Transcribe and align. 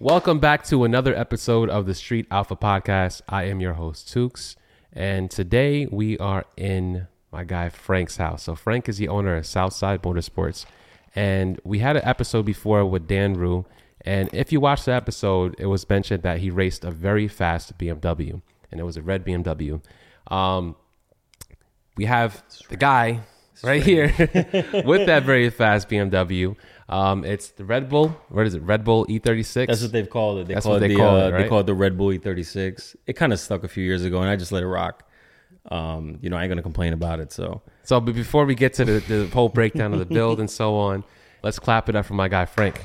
Welcome 0.00 0.38
back 0.38 0.62
to 0.66 0.84
another 0.84 1.12
episode 1.12 1.68
of 1.68 1.86
the 1.86 1.94
Street 1.94 2.28
Alpha 2.30 2.54
Podcast. 2.54 3.20
I 3.28 3.46
am 3.46 3.60
your 3.60 3.72
host, 3.72 4.06
Tukes, 4.06 4.54
and 4.92 5.28
today 5.28 5.86
we 5.90 6.16
are 6.18 6.44
in 6.56 7.08
my 7.32 7.42
guy 7.42 7.68
Frank's 7.68 8.16
house. 8.16 8.44
So, 8.44 8.54
Frank 8.54 8.88
is 8.88 8.98
the 8.98 9.08
owner 9.08 9.34
of 9.34 9.44
Southside 9.44 10.00
Motorsports, 10.04 10.66
and 11.16 11.60
we 11.64 11.80
had 11.80 11.96
an 11.96 12.04
episode 12.04 12.46
before 12.46 12.86
with 12.86 13.08
Dan 13.08 13.34
Rue. 13.34 13.66
And 14.02 14.30
if 14.32 14.52
you 14.52 14.60
watch 14.60 14.84
the 14.84 14.92
episode, 14.92 15.56
it 15.58 15.66
was 15.66 15.88
mentioned 15.88 16.22
that 16.22 16.38
he 16.38 16.48
raced 16.48 16.84
a 16.84 16.92
very 16.92 17.26
fast 17.26 17.76
BMW, 17.76 18.40
and 18.70 18.80
it 18.80 18.84
was 18.84 18.96
a 18.96 19.02
red 19.02 19.26
BMW. 19.26 19.82
Um, 20.28 20.76
we 21.96 22.04
have 22.04 22.44
the 22.68 22.76
guy 22.76 23.22
right 23.64 23.82
here 23.82 24.14
with 24.84 25.06
that 25.08 25.24
very 25.24 25.50
fast 25.50 25.88
BMW. 25.88 26.54
Um, 26.88 27.24
it's 27.24 27.48
the 27.50 27.64
Red 27.64 27.88
Bull. 27.88 28.08
What 28.30 28.46
is 28.46 28.54
it? 28.54 28.62
Red 28.62 28.82
Bull 28.82 29.04
E36. 29.06 29.66
That's 29.66 29.82
what 29.82 29.92
they've 29.92 30.08
called 30.08 30.38
it. 30.38 30.48
They 30.48 30.54
That's 30.54 30.64
call 30.64 30.74
what 30.74 30.82
it 30.82 30.88
they 30.88 30.94
the, 30.94 31.00
call 31.00 31.16
uh, 31.16 31.28
it, 31.28 31.32
right? 31.32 31.42
They 31.42 31.48
call 31.48 31.60
it 31.60 31.66
the 31.66 31.74
Red 31.74 31.98
Bull 31.98 32.08
E36. 32.08 32.96
It 33.06 33.12
kind 33.12 33.32
of 33.32 33.40
stuck 33.40 33.62
a 33.62 33.68
few 33.68 33.84
years 33.84 34.04
ago, 34.04 34.20
and 34.20 34.30
I 34.30 34.36
just 34.36 34.52
let 34.52 34.62
it 34.62 34.66
rock. 34.68 35.04
Um, 35.70 36.18
you 36.22 36.30
know, 36.30 36.36
I 36.38 36.44
ain't 36.44 36.50
gonna 36.50 36.62
complain 36.62 36.94
about 36.94 37.20
it. 37.20 37.30
So 37.30 37.60
So, 37.82 38.00
but 38.00 38.14
before 38.14 38.46
we 38.46 38.54
get 38.54 38.72
to 38.74 38.84
the, 38.86 39.00
the 39.00 39.26
whole 39.34 39.50
breakdown 39.50 39.92
of 39.92 39.98
the 39.98 40.06
build 40.06 40.40
and 40.40 40.50
so 40.50 40.76
on, 40.76 41.04
let's 41.42 41.58
clap 41.58 41.90
it 41.90 41.96
up 41.96 42.06
for 42.06 42.14
my 42.14 42.28
guy 42.28 42.46
Frank. 42.46 42.80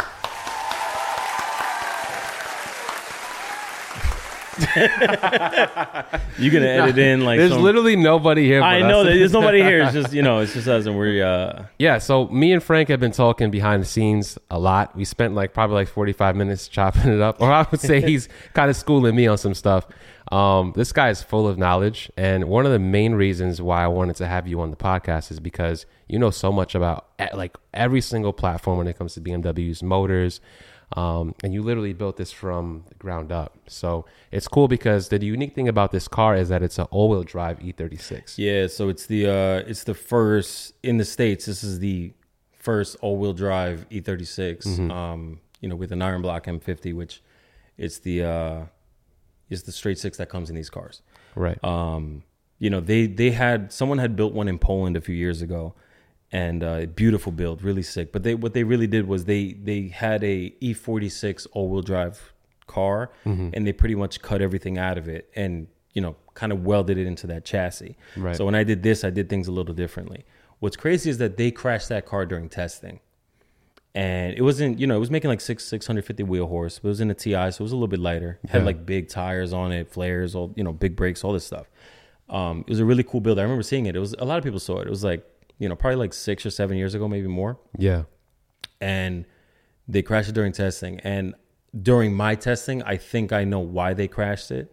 you 6.37 6.51
gonna 6.51 6.65
edit 6.65 6.97
in 6.97 7.21
like 7.21 7.39
There's 7.39 7.51
some- 7.51 7.61
literally 7.61 7.95
nobody 7.95 8.45
here. 8.45 8.61
I 8.61 8.81
know 8.81 9.03
that 9.03 9.13
there's 9.13 9.33
nobody 9.33 9.61
here. 9.61 9.83
It's 9.83 9.93
just 9.93 10.13
you 10.17 10.21
know, 10.21 10.39
it's 10.39 10.53
just 10.53 10.67
us, 10.67 10.85
and 10.85 10.97
we're 10.97 11.25
uh, 11.25 11.65
Yeah, 11.79 11.97
so 11.97 12.27
me 12.27 12.53
and 12.53 12.61
Frank 12.61 12.89
have 12.89 12.99
been 12.99 13.11
talking 13.11 13.51
behind 13.51 13.81
the 13.81 13.87
scenes 13.87 14.37
a 14.51 14.59
lot. 14.59 14.95
We 14.95 15.05
spent 15.05 15.33
like 15.33 15.53
probably 15.53 15.75
like 15.75 15.87
45 15.87 16.35
minutes 16.35 16.67
chopping 16.67 17.11
it 17.11 17.21
up, 17.21 17.37
or 17.41 17.51
I 17.51 17.65
would 17.69 17.79
say 17.79 18.01
he's 18.01 18.29
kind 18.53 18.69
of 18.69 18.75
schooling 18.75 19.15
me 19.15 19.27
on 19.27 19.37
some 19.37 19.53
stuff. 19.53 19.87
Um, 20.31 20.73
this 20.75 20.91
guy 20.91 21.09
is 21.09 21.21
full 21.21 21.47
of 21.47 21.57
knowledge, 21.57 22.11
and 22.15 22.45
one 22.45 22.65
of 22.65 22.71
the 22.71 22.79
main 22.79 23.13
reasons 23.13 23.61
why 23.61 23.83
I 23.83 23.87
wanted 23.87 24.15
to 24.17 24.27
have 24.27 24.47
you 24.47 24.61
on 24.61 24.71
the 24.71 24.77
podcast 24.77 25.31
is 25.31 25.39
because 25.39 25.85
you 26.07 26.17
know 26.17 26.29
so 26.31 26.51
much 26.51 26.75
about 26.75 27.07
eh, 27.19 27.29
like 27.33 27.57
every 27.73 28.01
single 28.01 28.33
platform 28.33 28.77
when 28.77 28.87
it 28.87 28.97
comes 28.97 29.13
to 29.15 29.21
BMWs, 29.21 29.83
motors, 29.83 30.39
um, 30.93 31.35
and 31.43 31.53
you 31.53 31.61
literally 31.61 31.93
built 31.93 32.17
this 32.17 32.31
from 32.31 32.83
the 32.87 32.95
ground 32.95 33.31
up. 33.31 33.57
So 33.67 34.05
it's 34.31 34.47
cool 34.47 34.67
because 34.67 35.09
the 35.09 35.23
unique 35.23 35.55
thing 35.55 35.67
about 35.67 35.91
this 35.91 36.07
car 36.07 36.35
is 36.35 36.49
that 36.49 36.61
it's 36.61 36.77
an 36.77 36.85
all-wheel 36.91 37.23
drive 37.23 37.61
E 37.61 37.73
E36. 37.73 38.37
yeah. 38.37 38.67
So 38.67 38.89
it's 38.89 39.05
the 39.05 39.27
uh, 39.27 39.69
it's 39.69 39.83
the 39.83 39.93
first 39.93 40.73
in 40.83 40.97
the 40.97 41.05
states. 41.05 41.45
This 41.45 41.63
is 41.63 41.79
the 41.79 42.13
first 42.59 42.95
all-wheel 43.01 43.33
drive 43.33 43.87
E36. 43.89 44.65
Mm-hmm. 44.65 44.91
Um, 44.91 45.39
you 45.61 45.69
know, 45.69 45.75
with 45.75 45.91
an 45.91 46.01
iron 46.01 46.21
block 46.21 46.45
M50, 46.45 46.93
which 46.93 47.21
it's 47.77 47.99
the 47.99 48.23
uh, 48.23 48.61
is 49.49 49.63
the 49.63 49.71
straight 49.71 49.97
six 49.97 50.17
that 50.17 50.29
comes 50.29 50.49
in 50.49 50.55
these 50.55 50.69
cars. 50.69 51.01
Right. 51.35 51.57
um, 51.63 52.23
you 52.59 52.69
know 52.69 52.79
they 52.79 53.07
they 53.07 53.31
had 53.31 53.73
someone 53.73 53.97
had 53.97 54.15
built 54.15 54.33
one 54.33 54.47
in 54.47 54.57
Poland 54.57 54.95
a 54.95 55.01
few 55.01 55.15
years 55.15 55.41
ago, 55.41 55.73
and 56.33 56.63
uh, 56.63 56.85
beautiful 56.87 57.31
build, 57.31 57.61
really 57.63 57.83
sick. 57.83 58.11
But 58.11 58.23
they 58.23 58.35
what 58.35 58.53
they 58.53 58.63
really 58.65 58.87
did 58.87 59.07
was 59.07 59.23
they 59.25 59.53
they 59.53 59.87
had 59.87 60.21
a 60.23 60.49
E46 60.61 61.47
all 61.53 61.69
wheel 61.69 61.81
drive 61.81 62.33
car, 62.67 63.11
Mm-hmm. 63.25 63.49
and 63.53 63.65
they 63.67 63.71
pretty 63.73 63.95
much 63.95 64.21
cut 64.21 64.41
everything 64.41 64.77
out 64.77 64.97
of 64.97 65.07
it, 65.07 65.29
and 65.35 65.67
you 65.93 66.01
know 66.01 66.15
kind 66.33 66.51
of 66.51 66.65
welded 66.65 66.97
it 66.97 67.05
into 67.07 67.27
that 67.27 67.45
chassis. 67.45 67.95
Right. 68.17 68.35
So 68.35 68.43
when 68.45 68.55
I 68.55 68.63
did 68.63 68.81
this, 68.83 69.03
I 69.03 69.11
did 69.11 69.29
things 69.29 69.47
a 69.47 69.51
little 69.51 69.75
differently. 69.75 70.25
What's 70.59 70.75
crazy 70.77 71.09
is 71.09 71.17
that 71.19 71.37
they 71.37 71.51
crashed 71.51 71.89
that 71.89 72.05
car 72.05 72.25
during 72.25 72.49
testing 72.49 72.99
and 73.95 74.33
it 74.35 74.41
wasn't 74.41 74.79
you 74.79 74.87
know 74.87 74.95
it 74.95 74.99
was 74.99 75.11
making 75.11 75.29
like 75.29 75.41
six 75.41 75.65
650 75.65 76.23
wheel 76.23 76.47
horse 76.47 76.79
but 76.79 76.87
it 76.87 76.89
was 76.89 77.01
in 77.01 77.11
a 77.11 77.13
ti 77.13 77.31
so 77.33 77.45
it 77.45 77.59
was 77.59 77.71
a 77.71 77.75
little 77.75 77.87
bit 77.87 77.99
lighter 77.99 78.39
had 78.49 78.65
like 78.65 78.85
big 78.87 79.07
tires 79.07 79.53
on 79.53 79.71
it 79.71 79.91
flares 79.91 80.33
all 80.33 80.51
you 80.55 80.63
know 80.63 80.73
big 80.73 80.95
brakes 80.95 81.23
all 81.23 81.31
this 81.33 81.45
stuff 81.45 81.69
um 82.29 82.61
it 82.65 82.69
was 82.71 82.79
a 82.79 82.85
really 82.85 83.03
cool 83.03 83.19
build 83.21 83.37
i 83.37 83.43
remember 83.43 83.61
seeing 83.61 83.85
it 83.85 83.95
it 83.95 83.99
was 83.99 84.15
a 84.17 84.25
lot 84.25 84.37
of 84.39 84.43
people 84.43 84.59
saw 84.59 84.79
it 84.79 84.87
it 84.87 84.89
was 84.89 85.03
like 85.03 85.23
you 85.59 85.69
know 85.69 85.75
probably 85.75 85.95
like 85.97 86.13
six 86.13 86.45
or 86.45 86.49
seven 86.51 86.77
years 86.77 86.93
ago 86.95 87.07
maybe 87.07 87.27
more. 87.27 87.57
Yeah. 87.77 88.03
and 88.81 89.25
they 89.87 90.01
crashed 90.01 90.29
it 90.29 90.33
during 90.35 90.51
testing. 90.53 90.99
And 91.01 91.35
during 91.81 92.13
my 92.13 92.35
testing 92.35 92.83
i 92.83 92.95
think 92.97 93.33
i 93.33 93.43
know 93.43 93.59
why 93.59 93.93
they 93.93 94.07
crashed 94.07 94.51
it. 94.51 94.71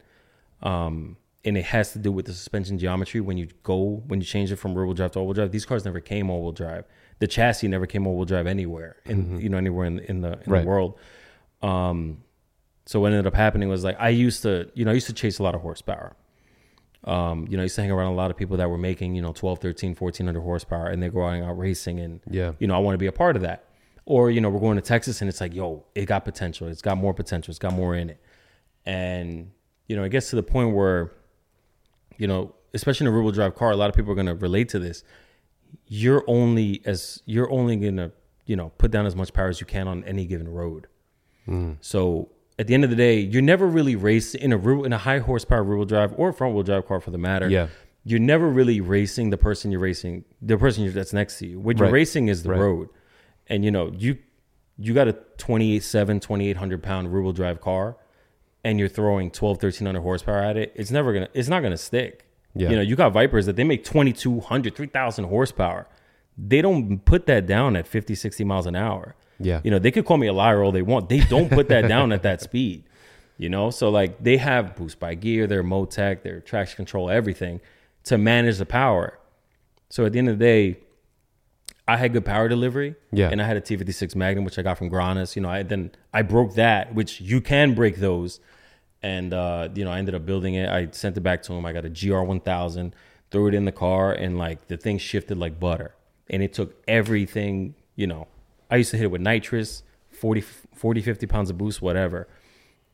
Um 0.63 1.17
and 1.43 1.57
it 1.57 1.65
has 1.65 1.93
to 1.95 1.99
do 1.99 2.13
with 2.13 2.27
the 2.27 2.35
suspension 2.35 2.77
geometry. 2.79 3.21
When 3.23 3.39
you 3.39 3.49
go 3.63 4.03
when 4.07 4.21
you 4.21 4.27
change 4.27 4.53
it 4.53 4.57
from 4.57 4.75
rear 4.75 4.85
wheel 4.85 4.95
drive 4.95 5.13
to 5.13 5.19
all 5.21 5.27
wheel 5.27 5.35
drive 5.35 5.51
these 5.53 5.65
cars 5.65 5.85
never 5.85 6.01
came 6.01 6.29
all 6.31 6.43
wheel 6.43 6.53
drive. 6.53 6.85
The 7.19 7.27
chassis 7.27 7.69
never 7.69 7.87
came 7.87 8.07
all 8.07 8.17
wheel 8.17 8.27
drive 8.27 8.47
anywhere 8.47 8.97
in 9.07 9.41
you 9.41 9.49
know 9.49 9.57
anywhere 9.59 9.87
in, 9.87 9.99
in 10.01 10.21
the 10.21 10.33
in 10.33 10.39
Mm-hmm. 10.41 10.53
Right. 10.53 10.61
the 10.63 10.69
world. 10.69 10.99
Um 11.63 12.23
so 12.87 13.01
what 13.01 13.13
ended 13.13 13.27
up 13.27 13.35
happening 13.35 13.69
was 13.69 13.85
like 13.85 13.97
i 14.01 14.09
used 14.09 14.43
to 14.43 14.69
you 14.75 14.85
know 14.85 14.91
i 14.91 14.95
used 14.95 15.07
to 15.07 15.13
chase 15.13 15.39
a 15.39 15.43
lot 15.43 15.55
of 15.55 15.61
horsepower 15.61 16.17
um, 17.05 17.47
you 17.49 17.57
know, 17.57 17.63
used 17.63 17.77
to 17.77 17.83
hang 17.83 17.91
around 17.91 18.13
a 18.13 18.15
lot 18.15 18.31
of 18.31 18.37
people 18.37 18.57
that 18.59 18.69
were 18.69 18.77
making, 18.79 19.15
you 19.15 19.23
know, 19.23 19.33
12, 19.33 19.59
13, 19.61 19.95
1400 19.95 20.41
horsepower 20.41 20.89
and 20.89 21.03
they're 21.03 21.11
going 21.11 21.43
out 21.43 21.57
racing 21.59 21.99
and, 22.01 22.21
Yeah. 22.31 22.53
you 22.59 22.67
know, 22.67 22.75
I 22.75 22.79
want 22.79 22.95
to 22.95 22.99
be 22.99 23.07
a 23.07 23.13
part 23.13 23.37
of 23.37 23.43
that. 23.43 23.65
Or, 24.05 24.31
you 24.31 24.41
know, 24.41 24.51
we're 24.51 24.61
going 24.61 24.77
to 24.77 24.83
Texas 24.83 25.21
and 25.21 25.29
it's 25.29 25.41
like, 25.41 25.55
yo, 25.55 25.85
it 25.95 26.07
got 26.07 26.25
potential. 26.25 26.69
It's 26.69 26.83
got 26.83 26.99
more 26.99 27.15
potential. 27.15 27.53
It's 27.53 27.59
got 27.59 27.73
more 27.73 27.95
in 27.95 28.11
it. 28.11 28.21
And, 28.85 29.51
you 29.89 29.97
know, 29.97 30.03
it 30.05 30.11
gets 30.11 30.31
to 30.31 30.37
the 30.37 30.43
point 30.43 30.75
where, 30.75 31.13
you 32.19 32.27
know, 32.27 32.55
especially 32.75 33.07
in 33.07 33.13
a 33.15 33.17
rear 33.17 33.31
drive 33.33 33.55
car, 33.55 33.71
a 33.71 33.77
lot 33.77 33.89
of 33.89 33.97
people 33.97 34.13
are 34.13 34.15
going 34.17 34.27
to 34.27 34.35
relate 34.35 34.69
to 34.71 34.79
this. 34.79 35.03
You're 35.87 36.25
only 36.27 36.83
as, 36.85 37.23
you're 37.25 37.51
only 37.51 37.77
going 37.77 37.97
to, 37.97 38.13
you 38.47 38.57
know, 38.57 38.71
put 38.79 38.91
down 38.91 39.07
as 39.07 39.15
much 39.17 39.33
power 39.33 39.49
as 39.49 39.61
you 39.61 39.67
can 39.67 39.87
on 39.89 40.05
any 40.05 40.27
given 40.27 40.49
road. 40.49 40.87
So 41.81 42.29
at 42.61 42.67
the 42.67 42.75
end 42.75 42.85
of 42.85 42.91
the 42.91 42.97
day, 42.97 43.19
you're 43.19 43.43
never 43.43 43.67
really 43.67 43.97
racing 43.97 44.41
in 44.43 44.53
a 44.53 44.83
in 44.85 44.93
a 44.93 44.99
high 44.99 45.19
horsepower 45.19 45.65
rear 45.65 45.79
wheel 45.79 45.87
drive 45.87 46.13
or 46.17 46.33
front 46.33 46.55
wheel 46.55 46.63
drive 46.63 46.87
car 46.87 47.01
for 47.01 47.11
the 47.11 47.19
matter. 47.19 47.49
Yeah. 47.49 47.69
You're 48.05 48.21
never 48.35 48.49
really 48.49 48.81
racing 48.81 49.31
the 49.31 49.37
person 49.39 49.71
you're 49.71 49.81
racing, 49.81 50.25
the 50.41 50.57
person 50.59 50.85
you're- 50.85 50.95
that's 50.95 51.13
next 51.13 51.39
to 51.41 51.47
you. 51.47 51.59
What 51.59 51.79
you're 51.79 51.87
Right. 51.87 51.93
racing 51.93 52.29
is 52.29 52.43
the 52.43 52.51
Right. 52.51 52.61
road. 52.61 52.89
And 53.49 53.65
you 53.65 53.71
know, 53.71 53.91
you 53.97 54.19
you 54.83 54.95
got 54.95 55.09
a 55.09 55.13
28.7, 55.37 56.21
2800 56.21 56.83
pound 56.83 57.13
rear 57.13 57.23
wheel 57.23 57.33
drive 57.33 57.61
car 57.61 57.97
and 58.65 58.79
you're 58.79 58.89
throwing 58.89 59.31
12, 59.31 59.59
1300 59.59 60.01
horsepower 60.03 60.39
at 60.39 60.57
it. 60.57 60.73
It's 60.75 60.91
never 60.91 61.13
going 61.13 61.27
to, 61.27 61.31
it's 61.39 61.49
not 61.51 61.61
going 61.61 61.73
to 61.73 61.77
stick. 61.91 62.25
Yeah. 62.55 62.71
You 62.71 62.77
know, 62.77 62.83
you 62.83 62.97
got 62.97 63.13
Vipers 63.13 63.45
that 63.47 63.57
they 63.57 63.65
make 63.65 63.85
2200, 63.85 64.75
3000 64.75 65.25
horsepower. 65.25 65.87
They 66.39 66.63
don't 66.63 67.05
put 67.05 67.27
that 67.27 67.47
down 67.47 67.77
at 67.77 67.87
50, 67.87 68.15
60 68.15 68.43
miles 68.45 68.67
an 68.67 68.75
hour. 68.75 69.15
Yeah. 69.41 69.61
You 69.65 69.71
know, 69.71 69.79
they 69.79 69.91
could 69.91 70.05
call 70.05 70.19
me 70.19 70.27
a 70.27 70.33
liar 70.33 70.63
all 70.63 70.73
they 70.73 70.83
want. 70.83 71.09
They 71.09 71.21
don't 71.21 71.51
put 71.51 71.69
that 71.69 71.89
down 71.89 72.13
at 72.13 72.23
that 72.23 72.41
speed. 72.41 72.85
You 73.39 73.49
know, 73.49 73.71
so 73.71 73.89
like 73.89 74.23
they 74.23 74.37
have 74.37 74.77
boost 74.77 75.01
by 75.01 75.15
gear, 75.15 75.47
their 75.47 75.65
Motec, 75.65 76.23
their 76.23 76.41
traction 76.41 76.77
control, 76.77 77.09
everything 77.09 77.63
to 78.05 78.19
manage 78.19 78.59
the 78.59 78.67
power. 78.67 79.19
So 79.89 80.05
at 80.05 80.13
the 80.13 80.19
end 80.19 80.29
of 80.29 80.39
the 80.39 80.45
day, 80.45 80.79
I 81.89 81.97
had 81.97 82.13
good 82.13 82.25
power 82.25 82.49
delivery. 82.49 82.95
Yeah. 83.13 83.31
And 83.31 83.43
I 83.43 83.47
had 83.47 83.57
a 83.57 83.61
T56 83.61 84.15
Magnum, 84.15 84.45
which 84.45 84.59
I 84.59 84.63
got 84.63 84.79
from 84.79 84.91
Granis. 84.91 85.35
You 85.37 85.43
know, 85.43 85.49
I 85.49 85.63
then 85.63 85.91
I 86.13 86.23
broke 86.23 86.55
that, 86.55 86.95
which 86.95 87.21
you 87.21 87.41
can 87.41 87.75
break 87.75 87.97
those. 87.97 88.41
And 89.03 89.33
uh, 89.33 89.71
you 89.75 89.85
know, 89.85 89.91
I 89.91 89.99
ended 89.99 90.15
up 90.15 90.27
building 90.27 90.55
it. 90.55 90.69
I 90.69 90.89
sent 90.93 91.17
it 91.17 91.23
back 91.23 91.43
to 91.45 91.55
him. 91.55 91.65
I 91.65 91.73
got 91.73 91.85
a 91.85 91.91
GR1000, 91.91 92.93
threw 93.31 93.49
it 93.49 93.55
in 93.55 93.65
the 93.65 93.73
car, 93.73 94.13
and 94.13 94.39
like 94.39 94.69
the 94.69 94.77
thing 94.77 94.99
shifted 94.99 95.39
like 95.39 95.59
butter. 95.59 95.95
And 96.29 96.43
it 96.43 96.53
took 96.53 96.77
everything, 96.87 97.75
you 97.97 98.07
know. 98.07 98.29
I 98.71 98.77
used 98.77 98.91
to 98.93 98.97
hit 98.97 99.05
it 99.05 99.11
with 99.11 99.21
nitrous, 99.21 99.83
40, 100.11 100.41
40 100.41 101.03
50 101.03 101.27
pounds 101.27 101.51
of 101.51 101.59
boost, 101.59 101.83
whatever. 101.83 102.29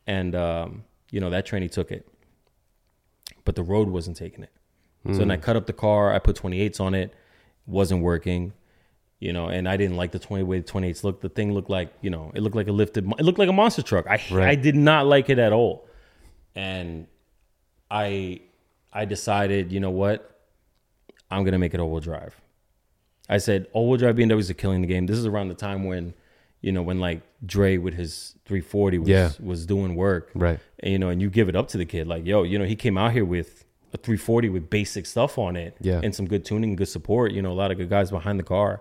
And, 0.06 0.34
um, 0.34 0.84
you 1.10 1.20
know, 1.20 1.30
that 1.30 1.46
tranny 1.46 1.70
took 1.70 1.90
it. 1.90 2.08
But 3.44 3.54
the 3.56 3.62
road 3.62 3.88
wasn't 3.88 4.16
taking 4.16 4.42
it. 4.44 4.50
So 5.12 5.18
then 5.18 5.30
I 5.30 5.36
cut 5.36 5.54
up 5.54 5.66
the 5.66 5.72
car. 5.72 6.12
I 6.12 6.18
put 6.18 6.34
28s 6.34 6.80
on 6.80 6.92
it. 6.92 7.14
Wasn't 7.64 8.02
working. 8.02 8.52
You 9.20 9.32
know, 9.32 9.46
and 9.46 9.68
I 9.68 9.76
didn't 9.76 9.96
like 9.96 10.10
the 10.10 10.18
20 10.18 10.42
way 10.42 10.58
the 10.58 10.70
28s 10.70 11.04
looked. 11.04 11.22
The 11.22 11.28
thing 11.28 11.52
looked 11.54 11.70
like, 11.70 11.92
you 12.00 12.10
know, 12.10 12.32
it 12.34 12.40
looked 12.40 12.56
like 12.56 12.66
a 12.66 12.72
lifted, 12.72 13.08
it 13.18 13.24
looked 13.24 13.38
like 13.38 13.48
a 13.48 13.52
monster 13.52 13.82
truck. 13.82 14.06
I, 14.08 14.20
Right. 14.32 14.48
I 14.48 14.54
did 14.56 14.74
not 14.74 15.06
like 15.06 15.30
it 15.30 15.38
at 15.38 15.52
all. 15.52 15.86
And 16.56 17.06
I, 17.88 18.40
I 18.92 19.04
decided, 19.04 19.70
you 19.70 19.78
know 19.78 19.90
what? 19.90 20.40
I'm 21.30 21.44
going 21.44 21.52
to 21.52 21.58
make 21.58 21.72
it 21.72 21.78
all 21.78 21.90
wheel 21.90 22.00
drive. 22.00 22.34
I 23.28 23.38
said, 23.38 23.66
all 23.72 23.88
wheel 23.88 23.98
drive 23.98 24.16
BMWs 24.16 24.50
are 24.50 24.54
killing 24.54 24.80
the 24.82 24.86
game. 24.86 25.06
This 25.06 25.16
is 25.18 25.26
around 25.26 25.48
the 25.48 25.54
time 25.54 25.84
when, 25.84 26.14
you 26.60 26.72
know, 26.72 26.82
when 26.82 27.00
like 27.00 27.22
Dre 27.44 27.76
with 27.76 27.94
his 27.94 28.34
340 28.44 28.98
was, 28.98 29.08
Yeah. 29.08 29.30
was 29.40 29.66
doing 29.66 29.94
work. 29.96 30.30
Right. 30.34 30.58
And, 30.80 30.92
you 30.92 30.98
know, 30.98 31.08
and 31.08 31.20
you 31.20 31.28
give 31.30 31.48
it 31.48 31.56
up 31.56 31.68
to 31.68 31.78
the 31.78 31.84
kid. 31.86 32.06
Like, 32.06 32.24
yo, 32.24 32.42
you 32.44 32.58
know, 32.58 32.64
he 32.64 32.76
came 32.76 32.96
out 32.96 33.12
here 33.12 33.24
with 33.24 33.64
a 33.92 33.96
340 33.96 34.48
with 34.50 34.70
basic 34.70 35.06
stuff 35.06 35.38
on 35.38 35.56
it. 35.56 35.76
Yeah. 35.80 36.00
And 36.02 36.14
some 36.14 36.26
good 36.26 36.44
tuning, 36.44 36.76
good 36.76 36.88
support. 36.88 37.32
You 37.32 37.42
know, 37.42 37.50
a 37.50 37.54
lot 37.54 37.70
of 37.70 37.78
good 37.78 37.88
guys 37.90 38.10
behind 38.10 38.38
the 38.38 38.44
car. 38.44 38.80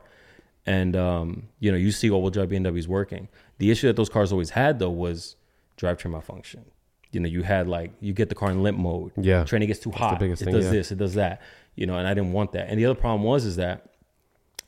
And, 0.66 0.96
um, 0.96 1.48
you 1.60 1.72
know, 1.72 1.78
you 1.78 1.92
see 1.92 2.10
all 2.10 2.22
wheel 2.22 2.32
drive 2.32 2.50
BMWs 2.50 2.88
working. 2.88 3.28
The 3.60 3.72
issue 3.72 3.88
that 3.88 3.96
those 3.96 4.10
cars 4.10 4.32
always 4.32 4.52
had, 4.52 4.80
though, 4.80 4.90
was 4.90 5.36
drivetrain 5.78 6.12
malfunction. 6.12 6.66
You 7.12 7.20
know, 7.20 7.30
you 7.30 7.44
had 7.44 7.68
like, 7.68 7.92
you 8.02 8.14
get 8.14 8.30
the 8.30 8.36
car 8.36 8.52
in 8.52 8.62
limp 8.62 8.78
mode. 8.78 9.12
Yeah. 9.16 9.44
Training 9.46 9.68
gets 9.68 9.80
too 9.80 9.92
hot. 9.92 10.22
it 10.22 10.38
thing, 10.38 10.54
does 10.54 10.66
yeah. 10.66 10.72
this, 10.72 10.92
it 10.92 10.98
does 10.98 11.14
that. 11.14 11.42
You 11.76 11.86
know, 11.86 11.98
and 11.98 12.08
I 12.08 12.14
didn't 12.14 12.32
want 12.34 12.52
that. 12.54 12.68
And 12.70 12.80
the 12.80 12.86
other 12.86 13.00
problem 13.00 13.24
was, 13.24 13.46
is 13.46 13.56
that 13.58 13.92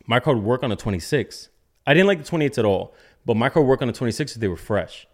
my 0.08 0.20
car 0.20 0.34
would 0.34 0.44
work 0.44 0.64
on 0.64 0.72
a 0.72 0.76
26. 0.76 1.50
I 1.86 1.94
didn't 1.94 2.08
like 2.08 2.24
the 2.24 2.30
28s 2.30 2.58
at 2.58 2.66
all, 2.66 2.96
but 3.26 3.38
my 3.38 3.50
car 3.50 3.62
would 3.62 3.70
work 3.70 3.82
on 3.82 3.90
a 3.90 3.94
26 3.94 4.36
if 4.36 4.42
they 4.42 4.48
were 4.48 4.58
fresh. 4.58 5.06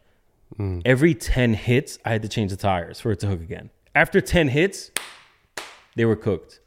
Hmm. 0.55 0.79
Every 0.85 1.13
10 1.15 1.55
hits, 1.55 1.99
I 2.05 2.11
had 2.11 2.21
to 2.21 2.29
change 2.29 2.51
the 2.51 2.57
tires 2.57 2.99
for 2.99 3.11
it 3.11 3.19
to 3.21 3.27
hook 3.27 3.41
again. 3.41 3.71
After 3.95 4.21
10 4.21 4.49
hits, 4.49 4.91
they 5.95 6.05
were 6.05 6.15
cooked. 6.15 6.59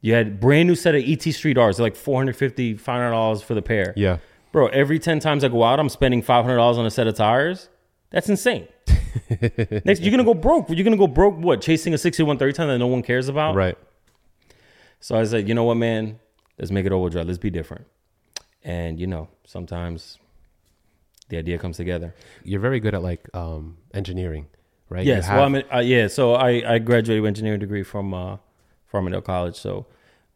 You 0.00 0.14
had 0.14 0.40
brand 0.40 0.68
new 0.68 0.76
set 0.76 0.94
of 0.94 1.02
ET 1.04 1.22
Street 1.22 1.58
R's, 1.58 1.76
they're 1.76 1.84
like 1.84 1.96
450 1.96 2.76
$500 2.76 3.42
for 3.42 3.54
the 3.54 3.62
pair. 3.62 3.92
Yeah. 3.96 4.18
Bro, 4.52 4.68
every 4.68 4.98
10 4.98 5.20
times 5.20 5.42
I 5.42 5.48
go 5.48 5.64
out, 5.64 5.80
I'm 5.80 5.88
spending 5.88 6.22
$500 6.22 6.78
on 6.78 6.86
a 6.86 6.90
set 6.90 7.06
of 7.06 7.16
tires. 7.16 7.68
That's 8.10 8.28
insane. 8.28 8.68
Next, 9.84 10.00
you're 10.00 10.12
going 10.12 10.18
to 10.18 10.24
go 10.24 10.34
broke. 10.34 10.68
You're 10.68 10.84
going 10.84 10.92
to 10.92 10.96
go 10.96 11.08
broke, 11.08 11.36
what, 11.36 11.60
chasing 11.60 11.92
a 11.94 11.98
6130 11.98 12.52
ton 12.52 12.68
that 12.68 12.78
no 12.78 12.86
one 12.86 13.02
cares 13.02 13.28
about? 13.28 13.54
Right. 13.54 13.76
So 15.00 15.18
I 15.18 15.24
said, 15.24 15.48
you 15.48 15.54
know 15.54 15.64
what, 15.64 15.76
man? 15.76 16.20
Let's 16.58 16.70
make 16.70 16.86
it 16.86 16.92
all 16.92 17.08
drive. 17.08 17.26
Let's 17.26 17.38
be 17.38 17.50
different. 17.50 17.86
And 18.64 18.98
you 18.98 19.06
know, 19.06 19.28
sometimes 19.44 20.18
the 21.28 21.38
idea 21.38 21.58
comes 21.58 21.76
together. 21.76 22.14
You're 22.44 22.60
very 22.60 22.80
good 22.80 22.94
at 22.94 23.02
like 23.02 23.20
um, 23.34 23.76
engineering, 23.94 24.46
right? 24.88 25.04
Yes. 25.04 25.26
have- 25.26 25.36
well, 25.36 25.44
I 25.46 25.48
mean, 25.48 25.64
uh, 25.74 25.78
yeah. 25.78 26.06
So 26.08 26.34
I 26.34 26.74
I 26.74 26.78
graduated 26.78 27.22
with 27.22 27.28
engineering 27.28 27.60
degree 27.60 27.82
from 27.82 28.14
uh, 28.14 28.36
Farmingdale 28.92 29.22
College. 29.24 29.56
So 29.56 29.86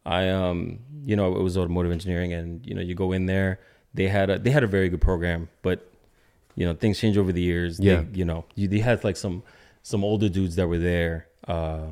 I 0.05 0.29
um 0.29 0.79
you 1.03 1.15
know 1.15 1.35
it 1.35 1.41
was 1.41 1.57
automotive 1.57 1.91
engineering, 1.91 2.33
and 2.33 2.65
you 2.65 2.73
know 2.75 2.81
you 2.81 2.95
go 2.95 3.11
in 3.11 3.25
there. 3.25 3.59
They 3.93 4.07
had 4.07 4.29
a 4.29 4.39
they 4.39 4.51
had 4.51 4.63
a 4.63 4.67
very 4.67 4.89
good 4.89 5.01
program, 5.01 5.49
but 5.61 5.91
you 6.55 6.65
know 6.65 6.73
things 6.73 6.99
change 6.99 7.17
over 7.17 7.31
the 7.31 7.41
years. 7.41 7.77
They- 7.77 7.85
Yeah. 7.85 8.03
you 8.13 8.25
know 8.25 8.45
you 8.55 8.67
they 8.67 8.79
had 8.79 9.03
like 9.03 9.17
some 9.17 9.43
some 9.83 10.03
older 10.03 10.29
dudes 10.29 10.55
that 10.57 10.67
were 10.67 10.77
there. 10.79 11.27
Uh, 11.47 11.87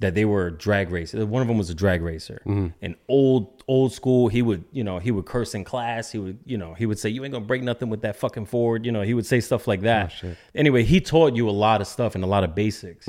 that 0.00 0.14
they 0.14 0.24
were 0.26 0.50
drag 0.50 0.90
racers. 0.90 1.24
One 1.24 1.40
of 1.40 1.48
them 1.48 1.56
was 1.56 1.70
a 1.70 1.74
drag 1.74 2.02
racer, 2.02 2.42
an 2.46 2.96
old 3.08 3.62
old 3.66 3.92
school. 3.92 4.28
He 4.28 4.42
would 4.42 4.64
you 4.72 4.84
know 4.84 4.98
he 4.98 5.10
would 5.10 5.24
curse 5.24 5.54
in 5.54 5.64
class. 5.64 6.12
He 6.12 6.18
would 6.18 6.38
you 6.44 6.58
know 6.58 6.74
he 6.74 6.84
would 6.86 6.98
say 6.98 7.08
you 7.08 7.24
ain't 7.24 7.32
gonna 7.32 7.44
break 7.46 7.62
nothing 7.62 7.88
with 7.88 8.02
that 8.02 8.16
fucking 8.16 8.46
Ford. 8.46 8.84
You 8.84 8.92
know 8.92 9.02
he 9.02 9.14
would 9.14 9.26
say 9.26 9.40
stuff 9.40 9.66
like 9.66 9.80
that. 9.82 10.12
shit. 10.12 10.36
Anyway, 10.54 10.82
he 10.84 11.00
taught 11.00 11.34
you 11.34 11.48
a 11.48 11.52
lot 11.52 11.80
of 11.80 11.86
stuff 11.86 12.14
and 12.14 12.22
a 12.22 12.26
lot 12.26 12.44
of 12.44 12.54
basics. 12.54 13.06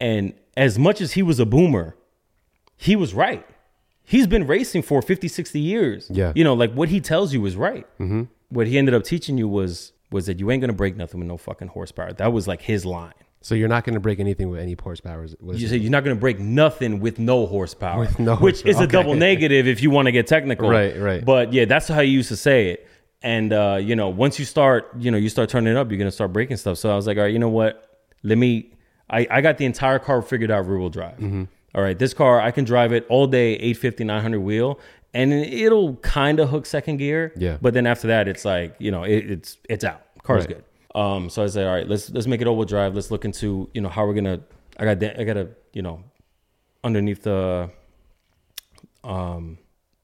And 0.00 0.34
as 0.56 0.78
much 0.78 1.00
as 1.00 1.12
he 1.12 1.22
was 1.22 1.38
a 1.40 1.46
boomer, 1.46 1.96
he 2.76 2.96
was 2.96 3.14
right. 3.14 3.46
He's 4.04 4.26
been 4.26 4.46
racing 4.48 4.82
for 4.82 5.00
50, 5.00 5.28
60 5.28 5.60
years. 5.60 6.08
Yeah. 6.12 6.32
You 6.34 6.42
know, 6.42 6.54
like 6.54 6.72
what 6.72 6.88
he 6.88 7.00
tells 7.00 7.32
you 7.32 7.46
is 7.46 7.54
right. 7.56 7.86
Mm-hmm. 8.00 8.22
What 8.48 8.66
he 8.66 8.76
ended 8.76 8.94
up 8.94 9.04
teaching 9.04 9.38
you 9.38 9.48
was 9.48 9.92
was 10.10 10.26
that 10.26 10.38
you 10.38 10.50
ain't 10.50 10.60
gonna 10.60 10.72
break 10.72 10.96
nothing 10.96 11.20
with 11.20 11.28
no 11.28 11.36
fucking 11.36 11.68
horsepower. 11.68 12.12
That 12.12 12.32
was 12.32 12.46
like 12.46 12.62
his 12.62 12.84
line. 12.84 13.14
So 13.42 13.54
you're 13.54 13.68
not 13.68 13.84
going 13.84 13.94
to 13.94 14.00
break 14.00 14.20
anything 14.20 14.48
with 14.48 14.60
any 14.60 14.76
horsepower. 14.80 15.26
You 15.42 15.68
say 15.68 15.76
you're 15.76 15.90
not 15.90 16.04
going 16.04 16.16
to 16.16 16.20
break 16.20 16.38
nothing 16.38 17.00
with 17.00 17.18
no 17.18 17.46
horsepower, 17.46 17.98
With 18.00 18.18
no 18.18 18.36
which 18.36 18.64
is 18.64 18.76
horsepower. 18.76 18.84
a 18.84 18.88
double 18.88 19.14
negative 19.14 19.66
if 19.66 19.82
you 19.82 19.90
want 19.90 20.06
to 20.06 20.12
get 20.12 20.26
technical. 20.26 20.68
Right, 20.70 20.98
right. 20.98 21.24
But 21.24 21.52
yeah, 21.52 21.64
that's 21.66 21.88
how 21.88 22.00
you 22.00 22.12
used 22.12 22.28
to 22.28 22.36
say 22.36 22.70
it. 22.70 22.88
And 23.22 23.52
uh, 23.52 23.78
you 23.80 23.94
know, 23.96 24.08
once 24.08 24.38
you 24.38 24.44
start, 24.44 24.90
you 24.98 25.10
know, 25.10 25.18
you 25.18 25.28
start 25.28 25.48
turning 25.48 25.72
it 25.72 25.76
up, 25.76 25.90
you're 25.90 25.98
going 25.98 26.08
to 26.10 26.14
start 26.14 26.32
breaking 26.32 26.56
stuff. 26.56 26.78
So 26.78 26.90
I 26.90 26.96
was 26.96 27.06
like, 27.06 27.16
all 27.18 27.24
right, 27.24 27.32
you 27.32 27.38
know 27.38 27.48
what? 27.48 28.00
Let 28.22 28.38
me. 28.38 28.74
I, 29.10 29.26
I 29.30 29.40
got 29.42 29.58
the 29.58 29.64
entire 29.66 29.98
car 29.98 30.22
figured 30.22 30.50
out 30.50 30.66
rear 30.66 30.78
wheel 30.78 30.88
drive. 30.88 31.16
Mm-hmm. 31.18 31.44
All 31.74 31.82
right, 31.82 31.98
this 31.98 32.14
car 32.14 32.40
I 32.40 32.50
can 32.50 32.64
drive 32.64 32.92
it 32.92 33.06
all 33.08 33.26
day, 33.26 33.52
850, 33.54 34.04
900 34.04 34.40
wheel, 34.40 34.78
and 35.14 35.32
it'll 35.32 35.96
kind 35.96 36.38
of 36.40 36.48
hook 36.50 36.66
second 36.66 36.96
gear. 36.98 37.32
Yeah. 37.36 37.58
But 37.60 37.74
then 37.74 37.86
after 37.86 38.08
that, 38.08 38.28
it's 38.28 38.44
like 38.44 38.74
you 38.78 38.90
know, 38.90 39.04
it, 39.04 39.30
it's 39.30 39.58
it's 39.68 39.84
out. 39.84 40.02
Car's 40.22 40.42
Right. 40.46 40.48
good. 40.56 40.64
Um, 40.94 41.30
so 41.30 41.42
I 41.42 41.46
said, 41.46 41.66
all 41.66 41.74
right, 41.74 41.88
let's 41.88 42.10
let's 42.10 42.26
make 42.26 42.40
it 42.40 42.46
all 42.46 42.56
wheel 42.56 42.66
drive. 42.66 42.94
Let's 42.94 43.10
look 43.10 43.24
into 43.24 43.70
you 43.74 43.80
know 43.80 43.88
how 43.88 44.06
we're 44.06 44.14
gonna. 44.14 44.40
I 44.78 44.84
got 44.84 44.98
da- 44.98 45.14
I 45.18 45.24
got 45.24 45.34
to 45.34 45.48
you 45.72 45.82
know 45.82 46.02
underneath 46.84 47.22
the 47.22 47.70
um 49.04 49.58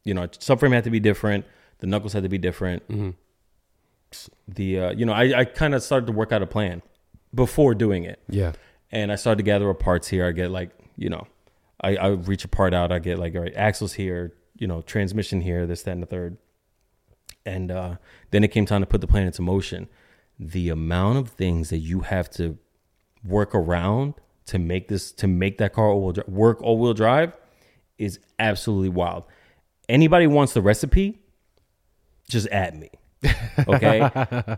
you 0.05 0.14
know 0.14 0.26
subframe 0.29 0.73
had 0.73 0.85
to 0.85 0.90
be 0.90 1.00
different. 1.00 1.44
The 1.79 1.87
knuckles 1.87 2.12
had 2.12 2.23
to 2.23 2.29
be 2.29 2.38
different. 2.38 2.82
The 4.49 4.81
uh, 4.81 4.90
you 4.93 5.05
know 5.05 5.12
I 5.12 5.40
I 5.40 5.44
kind 5.44 5.75
of 5.75 5.82
started 5.82 6.06
to 6.06 6.12
work 6.12 6.32
out 6.32 6.43
a 6.43 6.46
plan 6.46 6.82
before 7.35 7.75
doing 7.75 8.05
it 8.05 8.20
yeah. 8.29 8.52
and 8.90 9.12
I 9.12 9.17
started 9.17 9.38
to 9.38 9.43
gather 9.43 9.69
up 9.70 9.81
parts 9.81 10.08
here. 10.08 10.26
I 10.26 10.32
get 10.32 10.50
like, 10.50 10.70
you 10.96 11.08
know, 11.08 11.26
I, 11.81 11.96
I 11.96 12.08
reach 12.08 12.44
a 12.44 12.49
part 12.49 12.75
out. 12.75 12.90
I 12.90 12.99
get 12.99 13.19
like, 13.19 13.35
all 13.35 13.43
right, 13.43 13.55
axles 13.55 13.93
here, 13.93 14.35
you 14.56 14.67
know, 14.67 14.82
transmission 14.82 15.40
here, 15.40 15.67
this, 15.67 15.82
that, 15.82 15.93
and 15.93 16.02
the 16.02 16.06
third. 16.06 16.38
And 17.44 17.70
uh, 17.70 17.96
then 18.31 18.44
it 18.44 18.49
came 18.49 18.67
time 18.67 18.81
to 18.81 18.87
put 18.87 19.00
the 19.00 19.06
plan 19.06 19.26
into 19.26 19.43
motion. 19.43 19.88
The 20.38 20.69
amount 20.69 21.19
of 21.19 21.31
things 21.31 21.70
that 21.70 21.79
you 21.79 22.00
have 22.00 22.31
to 22.32 22.58
work 23.25 23.55
around 23.55 24.14
to 24.46 24.58
make 24.58 24.88
this, 24.88 25.12
to 25.12 25.26
make 25.26 25.58
that 25.58 25.73
car 25.73 25.88
all-wheel 25.88 26.12
dri- 26.12 26.25
work 26.29 26.62
all 26.62 26.79
wheel 26.79 26.94
drive 26.94 27.32
is 27.99 28.19
absolutely 28.38 28.88
wild. 28.88 29.25
Anybody 29.88 30.26
wants 30.26 30.52
the 30.55 30.62
recipe, 30.62 31.19
just 32.29 32.46
add 32.49 32.79
me. 32.79 32.90
Okay. 33.67 34.00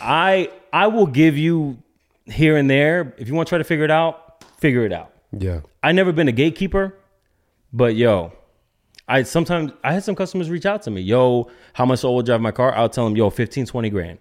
I 0.00 0.50
I 0.72 0.86
will 0.86 1.06
give 1.06 1.36
you 1.36 1.78
here 2.24 2.56
and 2.56 2.68
there. 2.68 3.14
If 3.18 3.28
you 3.28 3.34
want 3.34 3.46
to 3.46 3.50
try 3.50 3.58
to 3.58 3.64
figure 3.64 3.84
it 3.84 3.90
out, 3.90 4.42
figure 4.58 4.84
it 4.84 4.92
out. 4.92 5.12
Yeah. 5.38 5.60
I 5.82 5.92
never 5.92 6.12
been 6.12 6.28
a 6.28 6.32
gatekeeper, 6.32 6.96
but 7.72 7.94
yo, 7.94 8.32
I 9.08 9.22
sometimes 9.22 9.72
I 9.84 9.92
had 9.92 10.04
some 10.04 10.14
customers 10.14 10.50
reach 10.50 10.66
out 10.66 10.82
to 10.82 10.90
me. 10.90 11.00
Yo, 11.02 11.50
how 11.74 11.84
much 11.84 12.04
oil 12.04 12.22
drive 12.22 12.40
my 12.40 12.52
car? 12.52 12.74
I'll 12.74 12.88
tell 12.88 13.04
them, 13.04 13.16
yo, 13.16 13.30
15, 13.30 13.66
20 13.66 13.90
grand. 13.90 14.18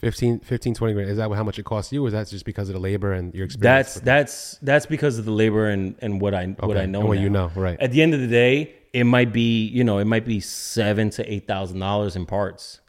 15, 0.00 0.40
15, 0.40 0.74
20 0.74 0.94
grand. 0.94 1.10
Is 1.10 1.18
that 1.18 1.30
how 1.30 1.44
much 1.44 1.58
it 1.58 1.64
costs 1.64 1.92
you? 1.92 2.04
Or 2.04 2.08
is 2.08 2.14
that 2.14 2.26
just 2.28 2.46
because 2.46 2.70
of 2.70 2.74
the 2.74 2.80
labor 2.80 3.12
and 3.12 3.34
your 3.34 3.44
experience? 3.44 3.94
That's 3.94 4.00
that's 4.00 4.58
that's 4.62 4.86
because 4.86 5.18
of 5.18 5.26
the 5.26 5.30
labor 5.30 5.68
and 5.68 5.94
and 6.00 6.20
what 6.20 6.32
I 6.34 6.46
what 6.46 6.78
I 6.78 6.86
know. 6.86 7.00
and 7.00 7.08
what 7.08 7.18
now. 7.18 7.22
you 7.22 7.30
know, 7.30 7.52
right. 7.54 7.78
At 7.78 7.92
the 7.92 8.00
end 8.00 8.14
of 8.14 8.20
the 8.20 8.26
day, 8.26 8.74
it 8.94 9.04
might 9.04 9.30
be 9.30 9.66
you 9.66 9.84
know 9.84 9.98
it 9.98 10.06
might 10.06 10.24
be 10.24 10.40
seven 10.40 11.10
to 11.10 11.32
eight 11.32 11.46
thousand 11.46 11.80
dollars 11.80 12.16
in 12.16 12.24
parts, 12.24 12.80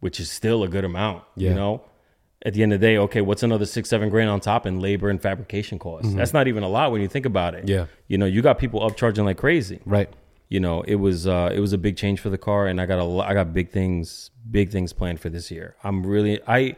which 0.00 0.18
is 0.18 0.30
still 0.30 0.62
a 0.62 0.68
good 0.68 0.84
amount. 0.84 1.24
Yeah. 1.36 1.50
You 1.50 1.56
know, 1.56 1.84
at 2.42 2.54
the 2.54 2.62
end 2.62 2.72
of 2.72 2.80
the 2.80 2.86
day, 2.86 2.96
okay, 2.96 3.20
what's 3.20 3.42
another 3.42 3.66
six 3.66 3.90
seven 3.90 4.08
grand 4.08 4.30
on 4.30 4.40
top 4.40 4.64
in 4.64 4.80
labor 4.80 5.10
and 5.10 5.20
fabrication 5.20 5.78
costs? 5.78 6.14
That's 6.14 6.32
not 6.32 6.48
even 6.48 6.62
a 6.62 6.68
lot 6.68 6.90
when 6.90 7.02
you 7.02 7.08
think 7.08 7.26
about 7.26 7.54
it. 7.54 7.66
Mm-hmm. 7.66 7.70
Yeah. 7.70 7.86
You 8.08 8.16
know, 8.16 8.26
you 8.26 8.40
got 8.40 8.58
people 8.58 8.80
upcharging 8.80 9.24
like 9.26 9.36
crazy 9.36 9.80
right. 9.84 10.08
You 10.48 10.60
know, 10.60 10.82
it 10.82 10.96
was 10.96 11.26
uh, 11.26 11.50
it 11.52 11.60
was 11.60 11.72
a 11.72 11.78
big 11.78 11.96
change 11.96 12.20
for 12.20 12.30
the 12.30 12.38
car, 12.38 12.66
and 12.66 12.80
I 12.80 12.86
got 12.86 12.98
a 12.98 13.20
I 13.20 13.34
got 13.34 13.52
big 13.52 13.70
things 13.70 14.30
big 14.50 14.70
things 14.70 14.92
planned 14.92 15.20
for 15.20 15.28
this 15.28 15.50
year. 15.50 15.76
I'm 15.82 16.06
really 16.06 16.40
I 16.46 16.76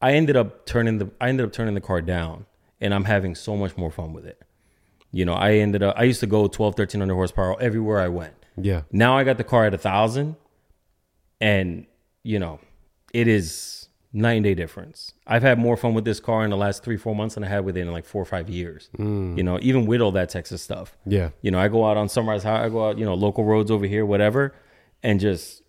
I 0.00 0.12
ended 0.12 0.36
up 0.36 0.66
turning 0.66 0.98
the 0.98 1.10
I 1.20 1.28
ended 1.28 1.46
up 1.46 1.52
turning 1.52 1.74
the 1.74 1.80
car 1.80 2.00
down, 2.00 2.46
and 2.80 2.94
I'm 2.94 3.04
having 3.04 3.34
so 3.34 3.56
much 3.56 3.76
more 3.76 3.90
fun 3.90 4.12
with 4.12 4.26
it. 4.26 4.40
You 5.10 5.24
know, 5.24 5.34
I 5.34 5.54
ended 5.54 5.82
up 5.82 5.94
I 5.98 6.04
used 6.04 6.20
to 6.20 6.26
go 6.26 6.46
12, 6.46 6.74
1300 6.78 7.14
horsepower 7.14 7.60
everywhere 7.60 8.00
I 8.00 8.08
went. 8.08 8.34
Yeah. 8.56 8.82
Now 8.92 9.16
I 9.16 9.24
got 9.24 9.38
the 9.38 9.44
car 9.44 9.66
at 9.66 9.74
a 9.74 9.78
thousand, 9.78 10.36
and 11.40 11.86
you 12.22 12.38
know, 12.38 12.60
it 13.12 13.26
is 13.26 13.87
night 14.12 14.34
and 14.34 14.44
day 14.44 14.54
difference. 14.54 15.12
I've 15.26 15.42
had 15.42 15.58
more 15.58 15.76
fun 15.76 15.94
with 15.94 16.04
this 16.04 16.20
car 16.20 16.44
in 16.44 16.50
the 16.50 16.56
last 16.56 16.82
three 16.82 16.96
four 16.96 17.14
months 17.14 17.34
than 17.34 17.44
I 17.44 17.48
had 17.48 17.64
with 17.64 17.76
it 17.76 17.80
in 17.80 17.92
like 17.92 18.06
four 18.06 18.22
or 18.22 18.26
five 18.26 18.48
years. 18.48 18.88
Mm. 18.98 19.36
You 19.36 19.42
know, 19.42 19.58
even 19.60 19.86
with 19.86 20.00
all 20.00 20.12
that 20.12 20.30
Texas 20.30 20.62
stuff. 20.62 20.96
Yeah. 21.06 21.30
You 21.42 21.50
know, 21.50 21.58
I 21.58 21.68
go 21.68 21.84
out 21.84 21.96
on 21.96 22.08
Sunrise 22.08 22.42
High, 22.42 22.64
I 22.64 22.68
go 22.68 22.88
out, 22.88 22.98
you 22.98 23.04
know, 23.04 23.14
local 23.14 23.44
roads 23.44 23.70
over 23.70 23.86
here, 23.86 24.06
whatever, 24.06 24.54
and 25.02 25.20
just, 25.20 25.62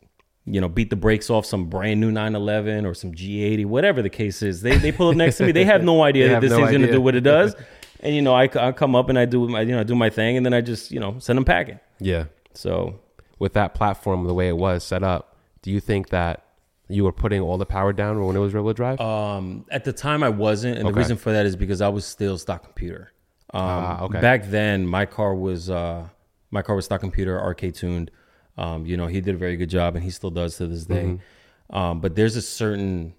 you 0.45 0.61
know, 0.61 0.69
beat 0.69 0.89
the 0.89 0.95
brakes 0.95 1.29
off 1.29 1.45
some 1.45 1.65
brand 1.65 1.99
new 1.99 2.11
911 2.11 2.85
or 2.85 2.93
some 2.93 3.13
G80, 3.13 3.65
whatever 3.65 4.01
the 4.01 4.09
case 4.09 4.41
is. 4.41 4.61
They, 4.61 4.77
they 4.77 4.91
pull 4.91 5.09
up 5.09 5.15
next 5.15 5.37
to 5.37 5.45
me. 5.45 5.51
They 5.51 5.65
have 5.65 5.83
no 5.83 6.01
idea 6.09 6.29
that 6.29 6.41
this 6.41 6.51
no 6.51 6.57
thing's 6.57 6.71
going 6.71 6.81
to 6.83 6.91
do 6.91 7.01
what 7.01 7.15
it 7.15 7.21
does. 7.21 7.55
And, 8.01 8.15
you 8.15 8.21
know, 8.21 8.33
I, 8.33 8.43
I 8.43 8.71
come 8.71 8.95
up 8.95 9.09
and 9.09 9.19
I 9.19 9.25
do 9.25 9.45
my, 9.49 9.59
you 9.59 9.73
know, 9.73 9.81
I 9.81 9.83
do 9.83 9.93
my 9.93 10.09
thing 10.09 10.37
and 10.37 10.45
then 10.45 10.53
I 10.53 10.61
just, 10.61 10.89
you 10.89 11.01
know, 11.01 11.17
send 11.19 11.35
them 11.35 11.43
packing. 11.43 11.81
Yeah. 11.99 12.27
So 12.53 12.97
With 13.39 13.51
that 13.55 13.73
platform, 13.73 14.25
the 14.25 14.33
way 14.33 14.47
it 14.47 14.55
was 14.55 14.85
set 14.85 15.03
up, 15.03 15.35
do 15.61 15.69
you 15.69 15.81
think 15.81 16.07
that 16.07 16.45
you 16.89 17.03
were 17.03 17.11
putting 17.11 17.39
all 17.41 17.57
the 17.57 17.65
power 17.65 17.93
down 17.93 18.23
when 18.25 18.35
it 18.35 18.39
was 18.39 18.53
rear 18.53 18.63
wheel 18.63 18.73
drive? 18.73 18.99
Um, 18.99 19.65
at 19.69 19.83
the 19.83 19.93
time, 19.93 20.23
I 20.23 20.29
wasn't, 20.29 20.77
and 20.77 20.87
Okay. 20.87 20.93
the 20.93 20.99
reason 20.99 21.17
for 21.17 21.31
that 21.31 21.45
is 21.45 21.55
because 21.55 21.81
I 21.81 21.89
was 21.89 22.03
still 22.05 22.37
stock 22.37 22.63
computer. 22.63 23.11
Um, 23.53 23.61
Ah, 23.61 24.01
okay. 24.03 24.19
Back 24.21 24.45
then, 24.45 24.85
my 24.85 25.05
car 25.05 25.35
was 25.35 25.69
uh, 25.69 26.07
my 26.51 26.61
car 26.61 26.75
was 26.75 26.85
stock 26.85 26.99
computer, 27.01 27.37
RK 27.37 27.73
tuned. 27.73 28.11
Um, 28.57 28.85
you 28.85 28.97
know, 28.97 29.07
he 29.07 29.21
did 29.21 29.35
a 29.35 29.37
very 29.37 29.55
good 29.55 29.69
job, 29.69 29.95
and 29.95 30.03
he 30.03 30.09
still 30.09 30.31
does 30.31 30.57
to 30.57 30.67
this 30.67 30.85
day. 30.85 31.05
Mm-hmm. 31.05 31.75
Um, 31.75 32.01
but 32.01 32.15
there's 32.15 32.35
a 32.35 32.41
certain 32.41 33.13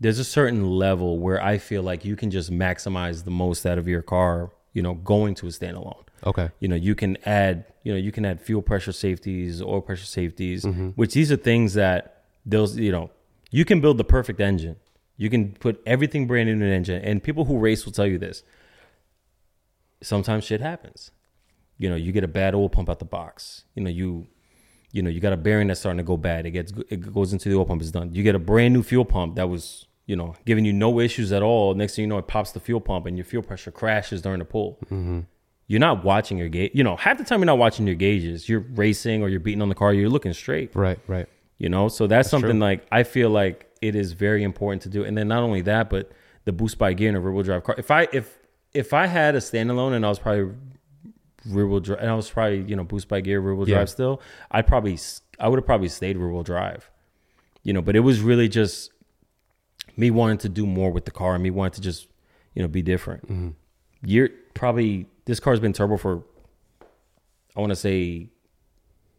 there's 0.00 0.18
a 0.18 0.24
certain 0.24 0.70
level 0.70 1.18
where 1.18 1.42
I 1.42 1.58
feel 1.58 1.82
like 1.82 2.04
you 2.04 2.14
can 2.14 2.30
just 2.30 2.52
maximize 2.52 3.24
the 3.24 3.30
most 3.30 3.66
out 3.66 3.78
of 3.78 3.88
your 3.88 4.02
car. 4.02 4.52
You 4.74 4.82
know, 4.82 4.94
going 4.94 5.34
to 5.36 5.46
a 5.46 5.50
standalone 5.50 6.04
okay. 6.26 6.50
you 6.60 6.68
know 6.68 6.76
you 6.76 6.94
can 6.94 7.16
add 7.24 7.64
you 7.82 7.92
know 7.92 7.98
you 7.98 8.12
can 8.12 8.24
add 8.24 8.40
fuel 8.40 8.62
pressure 8.62 8.92
safeties 8.92 9.62
oil 9.62 9.80
pressure 9.80 10.04
safeties 10.04 10.64
which 10.96 11.14
these 11.14 11.32
are 11.32 11.36
things 11.36 11.74
that 11.74 12.17
those 12.48 12.76
you 12.76 12.90
know 12.90 13.10
you 13.50 13.64
can 13.64 13.80
build 13.80 13.98
the 13.98 14.04
perfect 14.04 14.40
engine 14.40 14.76
you 15.16 15.28
can 15.28 15.52
put 15.52 15.80
everything 15.84 16.26
brand 16.26 16.48
new 16.48 16.54
in 16.54 16.62
an 16.62 16.72
engine 16.72 17.02
and 17.02 17.22
people 17.22 17.44
who 17.44 17.58
race 17.58 17.84
will 17.84 17.92
tell 17.92 18.06
you 18.06 18.18
this 18.18 18.42
sometimes 20.02 20.44
shit 20.44 20.60
happens 20.60 21.10
you 21.76 21.88
know 21.88 21.96
you 21.96 22.12
get 22.12 22.24
a 22.24 22.28
bad 22.28 22.54
oil 22.54 22.68
pump 22.68 22.88
out 22.88 22.98
the 22.98 23.04
box 23.04 23.64
you 23.74 23.82
know 23.82 23.90
you 23.90 24.26
you 24.92 25.02
know 25.02 25.10
you 25.10 25.20
got 25.20 25.32
a 25.32 25.36
bearing 25.36 25.68
that's 25.68 25.80
starting 25.80 25.98
to 25.98 26.04
go 26.04 26.16
bad 26.16 26.46
it 26.46 26.52
gets 26.52 26.72
it 26.88 27.12
goes 27.12 27.32
into 27.32 27.48
the 27.48 27.56
oil 27.56 27.64
pump 27.64 27.82
it's 27.82 27.90
done 27.90 28.12
you 28.12 28.22
get 28.22 28.34
a 28.34 28.38
brand 28.38 28.72
new 28.72 28.82
fuel 28.82 29.04
pump 29.04 29.34
that 29.36 29.48
was 29.48 29.86
you 30.06 30.16
know 30.16 30.34
giving 30.46 30.64
you 30.64 30.72
no 30.72 31.00
issues 31.00 31.32
at 31.32 31.42
all 31.42 31.74
next 31.74 31.96
thing 31.96 32.04
you 32.04 32.08
know 32.08 32.18
it 32.18 32.26
pops 32.26 32.52
the 32.52 32.60
fuel 32.60 32.80
pump 32.80 33.06
and 33.06 33.16
your 33.16 33.24
fuel 33.24 33.42
pressure 33.42 33.70
crashes 33.70 34.22
during 34.22 34.38
the 34.38 34.44
pull 34.44 34.78
mm-hmm. 34.86 35.20
you're 35.66 35.80
not 35.80 36.02
watching 36.02 36.38
your 36.38 36.48
gauge. 36.48 36.70
You 36.74 36.82
know, 36.82 36.96
half 36.96 37.18
the 37.18 37.24
time 37.24 37.40
you're 37.40 37.46
not 37.46 37.58
watching 37.58 37.86
your 37.86 37.96
gauges. 37.96 38.48
You're 38.48 38.60
racing 38.60 39.22
or 39.22 39.28
you're 39.28 39.38
beating 39.38 39.60
on 39.60 39.68
the 39.68 39.74
car. 39.74 39.92
You're 39.92 40.08
looking 40.08 40.32
straight. 40.32 40.74
Right, 40.74 40.98
right. 41.06 41.28
You 41.58 41.68
know, 41.68 41.88
so 41.88 42.06
that's, 42.06 42.30
something 42.30 42.50
true. 42.52 42.60
like 42.60 42.86
I 42.92 43.02
feel 43.02 43.30
like 43.30 43.68
it 43.82 43.96
is 43.96 44.12
very 44.12 44.42
important 44.44 44.82
to 44.82 44.88
do. 44.88 45.04
And 45.04 45.18
then 45.18 45.28
not 45.28 45.42
only 45.42 45.60
that, 45.62 45.90
but 45.90 46.12
the 46.44 46.52
boost 46.52 46.78
by 46.78 46.92
gear 46.94 47.08
in 47.08 47.16
a 47.16 47.20
rear 47.20 47.32
wheel 47.32 47.42
drive 47.42 47.64
car. 47.64 47.74
If 47.78 47.90
I 47.90 48.08
if 48.12 48.38
if 48.74 48.92
I 48.94 49.06
had 49.06 49.34
a 49.34 49.38
standalone 49.38 49.94
and 49.94 50.06
I 50.06 50.08
was 50.08 50.18
probably 50.18 50.54
rear 51.46 51.66
wheel 51.66 51.80
drive 51.80 51.98
and 52.00 52.10
I 52.10 52.14
was 52.14 52.30
probably 52.30 52.62
you 52.62 52.76
know 52.76 52.84
boost 52.84 53.08
by 53.08 53.20
gear 53.20 53.40
rear 53.40 53.54
wheel 53.54 53.68
Yeah. 53.68 53.76
drive 53.76 53.90
still, 53.90 54.20
I'd 54.50 54.66
probably 54.66 54.98
I 55.40 55.48
would 55.48 55.58
have 55.58 55.66
probably 55.66 55.88
stayed 55.88 56.16
rear 56.16 56.30
wheel 56.30 56.42
drive. 56.44 56.90
You 57.64 57.72
know, 57.72 57.82
but 57.82 57.96
it 57.96 58.00
was 58.00 58.20
really 58.20 58.48
just 58.48 58.92
me 59.96 60.10
wanting 60.12 60.38
to 60.38 60.48
do 60.48 60.64
more 60.64 60.92
with 60.92 61.04
the 61.06 61.10
car 61.10 61.34
and 61.34 61.42
me 61.42 61.50
wanting 61.50 61.72
to 61.74 61.80
just 61.80 62.06
you 62.54 62.62
know 62.62 62.68
be 62.68 62.82
different. 62.82 63.24
Mm-hmm. 63.24 63.48
You're 64.04 64.30
probably 64.54 65.06
this 65.24 65.40
car's 65.40 65.58
been 65.60 65.72
turbo 65.72 65.96
for 65.96 66.22
I 67.56 67.60
want 67.60 67.70
to 67.70 67.76
say 67.76 68.28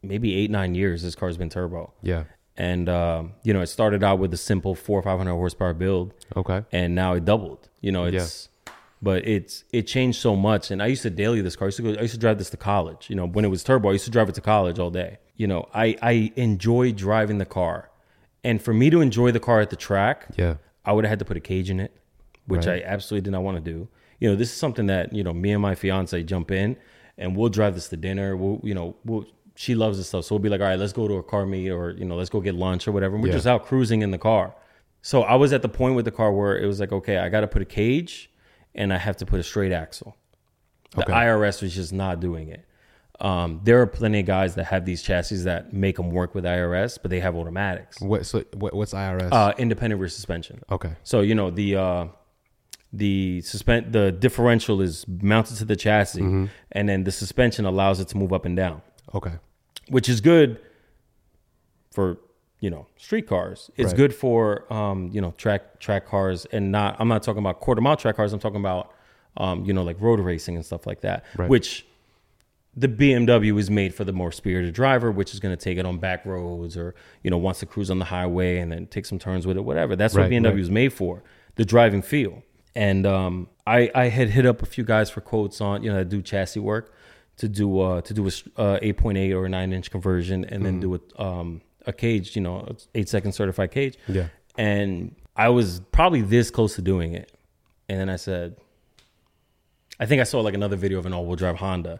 maybe 0.02 0.36
eight 0.36 0.52
nine 0.52 0.76
years. 0.76 1.04
This 1.04 1.16
car's 1.16 1.38
been 1.38 1.50
turbo, 1.50 1.94
Yeah. 2.02 2.24
and 2.58 2.90
um, 2.90 3.34
you 3.44 3.54
know 3.54 3.62
it 3.62 3.68
started 3.68 4.04
out 4.04 4.20
with 4.20 4.34
a 4.34 4.38
simple 4.38 4.76
four 4.76 5.00
or 5.00 5.04
five 5.04 5.18
hundred 5.18 5.34
horsepower 5.34 5.74
build, 5.74 6.14
Okay. 6.36 6.64
and 6.72 6.96
now 6.96 7.14
it 7.14 7.26
doubled. 7.26 7.70
You 7.82 7.92
know, 7.92 8.06
it's 8.06 8.50
but 9.02 9.26
it's 9.28 9.64
it 9.72 9.84
changed 9.84 10.20
so 10.20 10.36
much. 10.36 10.72
And 10.72 10.84
I 10.84 10.88
used 10.88 11.04
to 11.04 11.10
daily 11.10 11.42
this 11.42 11.56
car. 11.56 11.66
I 11.66 11.70
used 11.70 11.78
to 11.78 11.84
go. 11.84 11.90
I 11.98 12.02
used 12.02 12.14
to 12.16 12.20
drive 12.20 12.38
this 12.38 12.50
to 12.52 12.58
college. 12.58 13.10
You 13.10 13.16
know, 13.16 13.26
when 13.28 13.46
it 13.46 13.50
was 13.50 13.64
turbo, 13.64 13.90
I 13.90 13.94
used 13.94 14.06
to 14.06 14.12
drive 14.12 14.28
it 14.30 14.36
to 14.36 14.42
college 14.42 14.78
all 14.80 14.90
day. 14.92 15.18
You 15.38 15.48
know, 15.48 15.70
I 15.74 15.96
I 16.02 16.34
enjoy 16.36 16.92
driving 16.92 17.38
the 17.38 17.46
car, 17.46 17.90
and 18.44 18.62
for 18.62 18.74
me 18.74 18.90
to 18.90 19.00
enjoy 19.02 19.32
the 19.32 19.40
car 19.40 19.62
at 19.62 19.70
the 19.70 19.76
track, 19.78 20.28
Yeah. 20.38 20.56
I 20.86 20.92
would 20.94 21.06
have 21.06 21.10
had 21.10 21.20
to 21.20 21.26
put 21.26 21.38
a 21.38 21.40
cage 21.42 21.70
in 21.70 21.80
it, 21.80 21.92
which 22.46 22.66
Right. 22.66 22.84
I 22.84 22.86
absolutely 22.86 23.26
did 23.26 23.32
not 23.32 23.44
want 23.44 23.64
to 23.64 23.72
do. 23.74 23.88
You 24.20 24.30
know, 24.30 24.36
this 24.36 24.50
is 24.52 24.58
something 24.58 24.88
that 24.88 25.14
you 25.14 25.24
know 25.24 25.34
me 25.34 25.52
and 25.54 25.62
my 25.62 25.76
fiance 25.76 26.22
jump 26.24 26.52
in, 26.52 26.76
and 27.18 27.38
we'll 27.38 27.48
drive 27.50 27.76
this 27.76 27.88
to 27.90 27.96
dinner. 27.98 28.36
We'll 28.36 28.60
you 28.64 28.74
know 28.74 28.96
we'll. 29.06 29.26
She 29.64 29.76
loves 29.76 29.98
this 29.98 30.08
stuff, 30.08 30.24
so 30.24 30.36
we'll 30.36 30.40
be 30.40 30.48
like, 30.48 30.62
all 30.62 30.68
right, 30.68 30.80
let's 30.80 30.94
go 30.94 31.06
to 31.06 31.16
a 31.16 31.24
car 31.24 31.46
meet, 31.46 31.70
or 31.70 31.92
you 31.92 32.06
know, 32.06 32.16
let's 32.16 32.30
go 32.30 32.40
get 32.40 32.56
lunch 32.56 32.88
or 32.88 32.94
whatever. 32.94 33.16
And 33.16 33.22
we're 33.24 33.28
Yeah. 33.30 33.36
just 33.36 33.48
out 33.48 33.66
cruising 33.66 34.02
in 34.02 34.12
the 34.12 34.18
car. 34.18 34.56
So 35.02 35.24
I 35.24 35.36
was 35.36 35.52
at 35.52 35.62
the 35.62 35.68
point 35.68 35.96
with 35.96 36.06
the 36.06 36.12
car 36.12 36.32
where 36.32 36.58
it 36.58 36.66
was 36.66 36.80
like, 36.80 36.94
okay, 36.94 37.18
I 37.18 37.28
got 37.28 37.42
to 37.42 37.48
put 37.48 37.62
a 37.62 37.66
cage, 37.66 38.32
and 38.74 38.94
I 38.94 38.98
have 38.98 39.18
to 39.18 39.26
put 39.26 39.38
a 39.38 39.44
straight 39.44 39.74
axle. 39.74 40.16
The 40.96 41.02
Okay. 41.04 41.12
IRS 41.12 41.62
was 41.62 41.76
just 41.76 41.92
not 41.92 42.22
doing 42.22 42.48
it. 42.48 42.66
Um, 43.20 43.60
there 43.66 43.82
are 43.82 43.86
plenty 43.86 44.22
of 44.22 44.26
guys 44.26 44.56
that 44.56 44.64
have 44.68 44.86
these 44.86 45.02
chassis 45.02 45.44
that 45.44 45.74
make 45.74 45.98
them 45.98 46.10
work 46.12 46.34
with 46.34 46.46
IRS, 46.46 46.98
but 47.02 47.12
they 47.12 47.20
have 47.20 47.36
automatics, 47.36 48.00
What 48.00 48.26
so 48.26 48.46
what, 48.56 48.74
what's 48.74 48.94
IRS? 48.94 49.28
uh, 49.34 49.52
independent 49.58 50.00
rear 50.00 50.08
suspension. 50.08 50.62
okay. 50.72 50.94
So 51.04 51.20
you 51.20 51.36
know 51.36 51.50
the 51.50 51.76
uh, 51.76 52.06
the 52.94 53.42
suspend 53.42 53.92
the 53.94 54.12
differential 54.14 54.80
is 54.82 55.06
mounted 55.08 55.58
to 55.58 55.66
the 55.66 55.76
chassis, 55.76 56.22
Mm-hmm. 56.22 56.46
and 56.72 56.88
then 56.88 57.04
the 57.04 57.12
suspension 57.12 57.66
allows 57.66 58.00
it 58.00 58.08
to 58.10 58.18
move 58.18 58.32
up 58.32 58.46
and 58.46 58.56
down, 58.56 58.82
Okay. 59.14 59.34
Which 59.90 60.08
is 60.10 60.22
good 60.22 60.60
for 61.92 62.18
you 62.60 62.70
know 62.70 62.88
street 62.98 63.28
cars. 63.28 63.70
It's 63.78 63.88
Right. 63.88 63.98
good 63.98 64.16
for 64.16 64.72
um, 64.72 65.10
you 65.12 65.22
know 65.22 65.32
track 65.38 65.80
track 65.80 66.06
cars, 66.08 66.46
and 66.52 66.72
not 66.72 66.96
I'm 67.00 67.08
not 67.08 67.24
talking 67.24 67.40
about 67.40 67.60
quarter 67.60 67.82
mile 67.82 67.96
track 67.98 68.16
cars. 68.16 68.34
I'm 68.34 68.40
talking 68.40 68.60
about 68.60 68.94
um, 69.38 69.66
you 69.66 69.74
know 69.74 69.84
like 69.84 70.00
road 70.02 70.20
racing 70.20 70.56
and 70.56 70.66
stuff 70.66 70.86
like 70.88 71.02
that, 71.02 71.26
Right. 71.38 71.50
which 71.50 71.86
the 72.76 72.88
BMW 72.88 73.58
is 73.60 73.70
made 73.70 73.94
for 73.96 74.04
the 74.04 74.14
more 74.14 74.32
spirited 74.32 74.74
driver, 74.74 75.12
which 75.12 75.34
is 75.34 75.40
going 75.40 75.56
to 75.56 75.62
take 75.62 75.78
it 75.78 75.86
on 75.86 75.98
back 75.98 76.26
roads 76.26 76.78
or 76.78 76.96
you 77.24 77.32
know 77.32 77.38
wants 77.38 77.60
to 77.62 77.66
cruise 77.66 77.90
on 77.90 78.00
the 78.00 78.06
highway 78.06 78.58
and 78.60 78.72
then 78.72 78.88
take 78.88 79.06
some 79.06 79.20
turns 79.20 79.48
with 79.48 79.58
it, 79.58 79.62
whatever. 79.62 79.96
That's 79.96 80.14
what 80.16 80.30
BMW 80.30 80.46
right. 80.52 80.60
is 80.60 80.70
made 80.70 80.94
for, 80.94 81.24
the 81.56 81.66
driving 81.66 82.02
feel. 82.02 82.44
And 82.76 83.06
um, 83.08 83.48
I 83.66 83.90
I 83.96 84.10
had 84.10 84.30
hit 84.30 84.46
up 84.46 84.62
a 84.62 84.66
few 84.66 84.84
guys 84.84 85.10
for 85.10 85.22
quotes 85.22 85.60
on 85.62 85.82
you 85.84 85.90
know 85.92 85.98
that 85.98 86.10
do 86.10 86.22
chassis 86.22 86.60
work 86.60 86.94
to 87.40 87.48
do 87.50 87.80
uh, 87.82 88.02
to 88.02 88.14
do 88.14 88.24
a 88.24 88.28
s- 88.28 88.44
uh, 88.58 88.80
8.8 88.82 89.34
or 89.36 89.46
a 89.46 89.50
9 89.50 89.74
inch 89.74 89.92
conversion 89.92 90.46
and 90.46 90.66
then 90.66 90.80
do 90.80 90.96
a 90.96 91.22
um, 91.22 91.62
a 91.86 91.92
cage, 91.94 92.36
you 92.36 92.42
know, 92.42 92.76
eight 92.96 93.10
second 93.10 93.32
certified 93.34 93.72
cage. 93.72 93.98
Yeah. 94.08 94.28
And 94.58 95.16
I 95.36 95.50
was 95.50 95.82
probably 95.92 96.22
this 96.22 96.52
close 96.52 96.76
to 96.76 96.82
doing 96.82 97.14
it, 97.14 97.32
and 97.88 98.00
then 98.00 98.10
I 98.10 98.18
said, 98.18 98.56
I 100.00 100.06
think 100.06 100.22
I 100.22 100.24
saw 100.24 100.40
like 100.42 100.54
another 100.54 100.76
video 100.76 101.00
of 101.00 101.06
an 101.06 101.14
all 101.14 101.26
wheel 101.26 101.36
drive 101.36 101.58
Honda. 101.58 102.00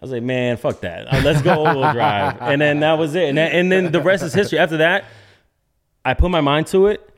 I 0.00 0.04
was 0.04 0.10
like, 0.12 0.22
man, 0.22 0.56
fuck 0.58 0.80
that. 0.80 1.06
Uh, 1.12 1.20
Let's 1.24 1.40
go 1.42 1.64
all 1.64 1.74
wheel 1.80 1.92
drive. 1.94 2.36
And 2.40 2.60
then 2.60 2.80
that 2.80 2.98
was 2.98 3.14
it. 3.14 3.28
And 3.30 3.38
then, 3.38 3.52
and 3.52 3.72
then 3.72 3.92
the 3.92 4.00
rest 4.00 4.22
is 4.22 4.34
history. 4.34 4.58
After 4.58 4.76
that, 4.78 5.04
I 6.04 6.12
put 6.14 6.30
my 6.30 6.42
mind 6.42 6.66
to 6.68 6.88
it. 6.88 7.08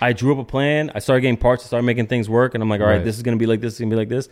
I 0.00 0.12
drew 0.14 0.32
up 0.32 0.38
a 0.38 0.44
plan. 0.44 0.90
I 0.94 0.98
started 1.00 1.20
getting 1.22 1.36
parts. 1.36 1.64
I 1.64 1.66
started 1.66 1.84
making 1.84 2.06
things 2.06 2.28
work. 2.28 2.54
And 2.54 2.62
I'm 2.62 2.68
like, 2.70 2.80
all 2.80 2.86
right, 2.86 2.96
Right. 2.96 3.04
this 3.04 3.16
is 3.16 3.22
going 3.22 3.36
to 3.36 3.42
be 3.42 3.46
like 3.46 3.60
this. 3.60 3.74
It's 3.74 3.80
going 3.80 3.90
to 3.90 3.94
be 3.96 3.98
like 3.98 4.08
this. 4.08 4.28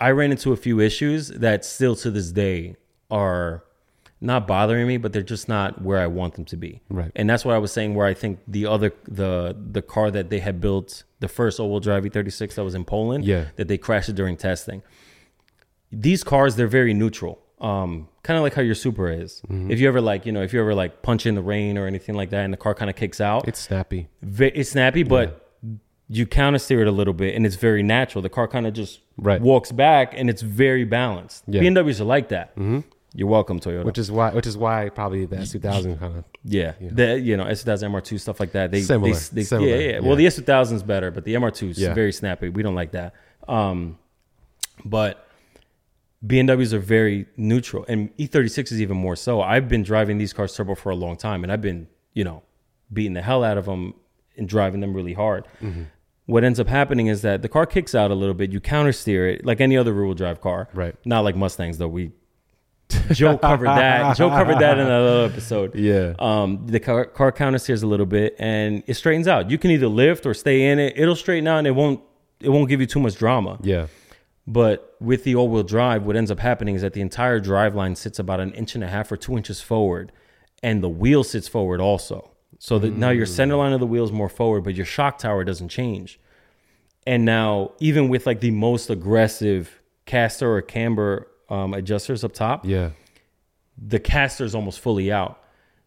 I 0.00 0.10
ran 0.10 0.30
into 0.32 0.52
a 0.52 0.56
few 0.56 0.80
issues 0.80 1.28
that 1.28 1.64
still 1.64 1.94
to 1.96 2.10
this 2.10 2.32
day 2.32 2.76
are 3.10 3.62
not 4.20 4.46
bothering 4.46 4.86
me, 4.86 4.96
but 4.98 5.12
they're 5.12 5.22
just 5.22 5.48
not 5.48 5.80
where 5.80 5.98
I 5.98 6.06
want 6.06 6.34
them 6.34 6.44
to 6.46 6.56
be. 6.56 6.80
Right. 6.90 7.10
And 7.16 7.30
that's 7.30 7.44
what 7.44 7.54
I 7.54 7.58
was 7.58 7.72
saying. 7.72 7.94
Where 7.94 8.06
I 8.06 8.14
think 8.14 8.40
the 8.46 8.66
other 8.66 8.92
the 9.06 9.56
the 9.72 9.80
car 9.82 10.10
that 10.10 10.28
they 10.30 10.40
had 10.40 10.60
built, 10.60 11.04
the 11.20 11.28
first 11.28 11.58
all-wheel 11.60 11.80
drive 11.80 12.04
E36 12.04 12.54
that 12.56 12.64
was 12.64 12.74
in 12.74 12.84
Poland, 12.84 13.24
Yeah. 13.24 13.46
that 13.56 13.68
they 13.68 13.78
crashed 13.78 14.08
it 14.08 14.16
during 14.16 14.36
testing. 14.36 14.82
These 15.92 16.22
cars, 16.24 16.56
they're 16.56 16.66
very 16.68 16.94
neutral. 16.94 17.40
Um, 17.60 18.08
kind 18.22 18.36
of 18.38 18.42
like 18.42 18.54
how 18.54 18.62
your 18.62 18.74
Supra 18.74 19.14
is. 19.16 19.42
Mm-hmm. 19.48 19.70
If 19.70 19.80
you 19.80 19.88
ever 19.88 20.00
like, 20.00 20.24
you 20.24 20.32
know, 20.32 20.42
if 20.42 20.52
you 20.52 20.60
ever 20.60 20.74
like 20.74 21.02
punch 21.02 21.26
in 21.26 21.34
the 21.34 21.42
rain 21.42 21.76
or 21.76 21.86
anything 21.86 22.14
like 22.14 22.30
that, 22.30 22.44
and 22.44 22.52
the 22.52 22.56
car 22.56 22.74
kind 22.74 22.88
of 22.88 22.96
kicks 22.96 23.20
out, 23.20 23.46
It's 23.48 23.58
snappy. 23.60 24.08
it's 24.22 24.70
snappy, 24.70 25.02
but 25.02 25.49
you 26.12 26.26
counter 26.26 26.58
steer 26.58 26.80
it 26.82 26.88
a 26.88 26.90
little 26.90 27.14
bit, 27.14 27.36
and 27.36 27.46
it's 27.46 27.54
very 27.54 27.84
natural. 27.84 28.20
The 28.20 28.28
car 28.28 28.48
kind 28.48 28.66
of 28.66 28.72
just 28.74 29.00
Right. 29.16 29.40
walks 29.40 29.70
back, 29.70 30.12
and 30.16 30.28
it's 30.28 30.42
very 30.42 30.84
balanced. 30.84 31.44
Yeah. 31.46 31.60
BMWs 31.62 32.00
are 32.00 32.04
like 32.04 32.30
that. 32.30 32.50
Mm-hmm. 32.56 32.80
You're 33.14 33.28
welcome, 33.28 33.60
Toyota. 33.60 33.84
Which 33.84 33.98
is 33.98 34.10
why 34.10 34.30
which 34.32 34.46
is 34.46 34.56
why 34.58 34.88
probably 34.88 35.24
the 35.26 35.36
S2000 35.36 35.98
kind 36.00 36.16
of 36.18 36.24
yeah, 36.44 36.72
the 36.80 37.18
you 37.18 37.36
know 37.36 37.44
S2000 37.44 37.90
MR2 37.90 38.18
stuff 38.20 38.38
like 38.40 38.52
that. 38.52 38.70
They 38.72 38.82
Similar, 38.82 39.12
They, 39.14 39.18
they, 39.32 39.42
similar, 39.44 39.68
Yeah, 39.68 39.74
yeah, 39.76 39.90
yeah. 39.94 39.98
Well, 40.00 40.16
the 40.16 40.26
S2000 40.26 40.72
is 40.74 40.82
better, 40.82 41.10
but 41.10 41.24
the 41.24 41.34
MR2 41.34 41.70
is 41.70 41.78
Yeah. 41.78 41.94
very 41.94 42.12
snappy. 42.12 42.48
We 42.48 42.62
don't 42.62 42.74
like 42.76 42.92
that. 42.92 43.14
Um, 43.48 43.98
but 44.84 45.26
BMWs 46.26 46.72
are 46.72 46.78
very 46.78 47.26
neutral, 47.36 47.84
and 47.88 48.14
E36 48.16 48.72
is 48.72 48.80
even 48.80 48.96
more 48.96 49.16
so. 49.16 49.40
I've 49.40 49.68
been 49.68 49.82
driving 49.82 50.18
these 50.18 50.32
cars 50.32 50.54
turbo 50.54 50.74
for 50.74 50.90
a 50.90 50.94
long 50.96 51.16
time, 51.16 51.42
and 51.44 51.52
I've 51.52 51.62
been 51.62 51.88
you 52.14 52.24
know 52.24 52.42
beating 52.92 53.14
the 53.14 53.22
hell 53.22 53.42
out 53.44 53.58
of 53.58 53.64
them 53.66 53.94
and 54.36 54.48
driving 54.48 54.80
them 54.80 54.94
really 54.94 55.14
hard. 55.14 55.46
Mm-hmm. 55.62 55.82
What 56.30 56.44
ends 56.44 56.60
up 56.60 56.68
happening 56.68 57.08
is 57.08 57.22
that 57.22 57.42
the 57.42 57.48
car 57.48 57.66
kicks 57.66 57.94
out 57.94 58.10
a 58.10 58.14
little 58.14 58.34
bit. 58.34 58.52
You 58.52 58.60
counter 58.60 58.92
steer 58.92 59.28
it 59.28 59.44
like 59.44 59.60
any 59.60 59.76
other 59.76 59.92
rear-wheel 59.92 60.14
drive 60.14 60.40
car, 60.40 60.68
Right. 60.72 60.94
Not 61.04 61.20
like 61.24 61.34
Mustangs 61.36 61.78
though. 61.78 61.88
We 61.88 62.12
Joe 63.12 63.38
covered 63.38 63.66
that. 63.66 64.16
Joe 64.16 64.30
covered 64.30 64.58
that 64.60 64.78
in 64.78 64.86
another 64.86 65.24
episode. 65.26 65.74
Yeah. 65.74 66.14
Um, 66.18 66.66
the 66.66 66.80
car, 66.80 67.04
car 67.04 67.30
counter 67.32 67.58
steers 67.58 67.82
a 67.82 67.86
little 67.86 68.06
bit 68.06 68.34
and 68.38 68.82
it 68.86 68.94
straightens 68.94 69.28
out. 69.28 69.50
You 69.50 69.58
can 69.58 69.70
either 69.70 69.86
lift 69.88 70.26
or 70.26 70.34
stay 70.34 70.66
in 70.70 70.78
it. 70.78 70.94
It'll 70.96 71.14
straighten 71.16 71.46
out 71.46 71.58
and 71.58 71.66
it 71.66 71.72
won't 71.72 72.00
it 72.40 72.48
won't 72.48 72.68
give 72.68 72.80
you 72.80 72.86
too 72.86 73.00
much 73.00 73.16
drama. 73.16 73.58
yeah. 73.62 73.86
But 74.46 74.96
with 75.00 75.22
the 75.24 75.36
all-wheel 75.36 75.62
drive, 75.62 76.04
what 76.04 76.16
ends 76.16 76.30
up 76.30 76.40
happening 76.40 76.74
is 76.74 76.82
that 76.82 76.92
the 76.92 77.00
entire 77.02 77.38
drive 77.38 77.74
line 77.76 77.94
sits 77.94 78.18
about 78.18 78.40
an 78.40 78.52
inch 78.54 78.74
and 78.74 78.82
a 78.82 78.88
half 78.88 79.12
or 79.12 79.16
two 79.16 79.36
inches 79.36 79.60
forward, 79.60 80.10
and 80.62 80.82
the 80.82 80.88
wheel 80.88 81.22
sits 81.22 81.46
forward 81.46 81.80
also. 81.80 82.30
So 82.62 82.78
that 82.78 82.92
now 82.94 83.08
your 83.08 83.24
center 83.24 83.56
line 83.56 83.72
of 83.72 83.80
the 83.80 83.86
wheel 83.86 84.04
is 84.04 84.12
more 84.12 84.28
forward, 84.28 84.64
but 84.64 84.74
your 84.74 84.84
shock 84.84 85.16
tower 85.16 85.44
doesn't 85.44 85.70
change. 85.70 86.20
And 87.06 87.24
now, 87.24 87.72
even 87.80 88.10
with 88.10 88.26
like 88.26 88.40
the 88.40 88.50
most 88.50 88.90
aggressive 88.90 89.80
caster 90.04 90.54
or 90.54 90.60
camber 90.60 91.26
um, 91.48 91.72
adjusters 91.72 92.22
up 92.22 92.34
top, 92.34 92.66
Yeah. 92.66 92.90
the 93.78 93.98
caster 93.98 94.44
is 94.44 94.54
almost 94.54 94.78
fully 94.80 95.10
out. 95.10 95.42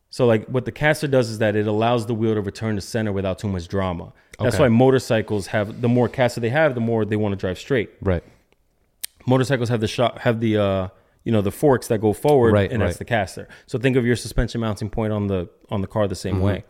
So 0.10 0.25
like 0.25 0.48
what 0.48 0.65
the 0.65 0.72
caster 0.72 1.08
does 1.08 1.30
is 1.30 1.38
that 1.38 1.56
it 1.56 1.68
allows 1.68 2.08
the 2.08 2.15
wheel 2.15 2.34
to 2.34 2.42
return 2.42 2.74
to 2.75 2.82
center 2.82 3.12
without 3.12 3.38
too 3.38 3.48
much 3.48 3.68
drama. 3.68 4.12
That's 4.39 4.56
Okay. 4.56 4.63
why 4.63 4.70
motorcycles 4.70 5.48
have 5.48 5.80
the 5.80 5.88
more 5.88 6.10
caster 6.10 6.42
they 6.42 6.50
have, 6.50 6.74
the 6.74 6.82
more 6.82 7.06
they 7.06 7.15
want 7.18 7.34
to 7.34 7.38
drive 7.38 7.60
straight. 7.60 7.92
Right. 8.01 8.24
Motorcycles 9.27 9.70
have 9.70 9.80
the 9.80 9.88
shot 9.88 10.20
have 10.22 10.39
the 10.39 10.58
uh 10.58 10.88
you 11.24 11.32
know 11.32 11.42
the 11.42 11.51
forks 11.51 11.88
that 11.88 12.00
go 12.01 12.13
forward 12.13 12.53
Right, 12.53 12.72
and 12.72 12.82
that's 12.82 12.98
the 12.98 13.06
caster. 13.06 13.48
So 13.65 13.77
think 13.80 13.96
of 13.96 14.06
your 14.06 14.15
suspension 14.15 14.60
mounting 14.62 14.89
point 14.89 15.13
on 15.13 15.27
the 15.27 15.50
on 15.70 15.82
the 15.82 15.88
car 15.88 16.08
the 16.08 16.15
same 16.15 16.36
Mm-hmm. 16.36 16.44
way. 16.44 16.63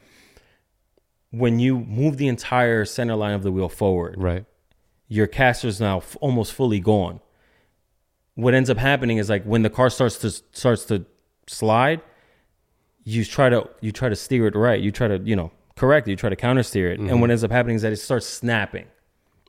When 1.32 1.60
you 1.60 1.80
move 1.80 2.18
the 2.18 2.28
entire 2.28 2.86
center 2.86 3.16
line 3.16 3.34
of 3.34 3.42
the 3.44 3.52
wheel 3.52 3.70
forward, 3.70 4.16
Right. 4.18 4.46
your 5.08 5.28
is 5.64 5.80
now 5.82 5.98
f- 5.98 6.16
almost 6.22 6.54
fully 6.54 6.80
gone. 6.80 7.20
What 8.36 8.54
ends 8.54 8.70
up 8.70 8.78
happening 8.78 9.18
is 9.18 9.30
like 9.30 9.44
when 9.44 9.64
the 9.64 9.70
car 9.70 9.90
starts 9.90 10.18
to 10.20 10.30
starts 10.30 10.86
to 10.86 11.06
slide, 11.48 12.02
you 13.04 13.26
try 13.26 13.50
to 13.50 13.68
you 13.82 13.92
try 13.92 14.10
to 14.10 14.16
steer 14.16 14.46
it 14.48 14.56
right. 14.56 14.80
You 14.80 14.92
try 14.92 15.08
to 15.08 15.18
you 15.24 15.36
know 15.36 15.52
correct 15.76 16.08
it. 16.08 16.12
You 16.12 16.18
try 16.18 16.30
to 16.30 16.36
counter 16.36 16.64
steer 16.64 16.92
it, 16.92 17.00
and 17.00 17.20
what 17.22 17.32
ends 17.32 17.44
up 17.44 17.52
happening 17.52 17.76
is 17.78 17.82
that 17.82 17.92
it 17.92 17.98
starts 17.98 18.28
snapping, 18.28 18.86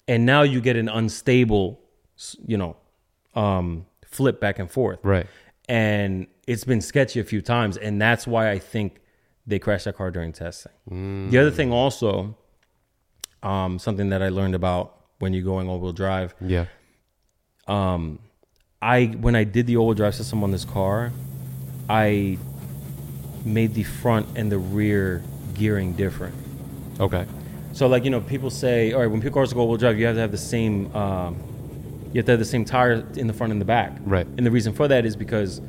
and 0.08 0.24
now 0.24 0.42
you 0.42 0.60
get 0.62 0.76
an 0.76 0.88
unstable, 0.88 1.80
you 2.46 2.56
know, 2.56 2.76
um, 3.34 3.86
flip 4.14 4.40
back 4.40 4.58
and 4.58 4.70
forth. 4.70 4.98
Right. 5.02 5.26
And 5.68 6.26
it's 6.46 6.64
been 6.64 6.80
sketchy 6.80 7.20
a 7.20 7.24
few 7.24 7.40
times, 7.42 7.76
and 7.76 8.00
that's 8.00 8.26
why 8.26 8.50
I 8.50 8.58
think 8.58 9.00
they 9.46 9.58
crashed 9.58 9.86
that 9.86 9.96
car 9.96 10.10
during 10.10 10.32
testing. 10.32 10.72
The 11.30 11.38
other 11.38 11.50
thing 11.50 11.72
also, 11.72 12.36
um, 13.42 13.78
something 13.78 14.10
that 14.10 14.22
I 14.22 14.28
learned 14.28 14.54
about 14.54 14.84
when 15.18 15.32
you're 15.32 15.44
going 15.44 15.68
all 15.68 15.80
wheel 15.80 15.92
drive, 15.92 16.34
Yeah. 16.40 16.66
um, 17.66 18.18
I 18.82 19.06
when 19.06 19.34
I 19.34 19.44
did 19.44 19.66
the 19.66 19.76
all 19.78 19.86
wheel 19.86 19.94
drive 19.94 20.14
system 20.14 20.42
on 20.44 20.50
this 20.50 20.64
car, 20.66 21.12
I 21.88 22.36
made 23.44 23.74
the 23.74 23.84
front 23.84 24.26
and 24.36 24.50
the 24.52 24.58
rear 24.58 25.22
gearing 25.54 25.92
different. 25.94 26.34
Okay. 27.00 27.24
So 27.72 27.86
like 27.86 28.04
you 28.04 28.10
know, 28.10 28.20
people 28.20 28.50
say, 28.50 28.92
all 28.92 29.00
right, 29.00 29.10
when 29.10 29.20
people 29.22 29.34
cars 29.40 29.52
go 29.52 29.60
all 29.60 29.68
wheel 29.68 29.78
drive, 29.78 29.98
you 29.98 30.06
have 30.06 30.14
to 30.16 30.20
have 30.20 30.30
the 30.30 30.36
same, 30.54 30.94
um, 30.94 31.36
you 32.14 32.20
have 32.20 32.26
to 32.26 32.32
have 32.32 32.38
the 32.38 32.44
same 32.44 32.64
tire 32.64 33.04
in 33.16 33.26
the 33.26 33.32
front 33.32 33.50
and 33.50 33.60
the 33.60 33.64
back. 33.64 33.98
Right. 34.04 34.24
And 34.24 34.46
the 34.46 34.50
reason 34.52 34.72
for 34.72 34.86
that 34.86 35.04
is 35.04 35.16
because 35.16 35.60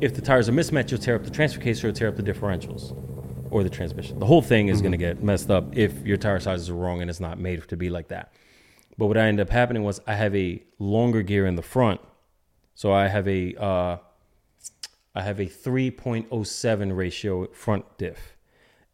if 0.00 0.14
the 0.14 0.20
tires 0.20 0.48
are 0.48 0.52
mismatched, 0.52 0.92
you'll 0.92 1.00
tear 1.00 1.16
up 1.16 1.24
the 1.24 1.30
transfer 1.30 1.60
case 1.60 1.82
or 1.82 1.88
you'll 1.88 1.96
tear 1.96 2.06
up 2.06 2.14
the 2.14 2.22
differentials 2.22 2.96
or 3.50 3.64
the 3.64 3.70
transmission. 3.70 4.20
The 4.20 4.26
whole 4.26 4.40
thing 4.40 4.68
is 4.68 4.80
going 4.80 4.92
to 4.92 4.98
get 4.98 5.24
messed 5.24 5.50
up 5.50 5.76
if 5.76 6.06
your 6.06 6.16
tire 6.16 6.38
sizes 6.38 6.70
are 6.70 6.74
wrong 6.74 7.00
and 7.00 7.10
it's 7.10 7.18
not 7.18 7.40
made 7.40 7.66
to 7.66 7.76
be 7.76 7.90
like 7.90 8.08
that. 8.08 8.32
But 8.96 9.06
what 9.06 9.18
I 9.18 9.26
ended 9.26 9.44
up 9.44 9.52
happening 9.52 9.82
was 9.82 10.00
I 10.06 10.14
have 10.14 10.36
a 10.36 10.62
longer 10.78 11.22
gear 11.22 11.46
in 11.46 11.56
the 11.56 11.62
front, 11.62 12.00
so 12.76 12.92
I 12.92 13.08
have 13.08 13.26
a 13.26 13.54
uh, 13.56 13.96
I 15.16 15.22
have 15.22 15.40
a 15.40 15.46
3.07 15.46 16.96
ratio 16.96 17.46
front 17.48 17.84
diff, 17.98 18.36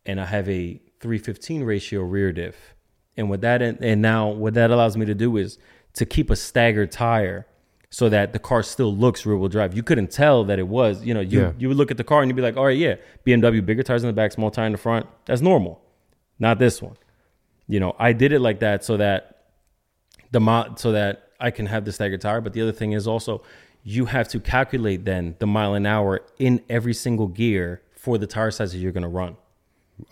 and 0.06 0.18
I 0.18 0.24
have 0.24 0.48
a 0.48 0.80
315 1.00 1.64
ratio 1.64 2.00
rear 2.02 2.32
diff. 2.32 2.74
And 3.16 3.28
what 3.28 3.42
that 3.42 3.60
and 3.60 4.00
now 4.00 4.28
what 4.28 4.54
that 4.54 4.70
allows 4.70 4.96
me 4.96 5.04
to 5.06 5.14
do 5.14 5.36
is 5.36 5.58
to 5.94 6.04
keep 6.06 6.30
a 6.30 6.36
staggered 6.36 6.90
tire 6.92 7.46
so 7.90 8.08
that 8.08 8.32
the 8.32 8.38
car 8.38 8.62
still 8.62 8.94
looks 8.94 9.24
rear 9.24 9.36
wheel 9.36 9.48
drive. 9.48 9.76
You 9.76 9.82
couldn't 9.84 10.10
tell 10.10 10.44
that 10.44 10.58
it 10.58 10.66
was, 10.66 11.04
you 11.04 11.14
know, 11.14 11.20
you 11.20 11.40
Yeah. 11.42 11.52
you 11.58 11.68
would 11.68 11.76
look 11.76 11.90
at 11.90 11.96
the 11.96 12.04
car 12.04 12.22
and 12.22 12.28
you'd 12.28 12.34
be 12.36 12.42
like, 12.42 12.56
all 12.56 12.64
right, 12.64 12.76
yeah, 12.76 12.96
BMW, 13.24 13.64
bigger 13.64 13.82
tires 13.84 14.02
in 14.02 14.08
the 14.08 14.12
back, 14.12 14.32
small 14.32 14.50
tire 14.50 14.66
in 14.66 14.72
the 14.72 14.78
front. 14.78 15.06
That's 15.26 15.40
normal. 15.40 15.80
Not 16.38 16.58
this 16.58 16.82
one. 16.82 16.96
You 17.68 17.78
know, 17.80 17.94
I 17.98 18.12
did 18.12 18.32
it 18.32 18.40
like 18.40 18.58
that 18.60 18.84
so 18.84 18.96
that 18.96 19.44
the 20.32 20.40
mo- 20.40 20.74
so 20.76 20.90
that 20.92 21.28
I 21.38 21.50
can 21.52 21.66
have 21.66 21.84
the 21.84 21.92
staggered 21.92 22.20
tire. 22.20 22.40
But 22.40 22.52
the 22.52 22.62
other 22.62 22.72
thing 22.72 22.92
is 22.92 23.06
also 23.06 23.42
you 23.84 24.06
have 24.06 24.26
to 24.28 24.40
calculate 24.40 25.04
then 25.04 25.36
the 25.38 25.46
mile 25.46 25.74
an 25.74 25.86
hour 25.86 26.22
in 26.38 26.62
every 26.68 26.94
single 26.94 27.28
gear 27.28 27.82
for 27.94 28.18
the 28.18 28.26
tire 28.26 28.50
sizes 28.50 28.82
you're 28.82 28.92
going 28.92 29.02
to 29.02 29.08
run. 29.08 29.36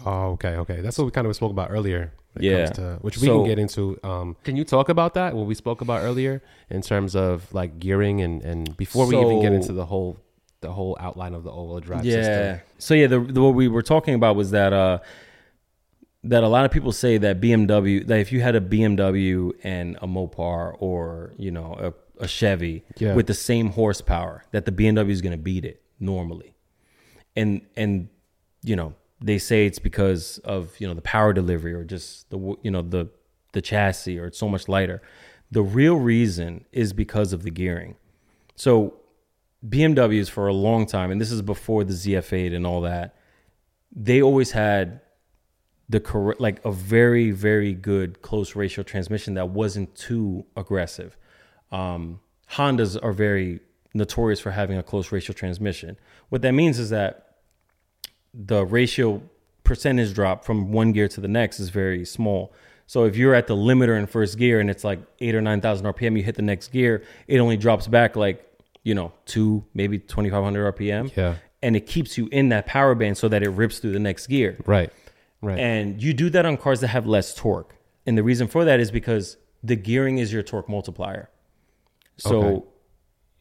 Oh, 0.07 0.33
okay, 0.33 0.57
okay. 0.57 0.81
That's 0.81 0.97
what 0.99 1.07
we 1.07 1.11
kind 1.11 1.27
of 1.27 1.35
spoke 1.35 1.51
about 1.51 1.71
earlier. 1.71 2.13
When 2.33 2.45
it 2.45 2.49
Yeah. 2.49 2.65
comes 2.65 2.77
to- 2.77 2.99
which 3.03 3.19
we 3.19 3.27
So- 3.27 3.39
can 3.41 3.49
get 3.49 3.59
into. 3.59 3.99
Um, 4.03 4.37
can 4.45 4.57
you 4.57 4.65
talk 4.65 4.89
about 4.89 5.15
that? 5.15 5.35
What 5.35 5.47
we 5.47 5.55
spoke 5.55 5.81
about 5.81 6.03
earlier 6.03 6.43
in 6.71 6.83
terms 6.83 7.15
of 7.17 7.53
like 7.53 7.79
gearing 7.79 8.21
and 8.21 8.43
and 8.43 8.77
before 8.77 9.07
we 9.07 9.17
even 9.17 9.41
get 9.43 9.53
into 9.53 9.73
the 9.73 9.87
whole 9.87 10.17
the 10.61 10.73
whole 10.73 10.97
outline 11.01 11.35
of 11.35 11.43
the 11.43 11.51
all-wheel 11.51 11.81
drive 11.81 12.05
yeah. 12.05 12.13
system. 12.15 12.61
So 12.79 12.95
yeah, 12.95 13.09
the, 13.09 13.19
the 13.21 13.43
what 13.43 13.55
we 13.55 13.67
were 13.67 13.83
talking 13.83 14.15
about 14.15 14.37
was 14.37 14.53
that 14.53 14.73
uh 14.73 14.99
that 16.25 16.45
a 16.45 16.49
lot 16.49 16.65
of 16.65 16.71
people 16.71 16.93
say 16.93 17.19
that 17.19 17.41
BMW 17.41 18.07
that 18.07 18.21
if 18.21 18.31
you 18.31 18.41
had 18.41 18.55
a 18.55 18.61
BMW 18.61 19.53
and 19.65 19.97
a 20.01 20.07
Mopar 20.07 20.77
or 20.79 21.33
you 21.37 21.51
know 21.51 21.75
a, 21.81 22.23
a 22.25 22.29
Chevy 22.29 22.85
Yeah. 22.99 23.15
with 23.15 23.27
the 23.27 23.35
same 23.35 23.71
horsepower 23.71 24.45
that 24.53 24.65
the 24.65 24.71
BMW 24.73 25.11
is 25.11 25.21
going 25.21 25.33
to 25.33 25.43
beat 25.43 25.65
it 25.65 25.83
normally, 25.99 26.55
and 27.35 27.63
and 27.77 28.09
you 28.63 28.77
know 28.77 28.95
they 29.23 29.39
say 29.39 29.67
it's 29.67 29.79
because 29.79 30.39
of 30.39 30.79
you 30.81 30.87
know 30.87 30.95
the 30.95 31.03
power 31.03 31.33
delivery 31.33 31.73
or 31.73 31.85
just 31.85 32.29
the 32.31 32.57
you 32.63 32.71
know 32.71 32.83
the 32.83 33.09
the 33.53 33.63
chassis 33.63 34.19
or 34.19 34.27
it's 34.27 34.39
so 34.39 34.49
much 34.49 34.69
lighter. 34.69 35.03
The 35.51 35.63
real 35.63 35.97
reason 35.97 36.65
is 36.73 36.93
because 36.93 37.33
of 37.33 37.43
the 37.43 37.51
gearing. 37.51 37.97
So 38.57 38.95
BMWs 39.67 40.31
for 40.31 40.49
a 40.49 40.53
long 40.53 40.87
time, 40.87 41.11
and 41.11 41.21
this 41.21 41.31
is 41.31 41.43
before 41.43 41.85
the 41.85 41.93
ZF8 41.93 42.55
and 42.55 42.67
all 42.67 42.81
that, 42.83 43.15
they 43.95 44.23
always 44.23 44.53
had 44.53 45.01
the 45.89 46.01
correct, 46.01 46.41
like 46.41 46.65
a 46.65 46.73
very, 46.73 47.31
very 47.31 47.75
good 47.75 48.23
close 48.23 48.57
ratio 48.57 48.83
transmission 48.83 49.35
that 49.35 49.51
wasn't 49.51 49.95
too 49.95 50.47
aggressive. 50.57 51.17
Um, 51.71 52.21
Hondas 52.53 52.99
are 53.03 53.13
very 53.13 53.61
notorious 53.95 54.41
for 54.41 54.51
having 54.51 54.79
a 54.79 54.83
close 54.83 55.13
ratio 55.13 55.35
transmission. 55.35 55.99
What 56.31 56.43
that 56.43 56.53
means 56.53 56.79
is 56.79 56.91
that 56.91 57.32
the 58.35 58.65
ratio 58.65 59.23
percentage 59.65 60.15
drop 60.15 60.45
from 60.45 60.73
one 60.73 60.93
gear 60.93 61.09
to 61.09 61.21
the 61.21 61.29
next 61.29 61.61
is 61.61 61.69
very 61.71 62.05
small. 62.05 62.53
So 62.87 63.05
if 63.05 63.17
you're 63.17 63.35
at 63.35 63.47
the 63.47 63.57
limiter 63.57 63.99
in 63.99 64.07
first 64.07 64.37
gear 64.39 64.61
and 64.61 64.69
it's 64.69 64.85
like 64.85 64.99
eight 65.21 65.35
or 65.35 65.41
nine 65.41 65.61
thousand 65.61 65.87
RPM, 65.87 66.17
you 66.17 66.23
hit 66.23 66.35
the 66.35 66.43
next 66.43 66.69
gear, 66.73 67.03
it 67.27 67.39
only 67.39 67.57
drops 67.57 67.87
back 67.87 68.17
like 68.17 68.45
you 68.83 68.95
know 68.95 69.13
two, 69.27 69.65
maybe 69.75 69.99
twenty 69.99 70.31
five 70.31 70.43
hundred 70.43 70.75
RPM. 70.77 71.15
Yeah. 71.17 71.37
and 71.63 71.77
it 71.77 71.87
keeps 71.87 72.19
you 72.19 72.29
in 72.33 72.49
that 72.51 72.67
power 72.67 72.95
band 72.95 73.17
so 73.17 73.29
that 73.29 73.43
it 73.43 73.51
rips 73.51 73.79
through 73.79 73.93
the 73.93 74.01
next 74.01 74.27
gear. 74.27 74.57
Right. 74.67 74.91
Right. 75.41 75.59
And 75.59 76.03
you 76.03 76.13
do 76.13 76.29
that 76.31 76.45
on 76.47 76.57
cars 76.57 76.81
that 76.81 76.89
have 76.89 77.07
less 77.07 77.35
torque. 77.35 77.75
And 78.07 78.19
the 78.19 78.23
reason 78.23 78.47
for 78.49 78.65
that 78.65 78.79
is 78.81 78.91
because 78.91 79.37
the 79.63 79.77
gearing 79.77 80.19
is 80.19 80.33
your 80.33 80.43
torque 80.43 80.69
multiplier. 80.69 81.31
So 82.19 82.43
Okay. 82.43 82.67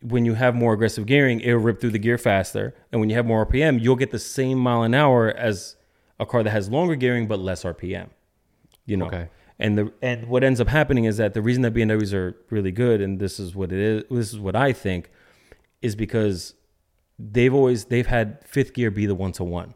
When 0.02 0.26
you 0.26 0.34
have 0.34 0.56
more 0.56 0.74
aggressive 0.74 1.06
gearing, 1.06 1.40
it'll 1.42 1.60
rip 1.60 1.80
through 1.80 1.92
the 1.92 2.00
gear 2.00 2.18
faster. 2.18 2.74
And 2.92 3.00
when 3.00 3.10
you 3.10 3.16
have 3.16 3.26
more 3.26 3.46
RPM, 3.46 3.82
you'll 3.82 3.96
get 3.96 4.12
the 4.12 4.20
same 4.20 4.58
mile 4.58 4.84
an 4.84 4.94
hour 4.94 5.30
as 5.30 5.76
a 6.20 6.26
car 6.26 6.44
that 6.44 6.50
has 6.52 6.70
longer 6.70 6.96
gearing 6.96 7.28
but 7.28 7.40
less 7.40 7.64
RPM. 7.64 8.10
You 8.86 8.98
know. 8.98 9.06
Okay. 9.06 9.30
And 9.60 9.78
the 9.78 9.94
and 10.02 10.28
what 10.28 10.44
ends 10.44 10.60
up 10.60 10.68
happening 10.68 11.06
is 11.06 11.18
that 11.18 11.36
the 11.36 11.42
reason 11.42 11.62
that 11.62 11.74
BMWs 11.74 12.14
are 12.14 12.36
really 12.50 12.72
good, 12.72 13.00
and 13.00 13.20
this 13.20 13.40
is 13.40 13.56
what 13.56 13.72
it 13.72 13.80
is, 13.80 14.04
this 14.10 14.34
is 14.34 14.40
what 14.40 14.56
I 14.56 14.74
think, 14.74 15.12
is 15.84 15.96
because 15.96 16.56
they've 17.20 17.54
always 17.54 17.86
they've 17.86 18.08
had 18.08 18.44
fifth 18.44 18.74
gear 18.74 18.90
be 18.90 19.06
the 19.06 19.14
one 19.14 19.32
to 19.34 19.44
one 19.44 19.76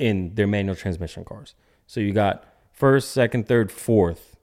in 0.00 0.34
their 0.34 0.48
manual 0.48 0.74
transmission 0.74 1.24
cars. 1.24 1.54
So 1.86 2.00
you 2.00 2.12
got 2.12 2.44
first, 2.72 3.12
second, 3.12 3.46
third, 3.46 3.70
fourth 3.70 4.33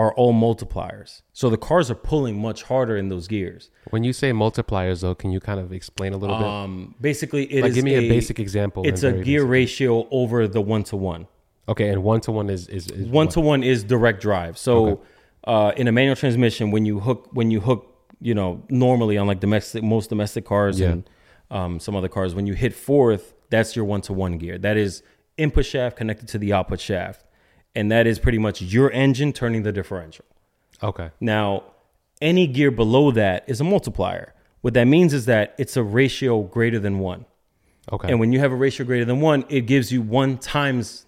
are 0.00 0.10
all 0.14 0.32
multipliers. 0.32 1.10
So 1.32 1.44
the 1.50 1.56
cars 1.68 1.90
are 1.90 1.94
pulling 2.12 2.34
much 2.48 2.60
harder 2.70 2.96
in 2.96 3.06
those 3.08 3.26
gears. 3.34 3.62
when 3.90 4.04
you 4.04 4.12
say 4.12 4.30
multipliers, 4.32 5.00
though, 5.02 5.14
can 5.22 5.30
you 5.34 5.40
kind 5.40 5.58
of 5.58 5.72
explain 5.72 6.12
a 6.12 6.16
little 6.22 6.36
bit? 6.36 6.46
Um, 6.46 6.94
basically, 7.00 7.44
it 7.52 7.56
is 7.58 7.62
Like, 7.62 7.74
give 7.74 7.84
me 7.84 7.96
a 7.96 8.08
basic 8.08 8.38
example 8.38 8.80
It's 8.90 9.02
a 9.02 9.12
gear 9.12 9.42
basic. 9.42 9.50
ratio 9.58 9.92
over 10.10 10.38
the 10.56 10.60
one 10.60 10.84
to 10.90 10.96
one. 10.96 11.26
Okay, 11.72 11.88
and 11.92 12.02
one 12.12 12.20
to 12.26 12.30
one 12.40 12.48
is 12.56 12.62
is, 12.68 12.84
is 13.00 13.06
One 13.20 13.28
to 13.36 13.40
one 13.40 13.62
is 13.72 13.78
direct 13.94 14.18
drive. 14.28 14.54
So 14.66 14.74
Okay. 14.86 15.02
uh, 15.52 15.72
in 15.80 15.86
a 15.88 15.92
manual 15.98 16.16
transmission, 16.24 16.64
when 16.74 16.84
you 16.90 16.96
hook 17.00 17.20
when 17.38 17.50
you 17.54 17.60
hook, 17.68 17.80
you 18.28 18.34
know, 18.38 18.50
normally 18.86 19.16
on 19.20 19.26
like 19.26 19.40
domestic 19.46 19.82
most 19.82 20.06
domestic 20.14 20.44
cars 20.52 20.74
Yeah. 20.80 20.90
and 20.92 21.00
um, 21.58 21.72
some 21.80 21.94
other 21.98 22.08
cars, 22.16 22.30
when 22.36 22.46
you 22.46 22.54
hit 22.64 22.72
fourth, 22.88 23.24
that's 23.50 23.70
your 23.76 23.84
one 23.94 24.02
to 24.08 24.12
one 24.26 24.34
gear. 24.42 24.56
That 24.58 24.76
is 24.76 25.02
input 25.44 25.64
shaft 25.72 25.96
connected 26.00 26.26
to 26.34 26.38
the 26.38 26.50
output 26.56 26.80
shaft, 26.90 27.20
and 27.74 27.90
that 27.90 28.06
is 28.06 28.18
pretty 28.18 28.38
much 28.38 28.60
your 28.62 28.90
engine 28.92 29.32
turning 29.32 29.62
the 29.62 29.72
differential. 29.72 30.24
Okay. 30.82 31.10
Now, 31.20 31.64
any 32.20 32.46
gear 32.46 32.70
below 32.70 33.10
that 33.12 33.44
is 33.46 33.60
a 33.60 33.64
multiplier. 33.64 34.34
What 34.60 34.74
that 34.74 34.84
means 34.86 35.12
is 35.14 35.26
that 35.26 35.54
it's 35.58 35.76
a 35.76 35.82
ratio 35.82 36.42
greater 36.42 36.78
than 36.78 36.98
one. 36.98 37.26
Okay. 37.92 38.08
And 38.10 38.20
when 38.20 38.32
you 38.32 38.40
have 38.40 38.52
a 38.52 38.56
ratio 38.56 38.84
greater 38.84 39.04
than 39.04 39.20
one, 39.20 39.44
it 39.48 39.62
gives 39.62 39.92
you 39.92 40.02
one 40.02 40.38
times 40.38 41.06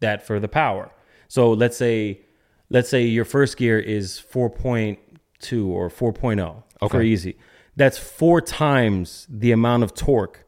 that 0.00 0.26
for 0.26 0.38
the 0.38 0.48
power. 0.48 0.90
So 1.28 1.52
let's 1.52 1.76
say, 1.76 2.20
let's 2.70 2.88
say 2.88 3.04
your 3.04 3.24
first 3.24 3.56
gear 3.56 3.78
is 3.78 4.22
4.2 4.32 5.66
or 5.68 5.88
4.0 5.90 6.62
for 6.78 6.84
Okay. 6.84 7.04
easy. 7.04 7.36
That's 7.76 7.98
four 7.98 8.40
times 8.40 9.26
the 9.30 9.52
amount 9.52 9.82
of 9.82 9.94
torque 9.94 10.44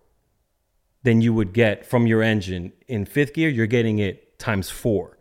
than 1.03 1.21
you 1.21 1.33
would 1.33 1.53
get 1.53 1.87
from 1.87 2.07
your 2.07 2.23
engine. 2.23 2.73
In 2.87 3.05
fifth 3.05 3.35
gear, 3.35 3.49
you're 3.49 3.67
getting 3.67 3.99
it 3.99 4.39
times 4.39 4.69
four. 4.69 5.17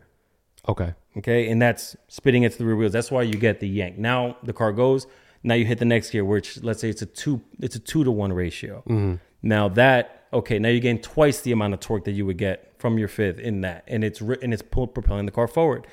Okay. 0.68 0.94
Okay, 1.18 1.50
and 1.50 1.62
that's 1.62 1.96
spitting 2.08 2.44
it 2.44 2.52
to 2.54 2.58
the 2.60 2.66
rear 2.66 2.76
wheels. 2.76 2.92
That's 2.92 3.12
why 3.12 3.24
you 3.24 3.34
get 3.34 3.60
the 3.60 3.68
yank. 3.68 3.98
Now 3.98 4.38
the 4.44 4.54
car 4.54 4.72
goes. 4.72 5.08
Now 5.42 5.54
you 5.56 5.66
hit 5.66 5.80
the 5.80 5.86
next 5.86 6.12
gear, 6.12 6.26
which 6.26 6.62
let's 6.64 6.82
say 6.82 6.90
it's 6.90 7.02
a 7.02 7.06
two, 7.06 7.42
it's 7.60 7.76
a 7.76 7.80
two 7.80 8.04
to 8.04 8.12
one 8.12 8.34
ratio. 8.34 8.84
Mm-hmm. 8.88 9.16
Now 9.42 9.70
that 9.70 10.20
Okay, 10.32 10.60
now 10.60 10.70
you 10.70 10.80
gain 10.80 11.00
twice 11.00 11.42
the 11.42 11.52
amount 11.52 11.74
of 11.74 11.80
torque 11.80 12.06
that 12.06 12.12
you 12.12 12.26
would 12.26 12.38
get 12.38 12.74
from 12.78 13.00
your 13.00 13.08
fifth 13.08 13.40
in 13.40 13.62
that, 13.62 13.84
and 13.88 14.04
it's 14.04 14.22
and 14.22 14.54
it's 14.54 14.62
propelling 14.62 15.26
the 15.26 15.32
car 15.32 15.48
forward. 15.48 15.88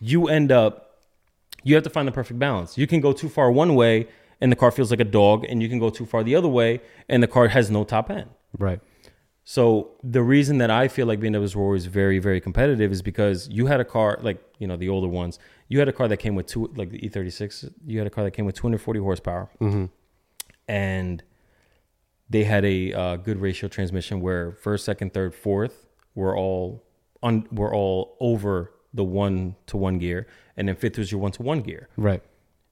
You 0.00 0.28
end 0.28 0.50
up, 0.50 0.98
you 1.62 1.74
have 1.76 1.84
to 1.84 1.90
find 1.90 2.08
the 2.08 2.12
perfect 2.12 2.40
balance. 2.40 2.76
You 2.76 2.86
can 2.86 3.00
go 3.00 3.12
too 3.12 3.28
far 3.28 3.52
one 3.52 3.76
way, 3.76 4.08
and 4.40 4.50
the 4.50 4.56
car 4.56 4.72
feels 4.72 4.90
like 4.90 5.00
a 5.00 5.04
dog, 5.04 5.44
and 5.44 5.62
you 5.62 5.68
can 5.68 5.78
go 5.78 5.90
too 5.90 6.04
far 6.04 6.24
the 6.24 6.34
other 6.34 6.48
way, 6.48 6.80
and 7.08 7.22
the 7.22 7.28
car 7.28 7.48
has 7.48 7.70
no 7.70 7.84
top 7.84 8.10
end. 8.10 8.30
Right. 8.58 8.80
So 9.44 9.90
the 10.02 10.22
reason 10.22 10.58
that 10.58 10.70
I 10.70 10.88
feel 10.88 11.06
like 11.06 11.20
BMWs 11.20 11.54
were 11.54 11.62
always 11.62 11.84
very, 11.84 12.18
very 12.18 12.40
competitive 12.40 12.90
is 12.90 13.02
because 13.02 13.46
you 13.48 13.66
had 13.66 13.78
a 13.78 13.84
car 13.84 14.18
like 14.22 14.42
you 14.58 14.66
know 14.66 14.76
the 14.76 14.88
older 14.88 15.08
ones. 15.08 15.38
You 15.68 15.78
had 15.78 15.88
a 15.88 15.92
car 15.92 16.08
that 16.08 16.16
came 16.16 16.34
with 16.34 16.46
two, 16.46 16.72
like 16.76 16.90
the 16.90 16.98
E36. 16.98 17.72
You 17.86 17.98
had 17.98 18.06
a 18.06 18.10
car 18.10 18.24
that 18.24 18.30
came 18.30 18.46
with 18.46 18.54
240 18.54 19.00
horsepower, 19.00 19.50
and 20.66 21.22
they 22.30 22.44
had 22.44 22.64
a 22.64 22.92
uh, 22.94 23.16
good 23.16 23.38
ratio 23.38 23.68
transmission 23.68 24.20
where 24.20 24.52
first, 24.52 24.84
second, 24.86 25.12
third, 25.12 25.34
fourth 25.34 25.86
were 26.14 26.34
all 26.36 26.82
on 27.22 27.46
were 27.52 27.72
all 27.74 28.16
over 28.20 28.72
the 28.94 29.04
one 29.04 29.56
to 29.66 29.76
one 29.76 29.98
gear, 29.98 30.26
and 30.56 30.68
then 30.68 30.76
fifth 30.76 30.96
was 30.96 31.12
your 31.12 31.20
one 31.20 31.32
to 31.32 31.42
one 31.42 31.60
gear. 31.60 31.88
Right. 31.98 32.22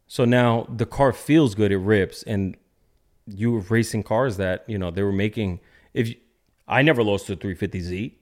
So 0.06 0.24
now 0.24 0.66
the 0.74 0.86
car 0.86 1.12
feels 1.12 1.54
good, 1.54 1.70
it 1.70 1.78
rips, 1.78 2.22
and 2.22 2.56
you 3.26 3.52
were 3.52 3.60
racing 3.60 4.04
cars 4.04 4.38
that 4.38 4.64
you 4.66 4.78
know 4.78 4.90
they 4.90 5.02
were 5.02 5.12
making. 5.12 5.60
If 5.92 6.08
you, 6.08 6.14
I 6.68 6.82
never 6.82 7.02
lost 7.02 7.26
to 7.26 7.32
a 7.34 7.36
350Z, 7.36 8.12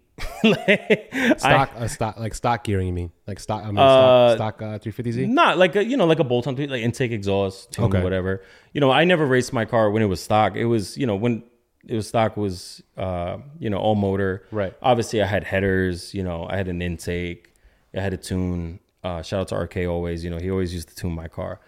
Like, 0.44 1.09
I- 1.12 1.35
Stock, 1.37 1.70
uh, 1.76 1.88
stock, 1.88 2.18
like 2.18 2.35
stock 2.35 2.64
gearing. 2.64 2.87
You 2.88 2.92
mean 2.92 3.12
like 3.26 3.38
stock? 3.40 3.62
I 3.64 3.68
mean, 3.68 3.79
Uh, 3.79 4.35
stock, 4.37 4.57
stock 4.59 4.62
uh, 4.62 4.79
350Z. 4.79 5.29
not 5.29 5.57
like 5.59 5.76
a 5.76 5.85
you 5.85 5.96
know 5.96 6.07
like 6.07 6.18
a 6.18 6.24
bolt 6.24 6.46
on 6.46 6.57
like 6.57 6.83
intake 6.83 7.11
exhaust 7.12 7.72
tune 7.72 7.87
Okay. 7.87 8.03
whatever. 8.03 8.42
You 8.74 8.81
know, 8.81 8.90
I 8.90 9.05
never 9.05 9.24
raced 9.26 9.53
my 9.53 9.64
car 9.64 9.90
when 9.90 10.03
it 10.03 10.07
was 10.07 10.20
stock. 10.20 10.57
It 10.57 10.66
was 10.66 10.96
you 10.98 11.07
know 11.07 11.16
when 11.16 11.42
it 11.87 11.94
was 11.94 12.07
stock 12.09 12.37
was 12.37 12.83
uh 12.98 13.38
you 13.59 13.70
know 13.70 13.79
all 13.79 13.94
motor. 13.94 14.44
Right. 14.50 14.74
Obviously, 14.83 15.22
I 15.22 15.26
had 15.26 15.44
headers. 15.44 16.12
You 16.14 16.22
know, 16.22 16.46
I 16.50 16.57
had 16.57 16.68
an 16.68 16.83
intake. 16.83 17.55
I 17.94 18.00
had 18.00 18.12
a 18.12 18.18
tune. 18.18 18.81
Uh, 19.03 19.22
shout 19.22 19.40
out 19.40 19.48
to 19.48 19.57
RK 19.57 19.87
always. 19.88 20.22
You 20.24 20.31
know, 20.31 20.38
he 20.38 20.50
always 20.50 20.74
used 20.74 20.88
to 20.90 20.94
tune 20.94 21.12
my 21.14 21.29
car. 21.29 21.61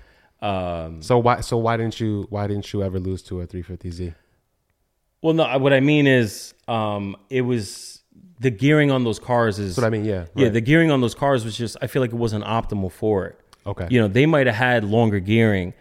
Um, 0.43 1.01
So 1.03 1.19
why? 1.19 1.41
So 1.41 1.57
why 1.57 1.77
didn't 1.79 1.99
you? 2.01 2.27
Why 2.29 2.47
didn't 2.47 2.71
you 2.73 2.83
ever 2.83 2.99
lose 3.01 3.23
to 3.25 3.41
a 3.41 3.47
350Z? 3.47 4.15
Well, 5.23 5.35
no, 5.35 5.59
what 5.59 5.73
I 5.73 5.81
mean 5.81 6.07
is, 6.07 6.53
um, 6.69 7.17
it 7.31 7.43
was 7.43 8.03
the 8.41 8.51
gearing 8.51 8.91
on 8.91 9.05
those 9.05 9.19
cars 9.19 9.59
is. 9.59 9.77
That's 9.77 9.85
what 9.85 9.87
I 9.87 9.91
mean. 9.91 10.05
Yeah. 10.05 10.27
Yeah, 10.35 10.49
the 10.49 10.61
gearing 10.61 10.91
on 10.91 11.01
those 11.01 11.15
cars 11.15 11.45
was 11.45 11.57
just. 11.57 11.77
I 11.81 11.87
feel 11.87 12.03
like 12.03 12.13
it 12.13 12.17
wasn't 12.17 12.45
optimal 12.45 12.91
for 12.91 13.27
it. 13.27 13.39
Okay. 13.65 13.87
You 13.89 14.01
know, 14.01 14.09
they 14.09 14.27
might 14.27 14.47
have 14.47 14.57
had 14.57 14.85
longer 14.85 15.21
gearing, 15.21 15.75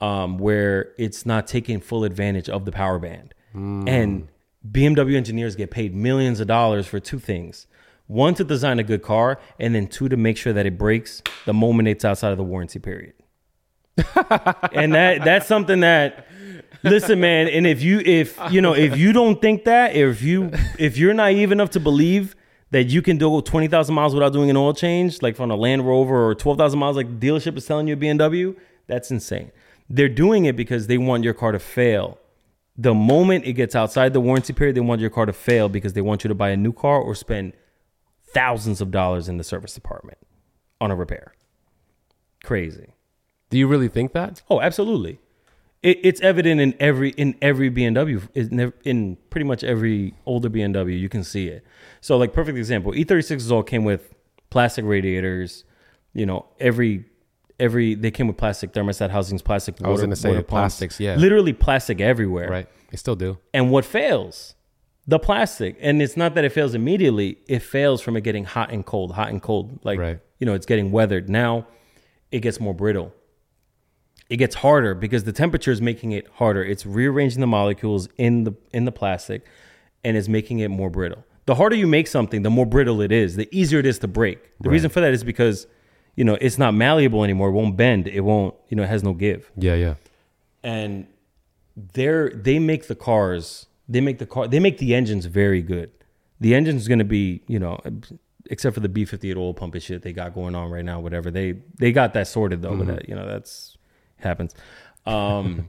um, 0.00 0.38
where 0.38 0.92
it's 0.96 1.26
not 1.26 1.48
taking 1.48 1.80
full 1.80 2.04
advantage 2.04 2.48
of 2.48 2.64
the 2.64 2.72
power 2.72 3.00
band. 3.00 3.34
Hmm. 3.52 3.88
And 3.88 4.28
BMW 4.70 5.16
engineers 5.16 5.56
get 5.56 5.72
paid 5.72 5.94
millions 5.94 6.38
of 6.38 6.46
dollars 6.46 6.86
for 6.86 7.00
two 7.00 7.18
things: 7.18 7.66
one 8.06 8.34
to 8.34 8.44
design 8.44 8.78
a 8.78 8.84
good 8.84 9.02
car, 9.02 9.40
and 9.58 9.74
then 9.74 9.88
two 9.88 10.08
to 10.08 10.16
make 10.16 10.36
sure 10.36 10.52
that 10.52 10.66
it 10.66 10.78
breaks 10.78 11.20
the 11.46 11.52
moment 11.52 11.88
it's 11.88 12.04
outside 12.04 12.30
of 12.30 12.38
the 12.38 12.44
warranty 12.44 12.78
period. 12.78 13.14
and 14.72 14.94
that 14.94 15.22
that's 15.24 15.46
something 15.46 15.80
that 15.80 16.26
listen 16.84 17.18
man 17.20 17.48
and 17.48 17.66
if 17.66 17.82
you 17.82 18.00
if 18.00 18.38
you 18.50 18.60
know 18.60 18.74
if 18.74 18.96
you 18.96 19.12
don't 19.12 19.40
think 19.40 19.64
that 19.64 19.94
if 19.96 20.22
you 20.22 20.50
if 20.78 20.96
you're 20.96 21.14
naive 21.14 21.50
enough 21.50 21.70
to 21.70 21.80
believe 21.80 22.36
that 22.70 22.84
you 22.84 23.02
can 23.02 23.16
do 23.18 23.40
20,000 23.40 23.94
miles 23.94 24.14
without 24.14 24.32
doing 24.32 24.50
an 24.50 24.56
oil 24.56 24.74
change 24.74 25.22
like 25.22 25.36
from 25.36 25.50
a 25.50 25.56
Land 25.56 25.86
Rover 25.86 26.26
or 26.26 26.34
12,000 26.34 26.78
miles 26.78 26.96
like 26.96 27.20
the 27.20 27.26
dealership 27.26 27.56
is 27.56 27.66
telling 27.66 27.86
you 27.88 27.94
a 27.94 27.96
BMW 27.96 28.56
that's 28.86 29.10
insane 29.10 29.50
they're 29.88 30.08
doing 30.08 30.44
it 30.44 30.56
because 30.56 30.86
they 30.86 30.98
want 30.98 31.24
your 31.24 31.34
car 31.34 31.52
to 31.52 31.58
fail 31.58 32.18
the 32.76 32.94
moment 32.94 33.44
it 33.44 33.52
gets 33.54 33.74
outside 33.74 34.12
the 34.12 34.20
warranty 34.20 34.52
period 34.52 34.76
they 34.76 34.80
want 34.80 35.00
your 35.00 35.10
car 35.10 35.26
to 35.26 35.32
fail 35.32 35.68
because 35.68 35.92
they 35.94 36.00
want 36.00 36.24
you 36.24 36.28
to 36.28 36.34
buy 36.34 36.50
a 36.50 36.56
new 36.56 36.72
car 36.72 36.98
or 37.00 37.14
spend 37.14 37.52
thousands 38.32 38.80
of 38.80 38.90
dollars 38.90 39.28
in 39.28 39.36
the 39.38 39.44
service 39.44 39.74
department 39.74 40.18
on 40.80 40.90
a 40.90 40.96
repair 40.96 41.34
crazy 42.42 42.88
Do 43.50 43.58
you 43.58 43.68
really 43.68 43.88
think 43.88 44.12
that? 44.12 44.42
Oh, 44.50 44.60
absolutely. 44.60 45.20
It, 45.84 46.00
it's 46.02 46.20
evident 46.22 46.62
in 46.62 46.74
every 46.80 47.10
in 47.10 47.36
every 47.42 47.70
BMW 47.70 48.26
in, 48.34 48.72
in 48.84 49.18
pretty 49.28 49.44
much 49.44 49.62
every 49.62 50.14
older 50.24 50.48
BMW. 50.48 50.98
You 50.98 51.10
can 51.10 51.22
see 51.22 51.48
it. 51.48 51.62
So, 52.00 52.16
like 52.16 52.32
perfect 52.32 52.56
example, 52.56 52.92
E36s 52.92 53.50
all 53.52 53.62
came 53.62 53.84
with 53.84 54.12
plastic 54.48 54.86
radiators. 54.86 55.64
You 56.14 56.24
know, 56.24 56.46
every 56.58 57.04
every 57.60 57.94
they 57.94 58.10
came 58.10 58.26
with 58.26 58.38
plastic 58.38 58.72
thermostat 58.72 59.10
housings, 59.10 59.42
plastic. 59.42 59.76
I 59.84 59.90
was 59.90 60.00
gonna 60.00 60.16
say 60.16 60.32
pumps. 60.32 60.48
plastics, 60.48 60.98
yeah. 60.98 61.16
literally 61.16 61.52
plastic 61.52 62.00
everywhere. 62.00 62.48
Right. 62.48 62.68
They 62.90 62.96
still 62.96 63.16
do. 63.16 63.38
And 63.52 63.70
what 63.70 63.84
fails? 63.84 64.54
The 65.06 65.18
plastic. 65.18 65.76
And 65.80 66.00
it's 66.00 66.16
not 66.16 66.34
that 66.34 66.44
it 66.44 66.52
fails 66.52 66.74
immediately, 66.74 67.36
it 67.46 67.60
fails 67.60 68.00
from 68.00 68.16
it 68.16 68.22
getting 68.22 68.44
hot 68.44 68.70
and 68.72 68.86
cold, 68.86 69.12
hot 69.12 69.28
and 69.28 69.42
cold. 69.42 69.80
Like, 69.84 69.98
Right. 69.98 70.18
you 70.38 70.46
know, 70.46 70.54
it's 70.54 70.64
getting 70.64 70.92
weathered. 70.92 71.28
Now 71.28 71.66
it 72.30 72.40
gets 72.40 72.58
more 72.58 72.72
brittle. 72.72 73.12
It 74.30 74.38
gets 74.38 74.56
harder 74.56 74.94
because 74.94 75.24
the 75.24 75.32
temperature 75.32 75.70
is 75.70 75.82
making 75.82 76.12
it 76.12 76.26
harder. 76.34 76.64
It's 76.64 76.86
rearranging 76.86 77.40
the 77.40 77.46
molecules 77.46 78.08
in 78.16 78.44
the 78.44 78.54
in 78.72 78.84
the 78.84 78.92
plastic 78.92 79.44
and 80.02 80.16
is 80.16 80.28
making 80.28 80.60
it 80.60 80.68
more 80.68 80.90
brittle. 80.90 81.24
The 81.46 81.56
harder 81.56 81.76
you 81.76 81.86
make 81.86 82.06
something, 82.06 82.42
the 82.42 82.50
more 82.50 82.64
brittle 82.64 83.02
it 83.02 83.12
is, 83.12 83.36
the 83.36 83.48
easier 83.52 83.78
it 83.78 83.86
is 83.86 83.98
to 83.98 84.08
break. 84.08 84.38
The 84.60 84.70
reason 84.70 84.88
for 84.88 85.00
that 85.00 85.12
is 85.12 85.22
because, 85.24 85.66
you 86.16 86.24
know, 86.24 86.38
it's 86.40 86.56
not 86.56 86.72
malleable 86.72 87.22
anymore. 87.22 87.48
It 87.48 87.52
won't 87.52 87.76
bend. 87.76 88.08
It 88.08 88.22
won't, 88.22 88.54
you 88.70 88.76
know, 88.78 88.82
it 88.82 88.88
has 88.88 89.02
no 89.02 89.12
give 89.12 89.50
Yeah. 89.56 89.74
Yeah. 89.74 89.94
and 90.62 91.06
they're 91.76 92.30
they 92.30 92.58
make 92.58 92.86
the 92.86 92.94
cars 92.94 93.66
they 93.88 94.00
make 94.00 94.18
the 94.18 94.26
car 94.26 94.46
they 94.46 94.60
make 94.60 94.78
the 94.78 94.94
engines 94.94 95.26
very 95.26 95.60
good 95.60 95.90
the 96.40 96.54
engine's 96.54 96.86
going 96.86 97.00
to 97.00 97.04
be 97.04 97.42
you 97.48 97.58
know 97.58 97.80
except 98.48 98.74
for 98.74 98.80
the 98.80 98.88
b58 98.88 99.36
oil 99.36 99.54
pump 99.54 99.74
and 99.74 99.82
shit 99.82 100.02
they 100.02 100.12
got 100.12 100.34
going 100.34 100.54
on 100.54 100.70
right 100.70 100.84
now 100.84 101.00
whatever 101.00 101.30
they 101.30 101.52
they 101.78 101.90
got 101.90 102.12
that 102.14 102.28
sorted 102.28 102.62
though 102.62 102.70
but 102.70 102.86
mm-hmm. 102.86 102.94
that 102.94 103.08
you 103.08 103.14
know 103.14 103.26
that's 103.26 103.73
happens 104.24 104.54
um 105.06 105.68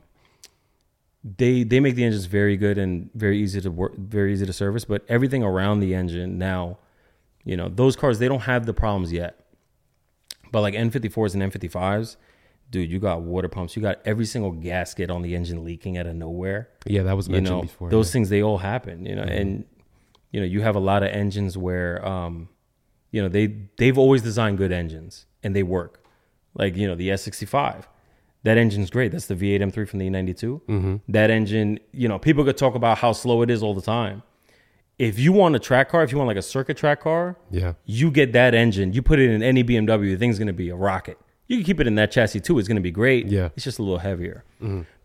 they 1.24 1.64
they 1.64 1.80
make 1.80 1.96
the 1.96 2.04
engines 2.04 2.26
very 2.26 2.56
good 2.58 2.78
and 2.78 3.10
very 3.14 3.38
easy 3.40 3.60
to 3.62 3.70
work 3.72 3.96
very 3.98 4.34
easy 4.34 4.46
to 4.46 4.54
service 4.54 4.86
but 4.86 5.04
everything 5.10 5.44
around 5.44 5.80
the 5.80 5.94
engine 5.94 6.38
now 6.38 6.78
you 7.44 7.56
know 7.58 7.68
those 7.70 7.96
cars 7.96 8.20
they 8.20 8.28
don't 8.28 8.42
have 8.44 8.66
the 8.66 8.74
problems 8.74 9.12
yet 9.12 9.46
but 10.52 10.62
like 10.62 10.74
N54s 10.74 11.34
and 11.34 11.52
N55s, 11.52 12.16
dude, 12.72 12.90
you 12.90 12.98
got 12.98 13.22
water 13.22 13.50
pumps. 13.50 13.76
You 13.76 13.82
got 13.82 14.00
every 14.06 14.26
single 14.26 14.52
gasket 14.52 15.10
on 15.10 15.22
the 15.22 15.36
engine 15.36 15.66
leaking 15.66 15.98
out 15.98 16.06
of 16.06 16.16
nowhere. 16.16 16.70
Yeah. 16.86 17.04
That 17.04 17.18
was 17.18 17.28
You 17.28 17.34
mentioned 17.34 17.58
know, 17.58 17.62
before. 17.64 17.90
those 17.90 18.08
yeah. 18.08 18.14
things 18.14 18.30
they 18.30 18.42
all 18.42 18.60
happen. 18.60 19.06
You 19.06 19.16
know, 19.16 19.24
and 19.24 19.66
you 20.32 20.40
know 20.40 20.46
you 20.46 20.62
have 20.62 20.78
a 20.78 20.80
lot 20.80 21.04
of 21.04 21.10
engines 21.10 21.58
where, 21.58 22.06
um, 22.08 22.48
you 23.12 23.22
know, 23.22 23.28
they 23.28 23.48
they've 23.76 23.98
always 23.98 24.22
designed 24.22 24.58
good 24.58 24.72
engines 24.72 25.26
and 25.44 25.54
they 25.54 25.64
work. 25.64 26.06
Like 26.54 26.78
you 26.78 26.88
know 26.88 26.96
the 26.96 27.10
S65, 27.10 27.84
that 28.46 28.58
engine's 28.58 28.90
great. 28.90 29.12
That's 29.12 29.28
the 29.28 29.36
V8 29.36 29.60
M3 29.62 29.88
from 29.88 30.00
the 30.00 30.10
E92. 30.10 30.62
Mm-hmm. 30.62 30.96
That 31.10 31.30
engine, 31.30 31.80
you 31.92 32.08
know, 32.08 32.18
people 32.18 32.44
could 32.46 32.58
talk 32.58 32.76
about 32.76 32.98
how 33.00 33.12
slow 33.12 33.42
it 33.42 33.50
is 33.52 33.62
all 33.62 33.74
the 33.76 33.82
time. 33.82 34.24
If 34.98 35.20
you 35.20 35.34
want 35.34 35.56
a 35.56 35.60
track 35.60 35.90
car, 35.90 36.04
if 36.04 36.12
you 36.12 36.18
want 36.18 36.30
like 36.30 36.38
a 36.38 36.42
circuit 36.42 36.78
track 36.78 37.02
car, 37.02 37.38
Yeah. 37.52 37.74
you 37.86 38.10
get 38.12 38.32
that 38.32 38.54
engine, 38.56 38.94
you 38.94 39.02
put 39.02 39.20
it 39.20 39.30
in 39.30 39.44
any 39.44 39.62
BMW, 39.64 40.12
the 40.12 40.16
thing's 40.18 40.40
gonna 40.40 40.54
be 40.54 40.70
a 40.70 40.76
rocket. 40.76 41.18
You 41.48 41.58
can 41.58 41.66
keep 41.66 41.80
it 41.82 41.86
in 41.88 41.96
that 41.96 42.12
chassis 42.12 42.40
too; 42.40 42.58
it's 42.58 42.68
gonna 42.68 42.82
be 42.82 42.92
great. 42.92 43.28
Yeah. 43.28 43.50
it's 43.56 43.64
just 43.66 43.78
a 43.78 43.84
little 43.84 44.00
heavier, 44.00 44.44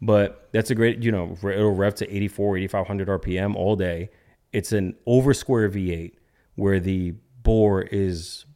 but 0.01 0.49
that's 0.53 0.71
a 0.71 0.75
great. 0.75 1.03
You 1.03 1.13
know, 1.13 1.37
it'll 1.43 1.75
rev 1.75 1.95
to 1.97 2.15
84, 2.17 2.57
8500 2.59 3.09
RPM 3.09 3.55
all 3.57 3.77
day. 3.77 4.09
It's 4.53 4.73
an 4.73 4.95
over 5.07 5.35
square 5.35 5.69
V8 5.69 6.13
where 6.55 6.81
the 6.81 7.15
bore 7.43 7.83
is 7.83 8.47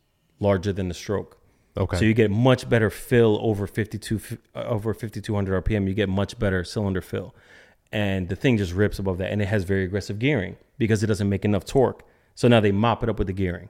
larger 0.41 0.73
than 0.73 0.89
the 0.89 0.95
stroke. 0.95 1.39
Okay. 1.77 1.99
So 1.99 2.05
you 2.05 2.15
get 2.15 2.31
much 2.31 2.69
better 2.69 2.89
fill 2.91 3.39
over 3.43 3.67
52 3.67 4.21
uh, 4.55 4.59
over 4.61 4.95
5200 4.95 5.65
RPM. 5.65 5.89
You 5.89 5.95
get 5.95 6.09
much 6.09 6.39
better 6.39 6.63
cylinder 6.63 7.01
fill, 7.01 7.35
and 7.91 8.29
the 8.29 8.37
thing 8.37 8.57
just 8.57 8.73
rips 8.73 8.99
above 8.99 9.19
that, 9.19 9.33
and 9.33 9.43
it 9.43 9.47
has 9.47 9.65
very 9.65 9.85
aggressive 9.85 10.19
gearing 10.19 10.57
because 10.79 11.03
it 11.03 11.09
doesn't 11.09 11.29
make 11.29 11.45
enough 11.45 11.65
torque. 11.65 12.05
So 12.37 12.49
now 12.49 12.61
they 12.61 12.73
mop 12.73 13.03
it 13.03 13.09
up 13.09 13.19
with 13.19 13.27
the 13.27 13.33
gearing. 13.33 13.69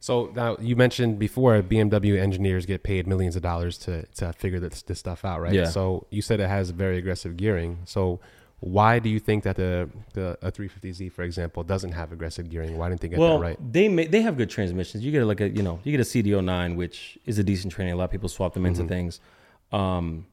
So 0.00 0.30
now 0.34 0.56
you 0.60 0.76
mentioned 0.76 1.18
before 1.18 1.60
BMW 1.62 2.20
engineers 2.20 2.66
get 2.66 2.82
paid 2.82 3.06
millions 3.06 3.34
of 3.34 3.42
dollars 3.42 3.78
to 3.78 4.06
to 4.16 4.32
figure 4.32 4.60
this, 4.60 4.82
this 4.82 4.98
stuff 4.98 5.24
out, 5.24 5.40
right? 5.40 5.54
Yeah. 5.54 5.64
So 5.66 6.06
you 6.10 6.22
said 6.22 6.40
it 6.40 6.48
has 6.48 6.70
very 6.70 6.98
aggressive 6.98 7.36
gearing. 7.36 7.78
So 7.86 8.20
why 8.60 8.98
do 8.98 9.08
you 9.10 9.18
think 9.20 9.44
that 9.44 9.56
the 9.56 9.88
the 10.14 10.38
a 10.42 10.50
350Z, 10.50 11.12
for 11.12 11.22
example, 11.22 11.62
doesn't 11.62 11.92
have 11.92 12.10
aggressive 12.12 12.48
gearing? 12.48 12.76
Why 12.78 12.88
didn't 12.88 13.02
they 13.02 13.08
get 13.08 13.18
well, 13.18 13.38
that 13.38 13.44
right? 13.44 13.72
they 13.72 13.88
ma- 13.88 14.04
they 14.08 14.22
have 14.22 14.36
good 14.36 14.48
transmissions. 14.50 15.04
You 15.04 15.12
get 15.12 15.24
like 15.24 15.40
a 15.40 15.48
you 15.48 15.62
know 15.62 15.80
you 15.84 15.92
get 15.96 16.00
a 16.00 16.04
CD009, 16.08 16.76
which 16.76 17.18
is 17.26 17.38
a 17.38 17.44
decent 17.44 17.72
training. 17.72 17.92
A 17.94 17.96
lot 17.96 18.04
of 18.04 18.10
people 18.10 18.28
swap 18.28 18.54
them 18.54 18.62
Mm-hmm. 18.64 18.80
into 18.80 18.88
things, 18.88 19.20
um, 19.72 20.26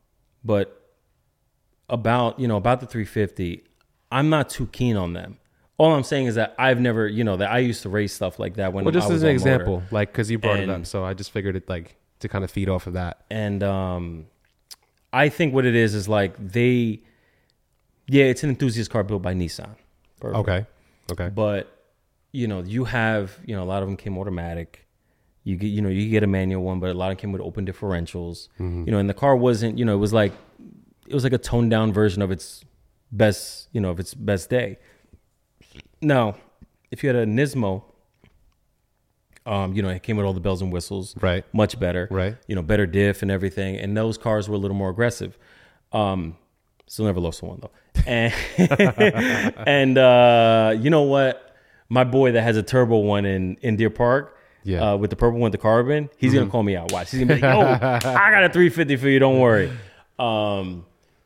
but 0.43 0.79
about 1.89 2.39
you 2.39 2.47
know 2.47 2.57
about 2.57 2.79
the 2.79 2.85
350, 2.85 3.63
I'm 4.11 4.29
not 4.29 4.49
too 4.49 4.67
keen 4.67 4.95
on 4.95 5.13
them. 5.13 5.37
All 5.77 5.93
I'm 5.93 6.03
saying 6.03 6.27
is 6.27 6.35
that 6.35 6.55
I've 6.57 6.79
never 6.79 7.07
you 7.07 7.23
know 7.23 7.35
that 7.37 7.51
I 7.51 7.59
used 7.59 7.81
to 7.83 7.89
race 7.89 8.13
stuff 8.13 8.39
like 8.39 8.55
that 8.55 8.71
when 8.73 8.85
Well, 8.85 8.93
just 8.93 9.09
as 9.11 9.21
an 9.23 9.29
on 9.29 9.35
motor. 9.35 9.49
example, 9.49 9.83
like 9.91 10.11
because 10.11 10.31
you 10.31 10.39
brought 10.39 10.59
it 10.59 10.69
up, 10.69 10.85
so 10.85 11.03
I 11.03 11.13
just 11.13 11.31
figured 11.31 11.55
it 11.55 11.67
like 11.67 11.95
to 12.19 12.29
kind 12.29 12.43
of 12.43 12.51
feed 12.51 12.69
off 12.69 12.87
of 12.87 12.93
that. 12.93 13.25
and 13.29 13.61
um, 13.63 14.27
I 15.11 15.29
think 15.29 15.53
what 15.53 15.65
it 15.65 15.75
is 15.75 15.93
is 15.93 16.07
like 16.07 16.35
they, 16.39 17.01
yeah, 18.07 18.25
it's 18.25 18.43
an 18.43 18.49
enthusiast 18.49 18.89
car 18.89 19.03
built 19.03 19.21
by 19.21 19.33
Nissan. 19.33 19.75
Perfect. 20.19 20.39
Okay. 20.39 20.65
Okay. 21.11 21.29
But 21.29 21.69
you 22.31 22.47
know, 22.47 22.61
you 22.61 22.85
have 22.85 23.37
you 23.45 23.55
know 23.55 23.63
a 23.63 23.65
lot 23.65 23.83
of 23.83 23.87
them 23.89 23.97
came 23.97 24.17
automatic. 24.17 24.87
You 25.43 25.55
get 25.57 25.67
you 25.67 25.81
know 25.81 25.89
you 25.89 26.09
get 26.09 26.23
a 26.23 26.27
manual 26.27 26.63
one, 26.63 26.79
but 26.79 26.89
a 26.89 26.93
lot 26.93 27.11
of 27.11 27.17
them 27.17 27.21
came 27.21 27.31
with 27.31 27.41
open 27.41 27.65
differentials. 27.65 28.47
You 28.59 28.91
know, 28.91 28.97
and 28.97 29.09
the 29.09 29.13
car 29.13 29.35
wasn't 29.35 29.77
you 29.77 29.85
know 29.85 29.93
it 29.93 29.97
was 29.99 30.13
like 30.13 30.33
it 31.07 31.13
was 31.13 31.23
like 31.23 31.33
a 31.33 31.37
toned 31.37 31.69
down 31.71 31.91
version 31.91 32.21
of 32.21 32.31
its 32.31 32.63
best 33.11 33.67
you 33.73 33.81
know 33.81 33.89
of 33.91 33.99
its 33.99 34.13
best 34.13 34.49
day. 34.49 34.77
Now, 36.01 36.35
if 36.91 37.03
you 37.03 37.09
had 37.09 37.15
a 37.15 37.25
Nismo, 37.25 37.83
um, 39.45 39.73
you 39.73 39.81
know, 39.81 39.89
it 39.89 40.03
came 40.03 40.17
with 40.17 40.25
all 40.25 40.33
the 40.33 40.39
bells 40.39 40.61
and 40.61 40.71
whistles, 40.71 41.15
Right. 41.21 41.43
Much 41.53 41.79
better, 41.79 42.07
Right. 42.11 42.35
You 42.47 42.55
know, 42.55 42.61
better 42.61 42.85
diff 42.85 43.21
and 43.21 43.29
everything, 43.31 43.75
and 43.77 43.95
those 43.95 44.17
cars 44.17 44.47
were 44.47 44.55
a 44.55 44.57
little 44.59 44.77
more 44.77 44.89
aggressive. 44.89 45.37
Um, 45.91 46.37
still 46.87 47.05
never 47.05 47.19
lost 47.19 47.43
one 47.43 47.59
though, 47.61 47.71
and 48.05 48.33
and 49.67 49.97
uh, 49.97 50.75
you 50.77 50.89
know 50.89 51.03
what, 51.03 51.55
my 51.89 52.03
boy 52.03 52.31
that 52.33 52.41
has 52.41 52.57
a 52.57 52.63
turbo 52.63 52.97
one 52.97 53.25
in 53.25 53.57
in 53.61 53.75
Deer 53.75 53.89
Park. 53.89 54.37
Yeah. 54.65 54.77
Mm-hmm. 54.77 54.85
Uh, 54.85 54.95
with 54.97 55.09
the 55.09 55.17
purple 55.17 55.39
one, 55.39 55.51
the 55.51 55.57
carbon, 55.57 56.09
he's 56.17 56.33
gonna 56.33 56.49
call 56.49 56.63
me 56.63 56.77
out. 56.77 56.91
Watch, 56.91 57.11
he's 57.11 57.19
gonna 57.19 57.35
be 57.35 57.41
like, 57.41 57.53
"Yo, 57.53 57.59
I 57.59 58.31
got 58.31 58.45
a 58.45 58.49
350 58.53 58.95
for 58.95 59.09
you. 59.09 59.19
Don't 59.19 59.39
worry." 59.39 59.69
Um, 60.17 60.85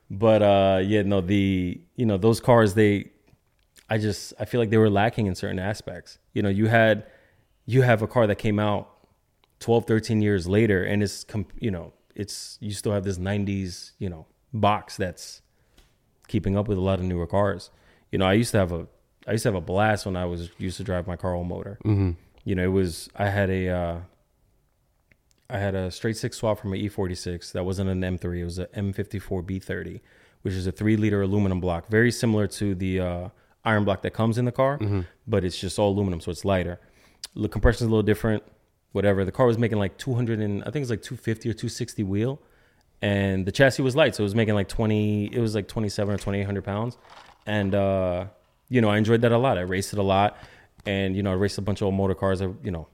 but 0.09 0.41
uh, 0.41 0.81
yeah, 0.83 1.03
no, 1.03 1.21
the 1.21 1.79
you 1.95 2.05
know 2.07 2.17
those 2.17 2.39
cars, 2.39 2.73
they 2.73 3.11
I 3.89 3.97
just 3.97 4.33
I 4.39 4.45
feel 4.45 4.59
like 4.59 4.69
they 4.69 4.77
were 4.77 4.89
lacking 4.89 5.27
in 5.27 5.35
certain 5.35 5.59
aspects. 5.59 6.19
You 6.33 6.41
know, 6.41 6.49
you 6.49 6.67
had 6.67 7.05
you 7.65 7.81
have 7.81 8.01
a 8.01 8.07
car 8.07 8.27
that 8.27 8.37
came 8.37 8.59
out 8.59 8.89
12, 9.59 9.85
13 9.85 10.21
years 10.21 10.47
later 10.47 10.83
and 10.83 11.03
it's 11.03 11.25
you 11.59 11.71
know, 11.71 11.93
it's 12.15 12.57
you 12.61 12.71
still 12.71 12.91
have 12.91 13.03
this 13.03 13.17
90s, 13.17 13.91
you 13.99 14.09
know, 14.09 14.25
box 14.53 14.97
that's 14.97 15.41
keeping 16.27 16.57
up 16.57 16.67
with 16.67 16.77
a 16.77 16.81
lot 16.81 16.99
of 16.99 17.05
newer 17.05 17.27
cars. 17.27 17.69
You 18.11 18.19
know, 18.19 18.25
I 18.25 18.33
used 18.33 18.51
to 18.51 18.57
have 18.57 18.71
a 18.71 18.87
I 19.27 19.31
used 19.31 19.43
to 19.43 19.49
have 19.49 19.55
a 19.55 19.61
blast 19.61 20.05
when 20.05 20.15
I 20.15 20.25
was 20.25 20.49
used 20.57 20.77
to 20.77 20.83
drive 20.83 21.07
my 21.07 21.15
car 21.15 21.35
all 21.35 21.43
motor. 21.43 21.77
Mm-hmm. 21.83 22.11
You 22.45 22.55
know, 22.55 22.63
it 22.63 22.71
was 22.71 23.09
I 23.15 23.29
had 23.29 23.49
a 23.49 23.69
uh 23.69 23.99
I 25.49 25.59
had 25.59 25.75
a 25.75 25.91
straight 25.91 26.17
six 26.17 26.37
swap 26.37 26.59
from 26.59 26.73
an 26.73 26.79
E46 26.79 27.53
that 27.53 27.63
wasn't 27.63 27.89
an 27.89 28.01
M3. 28.01 28.39
It 28.39 28.43
was 28.43 28.59
an 28.59 28.67
M54B30, 28.75 30.01
which 30.41 30.53
is 30.53 30.67
a 30.67 30.71
three 30.71 30.97
liter 30.97 31.21
aluminum 31.21 31.59
block, 31.61 31.87
very 31.87 32.11
similar 32.11 32.47
to 32.47 32.75
the 32.75 32.99
uh, 32.99 33.29
iron 33.63 33.85
block 33.85 34.01
that 34.01 34.11
comes 34.11 34.37
in 34.37 34.45
the 34.45 34.51
car, 34.51 34.77
but 35.25 35.45
it's 35.45 35.57
just 35.57 35.79
all 35.79 35.91
aluminum, 35.91 36.19
so 36.19 36.31
it's 36.31 36.43
lighter. 36.43 36.79
The 37.35 37.47
compression's 37.47 37.87
a 37.87 37.89
little 37.89 38.03
different, 38.03 38.43
whatever. 38.91 39.23
The 39.23 39.31
car 39.31 39.45
was 39.45 39.57
making 39.57 39.77
like 39.77 39.97
200 39.97 40.39
and 40.39 40.63
I 40.63 40.71
think 40.71 40.83
it's 40.83 40.89
like 40.89 41.01
250 41.01 41.49
or 41.49 41.53
260 41.53 42.03
wheel, 42.03 42.41
and 43.01 43.45
the 43.45 43.51
chassis 43.51 43.81
was 43.81 43.95
light, 43.95 44.15
so 44.15 44.23
it 44.23 44.25
was 44.25 44.35
making 44.35 44.55
like 44.55 44.67
20. 44.67 45.33
It 45.33 45.39
was 45.39 45.53
like 45.55 45.67
27 45.67 46.13
or 46.15 46.17
2800 46.17 46.63
pounds, 46.63 46.97
and 47.45 47.73
uh, 47.75 48.25
you 48.69 48.81
know 48.81 48.89
I 48.89 48.97
enjoyed 48.97 49.21
that 49.21 49.31
a 49.31 49.37
lot. 49.37 49.57
I 49.57 49.61
raced 49.61 49.93
it 49.93 49.99
a 49.99 50.03
lot, 50.03 50.37
and 50.85 51.15
you 51.15 51.23
know 51.23 51.31
I 51.31 51.35
raced 51.35 51.57
a 51.57 51.61
bunch 51.61 51.81
of 51.81 51.85
old 51.85 51.95
motor 51.95 52.15
cars. 52.15 52.41
I, 52.41 52.45
you 52.63 52.71
know, 52.71 52.87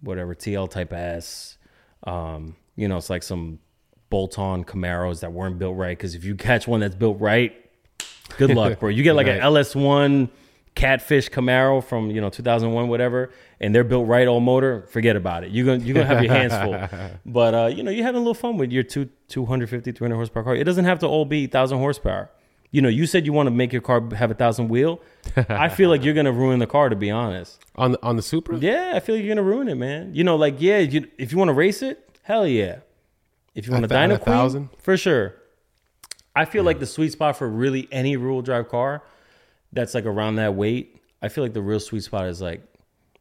whatever 0.00 0.34
TL 0.34 0.70
Type 0.70 0.92
S. 0.92 1.56
Um, 2.04 2.56
you 2.76 2.88
know, 2.88 2.96
it's 2.96 3.10
like 3.10 3.22
some 3.22 3.58
bolt-on 4.08 4.64
Camaros 4.64 5.20
that 5.20 5.32
weren't 5.32 5.58
built 5.58 5.76
right. 5.76 5.96
Because 5.96 6.14
if 6.14 6.24
you 6.24 6.34
catch 6.34 6.66
one 6.66 6.80
that's 6.80 6.94
built 6.94 7.20
right, 7.20 7.54
good 8.38 8.50
luck, 8.54 8.78
bro. 8.80 8.88
You 8.88 9.02
get 9.02 9.14
like 9.14 9.26
Right. 9.28 9.36
an 9.36 9.42
LS1 9.42 10.30
Catfish 10.74 11.28
Camaro 11.30 11.82
from 11.84 12.10
you 12.10 12.20
know 12.20 12.30
2001, 12.30 12.88
whatever, 12.88 13.30
and 13.60 13.74
they're 13.74 13.84
built 13.84 14.06
right 14.08 14.26
all 14.26 14.40
motor. 14.40 14.86
Forget 14.90 15.16
about 15.16 15.44
it. 15.44 15.50
You're 15.50 15.66
gonna 15.66 15.84
you're 15.84 15.94
gonna 15.94 16.06
have 16.06 16.22
your 16.24 16.32
hands 16.32 16.54
full. 16.54 17.10
But 17.26 17.54
uh, 17.54 17.66
you 17.66 17.82
know, 17.82 17.90
you're 17.90 18.04
having 18.04 18.16
a 18.20 18.24
little 18.24 18.34
fun 18.34 18.56
with 18.56 18.72
your 18.72 18.82
two 18.82 19.08
250, 19.28 19.92
300 19.92 20.14
horsepower 20.14 20.42
car. 20.44 20.54
It 20.54 20.64
doesn't 20.64 20.84
have 20.84 20.98
to 21.00 21.06
all 21.06 21.24
be 21.24 21.46
thousand 21.46 21.78
horsepower. 21.78 22.30
You 22.72 22.80
know, 22.82 22.88
you 22.88 23.04
said 23.06 23.26
you 23.26 23.32
want 23.32 23.48
to 23.48 23.50
make 23.50 23.72
your 23.72 23.82
car 23.82 24.00
have 24.14 24.30
a 24.30 24.34
thousand 24.34 24.68
wheel. 24.68 25.00
I 25.48 25.68
feel 25.68 25.90
like 25.90 26.04
you're 26.04 26.14
gonna 26.14 26.32
ruin 26.32 26.60
the 26.60 26.66
car, 26.68 26.88
to 26.88 26.94
be 26.96 27.10
honest. 27.10 27.58
on 27.76 27.92
the 27.92 28.02
on 28.02 28.16
the 28.16 28.22
Supra. 28.22 28.58
Yeah, 28.58 28.92
I 28.94 29.00
feel 29.00 29.16
like 29.16 29.24
you're 29.24 29.34
gonna 29.34 29.46
ruin 29.46 29.68
it, 29.68 29.74
man. 29.76 30.14
You 30.14 30.22
know, 30.24 30.36
like 30.36 30.56
yeah, 30.60 30.78
you, 30.78 31.08
if 31.18 31.32
you 31.32 31.38
want 31.38 31.48
to 31.48 31.54
race 31.54 31.82
it, 31.82 32.18
hell 32.22 32.46
yeah. 32.46 32.78
If 33.56 33.66
you 33.66 33.72
want 33.72 33.84
A 33.84 33.88
dyno 33.88 34.14
a 34.14 34.18
queen, 34.18 34.36
thousand? 34.36 34.68
for 34.78 34.96
sure. 34.96 35.34
I 36.36 36.44
feel 36.44 36.62
like 36.62 36.78
the 36.78 36.86
sweet 36.86 37.10
spot 37.10 37.36
for 37.36 37.48
really 37.48 37.88
any 37.90 38.16
real 38.16 38.40
drive 38.40 38.68
car 38.68 39.02
that's 39.72 39.92
like 39.94 40.04
around 40.06 40.36
that 40.36 40.54
weight. 40.54 40.96
I 41.20 41.28
feel 41.28 41.42
like 41.42 41.52
the 41.54 41.60
real 41.62 41.80
sweet 41.80 42.04
spot 42.04 42.28
is 42.28 42.40
like 42.40 42.62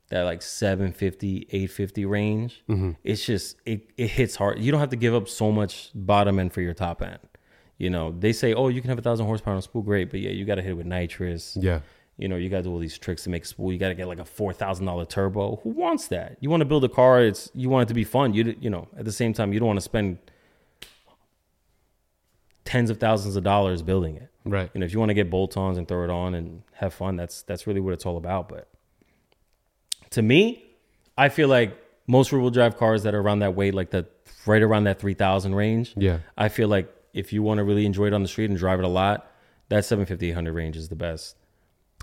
that 0.10 0.24
like 0.24 0.42
750, 0.42 1.48
850 1.50 2.06
range. 2.06 2.64
Mm-hmm. 2.68 2.92
It's 3.04 3.26
just 3.26 3.58
it 3.66 3.90
it 3.98 4.08
hits 4.08 4.36
hard. 4.36 4.60
You 4.60 4.72
don't 4.72 4.80
have 4.80 4.90
to 4.90 4.96
give 4.96 5.14
up 5.14 5.28
so 5.28 5.52
much 5.52 5.92
bottom 5.94 6.40
end 6.40 6.54
for 6.54 6.62
your 6.62 6.74
top 6.74 7.02
end. 7.02 7.20
You 7.78 7.90
know, 7.90 8.14
they 8.18 8.34
say, 8.34 8.54
oh, 8.54 8.68
you 8.68 8.82
can 8.82 8.90
have 8.90 9.00
a 9.00 9.02
thousand 9.02 9.26
horsepower 9.26 9.54
on 9.54 9.60
a 9.60 9.62
spool, 9.62 9.82
great, 9.82 10.12
but 10.12 10.20
yeah, 10.20 10.32
you 10.32 10.44
got 10.44 10.56
to 10.56 10.62
hit 10.62 10.72
it 10.72 10.74
with 10.74 10.86
nitrous. 10.86 11.58
Yeah. 11.60 11.80
You 12.18 12.28
know, 12.28 12.36
you 12.36 12.50
got 12.50 12.58
to 12.58 12.64
do 12.64 12.72
all 12.72 12.80
these 12.80 12.98
tricks 12.98 13.24
to 13.24 13.30
make 13.30 13.46
spool. 13.46 13.72
You 13.72 13.80
got 13.80 13.88
to 13.88 13.96
get 13.96 14.08
like 14.08 14.20
a 14.20 14.26
four 14.26 14.52
thousand 14.52 14.86
dollar 14.86 15.06
turbo. 15.06 15.62
Who 15.64 15.70
wants 15.70 16.08
that? 16.08 16.38
You 16.42 16.50
want 16.50 16.62
to 16.62 16.66
build 16.66 16.84
a 16.84 16.90
car. 16.90 17.22
It's 17.24 17.50
you 17.54 17.70
want 17.70 17.84
it 17.84 17.88
to 17.90 17.94
be 17.94 18.04
fun. 18.04 18.34
You 18.34 18.56
you 18.60 18.70
know, 18.70 18.90
at 18.98 19.06
the 19.06 19.12
same 19.12 19.32
time, 19.34 19.54
you 19.54 19.60
don't 19.60 19.68
want 19.68 19.78
to 19.78 19.82
spend 19.82 20.18
tens 22.66 22.90
of 22.90 23.00
thousands 23.00 23.36
of 23.36 23.44
dollars 23.44 23.82
building 23.82 24.18
it. 24.18 24.30
Right. 24.44 24.70
You 24.74 24.80
know, 24.80 24.86
if 24.86 24.94
you 24.94 25.00
want 25.00 25.10
to 25.10 25.14
get 25.14 25.30
bolt-ons 25.30 25.78
and 25.78 25.88
throw 25.88 26.04
it 26.04 26.10
on 26.10 26.36
and 26.36 26.64
have 26.74 26.94
fun, 26.94 27.16
that's 27.16 27.44
that's 27.44 27.66
really 27.66 27.80
what 27.80 27.94
it's 27.94 28.06
all 28.06 28.18
about. 28.18 28.50
But 28.50 28.68
to 30.12 30.22
me, 30.22 30.64
I 31.18 31.30
feel 31.30 31.48
like 31.48 31.78
most 32.08 32.32
rear-wheel 32.32 32.52
drive 32.52 32.78
cars 32.78 33.04
that 33.04 33.14
are 33.14 33.20
around 33.20 33.40
that 33.40 33.56
weight, 33.56 33.74
like 33.74 33.92
the 33.92 34.08
right 34.46 34.62
around 34.62 34.86
that 34.86 35.00
three 35.00 35.14
thousand 35.14 35.56
range. 35.56 35.94
Yeah. 35.96 36.20
I 36.38 36.50
feel 36.50 36.68
like 36.68 36.94
if 37.14 37.34
you 37.34 37.44
want 37.44 37.60
to 37.60 37.64
really 37.64 37.86
enjoy 37.86 38.08
it 38.08 38.14
on 38.14 38.22
the 38.22 38.28
street 38.28 38.50
and 38.50 38.58
drive 38.58 38.80
it 38.80 38.86
a 38.86 38.90
lot, 38.90 39.32
that 39.70 39.86
750 39.86 40.30
800 40.32 40.54
range 40.54 40.78
is 40.78 40.90
the 40.90 40.96
best. 40.96 41.36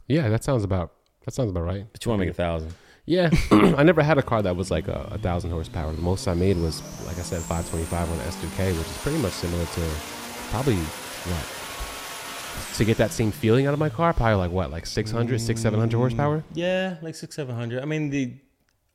Yeah. 0.07 0.29
That 0.29 0.45
sounds 0.45 0.64
about 0.64 0.92
that 1.25 1.35
sounds 1.35 1.51
about 1.51 1.64
right. 1.64 1.87
But 1.92 2.05
you 2.05 2.11
want 2.11 2.21
to 2.21 2.27
make 2.27 2.33
a 2.33 2.37
thousand. 2.37 2.73
Yeah, 3.09 3.31
I 3.53 3.85
never 3.85 4.03
had 4.03 4.19
a 4.19 4.23
car 4.23 4.42
that 4.42 4.57
was 4.57 4.69
like 4.69 4.88
a, 4.88 5.11
a 5.12 5.19
thousand 5.19 5.53
horsepower. 5.53 5.92
The 5.92 6.03
most 6.03 6.27
I 6.27 6.35
made 6.35 6.57
was, 6.57 6.83
like 7.07 7.16
I 7.19 7.23
said, 7.23 7.40
525 7.40 8.11
on 8.11 8.19
the 8.19 8.25
S2K, 8.25 8.77
which 8.77 8.87
is 8.88 8.99
pretty 8.99 9.19
much 9.19 9.33
similar 9.33 9.64
to 9.64 9.90
probably 10.51 10.75
what 10.75 11.56
to 12.77 12.85
get 12.85 12.97
that 12.99 13.11
same 13.12 13.31
feeling 13.31 13.66
out 13.66 13.73
of 13.75 13.79
my 13.79 13.88
car. 13.88 14.12
Probably 14.12 14.37
like 14.37 14.51
what, 14.51 14.71
like 14.71 14.87
600, 14.87 15.40
600, 15.40 15.59
mm. 15.59 15.62
700 15.62 15.97
horsepower. 15.97 16.45
Yeah, 16.55 16.97
like 17.03 17.14
six, 17.14 17.35
seven 17.37 17.55
hundred. 17.55 17.83
I 17.83 17.87
mean, 17.87 18.11
the 18.11 18.35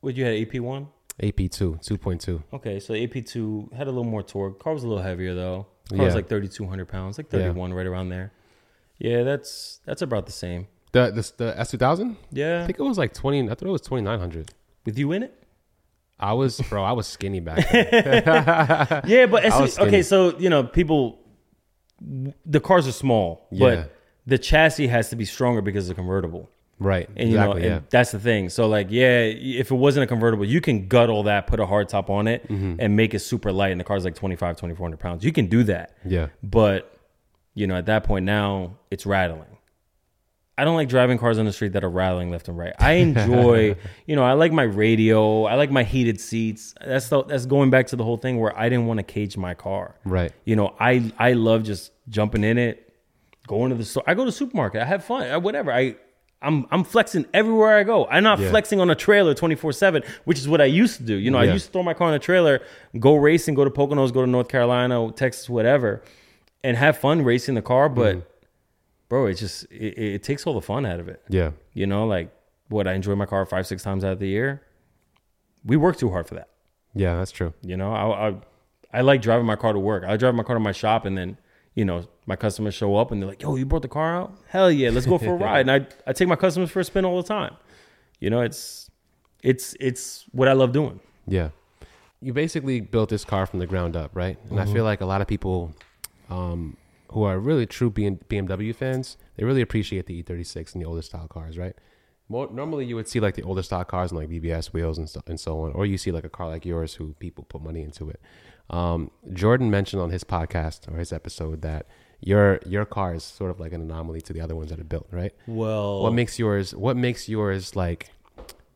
what 0.01 0.15
you 0.15 0.25
had 0.25 0.35
AP 0.35 0.61
one. 0.61 0.87
AP2, 1.21 1.85
2.2. 1.87 2.41
Okay, 2.53 2.79
so 2.79 2.95
AP 2.95 3.25
two 3.25 3.69
had 3.75 3.87
a 3.87 3.91
little 3.91 4.03
more 4.03 4.23
torque. 4.23 4.59
Car 4.59 4.73
was 4.73 4.83
a 4.83 4.87
little 4.87 5.03
heavier 5.03 5.35
though. 5.35 5.67
Car 5.89 6.05
was 6.05 6.15
like 6.15 6.27
thirty 6.29 6.47
two 6.47 6.65
hundred 6.67 6.87
pounds, 6.87 7.17
like 7.17 7.27
Yeah. 7.31 7.39
thirty 7.39 7.51
one, 7.59 7.73
right 7.73 7.85
around 7.85 8.09
there. 8.09 8.31
Yeah, 8.97 9.23
that's 9.23 9.79
that's 9.85 10.01
about 10.01 10.25
the 10.25 10.31
same. 10.31 10.67
The 10.93 11.11
the, 11.11 11.45
the 11.45 11.53
S2000, 11.57 12.17
Yeah. 12.31 12.63
I 12.63 12.65
think 12.65 12.79
it 12.79 12.83
was 12.83 12.97
like 12.97 13.13
20. 13.13 13.45
I 13.45 13.47
thought 13.49 13.63
it 13.63 13.67
was 13.69 13.81
2900. 13.81 14.51
with 14.85 14.97
you 14.97 15.11
in 15.13 15.23
it. 15.23 15.37
I 16.19 16.33
was, 16.33 16.59
bro, 16.61 16.83
I 16.83 16.91
was 16.91 17.07
skinny 17.07 17.39
back 17.39 17.69
then. 17.71 18.23
Yeah, 19.07 19.25
but 19.25 19.43
it's, 19.45 19.79
okay, 19.79 20.03
so 20.03 20.37
you 20.37 20.49
know, 20.49 20.63
people, 20.63 21.19
the 22.45 22.59
cars 22.59 22.87
are 22.87 22.91
small, 22.91 23.47
Yeah. 23.51 23.59
but 23.75 23.95
the 24.27 24.37
chassis 24.37 24.87
has 24.87 25.09
to 25.09 25.15
be 25.15 25.25
stronger 25.25 25.61
because 25.61 25.85
it's 25.89 25.91
a 25.91 25.95
convertible. 25.95 26.49
right. 26.79 27.07
And 27.15 27.29
you 27.29 27.35
exactly. 27.37 27.61
know, 27.61 27.67
yeah. 27.67 27.79
that's 27.91 28.11
the 28.11 28.19
thing. 28.19 28.49
So 28.49 28.67
like, 28.67 28.87
yeah, 28.89 29.19
if 29.21 29.69
it 29.71 29.75
wasn't 29.75 30.03
a 30.03 30.07
convertible, 30.07 30.45
you 30.45 30.61
can 30.61 30.87
gut 30.87 31.09
all 31.09 31.23
that, 31.23 31.45
put 31.47 31.59
a 31.59 31.65
hard 31.65 31.89
top 31.89 32.09
on 32.09 32.27
it, 32.27 32.47
Mm-hmm. 32.47 32.75
and 32.79 32.95
make 32.95 33.13
it 33.13 33.19
super 33.19 33.51
light, 33.51 33.71
and 33.71 33.79
the 33.79 33.83
car's 33.83 34.03
like 34.03 34.15
25, 34.15 34.57
2400 34.57 34.99
pounds. 34.99 35.23
You 35.23 35.31
can 35.31 35.45
do 35.47 35.63
that. 35.63 35.95
yeah. 36.05 36.27
But 36.41 36.87
you 37.53 37.67
know, 37.67 37.75
at 37.75 37.85
that 37.87 38.03
point 38.05 38.25
now, 38.25 38.77
it's 38.89 39.05
rattling. 39.05 39.57
I 40.61 40.63
don't 40.63 40.75
like 40.75 40.89
driving 40.89 41.17
cars 41.17 41.39
on 41.39 41.45
the 41.45 41.51
street 41.51 41.73
that 41.73 41.83
are 41.83 41.89
rattling 41.89 42.29
left 42.29 42.47
and 42.47 42.55
right. 42.55 42.73
I 42.77 42.91
enjoy, 42.93 43.75
you 44.05 44.15
know, 44.15 44.23
I 44.23 44.33
like 44.33 44.51
my 44.51 44.61
radio. 44.63 45.45
I 45.45 45.55
like 45.55 45.71
my 45.71 45.81
heated 45.83 46.21
seats. 46.21 46.75
That's 46.85 47.09
the, 47.09 47.23
that's 47.23 47.47
going 47.47 47.71
back 47.71 47.87
to 47.87 47.95
the 47.95 48.03
whole 48.03 48.17
thing 48.17 48.39
where 48.39 48.55
I 48.55 48.69
didn't 48.69 48.85
want 48.85 48.99
to 48.99 49.03
cage 49.03 49.37
my 49.37 49.55
car. 49.55 49.95
Right. 50.05 50.31
You 50.45 50.55
know, 50.55 50.75
I 50.79 51.11
I 51.17 51.33
love 51.33 51.63
just 51.63 51.91
jumping 52.09 52.43
in 52.43 52.59
it, 52.59 52.93
going 53.47 53.71
to 53.71 53.75
the 53.75 53.85
store. 53.85 54.03
I 54.05 54.13
go 54.13 54.21
to 54.23 54.29
the 54.29 54.31
supermarket. 54.37 54.83
I 54.83 54.85
have 54.85 55.03
fun. 55.03 55.23
I, 55.23 55.37
whatever. 55.37 55.71
I 55.73 55.95
I'm 56.43 56.67
I'm 56.71 56.83
flexing 56.83 57.25
everywhere 57.33 57.77
I 57.77 57.83
go. 57.83 58.05
I'm 58.07 58.23
not 58.23 58.37
Yeah. 58.39 58.49
flexing 58.51 58.79
on 58.79 58.89
a 58.91 58.95
trailer 58.95 59.33
24 59.33 59.73
seven, 59.73 60.03
which 60.25 60.37
is 60.37 60.47
what 60.47 60.61
I 60.61 60.65
used 60.65 60.97
to 60.97 61.03
do. 61.03 61.15
You 61.15 61.31
know, 61.31 61.39
I 61.39 61.45
used 61.45 61.65
to 61.67 61.71
throw 61.71 61.83
my 61.83 61.93
car 61.95 62.09
in 62.09 62.13
a 62.13 62.19
trailer, 62.19 62.61
go 62.99 63.15
racing, 63.15 63.55
go 63.55 63.63
to 63.63 63.71
Poconos, 63.71 64.13
go 64.13 64.21
to 64.21 64.27
North 64.27 64.47
Carolina, 64.47 65.11
Texas, 65.13 65.49
whatever, 65.49 66.03
and 66.63 66.77
have 66.77 66.97
fun 66.99 67.23
racing 67.23 67.55
the 67.55 67.61
car. 67.63 67.89
But 67.89 68.15
Mm-hmm. 68.15 68.27
Bro, 69.11 69.25
it 69.25 69.33
just 69.33 69.65
it, 69.65 69.97
it 69.97 70.23
takes 70.23 70.47
all 70.47 70.53
the 70.53 70.61
fun 70.61 70.85
out 70.85 71.01
of 71.01 71.09
it. 71.09 71.21
Yeah. 71.27 71.51
You 71.73 71.85
know, 71.85 72.07
like 72.07 72.31
what 72.69 72.87
I 72.87 72.93
enjoy 72.93 73.13
my 73.15 73.25
car 73.25 73.45
five 73.45 73.67
six 73.67 73.83
times 73.83 74.05
out 74.05 74.13
of 74.13 74.19
the 74.19 74.27
year. 74.29 74.61
We 75.65 75.75
work 75.75 75.97
too 75.97 76.09
hard 76.09 76.29
for 76.29 76.35
that. 76.35 76.47
Yeah, 76.95 77.17
that's 77.17 77.31
true. 77.31 77.53
You 77.61 77.75
know, 77.75 77.91
I, 77.93 78.29
I 78.29 78.35
I 78.93 79.01
like 79.01 79.21
driving 79.21 79.45
my 79.45 79.57
car 79.57 79.73
to 79.73 79.79
work. 79.79 80.05
I 80.07 80.15
drive 80.15 80.33
my 80.33 80.43
car 80.43 80.55
to 80.55 80.61
my 80.61 80.71
shop, 80.71 81.03
and 81.03 81.17
then 81.17 81.37
you 81.75 81.83
know 81.83 82.07
my 82.25 82.37
customers 82.37 82.73
show 82.73 82.95
up 82.95 83.11
and 83.11 83.21
they're 83.21 83.27
like, 83.27 83.41
"Yo, 83.41 83.57
you 83.57 83.65
brought 83.65 83.81
the 83.81 83.89
car 83.89 84.15
out? 84.15 84.33
Hell 84.47 84.71
yeah, 84.71 84.89
let's 84.91 85.05
go 85.05 85.17
for 85.17 85.33
a 85.33 85.37
ride!" 85.47 85.67
And 85.67 85.71
I 85.71 86.09
I 86.09 86.13
take 86.13 86.29
my 86.29 86.37
customers 86.37 86.71
for 86.71 86.79
a 86.79 86.83
spin 86.85 87.03
all 87.03 87.21
the 87.21 87.27
time. 87.27 87.53
You 88.21 88.29
know, 88.29 88.39
it's 88.39 88.89
it's 89.43 89.75
it's 89.81 90.23
what 90.31 90.47
I 90.47 90.53
love 90.53 90.71
doing. 90.71 91.01
Yeah. 91.27 91.49
You 92.21 92.31
basically 92.31 92.79
built 92.79 93.09
this 93.09 93.25
car 93.25 93.45
from 93.45 93.59
the 93.59 93.67
ground 93.67 93.97
up, 93.97 94.11
right? 94.13 94.37
And 94.49 94.57
I 94.59 94.65
feel 94.71 94.85
like 94.85 95.01
a 95.01 95.05
lot 95.05 95.21
of 95.21 95.27
people 95.27 95.73
um, 96.29 96.77
who 97.11 97.23
are 97.23 97.39
really 97.39 97.65
true 97.65 97.91
BMW 97.91 98.73
fans, 98.75 99.17
they 99.35 99.43
really 99.43 99.61
appreciate 99.61 100.05
the 100.05 100.23
E36 100.23 100.73
and 100.73 100.81
the 100.81 100.87
older 100.87 101.01
style 101.01 101.27
cars, 101.27 101.57
right? 101.57 101.75
More, 102.29 102.49
normally, 102.51 102.85
you 102.85 102.95
would 102.95 103.09
see 103.09 103.19
like 103.19 103.35
the 103.35 103.43
older 103.43 103.61
style 103.61 103.83
cars 103.83 104.11
and 104.11 104.19
like 104.19 104.29
BBS 104.29 104.67
wheels 104.73 104.97
and 104.97 105.09
so, 105.09 105.21
and 105.27 105.39
so 105.39 105.59
on, 105.63 105.73
or 105.73 105.85
you 105.85 105.97
see 105.97 106.11
like 106.11 106.23
a 106.23 106.29
car 106.29 106.47
like 106.47 106.65
yours 106.65 106.95
who 106.95 107.13
people 107.19 107.43
put 107.43 107.61
money 107.61 107.81
into 107.81 108.09
it. 108.09 108.21
Um, 108.69 109.11
Jordan 109.33 109.69
mentioned 109.69 110.01
on 110.01 110.11
his 110.11 110.23
podcast 110.23 110.89
or 110.91 110.97
his 110.97 111.11
episode 111.11 111.61
that 111.61 111.87
your 112.21 112.59
your 112.65 112.85
car 112.85 113.13
is 113.15 113.23
sort 113.25 113.51
of 113.51 113.59
like 113.59 113.73
an 113.73 113.81
anomaly 113.81 114.21
to 114.21 114.31
the 114.33 114.39
other 114.39 114.55
ones 114.55 114.69
that 114.69 114.79
are 114.79 114.85
built, 114.85 115.07
right? 115.11 115.33
Well, 115.45 116.03
What 116.03 116.13
makes 116.13 116.39
yours 116.39 116.73
What 116.73 116.95
makes 116.95 117.27
yours 117.27 117.75
like 117.75 118.11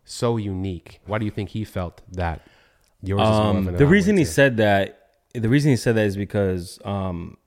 so 0.03 0.35
unique? 0.35 0.99
Why 1.05 1.17
do 1.19 1.23
you 1.25 1.31
think 1.31 1.49
he 1.49 1.63
felt 1.63 2.01
that 2.11 2.41
yours 3.01 3.21
is 3.21 3.27
more 3.29 3.49
of 3.51 3.67
Um, 3.67 3.77
the 3.77 3.87
reason 3.87 4.17
he 4.17 4.25
said 4.25 4.57
that, 4.57 5.11
the 5.33 5.47
reason 5.47 5.71
he 5.71 5.77
said 5.77 5.95
that 5.95 6.05
is 6.07 6.17
because 6.17 6.79
um, 6.83 7.37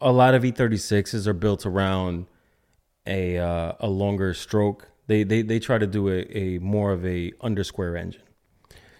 a 0.00 0.12
lot 0.12 0.34
of 0.34 0.42
E36s 0.42 1.26
are 1.26 1.32
built 1.32 1.66
around 1.66 2.26
a 3.06 3.38
uh, 3.38 3.72
a 3.80 3.88
longer 3.88 4.34
stroke. 4.34 4.90
They 5.06 5.22
they 5.24 5.42
they 5.42 5.58
try 5.58 5.78
to 5.78 5.86
do 5.86 6.08
a, 6.08 6.20
a 6.36 6.58
more 6.58 6.92
of 6.92 7.04
a 7.04 7.32
undersquare 7.42 7.98
engine. 7.98 8.22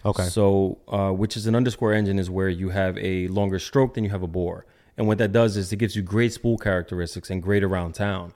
okay, 0.05 0.23
So, 0.23 0.79
uh, 0.87 1.11
which 1.11 1.37
is 1.37 1.45
an 1.47 1.53
undersquare 1.53 1.95
engine 1.95 2.17
is 2.19 2.29
where 2.29 2.49
you 2.49 2.69
have 2.69 2.97
a 2.97 3.27
longer 3.27 3.59
stroke 3.59 3.93
than 3.93 4.03
you 4.03 4.09
have 4.09 4.23
a 4.23 4.27
bore. 4.27 4.65
And 4.97 5.07
what 5.07 5.17
that 5.19 5.31
does 5.31 5.55
is 5.55 5.71
it 5.71 5.77
gives 5.77 5.95
you 5.95 6.01
great 6.01 6.33
spool 6.33 6.57
characteristics 6.57 7.29
and 7.29 7.41
great 7.41 7.63
around 7.63 7.93
town. 7.93 8.33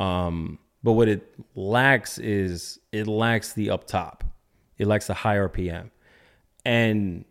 Um, 0.00 0.58
but 0.84 0.92
what 0.92 1.08
it 1.08 1.32
lacks 1.56 2.18
is 2.18 2.78
it 2.92 3.08
lacks 3.08 3.54
the 3.54 3.70
up 3.70 3.86
top. 3.88 4.22
It 4.78 4.86
lacks 4.86 5.08
the 5.08 5.14
high 5.14 5.36
RPM. 5.36 5.90
And, 6.64 7.24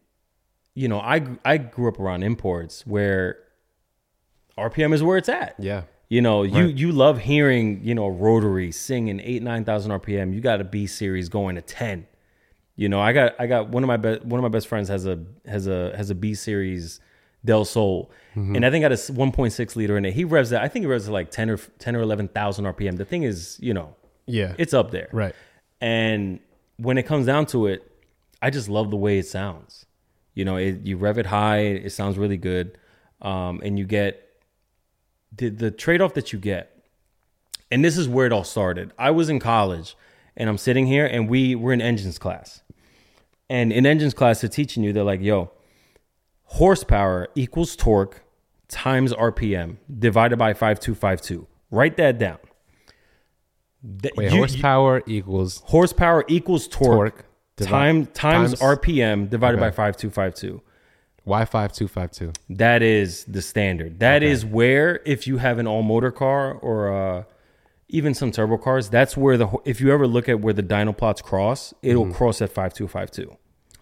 you 0.74 0.88
know, 0.90 1.00
I, 1.00 1.26
I 1.46 1.58
grew 1.58 1.88
up 1.88 2.00
around 2.00 2.24
imports 2.24 2.86
where 2.86 3.38
RPM 4.58 4.94
is 4.94 5.04
where 5.04 5.18
it's 5.18 5.30
at. 5.30 5.56
yeah, 5.60 5.84
You 6.10 6.22
know, 6.22 6.44
you 6.44 6.66
Right. 6.66 6.76
you 6.76 6.92
love 6.92 7.20
hearing, 7.20 7.82
you 7.84 7.94
know, 7.96 8.08
rotary 8.08 8.72
singing 8.72 9.20
eight, 9.24 9.44
nine 9.44 9.66
thousand 9.66 9.92
RPM. 9.92 10.34
You 10.34 10.42
got 10.42 10.62
a 10.62 10.64
B 10.64 10.88
series 10.88 11.30
going 11.30 11.56
to 11.56 11.62
ten. 11.62 12.08
You 12.78 12.90
know, 12.90 13.00
I 13.02 13.14
got 13.14 13.34
I 13.40 13.48
got 13.48 13.70
one 13.70 13.84
of 13.84 13.88
my 13.88 13.98
best 13.98 14.24
one 14.26 14.40
of 14.40 14.44
my 14.44 14.50
best 14.50 14.68
friends 14.68 14.90
has 14.90 15.06
a 15.06 15.24
has 15.46 15.68
a 15.68 15.96
has 15.96 16.10
a 16.10 16.16
B 16.16 16.34
series 16.34 17.00
Del 17.44 17.64
Sol, 17.66 18.12
Mm-hmm. 18.36 18.56
and 18.56 18.66
I 18.66 18.72
think 18.72 18.82
got 18.84 18.92
a 18.92 18.96
1.6 18.96 19.76
liter 19.78 19.98
in 19.98 20.04
it. 20.04 20.14
He 20.14 20.26
revs 20.26 20.50
that. 20.50 20.62
I 20.62 20.68
think 20.68 20.84
he 20.84 20.88
revs 20.88 21.08
it 21.08 21.12
like 21.12 21.32
10 21.32 21.50
or 21.52 21.58
10 21.58 21.96
or 21.96 22.02
11,000 22.02 22.66
RPM. 22.66 22.98
The 22.98 23.06
thing 23.06 23.24
is, 23.24 23.58
you 23.62 23.74
know, 23.74 23.96
yeah, 24.26 24.56
it's 24.58 24.74
up 24.74 24.92
there. 24.92 25.08
right. 25.14 25.34
And 25.80 26.40
when 26.78 26.98
it 26.98 27.04
comes 27.04 27.26
down 27.28 27.46
to 27.48 27.68
it, 27.68 27.90
I 28.42 28.50
just 28.50 28.68
love 28.68 28.90
the 28.92 28.98
way 28.98 29.20
it 29.20 29.28
sounds. 29.28 29.86
You 30.34 30.44
know, 30.44 30.58
it, 30.58 30.82
you 30.86 30.98
rev 30.98 31.18
it 31.18 31.28
high, 31.28 31.60
it 31.60 31.92
sounds 31.92 32.18
really 32.18 32.36
good, 32.36 32.78
um, 33.22 33.62
and 33.64 33.80
you 33.80 33.86
get 33.86 34.25
the 35.38 35.50
the 35.50 35.72
trade 35.72 36.02
off 36.02 36.14
that 36.16 36.32
you 36.34 36.40
get. 36.40 36.72
And 37.72 37.84
this 37.84 37.98
is 37.98 38.08
where 38.08 38.26
it 38.26 38.32
all 38.32 38.44
started. 38.44 38.92
I 38.98 39.12
was 39.12 39.28
in 39.30 39.40
college, 39.40 39.96
and 40.38 40.50
I'm 40.50 40.58
sitting 40.58 40.86
here, 40.86 41.06
and 41.06 41.28
we 41.28 41.56
were 41.56 41.74
in 41.74 41.82
engines 41.82 42.18
class. 42.20 42.62
And 43.50 43.72
in 43.74 43.86
engines 43.86 44.14
class, 44.14 44.42
they're 44.42 44.50
teaching 44.50 44.84
you. 44.84 44.94
They're 44.94 45.04
like, 45.04 45.22
"Yo, 45.22 45.52
horsepower 46.44 47.28
equals 47.36 47.76
torque 47.76 48.22
times 48.68 49.14
RPM 49.14 49.78
divided 50.00 50.38
by 50.38 50.54
five 50.54 50.80
two 50.80 50.96
five 50.96 51.22
two. 51.22 51.48
Write 51.72 51.98
that 51.98 52.18
down." 52.18 52.38
Wait, 53.84 54.16
you- 54.18 54.24
you- 54.24 54.30
horsepower 54.38 55.04
equals 55.06 55.62
horsepower 55.66 56.24
equals 56.28 56.68
torque, 56.68 57.16
Torque 57.16 57.26
time 57.70 58.06
times, 58.08 58.58
times- 58.60 58.62
RPM 58.62 59.28
divided 59.30 59.60
by 59.60 59.70
5252. 59.72 60.62
Y 61.26 61.44
five 61.46 61.74
two 61.74 61.88
five 61.88 62.12
two. 62.12 62.32
That 62.50 62.82
is 62.84 63.26
the 63.26 63.42
standard. 63.42 64.00
That 64.00 64.24
is 64.24 64.46
where 64.46 65.02
if 65.06 65.26
you 65.28 65.38
have 65.38 65.58
an 65.60 65.68
all 65.68 65.82
motor 65.84 66.12
car 66.12 66.54
or 66.54 66.94
uh, 66.94 67.24
even 67.90 68.14
some 68.14 68.32
turbo 68.32 68.58
cars, 68.58 68.90
that's 68.90 69.18
where 69.18 69.38
the 69.38 69.48
if 69.66 69.82
you 69.82 69.92
ever 69.92 70.08
look 70.08 70.30
at 70.30 70.40
where 70.40 70.54
the 70.54 70.64
dyno 70.64 70.96
plots 70.96 71.22
cross, 71.22 71.74
it'll 71.82 72.12
cross 72.14 72.42
at 72.42 72.52
5252. 72.52 73.36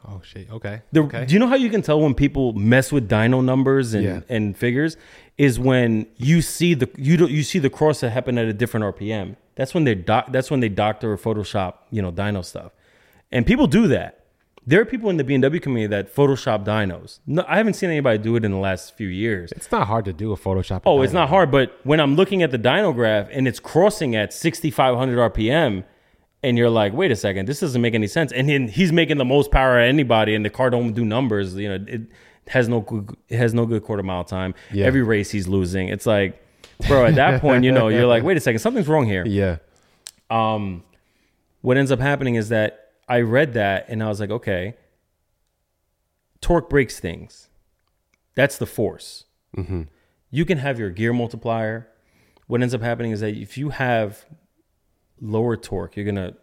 Oh 0.06 0.22
shit. 0.24 0.50
Okay. 0.52 0.82
The, 0.92 1.02
okay. 1.04 1.26
Do 1.26 1.34
you 1.34 1.40
know 1.40 1.48
how 1.48 1.56
you 1.56 1.70
can 1.70 1.82
tell 1.82 2.00
when 2.02 2.14
people 2.14 2.52
mess 2.54 2.92
with 2.92 3.08
dyno 3.10 3.44
numbers 3.44 3.94
and, 3.94 4.04
Yeah. 4.04 4.20
and 4.30 4.58
figures? 4.58 4.98
Is 5.38 5.60
when 5.60 6.08
you 6.18 6.42
see 6.42 6.74
the 6.76 6.90
you 6.98 7.18
don't 7.18 7.32
you 7.32 7.42
see 7.44 7.58
the 7.60 7.70
cross 7.70 8.02
that 8.02 8.12
happened 8.12 8.38
at 8.38 8.46
a 8.46 8.54
different 8.54 8.86
RPM. 8.98 9.36
That's 9.56 9.74
when 9.74 9.84
they 9.84 9.96
doc, 9.96 10.32
that's 10.32 10.52
when 10.52 10.60
they 10.60 10.70
doctor 10.70 11.12
or 11.14 11.18
Photoshop 11.18 11.76
you 11.90 12.02
know 12.02 12.12
dyno 12.12 12.44
stuff, 12.46 12.72
and 13.32 13.46
people 13.46 13.66
do 13.68 13.88
that. 13.88 14.23
There 14.66 14.80
are 14.80 14.86
people 14.86 15.10
in 15.10 15.18
the 15.18 15.24
BMW 15.26 15.62
community 15.62 15.88
that 15.88 16.14
Photoshop 16.16 16.64
dynos. 16.66 17.20
No, 17.28 17.44
I 17.48 17.58
haven't 17.58 17.74
seen 17.74 17.90
anybody 17.90 18.18
do 18.18 18.36
it 18.38 18.46
in 18.46 18.52
the 18.52 18.58
last 18.58 18.96
few 18.96 19.08
years. 19.10 19.52
it's 19.52 19.72
not 19.72 19.88
hard 19.88 20.06
to 20.06 20.14
do 20.14 20.32
a 20.32 20.38
Photoshop. 20.38 20.84
Oh, 20.86 21.02
it's 21.02 21.12
not 21.14 21.28
hard, 21.30 21.52
but 21.52 21.78
when 21.84 22.00
I'm 22.00 22.16
looking 22.16 22.44
at 22.44 22.52
the 22.52 22.60
dyno 22.60 22.94
graph 22.96 23.28
and 23.32 23.48
it's 23.48 23.60
crossing 23.60 24.16
at 24.16 24.32
6,500 24.34 25.34
RPM, 25.34 25.84
and 26.46 26.58
you're 26.58 26.70
like, 26.70 26.94
wait 26.94 27.10
a 27.12 27.16
second, 27.16 27.48
this 27.48 27.62
doesn't 27.62 27.82
make 27.82 27.94
any 27.94 28.08
sense. 28.08 28.32
And 28.34 28.50
then 28.50 28.68
he's 28.68 28.92
making 28.92 29.18
the 29.18 29.26
most 29.26 29.50
power 29.52 29.80
at 29.80 29.88
anybody, 29.88 30.36
and 30.36 30.44
the 30.46 30.50
car 30.50 30.70
don't 30.70 30.94
do 30.94 31.06
numbers. 31.06 31.56
You 31.56 31.70
know, 31.78 31.86
it 31.88 32.02
has 32.48 32.68
no 32.68 32.82
good, 32.82 33.16
it 33.30 33.38
has 33.38 33.54
no 33.54 33.66
good 33.66 33.84
quarter 33.84 34.04
mile 34.04 34.24
time. 34.26 34.54
Yeah. 34.72 34.86
Every 34.86 35.04
race 35.04 35.32
he's 35.32 35.48
losing. 35.48 35.88
It's 35.88 36.06
like, 36.06 36.42
bro, 36.88 37.06
at 37.06 37.16
that 37.16 37.40
point, 37.42 37.64
you 37.64 37.72
know, 37.72 37.88
you're 37.88 38.08
like, 38.08 38.24
wait 38.24 38.36
a 38.36 38.42
second, 38.42 38.60
something's 38.60 38.88
wrong 38.88 39.06
here. 39.06 39.26
Yeah. 39.28 39.58
Um, 40.30 40.84
What 41.62 41.78
ends 41.78 41.92
up 41.92 42.00
happening 42.00 42.36
is 42.36 42.50
that 42.50 42.83
I 43.08 43.22
read 43.22 43.54
that 43.54 43.86
and 43.90 44.04
I 44.04 44.08
was 44.08 44.20
like, 44.20 44.30
okay, 44.30 44.76
torque 46.42 46.70
breaks 46.70 47.00
things. 47.00 47.50
That's 48.36 48.58
the 48.58 48.66
force. 48.66 49.26
Mm-hmm. 49.56 49.84
You 50.32 50.46
can 50.46 50.58
have 50.58 50.80
your 50.80 50.90
gear 50.90 51.14
multiplier. 51.14 51.88
What 52.48 52.62
ends 52.62 52.74
up 52.74 52.82
happening 52.82 53.12
is 53.12 53.20
that 53.22 53.36
if 53.36 53.58
you 53.58 53.70
have 53.70 54.26
lower 55.22 55.56
torque, 55.56 55.96
you're 55.96 56.06
gonna, 56.06 56.34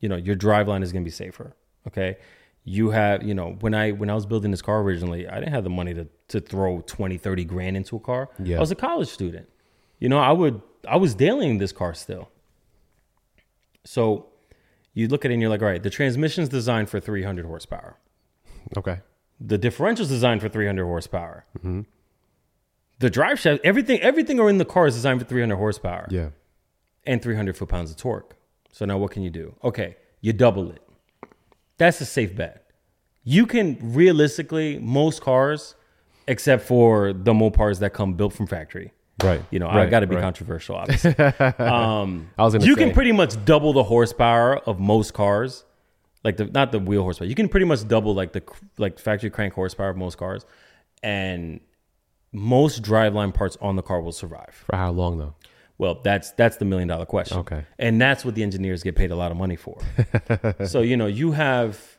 you 0.00 0.08
know, 0.08 0.16
your 0.16 0.34
drive 0.34 0.68
line 0.68 0.82
is 0.82 0.92
gonna 0.92 1.04
be 1.04 1.10
safer. 1.10 1.54
Okay. 1.86 2.16
You 2.64 2.90
have, 2.90 3.22
you 3.22 3.34
know, 3.34 3.56
when 3.60 3.74
I 3.74 3.92
when 3.92 4.10
I 4.10 4.14
was 4.14 4.26
building 4.26 4.50
this 4.50 4.62
car 4.62 4.80
originally, 4.80 5.28
I 5.28 5.34
didn't 5.36 5.52
have 5.52 5.64
the 5.64 5.70
money 5.70 5.94
to 5.94 6.08
to 6.28 6.40
throw 6.40 6.80
20, 6.80 7.16
30 7.18 7.44
grand 7.44 7.76
into 7.76 7.96
a 7.96 8.00
car. 8.00 8.28
Yeah. 8.42 8.56
I 8.56 8.60
was 8.60 8.70
a 8.70 8.74
college 8.74 9.08
student. 9.08 9.48
You 10.00 10.08
know, 10.08 10.18
I 10.18 10.32
would 10.32 10.60
I 10.88 10.96
was 10.96 11.14
dailying 11.14 11.58
this 11.58 11.72
car 11.72 11.94
still. 11.94 12.30
So 13.84 14.26
you 14.96 15.06
look 15.08 15.24
at 15.24 15.30
it 15.30 15.34
and 15.34 15.40
you're 15.42 15.50
like, 15.50 15.60
all 15.62 15.68
right, 15.68 15.82
the 15.82 15.90
transmission's 15.90 16.48
designed 16.48 16.88
for 16.88 16.98
300 16.98 17.44
horsepower. 17.44 17.96
Okay. 18.76 19.00
The 19.38 19.58
differential's 19.58 20.08
designed 20.08 20.40
for 20.40 20.48
300 20.48 20.84
horsepower. 20.84 21.44
Mm-hmm. 21.58 21.82
The 22.98 23.10
drive 23.10 23.38
shaft, 23.38 23.60
everything, 23.62 24.00
everything 24.00 24.40
are 24.40 24.48
in 24.48 24.56
the 24.58 24.64
car 24.64 24.86
is 24.86 24.94
designed 24.94 25.20
for 25.20 25.26
300 25.26 25.56
horsepower 25.56 26.06
Yeah. 26.10 26.30
and 27.04 27.20
300 27.22 27.56
foot 27.56 27.68
pounds 27.68 27.90
of 27.90 27.98
torque. 27.98 28.34
So 28.72 28.86
now 28.86 28.96
what 28.96 29.10
can 29.10 29.22
you 29.22 29.30
do? 29.30 29.54
Okay, 29.62 29.96
you 30.22 30.32
double 30.32 30.70
it. 30.70 30.82
That's 31.76 32.00
a 32.00 32.06
safe 32.06 32.34
bet. 32.34 32.70
You 33.22 33.44
can 33.46 33.78
realistically 33.82 34.78
most 34.78 35.20
cars, 35.20 35.74
except 36.26 36.62
for 36.64 37.12
the 37.12 37.34
Mopars 37.34 37.80
that 37.80 37.92
come 37.92 38.14
built 38.14 38.32
from 38.32 38.46
factory. 38.46 38.92
Right. 39.22 39.42
You 39.50 39.58
know, 39.58 39.66
I 39.66 39.76
Right, 39.76 39.90
got 39.90 40.00
to 40.00 40.06
be 40.06 40.14
right. 40.16 40.22
controversial, 40.22 40.76
obviously. 40.76 41.14
um, 41.58 42.30
I 42.36 42.44
was 42.44 42.54
you 42.54 42.74
say. 42.74 42.84
can 42.84 42.92
pretty 42.92 43.12
much 43.12 43.42
double 43.44 43.72
the 43.72 43.84
horsepower 43.84 44.58
of 44.58 44.78
most 44.78 45.14
cars, 45.14 45.64
like 46.22 46.36
the 46.36 46.44
not 46.46 46.70
the 46.72 46.78
wheel 46.78 47.02
horsepower. 47.02 47.26
You 47.28 47.34
can 47.34 47.48
pretty 47.48 47.66
much 47.66 47.86
double 47.88 48.14
like 48.14 48.32
the 48.32 48.42
like 48.78 48.98
factory 48.98 49.30
crank 49.30 49.54
horsepower 49.54 49.88
of 49.90 49.96
most 49.96 50.18
cars, 50.18 50.44
and 51.02 51.60
most 52.32 52.82
driveline 52.82 53.32
parts 53.32 53.56
on 53.62 53.76
the 53.76 53.82
car 53.82 54.02
will 54.02 54.12
survive. 54.12 54.64
For 54.66 54.76
how 54.76 54.90
long 54.90 55.16
though? 55.18 55.34
Well, 55.78 56.00
that's 56.02 56.32
that's 56.32 56.56
the 56.58 56.64
million 56.66 56.88
dollar 56.88 57.06
question. 57.06 57.38
Okay. 57.38 57.64
And 57.78 58.00
that's 58.00 58.24
what 58.24 58.34
the 58.34 58.42
engineers 58.42 58.82
get 58.82 58.96
paid 58.96 59.10
a 59.10 59.16
lot 59.16 59.30
of 59.30 59.36
money 59.38 59.56
for. 59.56 59.78
so, 60.66 60.80
you 60.80 60.96
know, 60.96 61.06
you 61.06 61.32
have 61.32 61.98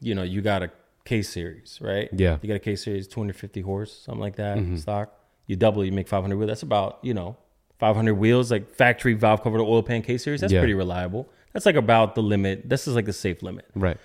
you 0.00 0.14
know, 0.14 0.22
you 0.22 0.40
got 0.42 0.62
a 0.62 0.70
K 1.04 1.22
series, 1.22 1.78
right? 1.80 2.08
Yeah. 2.12 2.38
You 2.42 2.48
got 2.48 2.54
a 2.56 2.60
K 2.60 2.76
series 2.76 3.06
250 3.08 3.60
horse, 3.62 3.92
something 4.04 4.20
like 4.20 4.36
that, 4.36 4.58
stock. 4.78 5.12
You 5.46 5.56
double, 5.56 5.84
you 5.84 5.92
make 5.92 6.08
500 6.08 6.36
wheels. 6.36 6.48
That's 6.48 6.62
about, 6.62 6.98
you 7.02 7.14
know, 7.14 7.36
500 7.78 8.14
wheels 8.14 8.50
like 8.50 8.74
factory 8.74 9.14
valve 9.14 9.42
covered 9.42 9.60
oil 9.60 9.82
pan 9.82 10.02
K 10.02 10.18
series. 10.18 10.40
That's 10.40 10.52
Yeah. 10.52 10.60
pretty 10.60 10.74
reliable. 10.74 11.28
That's 11.52 11.66
like 11.66 11.76
about 11.76 12.14
the 12.14 12.22
limit. 12.22 12.68
This 12.68 12.86
is 12.88 12.94
like 12.94 13.04
the 13.06 13.12
safe 13.12 13.42
limit. 13.42 13.64
Right. 13.74 13.96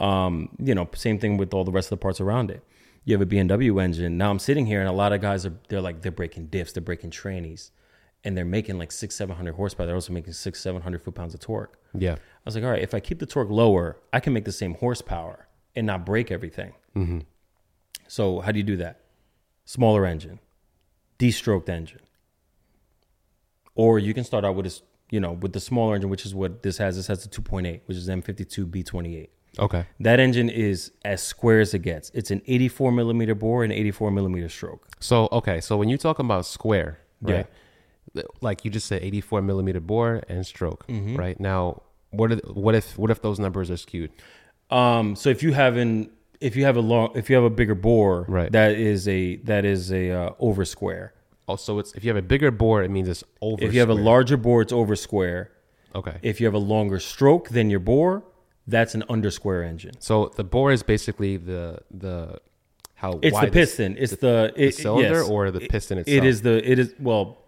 Um, 0.00 0.50
you 0.58 0.74
know, 0.74 0.88
same 0.94 1.18
thing 1.18 1.36
with 1.36 1.52
all 1.54 1.64
the 1.64 1.72
rest 1.72 1.86
of 1.92 1.98
the 1.98 2.02
parts 2.02 2.20
around 2.20 2.50
it. 2.50 2.62
You 3.04 3.14
have 3.14 3.22
a 3.22 3.26
BMW 3.26 3.82
engine. 3.82 4.18
Now 4.18 4.30
I'm 4.30 4.38
sitting 4.38 4.66
here 4.66 4.80
and 4.80 4.88
a 4.88 4.92
lot 4.92 5.12
of 5.12 5.20
guys 5.20 5.46
are 5.46 5.54
they're 5.68 5.80
like 5.80 6.02
they're 6.02 6.12
breaking 6.12 6.48
diffs, 6.48 6.72
they're 6.74 6.82
breaking 6.82 7.10
trannies, 7.10 7.70
and 8.24 8.36
they're 8.36 8.44
making 8.44 8.76
like 8.78 8.92
six, 8.92 9.14
seven 9.14 9.36
hundred 9.36 9.54
horsepower. 9.54 9.86
They're 9.86 9.94
also 9.94 10.12
making 10.12 10.34
six, 10.34 10.60
seven 10.60 10.82
hundred 10.82 11.02
foot 11.02 11.14
pounds 11.14 11.32
of 11.34 11.40
torque. 11.40 11.78
Yeah. 11.94 12.14
I 12.14 12.18
was 12.44 12.54
like, 12.54 12.64
all 12.64 12.70
right, 12.70 12.82
if 12.82 12.92
I 12.92 13.00
keep 13.00 13.18
the 13.18 13.26
torque 13.26 13.48
lower, 13.50 13.96
I 14.12 14.20
can 14.20 14.32
make 14.32 14.44
the 14.44 14.52
same 14.52 14.74
horsepower 14.74 15.48
and 15.74 15.86
not 15.86 16.04
break 16.04 16.30
everything. 16.30 16.72
So 18.08 18.40
how 18.40 18.52
do 18.52 18.58
you 18.58 18.64
do 18.64 18.76
that? 18.78 19.00
Smaller 19.64 20.04
engine, 20.06 20.38
de-stroked 21.18 21.68
engine, 21.68 22.00
or 23.74 23.98
you 23.98 24.14
can 24.14 24.24
start 24.24 24.44
out 24.44 24.54
with 24.56 24.64
this, 24.64 24.82
you 25.10 25.20
know, 25.20 25.32
with 25.32 25.52
the 25.52 25.60
smaller 25.60 25.94
engine, 25.94 26.10
which 26.10 26.24
is 26.26 26.34
what 26.34 26.62
this 26.62 26.78
has. 26.78 26.96
This 26.96 27.06
has 27.08 27.24
the 27.24 27.28
2.8, 27.28 27.80
which 27.86 27.96
is 27.96 28.08
M52 28.08 28.66
B28. 28.70 29.28
Okay. 29.58 29.86
That 30.00 30.20
engine 30.20 30.48
is 30.50 30.92
as 31.04 31.22
square 31.22 31.60
as 31.60 31.74
it 31.74 31.80
gets. 31.80 32.10
It's 32.14 32.30
an 32.30 32.42
84 32.46 32.92
millimeter 32.92 33.34
bore 33.34 33.64
and 33.64 33.72
84 33.72 34.10
millimeter 34.10 34.48
stroke. 34.48 34.86
So 35.00 35.28
okay, 35.32 35.60
so 35.60 35.76
when 35.76 35.88
you're 35.88 35.98
talking 35.98 36.26
about 36.26 36.46
square, 36.46 37.00
right? 37.22 37.46
Like 38.40 38.64
you 38.64 38.70
just 38.70 38.86
said, 38.86 39.02
84 39.02 39.42
millimeter 39.42 39.80
bore 39.80 40.22
and 40.28 40.46
stroke, 40.46 40.86
Mm-hmm. 40.86 41.16
right? 41.16 41.38
Now, 41.40 41.82
what 42.10 42.32
if 42.32 42.40
what 42.46 42.74
if 42.74 42.96
what 42.98 43.10
if 43.10 43.20
those 43.22 43.38
numbers 43.38 43.70
are 43.70 43.76
skewed? 43.76 44.10
Um, 44.70 45.16
so 45.16 45.30
if 45.30 45.42
you 45.42 45.52
have 45.52 45.76
an 45.76 46.10
if 46.40 46.56
you 46.56 46.64
have 46.64 46.76
a 46.76 46.80
long 46.80 47.10
if 47.14 47.28
you 47.30 47.36
have 47.36 47.44
a 47.44 47.50
bigger 47.50 47.74
bore, 47.74 48.24
Right. 48.28 48.50
that 48.52 48.72
is 48.72 49.06
a 49.08 49.36
that 49.44 49.64
is 49.64 49.92
a 49.92 50.10
uh, 50.10 50.30
over 50.38 50.64
square. 50.64 51.12
Also, 51.46 51.78
it's 51.78 51.92
if 51.94 52.04
you 52.04 52.10
have 52.10 52.16
a 52.16 52.22
bigger 52.26 52.50
bore, 52.50 52.82
it 52.82 52.90
means 52.90 53.08
it's 53.08 53.24
over. 53.40 53.62
If 53.64 53.72
you 53.74 53.80
have 53.80 53.90
a 53.90 53.94
square. 53.94 54.04
larger 54.04 54.36
bore, 54.36 54.62
it's 54.62 54.72
over 54.72 54.94
square. 54.96 55.50
okay. 55.94 56.16
If 56.22 56.40
you 56.40 56.46
have 56.46 56.54
a 56.54 56.58
longer 56.74 56.98
stroke 57.00 57.48
than 57.48 57.70
your 57.70 57.80
bore, 57.80 58.22
that's 58.66 58.94
an 58.94 59.02
under 59.08 59.30
square 59.30 59.62
engine. 59.64 59.94
so 60.00 60.30
the 60.36 60.44
bore 60.44 60.72
is 60.72 60.82
basically 60.82 61.36
the 61.38 61.78
the 61.90 62.38
how 62.94 63.18
It's 63.22 63.32
wide 63.34 63.48
the 63.48 63.52
piston. 63.52 63.96
It's 63.98 64.12
the, 64.16 64.52
the 64.54 64.64
it, 64.66 64.74
cylinder 64.74 65.20
yes. 65.20 65.28
or 65.30 65.50
the 65.50 65.60
piston 65.60 65.98
It 65.98 66.02
itself? 66.02 66.18
It 66.18 66.24
is 66.28 66.42
the 66.42 66.70
it 66.72 66.78
is 66.78 66.94
well 67.00 67.38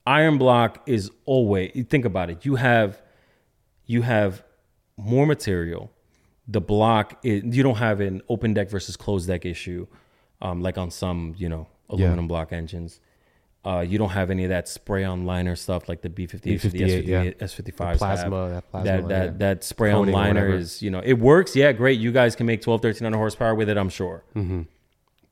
Iron 0.07 0.39
block 0.39 0.83
is 0.87 1.11
always 1.27 1.71
think 1.89 2.05
about 2.07 2.31
it 2.31 2.47
you 2.47 2.57
have 2.57 3.03
you 3.87 4.03
have 4.03 4.43
more 4.97 5.27
material. 5.27 5.93
The 6.47 6.61
block 6.61 7.19
is, 7.23 7.45
you 7.45 7.63
don't 7.63 7.77
have 7.77 8.01
an 8.01 8.23
open 8.29 8.55
deck 8.55 8.71
versus 8.71 8.97
closed 8.97 9.29
deck 9.29 9.45
issue 9.45 9.87
um, 10.41 10.63
like 10.63 10.79
on 10.79 10.91
some 10.91 11.35
you 11.37 11.49
know 11.49 11.69
aluminum 11.89 12.29
block 12.29 12.53
engines. 12.53 13.01
Uh, 13.65 13.81
you 13.81 13.99
don't 13.99 14.11
have 14.11 14.31
any 14.31 14.45
of 14.45 14.51
that 14.51 14.69
spray 14.69 15.05
on 15.05 15.27
liner 15.27 15.57
stuff 15.57 15.89
like 15.89 16.01
the 16.01 16.09
B58, 16.09 16.41
B58, 16.41 16.73
the 16.73 17.03
yeah. 17.03 17.25
S55 17.25 17.65
The 17.65 17.99
plasma, 17.99 18.49
that 18.49 18.71
plasma, 18.71 18.85
that 18.85 19.09
that, 19.09 19.25
yeah. 19.25 19.33
that 19.39 19.65
spray 19.65 19.91
on 19.91 20.03
Coating 20.03 20.15
or 20.15 20.19
liner 20.19 20.55
is 20.55 20.81
you 20.81 20.91
know 20.91 21.03
it 21.05 21.15
works 21.15 21.57
yeah 21.57 21.73
great 21.73 21.99
you 21.99 22.13
guys 22.13 22.37
can 22.37 22.47
make 22.47 22.63
12 22.63 22.79
1300 22.85 23.17
horsepower 23.19 23.55
with 23.55 23.69
it 23.69 23.77
i'm 23.77 23.89
sure. 23.89 24.25
Mm-hmm. 24.35 24.63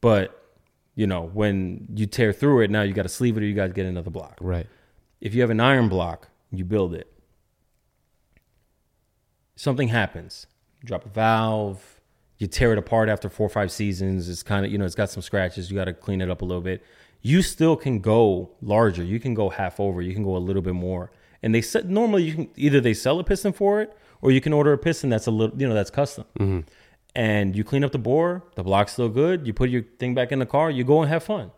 But 0.06 0.54
you 0.94 1.04
know 1.04 1.22
when 1.34 1.84
you 1.92 2.06
tear 2.06 2.32
through 2.32 2.60
it 2.60 2.70
now 2.70 2.82
you 2.82 2.92
got 2.92 3.02
to 3.02 3.08
sleeve 3.08 3.36
it 3.36 3.42
or 3.42 3.44
you 3.44 3.54
got 3.54 3.66
to 3.66 3.72
get 3.72 3.86
another 3.86 4.10
block. 4.10 4.38
Right. 4.40 4.68
if 5.20 5.34
you 5.34 5.40
have 5.40 5.50
an 5.50 5.58
iron 5.58 5.88
block 5.88 6.28
you 6.52 6.64
build 6.64 6.94
it. 6.94 7.12
Something 9.56 9.88
happens. 9.88 10.46
You 10.80 10.86
drop 10.86 11.04
a 11.06 11.08
valve 11.08 12.00
you 12.38 12.46
tear 12.46 12.70
it 12.72 12.78
apart 12.78 13.08
after 13.08 13.28
four 13.28 13.46
or 13.46 13.50
five 13.50 13.72
seasons 13.72 14.28
it's 14.28 14.44
kind 14.44 14.64
of 14.64 14.70
you 14.70 14.78
know 14.78 14.84
it's 14.84 14.94
got 14.94 15.10
some 15.10 15.22
scratches 15.22 15.70
you 15.70 15.76
got 15.76 15.86
to 15.86 15.92
clean 15.92 16.20
it 16.20 16.30
up 16.30 16.40
a 16.40 16.44
little 16.44 16.62
bit. 16.62 16.84
You 17.20 17.42
still 17.42 17.74
can 17.74 17.98
go 17.98 18.52
larger 18.62 19.02
you 19.02 19.18
can 19.18 19.34
go 19.34 19.48
half 19.48 19.80
over 19.80 20.02
you 20.02 20.14
can 20.14 20.22
go 20.22 20.36
a 20.36 20.44
little 20.48 20.62
bit 20.62 20.74
more. 20.74 21.10
And 21.42 21.52
they 21.52 21.62
said 21.62 21.90
normally 21.90 22.22
you 22.22 22.34
can 22.36 22.48
either 22.54 22.80
they 22.80 22.94
sell 22.94 23.18
a 23.18 23.24
piston 23.24 23.52
for 23.52 23.82
it 23.82 23.92
or 24.22 24.30
you 24.30 24.40
can 24.40 24.52
order 24.52 24.72
a 24.72 24.78
piston 24.78 25.10
that's 25.10 25.26
a 25.26 25.32
little 25.32 25.60
you 25.60 25.66
know 25.66 25.74
that's 25.74 25.90
custom 25.90 26.26
mm-hmm. 26.38 26.60
And 27.16 27.56
you 27.56 27.64
clean 27.64 27.82
up 27.82 27.90
the 27.92 27.98
bore 27.98 28.42
the 28.54 28.62
block's 28.62 28.92
still 28.92 29.08
good 29.08 29.46
you 29.46 29.52
put 29.52 29.70
your 29.70 29.82
thing 29.98 30.14
back 30.14 30.30
in 30.30 30.38
the 30.38 30.46
car 30.46 30.70
you 30.70 30.84
go 30.84 31.00
and 31.00 31.08
have 31.08 31.22
fun 31.24 31.50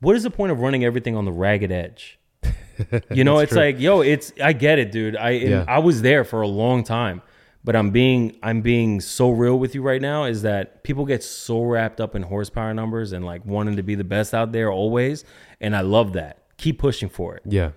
what 0.00 0.14
is 0.14 0.22
the 0.22 0.30
point 0.30 0.52
of 0.52 0.60
running 0.60 0.84
everything 0.84 1.16
on 1.16 1.24
the 1.24 1.32
ragged 1.32 1.72
edge 1.72 2.18
you 3.10 3.24
know 3.24 3.38
it's 3.38 3.52
true. 3.52 3.60
like 3.62 3.80
yo 3.80 4.00
it's 4.02 4.32
i 4.42 4.52
get 4.52 4.78
it 4.78 4.92
dude 4.92 5.16
i 5.16 5.30
Yeah. 5.30 5.64
i 5.66 5.78
was 5.78 6.02
there 6.02 6.22
for 6.24 6.42
a 6.42 6.46
long 6.48 6.84
time 6.84 7.22
but 7.64 7.74
i'm 7.74 7.90
being 7.90 8.36
i'm 8.42 8.60
being 8.60 9.00
so 9.00 9.30
real 9.30 9.58
with 9.58 9.74
you 9.74 9.80
right 9.82 10.02
now 10.02 10.24
is 10.24 10.42
that 10.42 10.84
people 10.84 11.06
get 11.06 11.24
so 11.24 11.62
wrapped 11.64 12.00
up 12.00 12.14
in 12.14 12.22
horsepower 12.22 12.74
numbers 12.74 13.12
and 13.12 13.24
like 13.24 13.44
wanting 13.46 13.76
to 13.76 13.82
be 13.82 13.94
the 13.94 14.04
best 14.04 14.34
out 14.34 14.52
there 14.52 14.70
always 14.70 15.24
and 15.60 15.74
i 15.74 15.80
love 15.80 16.12
that 16.12 16.42
keep 16.58 16.78
pushing 16.78 17.08
for 17.08 17.36
it 17.36 17.42
Yeah. 17.46 17.70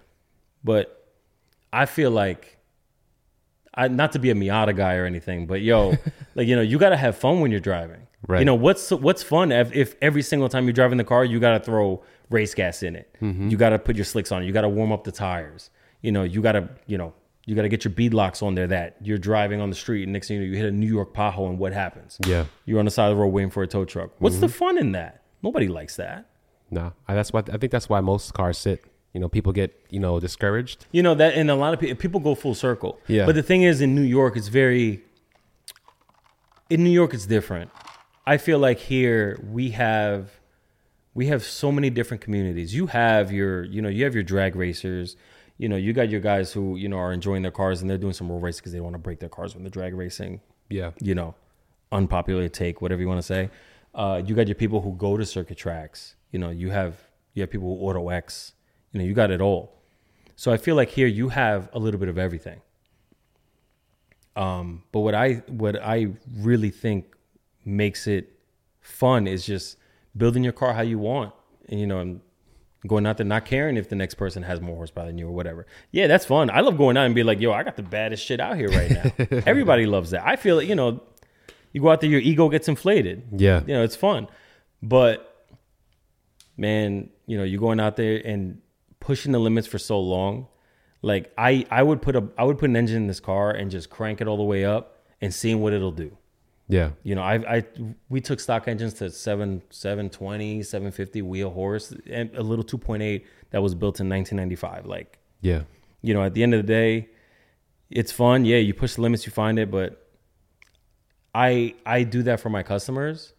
but 0.64 0.96
I 1.72 1.86
feel 1.86 2.10
like 2.10 2.58
I 3.80 3.88
not 3.88 4.12
to 4.12 4.20
be 4.20 4.30
a 4.30 4.36
Miata 4.36 4.76
guy 4.76 4.96
or 4.96 5.06
anything, 5.06 5.48
but 5.48 5.62
yo, 5.62 5.96
like 6.36 6.48
you 6.48 6.56
know, 6.56 6.62
you 6.62 6.78
got 6.78 6.90
to 6.90 6.98
have 6.98 7.18
fun 7.18 7.40
when 7.40 7.52
you're 7.52 7.60
driving. 7.60 8.08
Right. 8.28 8.40
You 8.40 8.46
know 8.46 8.56
what's 8.56 8.92
what's 8.92 9.24
fun 9.24 9.52
if, 9.52 9.74
if 9.74 9.96
every 10.02 10.22
single 10.22 10.50
time 10.50 10.66
you're 10.66 10.74
driving 10.74 10.98
the 10.98 11.04
car, 11.04 11.24
you 11.24 11.40
got 11.40 11.58
to 11.58 11.64
throw 11.64 12.04
race 12.30 12.54
gas 12.54 12.84
in 12.84 12.96
it. 12.96 13.16
Mm-hmm. 13.22 13.50
You 13.50 13.58
got 13.58 13.70
to 13.70 13.80
put 13.80 13.96
your 13.96 14.06
slicks 14.06 14.32
on. 14.32 14.44
You 14.44 14.52
got 14.52 14.62
to 14.62 14.70
warm 14.70 14.92
up 14.92 15.06
the 15.06 15.12
tires. 15.12 15.70
You 16.02 16.12
know, 16.12 16.24
you 16.24 16.42
got 16.42 16.52
to 16.54 16.70
you 16.86 16.98
know 16.98 17.14
you 17.46 17.56
got 17.56 17.62
to 17.64 17.70
get 17.70 17.86
your 17.86 17.94
bead 17.94 18.14
locks 18.14 18.42
on 18.44 18.56
there. 18.56 18.68
That 18.68 18.98
you're 19.02 19.18
driving 19.18 19.62
on 19.62 19.70
the 19.70 19.76
street, 19.76 20.04
and 20.04 20.14
next 20.14 20.28
thing 20.28 20.38
you 20.38 20.44
know, 20.44 20.52
you 20.52 20.58
hit 20.58 20.66
a 20.66 20.72
New 20.72 20.88
York 20.88 21.14
pothole, 21.14 21.50
and 21.50 21.58
what 21.58 21.72
happens? 21.72 22.18
Yeah. 22.26 22.46
You're 22.66 22.80
on 22.80 22.86
the 22.86 22.92
side 22.92 23.10
of 23.10 23.18
the 23.18 23.22
road 23.22 23.30
waiting 23.30 23.50
for 23.50 23.64
a 23.64 23.68
tow 23.68 23.86
truck. 23.86 24.12
What's 24.20 24.38
the 24.38 24.48
mm-hmm. 24.48 24.58
fun 24.58 24.78
in 24.78 24.92
that? 24.92 25.24
Nobody 25.42 25.68
likes 25.68 25.96
that. 25.96 26.26
No. 26.70 26.94
I, 27.08 27.16
that's 27.16 27.32
why 27.32 27.40
I 27.52 27.58
think 27.58 27.72
that's 27.72 27.88
why 27.90 28.02
most 28.02 28.34
cars 28.34 28.58
sit. 28.58 28.84
You 29.14 29.20
know, 29.20 29.28
people 29.30 29.52
get 29.54 29.74
you 29.90 30.00
know 30.00 30.20
discouraged. 30.20 30.86
You 30.92 31.02
know 31.04 31.16
that, 31.16 31.34
and 31.34 31.50
a 31.50 31.56
lot 31.56 31.74
of 31.74 31.80
people 31.80 31.96
people 31.96 32.20
go 32.20 32.36
full 32.36 32.54
circle. 32.56 33.00
Yeah. 33.08 33.26
But 33.26 33.36
the 33.36 33.44
thing 33.44 33.64
is, 33.64 33.82
in 33.82 33.96
New 33.96 34.04
York, 34.04 34.38
it's 34.38 34.48
very. 34.50 35.02
In 36.70 36.84
New 36.84 36.92
York, 36.92 37.14
it's 37.14 37.26
different. 37.26 37.72
I 38.28 38.38
feel 38.38 38.60
like 38.60 38.78
here 38.78 39.40
we 39.52 39.72
have, 39.72 40.40
we 41.16 41.26
have 41.28 41.42
so 41.44 41.72
many 41.72 41.90
different 41.90 42.22
communities. 42.22 42.76
You 42.76 42.86
have 42.88 43.32
your, 43.32 43.64
you 43.64 43.82
know, 43.82 43.90
you 43.90 44.04
have 44.04 44.14
your 44.14 44.22
drag 44.24 44.56
racers. 44.56 45.16
You 45.58 45.68
know, 45.68 45.76
you 45.76 45.94
got 45.94 46.10
your 46.10 46.22
guys 46.22 46.54
who 46.54 46.76
you 46.76 46.88
know 46.88 46.98
are 46.98 47.12
enjoying 47.12 47.42
their 47.42 47.52
cars 47.52 47.82
and 47.82 47.90
they're 47.90 47.98
doing 47.98 48.14
some 48.14 48.32
road 48.32 48.44
racing 48.44 48.60
because 48.60 48.72
they 48.74 48.80
want 48.80 48.94
to 48.94 49.00
break 49.00 49.20
their 49.20 49.30
cars 49.30 49.56
when 49.56 49.64
they're 49.64 49.72
drag 49.72 49.94
racing 49.96 50.42
Yeah. 50.70 50.92
you 51.02 51.16
know, 51.16 51.34
unpopular 51.92 52.48
take, 52.50 52.82
whatever 52.82 53.02
you 53.02 53.08
want 53.08 53.18
to 53.20 53.24
say. 53.26 53.50
Uh, 53.96 54.22
you 54.24 54.36
got 54.36 54.48
your 54.48 54.56
people 54.56 54.82
who 54.82 54.94
go 54.94 55.18
to 55.18 55.26
circuit 55.26 55.58
tracks. 55.58 56.16
You 56.32 56.38
know, 56.40 56.52
you 56.52 56.70
have 56.70 56.96
you 57.34 57.42
have 57.42 57.50
people 57.50 57.68
who 57.80 57.84
auto 57.84 58.10
X. 58.10 58.54
You 58.92 59.00
know, 59.00 59.06
you 59.06 59.14
got 59.14 59.32
it 59.32 59.42
all. 59.42 59.80
So 60.36 60.52
I 60.52 60.58
feel 60.58 60.76
like 60.76 60.90
here 60.90 61.08
you 61.08 61.30
have 61.30 61.70
a 61.74 61.80
little 61.80 62.00
bit 62.00 62.10
of 62.10 62.18
everything. 62.18 62.62
Um, 64.36 64.84
but 64.92 65.02
what 65.02 65.14
I 65.14 65.44
what 65.48 65.76
I 65.82 66.08
really 66.38 66.70
think 66.70 67.14
makes 67.66 68.08
it 68.08 68.40
fun 68.80 69.28
is 69.28 69.46
just 69.46 69.78
building 70.16 70.44
your 70.44 70.54
car 70.54 70.74
how 70.74 70.82
you 70.82 70.98
want, 70.98 71.34
and 71.68 71.80
you 71.80 71.86
know, 71.86 72.00
and 72.00 72.22
going 72.88 73.06
out 73.06 73.18
there 73.18 73.26
not 73.26 73.46
caring 73.46 73.76
if 73.76 73.90
the 73.90 73.96
next 73.96 74.16
person 74.16 74.44
has 74.44 74.62
more 74.62 74.76
horsepower 74.78 75.08
than 75.08 75.18
you 75.18 75.28
or 75.28 75.32
whatever. 75.32 75.68
Yeah, 75.92 76.08
that's 76.08 76.26
fun. 76.26 76.50
I 76.50 76.62
love 76.62 76.78
going 76.78 76.96
out 76.96 77.06
and 77.06 77.14
be 77.14 77.24
like, 77.24 77.42
yo, 77.42 77.52
I 77.52 77.64
got 77.64 77.76
the 77.76 77.84
baddest 77.84 78.24
shit 78.24 78.40
out 78.40 78.56
here 78.56 78.70
right 78.70 78.92
now. 78.92 79.42
Everybody 79.46 79.86
loves 79.86 80.12
that. 80.12 80.26
I 80.26 80.38
feel 80.38 80.60
it. 80.60 80.70
You 80.70 80.76
know, 80.76 81.04
you 81.74 81.82
go 81.82 81.90
out 81.90 82.00
there, 82.00 82.10
your 82.10 82.22
ego 82.22 82.48
gets 82.48 82.70
inflated. 82.70 83.24
Yeah. 83.36 83.62
you 83.68 83.74
know, 83.74 83.84
it's 83.84 83.98
fun, 83.98 84.28
but 84.82 85.46
man, 86.56 87.10
you 87.26 87.38
know, 87.38 87.44
you're 87.44 87.60
going 87.60 87.80
out 87.82 87.98
there 87.98 88.22
and 88.24 88.62
pushing 89.00 89.32
the 89.32 89.40
limits 89.40 89.68
for 89.68 89.78
so 89.80 90.00
long. 90.00 90.48
Like 91.02 91.32
I, 91.38 91.66
I 91.72 91.82
would 91.84 92.02
put 92.02 92.16
a, 92.16 92.28
I 92.38 92.44
would 92.44 92.58
put 92.58 92.70
an 92.70 92.76
engine 92.76 92.98
in 92.98 93.08
this 93.08 93.20
car 93.20 93.52
and 93.52 93.72
just 93.72 93.90
crank 93.90 94.22
it 94.22 94.28
all 94.28 94.38
the 94.38 94.44
way 94.44 94.66
up 94.66 94.98
and 95.22 95.34
seeing 95.34 95.62
what 95.62 95.74
it'll 95.74 95.92
do. 95.92 96.16
Yeah. 96.68 96.92
You 97.04 97.16
know, 97.16 97.24
I, 97.24 97.58
I, 97.58 97.64
we 98.10 98.22
took 98.22 98.40
stock 98.40 98.68
engines 98.68 98.94
to 98.96 99.10
seven, 99.10 99.64
720, 99.72 100.62
750 100.62 101.22
wheel 101.24 101.50
horse 101.50 101.94
and 102.10 102.30
a 102.36 102.44
little 102.44 102.64
2.8 102.66 103.24
that 103.52 103.62
was 103.64 103.74
built 103.74 104.00
in 104.00 104.08
1995. 104.10 104.86
Like, 104.86 105.18
Yeah. 105.42 105.64
you 106.02 106.14
know, 106.14 106.22
at 106.24 106.34
the 106.36 106.44
end 106.44 106.54
of 106.54 106.60
the 106.66 106.68
day, 106.72 107.10
it's 107.90 108.12
fun. 108.12 108.46
Yeah, 108.46 108.58
you 108.58 108.74
push 108.76 108.96
the 108.96 109.02
limits, 109.02 109.26
you 109.26 109.32
find 109.32 109.58
it, 109.58 109.72
but 109.72 110.06
I 111.34 111.76
I 111.86 112.04
do 112.04 112.24
that 112.24 112.40
for 112.40 112.50
my 112.50 112.64
customers. 112.64 113.34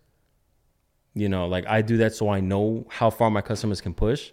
You 1.15 1.29
know, 1.29 1.47
like 1.47 1.67
I 1.67 1.83
do 1.83 1.99
that 1.99 2.15
so 2.15 2.29
I 2.29 2.41
know 2.41 2.87
how 2.89 3.11
far 3.11 3.31
my 3.31 3.43
customers 3.43 3.81
can 3.81 3.95
push, 3.95 4.31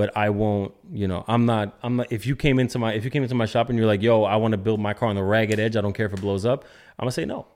but 0.00 0.10
but 0.10 0.16
I 0.16 0.30
won't. 0.30 0.72
You 0.90 1.06
know, 1.08 1.26
I'm 1.28 1.44
not. 1.44 1.78
I'm 1.82 1.96
not. 1.96 2.10
If 2.10 2.24
you 2.24 2.34
came 2.34 2.58
into 2.58 2.78
my 2.78 2.94
if 2.94 3.04
you 3.04 3.10
came 3.10 3.22
into 3.22 3.34
my 3.34 3.44
shop 3.44 3.68
and 3.68 3.78
you're 3.78 3.86
like, 3.86 4.00
"Yo, 4.00 4.22
I 4.22 4.36
want 4.36 4.52
to 4.52 4.58
build 4.58 4.80
my 4.80 4.94
car 4.94 5.10
on 5.10 5.14
the 5.14 5.22
ragged 5.22 5.60
edge. 5.60 5.76
I 5.76 5.82
don't 5.82 5.92
care 5.92 6.06
if 6.06 6.14
it 6.14 6.22
blows 6.22 6.46
up." 6.46 6.64
I'm 6.98 7.04
gonna 7.04 7.12
say 7.12 7.26
no. 7.26 7.46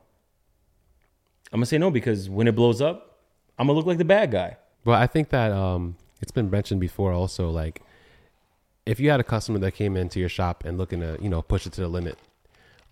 I'm 1.50 1.60
gonna 1.60 1.64
say 1.64 1.78
no 1.78 1.90
because 1.90 2.28
when 2.28 2.46
it 2.46 2.54
blows 2.54 2.82
up, 2.82 3.20
I'm 3.58 3.66
gonna 3.66 3.78
look 3.78 3.86
like 3.86 3.96
the 3.96 4.04
bad 4.04 4.30
guy. 4.30 4.58
Well, 4.84 5.00
I 5.00 5.06
think 5.06 5.30
that 5.30 5.52
um, 5.52 5.96
it's 6.20 6.32
been 6.32 6.50
mentioned 6.50 6.82
before. 6.82 7.12
Also, 7.12 7.48
like 7.48 7.80
if 8.84 9.00
you 9.00 9.08
had 9.08 9.20
a 9.20 9.24
customer 9.24 9.58
that 9.60 9.72
came 9.72 9.96
into 9.96 10.20
your 10.20 10.28
shop 10.28 10.64
and 10.66 10.76
looking 10.76 11.00
to 11.00 11.16
you 11.22 11.30
know 11.30 11.40
push 11.40 11.64
it 11.64 11.72
to 11.74 11.80
the 11.80 11.88
limit 11.88 12.18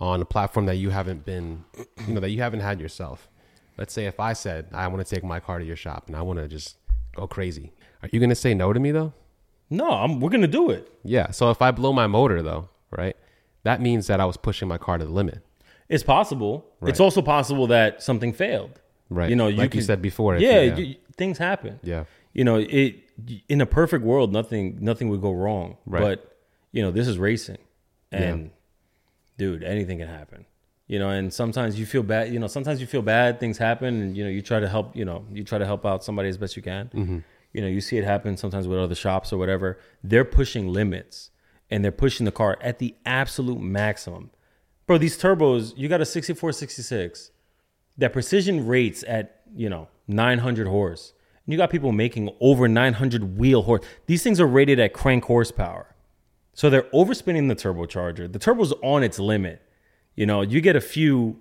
on 0.00 0.22
a 0.22 0.24
platform 0.24 0.64
that 0.64 0.76
you 0.76 0.88
haven't 0.88 1.26
been, 1.26 1.62
you 2.09 2.14
know, 2.14 2.20
that 2.20 2.30
you 2.30 2.40
haven't 2.40 2.61
had 2.61 2.80
yourself. 2.80 3.28
Let's 3.76 3.92
say 3.92 4.07
if 4.07 4.18
I 4.18 4.32
said 4.32 4.68
I 4.72 4.88
want 4.88 5.07
to 5.07 5.14
take 5.14 5.24
my 5.24 5.40
car 5.40 5.59
to 5.59 5.64
your 5.66 5.76
shop 5.76 6.05
and 6.07 6.16
I 6.16 6.22
want 6.22 6.38
to 6.38 6.48
just 6.48 6.78
go 7.14 7.26
crazy, 7.26 7.74
are 8.03 8.09
you 8.11 8.18
gonna 8.18 8.34
say 8.34 8.55
no 8.55 8.72
to 8.72 8.80
me 8.80 8.92
though? 8.92 9.12
No, 9.72 9.90
I'm, 9.90 10.20
we're 10.20 10.30
gonna 10.30 10.46
do 10.46 10.70
it. 10.70 10.90
Yeah. 11.04 11.30
So 11.30 11.50
if 11.50 11.60
I 11.62 11.70
blow 11.70 11.92
my 11.92 12.06
motor 12.06 12.42
though, 12.42 12.68
right, 12.90 13.16
that 13.64 13.80
means 13.80 14.06
that 14.06 14.20
I 14.20 14.24
was 14.24 14.36
pushing 14.36 14.68
my 14.68 14.78
car 14.78 14.98
to 14.98 15.04
the 15.04 15.10
limit. 15.10 15.40
It's 15.88 16.02
possible. 16.04 16.66
It's 16.86 17.00
also 17.00 17.22
possible 17.22 17.66
that 17.68 18.02
something 18.02 18.32
failed. 18.32 18.80
Right. 19.10 19.28
You 19.30 19.36
know, 19.36 19.48
like 19.48 19.74
you 19.74 19.82
said 19.82 20.00
before. 20.00 20.36
if 20.36 20.42
Yeah, 20.42 20.60
you- 20.62 20.84
you- 20.84 20.96
things 21.16 21.38
happen. 21.38 21.80
Yeah. 21.82 22.04
You 22.32 22.44
know, 22.44 22.56
it 22.56 22.96
in 23.48 23.60
a 23.60 23.66
perfect 23.66 24.04
world, 24.04 24.32
nothing 24.32 24.78
nothing 24.80 25.08
would 25.10 25.20
go 25.20 25.32
wrong. 25.32 25.76
Right. 25.86 26.00
But 26.00 26.36
you 26.72 26.82
know, 26.82 26.90
this 26.90 27.06
is 27.08 27.18
racing, 27.18 27.58
and 28.10 28.50
dude, 29.36 29.62
anything 29.62 29.98
can 29.98 30.08
happen. 30.08 30.46
You 30.86 30.98
know, 30.98 31.08
and 31.10 31.32
sometimes 31.32 31.78
you 31.78 31.86
feel 31.86 32.02
bad. 32.02 32.32
You 32.32 32.38
know, 32.38 32.46
sometimes 32.46 32.80
you 32.80 32.86
feel 32.86 33.02
bad. 33.02 33.38
Things 33.40 33.58
happen, 33.58 34.00
and 34.02 34.16
you 34.16 34.24
know, 34.24 34.30
you 34.30 34.42
try 34.42 34.60
to 34.60 34.68
help. 34.68 34.96
You 34.96 35.04
know, 35.04 35.24
you 35.32 35.44
try 35.44 35.58
to 35.58 35.66
help 35.66 35.84
out 35.86 36.02
somebody 36.04 36.28
as 36.28 36.36
best 36.38 36.56
you 36.56 36.62
can. 36.62 36.90
Mm-hmm. 36.94 37.18
You 37.53 37.61
know, 37.61 37.68
you 37.68 37.80
see 37.80 37.98
it 37.98 38.05
happen 38.05 38.36
sometimes 38.36 38.66
with 38.66 38.78
other 38.78 38.94
shops 38.94 39.32
or 39.32 39.38
whatever. 39.38 39.78
They're 40.03 40.24
pushing 40.24 40.68
limits, 40.68 41.30
and 41.70 41.84
they're 41.84 41.92
pushing 41.92 42.24
the 42.24 42.32
car 42.32 42.59
at 42.61 42.78
the 42.78 42.94
absolute 43.05 43.61
maximum. 43.61 44.30
Bro, 44.86 44.98
these 44.98 45.18
turbos, 45.18 45.74
you 45.76 45.88
got 45.88 46.00
a 46.00 46.07
64, 46.07 46.53
66 46.53 47.30
that 47.98 48.12
precision 48.12 48.66
rates 48.66 49.05
at 49.07 49.42
you 49.55 49.68
know 49.68 49.88
900 50.09 50.66
horse. 50.66 51.12
And 51.44 51.53
you 51.53 51.59
got 51.59 51.70
people 51.70 51.92
making 51.92 52.30
over 52.40 52.68
900 52.68 53.36
wheel 53.36 53.62
horse. 53.62 53.84
These 54.07 54.22
things 54.22 54.40
are 54.40 54.46
rated 54.46 54.78
at 54.78 54.92
crank 54.92 55.24
horsepower. 55.24 55.94
So 56.55 56.70
they're 56.70 56.82
overspinning 56.94 57.48
the 57.48 57.57
turbocharger. 57.57 58.32
The 58.32 58.38
turbo's 58.38 58.72
on 58.82 59.03
its 59.03 59.18
limit. 59.18 59.62
You 60.14 60.26
know 60.26 60.42
you 60.42 60.61
get 60.61 60.76
a 60.76 60.80
few 60.80 61.38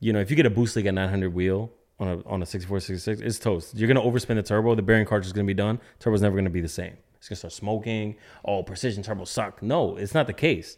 you 0.00 0.12
know 0.12 0.20
if 0.20 0.30
you 0.30 0.36
get 0.36 0.46
a 0.46 0.50
boost 0.50 0.76
leak 0.76 0.86
at 0.86 0.94
900 0.94 1.32
wheel 1.32 1.72
on 1.98 2.08
a 2.08 2.28
on 2.28 2.42
a 2.42 2.46
64 2.46 2.80
66 2.80 3.20
it's 3.20 3.38
toast. 3.38 3.74
You're 3.76 3.88
going 3.92 3.96
to 3.96 4.02
overspin 4.02 4.34
the 4.36 4.42
turbo 4.42 4.74
the 4.74 4.82
bearing 4.82 5.06
cartridge 5.06 5.26
is 5.26 5.32
going 5.32 5.46
to 5.46 5.50
be 5.50 5.54
done 5.54 5.80
turbo's 5.98 6.22
never 6.22 6.34
going 6.34 6.44
to 6.44 6.50
be 6.50 6.60
the 6.60 6.68
same. 6.68 6.96
It's 7.18 7.28
going 7.28 7.36
to 7.36 7.40
start 7.40 7.52
smoking. 7.52 8.16
Oh 8.44 8.62
precision 8.62 9.02
turbo 9.02 9.24
suck. 9.24 9.62
No 9.62 9.96
it's 9.96 10.14
not 10.14 10.26
the 10.26 10.32
case. 10.32 10.76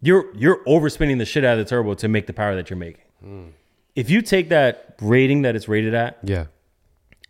You're 0.00 0.34
you're 0.36 0.64
overspinning 0.64 1.18
the 1.18 1.24
shit 1.24 1.44
out 1.44 1.58
of 1.58 1.64
the 1.64 1.68
turbo 1.68 1.94
to 1.94 2.08
make 2.08 2.26
the 2.26 2.32
power 2.32 2.54
that 2.56 2.68
you're 2.70 2.76
making. 2.78 3.54
If 3.94 4.10
you 4.10 4.20
take 4.22 4.48
that 4.50 4.96
rating 5.00 5.42
that 5.42 5.56
it's 5.56 5.68
rated 5.68 5.94
at 5.94 6.18
Yeah. 6.22 6.46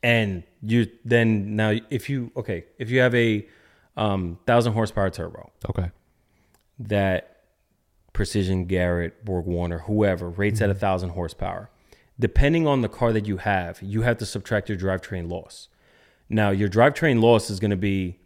and 0.03 0.43
you 0.63 0.87
then 1.05 1.55
now 1.57 1.75
if 1.91 2.09
you 2.11 2.33
okay 2.37 2.65
if 2.79 2.91
you 2.91 3.01
have 3.01 3.15
a 3.15 3.47
um 3.97 4.39
thousand 4.47 4.73
horsepower 4.73 5.11
turbo 5.11 5.51
Okay. 5.71 5.91
that 6.81 7.43
precision 8.13 8.65
garrett 8.65 9.25
borg 9.25 9.47
warner 9.47 9.79
whoever 9.81 10.29
rates 10.31 10.61
at 10.61 10.71
a 10.71 10.75
thousand 10.75 11.11
horsepower 11.11 11.71
depending 12.19 12.67
on 12.67 12.81
the 12.83 12.89
car 12.89 13.13
that 13.13 13.27
you 13.27 13.37
have 13.39 13.81
you 13.83 14.03
have 14.03 14.17
to 14.19 14.27
subtract 14.27 14.69
your 14.69 14.79
drivetrain 14.79 15.31
loss 15.31 15.69
now 16.29 16.51
your 16.51 16.69
drivetrain 16.69 17.21
loss 17.21 17.51
is 17.51 17.61
going 17.61 17.71
to 17.71 17.77
be 17.77 18.19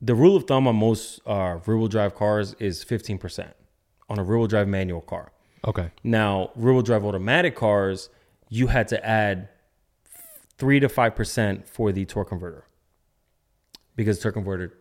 the 0.00 0.14
rule 0.14 0.36
of 0.36 0.44
thumb 0.44 0.66
on 0.68 0.76
most 0.76 1.20
uh, 1.26 1.58
rear-wheel 1.66 1.88
drive 1.88 2.14
cars 2.14 2.54
is 2.58 2.84
15% 2.84 3.52
on 4.08 4.18
a 4.18 4.22
rear-wheel 4.22 4.46
drive 4.46 4.68
manual 4.68 5.00
car 5.00 5.32
Okay. 5.66 5.90
now, 6.04 6.50
rear 6.54 6.74
wheel 6.74 6.82
drive 6.82 7.04
automatic 7.04 7.56
cars, 7.56 8.08
you 8.48 8.68
had 8.68 8.86
to 8.88 9.04
add 9.04 9.48
three 10.58 10.78
to 10.78 10.88
five 10.88 11.16
percent 11.16 11.68
for 11.68 11.90
the 11.90 12.04
torque 12.04 12.28
converter 12.28 12.64
because 13.96 14.20
torque 14.20 14.34
converter 14.34 14.78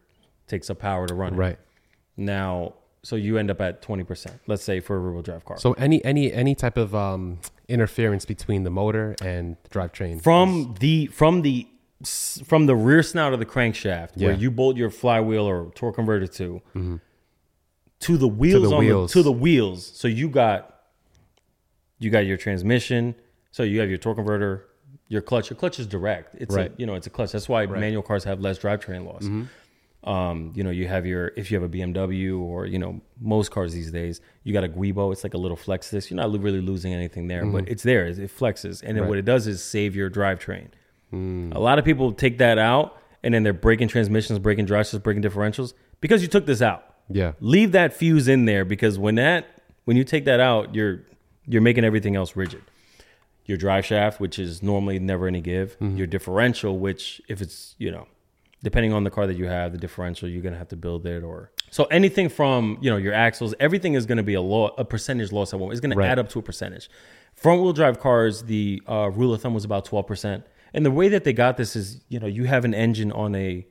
takes 0.47 0.69
up 0.69 0.77
power 0.77 1.07
to 1.07 1.15
run. 1.15 1.33
it. 1.33 1.37
Right. 1.37 1.57
Now, 2.15 2.75
so 3.05 3.15
you 3.15 3.37
end 3.37 3.51
up 3.51 3.61
at 3.61 3.81
twenty 3.81 4.03
percent. 4.03 4.39
Let's 4.47 4.63
say 4.63 4.79
for 4.79 4.95
a 4.95 4.99
rear 4.99 5.13
wheel 5.13 5.21
drive 5.21 5.45
car. 5.45 5.57
So 5.59 5.73
any 5.73 6.03
any 6.03 6.33
any 6.33 6.55
type 6.55 6.75
of 6.77 6.95
um, 6.95 7.39
interference 7.67 8.25
between 8.25 8.63
the 8.63 8.69
motor 8.71 9.15
and 9.21 9.55
the 9.63 9.69
drivetrain 9.69 10.21
from 10.21 10.75
the 10.79 11.05
from 11.07 11.41
the 11.43 11.67
from 12.43 12.65
the 12.65 12.75
rear 12.75 13.01
snout 13.03 13.31
of 13.33 13.39
the 13.39 13.45
crankshaft 13.45 14.17
where 14.17 14.33
you 14.33 14.49
bolt 14.51 14.75
your 14.75 14.89
flywheel 14.89 15.45
or 15.47 15.71
torque 15.75 15.95
converter 15.95 16.27
to 16.27 16.61
to 17.99 18.17
the 18.17 18.27
wheels 18.27 18.71
on 18.71 18.79
wheels. 18.79 19.11
the 19.13 19.19
to 19.19 19.23
the 19.23 19.31
wheels. 19.31 19.85
So 19.95 20.07
you 20.07 20.27
got 20.29 20.81
you 21.99 22.09
got 22.09 22.25
your 22.25 22.37
transmission. 22.37 23.15
So 23.51 23.63
you 23.63 23.79
have 23.79 23.87
your 23.89 23.97
torque 23.97 24.17
converter, 24.17 24.65
your 25.07 25.21
clutch. 25.21 25.49
Your 25.49 25.55
clutch 25.57 25.79
is 25.79 25.87
direct. 25.87 26.35
It's 26.37 26.53
Right. 26.53 26.71
a, 26.71 26.73
you 26.77 26.85
know 26.85 26.95
it's 26.95 27.07
a 27.07 27.09
clutch. 27.09 27.31
That's 27.31 27.47
why 27.47 27.65
manual 27.65 28.03
cars 28.03 28.23
have 28.25 28.41
less 28.41 28.59
drivetrain 28.59 29.05
loss. 29.05 29.25
Um, 30.05 30.53
you 30.55 30.63
know, 30.63 30.69
you 30.69 30.87
have 30.87 31.05
your 31.05 31.31
if 31.35 31.49
you 31.49 31.59
have 31.59 31.63
a 31.63 31.73
BMW 31.73 32.39
or 32.39 32.67
you 32.67 32.77
know 32.77 33.01
most 33.19 33.51
cars 33.51 33.73
these 33.73 33.91
days, 33.91 34.21
you 34.43 34.53
got 34.53 34.63
a 34.63 34.69
Giubo. 34.69 35.11
It's 35.11 35.23
like 35.23 35.33
a 35.33 35.39
little 35.39 35.57
flex 35.57 35.89
disc. 35.89 36.11
You're 36.11 36.17
not 36.17 36.31
really 36.39 36.61
losing 36.61 36.93
anything 36.93 37.27
there, 37.27 37.45
but 37.45 37.63
mm-hmm. 37.63 37.71
it's 37.71 37.83
there. 37.83 38.05
It 38.05 38.17
flexes, 38.17 38.83
and 38.83 38.97
then 38.97 39.07
what 39.07 39.17
it 39.17 39.25
does 39.25 39.47
is 39.47 39.63
save 39.63 39.95
your 39.95 40.09
drivetrain. 40.09 40.67
Mm. 41.11 41.55
A 41.55 41.59
lot 41.59 41.79
of 41.79 41.85
people 41.85 42.11
take 42.11 42.37
that 42.37 42.57
out, 42.57 42.97
and 43.23 43.33
then 43.33 43.43
they're 43.43 43.53
breaking 43.53 43.87
transmissions, 43.87 44.37
breaking 44.39 44.65
drive 44.65 44.85
shafts, 44.85 45.03
breaking 45.03 45.23
differentials 45.23 45.73
because 46.01 46.21
you 46.21 46.27
took 46.27 46.45
this 46.45 46.61
out. 46.61 46.83
Yeah. 47.09 47.33
Leave 47.39 47.71
that 47.73 47.93
fuse 47.93 48.27
in 48.27 48.45
there 48.45 48.65
because 48.65 48.97
when 48.97 49.15
that 49.15 49.47
when 49.85 49.97
you 49.97 50.03
take 50.03 50.25
that 50.25 50.39
out, 50.39 50.75
you're 50.75 51.01
you're 51.45 51.61
making 51.61 51.83
everything 51.83 52.15
else 52.15 52.35
rigid. 52.35 52.61
Your 53.45 53.57
drive 53.57 53.85
shaft, 53.85 54.19
which 54.19 54.39
is 54.39 54.63
normally 54.63 54.97
never 54.97 55.27
any 55.27 55.41
give, 55.41 55.79
mm-hmm. 55.79 55.97
your 55.97 56.07
differential, 56.07 56.79
which 56.79 57.21
if 57.27 57.41
it's 57.41 57.75
you 57.77 57.91
know, 57.91 58.07
depending 58.65 58.91
on 58.91 59.03
the 59.07 59.11
car 59.11 59.25
that 59.27 59.37
you 59.37 59.45
have, 59.45 59.71
the 59.71 59.77
differential 59.77 60.27
you're 60.27 60.41
gonna 60.47 60.57
have 60.63 60.67
to 60.75 60.75
build 60.85 61.05
it 61.05 61.23
or 61.23 61.51
so 61.77 61.83
anything 61.99 62.27
from 62.29 62.77
you 62.81 62.89
know 62.91 62.97
your 62.97 63.13
axles, 63.13 63.53
everything 63.67 63.93
is 63.99 64.05
gonna 64.09 64.23
be 64.31 64.33
a 64.33 64.41
law 64.53 64.65
a 64.77 64.83
percentage 64.83 65.31
loss 65.31 65.53
at 65.53 65.59
one. 65.59 65.71
It's 65.71 65.79
gonna 65.85 65.95
Right. 65.95 66.09
add 66.11 66.19
up 66.19 66.27
to 66.29 66.39
a 66.39 66.41
percentage. 66.41 66.89
Front 67.33 67.61
wheel 67.61 67.73
drive 67.73 67.99
cars, 67.99 68.43
the 68.43 68.81
uh, 68.87 69.09
rule 69.19 69.33
of 69.33 69.41
thumb 69.41 69.53
was 69.53 69.65
about 69.71 69.83
twelve 69.85 70.07
percent, 70.07 70.39
and 70.73 70.85
the 70.85 70.91
way 70.99 71.07
that 71.09 71.23
they 71.25 71.33
got 71.33 71.57
this 71.57 71.75
is 71.75 72.01
you 72.09 72.19
know 72.19 72.27
you 72.37 72.43
have 72.45 72.63
an 72.65 72.73
engine 72.73 73.11
on 73.11 73.35
a 73.35 73.65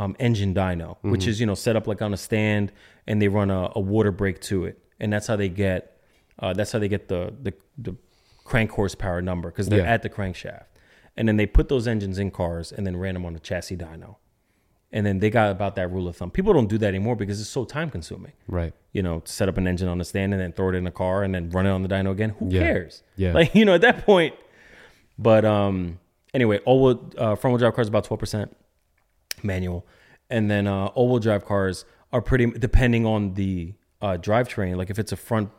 um, 0.00 0.14
engine 0.20 0.54
dyno, 0.54 0.96
which 1.02 1.26
is 1.26 1.40
you 1.40 1.46
know 1.46 1.54
set 1.66 1.74
up 1.76 1.86
like 1.86 2.00
on 2.02 2.12
a 2.12 2.16
stand, 2.16 2.72
and 3.08 3.20
they 3.22 3.28
run 3.28 3.50
a, 3.50 3.70
a 3.76 3.80
water 3.80 4.12
brake 4.12 4.40
to 4.50 4.64
it, 4.66 4.78
and 5.00 5.12
that's 5.12 5.26
how 5.26 5.36
they 5.36 5.48
get 5.48 5.80
uh, 6.38 6.52
that's 6.52 6.70
how 6.72 6.78
they 6.78 6.88
get 6.88 7.08
the 7.08 7.34
the, 7.42 7.52
the 7.86 7.94
crank 8.44 8.70
horsepower 8.70 9.20
number 9.20 9.50
because 9.50 9.68
they're 9.68 9.80
Yeah. 9.88 9.92
at 9.94 10.02
the 10.02 10.08
crankshaft, 10.10 10.66
and 11.16 11.26
then 11.28 11.36
they 11.36 11.46
put 11.46 11.68
those 11.68 11.88
engines 11.88 12.18
in 12.18 12.30
cars 12.30 12.70
and 12.72 12.86
then 12.86 12.96
ran 12.96 13.14
them 13.14 13.26
on 13.26 13.34
a 13.34 13.40
chassis 13.40 13.76
dyno, 13.76 14.16
and 14.92 15.04
then 15.04 15.18
they 15.18 15.28
got 15.30 15.50
about 15.50 15.74
that 15.76 15.90
rule 15.90 16.08
of 16.08 16.16
thumb. 16.16 16.30
People 16.30 16.52
don't 16.54 16.68
do 16.68 16.78
that 16.78 16.88
anymore 16.88 17.14
because 17.16 17.40
it's 17.40 17.50
so 17.50 17.64
time 17.64 17.90
consuming. 17.90 18.32
Right. 18.46 18.72
You 18.92 19.02
know, 19.02 19.22
set 19.26 19.48
up 19.48 19.58
an 19.58 19.66
engine 19.66 19.88
on 19.88 19.98
the 19.98 20.04
stand 20.04 20.32
and 20.32 20.40
then 20.40 20.52
throw 20.52 20.70
it 20.70 20.74
in 20.74 20.86
a 20.86 20.90
car 20.90 21.22
and 21.24 21.34
then 21.34 21.50
run 21.50 21.66
it 21.66 21.70
on 21.70 21.82
the 21.82 21.88
dyno 21.88 22.10
again. 22.10 22.30
Who 22.38 22.48
Yeah. 22.50 22.60
cares? 22.60 23.02
Yeah. 23.16 23.32
Like 23.32 23.54
you 23.58 23.64
know, 23.64 23.74
at 23.74 23.82
that 23.82 24.04
point. 24.06 24.34
But 25.18 25.44
um, 25.44 25.98
anyway, 26.32 26.58
all 26.64 26.82
wheel 26.82 27.12
uh, 27.18 27.34
front 27.34 27.52
wheel 27.52 27.58
drive 27.58 27.74
cars 27.74 27.88
about 27.88 28.04
twelve 28.04 28.20
percent 28.20 28.56
manual, 29.42 29.86
and 30.30 30.50
then 30.50 30.66
uh, 30.66 30.86
all 30.86 31.08
wheel 31.08 31.18
drive 31.18 31.44
cars 31.44 31.84
are 32.12 32.22
pretty 32.22 32.46
depending 32.46 33.04
on 33.06 33.34
the 33.34 33.74
uh, 34.00 34.16
drivetrain. 34.20 34.76
Like 34.76 34.90
if 34.90 34.98
it's 34.98 35.12
a 35.12 35.16
front 35.16 35.50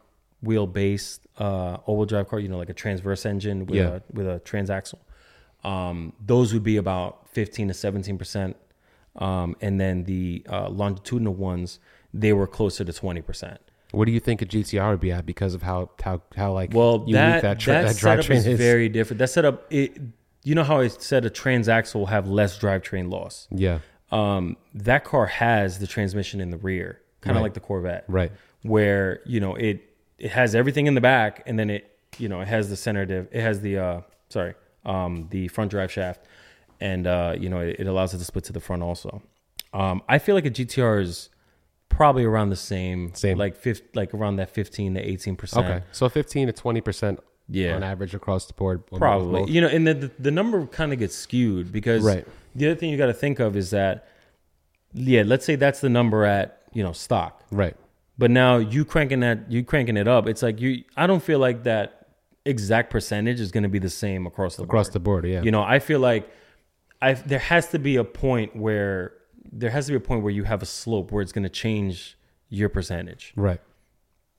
wheel 0.41 0.65
based 0.67 1.27
uh, 1.37 1.75
all 1.85 1.97
wheel 1.97 2.05
drive 2.05 2.27
car, 2.29 2.39
you 2.39 2.47
know, 2.49 2.57
like 2.57 2.69
a 2.69 2.73
transverse 2.73 3.25
engine 3.25 3.65
with 3.65 3.75
Yeah. 3.77 3.87
a 3.97 4.01
with 4.13 4.27
a 4.27 4.39
transaxle, 4.45 4.99
um, 5.63 6.13
those 6.25 6.53
would 6.53 6.63
be 6.63 6.77
about 6.77 7.27
fifteen 7.29 7.67
to 7.67 7.73
seventeen 7.73 8.17
percent, 8.17 8.55
um, 9.15 9.55
and 9.61 9.79
then 9.79 10.03
the 10.05 10.45
uh, 10.49 10.69
longitudinal 10.69 11.33
ones 11.35 11.79
they 12.13 12.33
were 12.33 12.47
closer 12.47 12.83
to 12.83 12.93
twenty 12.93 13.21
percent. 13.21 13.59
What 13.91 14.05
do 14.05 14.11
you 14.11 14.19
think 14.19 14.41
a 14.41 14.45
GTR 14.45 14.91
would 14.91 14.99
be 14.99 15.11
at 15.11 15.25
because 15.25 15.53
of 15.55 15.63
how 15.63 15.89
how 16.03 16.21
how 16.35 16.53
like 16.53 16.73
Well, 16.73 16.99
unique 16.99 17.13
that 17.13 17.41
that, 17.41 17.59
tra- 17.59 17.73
that, 17.73 17.95
that 17.95 17.95
drivetrain 17.95 18.35
is, 18.37 18.47
is? 18.47 18.57
very 18.59 18.87
different. 18.89 19.17
That 19.19 19.29
setup, 19.29 19.65
it, 19.71 19.97
you 20.43 20.55
know 20.55 20.63
how 20.63 20.79
I 20.79 20.87
said 20.89 21.25
a 21.25 21.29
transaxle 21.29 21.95
will 21.95 22.05
have 22.07 22.27
less 22.27 22.57
drivetrain 22.59 23.09
loss. 23.11 23.47
yeah. 23.51 23.79
Um, 24.11 24.57
that 24.73 25.03
car 25.03 25.27
has 25.27 25.77
the 25.77 25.85
transmission 25.85 26.41
in 26.41 26.49
the 26.49 26.57
rear, 26.57 26.99
kind 27.21 27.35
of 27.35 27.41
Right. 27.41 27.43
like 27.43 27.53
the 27.53 27.59
Corvette, 27.59 28.05
Right. 28.07 28.31
Where 28.63 29.21
you 29.25 29.39
know 29.39 29.55
it 29.55 29.81
it 30.17 30.31
has 30.31 30.55
everything 30.55 30.87
in 30.87 30.95
the 30.95 31.01
back, 31.01 31.43
and 31.45 31.57
then 31.59 31.69
it 31.69 31.95
you 32.17 32.27
know 32.27 32.41
it 32.41 32.47
has 32.47 32.69
the 32.69 32.75
center 32.75 33.05
div, 33.05 33.27
it 33.31 33.41
has 33.41 33.61
the 33.61 33.77
uh 33.77 34.01
sorry 34.29 34.55
um 34.85 35.27
the 35.29 35.47
front 35.49 35.69
drive 35.71 35.91
shaft, 35.91 36.21
and 36.81 37.07
uh 37.07 37.35
you 37.39 37.49
know 37.49 37.59
it, 37.59 37.77
it 37.79 37.87
allows 37.87 38.13
it 38.13 38.17
to 38.19 38.23
split 38.25 38.43
to 38.45 38.53
the 38.53 38.59
front 38.59 38.83
also. 38.83 39.21
Um, 39.73 40.01
I 40.09 40.17
feel 40.19 40.33
like 40.35 40.45
a 40.45 40.51
GTR 40.51 41.01
is 41.01 41.29
probably 41.89 42.23
around 42.23 42.49
the 42.49 42.55
same, 42.55 43.13
Same. 43.13 43.37
like 43.37 43.55
fifth, 43.55 43.83
like 43.95 44.13
around 44.13 44.37
that 44.37 44.49
fifteen 44.49 44.93
to 44.95 44.99
eighteen 45.01 45.35
percent. 45.35 45.65
Okay. 45.65 45.83
So 45.91 46.07
15 46.09 46.47
to 46.47 46.53
20 46.53 46.81
percent 46.81 47.19
Yeah. 47.47 47.75
on 47.75 47.83
average 47.83 48.15
across 48.15 48.45
the 48.47 48.53
board. 48.53 48.85
Probably. 48.87 49.41
both. 49.41 49.49
You 49.49 49.61
know, 49.61 49.67
and 49.67 49.85
the, 49.87 49.93
the, 49.93 50.11
the 50.19 50.31
number 50.31 50.65
kind 50.67 50.91
of 50.93 50.99
gets 50.99 51.15
skewed 51.15 51.71
because 51.71 52.03
Right. 52.03 52.25
the 52.55 52.67
other 52.67 52.75
thing 52.75 52.89
you 52.89 52.97
got 52.97 53.07
to 53.07 53.13
think 53.13 53.39
of 53.39 53.55
is 53.55 53.69
that 53.71 54.07
yeah, 54.93 55.21
let's 55.25 55.45
say 55.45 55.55
that's 55.55 55.81
the 55.81 55.89
number 55.89 56.25
at 56.25 56.61
you 56.73 56.81
know 56.83 56.93
stock. 56.93 57.43
Right. 57.51 57.75
But 58.17 58.31
now 58.31 58.57
you 58.57 58.85
cranking 58.85 59.19
that 59.21 59.51
you 59.51 59.63
cranking 59.63 59.97
it 59.97 60.07
up. 60.07 60.27
It's 60.27 60.41
like 60.41 60.59
you. 60.59 60.83
I 60.97 61.05
don't 61.07 61.21
feel 61.23 61.39
like 61.39 61.63
that 61.63 62.07
exact 62.45 62.89
percentage 62.89 63.39
is 63.39 63.51
going 63.51 63.63
to 63.63 63.69
be 63.69 63.79
the 63.79 63.89
same 63.89 64.25
across 64.25 64.55
the 64.55 64.63
Across 64.63 64.87
board. 64.87 64.93
the 64.93 64.99
board, 64.99 65.25
yeah. 65.25 65.41
You 65.43 65.51
know, 65.51 65.61
I 65.61 65.77
feel 65.79 65.99
like 65.99 66.27
I 67.01 67.13
there 67.13 67.39
has 67.39 67.67
to 67.69 67.79
be 67.79 67.95
a 67.95 68.03
point 68.03 68.55
where 68.55 69.13
there 69.51 69.69
has 69.69 69.87
to 69.87 69.93
be 69.93 69.97
a 69.97 70.01
point 70.01 70.23
where 70.23 70.31
you 70.31 70.43
have 70.43 70.61
a 70.61 70.65
slope 70.65 71.11
where 71.11 71.21
it's 71.21 71.31
going 71.31 71.43
to 71.43 71.49
change 71.49 72.17
your 72.49 72.69
percentage. 72.69 73.33
Right. 73.35 73.61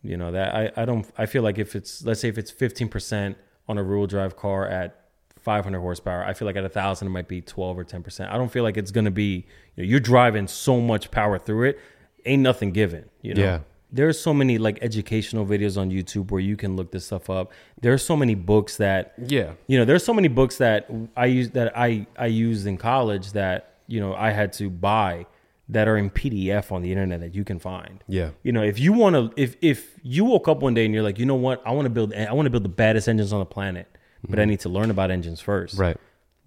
You 0.02 0.16
know 0.16 0.32
that 0.32 0.54
I 0.54 0.70
I 0.76 0.84
don't 0.84 1.10
I 1.18 1.26
feel 1.26 1.42
like 1.42 1.58
if 1.58 1.74
it's 1.74 2.04
let's 2.04 2.20
say 2.20 2.28
if 2.28 2.38
it's 2.38 2.50
fifteen 2.50 2.88
percent 2.88 3.36
on 3.68 3.78
a 3.78 3.82
rear 3.82 4.06
drive 4.06 4.36
car 4.36 4.66
at 4.66 4.96
500 5.38 5.80
horsepower, 5.80 6.24
I 6.24 6.34
feel 6.34 6.46
like 6.46 6.56
at 6.56 6.64
a 6.64 6.68
thousand 6.68 7.08
it 7.08 7.12
might 7.12 7.28
be 7.28 7.40
12 7.40 7.78
or 7.78 7.84
10 7.84 8.02
percent. 8.02 8.32
I 8.32 8.36
don't 8.36 8.50
feel 8.50 8.62
like 8.62 8.76
it's 8.76 8.90
going 8.90 9.04
to 9.06 9.10
be 9.10 9.46
you 9.76 9.84
know 9.84 9.84
you're 9.84 10.00
driving 10.00 10.46
so 10.46 10.80
much 10.80 11.10
power 11.10 11.38
through 11.38 11.70
it, 11.70 11.78
ain't 12.24 12.42
nothing 12.42 12.72
given. 12.72 13.08
You 13.22 13.34
know. 13.34 13.42
Yeah. 13.42 13.60
There's 13.92 14.20
so 14.20 14.32
many 14.32 14.58
like 14.58 14.78
educational 14.82 15.44
videos 15.46 15.76
on 15.76 15.90
YouTube 15.90 16.30
where 16.30 16.40
you 16.40 16.56
can 16.56 16.76
look 16.76 16.92
this 16.92 17.06
stuff 17.06 17.28
up. 17.28 17.52
There's 17.80 18.04
so 18.04 18.16
many 18.16 18.34
books 18.34 18.76
that 18.76 19.14
Yeah. 19.26 19.52
you 19.66 19.76
know 19.78 19.84
there's 19.84 20.04
so 20.04 20.14
many 20.14 20.28
books 20.28 20.56
that 20.58 20.88
i 21.16 21.26
use 21.26 21.50
that 21.50 21.76
i 21.76 22.06
i 22.16 22.26
used 22.26 22.66
in 22.66 22.76
college 22.76 23.32
that 23.32 23.74
you 23.88 23.98
know 24.00 24.14
i 24.14 24.30
had 24.30 24.52
to 24.54 24.70
buy 24.70 25.26
that 25.68 25.86
are 25.88 25.96
in 25.96 26.10
pdf 26.10 26.70
on 26.72 26.82
the 26.82 26.90
internet 26.90 27.20
that 27.20 27.34
you 27.34 27.44
can 27.44 27.58
find 27.58 28.02
Yeah. 28.08 28.30
you 28.42 28.52
know 28.52 28.62
if 28.62 28.78
you 28.78 28.92
want 28.92 29.14
to 29.16 29.22
if 29.44 29.56
if 29.60 29.78
you 30.02 30.24
woke 30.24 30.46
up 30.48 30.62
one 30.62 30.74
day 30.74 30.84
and 30.84 30.92
you're 30.94 31.02
like 31.02 31.18
you 31.18 31.26
know 31.26 31.34
what 31.46 31.60
i 31.66 31.70
want 31.72 31.86
to 31.86 31.90
build 31.90 32.12
i 32.14 32.32
want 32.32 32.46
to 32.46 32.50
build 32.50 32.64
the 32.64 32.68
baddest 32.84 33.08
engines 33.08 33.32
on 33.32 33.40
the 33.40 33.46
planet 33.46 33.86
but 34.28 34.38
i 34.38 34.42
mm-hmm. 34.42 34.50
need 34.50 34.60
to 34.60 34.68
learn 34.68 34.90
about 34.90 35.10
engines 35.10 35.40
first 35.40 35.76
Right. 35.78 35.96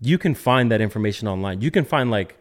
you 0.02 0.18
can 0.18 0.34
find 0.36 0.72
that 0.72 0.82
information 0.82 1.28
online. 1.28 1.62
You 1.62 1.72
can 1.72 1.86
find 1.86 2.12
like, 2.12 2.38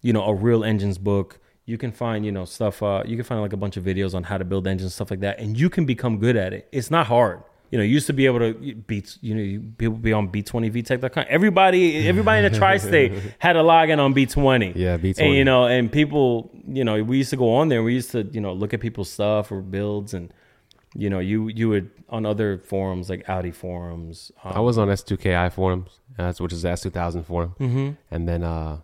you 0.00 0.12
know, 0.12 0.24
a 0.24 0.34
real 0.34 0.64
engines 0.64 0.98
book. 0.98 1.38
You 1.64 1.78
can 1.78 1.92
find, 1.92 2.24
you 2.26 2.32
know, 2.32 2.44
stuff. 2.44 2.82
Uh, 2.82 3.02
you 3.06 3.16
can 3.16 3.24
find 3.24 3.40
like 3.40 3.52
a 3.52 3.56
bunch 3.56 3.76
of 3.76 3.84
videos 3.84 4.14
on 4.14 4.24
how 4.24 4.38
to 4.38 4.44
build 4.44 4.66
engines, 4.66 4.94
stuff 4.94 5.10
like 5.10 5.20
that, 5.20 5.38
and 5.38 5.58
you 5.58 5.70
can 5.70 5.84
become 5.84 6.18
good 6.18 6.36
at 6.36 6.52
it. 6.52 6.68
It's 6.72 6.90
not 6.90 7.06
hard. 7.06 7.42
You 7.70 7.78
know, 7.78 7.84
you 7.84 7.94
used 7.94 8.06
to 8.08 8.12
be 8.12 8.26
able 8.26 8.40
to 8.40 8.52
beat, 8.74 9.16
you 9.22 9.34
know, 9.34 9.62
people 9.78 9.96
be 9.96 10.12
on 10.12 10.28
B20VTEC.com. 10.28 11.24
Everybody, 11.26 12.06
everybody 12.06 12.44
in 12.44 12.52
the 12.52 12.58
tri-state 12.58 13.12
had 13.38 13.56
a 13.56 13.60
login 13.60 13.98
on 13.98 14.12
B20. 14.12 14.74
Yeah, 14.76 14.98
B20. 14.98 15.18
And 15.20 15.34
you 15.34 15.44
know, 15.44 15.64
and 15.64 15.90
people, 15.90 16.50
you 16.68 16.84
know, 16.84 17.02
we 17.02 17.16
used 17.16 17.30
to 17.30 17.36
go 17.36 17.54
on 17.54 17.68
there. 17.68 17.82
We 17.82 17.94
used 17.94 18.10
to, 18.10 18.24
you 18.24 18.42
know, 18.42 18.52
look 18.52 18.74
at 18.74 18.80
people's 18.80 19.08
stuff 19.08 19.50
or 19.50 19.62
builds, 19.62 20.12
and 20.12 20.34
you 20.94 21.08
know, 21.08 21.18
you 21.18 21.48
you 21.48 21.70
would 21.70 21.90
on 22.10 22.26
other 22.26 22.58
forums 22.58 23.08
like 23.08 23.26
Audi 23.26 23.50
forums. 23.50 24.30
Um, 24.44 24.52
I 24.52 24.60
was 24.60 24.76
on 24.76 24.88
S2KI 24.88 25.50
forums, 25.52 25.98
which 26.38 26.52
is 26.52 26.62
the 26.62 26.68
S2000 26.68 27.24
forum. 27.24 27.54
Mm-hmm. 27.58 27.90
And 28.10 28.28
then 28.28 28.42
uh, 28.42 28.80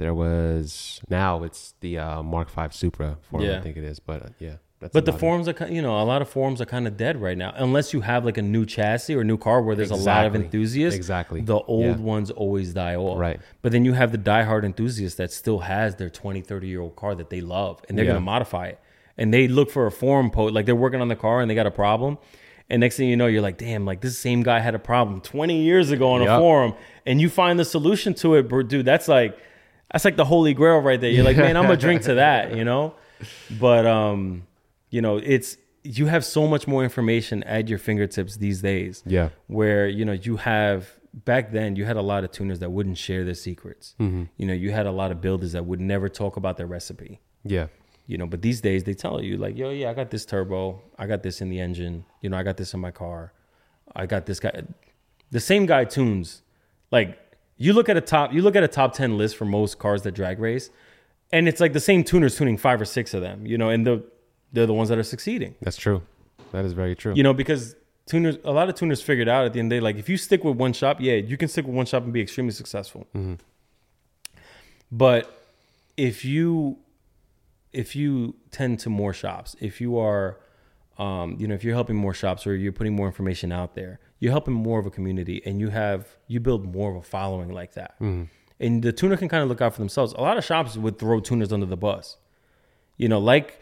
there 0.00 0.14
was, 0.14 1.00
now 1.08 1.42
it's 1.44 1.74
the 1.80 1.98
uh, 1.98 2.22
Mark 2.22 2.50
V 2.50 2.62
Supra 2.70 3.18
forum, 3.30 3.48
I 3.48 3.60
think 3.60 3.76
it 3.76 3.84
is. 3.84 4.00
But 4.00 4.22
uh, 4.22 4.28
yeah. 4.40 4.54
That's 4.80 4.94
But 4.94 5.04
the 5.04 5.10
about 5.10 5.18
it. 5.18 5.20
forums 5.20 5.48
are, 5.48 5.68
you 5.68 5.82
know, 5.82 6.00
a 6.00 6.04
lot 6.04 6.22
of 6.22 6.28
forums 6.30 6.58
are 6.62 6.64
kind 6.64 6.86
of 6.86 6.96
dead 6.96 7.20
right 7.20 7.36
now, 7.36 7.52
unless 7.54 7.92
you 7.92 8.00
have 8.00 8.24
like 8.24 8.38
a 8.38 8.42
new 8.42 8.64
chassis 8.64 9.14
or 9.14 9.20
a 9.20 9.24
new 9.24 9.36
car 9.36 9.60
where 9.60 9.76
there's 9.76 9.90
a 9.90 9.94
lot 9.94 10.24
of 10.24 10.34
enthusiasts. 10.34 10.96
Exactly. 10.96 11.42
The 11.42 11.58
old 11.58 11.98
Yeah. 11.98 12.04
ones 12.14 12.30
always 12.30 12.72
die 12.72 12.96
off. 12.96 13.18
Right. 13.18 13.38
But 13.60 13.72
then 13.72 13.84
you 13.84 13.92
have 13.92 14.10
the 14.10 14.16
diehard 14.16 14.64
enthusiast 14.64 15.18
that 15.18 15.32
still 15.32 15.58
has 15.58 15.96
their 15.96 16.08
20, 16.08 16.40
30 16.40 16.66
year 16.66 16.80
old 16.80 16.96
car 16.96 17.14
that 17.14 17.28
they 17.28 17.42
love 17.42 17.82
and 17.90 17.98
they're 17.98 18.06
Yeah. 18.06 18.12
going 18.12 18.22
to 18.22 18.30
modify 18.34 18.68
it. 18.68 18.78
And 19.18 19.34
they 19.34 19.48
look 19.48 19.70
for 19.70 19.84
a 19.86 19.92
forum 19.92 20.30
post, 20.30 20.54
like 20.54 20.64
they're 20.64 20.74
working 20.74 21.02
on 21.02 21.08
the 21.08 21.16
car 21.16 21.42
and 21.42 21.50
they 21.50 21.54
got 21.54 21.66
a 21.66 21.70
problem. 21.70 22.16
And 22.70 22.80
next 22.80 22.96
thing 22.96 23.08
you 23.10 23.18
know, 23.18 23.26
you're 23.26 23.42
like, 23.42 23.58
damn, 23.58 23.84
like 23.84 24.00
this 24.00 24.16
same 24.16 24.42
guy 24.42 24.60
had 24.60 24.74
a 24.74 24.78
problem 24.78 25.20
20 25.20 25.60
years 25.60 25.90
ago 25.90 26.12
on 26.12 26.22
a 26.22 26.38
forum 26.38 26.72
and 27.04 27.20
you 27.20 27.28
find 27.28 27.58
the 27.58 27.66
solution 27.66 28.14
to 28.14 28.36
it, 28.36 28.48
bro, 28.48 28.62
dude. 28.62 28.86
That's 28.86 29.08
like, 29.08 29.36
that's 29.92 30.04
like 30.04 30.16
the 30.16 30.24
holy 30.24 30.54
grail 30.54 30.78
right 30.78 31.00
there. 31.00 31.10
You're 31.10 31.24
like, 31.24 31.36
man, 31.36 31.56
I'm 31.56 31.64
gonna 31.64 31.76
drink 31.76 32.02
to 32.02 32.14
that, 32.14 32.56
you 32.56 32.64
know? 32.64 32.94
But 33.58 33.86
um, 33.86 34.46
you 34.90 35.00
know, 35.00 35.18
it's 35.18 35.56
you 35.82 36.06
have 36.06 36.24
so 36.24 36.46
much 36.46 36.66
more 36.66 36.84
information 36.84 37.42
at 37.44 37.68
your 37.68 37.78
fingertips 37.78 38.36
these 38.36 38.60
days. 38.60 39.02
Yeah. 39.06 39.30
Where, 39.46 39.88
you 39.88 40.04
know, 40.04 40.12
you 40.12 40.36
have 40.36 40.90
back 41.12 41.52
then 41.52 41.74
you 41.74 41.84
had 41.84 41.96
a 41.96 42.02
lot 42.02 42.22
of 42.22 42.30
tuners 42.30 42.58
that 42.60 42.70
wouldn't 42.70 42.98
share 42.98 43.24
their 43.24 43.34
secrets. 43.34 43.94
Mm-hmm. 43.98 44.24
You 44.36 44.46
know, 44.46 44.52
you 44.52 44.70
had 44.70 44.86
a 44.86 44.92
lot 44.92 45.10
of 45.10 45.20
builders 45.20 45.52
that 45.52 45.64
would 45.64 45.80
never 45.80 46.08
talk 46.08 46.36
about 46.36 46.56
their 46.56 46.66
recipe. 46.66 47.20
Yeah. 47.44 47.68
You 48.06 48.18
know, 48.18 48.26
but 48.26 48.42
these 48.42 48.60
days 48.60 48.84
they 48.84 48.94
tell 48.94 49.22
you 49.22 49.36
like, 49.36 49.56
yo, 49.56 49.70
yeah, 49.70 49.90
I 49.90 49.94
got 49.94 50.10
this 50.10 50.24
turbo, 50.24 50.82
I 50.98 51.06
got 51.06 51.22
this 51.22 51.40
in 51.40 51.48
the 51.48 51.60
engine, 51.60 52.04
you 52.20 52.28
know, 52.28 52.36
I 52.36 52.42
got 52.42 52.56
this 52.56 52.74
in 52.74 52.80
my 52.80 52.90
car, 52.90 53.32
I 53.94 54.06
got 54.06 54.26
this 54.26 54.40
guy. 54.40 54.62
The 55.30 55.40
same 55.40 55.66
guy 55.66 55.84
tunes. 55.84 56.42
Like 56.90 57.19
you 57.60 57.74
look 57.74 57.90
at 57.90 57.96
a 57.98 58.00
top, 58.00 58.32
you 58.32 58.40
look 58.40 58.56
at 58.56 58.64
a 58.64 58.68
top 58.68 58.94
ten 58.94 59.18
list 59.18 59.36
for 59.36 59.44
most 59.44 59.78
cars 59.78 60.00
that 60.02 60.12
drag 60.12 60.38
race, 60.38 60.70
and 61.30 61.46
it's 61.46 61.60
like 61.60 61.74
the 61.74 61.80
same 61.80 62.02
tuners 62.02 62.34
tuning 62.36 62.56
five 62.56 62.80
or 62.80 62.86
six 62.86 63.12
of 63.12 63.20
them. 63.20 63.46
You 63.46 63.58
know, 63.58 63.68
and 63.68 63.86
the 63.86 64.02
they're 64.50 64.66
the 64.66 64.72
ones 64.72 64.88
that 64.88 64.98
are 64.98 65.02
succeeding. 65.02 65.54
That's 65.60 65.76
true. 65.76 66.00
That 66.52 66.64
is 66.64 66.72
very 66.72 66.96
true. 66.96 67.12
You 67.14 67.22
know, 67.22 67.34
because 67.34 67.76
tuners, 68.06 68.38
a 68.44 68.50
lot 68.50 68.70
of 68.70 68.76
tuners 68.76 69.02
figured 69.02 69.28
out 69.28 69.44
at 69.44 69.52
the 69.52 69.60
end 69.60 69.66
of 69.66 69.76
the 69.76 69.76
day, 69.76 69.80
like 69.80 69.96
if 69.96 70.08
you 70.08 70.16
stick 70.16 70.42
with 70.42 70.56
one 70.56 70.72
shop, 70.72 71.00
yeah, 71.00 71.14
you 71.14 71.36
can 71.36 71.48
stick 71.48 71.66
with 71.66 71.74
one 71.74 71.84
shop 71.86 72.02
and 72.02 72.12
be 72.14 72.22
extremely 72.22 72.52
successful. 72.52 73.06
But 74.90 75.44
if 75.98 76.24
you 76.24 76.78
if 77.72 77.94
you 77.94 78.36
tend 78.50 78.80
to 78.80 78.88
more 78.88 79.12
shops, 79.12 79.54
if 79.60 79.80
you 79.82 79.98
are, 79.98 80.40
um, 80.98 81.36
you 81.38 81.46
know, 81.46 81.54
if 81.54 81.62
you're 81.62 81.74
helping 81.74 81.96
more 81.96 82.14
shops 82.14 82.46
or 82.46 82.56
you're 82.56 82.72
putting 82.72 82.96
more 82.96 83.06
information 83.06 83.52
out 83.52 83.74
there, 83.74 84.00
you're 84.20 84.30
helping 84.32 84.54
more 84.54 84.78
of 84.78 84.86
a 84.86 84.90
community, 84.90 85.42
and 85.44 85.58
you 85.60 85.70
have 85.70 86.06
you 86.28 86.38
build 86.40 86.72
more 86.72 86.90
of 86.90 86.96
a 86.96 87.02
following 87.02 87.50
like 87.50 87.74
that. 87.74 87.94
Mm-hmm. 88.00 88.24
And 88.60 88.82
the 88.82 88.92
tuner 88.92 89.16
can 89.16 89.28
kind 89.28 89.42
of 89.42 89.48
look 89.48 89.60
out 89.62 89.72
for 89.74 89.80
themselves. 89.80 90.12
A 90.12 90.20
lot 90.20 90.36
of 90.36 90.44
shops 90.44 90.76
would 90.76 90.98
throw 90.98 91.18
tuners 91.20 91.50
under 91.52 91.64
the 91.66 91.76
bus. 91.78 92.18
You 92.98 93.08
know, 93.08 93.18
like 93.18 93.58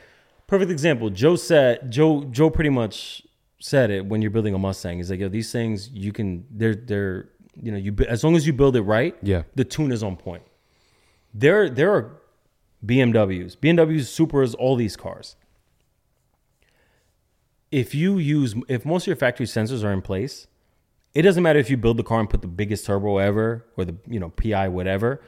perfect 0.48 0.70
example. 0.72 1.08
Joe 1.10 1.36
said 1.36 1.90
Joe 1.90 2.24
Joe 2.24 2.50
pretty 2.50 2.70
much 2.70 3.22
said 3.60 3.90
it 3.90 4.06
when 4.06 4.20
you're 4.22 4.30
building 4.32 4.54
a 4.54 4.58
Mustang. 4.58 4.96
He's 4.98 5.10
like, 5.10 5.20
yo, 5.20 5.28
these 5.28 5.50
things 5.52 5.88
you 5.90 6.12
can 6.12 6.44
they're 6.50 6.74
they're 6.74 7.28
you 7.60 7.70
know 7.70 7.78
you 7.78 7.94
as 8.08 8.24
long 8.24 8.34
as 8.34 8.44
you 8.46 8.52
build 8.52 8.74
it 8.74 8.82
right, 8.82 9.16
Yeah. 9.22 9.42
the 9.54 9.64
tune 9.64 9.92
is 9.92 10.02
on 10.02 10.16
point. 10.16 10.42
There 11.32 11.70
there 11.70 11.92
are 11.92 12.20
BMWs, 12.84 13.56
BMWs, 13.56 14.06
Supras, 14.10 14.54
all 14.58 14.74
these 14.74 14.96
cars. 14.96 15.36
If 17.70 17.94
you 17.94 18.18
use 18.18 18.56
if 18.68 18.84
most 18.84 19.04
of 19.04 19.06
your 19.08 19.16
factory 19.16 19.46
sensors 19.46 19.84
are 19.84 19.92
in 19.92 20.02
place, 20.02 20.47
it 21.18 21.22
doesn't 21.22 21.42
matter 21.42 21.58
if 21.58 21.68
you 21.70 21.76
build 21.76 21.96
the 21.96 22.02
car 22.10 22.20
and 22.20 22.30
put 22.30 22.42
the 22.42 22.48
biggest 22.60 22.86
turbo 22.86 23.18
ever 23.18 23.64
or 23.76 23.84
the 23.84 23.96
you 24.06 24.20
know 24.20 24.30
PI 24.30 24.68
whatever. 24.68 25.20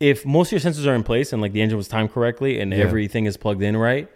If 0.00 0.24
most 0.26 0.52
of 0.52 0.52
your 0.62 0.72
sensors 0.72 0.86
are 0.86 0.94
in 0.94 1.02
place 1.02 1.32
and 1.32 1.40
like 1.42 1.52
the 1.52 1.62
engine 1.62 1.76
was 1.76 1.88
timed 1.88 2.12
correctly 2.12 2.58
and 2.60 2.72
Yeah. 2.72 2.78
everything 2.78 3.26
is 3.26 3.36
plugged 3.36 3.62
in 3.62 3.76
right, 3.76 4.08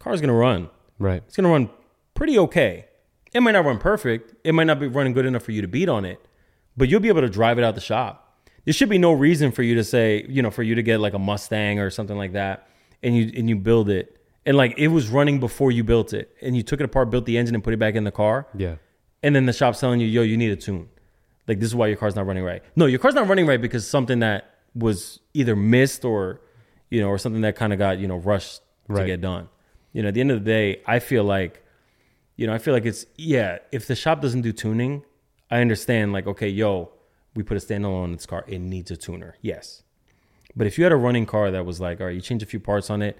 car's 0.00 0.20
gonna 0.20 0.34
run. 0.48 0.68
right. 0.98 1.22
It's 1.26 1.36
gonna 1.36 1.48
run 1.50 1.70
pretty 2.14 2.36
okay. 2.46 2.86
It 3.32 3.40
might 3.40 3.52
not 3.52 3.64
run 3.64 3.78
perfect. 3.78 4.34
It 4.44 4.52
might 4.52 4.64
not 4.66 4.78
be 4.80 4.86
running 4.88 5.12
good 5.14 5.24
enough 5.24 5.42
for 5.44 5.52
you 5.52 5.62
to 5.62 5.68
beat 5.68 5.88
on 5.88 6.04
it, 6.04 6.20
but 6.76 6.88
you'll 6.88 7.00
be 7.00 7.08
able 7.08 7.22
to 7.22 7.30
drive 7.30 7.58
it 7.58 7.64
out 7.64 7.74
the 7.74 7.80
shop. 7.80 8.18
There 8.64 8.74
should 8.74 8.88
be 8.90 8.98
no 8.98 9.12
reason 9.12 9.52
for 9.52 9.62
you 9.62 9.74
to 9.76 9.84
say, 9.84 10.24
you 10.28 10.42
know, 10.42 10.50
for 10.50 10.62
you 10.62 10.74
to 10.74 10.82
get 10.82 11.00
like 11.00 11.14
a 11.14 11.18
Mustang 11.18 11.78
or 11.78 11.88
something 11.90 12.16
like 12.18 12.32
that, 12.34 12.68
and 13.02 13.16
you 13.16 13.30
and 13.36 13.48
you 13.48 13.56
build 13.56 13.88
it, 13.88 14.16
and 14.46 14.56
like 14.56 14.74
it 14.78 14.88
was 14.88 15.08
running 15.08 15.40
before 15.40 15.72
you 15.72 15.82
built 15.82 16.12
it, 16.12 16.30
and 16.42 16.56
you 16.56 16.62
took 16.62 16.78
it 16.80 16.84
apart, 16.84 17.10
built 17.10 17.24
the 17.24 17.38
engine, 17.38 17.54
and 17.54 17.64
put 17.64 17.72
it 17.72 17.78
back 17.78 17.94
in 17.94 18.04
the 18.04 18.12
car, 18.12 18.46
Yeah. 18.56 18.74
And 19.22 19.34
then 19.34 19.46
the 19.46 19.52
shop's 19.52 19.80
telling 19.80 20.00
you, 20.00 20.06
yo, 20.06 20.22
you 20.22 20.36
need 20.36 20.50
a 20.50 20.56
tune. 20.56 20.88
Like 21.48 21.58
this 21.60 21.68
is 21.68 21.74
why 21.74 21.88
your 21.88 21.96
car's 21.96 22.14
not 22.14 22.26
running 22.26 22.44
right. 22.44 22.62
No, 22.76 22.86
your 22.86 22.98
car's 22.98 23.14
not 23.14 23.28
running 23.28 23.46
right 23.46 23.60
because 23.60 23.86
something 23.86 24.20
that 24.20 24.54
was 24.74 25.20
either 25.34 25.56
missed 25.56 26.04
or, 26.04 26.40
you 26.90 27.00
know, 27.00 27.08
or 27.08 27.18
something 27.18 27.42
that 27.42 27.56
kind 27.56 27.72
of 27.72 27.78
got 27.78 27.98
you 27.98 28.06
know 28.06 28.16
rushed 28.16 28.62
to 28.94 29.04
get 29.04 29.20
done. 29.20 29.48
You 29.92 30.02
know, 30.02 30.08
at 30.08 30.14
the 30.14 30.20
end 30.20 30.30
of 30.30 30.42
the 30.42 30.50
day, 30.50 30.82
I 30.86 30.98
feel 30.98 31.24
like, 31.24 31.64
you 32.36 32.46
know, 32.46 32.54
I 32.54 32.58
feel 32.58 32.74
like 32.74 32.86
it's 32.86 33.06
yeah. 33.16 33.58
If 33.70 33.86
the 33.86 33.94
shop 33.94 34.22
doesn't 34.22 34.42
do 34.42 34.52
tuning, 34.52 35.04
I 35.50 35.60
understand. 35.60 36.12
Like, 36.12 36.26
okay, 36.26 36.48
yo, 36.48 36.90
we 37.34 37.42
put 37.42 37.56
a 37.56 37.60
standalone 37.60 38.06
in 38.06 38.12
this 38.12 38.26
car. 38.26 38.44
It 38.46 38.58
needs 38.60 38.90
a 38.90 38.96
tuner. 38.96 39.36
Yes, 39.42 39.82
but 40.56 40.66
if 40.66 40.78
you 40.78 40.84
had 40.84 40.92
a 40.92 40.96
running 40.96 41.26
car 41.26 41.50
that 41.50 41.66
was 41.66 41.80
like, 41.80 42.00
all 42.00 42.06
right, 42.06 42.14
you 42.14 42.20
change 42.20 42.42
a 42.42 42.46
few 42.46 42.60
parts 42.60 42.88
on 42.90 43.02
it. 43.02 43.18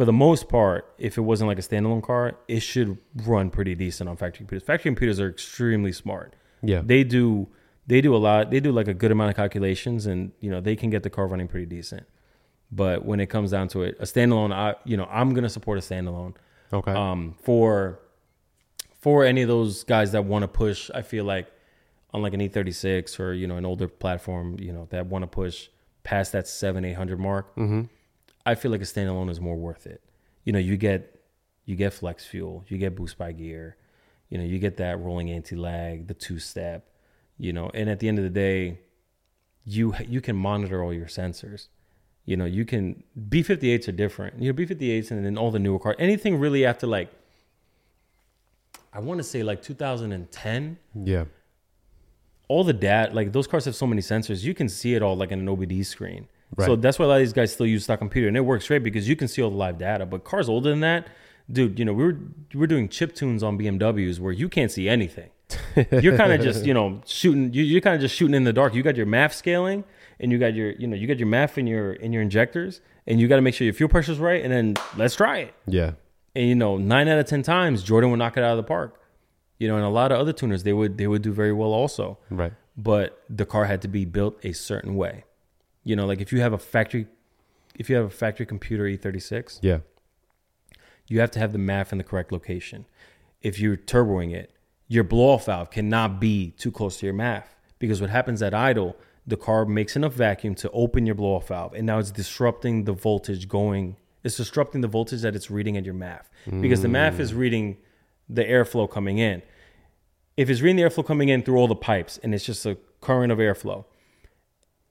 For 0.00 0.06
the 0.06 0.14
most 0.14 0.48
part, 0.48 0.94
if 0.96 1.18
it 1.18 1.20
wasn't 1.20 1.48
like 1.48 1.58
a 1.58 1.60
standalone 1.60 2.02
car, 2.02 2.34
it 2.48 2.60
should 2.60 2.96
run 3.26 3.50
pretty 3.50 3.74
decent 3.74 4.08
on 4.08 4.16
factory 4.16 4.38
computers. 4.38 4.66
Factory 4.66 4.88
computers 4.88 5.20
are 5.20 5.28
extremely 5.28 5.92
smart. 5.92 6.34
Yeah. 6.62 6.80
They 6.82 7.04
do 7.04 7.48
they 7.86 8.00
do 8.00 8.16
a 8.16 8.16
lot. 8.16 8.50
They 8.50 8.60
do 8.60 8.72
like 8.72 8.88
a 8.88 8.94
good 8.94 9.12
amount 9.12 9.28
of 9.28 9.36
calculations, 9.36 10.06
and 10.06 10.32
you 10.40 10.50
know 10.50 10.62
they 10.62 10.74
can 10.74 10.88
get 10.88 11.02
the 11.02 11.10
car 11.10 11.26
running 11.26 11.48
pretty 11.48 11.66
decent. 11.66 12.06
But 12.72 13.04
when 13.04 13.20
it 13.20 13.26
comes 13.26 13.50
down 13.50 13.68
to 13.68 13.82
it, 13.82 13.98
a 14.00 14.04
standalone, 14.04 14.54
I 14.54 14.76
you 14.86 14.96
know 14.96 15.06
I'm 15.10 15.34
gonna 15.34 15.50
support 15.50 15.76
a 15.76 15.82
standalone. 15.82 16.34
Okay. 16.72 16.92
Um, 16.92 17.34
for 17.42 18.00
for 19.02 19.26
any 19.26 19.42
of 19.42 19.48
those 19.48 19.84
guys 19.84 20.12
that 20.12 20.24
want 20.24 20.44
to 20.44 20.48
push, 20.48 20.90
I 20.94 21.02
feel 21.02 21.26
like 21.26 21.46
on 22.14 22.22
like 22.22 22.32
an 22.32 22.40
E36 22.40 23.20
or 23.20 23.34
you 23.34 23.46
know 23.46 23.58
an 23.58 23.66
older 23.66 23.86
platform, 23.86 24.56
you 24.58 24.72
know 24.72 24.86
that 24.92 25.08
want 25.08 25.24
to 25.24 25.26
push 25.26 25.68
past 26.04 26.32
that 26.32 26.48
seven 26.48 26.86
eight 26.86 26.96
hundred 26.96 27.20
mark. 27.20 27.54
Mm-hmm. 27.56 27.82
I 28.46 28.54
feel 28.54 28.70
like 28.70 28.80
a 28.80 28.84
standalone 28.84 29.30
is 29.30 29.40
more 29.40 29.56
worth 29.56 29.86
it. 29.86 30.02
You 30.44 30.52
know, 30.52 30.58
you 30.58 30.76
get 30.76 31.20
you 31.66 31.76
get 31.76 31.92
flex 31.92 32.24
fuel, 32.24 32.64
you 32.68 32.78
get 32.78 32.96
boost 32.96 33.16
by 33.18 33.32
gear, 33.32 33.76
you 34.28 34.38
know, 34.38 34.44
you 34.44 34.58
get 34.58 34.76
that 34.78 34.98
rolling 35.00 35.30
anti 35.30 35.54
lag, 35.56 36.06
the 36.08 36.14
two 36.14 36.38
step, 36.38 36.88
you 37.38 37.52
know, 37.52 37.70
and 37.74 37.88
at 37.90 38.00
the 38.00 38.08
end 38.08 38.18
of 38.18 38.24
the 38.24 38.30
day, 38.30 38.78
you 39.64 39.94
you 40.08 40.20
can 40.20 40.36
monitor 40.36 40.82
all 40.82 40.92
your 40.92 41.06
sensors. 41.06 41.68
You 42.24 42.36
know, 42.36 42.44
you 42.44 42.64
can 42.64 43.02
B58s 43.28 43.88
are 43.88 43.92
different. 43.92 44.40
You 44.40 44.52
know, 44.52 44.56
B58s 44.58 45.10
and 45.10 45.24
then 45.24 45.36
all 45.36 45.50
the 45.50 45.58
newer 45.58 45.78
cars. 45.78 45.96
Anything 45.98 46.38
really 46.38 46.64
after 46.64 46.86
like 46.86 47.10
I 48.92 49.00
want 49.00 49.18
to 49.18 49.24
say 49.24 49.42
like 49.42 49.62
2010 49.62 50.78
Yeah. 50.94 51.24
all 52.48 52.64
the 52.64 52.72
data, 52.72 53.14
like 53.14 53.32
those 53.32 53.46
cars 53.46 53.64
have 53.66 53.76
so 53.76 53.86
many 53.86 54.02
sensors, 54.02 54.42
you 54.42 54.54
can 54.54 54.68
see 54.68 54.94
it 54.94 55.02
all 55.02 55.16
like 55.16 55.30
in 55.30 55.40
an 55.40 55.46
OBD 55.46 55.84
screen. 55.86 56.26
So 56.58 56.76
that's 56.76 56.98
why 56.98 57.04
a 57.04 57.08
lot 57.08 57.14
of 57.14 57.20
these 57.20 57.32
guys 57.32 57.52
still 57.52 57.66
use 57.66 57.84
stock 57.84 57.98
computer, 58.00 58.28
and 58.28 58.36
it 58.36 58.40
works 58.40 58.66
great 58.66 58.82
because 58.82 59.08
you 59.08 59.16
can 59.16 59.28
see 59.28 59.40
all 59.42 59.50
the 59.50 59.56
live 59.56 59.78
data. 59.78 60.04
But 60.06 60.24
cars 60.24 60.48
older 60.48 60.68
than 60.70 60.80
that, 60.80 61.06
dude, 61.50 61.78
you 61.78 61.84
know, 61.84 61.92
we 61.92 62.04
were 62.04 62.18
we 62.54 62.60
we're 62.60 62.66
doing 62.66 62.88
chip 62.88 63.14
tunes 63.14 63.42
on 63.42 63.56
BMWs 63.58 64.18
where 64.18 64.32
you 64.32 64.48
can't 64.48 64.70
see 64.70 64.88
anything. 64.88 65.30
You're 65.90 66.16
kind 66.16 66.32
of 66.32 66.40
just 66.40 66.64
you 66.64 66.74
know 66.74 67.00
shooting. 67.06 67.52
You, 67.52 67.62
you're 67.64 67.80
kind 67.80 67.94
of 67.96 68.00
just 68.00 68.14
shooting 68.14 68.34
in 68.34 68.44
the 68.44 68.52
dark. 68.52 68.74
You 68.74 68.82
got 68.84 68.96
your 68.96 69.06
MAF 69.06 69.32
scaling, 69.32 69.82
and 70.20 70.30
you 70.30 70.38
got 70.38 70.54
your 70.54 70.70
you 70.72 70.86
know 70.86 70.94
you 70.96 71.06
got 71.08 71.18
your 71.18 71.26
MAF 71.28 71.58
in 71.58 71.66
your 71.66 71.92
in 71.94 72.12
your 72.12 72.22
injectors, 72.22 72.80
and 73.06 73.20
you 73.20 73.26
got 73.28 73.36
to 73.36 73.42
make 73.42 73.54
sure 73.54 73.64
your 73.64 73.74
fuel 73.74 73.88
pressure's 73.88 74.18
right, 74.18 74.42
and 74.44 74.52
then 74.52 74.74
let's 74.96 75.16
try 75.16 75.38
it. 75.38 75.54
Yeah. 75.66 75.92
And 76.36 76.48
you 76.48 76.54
know, 76.54 76.76
nine 76.76 77.08
out 77.08 77.18
of 77.18 77.26
ten 77.26 77.42
times, 77.42 77.82
Jordan 77.82 78.10
would 78.10 78.18
knock 78.18 78.36
it 78.36 78.44
out 78.44 78.52
of 78.52 78.56
the 78.58 78.62
park. 78.62 79.00
You 79.58 79.66
know, 79.68 79.74
and 79.76 79.84
a 79.84 79.88
lot 79.88 80.12
of 80.12 80.18
other 80.20 80.32
tuners 80.32 80.62
they 80.62 80.72
would 80.72 80.98
they 80.98 81.06
would 81.08 81.22
do 81.22 81.32
very 81.32 81.52
well 81.52 81.72
also 81.72 82.18
Right. 82.30 82.52
but 82.76 83.22
the 83.28 83.44
car 83.44 83.64
had 83.66 83.82
to 83.82 83.88
be 83.88 84.04
built 84.04 84.38
a 84.44 84.52
certain 84.52 84.94
way. 84.94 85.24
You 85.84 85.96
know, 85.96 86.06
like 86.06 86.20
if 86.20 86.32
you 86.32 86.40
have 86.40 86.52
a 86.52 86.58
factory, 86.58 87.06
if 87.74 87.88
you 87.88 87.96
have 87.96 88.04
a 88.04 88.10
factory 88.10 88.46
computer 88.46 88.84
E36, 88.84 89.58
Yeah. 89.62 89.80
you 91.08 91.20
have 91.20 91.30
to 91.32 91.38
have 91.38 91.52
the 91.52 91.58
MAF 91.58 91.92
in 91.92 91.98
the 91.98 92.04
correct 92.04 92.32
location. 92.32 92.86
If 93.42 93.58
you're 93.58 93.76
turboing 93.76 94.34
it, 94.34 94.52
your 94.88 95.04
blow 95.04 95.30
off 95.30 95.46
valve 95.46 95.70
cannot 95.70 96.20
be 96.20 96.50
too 96.52 96.70
close 96.70 96.98
to 96.98 97.06
your 97.06 97.14
MAF 97.14 97.44
because 97.78 98.00
what 98.00 98.10
happens 98.10 98.42
at 98.42 98.52
idle, 98.52 98.96
the 99.26 99.36
car 99.36 99.64
makes 99.64 99.96
enough 99.96 100.12
vacuum 100.12 100.54
to 100.56 100.70
open 100.72 101.06
your 101.06 101.14
blow 101.14 101.36
off 101.36 101.48
valve, 101.48 101.72
and 101.74 101.86
now 101.86 101.98
it's 101.98 102.10
disrupting 102.10 102.84
the 102.84 102.92
voltage 102.92 103.48
going. 103.48 103.96
It's 104.22 104.36
disrupting 104.36 104.80
the 104.82 104.88
voltage 104.88 105.22
that 105.22 105.34
it's 105.34 105.50
reading 105.50 105.76
at 105.76 105.84
your 105.84 105.94
MAF 105.94 106.24
because 106.60 106.82
the 106.82 106.88
MAF 106.88 107.18
is 107.18 107.32
mm. 107.32 107.38
reading 107.38 107.76
the 108.28 108.44
airflow 108.44 108.90
coming 108.90 109.18
in. 109.18 109.42
If 110.36 110.50
it's 110.50 110.60
reading 110.60 110.76
the 110.76 110.82
airflow 110.82 111.06
coming 111.06 111.28
in 111.28 111.42
through 111.42 111.56
all 111.56 111.68
the 111.68 111.76
pipes 111.76 112.18
and 112.22 112.34
it's 112.34 112.44
just 112.44 112.66
a 112.66 112.76
current 113.00 113.32
of 113.32 113.38
airflow, 113.38 113.84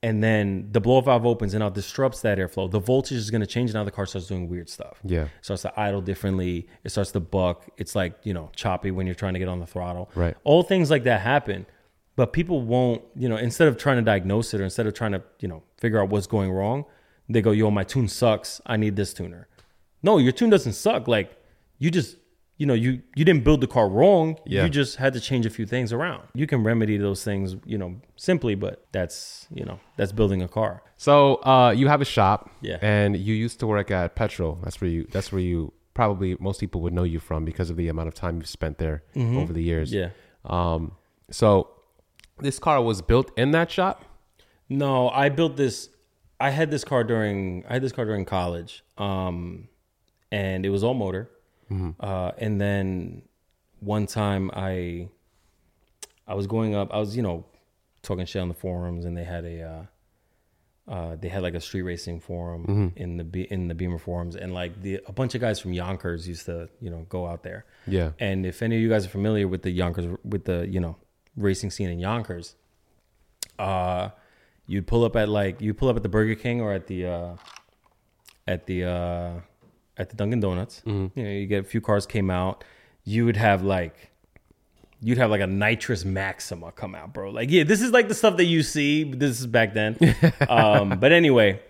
and 0.01 0.23
then 0.23 0.69
the 0.71 0.79
blow 0.79 1.01
valve 1.01 1.25
opens 1.25 1.53
and 1.53 1.59
now 1.59 1.69
disrupts 1.69 2.21
that 2.21 2.37
airflow, 2.37 2.71
the 2.71 2.79
voltage 2.79 3.17
is 3.17 3.29
going 3.29 3.41
to 3.41 3.47
change. 3.47 3.71
And 3.71 3.75
now 3.75 3.83
the 3.83 3.91
car 3.91 4.05
starts 4.05 4.27
doing 4.27 4.47
weird 4.47 4.69
stuff. 4.69 4.99
Yeah. 5.03 5.23
It 5.23 5.29
starts 5.41 5.63
to 5.63 5.79
idle 5.79 6.01
differently. 6.01 6.67
It 6.83 6.89
starts 6.89 7.11
to 7.11 7.19
buck. 7.19 7.67
It's 7.77 7.95
like, 7.95 8.17
you 8.23 8.33
know, 8.33 8.49
choppy 8.55 8.91
when 8.91 9.05
you're 9.05 9.15
trying 9.15 9.33
to 9.33 9.39
get 9.39 9.49
on 9.49 9.59
the 9.59 9.65
throttle. 9.65 10.09
Right. 10.15 10.37
All 10.45 10.63
things 10.63 10.89
like 10.89 11.03
that 11.03 11.19
happen. 11.21 11.65
But 12.15 12.31
people 12.33 12.61
won't, 12.61 13.01
you 13.15 13.27
know, 13.27 13.37
instead 13.37 13.67
of 13.67 13.77
trying 13.77 13.97
to 13.97 14.01
diagnose 14.01 14.53
it 14.53 14.61
or 14.61 14.63
instead 14.63 14.87
of 14.87 14.93
trying 14.93 15.11
to, 15.11 15.23
you 15.39 15.47
know, 15.47 15.63
figure 15.77 16.01
out 16.01 16.09
what's 16.09 16.27
going 16.27 16.51
wrong, 16.51 16.85
they 17.27 17.41
go, 17.41 17.51
yo, 17.51 17.69
my 17.69 17.83
tune 17.83 18.07
sucks. 18.07 18.61
I 18.65 18.77
need 18.77 18.95
this 18.95 19.13
tuner. 19.13 19.47
No, 20.01 20.17
your 20.17 20.31
tune 20.31 20.49
doesn't 20.49 20.73
suck. 20.73 21.07
Like 21.07 21.37
you 21.77 21.91
just, 21.91 22.15
you 22.59 22.65
know, 22.67 22.73
you 22.85 22.91
you 23.15 23.23
didn't 23.25 23.43
build 23.43 23.61
the 23.61 23.67
car 23.67 23.87
wrong. 23.89 24.37
Yeah. 24.45 24.63
You 24.63 24.69
just 24.69 24.97
had 24.97 25.13
to 25.13 25.19
change 25.29 25.45
a 25.45 25.49
few 25.49 25.65
things 25.65 25.91
around. 25.93 26.21
You 26.35 26.45
can 26.45 26.61
remedy 26.63 26.97
those 26.97 27.23
things, 27.23 27.55
you 27.65 27.77
know, 27.81 27.95
simply, 28.17 28.53
but 28.55 28.85
that's, 28.91 29.47
you 29.59 29.63
know, 29.65 29.79
that's 29.97 30.11
building 30.11 30.41
a 30.43 30.47
car. 30.47 30.83
So 30.97 31.35
uh, 31.53 31.71
you 31.71 31.87
have 31.87 32.01
a 32.01 32.05
shop, 32.17 32.51
Yeah. 32.61 32.77
and 32.81 33.15
you 33.17 33.33
used 33.33 33.59
to 33.61 33.67
work 33.67 33.89
at 33.91 34.15
Petrol. 34.15 34.59
That's 34.63 34.79
where 34.81 34.89
you. 34.89 35.07
That's 35.13 35.31
where 35.31 35.41
you 35.41 35.71
probably 35.93 36.35
most 36.39 36.59
people 36.59 36.79
would 36.81 36.93
know 36.93 37.03
you 37.03 37.19
from 37.19 37.45
because 37.45 37.69
of 37.71 37.75
the 37.77 37.87
amount 37.87 38.07
of 38.09 38.13
time 38.13 38.35
you've 38.37 38.47
spent 38.59 38.77
there 38.77 39.03
over 39.15 39.53
the 39.53 39.63
years. 39.63 39.91
Yeah. 39.93 40.09
Um. 40.45 40.91
So 41.31 41.69
this 42.39 42.59
car 42.59 42.81
was 42.81 43.01
built 43.01 43.31
in 43.37 43.51
that 43.51 43.71
shop. 43.71 44.03
No, 44.67 45.09
I 45.09 45.29
built 45.29 45.55
this. 45.55 45.89
I 46.41 46.49
had 46.51 46.71
this 46.71 46.83
car 46.83 47.03
during. 47.05 47.63
I 47.69 47.73
had 47.73 47.81
this 47.81 47.91
car 47.93 48.05
during 48.05 48.25
college, 48.25 48.83
um, 48.97 49.67
and 50.31 50.65
it 50.65 50.69
was 50.69 50.83
all 50.83 50.93
motor. 50.93 51.29
Uh, 51.99 52.31
and 52.37 52.59
then 52.59 53.21
one 53.79 54.07
time 54.07 54.51
I, 54.53 55.09
I 56.27 56.33
was 56.33 56.47
going 56.47 56.75
up. 56.75 56.93
I 56.93 56.99
was 56.99 57.15
you 57.15 57.21
know, 57.21 57.45
talking 58.01 58.25
shit 58.25 58.41
on 58.41 58.47
the 58.47 58.53
forums, 58.55 59.05
and 59.05 59.15
they 59.17 59.23
had 59.23 59.45
a. 59.45 59.61
Uh, 59.61 59.85
uh, 60.89 61.15
they 61.15 61.29
had 61.29 61.43
like 61.43 61.53
a 61.53 61.61
street 61.61 61.83
racing 61.83 62.19
forum 62.19 62.91
in 62.95 63.17
the 63.17 63.53
in 63.53 63.67
the 63.67 63.75
Beamer 63.75 63.99
forums, 63.99 64.35
and 64.35 64.55
like 64.55 64.81
the 64.81 64.99
a 65.05 65.11
bunch 65.11 65.35
of 65.35 65.41
guys 65.41 65.59
from 65.59 65.71
Yonkers 65.71 66.27
used 66.27 66.47
to 66.47 66.67
you 66.81 66.89
know 66.89 67.05
go 67.09 67.27
out 67.27 67.43
there. 67.43 67.65
Yeah. 67.85 68.13
And 68.19 68.43
if 68.43 68.63
any 68.63 68.75
of 68.75 68.81
you 68.81 68.89
guys 68.89 69.05
are 69.05 69.09
familiar 69.09 69.47
with 69.47 69.61
the 69.61 69.69
Yonkers, 69.69 70.17
with 70.23 70.45
the 70.45 70.67
you 70.67 70.79
know 70.79 70.95
racing 71.37 71.69
scene 71.69 71.89
in 71.89 71.99
Yonkers, 71.99 72.55
uh, 73.59 74.09
you'd 74.65 74.87
pull 74.87 75.03
up 75.03 75.15
at 75.15 75.29
like 75.29 75.61
you 75.61 75.75
pull 75.75 75.89
up 75.89 75.95
at 75.95 76.01
the 76.01 76.09
Burger 76.09 76.33
King 76.33 76.59
or 76.59 76.73
at 76.73 76.87
the 76.87 77.05
uh, 77.05 77.35
at 78.47 78.65
the 78.65 78.85
uh, 78.85 79.31
at 79.99 80.09
the 80.09 80.15
Dunkin' 80.15 80.39
Donuts. 80.39 80.81
You 81.15 81.23
know, 81.23 81.29
you 81.29 81.45
get 81.45 81.65
a 81.65 81.67
few 81.67 81.81
cars 81.81 82.05
came 82.07 82.31
out. 82.31 82.63
You 83.03 83.25
would 83.25 83.37
have 83.37 83.63
like 83.63 84.09
you'd 85.01 85.17
have 85.17 85.29
like 85.29 85.41
a 85.41 85.47
nitrous 85.47 86.03
maxima 86.03 86.71
come 86.71 86.95
out, 86.95 87.13
bro. 87.13 87.29
Like, 87.29 87.49
yeah, 87.49 87.63
this 87.63 87.81
is 87.81 87.91
like 87.91 88.07
the 88.07 88.13
stuff 88.13 88.37
that 88.37 88.45
you 88.45 88.63
see. 88.63 89.03
This 89.03 89.39
is 89.39 89.47
back 89.47 89.73
then. 89.73 89.97
um, 90.49 90.99
but 90.99 91.11
anyway, 91.11 91.61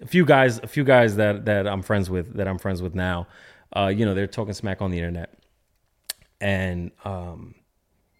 a 0.00 0.06
few 0.06 0.24
guys, 0.24 0.58
a 0.58 0.66
few 0.66 0.84
guys 0.84 1.16
that 1.16 1.46
that 1.46 1.66
I'm 1.66 1.82
friends 1.82 2.08
with, 2.10 2.34
that 2.34 2.48
I'm 2.48 2.58
friends 2.58 2.82
with 2.82 2.94
now, 2.94 3.26
uh, 3.74 3.88
you 3.88 4.04
know, 4.04 4.14
they're 4.14 4.26
talking 4.26 4.54
smack 4.54 4.80
on 4.80 4.90
the 4.90 4.98
internet, 4.98 5.34
and 6.40 6.90
um, 7.04 7.54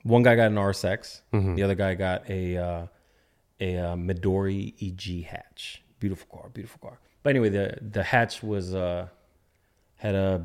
one 0.03 0.23
guy 0.23 0.37
got 0.37 0.47
an 0.47 0.57
RSX, 0.57 1.21
the 1.55 1.63
other 1.63 1.75
guy 1.75 1.95
got 1.95 2.29
a 2.31 2.57
uh, 2.57 2.87
a 3.61 3.77
uh, 3.79 3.97
Midori 3.97 4.75
EG 4.83 5.25
hatch. 5.27 5.83
Beautiful 5.99 6.27
car, 6.39 6.51
beautiful 6.51 6.79
car. 6.81 7.01
But 7.23 7.31
anyway, 7.31 7.49
the 7.49 7.79
the 7.81 8.03
hatch 8.03 8.43
was 8.43 8.75
uh, 8.75 9.09
had 10.07 10.15
a 10.15 10.45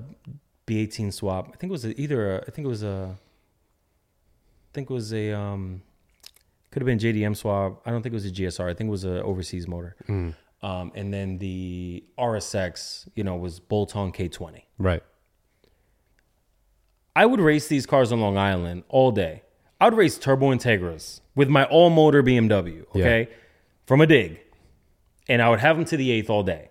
B18 0.67 1.13
swap. 1.13 1.47
I 1.53 1.57
think 1.57 1.69
it 1.69 1.71
was 1.71 1.85
either 1.85 2.37
a, 2.37 2.41
I 2.47 2.51
think 2.51 2.65
it 2.65 2.69
was 2.69 2.83
a 2.83 3.15
I 3.17 4.69
think 4.73 4.89
it 4.89 4.93
was 4.93 5.13
a 5.13 5.31
um 5.33 5.81
could 6.71 6.81
have 6.81 6.87
been 6.87 6.99
JDM 6.99 7.35
swap. 7.35 7.81
I 7.85 7.91
don't 7.91 8.01
think 8.01 8.13
it 8.13 8.15
was 8.15 8.25
a 8.25 8.31
GSR. 8.31 8.69
I 8.69 8.73
think 8.73 8.87
it 8.87 8.91
was 8.91 9.03
an 9.03 9.17
overseas 9.17 9.67
motor. 9.67 9.95
Um, 10.63 10.91
and 10.95 11.13
then 11.13 11.37
the 11.39 12.03
RSX, 12.17 13.09
you 13.15 13.23
know, 13.23 13.35
was 13.35 13.59
bolt 13.59 13.95
on 13.95 14.11
K20. 14.11 14.61
Right. 14.77 15.03
I 17.15 17.25
would 17.25 17.41
race 17.41 17.67
these 17.67 17.85
cars 17.85 18.11
on 18.11 18.21
Long 18.21 18.37
Island 18.37 18.83
all 18.87 19.11
day. 19.11 19.43
I 19.81 19.85
would 19.85 19.95
race 19.95 20.17
Turbo 20.17 20.51
Integras 20.51 21.21
with 21.35 21.49
my 21.49 21.65
all 21.65 21.89
motor 21.89 22.23
BMW, 22.23 22.85
okay, 22.91 23.27
from 23.85 23.99
a 23.99 24.07
dig. 24.07 24.39
And 25.27 25.41
I 25.41 25.49
would 25.49 25.59
have 25.59 25.75
them 25.75 25.85
to 25.85 25.97
the 25.97 26.11
eighth 26.11 26.29
all 26.29 26.43
day. 26.43 26.69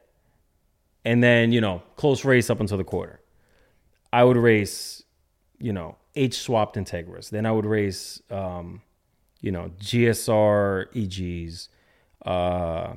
And 1.05 1.22
then, 1.22 1.53
you 1.53 1.61
know, 1.61 1.82
close 1.96 2.24
race 2.24 2.51
up 2.51 2.61
until 2.61 2.76
the 2.76 2.84
quarter. 2.84 3.20
I 4.12 4.24
would 4.24 4.36
race, 4.36 5.03
you 5.59 5.72
know, 5.72 5.96
H 6.14 6.38
swapped 6.38 6.76
Integras. 6.76 7.30
Then 7.30 7.46
I 7.46 7.53
would 7.53 7.64
race, 7.64 8.20
um, 8.30 8.82
you 9.40 9.51
know, 9.53 9.70
GSR 9.80 10.86
EGs, 10.94 11.68
uh, 12.26 12.94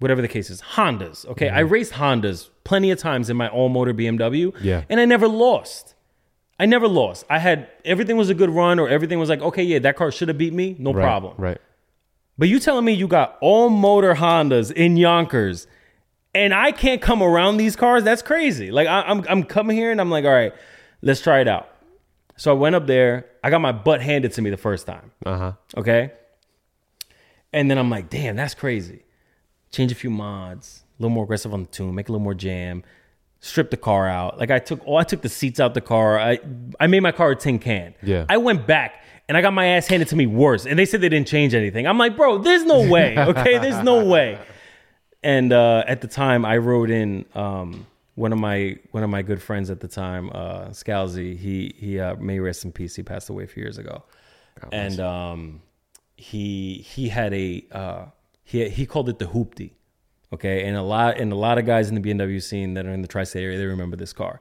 whatever 0.00 0.22
the 0.22 0.28
case 0.28 0.50
is, 0.50 0.60
Hondas. 0.62 1.26
Okay. 1.26 1.48
I 1.48 1.60
raced 1.60 1.92
Hondas 1.92 2.48
plenty 2.64 2.90
of 2.90 2.98
times 2.98 3.30
in 3.30 3.36
my 3.36 3.48
all 3.48 3.68
motor 3.68 3.94
BMW. 3.94 4.52
Yeah. 4.62 4.84
And 4.88 4.98
I 4.98 5.04
never 5.04 5.28
lost. 5.28 5.94
I 6.58 6.66
never 6.66 6.88
lost. 6.88 7.24
I 7.30 7.38
had 7.38 7.68
everything 7.84 8.16
was 8.16 8.28
a 8.28 8.34
good 8.34 8.50
run 8.50 8.78
or 8.78 8.88
everything 8.88 9.18
was 9.18 9.28
like, 9.28 9.40
okay, 9.40 9.62
yeah, 9.62 9.78
that 9.80 9.96
car 9.96 10.10
should 10.10 10.28
have 10.28 10.38
beat 10.38 10.52
me. 10.52 10.76
No 10.78 10.92
Right. 10.92 11.02
problem. 11.02 11.34
Right. 11.38 11.58
But 12.36 12.48
you 12.48 12.58
telling 12.58 12.84
me 12.84 12.92
you 12.92 13.06
got 13.06 13.36
all 13.40 13.68
motor 13.68 14.14
Hondas 14.14 14.72
in 14.72 14.96
Yonkers 14.96 15.66
and 16.34 16.54
I 16.54 16.72
can't 16.72 17.02
come 17.02 17.22
around 17.22 17.56
these 17.56 17.76
cars? 17.76 18.04
That's 18.04 18.22
crazy. 18.22 18.70
Like 18.70 18.88
I, 18.88 19.02
I'm 19.02 19.24
I'm 19.28 19.44
coming 19.44 19.76
here 19.76 19.90
and 19.90 20.00
I'm 20.00 20.10
like, 20.10 20.24
all 20.24 20.30
right, 20.30 20.52
let's 21.02 21.20
try 21.20 21.40
it 21.40 21.48
out. 21.48 21.68
So 22.36 22.50
I 22.50 22.54
went 22.54 22.74
up 22.74 22.86
there. 22.86 23.26
I 23.42 23.50
got 23.50 23.60
my 23.60 23.72
butt 23.72 24.00
handed 24.00 24.32
to 24.32 24.42
me 24.42 24.50
the 24.50 24.56
first 24.56 24.86
time. 24.86 25.12
Uh 25.26 25.38
huh. 25.38 25.52
Okay. 25.76 26.12
And 27.52 27.70
then 27.70 27.78
I'm 27.78 27.90
like, 27.90 28.08
damn, 28.10 28.36
that's 28.36 28.54
crazy. 28.54 29.04
Change 29.72 29.92
a 29.92 29.94
few 29.94 30.10
mods, 30.10 30.84
a 30.98 31.02
little 31.02 31.14
more 31.14 31.24
aggressive 31.24 31.52
on 31.52 31.62
the 31.62 31.68
tune, 31.68 31.94
make 31.94 32.08
a 32.08 32.12
little 32.12 32.22
more 32.22 32.34
jam, 32.34 32.84
strip 33.40 33.70
the 33.70 33.76
car 33.76 34.08
out. 34.08 34.38
Like 34.38 34.50
I 34.50 34.58
took 34.58 34.80
oh, 34.86 34.96
I 34.96 35.04
took 35.04 35.22
the 35.22 35.28
seats 35.28 35.58
out 35.60 35.74
the 35.74 35.80
car. 35.80 36.18
I 36.18 36.38
I 36.78 36.86
made 36.86 37.00
my 37.00 37.12
car 37.12 37.32
a 37.32 37.36
tin 37.36 37.58
can. 37.58 37.94
Yeah. 38.02 38.26
I 38.28 38.36
went 38.36 38.66
back 38.66 39.04
and 39.28 39.36
I 39.36 39.42
got 39.42 39.52
my 39.52 39.66
ass 39.66 39.86
handed 39.86 40.08
to 40.08 40.16
me 40.16 40.26
worse. 40.26 40.66
And 40.66 40.78
they 40.78 40.84
said 40.84 41.00
they 41.00 41.08
didn't 41.08 41.28
change 41.28 41.54
anything. 41.54 41.86
I'm 41.86 41.98
like, 41.98 42.16
bro, 42.16 42.38
there's 42.38 42.64
no 42.64 42.88
way. 42.88 43.16
Okay, 43.18 43.58
there's 43.58 43.82
no 43.84 44.04
way. 44.04 44.38
And 45.22 45.52
uh, 45.52 45.84
at 45.86 46.00
the 46.00 46.08
time, 46.08 46.44
I 46.44 46.56
wrote 46.56 46.90
in 46.90 47.26
um, 47.34 47.86
one 48.14 48.32
of 48.32 48.38
my 48.38 48.76
one 48.90 49.02
of 49.02 49.10
my 49.10 49.22
good 49.22 49.42
friends 49.42 49.70
at 49.70 49.80
the 49.80 49.88
time, 49.88 50.30
uh, 50.30 50.68
Scalzi. 50.68 51.36
He 51.36 51.74
he 51.76 52.00
uh, 52.00 52.16
may 52.16 52.38
rest 52.38 52.64
in 52.64 52.72
peace. 52.72 52.96
He 52.96 53.02
passed 53.02 53.28
away 53.28 53.44
a 53.44 53.46
few 53.46 53.62
years 53.62 53.78
ago, 53.78 54.02
and 54.72 54.98
um, 55.00 55.62
he 56.16 56.84
he 56.86 57.08
had 57.08 57.34
a 57.34 57.64
uh, 57.72 58.04
he 58.44 58.68
he 58.68 58.86
called 58.86 59.08
it 59.08 59.18
the 59.18 59.26
hoopty. 59.26 59.72
Okay, 60.32 60.64
and 60.64 60.76
a 60.76 60.82
lot 60.82 61.18
and 61.18 61.32
a 61.32 61.36
lot 61.36 61.58
of 61.58 61.66
guys 61.66 61.88
in 61.88 62.00
the 62.00 62.00
BMW 62.00 62.40
scene 62.42 62.74
that 62.74 62.86
are 62.86 62.92
in 62.92 63.02
the 63.02 63.08
tri-state 63.08 63.42
area 63.42 63.58
they 63.58 63.66
remember 63.66 63.96
this 63.96 64.12
car. 64.12 64.40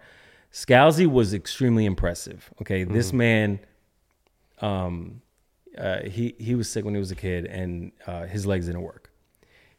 Scalzi 0.52 1.08
was 1.08 1.34
extremely 1.34 1.86
impressive. 1.86 2.52
Okay, 2.62 2.84
this 2.84 3.14
man, 3.14 3.60
um, 4.62 5.22
uh, 5.78 6.02
he 6.02 6.36
he 6.40 6.56
was 6.56 6.70
sick 6.70 6.86
when 6.86 6.94
he 6.94 7.00
was 7.00 7.12
a 7.12 7.16
kid, 7.16 7.46
and 7.46 7.92
uh, 8.08 8.26
his 8.26 8.46
legs 8.46 8.68
didn't 8.68 8.82
work. 8.82 9.09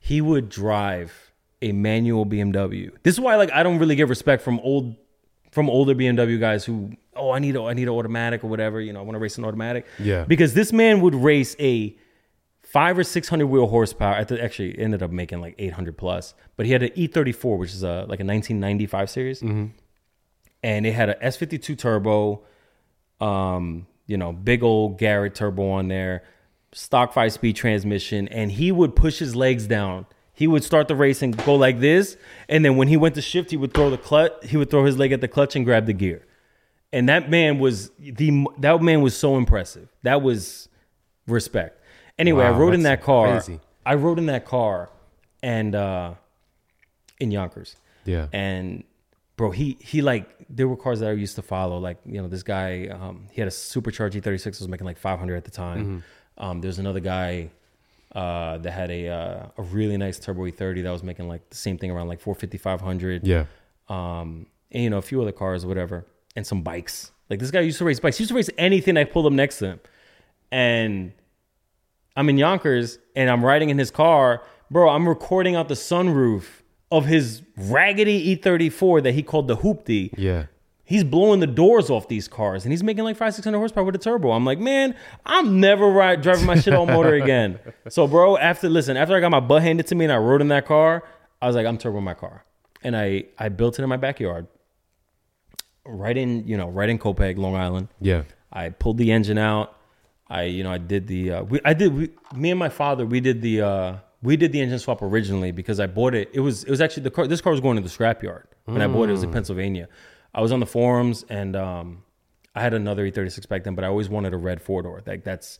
He 0.00 0.20
would 0.20 0.48
drive 0.48 1.30
a 1.62 1.70
manual 1.72 2.24
BMW. 2.26 2.90
This 3.02 3.14
is 3.14 3.20
why 3.20 3.36
like 3.36 3.52
I 3.52 3.62
don't 3.62 3.78
really 3.78 3.94
get 3.94 4.08
respect 4.08 4.42
from 4.42 4.58
old 4.60 4.96
from 5.52 5.68
older 5.70 5.94
BMW 5.94 6.38
guys 6.40 6.64
who 6.64 6.92
oh 7.14 7.30
I 7.30 7.38
need 7.38 7.54
a, 7.56 7.62
I 7.62 7.74
need 7.74 7.82
an 7.84 7.90
automatic 7.94 8.42
or 8.42 8.46
whatever 8.48 8.80
you 8.80 8.92
know 8.92 9.00
I 9.00 9.02
want 9.02 9.14
to 9.14 9.18
race 9.20 9.36
an 9.38 9.44
automatic 9.44 9.84
Yeah. 9.98 10.24
because 10.24 10.54
this 10.54 10.72
man 10.72 11.00
would 11.02 11.14
race 11.14 11.54
a 11.60 11.96
five 12.62 12.96
or 12.98 13.04
six 13.04 13.28
hundred 13.28 13.46
wheel 13.48 13.66
horsepower. 13.66 14.14
I 14.14 14.24
think 14.24 14.40
actually 14.40 14.78
ended 14.78 15.02
up 15.02 15.10
making 15.10 15.40
like 15.40 15.54
eight 15.58 15.72
hundred 15.74 15.98
plus, 15.98 16.34
but 16.56 16.66
he 16.66 16.72
had 16.72 16.82
an 16.82 16.90
E34 16.90 17.58
which 17.58 17.72
is 17.74 17.82
a 17.82 18.06
like 18.08 18.20
a 18.20 18.24
1995 18.24 19.10
series, 19.10 19.42
and 19.42 20.86
it 20.86 20.92
had 20.92 21.08
a 21.10 21.14
S52 21.16 21.76
turbo, 21.78 22.42
um 23.20 23.86
you 24.06 24.16
know 24.16 24.32
big 24.32 24.62
old 24.62 24.98
Garrett 24.98 25.34
turbo 25.34 25.70
on 25.70 25.88
there, 25.88 26.24
stock 26.72 27.12
five 27.12 27.32
speed 27.32 27.56
transmission, 27.56 28.28
and 28.28 28.52
he 28.52 28.72
would 28.72 28.94
push 28.96 29.18
his 29.18 29.34
legs 29.34 29.66
down. 29.66 30.06
He 30.32 30.46
would 30.46 30.64
start 30.64 30.88
the 30.88 30.96
race 30.96 31.20
and 31.22 31.36
go 31.44 31.54
like 31.54 31.80
this, 31.80 32.16
and 32.48 32.64
then 32.64 32.76
when 32.76 32.88
he 32.88 32.96
went 32.96 33.14
to 33.16 33.22
shift, 33.22 33.50
he 33.50 33.56
would 33.56 33.74
throw 33.74 33.90
the 33.90 33.98
clutch. 33.98 34.32
He 34.44 34.56
would 34.56 34.70
throw 34.70 34.84
his 34.84 34.96
leg 34.98 35.12
at 35.12 35.20
the 35.20 35.28
clutch 35.28 35.54
and 35.54 35.64
grab 35.64 35.86
the 35.86 35.92
gear. 35.92 36.26
And 36.92 37.08
that 37.08 37.30
man 37.30 37.58
was 37.58 37.90
the 37.98 38.46
that 38.58 38.82
man 38.82 39.02
was 39.02 39.16
so 39.16 39.36
impressive. 39.36 39.88
That 40.02 40.22
was 40.22 40.68
respect. 41.26 41.80
Anyway, 42.18 42.44
I 42.44 42.50
rode 42.50 42.74
in 42.74 42.82
that 42.82 43.02
car. 43.02 43.32
crazy. 43.32 43.60
I 43.84 43.94
rode 43.94 44.18
in 44.18 44.26
that 44.26 44.44
car, 44.44 44.90
and 45.42 45.74
uh, 45.74 46.14
in 47.18 47.30
Yonkers. 47.30 47.76
Yeah. 48.04 48.26
And 48.32 48.84
bro, 49.36 49.50
he 49.50 49.76
he 49.80 50.02
like 50.02 50.28
there 50.48 50.66
were 50.68 50.76
cars 50.76 51.00
that 51.00 51.10
I 51.10 51.12
used 51.12 51.36
to 51.36 51.42
follow. 51.42 51.78
Like 51.78 51.98
you 52.04 52.20
know, 52.20 52.28
this 52.28 52.42
guy 52.42 52.88
um, 52.88 53.26
he 53.30 53.40
had 53.40 53.48
a 53.48 53.52
supercharged 53.52 54.16
E36 54.16 54.58
was 54.58 54.68
making 54.68 54.86
like 54.86 54.98
500 54.98 55.36
at 55.36 55.44
the 55.44 55.50
time. 55.50 55.80
Mm-hmm. 55.80 55.98
Um, 56.38 56.60
there's 56.60 56.78
another 56.78 57.00
guy 57.00 57.50
uh, 58.14 58.58
that 58.58 58.70
had 58.72 58.90
a 58.90 59.08
uh, 59.08 59.46
a 59.58 59.62
really 59.62 59.96
nice 59.96 60.18
turbo 60.18 60.42
E30 60.42 60.82
that 60.84 60.90
was 60.90 61.02
making 61.02 61.28
like 61.28 61.48
the 61.50 61.56
same 61.56 61.78
thing 61.78 61.90
around 61.90 62.08
like 62.08 62.20
450 62.20 62.58
500 62.58 63.26
Yeah. 63.26 63.44
um, 63.88 64.46
and 64.72 64.82
you 64.84 64.90
know 64.90 64.98
a 64.98 65.02
few 65.02 65.20
other 65.22 65.32
cars, 65.32 65.64
whatever, 65.66 66.06
and 66.36 66.46
some 66.46 66.62
bikes. 66.62 67.12
Like 67.28 67.38
this 67.40 67.50
guy 67.50 67.60
used 67.60 67.78
to 67.78 67.84
race 67.84 68.00
bikes. 68.00 68.16
He 68.18 68.22
used 68.22 68.30
to 68.30 68.34
race 68.36 68.50
anything 68.58 68.96
I 68.96 69.04
pulled 69.04 69.26
up 69.26 69.32
next 69.32 69.58
to 69.58 69.66
him. 69.66 69.80
And 70.50 71.12
I'm 72.16 72.28
in 72.28 72.38
Yonkers 72.38 72.98
and 73.14 73.30
I'm 73.30 73.44
riding 73.44 73.70
in 73.70 73.78
his 73.78 73.90
car, 73.90 74.42
bro. 74.70 74.88
I'm 74.90 75.08
recording 75.08 75.54
out 75.54 75.68
the 75.68 75.74
sunroof 75.74 76.44
of 76.90 77.06
his 77.06 77.42
raggedy 77.56 78.36
E34 78.36 79.04
that 79.04 79.12
he 79.12 79.22
called 79.22 79.46
the 79.46 79.58
Hoopty. 79.58 80.12
Yeah. 80.18 80.46
He's 80.90 81.04
blowing 81.04 81.38
the 81.38 81.46
doors 81.46 81.88
off 81.88 82.08
these 82.08 82.26
cars 82.26 82.64
and 82.64 82.72
he's 82.72 82.82
making 82.82 83.04
like 83.04 83.16
five, 83.16 83.32
six 83.32 83.44
hundred 83.44 83.58
horsepower 83.58 83.84
with 83.84 83.94
a 83.94 83.98
turbo. 83.98 84.32
I'm 84.32 84.44
like, 84.44 84.58
man, 84.58 84.96
I'm 85.24 85.60
never 85.60 85.86
ride, 85.86 86.20
driving 86.20 86.46
my 86.46 86.58
shit 86.58 86.74
on 86.74 86.88
motor 86.88 87.14
again. 87.14 87.60
So, 87.88 88.08
bro, 88.08 88.36
after 88.36 88.68
listen, 88.68 88.96
after 88.96 89.14
I 89.14 89.20
got 89.20 89.30
my 89.30 89.38
butt 89.38 89.62
handed 89.62 89.86
to 89.86 89.94
me 89.94 90.04
and 90.04 90.12
I 90.12 90.16
rode 90.16 90.40
in 90.40 90.48
that 90.48 90.66
car, 90.66 91.04
I 91.40 91.46
was 91.46 91.54
like, 91.54 91.64
I'm 91.64 91.78
turboing 91.78 92.02
my 92.02 92.14
car, 92.14 92.44
and 92.82 92.96
I 92.96 93.26
I 93.38 93.50
built 93.50 93.78
it 93.78 93.82
in 93.84 93.88
my 93.88 93.98
backyard, 93.98 94.48
right 95.86 96.16
in 96.16 96.48
you 96.48 96.56
know 96.56 96.68
right 96.68 96.88
in 96.88 96.98
Copiague, 96.98 97.38
Long 97.38 97.54
Island. 97.54 97.86
Yeah. 98.00 98.24
I 98.52 98.70
pulled 98.70 98.98
the 98.98 99.12
engine 99.12 99.38
out. 99.38 99.76
I 100.28 100.42
you 100.42 100.64
know 100.64 100.72
I 100.72 100.78
did 100.78 101.06
the 101.06 101.32
uh, 101.34 101.42
we 101.44 101.60
I 101.64 101.72
did 101.72 101.94
we, 101.94 102.10
me 102.34 102.50
and 102.50 102.58
my 102.58 102.68
father 102.68 103.06
we 103.06 103.20
did 103.20 103.42
the 103.42 103.60
uh, 103.60 103.96
we 104.22 104.36
did 104.36 104.50
the 104.50 104.60
engine 104.60 104.80
swap 104.80 105.02
originally 105.02 105.52
because 105.52 105.78
I 105.78 105.86
bought 105.86 106.14
it. 106.16 106.30
It 106.32 106.40
was 106.40 106.64
it 106.64 106.70
was 106.70 106.80
actually 106.80 107.04
the 107.04 107.10
car. 107.12 107.28
This 107.28 107.40
car 107.40 107.52
was 107.52 107.60
going 107.60 107.76
to 107.76 107.82
the 107.82 107.88
scrapyard 107.88 108.46
when 108.64 108.82
I 108.82 108.88
bought 108.88 109.04
it. 109.04 109.10
It 109.10 109.12
was 109.12 109.22
in 109.22 109.32
Pennsylvania. 109.32 109.88
I 110.34 110.40
was 110.40 110.52
on 110.52 110.60
the 110.60 110.66
forums 110.66 111.24
and 111.28 111.56
um, 111.56 112.02
I 112.54 112.60
had 112.60 112.74
another 112.74 113.10
E36 113.10 113.48
back 113.48 113.64
then, 113.64 113.74
but 113.74 113.84
I 113.84 113.88
always 113.88 114.08
wanted 114.08 114.32
a 114.32 114.36
red 114.36 114.62
four 114.62 114.82
door. 114.82 115.02
Like 115.06 115.24
that's 115.24 115.58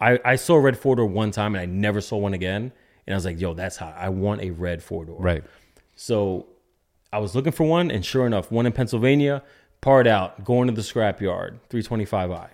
I 0.00 0.18
I 0.24 0.36
saw 0.36 0.54
a 0.56 0.60
red 0.60 0.78
four 0.78 0.96
door 0.96 1.06
one 1.06 1.30
time 1.30 1.54
and 1.54 1.62
I 1.62 1.66
never 1.66 2.00
saw 2.00 2.16
one 2.16 2.34
again. 2.34 2.72
And 3.06 3.14
I 3.14 3.16
was 3.16 3.24
like, 3.24 3.40
yo, 3.40 3.54
that's 3.54 3.76
hot. 3.76 3.94
I 3.96 4.08
want 4.08 4.40
a 4.42 4.50
red 4.50 4.82
four 4.82 5.04
door. 5.04 5.20
Right. 5.20 5.44
So 5.94 6.46
I 7.12 7.18
was 7.18 7.34
looking 7.34 7.52
for 7.52 7.64
one, 7.64 7.90
and 7.90 8.04
sure 8.04 8.26
enough, 8.26 8.50
one 8.50 8.66
in 8.66 8.72
Pennsylvania, 8.72 9.42
parred 9.80 10.08
out, 10.08 10.44
going 10.44 10.66
to 10.66 10.74
the 10.74 10.82
scrapyard, 10.82 11.60
325i. 11.70 12.48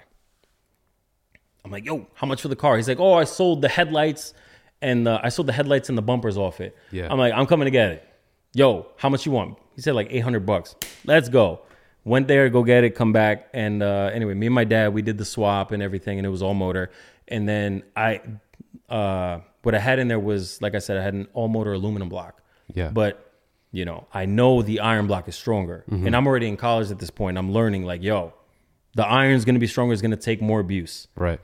I'm 1.64 1.70
like, 1.70 1.84
yo, 1.84 2.06
how 2.14 2.26
much 2.26 2.42
for 2.42 2.48
the 2.48 2.56
car? 2.56 2.76
He's 2.76 2.88
like, 2.88 3.00
oh, 3.00 3.14
I 3.14 3.24
sold 3.24 3.62
the 3.62 3.68
headlights 3.68 4.34
and 4.80 5.06
uh, 5.06 5.20
I 5.22 5.28
sold 5.28 5.48
the 5.48 5.52
headlights 5.52 5.88
and 5.88 5.96
the 5.96 6.02
bumpers 6.02 6.36
off 6.36 6.60
it. 6.60 6.76
Yeah. 6.90 7.08
I'm 7.10 7.18
like, 7.18 7.32
I'm 7.32 7.46
coming 7.46 7.66
to 7.66 7.70
get 7.70 7.92
it. 7.92 8.08
Yo, 8.52 8.86
how 8.96 9.08
much 9.08 9.24
you 9.24 9.32
want? 9.32 9.58
He 9.74 9.82
said 9.82 9.94
like 9.94 10.08
800 10.10 10.44
bucks. 10.46 10.74
Let's 11.04 11.28
go. 11.28 11.60
Went 12.04 12.26
there, 12.26 12.48
go 12.48 12.64
get 12.64 12.82
it, 12.84 12.90
come 12.90 13.12
back. 13.12 13.48
And 13.54 13.82
uh, 13.82 14.10
anyway, 14.12 14.34
me 14.34 14.46
and 14.46 14.54
my 14.54 14.64
dad, 14.64 14.92
we 14.92 15.02
did 15.02 15.18
the 15.18 15.24
swap 15.24 15.70
and 15.70 15.82
everything, 15.82 16.18
and 16.18 16.26
it 16.26 16.30
was 16.30 16.42
all 16.42 16.54
motor. 16.54 16.90
And 17.28 17.48
then 17.48 17.84
I, 17.94 18.20
uh, 18.88 19.40
what 19.62 19.74
I 19.74 19.78
had 19.78 19.98
in 19.98 20.08
there 20.08 20.18
was, 20.18 20.60
like 20.60 20.74
I 20.74 20.78
said, 20.78 20.96
I 20.96 21.02
had 21.02 21.14
an 21.14 21.28
all 21.32 21.48
motor 21.48 21.72
aluminum 21.72 22.08
block. 22.08 22.42
Yeah. 22.74 22.88
But 22.88 23.28
you 23.70 23.84
know, 23.86 24.06
I 24.12 24.26
know 24.26 24.60
the 24.62 24.80
iron 24.80 25.06
block 25.06 25.28
is 25.28 25.34
stronger, 25.34 25.84
and 25.88 26.14
I'm 26.14 26.26
already 26.26 26.46
in 26.46 26.58
college 26.58 26.90
at 26.90 26.98
this 26.98 27.08
point. 27.08 27.38
I'm 27.38 27.52
learning 27.52 27.84
like, 27.84 28.02
yo, 28.02 28.34
the 28.94 29.06
iron's 29.06 29.46
gonna 29.46 29.58
be 29.58 29.66
stronger. 29.66 29.94
It's 29.94 30.02
gonna 30.02 30.16
take 30.16 30.42
more 30.42 30.60
abuse. 30.60 31.08
Right. 31.16 31.40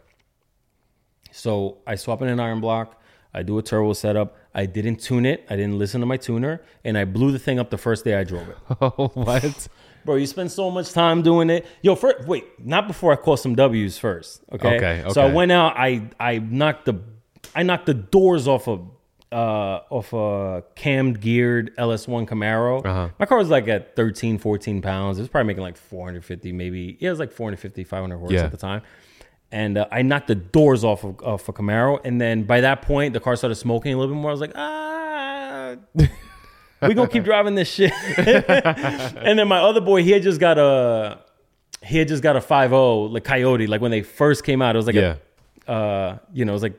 So 1.33 1.79
I 1.87 1.95
swap 1.95 2.21
in 2.21 2.29
an 2.29 2.39
iron 2.41 2.61
block. 2.61 3.01
I 3.35 3.43
do 3.43 3.59
a 3.59 3.63
turbo 3.63 3.93
setup. 3.93 4.37
I 4.55 4.67
didn't 4.67 4.97
tune 5.01 5.27
it. 5.27 5.45
I 5.51 5.57
didn't 5.57 5.79
listen 5.79 6.01
to 6.01 6.07
my 6.07 6.17
tuner, 6.17 6.63
and 6.85 6.97
I 6.99 7.05
blew 7.05 7.31
the 7.31 7.39
thing 7.39 7.59
up 7.59 7.71
the 7.71 7.79
first 7.79 8.05
day 8.05 8.15
I 8.15 8.25
drove 8.25 8.49
it. 8.49 8.57
Oh, 8.81 9.11
what? 9.15 9.69
Bro, 10.05 10.15
you 10.17 10.27
spend 10.27 10.51
so 10.51 10.71
much 10.71 10.93
time 10.93 11.23
doing 11.23 11.51
it. 11.51 11.67
Yo, 11.83 11.95
first, 11.95 12.27
wait, 12.27 12.45
not 12.65 12.87
before 12.87 13.13
I 13.13 13.17
caught 13.17 13.41
some 13.41 13.55
W's 13.55 13.99
first. 13.99 14.43
Okay. 14.53 14.77
Okay, 14.77 15.05
So 15.13 15.21
I 15.23 15.33
went 15.33 15.53
out. 15.53 15.75
I 15.77 16.09
I 16.19 16.39
knocked 16.39 16.87
the 16.87 17.01
I 17.55 17.63
knocked 17.63 17.87
the 17.87 17.95
doors 17.95 18.49
off 18.49 18.69
of 18.69 18.89
uh 19.31 19.81
off 19.91 20.13
a 20.15 20.65
cammed 20.75 21.21
geared 21.21 21.77
LS1 21.77 22.27
Camaro. 22.27 22.85
Uh-huh. 22.87 23.09
My 23.19 23.27
car 23.27 23.37
was 23.37 23.51
like 23.51 23.69
at 23.69 23.95
13, 23.97 24.39
14 24.39 24.81
pounds. 24.81 25.19
It 25.19 25.23
was 25.23 25.29
probably 25.29 25.49
making 25.49 25.63
like 25.65 25.77
450, 25.77 26.53
maybe. 26.53 26.97
Yeah, 27.01 27.09
it 27.09 27.11
was 27.11 27.19
like 27.19 27.33
450, 27.33 27.85
500 27.85 28.17
horse 28.19 28.33
Yeah. 28.33 28.45
at 28.45 28.51
the 28.51 28.57
time. 28.57 28.81
And 29.51 29.79
uh, 29.79 29.87
I 29.91 30.03
knocked 30.03 30.27
the 30.29 30.35
doors 30.35 30.85
off 30.85 31.05
of, 31.05 31.23
off 31.23 31.49
a 31.49 31.53
Camaro. 31.53 31.99
And 32.05 32.21
then 32.21 32.43
by 32.45 32.61
that 32.61 32.83
point, 32.83 33.15
the 33.15 33.21
car 33.21 33.35
started 33.37 33.55
smoking 33.55 33.95
a 33.95 33.97
little 33.99 34.15
bit 34.15 34.21
more. 34.21 34.31
I 34.31 34.35
was 34.35 34.41
like, 34.41 34.53
ah, 34.55 35.77
we 36.83 36.95
gonna 36.95 37.09
keep 37.09 37.25
driving 37.25 37.55
this 37.55 37.69
shit. 37.69 37.93
and 38.19 39.39
then 39.39 39.49
my 39.49 39.59
other 39.59 39.81
boy, 39.81 40.03
he 40.03 40.11
had 40.13 40.23
just 40.23 40.39
got 40.41 40.59
a 40.59 41.21
he 41.83 41.97
had 41.99 42.09
just 42.09 42.23
got 42.23 42.37
a 42.37 42.41
5.0 42.41 43.11
like 43.13 43.25
Coyote. 43.25 43.67
Like 43.67 43.81
when 43.81 43.91
they 43.91 44.03
first 44.03 44.45
came 44.45 44.61
out, 44.63 44.75
it 44.77 44.79
was 44.79 44.87
like 44.87 44.95
Yeah. 44.97 45.17
a 45.67 45.73
uh, 45.73 46.19
you 46.33 46.45
know, 46.45 46.53
it 46.53 46.55
was 46.55 46.63
like 46.63 46.79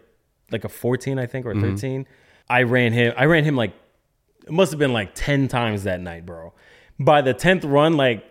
like 0.51 0.63
a 0.63 0.69
14, 0.69 1.19
I 1.19 1.25
think, 1.25 1.45
or 1.45 1.53
13. 1.53 2.07
I 2.49 2.63
ran 2.63 2.91
him. 2.93 3.13
I 3.17 3.25
ran 3.25 3.43
him 3.43 3.55
like 3.55 3.73
it 4.45 4.51
must 4.51 4.71
have 4.71 4.79
been 4.79 4.93
like 4.93 5.11
10 5.15 5.47
times 5.47 5.83
that 5.83 5.99
night, 6.01 6.25
bro. 6.25 6.53
By 6.99 7.21
the 7.21 7.33
10th 7.33 7.69
run, 7.71 7.97
like 7.97 8.23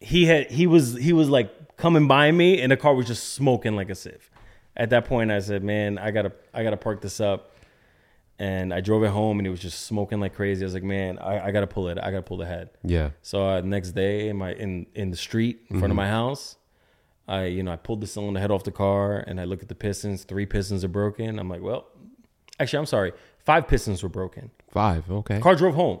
he 0.00 0.24
had 0.26 0.50
he 0.50 0.66
was 0.66 0.96
he 0.96 1.12
was 1.12 1.28
like 1.28 1.50
coming 1.80 2.06
by 2.06 2.30
me 2.30 2.60
and 2.60 2.70
the 2.70 2.76
car 2.76 2.94
was 2.94 3.06
just 3.06 3.32
smoking 3.34 3.74
like 3.74 3.90
a 3.90 3.94
sieve. 3.94 4.30
At 4.76 4.90
that 4.90 5.06
point 5.06 5.30
I 5.30 5.40
said, 5.40 5.64
Man, 5.64 5.98
I 5.98 6.10
gotta 6.10 6.32
I 6.54 6.62
gotta 6.62 6.76
park 6.76 7.00
this 7.00 7.20
up. 7.20 7.56
And 8.38 8.72
I 8.72 8.80
drove 8.80 9.02
it 9.04 9.10
home 9.10 9.38
and 9.38 9.46
it 9.46 9.50
was 9.50 9.60
just 9.60 9.84
smoking 9.84 10.18
like 10.18 10.34
crazy. 10.34 10.64
I 10.64 10.66
was 10.66 10.72
like, 10.72 10.82
man, 10.82 11.18
I, 11.18 11.48
I 11.48 11.50
gotta 11.50 11.66
pull 11.66 11.88
it. 11.88 11.98
I 11.98 12.10
gotta 12.10 12.22
pull 12.22 12.38
the 12.38 12.46
head. 12.46 12.70
Yeah. 12.82 13.10
So 13.20 13.46
uh, 13.46 13.60
next 13.60 13.90
day, 13.90 14.30
in 14.30 14.38
my 14.38 14.54
in 14.54 14.86
in 14.94 15.10
the 15.10 15.16
street 15.18 15.60
in 15.68 15.78
front 15.78 15.92
of 15.92 15.96
my 15.96 16.08
house, 16.08 16.56
I 17.28 17.44
you 17.44 17.62
know 17.62 17.70
I 17.70 17.76
pulled 17.76 18.00
the 18.00 18.06
cylinder 18.06 18.40
head 18.40 18.50
off 18.50 18.64
the 18.64 18.70
car 18.70 19.18
and 19.26 19.38
I 19.38 19.44
look 19.44 19.60
at 19.62 19.68
the 19.68 19.74
pistons. 19.74 20.24
Three 20.24 20.46
pistons 20.46 20.82
are 20.84 20.88
broken. 20.88 21.38
I'm 21.38 21.50
like, 21.50 21.60
well, 21.60 21.88
actually, 22.58 22.78
I'm 22.78 22.86
sorry. 22.86 23.12
Five 23.44 23.68
pistons 23.68 24.02
were 24.02 24.08
broken. 24.08 24.50
Five. 24.70 25.10
Okay. 25.10 25.38
Car 25.40 25.54
drove 25.54 25.74
home. 25.74 26.00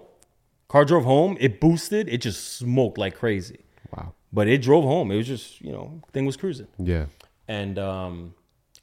Car 0.68 0.86
drove 0.86 1.04
home. 1.04 1.36
It 1.40 1.60
boosted. 1.60 2.08
It 2.08 2.22
just 2.22 2.56
smoked 2.56 2.96
like 2.96 3.16
crazy. 3.16 3.64
Wow. 3.94 4.14
But 4.32 4.46
it 4.48 4.62
drove 4.62 4.84
home. 4.84 5.10
It 5.10 5.16
was 5.16 5.26
just 5.26 5.60
you 5.60 5.72
know 5.72 6.00
thing 6.12 6.26
was 6.26 6.36
cruising. 6.36 6.68
Yeah. 6.78 7.06
And 7.48 7.78
um, 7.78 8.34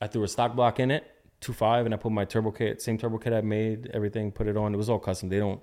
I 0.02 0.08
threw 0.08 0.24
a 0.24 0.28
stock 0.28 0.56
block 0.56 0.80
in 0.80 0.92
it, 0.92 1.04
two 1.40 1.54
five, 1.54 1.86
and 1.86 1.94
I 1.94 1.98
put 1.98 2.12
my 2.12 2.26
turbo 2.26 2.52
kit, 2.52 2.82
same 2.82 2.98
turbo 2.98 3.18
kit 3.18 3.32
I 3.34 3.42
made, 3.42 3.90
everything, 3.94 4.32
put 4.32 4.48
it 4.48 4.58
on. 4.58 4.74
It 4.74 4.78
was 4.78 4.90
all 4.90 5.00
custom. 5.00 5.30
They 5.30 5.40
don't 5.40 5.62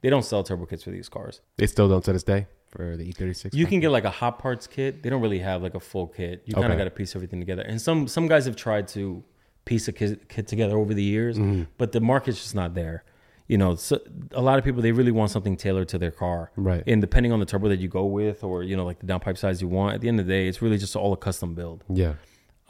they 0.00 0.10
don't 0.10 0.24
sell 0.24 0.42
turbo 0.42 0.64
kits 0.66 0.82
for 0.84 0.90
these 0.90 1.08
cars. 1.08 1.40
They 1.58 1.66
still 1.66 1.88
don't 1.88 2.02
to 2.04 2.12
this 2.12 2.22
day 2.22 2.46
for 2.68 2.96
the 2.96 3.04
E 3.08 3.12
E36. 3.12 3.54
You 3.54 3.66
can 3.66 3.80
get 3.80 3.90
like 3.90 4.04
a 4.04 4.10
hot 4.10 4.38
parts 4.38 4.66
kit. 4.66 5.02
They 5.02 5.10
don't 5.10 5.20
really 5.20 5.38
have 5.40 5.62
like 5.62 5.74
a 5.74 5.80
full 5.80 6.06
kit. 6.06 6.42
You 6.46 6.54
kind 6.54 6.72
of 6.72 6.78
got 6.78 6.84
to 6.84 6.90
piece 6.90 7.14
everything 7.14 7.40
together. 7.40 7.62
And 7.62 7.80
some 7.80 8.08
some 8.08 8.26
guys 8.28 8.46
have 8.46 8.56
tried 8.56 8.88
to 8.88 9.22
piece 9.66 9.88
a 9.88 9.92
kit, 9.92 10.28
kit 10.28 10.46
together 10.48 10.76
over 10.78 10.94
the 10.94 11.02
years, 11.02 11.36
Mm-hmm. 11.38 11.64
but 11.76 11.92
the 11.92 12.00
market's 12.00 12.40
just 12.40 12.54
not 12.54 12.74
there. 12.74 13.04
You 13.48 13.58
know, 13.58 13.76
so 13.76 14.00
a 14.32 14.42
lot 14.42 14.58
of 14.58 14.64
people 14.64 14.82
they 14.82 14.92
really 14.92 15.12
want 15.12 15.30
something 15.30 15.56
tailored 15.56 15.88
to 15.88 15.98
their 15.98 16.10
car, 16.10 16.50
Right. 16.56 16.82
And 16.86 17.00
depending 17.00 17.32
on 17.32 17.38
the 17.38 17.46
turbo 17.46 17.68
that 17.68 17.78
you 17.78 17.88
go 17.88 18.04
with, 18.04 18.42
or 18.42 18.62
you 18.62 18.76
know, 18.76 18.84
like 18.84 18.98
the 18.98 19.06
downpipe 19.06 19.38
size 19.38 19.62
you 19.62 19.68
want, 19.68 19.94
at 19.94 20.00
the 20.00 20.08
end 20.08 20.18
of 20.18 20.26
the 20.26 20.32
day, 20.32 20.48
it's 20.48 20.60
really 20.60 20.78
just 20.78 20.96
all 20.96 21.12
a 21.12 21.16
custom 21.16 21.54
build. 21.54 21.84
Yeah. 21.88 22.14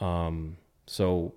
Um, 0.00 0.58
so 0.86 1.32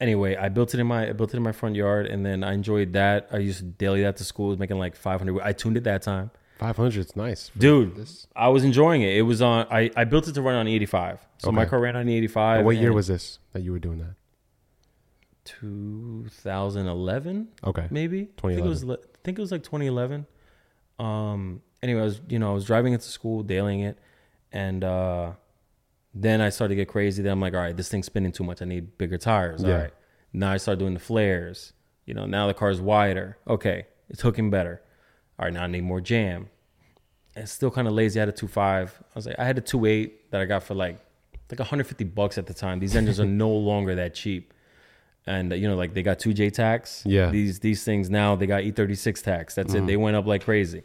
anyway, 0.00 0.36
I 0.36 0.48
built 0.48 0.74
it 0.74 0.80
in 0.80 0.86
my 0.86 1.08
I 1.08 1.12
built 1.12 1.34
it 1.34 1.36
in 1.36 1.42
my 1.42 1.52
front 1.52 1.76
yard, 1.76 2.06
and 2.06 2.24
then 2.24 2.44
I 2.44 2.52
enjoyed 2.52 2.92
that. 2.92 3.28
I 3.32 3.38
used 3.38 3.58
to 3.58 3.64
daily 3.64 4.02
that 4.02 4.16
to 4.18 4.24
school, 4.24 4.48
was 4.48 4.58
making 4.58 4.78
like 4.78 4.96
500. 4.96 5.40
I 5.42 5.52
tuned 5.52 5.76
it 5.76 5.84
that 5.84 6.02
time. 6.02 6.30
500 6.58 6.96
is 6.98 7.14
nice. 7.14 7.52
Dude, 7.56 7.94
this. 7.94 8.26
I 8.34 8.48
was 8.48 8.64
enjoying 8.64 9.02
it. 9.02 9.16
It 9.16 9.22
was 9.22 9.40
on. 9.40 9.66
I, 9.70 9.90
I 9.96 10.04
built 10.04 10.26
it 10.26 10.32
to 10.34 10.42
run 10.42 10.56
on 10.56 10.66
E85. 10.66 11.18
So 11.38 11.52
my 11.52 11.64
car 11.64 11.78
ran 11.78 11.94
on 11.94 12.06
E85. 12.06 12.64
what 12.64 12.76
year 12.76 12.92
was 12.92 13.06
this 13.06 13.38
that 13.52 13.62
you 13.62 13.72
were 13.72 13.78
doing 13.78 13.98
that? 13.98 14.14
2011 15.60 17.48
Okay. 17.64 17.86
maybe. 17.90 18.28
I 18.38 18.40
think 18.54 18.58
it 18.60 18.68
was. 18.68 18.84
I 18.84 18.96
think 19.24 19.38
it 19.38 19.40
was 19.40 19.52
like 19.52 19.62
2011. 19.62 20.26
Um. 20.98 21.62
Anyway, 21.82 22.00
I 22.00 22.04
was 22.04 22.20
you 22.28 22.38
know 22.38 22.50
I 22.50 22.54
was 22.54 22.64
driving 22.64 22.92
it 22.92 23.00
to 23.00 23.08
school, 23.08 23.42
dailing 23.42 23.80
it, 23.80 23.98
and 24.52 24.82
uh, 24.82 25.32
then 26.14 26.40
I 26.40 26.48
started 26.50 26.74
to 26.74 26.76
get 26.76 26.88
crazy. 26.88 27.22
Then 27.22 27.32
I'm 27.32 27.40
like, 27.40 27.54
all 27.54 27.60
right, 27.60 27.76
this 27.76 27.88
thing's 27.88 28.06
spinning 28.06 28.32
too 28.32 28.44
much. 28.44 28.62
I 28.62 28.64
need 28.64 28.98
bigger 28.98 29.18
tires. 29.18 29.62
All 29.62 29.70
Yeah. 29.70 29.82
right. 29.82 29.94
Now 30.32 30.52
I 30.52 30.56
start 30.56 30.78
doing 30.78 30.94
the 30.94 31.00
flares. 31.00 31.72
You 32.04 32.14
know, 32.14 32.26
now 32.26 32.46
the 32.46 32.54
car's 32.54 32.80
wider. 32.80 33.38
Okay, 33.46 33.86
it's 34.08 34.22
hooking 34.22 34.50
better. 34.50 34.82
All 35.38 35.44
right, 35.44 35.54
now 35.54 35.64
I 35.64 35.66
need 35.68 35.82
more 35.84 36.00
jam. 36.00 36.48
And 37.36 37.44
it's 37.44 37.52
still 37.52 37.70
kind 37.70 37.86
of 37.86 37.94
lazy. 37.94 38.18
I 38.18 38.22
had 38.22 38.28
a 38.30 38.32
2.5. 38.32 38.58
I 38.58 38.88
was 39.14 39.26
like, 39.26 39.38
I 39.38 39.44
had 39.44 39.56
a 39.58 39.60
2.8 39.60 40.10
that 40.30 40.40
I 40.40 40.44
got 40.46 40.62
for 40.64 40.74
like 40.74 40.98
like 41.50 41.60
150 41.60 42.04
bucks 42.04 42.36
at 42.38 42.46
the 42.46 42.54
time. 42.54 42.78
These 42.80 42.96
engines 42.96 43.20
are 43.20 43.24
no 43.46 43.50
longer 43.50 43.94
that 43.94 44.14
cheap. 44.14 44.52
And 45.28 45.52
you 45.52 45.68
know, 45.68 45.76
like 45.76 45.92
they 45.92 46.02
got 46.02 46.18
two 46.18 46.32
J 46.32 46.48
tax. 46.48 47.02
Yeah. 47.04 47.30
These 47.30 47.60
these 47.60 47.84
things 47.84 48.08
now 48.08 48.34
they 48.34 48.46
got 48.46 48.62
E36 48.62 49.22
tax. 49.22 49.54
That's 49.54 49.74
it. 49.74 49.86
They 49.86 49.96
went 49.96 50.16
up 50.16 50.26
like 50.26 50.42
crazy. 50.44 50.82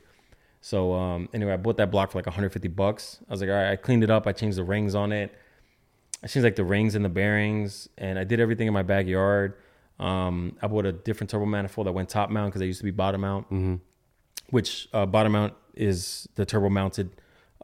So 0.59 0.93
um, 0.93 1.29
anyway, 1.33 1.53
I 1.53 1.57
bought 1.57 1.77
that 1.77 1.91
block 1.91 2.11
for 2.11 2.17
like 2.17 2.25
150 2.25 2.67
bucks. 2.69 3.19
I 3.27 3.31
was 3.31 3.41
like, 3.41 3.49
all 3.49 3.55
right, 3.55 3.71
I 3.71 3.75
cleaned 3.77 4.03
it 4.03 4.09
up. 4.09 4.27
I 4.27 4.33
changed 4.33 4.57
the 4.57 4.63
rings 4.63 4.95
on 4.95 5.11
it. 5.13 5.33
I 6.23 6.27
changed 6.27 6.43
like 6.43 6.55
the 6.57 6.63
rings 6.63 6.95
and 6.95 7.03
the 7.03 7.09
bearings, 7.09 7.87
and 7.97 8.19
I 8.19 8.23
did 8.25 8.39
everything 8.39 8.67
in 8.67 8.73
my 8.73 8.83
backyard. 8.83 9.55
Um, 9.99 10.57
I 10.61 10.67
bought 10.67 10.85
a 10.85 10.91
different 10.91 11.29
turbo 11.29 11.45
manifold 11.45 11.87
that 11.87 11.93
went 11.93 12.09
top 12.09 12.29
mount 12.29 12.51
because 12.51 12.61
I 12.61 12.65
used 12.65 12.79
to 12.79 12.85
be 12.85 12.91
bottom 12.91 13.21
mount, 13.21 13.79
which 14.49 14.89
uh, 14.93 15.05
bottom 15.05 15.31
mount 15.33 15.53
is 15.73 16.27
the 16.35 16.45
turbo 16.45 16.69
mounted 16.69 17.11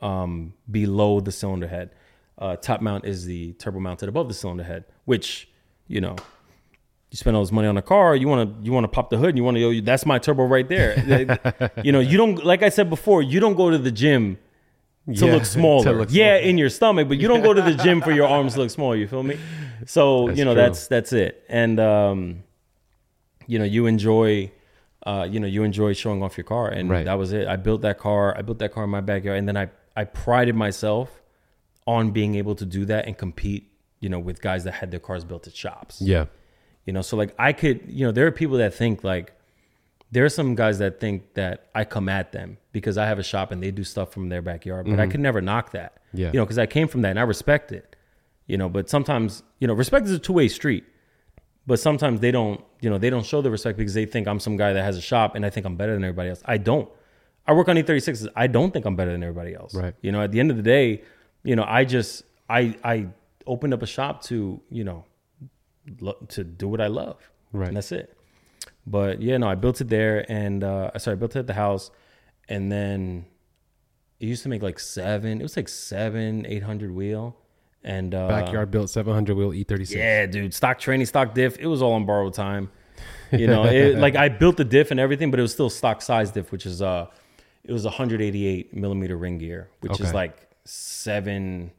um, 0.02 0.54
below 0.70 1.20
the 1.20 1.32
cylinder 1.32 1.68
head. 1.68 1.92
Uh, 2.38 2.56
top 2.56 2.80
mount 2.82 3.04
is 3.06 3.26
the 3.26 3.54
turbo 3.54 3.80
mounted 3.80 4.08
above 4.10 4.28
the 4.30 4.34
cylinder 4.34 4.64
head, 4.64 4.86
which 5.06 5.50
you 5.88 6.00
know 6.02 6.16
you 7.12 7.18
spend 7.18 7.36
all 7.36 7.42
this 7.44 7.52
money 7.52 7.68
on 7.68 7.78
a 7.78 7.82
car, 7.82 8.16
you 8.16 8.28
want 8.28 8.60
to 8.60 8.66
you 8.66 8.72
want 8.72 8.84
to 8.84 8.88
pop 8.88 9.10
the 9.10 9.18
hood, 9.18 9.30
and 9.30 9.38
you 9.38 9.44
want 9.44 9.56
to 9.58 9.62
yo, 9.62 9.82
that's 9.82 10.06
my 10.06 10.20
turbo 10.20 10.44
right 10.46 10.68
there. 10.68 10.92
you 11.84 11.92
know, 11.92 12.00
you 12.00 12.18
don't 12.18 12.46
like 12.46 12.62
I 12.64 12.70
said 12.70 12.90
before, 12.90 13.22
you 13.22 13.40
don't 13.40 13.56
go 13.56 13.70
to 13.70 13.78
the 13.78 13.92
gym 13.92 14.38
to 15.08 15.26
Yeah, 15.26 15.34
look 15.34 15.44
to 15.50 15.50
smaller. 15.50 15.94
look 15.98 16.10
yeah, 16.12 16.38
smaller. 16.38 16.50
in 16.50 16.58
your 16.58 16.70
stomach, 16.70 17.08
but 17.08 17.18
you 17.20 17.28
don't 17.28 17.42
go 17.42 17.54
to 17.54 17.62
the 17.62 17.74
gym 17.74 18.02
for 18.02 18.12
your 18.12 18.28
arms 18.28 18.54
to 18.54 18.60
look 18.62 18.70
smaller. 18.70 18.96
You 18.96 19.08
feel 19.08 19.24
me? 19.24 19.38
So 19.86 20.28
That's 20.28 20.38
you 20.40 20.46
know 20.46 20.54
true. 20.54 20.62
that's 20.62 20.88
that's 20.88 21.14
it, 21.14 21.44
and 21.50 21.80
um, 21.80 22.44
you 23.48 23.60
know 23.60 23.66
you 23.66 23.86
enjoy. 23.88 24.52
Uh, 25.02 25.26
you 25.32 25.40
know, 25.40 25.48
you 25.48 25.64
enjoy 25.64 25.94
showing 25.94 26.22
off 26.22 26.38
your 26.38 26.44
car, 26.44 26.68
and 26.68 26.90
Right. 26.90 27.06
that 27.06 27.18
was 27.18 27.32
it. 27.32 27.48
I 27.48 27.56
built 27.56 27.82
that 27.84 27.98
car. 27.98 28.38
I 28.38 28.42
built 28.42 28.60
that 28.60 28.74
car 28.74 28.84
in 28.84 28.90
my 28.90 29.00
backyard, 29.00 29.38
and 29.40 29.48
then 29.48 29.56
I 29.58 29.70
I 29.96 30.04
prided 30.04 30.56
myself 30.56 31.22
on 31.88 32.12
being 32.12 32.36
able 32.36 32.54
to 32.56 32.66
do 32.66 32.84
that 32.86 33.08
and 33.08 33.18
compete. 33.18 33.72
You 34.02 34.10
know, 34.10 34.20
with 34.20 34.42
guys 34.42 34.66
that 34.66 34.74
had 34.74 34.92
their 34.92 35.00
cars 35.00 35.24
built 35.24 35.48
at 35.48 35.56
shops. 35.56 36.02
Yeah. 36.02 36.26
You 36.90 36.94
know, 36.94 37.04
so 37.04 37.16
like 37.16 37.36
I 37.38 37.54
could, 37.54 37.82
you 37.86 38.04
know, 38.04 38.12
there 38.12 38.26
are 38.26 38.32
people 38.32 38.58
that 38.58 38.74
think 38.74 39.04
like 39.04 39.32
there 40.10 40.26
are 40.26 40.30
some 40.30 40.56
guys 40.56 40.80
that 40.80 41.00
think 41.00 41.36
that 41.36 41.68
I 41.76 41.86
come 41.86 42.10
at 42.10 42.32
them 42.32 42.58
because 42.72 42.98
I 42.98 43.06
have 43.06 43.20
a 43.20 43.24
shop 43.24 43.52
and 43.52 43.62
they 43.62 43.70
do 43.70 43.84
stuff 43.84 44.12
from 44.12 44.30
their 44.30 44.42
backyard, 44.42 44.88
but 44.88 45.00
I 45.00 45.06
could 45.06 45.20
never 45.20 45.40
knock 45.40 45.70
that. 45.74 45.94
Mm-hmm. 45.94 46.18
Yeah. 46.18 46.28
You 46.34 46.40
know, 46.40 46.46
because 46.46 46.58
I 46.58 46.66
came 46.66 46.88
from 46.88 47.04
that 47.04 47.12
and 47.12 47.20
I 47.20 47.22
respect 47.22 47.72
it. 47.72 47.96
You 48.48 48.58
know, 48.58 48.70
but 48.70 48.90
sometimes, 48.90 49.44
you 49.60 49.68
know, 49.68 49.76
respect 49.76 50.08
is 50.08 50.14
a 50.14 50.18
two 50.18 50.34
way 50.34 50.48
street. 50.48 50.84
But 51.68 51.80
sometimes 51.80 52.22
they 52.22 52.32
don't, 52.32 52.60
you 52.82 52.90
know, 52.90 52.98
they 52.98 53.12
don't 53.12 53.24
show 53.24 53.44
the 53.44 53.52
respect 53.52 53.78
because 53.78 53.94
they 53.94 54.08
think 54.08 54.28
I'm 54.28 54.40
some 54.40 54.58
guy 54.58 54.74
that 54.74 54.82
has 54.82 54.98
a 54.98 55.02
shop 55.02 55.36
and 55.36 55.46
I 55.46 55.52
think 55.52 55.68
I'm 55.68 55.76
better 55.76 55.94
than 55.94 56.04
everybody 56.04 56.30
else. 56.30 56.42
I 56.46 56.58
don't. 56.58 56.90
I 57.46 57.54
work 57.54 57.68
on 57.68 57.76
E36s. 57.76 58.30
I 58.36 58.48
don't 58.48 58.72
think 58.74 58.86
I'm 58.88 58.96
better 58.96 59.12
than 59.12 59.22
everybody 59.22 59.54
else. 59.54 59.76
Right. 59.76 59.94
You 60.02 60.12
know, 60.12 60.24
at 60.24 60.32
the 60.32 60.40
end 60.40 60.50
of 60.50 60.58
the 60.58 60.64
day, 60.64 61.04
you 61.44 61.56
know, 61.56 61.66
I 61.68 61.86
just 61.86 62.24
I 62.50 62.76
I 62.84 63.10
opened 63.46 63.76
up 63.76 63.84
a 63.84 63.88
shop 63.88 64.24
to, 64.24 64.60
you 64.72 64.84
know, 64.84 65.06
lo- 66.00 66.26
to 66.30 66.44
do 66.44 66.68
what 66.68 66.82
I 66.82 66.88
love. 66.88 67.18
Right. 67.54 67.68
And 67.70 67.78
that's 67.78 67.92
it. 67.92 68.16
But 68.86 69.22
yeah, 69.22 69.38
no, 69.38 69.48
I 69.48 69.56
built 69.56 69.82
it 69.82 69.90
there 69.90 70.26
and 70.32 70.64
uh 70.64 70.92
I 70.94 70.98
sorry, 70.98 71.16
I 71.16 71.20
built 71.20 71.36
it 71.36 71.40
at 71.40 71.48
the 71.48 71.54
house 71.54 71.92
and 72.48 72.72
then 72.72 73.26
it 74.20 74.26
used 74.28 74.44
to 74.44 74.50
make 74.50 74.62
like 74.62 74.80
seven, 74.80 75.40
it 75.40 75.44
was 75.44 75.56
like 75.56 75.70
seven, 75.70 76.46
eight 76.48 76.64
hundred 76.64 76.92
wheel. 76.94 77.36
And 77.84 78.14
uh 78.14 78.28
Backyard 78.28 78.72
built 78.72 78.90
700 78.90 79.36
wheel 79.38 79.54
E 79.54 79.64
E36. 79.64 79.92
yeah, 79.96 80.26
dude. 80.26 80.54
Stock 80.54 80.80
training, 80.80 81.06
stock 81.06 81.34
diff. 81.34 81.58
It 81.60 81.68
was 81.68 81.82
all 81.82 81.94
on 81.94 82.06
borrowed 82.06 82.34
time. 82.34 82.72
You 83.32 83.48
know, 83.54 83.64
it, 83.66 83.98
like 83.98 84.16
I 84.16 84.28
built 84.30 84.58
the 84.58 84.66
diff 84.66 84.92
and 84.92 85.00
everything, 85.00 85.32
but 85.32 85.40
it 85.40 85.44
was 85.44 85.54
still 85.54 85.70
stock 85.70 86.02
size 86.02 86.32
diff, 86.32 86.52
which 86.52 86.66
is 86.66 86.82
uh, 86.82 87.08
it 87.64 87.72
was 87.72 87.86
188 87.86 88.74
millimeter 88.76 89.16
ring 89.16 89.38
gear, 89.38 89.70
which 89.82 89.94
Okay. 89.94 90.04
is 90.04 90.14
like 90.14 90.50
seven. 90.66 91.72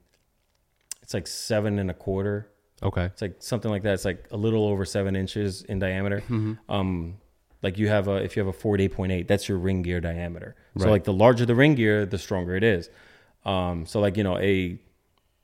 It's 1.02 1.12
like 1.12 1.26
seven 1.26 1.78
and 1.78 1.90
a 1.90 1.94
quarter. 1.94 2.48
Okay. 2.82 3.04
It's 3.04 3.22
like 3.22 3.36
something 3.40 3.70
like 3.70 3.82
that. 3.82 3.94
It's 3.94 4.04
like 4.04 4.26
a 4.30 4.36
little 4.36 4.66
over 4.66 4.84
seven 4.84 5.14
inches 5.16 5.62
in 5.62 5.78
diameter. 5.78 6.20
Mm-hmm. 6.22 6.54
Um, 6.68 7.16
like 7.62 7.78
you 7.78 7.88
have 7.88 8.08
a 8.08 8.16
if 8.16 8.36
you 8.36 8.44
have 8.44 8.54
a 8.54 8.58
48.8, 8.58 9.26
that's 9.26 9.48
your 9.48 9.58
ring 9.58 9.82
gear 9.82 10.00
diameter. 10.00 10.56
So 10.78 10.88
like 10.88 11.04
the 11.04 11.12
larger 11.12 11.44
the 11.44 11.54
ring 11.54 11.74
gear, 11.74 12.06
the 12.06 12.18
stronger 12.18 12.54
it 12.54 12.64
is. 12.64 12.88
Um, 13.44 13.84
so 13.86 14.00
like 14.00 14.16
you 14.16 14.24
know 14.24 14.38
a 14.38 14.78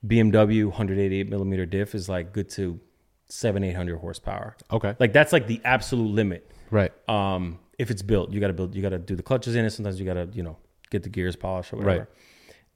BMW 0.07 0.67
188 0.67 1.29
millimeter 1.29 1.67
diff 1.67 1.95
is 1.95 2.09
like 2.09 2.33
good 2.33 2.49
to 2.51 2.81
seven 3.29 3.65
eight 3.65 3.77
hundred 3.77 3.99
horsepower. 3.99 4.57
Okay. 4.73 4.95
Like 4.99 5.13
that's 5.13 5.33
like 5.33 5.47
the 5.47 5.61
absolute 5.65 6.11
limit. 6.11 6.51
right. 6.71 6.93
Um, 7.09 7.59
if 7.79 7.91
it's 7.91 8.03
built, 8.03 8.31
you 8.31 8.41
got 8.41 8.47
to 8.47 8.55
build. 8.55 8.75
You 8.75 8.81
got 8.81 8.91
to 8.91 8.99
do 8.99 9.15
the 9.15 9.23
clutches 9.23 9.55
in 9.55 9.65
it. 9.65 9.71
Sometimes 9.71 10.01
you 10.01 10.07
got 10.07 10.15
to 10.15 10.29
you 10.33 10.43
know 10.43 10.57
get 10.91 11.03
the 11.03 11.11
gears 11.11 11.37
polished 11.37 11.73
or 11.73 11.77
whatever. 11.77 11.99
Right. 11.99 12.09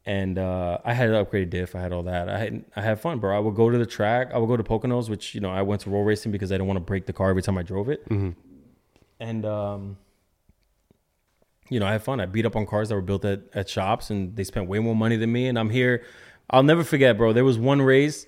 And 0.06 0.38
uh, 0.38 0.78
I 0.84 0.94
had 0.94 1.10
an 1.10 1.24
upgraded 1.24 1.50
diff. 1.50 1.74
I 1.76 1.80
had 1.82 1.92
all 1.92 2.02
that. 2.04 2.28
I 2.28 2.38
had 2.38 2.64
I 2.74 2.80
had 2.80 3.00
fun, 3.00 3.18
bro. 3.18 3.36
I 3.36 3.38
would 3.38 3.54
go 3.54 3.68
to 3.68 3.76
the 3.76 3.84
track. 3.86 4.30
I 4.32 4.38
would 4.38 4.46
go 4.48 4.56
to 4.56 4.64
Poconos, 4.64 5.10
which 5.10 5.34
you 5.34 5.40
know 5.40 5.50
I 5.50 5.60
went 5.62 5.82
to 5.82 5.90
roll 5.90 6.04
racing 6.04 6.32
because 6.32 6.50
I 6.50 6.54
didn't 6.54 6.68
want 6.68 6.78
to 6.78 6.84
break 6.84 7.04
the 7.06 7.12
car 7.12 7.28
every 7.30 7.42
time 7.42 7.58
I 7.58 7.62
drove 7.62 7.88
it. 7.90 8.06
And 9.20 9.44
um, 9.44 9.98
you 11.68 11.78
know 11.78 11.86
I 11.86 11.92
had 11.92 12.02
fun. 12.02 12.18
I 12.20 12.26
beat 12.26 12.46
up 12.46 12.56
on 12.56 12.64
cars 12.66 12.88
that 12.88 12.94
were 12.94 13.02
built 13.02 13.24
at, 13.26 13.42
at 13.52 13.68
shops, 13.68 14.08
and 14.10 14.34
they 14.36 14.44
spent 14.44 14.68
way 14.68 14.78
more 14.78 14.96
money 14.96 15.16
than 15.16 15.30
me. 15.32 15.46
And 15.48 15.58
I'm 15.58 15.70
here. 15.70 16.02
I'll 16.48 16.62
never 16.62 16.82
forget, 16.82 17.16
bro. 17.18 17.32
There 17.34 17.44
was 17.44 17.58
one 17.58 17.82
race. 17.82 18.26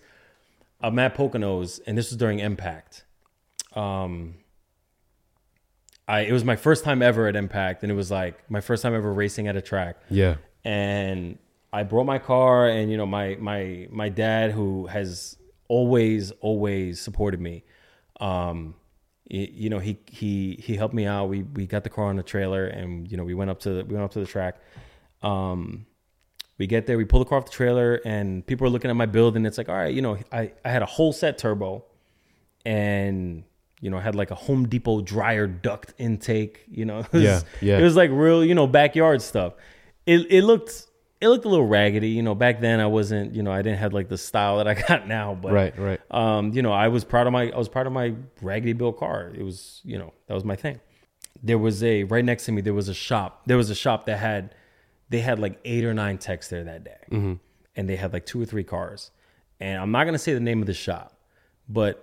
I'm 0.82 0.98
at 0.98 1.14
Poconos, 1.16 1.80
and 1.86 1.96
this 1.96 2.10
was 2.10 2.18
during 2.18 2.38
Impact. 2.40 3.04
Um, 3.74 4.34
I 6.06 6.20
it 6.20 6.32
was 6.32 6.44
my 6.44 6.56
first 6.56 6.84
time 6.84 7.00
ever 7.02 7.26
at 7.28 7.34
Impact, 7.34 7.82
and 7.82 7.90
it 7.90 7.94
was 7.94 8.10
like 8.10 8.48
my 8.50 8.60
first 8.60 8.82
time 8.82 8.94
ever 8.94 9.10
racing 9.12 9.48
at 9.48 9.56
a 9.56 9.62
track 9.62 9.96
Yeah. 10.10 10.36
and 10.64 11.38
I 11.72 11.82
brought 11.84 12.04
my 12.04 12.18
car 12.18 12.68
and 12.68 12.90
you 12.90 12.96
know 12.96 13.06
my 13.06 13.36
my 13.40 13.88
my 13.90 14.08
dad 14.08 14.50
who 14.52 14.86
has 14.88 15.36
always 15.68 16.30
always 16.40 17.00
supported 17.00 17.40
me 17.40 17.64
um 18.20 18.74
y- 19.30 19.48
you 19.52 19.70
know 19.70 19.78
he 19.78 19.98
he 20.10 20.56
he 20.62 20.76
helped 20.76 20.94
me 20.94 21.06
out. 21.06 21.28
We 21.28 21.42
we 21.42 21.66
got 21.66 21.82
the 21.84 21.90
car 21.90 22.06
on 22.06 22.16
the 22.16 22.22
trailer 22.22 22.66
and 22.66 23.10
you 23.10 23.16
know 23.16 23.24
we 23.24 23.34
went 23.34 23.50
up 23.50 23.60
to 23.60 23.70
the, 23.70 23.84
we 23.84 23.94
went 23.94 24.04
up 24.04 24.12
to 24.12 24.20
the 24.20 24.26
track. 24.26 24.56
Um 25.22 25.86
we 26.58 26.66
get 26.66 26.86
there 26.86 26.98
we 26.98 27.04
pull 27.04 27.18
the 27.20 27.24
car 27.24 27.38
off 27.38 27.46
the 27.46 27.50
trailer 27.50 28.00
and 28.04 28.46
people 28.46 28.66
are 28.66 28.70
looking 28.70 28.90
at 28.90 28.96
my 28.96 29.06
build 29.06 29.36
and 29.36 29.46
it's 29.46 29.56
like 29.58 29.68
all 29.68 29.74
right 29.74 29.94
you 29.94 30.02
know 30.02 30.18
I 30.30 30.52
I 30.64 30.68
had 30.70 30.82
a 30.82 30.86
whole 30.86 31.12
set 31.12 31.38
turbo 31.38 31.84
and 32.64 33.44
you 33.80 33.90
know 33.90 33.96
I 33.96 34.00
had 34.00 34.14
like 34.14 34.30
a 34.30 34.34
Home 34.34 34.68
Depot 34.68 35.00
dryer 35.00 35.46
duct 35.46 35.94
intake 35.98 36.64
you 36.70 36.84
know? 36.84 36.98
It 37.12 37.12
was, 37.12 37.22
Yeah, 37.22 37.40
yeah. 37.60 37.78
it 37.78 37.82
was 37.82 37.96
like 37.96 38.10
real 38.12 38.44
you 38.44 38.54
know 38.54 38.66
backyard 38.66 39.22
stuff. 39.22 39.54
It 40.06 40.26
it 40.30 40.42
looked 40.44 40.86
it 41.22 41.28
looked 41.28 41.44
a 41.44 41.48
little 41.48 41.66
raggedy 41.66 42.08
you 42.08 42.22
know 42.22 42.34
back 42.34 42.60
then 42.60 42.80
I 42.80 42.86
wasn't 42.86 43.34
you 43.34 43.42
know 43.42 43.52
I 43.52 43.62
didn't 43.62 43.78
have 43.78 43.92
like 43.94 44.08
the 44.08 44.18
style 44.18 44.58
that 44.58 44.66
I 44.68 44.74
got 44.74 45.06
now 45.18 45.34
but 45.40 45.52
Right, 45.52 45.78
right. 45.78 46.00
um 46.10 46.52
you 46.52 46.62
know 46.62 46.72
I 46.72 46.88
was 46.88 47.04
proud 47.04 47.26
of 47.26 47.32
my 47.32 47.50
I 47.50 47.56
was 47.56 47.68
proud 47.68 47.86
of 47.86 47.92
my 47.92 48.14
raggedy 48.42 48.72
built 48.74 48.98
car. 48.98 49.30
It 49.34 49.42
was 49.42 49.80
you 49.84 49.98
know 49.98 50.12
that 50.26 50.34
was 50.34 50.44
my 50.44 50.56
thing. 50.56 50.80
There 51.42 51.58
was 51.58 51.82
a 51.82 52.04
right 52.04 52.24
next 52.24 52.44
to 52.46 52.52
me 52.52 52.60
there 52.60 52.74
was 52.74 52.88
a 52.88 52.94
shop 52.94 53.42
there 53.46 53.56
was 53.56 53.70
a 53.70 53.74
shop 53.74 54.06
that 54.06 54.18
had 54.18 54.54
they 55.08 55.20
had 55.20 55.38
like 55.38 55.58
eight 55.64 55.84
or 55.84 55.94
nine 55.94 56.18
techs 56.18 56.48
there 56.48 56.64
that 56.64 56.84
day. 56.84 56.98
And 57.76 57.88
they 57.88 57.96
had 57.96 58.12
like 58.12 58.26
two 58.26 58.40
or 58.42 58.44
three 58.44 58.64
cars. 58.64 59.10
And 59.60 59.80
i'm 59.80 59.90
not 59.92 60.04
going 60.04 60.14
to 60.14 60.18
say 60.18 60.34
the 60.34 60.40
name 60.40 60.60
of 60.60 60.66
the 60.66 60.74
shop 60.74 61.18
but 61.68 61.94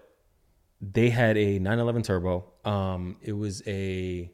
they 0.81 1.09
had 1.09 1.37
a 1.37 1.59
911 1.59 2.03
turbo. 2.03 2.45
Um 2.63 3.17
it 3.21 3.33
was 3.33 3.61
a 3.67 4.31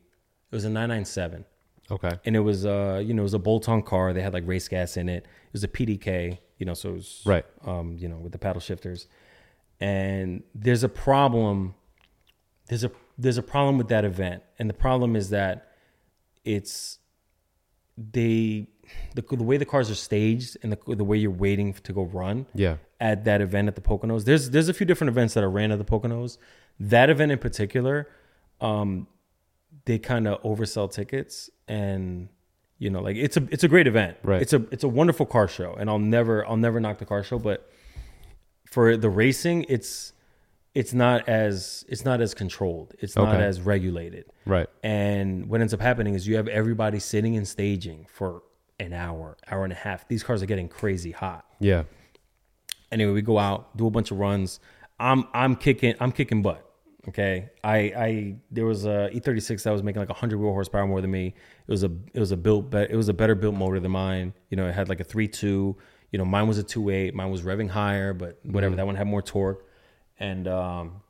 it 0.51 0.55
was 0.55 0.63
a 0.65 0.69
997 0.69 1.43
Okay. 1.91 2.11
and 2.25 2.35
it 2.35 2.39
was 2.39 2.65
uh 2.65 3.01
you 3.05 3.13
know 3.13 3.21
it 3.21 3.23
was 3.23 3.33
a 3.35 3.39
bolt-on 3.39 3.81
car 3.83 4.11
they 4.13 4.21
had 4.21 4.33
like 4.33 4.47
race 4.47 4.67
gas 4.67 4.97
in 4.97 5.07
it 5.07 5.23
it 5.23 5.53
was 5.53 5.63
a 5.63 5.67
pdk 5.67 6.37
you 6.57 6.65
know 6.65 6.73
so 6.73 6.89
it 6.89 6.93
was 6.93 7.21
Right. 7.25 7.45
um 7.63 7.97
you 7.99 8.07
know 8.07 8.17
with 8.17 8.31
the 8.31 8.39
paddle 8.39 8.59
shifters 8.61 9.07
and 9.79 10.41
there's 10.55 10.83
a 10.83 10.89
problem 10.89 11.75
there's 12.69 12.83
a 12.83 12.91
there's 13.17 13.37
a 13.37 13.43
problem 13.43 13.77
with 13.77 13.87
that 13.89 14.03
event 14.03 14.41
and 14.57 14.67
the 14.69 14.73
problem 14.73 15.15
is 15.15 15.29
that 15.29 15.71
it's 16.43 16.97
they 17.97 18.67
the, 19.15 19.21
the 19.21 19.43
way 19.43 19.57
the 19.57 19.65
cars 19.65 19.89
are 19.89 19.95
staged 19.95 20.57
and 20.63 20.71
the, 20.71 20.95
the 20.95 21.03
way 21.03 21.17
you're 21.17 21.31
waiting 21.31 21.73
to 21.73 21.93
go 21.93 22.03
run 22.03 22.45
Yeah. 22.53 22.77
at 22.99 23.23
that 23.25 23.41
event 23.41 23.67
at 23.67 23.75
the 23.75 23.81
Poconos. 23.81 24.25
There's 24.25 24.49
there's 24.51 24.69
a 24.69 24.73
few 24.73 24.85
different 24.85 25.09
events 25.09 25.33
that 25.33 25.43
are 25.43 25.49
ran 25.49 25.71
at 25.71 25.79
the 25.79 25.85
Poconos. 25.85 26.37
That 26.79 27.09
event 27.09 27.31
in 27.31 27.39
particular, 27.39 28.07
um, 28.61 29.07
they 29.85 29.97
kind 29.97 30.27
of 30.27 30.41
oversell 30.43 30.91
tickets, 30.91 31.49
and 31.67 32.29
you 32.77 32.89
know, 32.89 33.01
like 33.01 33.15
it's 33.15 33.37
a 33.37 33.47
it's 33.51 33.63
a 33.63 33.67
great 33.67 33.87
event. 33.87 34.17
Right. 34.23 34.41
It's 34.41 34.53
a 34.53 34.65
it's 34.71 34.83
a 34.83 34.87
wonderful 34.89 35.25
car 35.25 35.47
show, 35.47 35.73
and 35.73 35.89
I'll 35.89 35.99
never 35.99 36.45
I'll 36.47 36.57
never 36.57 36.79
knock 36.79 36.97
the 36.97 37.05
car 37.05 37.23
show, 37.23 37.39
but 37.39 37.69
for 38.65 38.97
the 38.97 39.09
racing, 39.09 39.65
it's 39.69 40.13
it's 40.73 40.93
not 40.93 41.29
as 41.29 41.85
it's 41.87 42.03
not 42.03 42.19
as 42.19 42.33
controlled. 42.33 42.93
It's 42.99 43.15
not 43.15 43.33
Okay. 43.35 43.43
as 43.45 43.61
regulated. 43.61 44.25
Right. 44.45 44.67
And 44.83 45.47
what 45.47 45.61
ends 45.61 45.73
up 45.73 45.79
happening 45.79 46.15
is 46.15 46.27
you 46.27 46.35
have 46.35 46.47
everybody 46.49 46.99
sitting 46.99 47.37
and 47.37 47.47
staging 47.47 48.07
for 48.11 48.43
an 48.77 48.91
hour, 48.91 49.37
hour 49.49 49.63
and 49.63 49.71
a 49.71 49.75
half. 49.77 50.05
These 50.09 50.23
cars 50.23 50.43
are 50.43 50.45
getting 50.45 50.67
crazy 50.67 51.11
hot. 51.11 51.45
Yeah. 51.61 51.83
Anyway, 52.91 53.13
we 53.13 53.21
go 53.21 53.39
out, 53.39 53.75
do 53.77 53.87
a 53.87 53.89
bunch 53.89 54.11
of 54.11 54.19
runs. 54.19 54.59
I'm 54.99 55.25
I'm 55.33 55.55
kicking 55.55 55.95
I'm 56.01 56.11
kicking 56.11 56.41
butt. 56.41 56.64
Okay. 57.07 57.49
I 57.63 57.77
I 57.77 58.35
there 58.51 58.65
was 58.65 58.85
a 58.85 59.09
E36 59.13 59.63
that 59.63 59.71
was 59.71 59.83
making 59.83 59.99
like 59.99 60.09
100 60.09 60.37
wheel 60.39 60.51
horsepower 60.51 60.87
more 60.87 61.01
than 61.01 61.11
me. 61.11 61.27
It 61.67 61.71
was 61.71 61.83
a 61.83 61.91
it 62.13 62.19
was 62.19 62.31
a 62.31 62.37
built 62.37 62.69
be- 62.71 62.87
it 62.89 62.95
was 62.95 63.09
a 63.09 63.13
better 63.13 63.35
built 63.35 63.55
motor 63.55 63.79
than 63.79 63.91
mine. 63.91 64.33
You 64.49 64.57
know, 64.57 64.67
it 64.67 64.73
had 64.73 64.89
like 64.89 64.99
a 64.99 65.05
3.2. 65.05 65.41
You 65.43 65.75
know, 66.19 66.25
mine 66.25 66.47
was 66.47 66.57
a 66.57 66.63
2.8. 66.63 67.13
Mine 67.13 67.29
was 67.29 67.41
revving 67.43 67.69
higher, 67.69 68.13
but 68.13 68.39
whatever. 68.43 68.75
That 68.75 68.85
one 68.85 68.95
had 68.95 69.07
more 69.07 69.21
torque. 69.21 69.65
And 70.19 70.47
um 70.47 71.01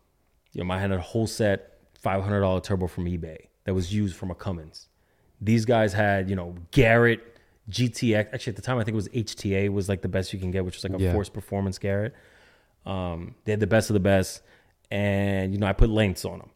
you 0.52 0.60
know, 0.62 0.66
mine 0.66 0.80
had 0.82 0.92
a 0.92 1.00
whole 1.00 1.28
set 1.28 1.72
$500 2.02 2.64
turbo 2.64 2.88
from 2.88 3.06
eBay 3.06 3.38
that 3.66 3.74
was 3.74 3.94
used 3.94 4.16
from 4.16 4.32
a 4.32 4.36
Cummins. 4.36 4.88
These 5.42 5.66
guys 5.66 5.92
had, 5.94 6.30
you 6.30 6.36
know, 6.36 6.56
Garrett 6.72 7.22
GTX. 7.70 8.34
Actually, 8.34 8.52
at 8.52 8.56
the 8.56 8.62
time, 8.62 8.78
I 8.78 8.84
think 8.84 8.94
it 8.94 8.96
was 8.96 9.10
HTA 9.10 9.70
was 9.70 9.90
like 9.90 10.02
the 10.02 10.08
best 10.08 10.32
you 10.34 10.40
can 10.40 10.52
get, 10.52 10.64
which 10.64 10.76
was 10.76 10.84
like 10.90 11.00
a 11.00 11.04
Yeah. 11.04 11.14
Forced 11.14 11.34
Performance 11.34 11.78
Garrett. 11.78 12.14
Um, 12.86 13.36
they 13.44 13.52
had 13.52 13.60
the 13.60 13.68
best 13.68 13.90
of 13.90 13.96
the 13.96 14.00
best, 14.00 14.44
and 14.96 15.54
you 15.54 15.60
know, 15.60 15.68
I 15.68 15.74
put 15.74 15.90
lengths 15.90 16.24
on 16.24 16.40
them. 16.40 16.50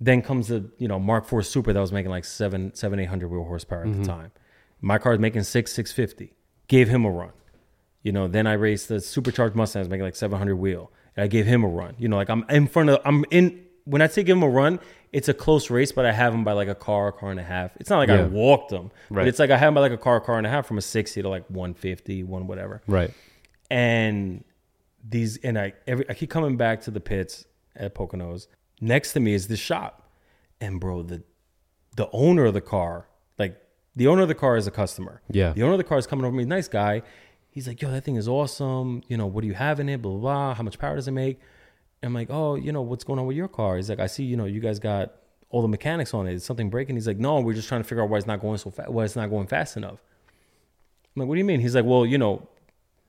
Then 0.00 0.22
comes 0.22 0.48
the 0.48 0.70
you 0.78 0.86
know 0.86 1.00
Mark 1.00 1.30
IV 1.30 1.44
Supra 1.44 1.72
that 1.72 1.80
was 1.80 1.90
making 1.90 2.10
like 2.10 2.24
seven, 2.24 2.72
seven, 2.74 3.00
eight 3.00 3.06
hundred 3.06 3.28
wheel 3.28 3.44
horsepower 3.44 3.80
at 3.82 3.86
the 3.86 3.98
mm-hmm. 3.98 4.04
time. 4.04 4.32
My 4.80 4.98
car 4.98 5.14
is 5.14 5.18
making 5.18 5.42
six, 5.42 5.72
six 5.72 5.90
fifty. 5.90 6.34
Gave 6.68 6.88
him 6.88 7.04
a 7.04 7.10
run. 7.10 7.32
You 8.02 8.12
know, 8.12 8.28
then 8.28 8.46
I 8.46 8.52
raced 8.52 8.88
the 8.88 9.00
supercharged 9.00 9.56
Mustang, 9.56 9.80
I 9.80 9.82
was 9.82 9.88
making 9.88 10.04
like 10.04 10.16
seven 10.16 10.38
hundred 10.38 10.56
wheel. 10.56 10.92
And 11.16 11.24
I 11.24 11.26
gave 11.26 11.44
him 11.44 11.64
a 11.64 11.68
run. 11.68 11.94
You 11.98 12.08
know, 12.08 12.16
like 12.16 12.30
I'm 12.30 12.44
in 12.48 12.68
front 12.68 12.88
of, 12.90 13.00
I'm 13.04 13.24
in. 13.30 13.64
When 13.84 14.00
I 14.00 14.06
say 14.06 14.22
give 14.22 14.36
him 14.36 14.44
a 14.44 14.48
run, 14.48 14.78
it's 15.12 15.28
a 15.28 15.34
close 15.34 15.68
race, 15.68 15.90
but 15.90 16.06
I 16.06 16.12
have 16.12 16.32
him 16.32 16.44
by 16.44 16.52
like 16.52 16.68
a 16.68 16.74
car, 16.76 17.10
car 17.10 17.32
and 17.32 17.40
a 17.40 17.44
half. 17.44 17.72
It's 17.80 17.90
not 17.90 17.98
like 17.98 18.10
I 18.10 18.22
walked 18.22 18.70
him, 18.70 18.92
Right. 19.10 19.22
but 19.22 19.28
it's 19.28 19.40
like 19.40 19.50
I 19.50 19.56
have 19.56 19.68
him 19.68 19.74
by 19.74 19.80
like 19.80 19.92
a 19.92 19.98
car, 19.98 20.20
car 20.20 20.38
and 20.38 20.46
a 20.46 20.50
half 20.50 20.66
from 20.66 20.78
a 20.78 20.82
sixty 20.82 21.20
to 21.20 21.28
like 21.28 21.48
150, 21.48 22.22
one 22.22 22.46
whatever 22.46 22.80
Right. 22.86 23.10
and 23.70 24.44
these 25.06 25.36
and 25.38 25.58
I 25.58 25.72
every 25.86 26.08
I 26.08 26.14
keep 26.14 26.30
coming 26.30 26.56
back 26.56 26.82
to 26.82 26.92
the 26.92 27.00
pits 27.00 27.44
at 27.76 27.94
Poconos. 27.94 28.46
Next 28.80 29.12
to 29.12 29.20
me 29.20 29.34
is 29.34 29.48
this 29.48 29.60
shop, 29.60 30.10
and 30.60 30.80
bro, 30.80 31.02
the 31.02 31.22
the 31.96 32.08
owner 32.12 32.46
of 32.46 32.54
the 32.54 32.60
car, 32.60 33.06
like 33.38 33.60
the 33.94 34.06
owner 34.06 34.22
of 34.22 34.28
the 34.28 34.34
car 34.34 34.56
is 34.56 34.66
a 34.66 34.70
customer. 34.70 35.22
Yeah. 35.30 35.52
the 35.52 35.62
owner 35.62 35.72
of 35.72 35.78
the 35.78 35.84
car 35.84 35.98
is 35.98 36.06
coming 36.06 36.24
over 36.24 36.34
me, 36.34 36.44
nice 36.44 36.68
guy. 36.68 37.02
He's 37.50 37.68
like, 37.68 37.82
"Yo, 37.82 37.90
that 37.90 38.02
thing 38.04 38.16
is 38.16 38.26
awesome. 38.28 39.02
You 39.08 39.16
know, 39.18 39.26
what 39.26 39.42
do 39.42 39.46
you 39.46 39.54
have 39.54 39.78
in 39.78 39.88
it? 39.88 40.00
Blah 40.00 40.12
blah. 40.12 40.20
blah. 40.20 40.54
How 40.54 40.62
much 40.62 40.78
power 40.78 40.96
does 40.96 41.06
it 41.06 41.12
make?" 41.12 41.38
And 42.02 42.08
I'm 42.08 42.14
like, 42.14 42.28
"Oh, 42.30 42.54
you 42.54 42.72
know, 42.72 42.82
what's 42.82 43.04
going 43.04 43.18
on 43.18 43.26
with 43.26 43.36
your 43.36 43.48
car?" 43.48 43.76
He's 43.76 43.90
like, 43.90 44.00
"I 44.00 44.06
see, 44.06 44.24
you 44.24 44.36
know, 44.36 44.46
you 44.46 44.60
guys 44.60 44.78
got 44.78 45.12
all 45.50 45.60
the 45.62 45.68
mechanics 45.68 46.14
on 46.14 46.26
it. 46.26 46.32
Is 46.34 46.44
something 46.44 46.70
breaking?" 46.70 46.96
He's 46.96 47.06
like, 47.06 47.18
"No, 47.18 47.40
we're 47.40 47.52
just 47.52 47.68
trying 47.68 47.82
to 47.82 47.88
figure 47.88 48.02
out 48.02 48.08
why 48.08 48.16
it's 48.16 48.26
not 48.26 48.40
going 48.40 48.56
so 48.58 48.70
fast. 48.70 48.88
Why 48.90 49.04
it's 49.04 49.16
not 49.16 49.28
going 49.28 49.46
fast 49.46 49.76
enough." 49.76 50.02
I'm 51.14 51.20
like, 51.20 51.28
"What 51.28 51.34
do 51.34 51.38
you 51.38 51.44
mean?" 51.44 51.60
He's 51.60 51.74
like, 51.76 51.84
"Well, 51.84 52.06
you 52.06 52.16
know, 52.18 52.48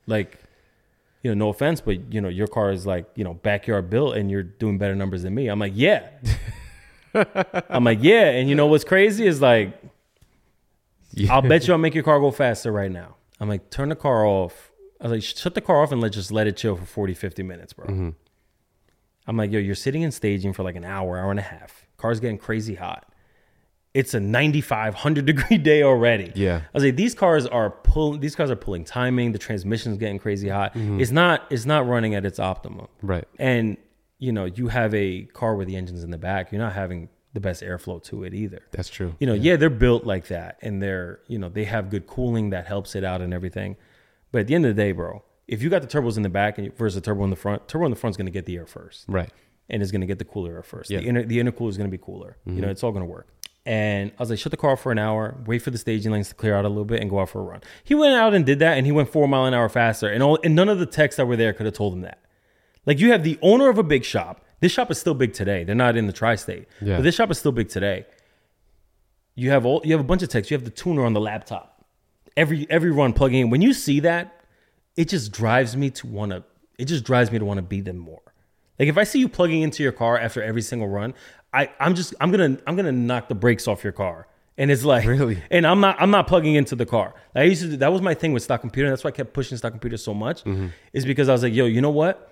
like." 0.08 0.38
You 1.24 1.34
know, 1.34 1.46
no 1.46 1.50
offense, 1.50 1.82
but 1.82 2.14
you 2.14 2.20
know, 2.20 2.28
your 2.28 2.48
car 2.48 2.72
is 2.72 2.86
like, 2.86 3.06
you 3.16 3.24
know, 3.24 3.34
backyard 3.34 3.90
built 3.90 4.16
and 4.16 4.30
you're 4.30 4.44
doing 4.44 4.78
better 4.78 4.94
numbers 4.94 5.24
than 5.24 5.34
me. 5.34 5.48
I'm 5.48 5.58
like, 5.58 5.72
yeah. 5.74 6.10
I'm 7.70 7.86
like, 7.86 8.00
yeah. 8.02 8.30
And 8.32 8.50
you 8.50 8.56
know 8.56 8.68
what's 8.68 8.84
crazy 8.84 9.26
is 9.26 9.42
like, 9.42 9.74
I'll 11.30 11.42
bet 11.42 11.68
you 11.68 11.74
I'll 11.74 11.80
make 11.80 11.96
your 11.96 12.04
car 12.04 12.20
go 12.20 12.30
faster 12.30 12.72
right 12.72 12.92
now. 12.92 13.16
I'm 13.40 13.48
like, 13.48 13.70
turn 13.70 13.90
the 13.90 13.96
car 13.96 14.26
off. 14.26 14.72
I 15.00 15.06
was 15.06 15.12
like, 15.12 15.24
shut 15.24 15.56
the 15.56 15.62
car 15.62 15.82
off 15.82 15.92
and 15.92 16.02
let's 16.02 16.16
just 16.16 16.32
let 16.32 16.46
it 16.46 16.58
chill 16.58 16.76
for 16.76 16.86
40, 16.86 17.14
50 17.14 17.44
minutes, 17.44 17.74
bro. 17.74 17.86
Mm-hmm. 17.86 18.10
I'm 19.26 19.38
like, 19.38 19.52
yo, 19.52 19.60
you're 19.60 19.76
sitting 19.76 20.02
in 20.02 20.12
staging 20.12 20.52
for 20.52 20.64
like 20.64 20.76
an 20.76 20.84
hour, 20.84 21.18
hour 21.18 21.32
and 21.32 21.40
a 21.40 21.44
half. 21.44 21.86
Car's 21.96 22.20
getting 22.20 22.38
crazy 22.38 22.76
hot. 22.76 23.13
It's 23.94 24.14
a 24.14 24.20
95, 24.20 24.94
100 24.94 25.26
degree 25.26 25.58
day 25.58 25.84
already. 25.84 26.32
Yeah. 26.36 26.58
I 26.58 26.70
was 26.74 26.84
like, 26.84 26.96
these 26.96 27.14
cars 27.14 27.46
are 27.46 27.70
pulling. 27.70 28.20
These 28.20 28.36
cars 28.36 28.50
are 28.50 28.56
pulling 28.56 28.84
timing. 28.86 29.32
The 29.32 29.40
transmission's 29.40 29.98
getting 29.98 30.20
crazy 30.20 30.50
hot. 30.50 30.74
Mm-hmm. 30.74 31.00
It's 31.00 31.12
not. 31.12 31.46
It's 31.50 31.66
not 31.66 31.88
running 31.88 32.16
at 32.16 32.26
its 32.26 32.40
optimum. 32.40 32.88
Right. 33.02 33.28
And 33.38 33.78
you 34.20 34.32
know, 34.32 34.46
you 34.46 34.70
have 34.70 34.94
a 34.94 35.24
car 35.34 35.56
where 35.56 35.66
the 35.66 35.76
engine's 35.76 36.04
in 36.04 36.12
the 36.12 36.18
back. 36.18 36.52
You're 36.52 36.62
not 36.62 36.74
having 36.74 37.10
the 37.34 37.40
best 37.40 37.62
airflow 37.62 38.02
to 38.04 38.24
it 38.24 38.34
either. 38.34 38.62
That's 38.72 38.90
true. 38.90 39.16
You 39.20 39.28
know, 39.28 39.34
yeah. 39.34 39.56
they're 39.58 39.70
built 39.70 40.06
like 40.06 40.28
that, 40.28 40.58
and 40.62 40.82
they're 40.82 41.20
you 41.28 41.38
know 41.38 41.50
they 41.50 41.66
have 41.66 41.90
good 41.90 42.08
cooling 42.08 42.52
that 42.52 42.66
helps 42.66 42.96
it 42.96 43.04
out 43.04 43.22
and 43.22 43.34
everything. 43.34 43.76
But 44.32 44.42
at 44.42 44.48
the 44.48 44.56
end 44.56 44.66
of 44.66 44.76
the 44.76 44.82
day, 44.82 44.92
bro, 44.92 45.24
if 45.48 45.62
you 45.62 45.70
got 45.70 45.82
the 45.82 45.88
turbos 45.88 46.18
in 46.18 46.24
the 46.24 46.30
back 46.30 46.58
and 46.58 46.76
versus 46.76 46.96
the 46.96 47.02
turbo 47.02 47.24
in 47.24 47.30
the 47.30 47.36
front, 47.36 47.68
turbo 47.68 47.86
in 47.86 47.92
the 47.92 47.98
front's 47.98 48.18
going 48.18 48.26
to 48.26 48.32
get 48.32 48.46
the 48.46 48.56
air 48.56 48.66
first 48.66 49.06
Right. 49.08 49.30
and 49.70 49.82
is 49.82 49.92
going 49.92 50.02
to 50.02 50.08
get 50.08 50.20
the 50.20 50.26
cooler 50.26 50.56
air 50.56 50.64
first. 50.64 50.90
Yeah. 50.90 51.00
The 51.00 51.08
inner 51.08 51.24
the 51.24 51.40
intercooler 51.40 51.70
is 51.70 51.78
going 51.78 51.90
to 51.90 51.96
be 51.96 52.02
cooler. 52.04 52.38
You 52.46 52.54
mm-hmm. 52.54 52.62
know, 52.62 52.70
it's 52.70 52.84
all 52.84 52.92
going 52.92 53.06
to 53.06 53.12
work. 53.12 53.28
And 53.66 54.12
I 54.18 54.22
was 54.22 54.30
like, 54.30 54.40
shut 54.40 54.52
the 54.52 54.58
car 54.58 54.72
off 54.72 54.82
for 54.82 54.92
an 54.92 55.00
hour, 55.00 55.42
wait 55.46 55.60
for 55.62 55.72
the 55.72 55.78
staging 55.78 56.12
lanes 56.12 56.28
to 56.30 56.36
clear 56.36 56.54
out 56.54 56.66
a 56.66 56.68
little 56.70 56.84
bit, 56.84 57.00
and 57.00 57.10
go 57.10 57.20
out 57.20 57.30
for 57.30 57.40
a 57.40 57.44
run. 57.44 57.62
He 57.86 57.96
went 57.96 58.14
out 58.14 58.34
and 58.34 58.46
did 58.46 58.60
that, 58.60 58.78
and 58.78 58.86
he 58.86 58.92
went 58.92 59.10
four 59.10 59.26
mile 59.28 59.46
an 59.46 59.54
hour 59.54 59.70
faster. 59.70 60.10
And 60.10 60.22
all 60.22 60.38
and 60.44 60.54
none 60.54 60.68
of 60.68 60.80
the 60.80 60.86
techs 60.86 61.16
that 61.16 61.26
were 61.28 61.38
there 61.38 61.54
could 61.54 61.66
have 61.66 61.76
told 61.76 61.94
him 61.94 62.02
that. 62.02 62.20
Like 62.86 63.00
you 63.00 63.12
have 63.14 63.24
the 63.24 63.40
owner 63.42 63.70
of 63.70 63.78
a 63.78 63.84
big 63.84 64.04
shop. 64.04 64.44
This 64.60 64.72
shop 64.74 64.92
is 64.92 64.98
still 65.00 65.14
big 65.14 65.34
today. 65.34 65.64
They're 65.64 65.76
not 65.76 65.96
in 65.96 66.08
the 66.08 66.14
tri-state, 66.14 66.68
Yeah. 66.82 66.98
but 66.98 67.04
this 67.04 67.16
shop 67.16 67.32
is 67.32 67.38
still 67.38 67.52
big 67.54 67.70
today. 67.70 68.06
You 69.36 69.50
have 69.52 69.66
all 69.66 69.82
you 69.86 69.94
have 69.94 70.02
a 70.02 70.06
bunch 70.06 70.24
of 70.24 70.30
techs. 70.30 70.52
You 70.52 70.56
have 70.58 70.66
the 70.66 70.70
tuner 70.72 71.06
on 71.06 71.14
the 71.14 71.22
laptop. 71.22 71.86
Every 72.36 72.68
every 72.70 72.92
run 72.92 73.14
plugging 73.14 73.40
in. 73.42 73.50
When 73.50 73.62
you 73.62 73.74
see 73.74 74.02
that, 74.02 74.42
it 74.98 75.08
just 75.10 75.32
drives 75.32 75.76
me 75.78 75.90
to 75.92 76.08
want 76.08 76.32
to. 76.34 76.44
It 76.78 76.86
just 76.86 77.04
drives 77.06 77.32
me 77.32 77.40
to 77.40 77.46
want 77.46 77.60
to 77.60 77.62
beat 77.64 77.86
them 77.86 77.98
more. 77.98 78.22
Like 78.80 78.90
if 78.90 78.98
I 78.98 79.04
see 79.06 79.20
you 79.20 79.30
plugging 79.30 79.62
into 79.62 79.84
your 79.84 79.92
car 79.92 80.18
after 80.20 80.42
every 80.44 80.62
single 80.62 80.88
run, 80.88 81.14
I 81.54 81.70
I'm 81.80 81.96
just 81.96 82.14
I'm 82.20 82.32
gonna 82.32 82.58
I'm 82.68 82.76
gonna 82.76 82.92
knock 82.92 83.28
the 83.30 83.36
brakes 83.36 83.68
off 83.68 83.84
your 83.84 83.94
car. 83.94 84.28
And 84.58 84.70
it's 84.70 84.84
like 84.86 85.06
Really? 85.08 85.42
and 85.52 85.66
I'm 85.66 85.80
not 85.80 85.96
I'm 86.02 86.12
not 86.12 86.28
plugging 86.28 86.56
into 86.56 86.76
the 86.76 86.86
car. 86.86 87.14
I 87.36 87.44
used 87.44 87.62
to 87.64 87.70
do, 87.70 87.78
that 87.78 87.92
was 87.92 88.02
my 88.02 88.14
thing 88.14 88.34
with 88.34 88.44
stock 88.44 88.62
computer. 88.62 88.90
That's 88.90 89.04
why 89.04 89.10
I 89.10 89.12
kept 89.12 89.34
pushing 89.34 89.58
stock 89.58 89.72
computer 89.72 89.98
so 89.98 90.14
much. 90.14 90.44
Mm-hmm. 90.44 90.68
Is 90.94 91.06
because 91.06 91.28
I 91.30 91.32
was 91.32 91.44
like, 91.44 91.54
yo, 91.54 91.66
you 91.66 91.82
know 91.82 91.90
what? 91.90 92.30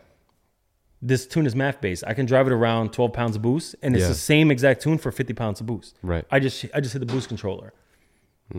This 1.01 1.25
tune 1.25 1.47
is 1.47 1.55
math 1.55 1.81
based. 1.81 2.03
I 2.05 2.13
can 2.13 2.27
drive 2.27 2.45
it 2.45 2.53
around 2.53 2.93
12 2.93 3.11
pounds 3.11 3.35
of 3.35 3.41
boost, 3.41 3.75
and 3.81 3.95
it's 3.95 4.03
Yeah. 4.03 4.09
the 4.09 4.13
same 4.13 4.51
exact 4.51 4.83
tune 4.83 4.99
for 4.99 5.11
50 5.11 5.33
pounds 5.33 5.59
of 5.59 5.65
boost. 5.65 5.97
Right. 6.03 6.25
I 6.29 6.39
just 6.39 6.65
I 6.75 6.79
just 6.79 6.93
hit 6.93 6.99
the 6.99 7.05
boost 7.07 7.27
controller. 7.27 7.73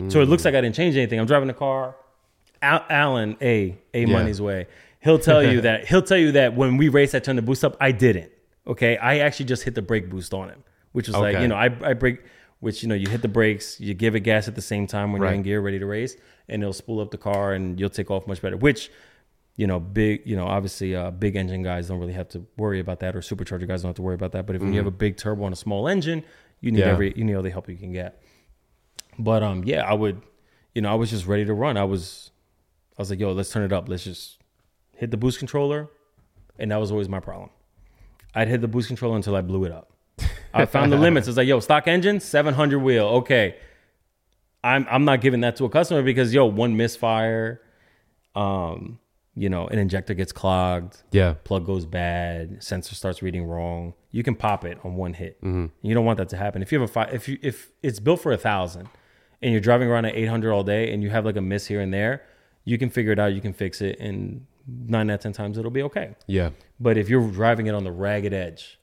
So 0.07 0.21
it 0.21 0.25
looks 0.27 0.43
like 0.43 0.55
I 0.55 0.61
didn't 0.61 0.75
change 0.75 0.97
anything. 0.97 1.19
I'm 1.19 1.27
driving 1.27 1.47
the 1.47 1.53
car. 1.53 1.95
Al- 2.63 2.85
Alan, 2.89 3.37
A, 3.41 3.77
A 3.93 4.01
Yeah. 4.01 4.05
money's 4.07 4.41
way. 4.41 4.67
He'll 4.99 5.19
tell 5.19 5.43
you 5.43 5.61
that 5.67 5.85
he'll 5.87 6.01
tell 6.01 6.17
you 6.17 6.31
that 6.33 6.55
when 6.55 6.77
we 6.77 6.89
raced, 6.89 7.13
I 7.15 7.19
turned 7.19 7.37
the 7.37 7.43
boost 7.43 7.63
up. 7.63 7.77
I 7.79 7.91
didn't. 7.91 8.31
Okay, 8.65 8.97
I 8.97 9.19
actually 9.19 9.45
just 9.47 9.63
hit 9.63 9.75
the 9.75 9.81
brake 9.81 10.09
boost 10.09 10.33
on 10.33 10.49
him, 10.49 10.63
which 10.93 11.07
was 11.07 11.15
like 11.17 11.33
you 11.41 11.47
know 11.47 11.55
I 11.55 11.65
I 11.81 11.93
brake, 11.93 12.21
which 12.59 12.81
you 12.83 12.89
know 12.89 12.95
you 12.95 13.07
hit 13.09 13.21
the 13.21 13.27
brakes, 13.27 13.79
you 13.79 13.93
give 13.93 14.15
it 14.15 14.21
gas 14.21 14.47
at 14.47 14.55
the 14.55 14.61
same 14.61 14.87
time 14.87 15.11
when 15.11 15.21
Right. 15.21 15.29
you're 15.29 15.35
in 15.35 15.43
gear, 15.43 15.61
ready 15.61 15.79
to 15.79 15.85
race, 15.85 16.15
and 16.47 16.61
it'll 16.63 16.71
spool 16.73 16.99
up 17.01 17.11
the 17.11 17.17
car 17.17 17.53
and 17.53 17.79
you'll 17.79 17.89
take 17.89 18.09
off 18.09 18.25
much 18.27 18.41
better. 18.41 18.57
Which 18.57 18.89
you 19.55 19.67
know, 19.67 19.79
big, 19.79 20.23
you 20.25 20.35
know, 20.35 20.47
obviously, 20.47 20.95
uh, 20.95 21.11
big 21.11 21.35
engine 21.35 21.61
guys 21.61 21.87
don't 21.87 21.99
really 21.99 22.13
have 22.13 22.27
to 22.29 22.43
worry 22.57 22.79
about 22.79 22.99
that, 23.01 23.15
or 23.15 23.19
supercharger 23.19 23.67
guys 23.67 23.83
don't 23.83 23.89
have 23.89 23.95
to 23.97 24.01
worry 24.01 24.15
about 24.15 24.31
that. 24.31 24.47
But 24.47 24.55
if 24.55 24.63
you 24.63 24.75
have 24.77 24.87
a 24.87 24.91
big 24.91 25.15
turbo 25.15 25.43
on 25.43 25.53
a 25.53 25.55
small 25.55 25.87
engine, 25.87 26.23
you 26.59 26.71
need 26.71 26.79
Mm-hmm. 26.79 26.87
Yeah. 26.87 26.91
every, 26.93 27.13
you 27.15 27.23
need 27.23 27.35
all 27.35 27.43
the 27.43 27.51
help 27.51 27.69
you 27.69 27.75
can 27.77 27.91
get. 27.91 28.19
But 29.19 29.43
um, 29.43 29.63
yeah, 29.63 29.83
I 29.83 29.93
would, 29.93 30.21
you 30.73 30.81
know, 30.81 30.89
I 30.91 30.95
was 30.95 31.11
just 31.11 31.27
ready 31.27 31.45
to 31.45 31.53
run. 31.53 31.77
I 31.77 31.83
was, 31.83 32.31
I 32.97 33.01
was 33.03 33.11
like, 33.11 33.19
yo, 33.19 33.31
let's 33.31 33.51
turn 33.51 33.61
it 33.63 33.71
up. 33.71 33.87
Let's 33.87 34.03
just 34.05 34.39
hit 34.95 35.11
the 35.11 35.17
boost 35.17 35.37
controller, 35.37 35.89
and 36.57 36.71
that 36.71 36.77
was 36.79 36.89
always 36.91 37.07
my 37.07 37.19
problem. 37.19 37.51
I'd 38.35 38.47
hit 38.47 38.61
the 38.61 38.67
boost 38.67 38.87
controller 38.87 39.15
until 39.15 39.35
I 39.35 39.41
blew 39.41 39.63
it 39.65 39.71
up. 39.71 39.91
I 40.53 40.65
found 40.65 40.91
the 40.91 40.97
limits. 40.97 41.27
It's 41.27 41.37
like, 41.37 41.47
yo, 41.47 41.59
stock 41.59 41.87
engine, 41.87 42.19
700 42.19 42.79
wheel. 42.79 43.05
Okay. 43.07 43.55
I'm 44.63 44.85
I'm 44.89 45.03
not 45.05 45.19
giving 45.21 45.41
that 45.41 45.55
to 45.57 45.65
a 45.65 45.69
customer 45.69 46.01
because 46.03 46.33
yo, 46.33 46.45
one 46.45 46.77
misfire, 46.77 47.61
um, 48.35 48.99
you 49.35 49.49
know, 49.49 49.67
an 49.67 49.79
injector 49.79 50.13
gets 50.13 50.31
clogged, 50.31 51.01
Yeah. 51.11 51.33
plug 51.43 51.65
goes 51.65 51.85
bad, 51.85 52.63
sensor 52.63 52.95
starts 52.95 53.21
reading 53.21 53.43
wrong. 53.45 53.93
You 54.11 54.23
can 54.23 54.35
pop 54.35 54.63
it 54.63 54.77
on 54.83 54.95
one 54.95 55.13
hit. 55.13 55.37
You 55.41 55.93
don't 55.93 56.05
want 56.05 56.17
that 56.17 56.29
to 56.29 56.37
happen. 56.37 56.61
If 56.61 56.71
you 56.71 56.79
have 56.79 56.89
a 56.89 56.93
fi- 56.93 57.09
if 57.11 57.27
you 57.27 57.37
if 57.41 57.71
it's 57.81 57.99
built 57.99 58.21
for 58.21 58.31
a 58.31 58.37
thousand, 58.37 58.87
and 59.41 59.51
you're 59.51 59.59
driving 59.61 59.89
around 59.89 60.05
at 60.05 60.15
800 60.15 60.53
all 60.53 60.63
day, 60.63 60.93
and 60.93 61.03
you 61.03 61.09
have 61.09 61.25
like 61.25 61.35
a 61.35 61.41
miss 61.41 61.65
here 61.67 61.81
and 61.81 61.93
there, 61.93 62.21
you 62.63 62.77
can 62.77 62.89
figure 62.89 63.11
it 63.11 63.19
out. 63.19 63.33
You 63.33 63.41
can 63.41 63.53
fix 63.53 63.81
it, 63.81 63.97
and 63.99 64.45
nine 64.67 65.09
out 65.09 65.15
of 65.15 65.19
ten 65.21 65.33
times 65.33 65.57
it'll 65.57 65.71
be 65.71 65.83
okay. 65.83 66.15
Yeah. 66.27 66.51
But 66.83 66.97
if 66.97 67.09
you're 67.09 67.29
driving 67.31 67.67
it 67.67 67.73
on 67.75 67.83
the 67.83 67.91
ragged 67.91 68.33
edge, 68.33 68.79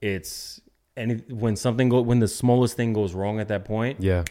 it's 0.00 0.60
and 0.96 1.12
it- 1.12 1.32
when 1.32 1.56
something 1.56 1.88
go 1.88 2.00
when 2.00 2.20
the 2.20 2.28
smallest 2.28 2.76
thing 2.76 2.92
goes 2.92 3.12
wrong 3.14 3.40
at 3.40 3.48
that 3.48 3.64
point, 3.64 4.00
Yeah. 4.00 4.24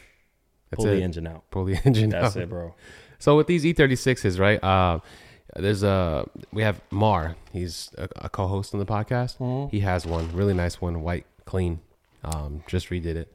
That's 0.72 0.84
pull 0.84 0.88
it. 0.92 0.96
the 0.98 1.04
engine 1.04 1.28
out. 1.28 1.50
Pull 1.52 1.66
the 1.66 1.78
engine 1.86 2.10
That's 2.10 2.36
out. 2.36 2.44
it, 2.44 2.50
bro. 2.50 2.74
So 3.20 3.38
with 3.38 3.48
these 3.48 3.64
E36s, 3.64 4.40
right? 4.40 4.62
Uh, 4.64 5.00
there's 5.56 5.84
a 5.84 6.28
we 6.52 6.64
have 6.64 6.82
Mar. 6.92 7.36
He's 7.54 7.90
a, 7.98 8.10
a 8.18 8.30
co-host 8.30 8.74
on 8.74 8.80
the 8.80 8.86
podcast. 8.86 9.38
Mm-hmm. 9.38 9.70
He 9.76 9.80
has 9.82 10.06
one 10.06 10.32
really 10.36 10.54
nice 10.54 10.82
one, 10.82 11.02
white, 11.02 11.26
clean. 11.46 11.80
Um, 12.24 12.64
just 12.68 12.90
redid 12.90 13.16
it, 13.16 13.32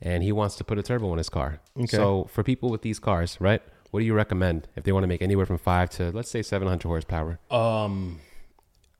and 0.00 0.22
he 0.22 0.32
wants 0.32 0.56
to 0.56 0.64
put 0.64 0.76
a 0.78 0.82
turbo 0.82 1.12
in 1.12 1.18
his 1.18 1.28
car. 1.28 1.60
Okay. 1.78 1.86
So 1.96 2.24
for 2.24 2.42
people 2.42 2.68
with 2.70 2.82
these 2.82 2.98
cars, 2.98 3.40
right? 3.40 3.62
What 3.92 4.00
do 4.00 4.06
you 4.06 4.14
recommend 4.14 4.68
if 4.76 4.82
they 4.84 4.90
want 4.92 5.04
to 5.04 5.06
make 5.06 5.22
anywhere 5.22 5.46
from 5.46 5.58
five 5.58 5.88
to 5.90 6.10
let's 6.10 6.30
say 6.30 6.42
700 6.42 6.82
horsepower? 6.86 7.38
Um, 7.50 8.18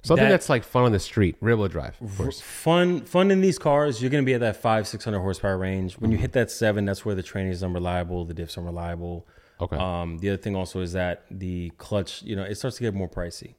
Something 0.05 0.24
That- 0.24 0.31
that's 0.31 0.49
like 0.49 0.65
fun 0.65 0.83
on 0.85 0.93
the 0.93 0.99
street, 0.99 1.37
rear 1.41 1.57
wheel 1.57 1.69
drive, 1.69 1.97
of 2.01 2.16
course. 2.16 2.41
fun 2.41 3.03
fun 3.03 3.31
in 3.31 3.41
these 3.41 3.59
cars 3.59 4.03
you're 4.03 4.11
going 4.11 4.24
to 4.24 4.27
be 4.27 4.35
at 4.35 4.41
that 4.41 4.57
five 4.57 4.87
six 4.89 5.05
hundred 5.05 5.20
horsepower 5.20 5.57
range 5.57 5.95
when 5.95 6.11
you 6.11 6.16
Mm-hmm. 6.16 6.23
hit 6.23 6.33
that 6.33 6.51
seven 6.51 6.85
that's 6.85 7.05
where 7.05 7.15
the 7.15 7.23
training 7.23 7.53
is 7.53 7.62
unreliable 7.62 8.24
the 8.24 8.35
diffs 8.35 8.57
are 8.57 8.61
unreliable 8.61 9.27
Okay. 9.61 9.77
um, 9.77 10.19
the 10.19 10.29
other 10.31 10.37
thing 10.43 10.57
also 10.57 10.81
is 10.81 10.93
that 10.95 11.24
the 11.31 11.70
clutch 11.79 12.20
you 12.23 12.35
know 12.35 12.43
it 12.43 12.57
starts 12.57 12.79
to 12.79 12.83
get 12.83 12.95
more 12.95 13.09
pricey 13.09 13.55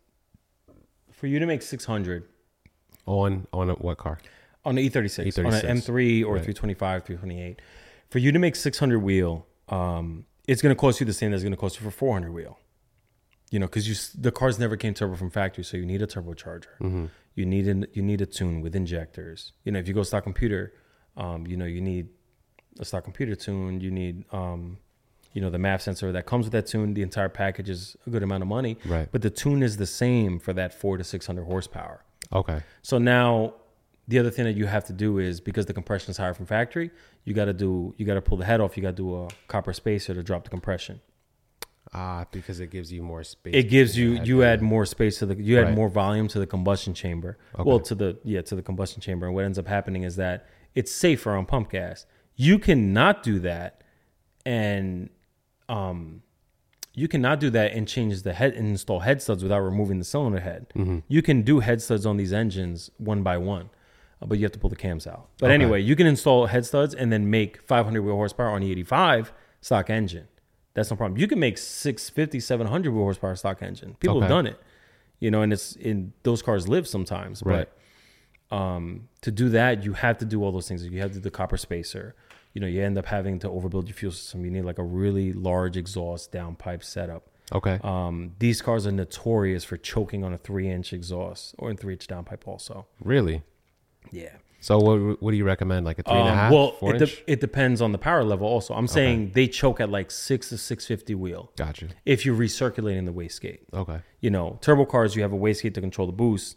for 1.12 1.28
you 1.28 1.40
to 1.40 1.46
make 1.46 1.62
600 1.62 2.26
on 3.06 3.48
on 3.54 3.70
a, 3.70 3.74
what 3.76 3.98
car? 3.98 4.20
on 4.66 4.76
the 4.76 4.90
E36, 4.90 5.38
on 5.46 5.52
E36, 5.52 5.64
an 5.64 5.78
M3 5.78 6.26
or 6.26 6.34
right. 6.36 6.44
325 6.44 7.06
328 7.06 7.62
for 8.10 8.20
you 8.20 8.32
to 8.34 8.40
make 8.40 8.56
600 8.58 9.00
wheel 9.00 9.46
um, 9.70 10.26
it's 10.48 10.62
going 10.62 10.76
to 10.76 10.80
cost 10.80 11.00
you 11.00 11.06
the 11.06 11.14
same 11.14 11.34
as 11.34 11.42
it's 11.42 11.44
going 11.46 11.52
to 11.56 11.58
cost 11.60 11.80
you 11.80 11.86
for 11.86 11.92
400 11.92 12.32
wheel 12.34 12.60
you 13.54 13.60
know 13.60 13.68
because 13.68 13.86
you 13.90 13.96
the 14.28 14.32
cars 14.40 14.56
never 14.64 14.76
came 14.84 14.94
turbo 15.00 15.16
from 15.24 15.30
factory 15.40 15.64
so 15.70 15.74
you 15.82 15.86
need 15.94 16.02
a 16.08 16.08
turbocharger 16.14 16.74
Mm-hmm. 16.86 17.06
you 17.40 17.46
need 17.54 17.66
an, 17.74 17.80
you 17.98 18.02
need 18.12 18.22
a 18.28 18.30
tune 18.38 18.56
with 18.64 18.74
injectors 18.76 19.40
you 19.64 19.72
know 19.72 19.80
if 19.84 19.88
you 19.88 19.94
go 20.00 20.04
stock 20.12 20.24
computer 20.30 20.64
um, 21.24 21.40
you 21.52 21.58
know 21.62 21.66
you 21.76 21.82
need 21.92 22.06
a 22.84 22.86
stock 22.90 23.04
computer 23.10 23.36
tune 23.46 23.74
you 23.86 23.92
need 24.02 24.16
um, 24.40 24.62
you 25.34 25.42
know 25.44 25.50
the 25.56 25.62
MAF 25.66 25.82
sensor 25.88 26.12
that 26.18 26.26
comes 26.32 26.44
with 26.48 26.54
that 26.58 26.66
tune 26.74 26.94
the 27.00 27.04
entire 27.10 27.30
package 27.44 27.70
is 27.76 27.96
a 28.08 28.10
good 28.14 28.24
amount 28.28 28.42
of 28.46 28.50
money 28.58 28.74
Right. 28.96 29.08
but 29.14 29.22
the 29.28 29.30
tune 29.42 29.62
is 29.68 29.74
the 29.78 29.86
same 30.04 30.40
for 30.46 30.54
that 30.60 30.72
4 30.74 30.98
to 30.98 31.04
600 31.04 31.44
horsepower 31.54 31.98
Okay. 32.42 32.60
so 32.90 32.98
now 32.98 33.54
the 34.12 34.18
other 34.22 34.32
thing 34.36 34.46
that 34.50 34.58
you 34.62 34.66
have 34.66 34.86
to 34.92 34.94
do 35.06 35.10
is 35.20 35.40
because 35.50 35.66
the 35.68 35.74
compression 35.74 36.10
is 36.12 36.18
higher 36.18 36.34
from 36.34 36.46
factory, 36.46 36.92
you 37.26 37.34
got 37.42 37.46
to 37.46 37.54
do 37.54 37.94
you 37.98 38.06
got 38.06 38.16
to 38.16 38.22
pull 38.30 38.38
the 38.38 38.44
head 38.52 38.60
off. 38.60 38.76
You 38.76 38.84
got 38.84 38.96
to 38.98 39.02
do 39.06 39.10
a 39.24 39.28
copper 39.48 39.72
spacer 39.72 40.14
to 40.14 40.22
drop 40.30 40.44
the 40.44 40.50
compression. 40.50 41.00
Ah, 41.94 42.26
because 42.32 42.60
it 42.60 42.72
gives 42.72 42.92
you 42.92 43.04
more 43.04 43.24
space. 43.24 43.54
It 43.56 43.70
gives 43.70 43.96
you 43.98 44.20
you 44.24 44.44
add 44.44 44.62
more 44.62 44.86
space 44.86 45.20
to 45.20 45.26
the 45.28 45.36
you 45.36 45.60
add 45.60 45.66
Right. 45.68 45.76
more 45.76 45.90
volume 45.90 46.28
to 46.30 46.40
the 46.40 46.48
combustion 46.48 46.94
chamber. 46.94 47.38
Well, 47.58 47.80
to 47.82 47.94
the 47.96 48.18
yeah 48.24 48.42
to 48.42 48.56
the 48.56 48.64
combustion 48.64 49.00
chamber. 49.02 49.26
And 49.28 49.36
what 49.36 49.46
ends 49.46 49.60
up 49.60 49.68
happening 49.68 50.04
is 50.04 50.16
that 50.16 50.48
it's 50.76 50.92
safer 50.92 51.32
on 51.36 51.46
pump 51.46 51.70
gas. 51.70 52.06
You 52.36 52.58
cannot 52.58 53.22
do 53.22 53.40
that, 53.42 53.84
and 54.46 55.10
um, 55.70 56.24
you 56.96 57.08
cannot 57.08 57.40
do 57.40 57.50
that 57.52 57.74
and 57.74 57.88
change 57.88 58.22
the 58.24 58.34
head 58.34 58.54
and 58.54 58.68
install 58.68 59.00
head 59.02 59.22
studs 59.22 59.44
without 59.44 59.60
removing 59.60 60.00
the 60.00 60.04
cylinder 60.06 60.40
head. 60.40 60.68
Mm-hmm. 60.76 61.00
You 61.08 61.22
can 61.22 61.44
do 61.44 61.60
head 61.60 61.82
studs 61.82 62.06
on 62.06 62.18
these 62.18 62.34
engines 62.34 62.90
one 62.98 63.22
by 63.24 63.38
one, 63.38 63.70
uh, 64.22 64.26
but 64.26 64.38
you 64.40 64.46
have 64.46 64.52
to 64.54 64.60
pull 64.60 64.70
the 64.70 64.76
cams 64.76 65.06
out. 65.08 65.30
But 65.40 65.48
Okay. 65.48 65.54
anyway, 65.56 65.82
you 65.82 65.96
can 65.96 66.08
install 66.08 66.48
head 66.48 66.66
studs 66.66 66.94
and 66.96 67.12
then 67.12 67.30
make 67.30 67.62
500 67.62 68.02
wheel 68.02 68.16
horsepower 68.16 68.50
on 68.50 68.62
the 68.62 68.72
85 68.72 69.32
stock 69.62 69.90
engine. 69.90 70.28
That's 70.74 70.90
no 70.90 70.98
problem. 70.98 71.20
You 71.20 71.28
can 71.28 71.40
make 71.40 71.58
650, 71.58 72.40
700 72.40 72.92
horsepower 72.92 73.36
stock 73.36 73.62
engine. 73.62 73.96
People 74.00 74.22
have 74.22 74.30
done 74.30 74.48
it, 74.48 74.60
you 75.20 75.30
know, 75.30 75.42
and 75.42 75.54
it's 75.54 75.76
in 75.76 76.14
those 76.24 76.42
cars 76.42 76.68
live 76.68 76.88
sometimes. 76.88 77.44
Right. 77.46 77.68
But 78.50 78.56
um, 78.56 79.10
to 79.22 79.32
do 79.32 79.50
that, 79.50 79.84
you 79.84 79.94
have 79.94 80.18
to 80.20 80.26
do 80.26 80.44
all 80.44 80.52
those 80.52 80.68
things. 80.68 80.86
You 80.86 81.00
have 81.02 81.10
to 81.12 81.16
do 81.16 81.22
the 81.22 81.32
copper 81.32 81.58
spacer. 81.58 82.16
You 82.54 82.62
know, 82.62 82.68
you 82.68 82.84
end 82.84 82.98
up 82.98 83.06
having 83.06 83.40
to 83.40 83.50
overbuild 83.50 83.88
your 83.88 83.96
fuel 83.96 84.12
system. 84.12 84.46
You 84.46 84.52
need 84.52 84.64
like 84.64 84.78
a 84.78 84.84
really 84.84 85.34
large 85.34 85.78
exhaust 85.78 86.32
downpipe 86.32 86.84
setup. 86.84 87.30
Okay. 87.52 87.80
Um, 87.84 88.34
these 88.40 88.62
cars 88.62 88.88
are 88.88 88.92
notorious 88.92 89.64
for 89.64 89.78
choking 89.78 90.24
on 90.24 90.34
a 90.34 90.38
three 90.38 90.70
inch 90.70 90.94
exhaust 90.94 91.56
or 91.58 91.72
a 91.72 91.76
three 91.76 91.94
inch 91.94 92.08
downpipe 92.08 92.48
also. 92.48 92.88
really? 93.00 93.44
Yeah. 94.12 94.36
So 94.64 94.78
what 94.80 95.22
what 95.22 95.32
do 95.32 95.38
you 95.38 95.44
recommend? 95.44 95.86
Like 95.86 96.00
a 96.00 96.04
three 96.04 96.16
and 96.18 96.30
a 96.30 96.32
Um, 96.32 96.38
half, 96.38 96.52
well, 96.54 96.72
four 96.80 96.96
it, 96.96 97.02
inch? 97.02 97.16
de- 97.18 97.32
it 97.34 97.40
depends 97.42 97.82
on 97.82 97.92
the 97.92 97.98
power 97.98 98.24
level 98.24 98.48
also. 98.48 98.74
I'm 98.74 98.88
saying 98.88 99.32
they 99.34 99.48
choke 99.48 99.82
at 99.82 99.90
like 99.90 100.10
six 100.10 100.48
to 100.50 100.58
650 100.58 101.16
wheel 101.16 101.52
Gotcha. 101.58 101.88
if 102.06 102.26
you're 102.26 102.38
recirculating 102.48 103.06
the 103.06 103.12
wastegate. 103.12 103.60
Okay. 103.74 104.00
You 104.22 104.30
know, 104.30 104.60
turbo 104.62 104.86
cars, 104.86 105.16
you 105.18 105.22
have 105.22 105.34
a 105.34 105.38
wastegate 105.38 105.74
to 105.74 105.82
control 105.82 106.08
the 106.08 106.14
boost. 106.14 106.56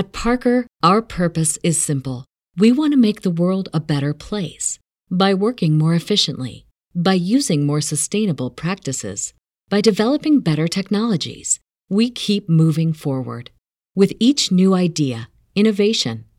At 0.00 0.10
Parker, 0.12 0.66
our 0.82 1.00
purpose 1.00 1.58
is 1.62 1.80
simple. 1.80 2.24
We 2.56 2.72
want 2.72 2.92
to 2.92 2.98
make 2.98 3.22
the 3.22 3.30
world 3.30 3.68
a 3.72 3.78
better 3.78 4.12
place 4.14 4.80
by 5.08 5.32
working 5.32 5.78
more 5.78 5.94
efficiently, 5.94 6.66
by 6.92 7.14
using 7.14 7.64
more 7.64 7.80
sustainable 7.80 8.50
practices, 8.50 9.32
by 9.68 9.80
developing 9.80 10.40
better 10.40 10.66
technologies. 10.66 11.60
We 11.88 12.10
keep 12.10 12.48
moving 12.48 12.92
forward. 12.92 13.50
With 13.94 14.12
each 14.18 14.50
new 14.50 14.74
idea, 14.74 15.28
innovation, 15.54 16.24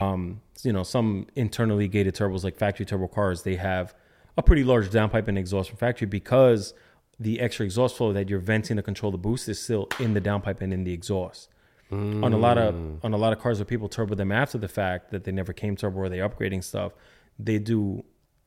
Um, 0.00 0.40
you 0.62 0.72
know, 0.72 0.82
some 0.82 1.26
internally 1.36 1.88
gated 1.88 2.14
turbos 2.14 2.44
like 2.44 2.56
factory 2.56 2.86
turbo 2.86 3.08
cars, 3.08 3.42
they 3.42 3.56
have 3.56 3.94
a 4.36 4.42
pretty 4.42 4.64
large 4.64 4.88
downpipe 4.90 5.28
and 5.28 5.36
exhaust 5.38 5.68
from 5.70 5.78
factory 5.78 6.06
because 6.06 6.74
the 7.18 7.40
extra 7.40 7.64
exhaust 7.66 7.96
flow 7.96 8.12
that 8.12 8.28
you're 8.28 8.38
venting 8.38 8.76
to 8.76 8.82
control 8.82 9.12
the 9.12 9.18
boost 9.18 9.48
is 9.48 9.60
still 9.62 9.88
in 9.98 10.14
the 10.14 10.20
downpipe 10.20 10.60
and 10.62 10.72
in 10.72 10.84
the 10.84 10.92
exhaust. 10.92 11.48
On 11.92 12.22
a 12.32 12.38
lot 12.38 12.56
of 12.56 12.74
on 13.04 13.12
a 13.14 13.16
lot 13.16 13.32
of 13.32 13.40
cars 13.40 13.58
where 13.58 13.64
people 13.64 13.88
turbo 13.88 14.14
them 14.14 14.30
after 14.30 14.56
the 14.58 14.68
fact 14.68 15.10
that 15.10 15.24
they 15.24 15.32
never 15.32 15.52
came 15.52 15.74
turbo 15.74 15.98
or 15.98 16.08
they 16.08 16.18
upgrading 16.18 16.62
stuff, 16.62 16.92
they 17.36 17.58
do 17.58 18.04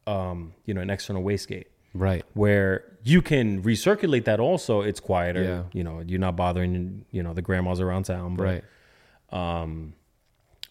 um, 0.08 0.54
you 0.66 0.74
know, 0.74 0.80
an 0.82 0.90
external 0.90 1.22
wastegate 1.24 1.66
Right. 1.94 2.24
where 2.34 2.84
you 3.04 3.22
can 3.22 3.62
recirculate 3.62 4.24
that 4.26 4.40
also. 4.40 4.82
It's 4.82 5.00
quieter. 5.02 5.44
Yeah. 5.44 5.64
You 5.74 5.84
know, 5.84 6.00
you're 6.08 6.20
not 6.22 6.36
bothering, 6.38 7.06
you 7.12 7.22
know, 7.22 7.34
the 7.34 7.42
grandmas 7.42 7.80
around 7.82 8.04
town. 8.04 8.36
But 8.38 8.44
Right. 8.44 8.64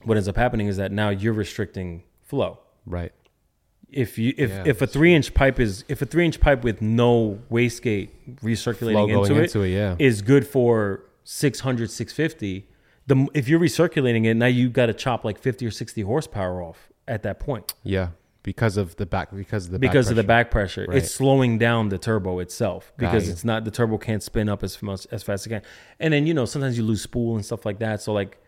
What 0.05 0.17
ends 0.17 0.29
up 0.29 0.37
happening 0.37 0.67
is 0.67 0.77
that 0.77 0.93
now 0.93 1.09
you're 1.11 1.33
restricting 1.33 2.03
flow. 2.23 2.59
Right. 2.87 3.13
If 3.91 4.19
you 4.19 4.33
if, 4.39 4.51
Yeah, 4.51 4.63
if 4.67 4.81
a 4.81 4.87
three 4.87 5.15
inch 5.15 5.35
pipe 5.35 5.61
is 5.61 5.85
if 5.89 6.01
a 6.01 6.07
three 6.07 6.25
inch 6.25 6.41
pipe 6.41 6.65
with 6.65 6.81
no 6.81 7.41
wastegate 7.51 8.09
recirculating 8.43 9.11
into, 9.23 9.35
it, 9.35 9.45
into 9.45 9.63
it, 9.63 9.69
yeah. 9.69 9.97
is 9.99 10.23
good 10.23 10.47
for 10.47 11.05
600 11.25 11.91
650 11.91 12.67
the 13.07 13.29
if 13.35 13.49
you're 13.49 13.61
recirculating 13.61 14.25
it 14.25 14.35
now 14.35 14.47
you've 14.47 14.73
got 14.73 14.87
to 14.87 14.95
chop 14.95 15.25
like 15.25 15.39
50 15.39 15.67
or 15.67 15.71
60 15.71 16.01
horsepower 16.03 16.63
off 16.63 16.91
at 17.07 17.23
that 17.23 17.39
point 17.39 17.75
Yeah. 17.83 18.09
Because 18.45 18.77
of 18.77 18.97
the 18.97 19.07
back. 19.07 19.31
Because 19.33 19.67
of 19.67 19.73
the 19.73 19.79
because 19.79 20.07
back 20.07 20.11
of 20.11 20.17
the 20.17 20.25
back 20.25 20.51
pressure 20.51 20.87
Right. 20.89 20.97
it's 20.99 21.15
slowing 21.15 21.59
down 21.59 21.91
the 21.91 21.99
turbo 21.99 22.41
itself 22.41 22.93
because 22.97 23.29
it's 23.29 23.45
not 23.45 23.65
the 23.65 23.71
turbo 23.71 23.99
can't 23.99 24.23
spin 24.23 24.49
up 24.49 24.65
as 24.65 24.83
much 24.83 25.07
as 25.13 25.23
fast 25.23 25.43
as 25.43 25.47
it 25.47 25.51
can 25.51 25.63
and 26.01 26.13
then 26.13 26.27
you 26.27 26.35
know 26.35 26.45
sometimes 26.45 26.77
you 26.77 26.83
lose 26.83 27.03
spool 27.03 27.37
and 27.37 27.45
stuff 27.45 27.65
like 27.65 27.79
that 27.81 28.01
so 28.03 28.13
like 28.13 28.39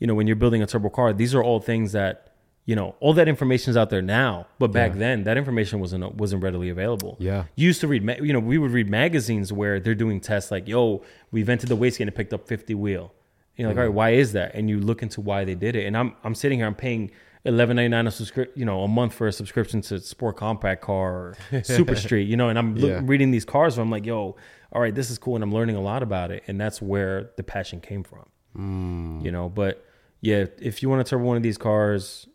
you 0.00 0.06
know 0.08 0.14
when 0.14 0.26
you're 0.26 0.36
building 0.36 0.62
a 0.62 0.66
turbo 0.66 0.88
car 0.88 1.12
these 1.12 1.34
are 1.34 1.42
all 1.42 1.60
things 1.60 1.92
that 1.92 2.26
you 2.66 2.74
know 2.74 2.94
all 3.00 3.12
that 3.14 3.28
information 3.28 3.70
is 3.70 3.76
out 3.76 3.88
there 3.90 4.02
now 4.02 4.46
but 4.58 4.70
back 4.72 4.92
Yeah. 4.92 4.98
then 4.98 5.24
that 5.24 5.36
information 5.36 5.78
wasn't 5.80 6.14
wasn't 6.16 6.42
readily 6.42 6.68
available. 6.68 7.16
Yeah. 7.20 7.44
you 7.56 7.66
used 7.66 7.80
to 7.82 7.88
read 7.88 8.02
ma- 8.02 8.20
you 8.20 8.32
know 8.32 8.40
we 8.40 8.58
would 8.58 8.70
read 8.72 8.88
magazines 8.90 9.52
where 9.52 9.78
they're 9.80 9.94
doing 9.94 10.20
tests 10.20 10.50
like 10.50 10.66
yo 10.68 11.02
we 11.30 11.42
vented 11.42 11.68
the 11.68 11.76
wastegate 11.76 12.00
and 12.00 12.08
it 12.08 12.14
picked 12.16 12.32
up 12.34 12.46
50 12.48 12.74
wheel. 12.74 13.12
You're 13.56 13.68
like 13.68 13.74
mm-hmm. 13.74 13.80
all 13.80 13.86
right 13.86 13.94
why 13.94 14.10
is 14.10 14.32
that? 14.32 14.54
And 14.54 14.68
you 14.70 14.80
look 14.80 15.02
into 15.02 15.20
why 15.20 15.44
they 15.44 15.54
did 15.54 15.76
it. 15.76 15.84
And 15.86 15.96
i'm 15.96 16.14
i'm 16.24 16.34
sitting 16.34 16.58
here 16.58 16.66
i'm 16.66 16.74
paying 16.74 17.10
11.99 17.46 18.06
a 18.06 18.10
subscription 18.10 18.52
you 18.60 18.66
know 18.66 18.82
a 18.82 18.88
month 18.88 19.14
for 19.14 19.26
a 19.26 19.32
subscription 19.32 19.80
to 19.80 19.98
sport 19.98 20.36
compact 20.36 20.82
car 20.82 21.12
or 21.12 21.36
super 21.62 21.96
street 21.96 22.28
you 22.28 22.36
know 22.36 22.50
and 22.50 22.58
i'm 22.58 22.74
look, 22.76 22.90
Yeah. 22.90 23.00
reading 23.02 23.30
these 23.30 23.46
cars 23.46 23.76
where 23.78 23.82
i'm 23.82 23.90
like 23.90 24.04
yo 24.04 24.36
all 24.72 24.80
right 24.82 24.94
this 24.94 25.08
is 25.10 25.16
cool 25.18 25.34
and 25.36 25.42
i'm 25.42 25.52
learning 25.52 25.76
a 25.76 25.80
lot 25.80 26.02
about 26.02 26.30
it. 26.30 26.42
And 26.46 26.60
that's 26.60 26.80
where 26.82 27.30
the 27.38 27.42
passion 27.42 27.80
came 27.80 28.02
from. 28.02 28.26
Mm. 28.56 29.24
You 29.24 29.32
know 29.32 29.48
but 29.48 29.84
yeah 30.20 30.46
if 30.58 30.82
you 30.82 30.88
want 30.88 31.04
to 31.04 31.08
turbo 31.08 31.24
one 31.24 31.36
of 31.36 31.42
these 31.42 31.58
cars 31.58 32.26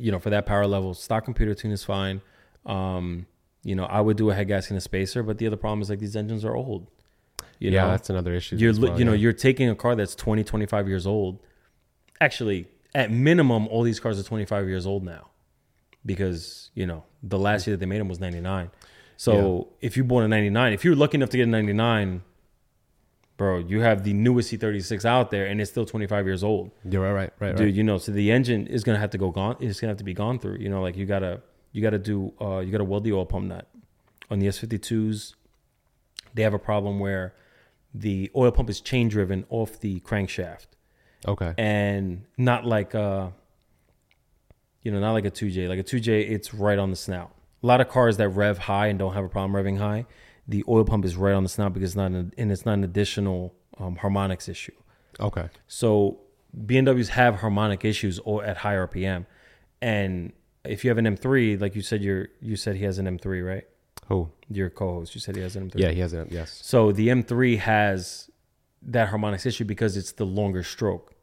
you 0.00 0.10
know, 0.10 0.18
for 0.18 0.30
that 0.30 0.46
power 0.46 0.66
level, 0.66 0.94
stock 0.94 1.24
computer 1.24 1.54
tune 1.54 1.72
is 1.72 1.84
fine. 1.84 2.22
Um, 2.64 3.26
you 3.62 3.74
know, 3.74 3.84
I 3.84 4.00
would 4.00 4.16
do 4.16 4.30
a 4.30 4.34
head 4.34 4.48
gasket 4.48 4.70
and 4.70 4.78
a 4.78 4.80
spacer, 4.80 5.22
but 5.22 5.36
the 5.36 5.46
other 5.46 5.56
problem 5.56 5.82
is 5.82 5.90
like 5.90 5.98
these 5.98 6.16
engines 6.16 6.44
are 6.44 6.56
old. 6.56 6.86
You 7.58 7.70
yeah, 7.70 7.82
know, 7.82 7.90
that's 7.90 8.08
another 8.08 8.32
issue. 8.32 8.56
you're 8.56 8.72
well, 8.80 8.98
you 8.98 9.04
know, 9.04 9.12
yeah. 9.12 9.18
you're 9.18 9.32
taking 9.34 9.68
a 9.68 9.74
car 9.74 9.94
that's 9.94 10.14
20, 10.14 10.42
25 10.42 10.88
years 10.88 11.06
old. 11.06 11.38
Actually, 12.18 12.66
at 12.94 13.10
minimum, 13.10 13.68
all 13.68 13.82
these 13.82 14.00
cars 14.00 14.18
are 14.18 14.22
25 14.22 14.66
years 14.66 14.86
old 14.86 15.04
now 15.04 15.28
because, 16.06 16.70
you 16.74 16.86
know, 16.86 17.04
the 17.22 17.38
last 17.38 17.66
year 17.66 17.76
that 17.76 17.80
they 17.80 17.86
made 17.86 18.00
them 18.00 18.08
was 18.08 18.20
99. 18.20 18.70
So 19.18 19.68
if 19.82 19.98
you 19.98 20.04
bought 20.04 20.22
a 20.22 20.28
99, 20.28 20.72
if 20.72 20.82
you're 20.82 20.96
lucky 20.96 21.18
enough 21.18 21.28
to 21.30 21.36
get 21.36 21.42
a 21.42 21.50
99, 21.50 22.22
bro, 23.40 23.58
you 23.58 23.80
have 23.80 24.04
the 24.04 24.12
newest 24.12 24.52
E36 24.52 25.04
out 25.06 25.30
there, 25.30 25.46
and 25.46 25.60
it's 25.62 25.70
still 25.70 25.86
25 25.86 26.26
years 26.26 26.44
old, 26.44 26.70
You're 26.84 27.02
right, 27.02 27.12
right, 27.12 27.32
right, 27.40 27.56
dude. 27.56 27.66
right. 27.66 27.74
You 27.74 27.82
know, 27.82 27.96
so 27.96 28.12
the 28.12 28.30
engine 28.30 28.66
is 28.66 28.84
gonna 28.84 28.98
have 28.98 29.10
to 29.10 29.18
go 29.18 29.30
gone. 29.30 29.56
It's 29.60 29.80
gonna 29.80 29.90
have 29.92 29.96
to 29.98 30.04
be 30.04 30.12
gone 30.14 30.38
through. 30.38 30.58
You 30.58 30.68
know, 30.68 30.82
like 30.82 30.94
you 30.96 31.06
gotta 31.06 31.40
you 31.72 31.80
gotta 31.82 31.98
do 31.98 32.34
uh, 32.40 32.58
you 32.58 32.70
gotta 32.70 32.84
weld 32.84 33.04
the 33.04 33.12
oil 33.14 33.24
pump 33.24 33.46
nut 33.46 33.66
on 34.30 34.40
the 34.40 34.46
S52s. 34.46 35.34
They 36.34 36.42
have 36.42 36.52
a 36.54 36.58
problem 36.58 37.00
where 37.00 37.32
the 37.94 38.30
oil 38.36 38.50
pump 38.52 38.68
is 38.70 38.80
chain 38.80 39.08
driven 39.08 39.44
off 39.48 39.80
the 39.80 40.00
crankshaft 40.00 40.66
Okay. 41.26 41.52
and 41.58 42.24
not 42.38 42.64
like 42.64 42.94
uh 42.94 43.30
you 44.82 44.92
know 44.92 45.00
not 45.00 45.12
like 45.12 45.24
a 45.24 45.30
2j 45.30 45.68
like 45.68 45.80
a 45.80 45.82
2j 45.82 46.30
it's 46.30 46.54
right 46.54 46.78
on 46.78 46.90
the 46.90 46.96
snout 46.96 47.30
a 47.62 47.66
lot 47.66 47.80
of 47.80 47.88
cars 47.88 48.16
that 48.18 48.28
rev 48.28 48.58
high 48.58 48.86
and 48.86 48.98
don't 48.98 49.14
have 49.14 49.24
a 49.24 49.28
problem 49.28 49.52
revving 49.60 49.78
high 49.78 50.06
the 50.52 50.62
oil 50.68 50.84
pump 50.90 51.04
is 51.04 51.14
right 51.16 51.34
on 51.40 51.42
the 51.42 51.48
snout 51.56 51.72
because 51.74 51.90
it's 51.90 51.96
not 52.04 52.10
an, 52.18 52.32
and 52.40 52.50
it's 52.52 52.64
not 52.68 52.74
an 52.80 52.84
additional 52.90 53.54
um, 53.78 53.94
harmonics 53.96 54.46
issue 54.48 54.76
Okay. 55.28 55.46
so 55.80 55.90
bmws 56.70 57.08
have 57.20 57.32
harmonic 57.44 57.84
issues 57.92 58.18
or 58.30 58.36
at 58.50 58.56
high 58.64 58.74
rpm 58.86 59.24
and 59.80 60.32
if 60.64 60.78
you 60.84 60.90
have 60.90 60.98
an 60.98 61.06
m3 61.16 61.60
like 61.60 61.74
you 61.78 61.82
said 61.90 62.02
you're 62.02 62.28
you 62.40 62.56
said 62.56 62.72
he 62.76 62.84
has 62.84 62.98
an 62.98 63.06
m3 63.18 63.46
right 63.52 63.64
Who? 64.08 64.28
your 64.48 64.68
co-host 64.70 65.14
you 65.14 65.20
said 65.20 65.36
he 65.36 65.42
has 65.42 65.54
an 65.56 65.62
m3 65.70 65.74
Yeah, 65.84 65.90
he 65.90 66.00
has 66.00 66.12
it. 66.12 66.28
Yes. 66.30 66.58
so 66.62 66.90
the 66.92 67.08
m3 67.08 67.58
has 67.58 68.28
that 68.82 69.08
harmonics 69.10 69.44
issue 69.46 69.64
because 69.64 69.96
it's 69.96 70.12
the 70.12 70.26
longer 70.26 70.62
stroke 70.62 71.14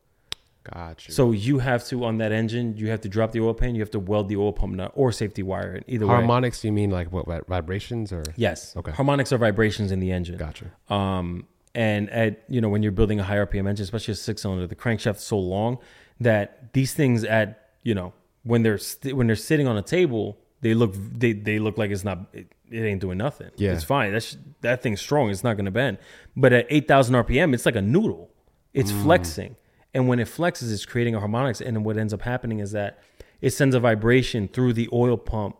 Got 0.73 1.07
you. 1.07 1.13
so 1.13 1.31
you 1.31 1.59
have 1.59 1.85
to 1.87 2.03
on 2.05 2.17
that 2.17 2.31
engine, 2.31 2.75
you 2.77 2.89
have 2.89 3.01
to 3.01 3.09
drop 3.09 3.31
the 3.31 3.39
oil 3.41 3.53
pan, 3.53 3.75
you 3.75 3.81
have 3.81 3.91
to 3.91 3.99
weld 3.99 4.27
the 4.29 4.37
oil 4.37 4.53
pump 4.53 4.75
nut 4.75 4.91
or 4.95 5.11
safety 5.11 5.43
wire 5.43 5.75
it. 5.75 5.83
Either 5.87 6.05
way. 6.07 6.13
harmonics, 6.15 6.63
you 6.63 6.71
mean 6.71 6.89
like 6.89 7.11
what, 7.11 7.25
vibrations 7.47 8.11
or? 8.11 8.23
Yes. 8.35 8.75
Okay. 8.75 8.91
Harmonics 8.91 9.31
are 9.33 9.37
vibrations 9.37 9.91
in 9.91 9.99
the 9.99 10.11
engine. 10.11 10.37
Gotcha. 10.37 10.65
Um, 10.89 11.47
and 11.75 12.09
at 12.09 12.43
you 12.49 12.59
know 12.61 12.69
when 12.69 12.81
you're 12.83 12.91
building 12.91 13.19
a 13.19 13.23
high 13.23 13.37
RPM 13.37 13.67
engine, 13.69 13.83
especially 13.83 14.13
a 14.13 14.15
six 14.15 14.41
cylinder, 14.41 14.65
the 14.67 14.75
crankshaft's 14.75 15.23
so 15.23 15.37
long 15.37 15.77
that 16.19 16.73
these 16.73 16.93
things 16.93 17.23
at 17.23 17.69
you 17.83 17.93
know 17.93 18.13
when 18.43 18.63
they're 18.63 18.77
st- 18.79 19.15
when 19.15 19.27
they're 19.27 19.35
sitting 19.35 19.67
on 19.67 19.77
a 19.77 19.81
table, 19.81 20.37
they 20.61 20.73
look 20.73 20.95
they 20.95 21.33
they 21.33 21.59
look 21.59 21.77
like 21.77 21.91
it's 21.91 22.03
not 22.03 22.19
it, 22.33 22.47
it 22.71 22.81
ain't 22.81 22.99
doing 23.01 23.17
nothing. 23.17 23.51
Yeah. 23.57 23.73
it's 23.73 23.83
fine. 23.83 24.11
That's 24.11 24.35
that 24.61 24.81
thing's 24.81 24.99
strong. 25.01 25.29
It's 25.29 25.43
not 25.43 25.55
going 25.55 25.65
to 25.65 25.71
bend. 25.71 25.99
But 26.35 26.51
at 26.51 26.65
eight 26.69 26.87
thousand 26.87 27.13
RPM, 27.15 27.53
it's 27.53 27.65
like 27.65 27.75
a 27.75 27.81
noodle. 27.81 28.31
It's 28.73 28.91
Mm. 28.91 29.03
flexing, 29.03 29.55
and 29.93 30.07
when 30.07 30.19
it 30.19 30.27
flexes, 30.27 30.71
it's 30.71 30.85
creating 30.85 31.15
a 31.15 31.19
harmonics. 31.19 31.61
And 31.61 31.83
what 31.85 31.97
ends 31.97 32.13
up 32.13 32.21
happening 32.21 32.59
is 32.59 32.71
that 32.71 32.99
it 33.41 33.51
sends 33.51 33.73
a 33.75 33.79
vibration 33.79 34.47
through 34.47 34.73
the 34.73 34.89
oil 34.91 35.17
pump, 35.17 35.55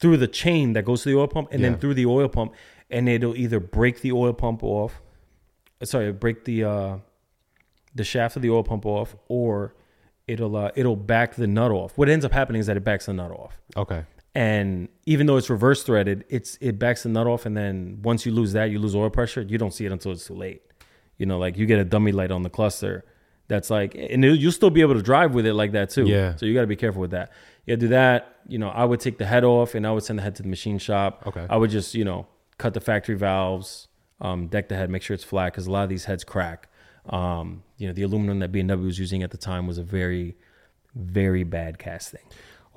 through 0.00 0.16
the 0.16 0.28
chain 0.28 0.72
that 0.74 0.84
goes 0.84 1.02
to 1.02 1.10
the 1.10 1.16
oil 1.16 1.28
pump, 1.28 1.48
and 1.52 1.60
Yeah. 1.60 1.70
then 1.70 1.78
through 1.78 1.94
the 1.94 2.06
oil 2.06 2.28
pump, 2.28 2.54
and 2.90 3.08
it'll 3.08 3.36
either 3.36 3.60
break 3.60 4.00
the 4.00 4.12
oil 4.12 4.32
pump 4.32 4.62
off, 4.62 5.02
sorry, 5.82 6.12
break 6.12 6.44
the 6.44 6.64
uh, 6.64 6.96
the 7.94 8.04
shaft 8.04 8.36
of 8.36 8.42
the 8.42 8.50
oil 8.50 8.62
pump 8.62 8.86
off, 8.86 9.16
or 9.28 9.74
it'll 10.26 10.56
uh, 10.56 10.70
it'll 10.76 10.96
back 10.96 11.34
the 11.34 11.46
nut 11.46 11.70
off. 11.70 11.96
What 11.98 12.08
ends 12.08 12.24
up 12.24 12.32
happening 12.32 12.60
is 12.60 12.66
that 12.66 12.76
it 12.76 12.84
backs 12.84 13.06
the 13.06 13.12
nut 13.12 13.30
off 13.30 13.58
Okay. 13.76 14.04
and 14.34 14.88
even 15.06 15.26
though 15.26 15.36
it's 15.36 15.50
reverse 15.50 15.82
threaded, 15.82 16.24
it's 16.28 16.56
it 16.60 16.78
backs 16.78 17.02
the 17.02 17.08
nut 17.08 17.26
off, 17.26 17.44
and 17.46 17.56
then 17.56 17.98
once 18.02 18.24
you 18.24 18.32
lose 18.32 18.52
that, 18.52 18.70
you 18.70 18.78
lose 18.78 18.94
oil 18.94 19.10
pressure. 19.10 19.42
You 19.42 19.58
don't 19.58 19.72
see 19.74 19.84
it 19.86 19.92
until 19.92 20.12
it's 20.12 20.26
too 20.26 20.34
late. 20.34 20.62
You 21.16 21.26
know, 21.26 21.38
like 21.38 21.56
you 21.58 21.66
get 21.66 21.78
a 21.80 21.84
dummy 21.84 22.12
light 22.12 22.30
on 22.30 22.42
the 22.42 22.50
cluster. 22.50 23.04
That's 23.48 23.70
like, 23.70 23.94
and 23.94 24.24
it- 24.24 24.38
you'll 24.38 24.52
still 24.52 24.70
be 24.70 24.82
able 24.82 24.94
to 24.94 25.02
drive 25.02 25.34
with 25.34 25.46
it 25.46 25.54
like 25.54 25.72
that 25.72 25.90
too. 25.90 26.06
Yeah. 26.06 26.36
So 26.36 26.46
you 26.46 26.54
got 26.54 26.60
to 26.62 26.66
be 26.66 26.76
careful 26.76 27.00
with 27.00 27.10
that. 27.12 27.32
Yeah, 27.66 27.76
do 27.76 27.88
that. 27.88 28.36
You 28.46 28.58
know, 28.58 28.68
I 28.68 28.84
would 28.84 29.00
take 29.00 29.18
the 29.18 29.26
head 29.26 29.44
off, 29.44 29.74
and 29.74 29.86
I 29.86 29.90
would 29.92 30.02
send 30.04 30.18
the 30.18 30.22
head 30.22 30.34
to 30.36 30.42
the 30.42 30.48
machine 30.48 30.78
shop. 30.78 31.24
Okay. 31.26 31.46
I 31.50 31.56
would 31.56 31.70
just 31.70 31.94
you 31.94 32.04
know 32.04 32.26
cut 32.58 32.74
the 32.74 32.80
factory 32.80 33.14
valves, 33.14 33.88
um, 34.20 34.48
deck 34.48 34.68
the 34.68 34.74
head, 34.76 34.90
make 34.90 35.02
sure 35.02 35.14
it's 35.14 35.24
flat 35.24 35.52
because 35.52 35.66
a 35.66 35.70
lot 35.70 35.82
of 35.84 35.88
these 35.88 36.04
heads 36.06 36.24
crack. 36.24 36.68
Um, 37.08 37.62
you 37.78 37.86
know, 37.86 37.92
the 37.94 38.02
aluminum 38.02 38.38
that 38.40 38.52
BMW 38.52 38.84
was 38.84 38.98
using 38.98 39.22
at 39.22 39.30
the 39.30 39.36
time 39.38 39.66
was 39.66 39.78
a 39.78 39.82
very, 39.82 40.36
very 40.94 41.44
bad 41.44 41.78
casting. 41.78 42.20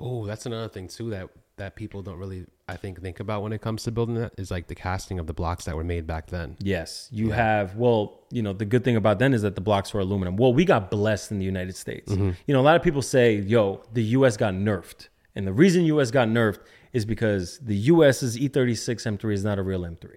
Oh, 0.00 0.26
that's 0.26 0.46
another 0.46 0.68
thing 0.68 0.88
too 0.88 1.10
that 1.10 1.28
that 1.56 1.76
people 1.76 2.02
don't 2.02 2.16
really, 2.18 2.46
I 2.72 2.76
think, 2.76 3.00
think 3.02 3.20
about 3.20 3.42
when 3.42 3.52
it 3.52 3.60
comes 3.60 3.82
to 3.84 3.90
building 3.90 4.14
that 4.16 4.32
is 4.38 4.50
like 4.50 4.66
the 4.66 4.74
casting 4.74 5.18
of 5.18 5.26
the 5.26 5.32
blocks 5.34 5.64
that 5.66 5.76
were 5.76 5.84
made 5.84 6.06
back 6.06 6.28
then. 6.28 6.56
Yes, 6.60 7.08
you 7.12 7.30
have. 7.30 7.76
Well, 7.76 8.20
you 8.30 8.42
know, 8.42 8.52
the 8.52 8.64
good 8.64 8.82
thing 8.84 8.96
about 8.96 9.18
then 9.18 9.34
is 9.34 9.42
that 9.42 9.54
the 9.54 9.60
blocks 9.60 9.92
were 9.94 10.00
aluminum. 10.00 10.36
Well, 10.36 10.52
we 10.54 10.64
got 10.64 10.90
blessed 10.90 11.30
in 11.30 11.38
the 11.38 11.44
United 11.44 11.76
States. 11.76 12.10
Mm-hmm. 12.12 12.30
You 12.46 12.54
know, 12.54 12.60
a 12.60 12.62
lot 12.62 12.76
of 12.76 12.82
people 12.82 13.02
say, 13.02 13.36
"Yo, 13.36 13.82
the 13.92 14.02
U.S. 14.18 14.36
got 14.36 14.54
nerfed," 14.54 15.08
and 15.34 15.46
the 15.46 15.52
reason 15.52 15.84
U.S. 15.84 16.10
got 16.10 16.28
nerfed 16.28 16.60
is 16.92 17.04
because 17.04 17.58
the 17.60 17.76
U.S.'s 17.76 18.36
E36 18.36 19.18
M3 19.18 19.32
is 19.32 19.44
not 19.44 19.58
a 19.58 19.62
real 19.62 19.80
M3, 19.82 20.16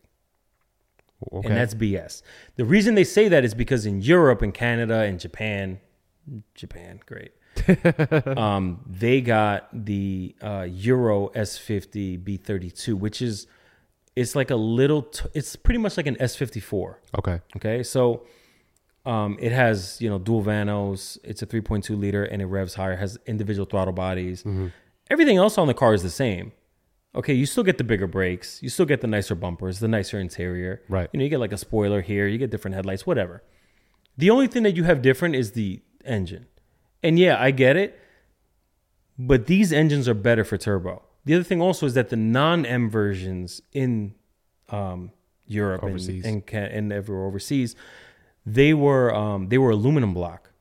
Okay. 1.32 1.48
and 1.48 1.58
that's 1.58 1.74
BS. 1.74 2.22
The 2.58 2.66
reason 2.66 2.96
they 2.96 3.04
say 3.06 3.28
that 3.30 3.46
is 3.46 3.54
because 3.54 3.86
in 3.86 4.02
Europe 4.02 4.42
and 4.42 4.54
Canada 4.54 5.00
and 5.04 5.20
Japan, 5.20 5.80
Japan, 6.54 7.00
great. 7.06 7.32
um, 8.38 8.82
they 8.86 9.22
got 9.22 9.70
the 9.74 10.36
uh, 10.42 10.68
Euro 10.70 11.30
S50 11.30 12.24
B32, 12.24 12.94
which 12.94 13.22
is 13.22 13.48
it's 14.16 14.36
like 14.36 14.50
a 14.50 14.56
little. 14.56 15.04
T- 15.04 15.28
it's 15.34 15.56
pretty 15.56 15.80
much 15.80 15.98
like 15.98 16.08
an 16.08 16.16
S54. 16.16 16.96
okay. 17.18 17.42
Okay, 17.58 17.84
so 17.84 18.26
um, 19.06 19.38
it 19.40 19.52
has 19.52 20.02
you 20.02 20.10
know 20.10 20.18
dual 20.18 20.44
vanos. 20.44 21.18
It's 21.24 21.42
a 21.42 21.46
3.2 21.46 21.98
liter 22.00 22.24
and 22.24 22.42
it 22.42 22.46
revs 22.46 22.76
higher. 22.76 22.96
Has 22.96 23.18
individual 23.26 23.66
throttle 23.66 23.94
bodies. 23.94 24.44
Everything 25.10 25.38
else 25.38 25.58
on 25.58 25.68
the 25.68 25.74
car 25.74 25.94
is 25.94 26.02
the 26.02 26.10
same. 26.10 26.52
Okay, 27.14 27.34
you 27.34 27.46
still 27.46 27.64
get 27.64 27.78
the 27.78 27.84
bigger 27.84 28.08
brakes. 28.08 28.62
You 28.62 28.70
still 28.70 28.86
get 28.86 29.00
the 29.02 29.08
nicer 29.08 29.36
bumpers, 29.36 29.80
the 29.80 29.88
nicer 29.88 30.20
interior. 30.20 30.82
Right. 30.90 31.08
You 31.14 31.20
know, 31.20 31.24
you 31.24 31.30
get 31.30 31.40
like 31.40 31.54
a 31.54 31.58
spoiler 31.58 32.02
here. 32.02 32.28
You 32.28 32.38
get 32.38 32.50
different 32.50 32.76
headlights, 32.76 33.06
whatever. 33.06 33.42
The 34.18 34.30
only 34.30 34.48
thing 34.48 34.64
that 34.64 34.76
you 34.76 34.84
have 34.84 35.02
different 35.02 35.36
is 35.36 35.52
the 35.52 35.82
engine. 36.04 36.48
And 37.06 37.20
yeah, 37.20 37.42
I 37.42 37.52
get 37.52 37.78
it. 37.78 38.00
But 39.18 39.46
these 39.48 39.72
engines 39.72 40.10
are 40.10 40.14
better 40.14 40.44
for 40.44 40.58
turbo. 40.58 41.02
The 41.24 41.36
other 41.36 41.44
thing 41.44 41.62
also 41.62 41.86
is 41.86 41.94
that 41.94 42.10
the 42.10 42.16
non-M 42.18 42.90
versions 42.90 43.62
in 43.72 44.14
um, 44.70 45.12
Europe 45.48 45.82
and, 45.84 45.92
Overseas. 45.92 46.26
and 46.26 46.46
ca- 46.46 46.58
and 46.78 46.92
everywhere 46.92 47.26
overseas, 47.26 47.76
they 48.46 48.74
were 48.74 49.14
um, 49.16 49.50
they 49.50 49.58
were 49.58 49.70
aluminum 49.72 50.14
block. 50.14 50.52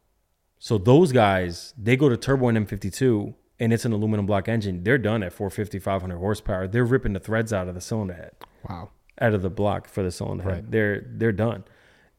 So 0.58 0.78
those 0.78 1.12
guys, 1.12 1.74
they 1.76 1.96
go 1.96 2.08
to 2.08 2.16
turbo 2.16 2.48
and 2.48 2.56
M52, 2.66 3.34
and 3.60 3.72
it's 3.72 3.84
an 3.84 3.92
aluminum 3.92 4.24
block 4.24 4.48
engine. 4.48 4.82
They're 4.84 4.96
done 4.98 5.22
at 5.22 5.32
450, 5.32 5.78
500 5.78 6.16
horsepower. 6.16 6.66
They're 6.68 6.84
ripping 6.84 7.12
the 7.12 7.20
threads 7.20 7.52
out 7.52 7.68
of 7.68 7.74
the 7.74 7.80
cylinder 7.82 8.14
head 8.14 8.32
Wow. 8.68 8.90
out 9.20 9.34
of 9.34 9.42
the 9.42 9.50
block 9.50 9.88
for 9.88 10.02
the 10.02 10.10
cylinder 10.10 10.44
head. 10.44 10.70
They're 10.72 11.04
they're 11.06 11.32
done, 11.32 11.64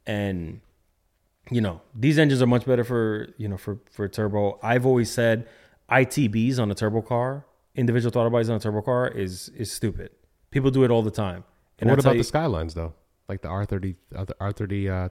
and 0.05 0.61
you 1.51 1.61
know 1.61 1.81
these 1.93 2.17
engines 2.17 2.41
are 2.41 2.47
much 2.47 2.65
better 2.65 2.83
for 2.83 3.27
you 3.37 3.47
know 3.47 3.57
for 3.57 3.79
for 3.91 4.07
turbo. 4.07 4.59
I've 4.63 4.85
always 4.85 5.11
said 5.11 5.47
ITBs 5.89 6.59
on 6.59 6.71
a 6.71 6.75
turbo 6.75 7.01
car, 7.01 7.45
individual 7.75 8.11
throttle 8.11 8.31
bodies 8.31 8.49
on 8.49 8.57
a 8.57 8.59
turbo 8.59 8.81
car 8.81 9.07
is 9.07 9.49
is 9.49 9.71
stupid. 9.71 10.11
People 10.51 10.71
do 10.71 10.83
it 10.83 10.91
all 10.91 11.01
the 11.01 11.11
time. 11.11 11.43
And 11.79 11.89
what 11.89 11.99
about 11.99 12.13
you- 12.15 12.19
the 12.21 12.23
Skylines 12.23 12.73
though? 12.73 12.93
Like 13.27 13.41
the 13.41 13.47
R 13.47 13.65
thirty, 13.65 13.95
R 14.39 14.51
thirty 14.51 14.87
uh, 14.87 15.09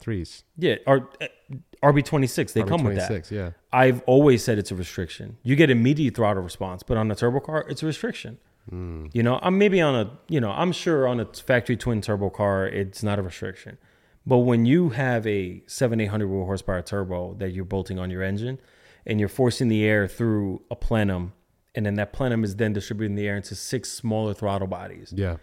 yeah, 0.56 0.77
R, 0.86 1.09
RB26 1.82 2.52
they 2.52 2.62
come 2.62 2.85
with 2.85 2.97
that. 2.97 3.31
Yeah. 3.31 3.51
I've 3.73 4.02
always 4.06 4.44
said 4.44 4.56
it's 4.56 4.70
a 4.70 4.77
restriction. 4.77 5.36
You 5.43 5.56
get 5.56 5.69
immediate 5.69 6.15
throttle 6.15 6.43
response, 6.43 6.85
but 6.85 6.97
on 6.97 7.11
a 7.11 7.16
turbo 7.16 7.40
car, 7.40 7.65
it's 7.69 7.82
a 7.82 7.86
restriction. 7.86 8.39
Hmm. 8.70 9.06
You 9.12 9.23
know, 9.23 9.40
I'm 9.43 9.59
maybe 9.59 9.81
on 9.81 9.94
a, 9.94 10.11
you 10.28 10.40
know, 10.40 10.51
I'm 10.52 10.70
sure 10.73 11.06
on 11.06 11.19
a 11.20 11.27
factory 11.27 11.77
twin 11.77 12.01
turbo 12.01 12.31
car, 12.31 12.66
it's 12.66 13.02
not 13.02 13.19
a 13.19 13.23
restriction. 13.23 13.78
But 14.26 14.38
when 14.38 14.64
you 14.64 14.90
have 14.90 15.26
a 15.26 15.62
seven, 15.66 16.01
eight 16.01 16.06
hundred 16.06 16.28
horsepower 16.28 16.82
turbo 16.82 17.34
that 17.34 17.51
you're 17.51 17.64
bolting 17.64 17.98
on 17.98 18.10
your 18.10 18.22
engine, 18.22 18.59
and 19.06 19.20
you're 19.20 19.28
forcing 19.28 19.68
the 19.68 19.84
air 19.84 20.09
through 20.09 20.62
a 20.70 20.76
plenum, 20.76 21.34
and 21.74 21.84
then 21.84 21.94
that 21.96 22.12
plenum 22.12 22.42
is 22.44 22.56
then 22.56 22.72
distributing 22.72 23.16
the 23.16 23.28
air 23.28 23.36
into 23.36 23.55
six 23.55 23.90
smaller 23.90 24.32
throttle 24.32 24.66
bodies 24.68 25.12
Yeah. 25.14 25.36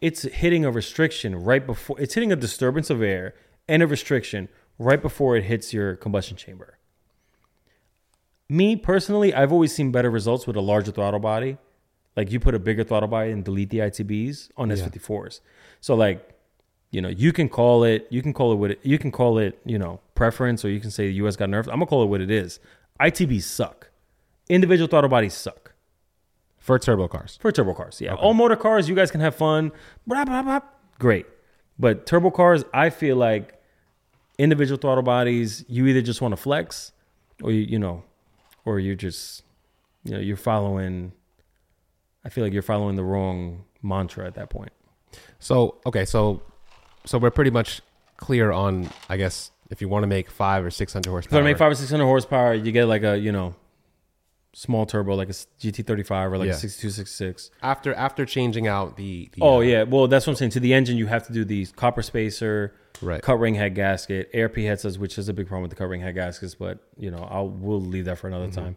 it's 0.00 0.22
hitting 0.22 0.64
a 0.64 0.70
restriction 0.70 1.36
right 1.36 1.66
before 1.66 2.00
it's 2.00 2.14
hitting 2.14 2.32
a 2.32 2.36
disturbance 2.36 2.88
of 2.88 3.02
air 3.02 3.34
and 3.68 3.82
a 3.82 3.86
restriction 3.86 4.48
right 4.78 5.02
before 5.02 5.36
it 5.36 5.44
hits 5.44 5.72
your 5.74 5.94
combustion 5.96 6.36
chamber. 6.36 6.78
Me 8.48 8.76
personally, 8.76 9.32
I've 9.34 9.52
always 9.52 9.74
seen 9.74 9.92
better 9.92 10.10
results 10.10 10.46
with 10.46 10.56
a 10.56 10.60
larger 10.60 10.90
throttle 10.92 11.20
body. 11.20 11.58
Like 12.16 12.30
you 12.30 12.40
put 12.40 12.54
a 12.54 12.58
bigger 12.58 12.84
throttle 12.84 13.08
body 13.08 13.30
and 13.30 13.44
delete 13.44 13.70
the 13.70 13.78
ITBs 13.78 14.50
on 14.56 14.68
Yeah. 14.70 14.76
S54s. 14.76 15.40
So 15.80 15.94
like, 15.94 16.31
you 16.92 17.00
know, 17.00 17.08
you 17.08 17.32
can 17.32 17.48
call 17.48 17.84
it, 17.84 18.06
you 18.10 18.22
can 18.22 18.32
call 18.32 18.52
it 18.52 18.56
what 18.56 18.70
it, 18.72 18.80
you 18.82 18.98
can 18.98 19.10
call 19.10 19.38
it, 19.38 19.58
you 19.64 19.78
know, 19.78 19.98
preference, 20.14 20.64
or 20.64 20.68
you 20.68 20.78
can 20.78 20.90
say 20.90 21.06
the 21.06 21.14
US 21.14 21.36
got 21.36 21.48
nerfed. 21.48 21.68
I'm 21.68 21.78
gonna 21.78 21.86
call 21.86 22.02
it 22.04 22.06
what 22.06 22.20
it 22.20 22.30
is. 22.30 22.60
ITBs 23.00 23.42
suck. 23.42 23.90
Individual 24.48 24.86
throttle 24.86 25.08
bodies 25.08 25.34
suck. 25.34 25.72
For 26.58 26.78
turbo 26.78 27.08
cars. 27.08 27.38
For 27.40 27.50
turbo 27.50 27.74
cars, 27.74 28.00
yeah. 28.00 28.14
All 28.14 28.34
motor 28.34 28.56
cars, 28.56 28.88
you 28.88 28.94
guys 28.94 29.10
can 29.10 29.20
have 29.22 29.34
fun. 29.34 29.72
Blah, 30.06 30.26
blah, 30.26 30.42
blah. 30.42 30.60
Great. 30.98 31.26
But 31.78 32.06
turbo 32.06 32.30
cars, 32.30 32.62
I 32.74 32.90
feel 32.90 33.16
like 33.16 33.60
individual 34.38 34.78
throttle 34.78 35.02
bodies, 35.02 35.64
you 35.68 35.86
either 35.86 36.02
just 36.02 36.20
want 36.20 36.32
to 36.32 36.36
flex 36.36 36.92
or 37.42 37.50
you, 37.50 37.62
you 37.62 37.78
know, 37.78 38.04
or 38.64 38.78
you're 38.78 38.94
just, 38.94 39.42
you 40.04 40.12
know, 40.12 40.20
you're 40.20 40.36
following, 40.36 41.12
I 42.24 42.28
feel 42.28 42.44
like 42.44 42.52
you're 42.52 42.62
following 42.62 42.96
the 42.96 43.02
wrong 43.02 43.64
mantra 43.82 44.26
at 44.26 44.34
that 44.34 44.50
point. 44.50 44.72
So 45.38 45.80
okay, 45.86 46.04
so 46.04 46.42
so 47.04 47.18
we're 47.18 47.30
pretty 47.30 47.50
much 47.50 47.80
clear 48.16 48.52
on, 48.52 48.88
I 49.08 49.16
guess, 49.16 49.50
if 49.70 49.80
you 49.80 49.88
want 49.88 50.02
to 50.04 50.06
make 50.06 50.30
five 50.30 50.64
or 50.64 50.70
six 50.70 50.92
hundred 50.92 51.08
If 51.08 51.12
horsepower. 51.12 51.38
you 51.40 51.44
make 51.44 51.58
five 51.58 51.72
or 51.72 51.74
six 51.74 51.90
hundred 51.90 52.04
horsepower, 52.06 52.54
you 52.54 52.72
get 52.72 52.86
like 52.86 53.02
a 53.02 53.16
you 53.18 53.32
know 53.32 53.54
small 54.54 54.84
turbo, 54.84 55.14
like 55.14 55.28
a 55.30 55.32
GT35 55.32 56.30
or 56.32 56.36
like 56.38 56.46
Yeah. 56.48 56.52
a 56.52 56.56
6266. 56.58 57.50
after 57.62 57.94
after 57.94 58.26
changing 58.26 58.66
out 58.68 58.96
the, 58.96 59.30
the 59.32 59.40
Oh 59.40 59.56
uh, 59.56 59.60
yeah, 59.60 59.82
well 59.84 60.08
that's 60.08 60.26
what 60.26 60.32
I'm 60.32 60.36
saying. 60.36 60.50
To 60.52 60.60
the 60.60 60.74
engine, 60.74 60.96
you 60.98 61.06
have 61.06 61.26
to 61.26 61.32
do 61.32 61.44
the 61.44 61.66
copper 61.76 62.02
spacer, 62.02 62.74
Right. 63.00 63.22
cut 63.22 63.38
ring 63.40 63.54
head 63.54 63.74
gasket, 63.74 64.30
ARP 64.34 64.56
head 64.56 64.78
studs, 64.78 64.98
which 64.98 65.16
is 65.18 65.28
a 65.28 65.32
big 65.32 65.46
problem 65.48 65.62
with 65.62 65.70
the 65.70 65.76
cut 65.76 65.88
ring 65.88 66.02
head 66.02 66.14
gaskets, 66.14 66.54
but 66.54 66.78
you 66.98 67.10
know 67.10 67.26
I'll 67.30 67.48
we'll 67.48 67.80
leave 67.80 68.04
that 68.04 68.18
for 68.18 68.26
another 68.28 68.46
Mm-hmm. 68.48 68.60
time. 68.60 68.76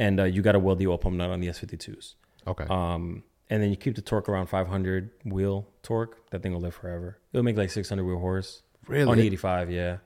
And 0.00 0.20
uh, 0.20 0.24
you 0.24 0.42
got 0.42 0.52
to 0.52 0.60
weld 0.60 0.78
the 0.78 0.86
oil 0.86 0.96
pump 0.98 1.16
nut 1.16 1.30
on 1.30 1.40
the 1.40 1.48
S52s. 1.48 2.14
Okay. 2.46 2.64
Um, 2.70 3.24
and 3.50 3.62
then 3.62 3.70
you 3.70 3.76
keep 3.76 3.94
the 3.94 4.02
torque 4.02 4.28
around 4.28 4.46
500 4.46 5.10
wheel 5.24 5.66
torque. 5.82 6.28
That 6.30 6.42
thing 6.42 6.52
will 6.52 6.60
live 6.60 6.74
forever. 6.74 7.18
It'll 7.32 7.44
make 7.44 7.56
like 7.56 7.70
600 7.70 8.04
wheel 8.04 8.18
horse. 8.18 8.62
Really? 8.86 9.10
On 9.10 9.18
85, 9.18 9.70
yeah. 9.70 9.98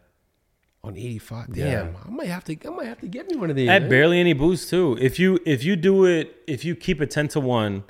on 0.84 0.96
eighty 0.96 1.18
five. 1.20 1.46
Yeah. 1.56 1.64
Damn, 1.84 1.96
I 2.04 2.10
might 2.10 2.26
have 2.26 2.42
to 2.44 2.56
I 2.66 2.70
might 2.70 2.86
have 2.86 3.00
to 3.00 3.06
get 3.06 3.28
me 3.30 3.36
one 3.36 3.50
of 3.50 3.54
these. 3.56 3.68
At 3.68 3.82
man. 3.82 3.90
barely 3.90 4.18
any 4.18 4.32
boost 4.32 4.68
too. 4.70 4.96
If 5.00 5.18
you 5.20 5.38
if 5.46 5.62
you 5.62 5.76
do 5.76 6.04
it, 6.06 6.36
if 6.48 6.64
you 6.64 6.74
keep 6.74 7.00
it 7.00 7.10
10 7.10 7.28
to 7.28 7.40
one, 7.40 7.84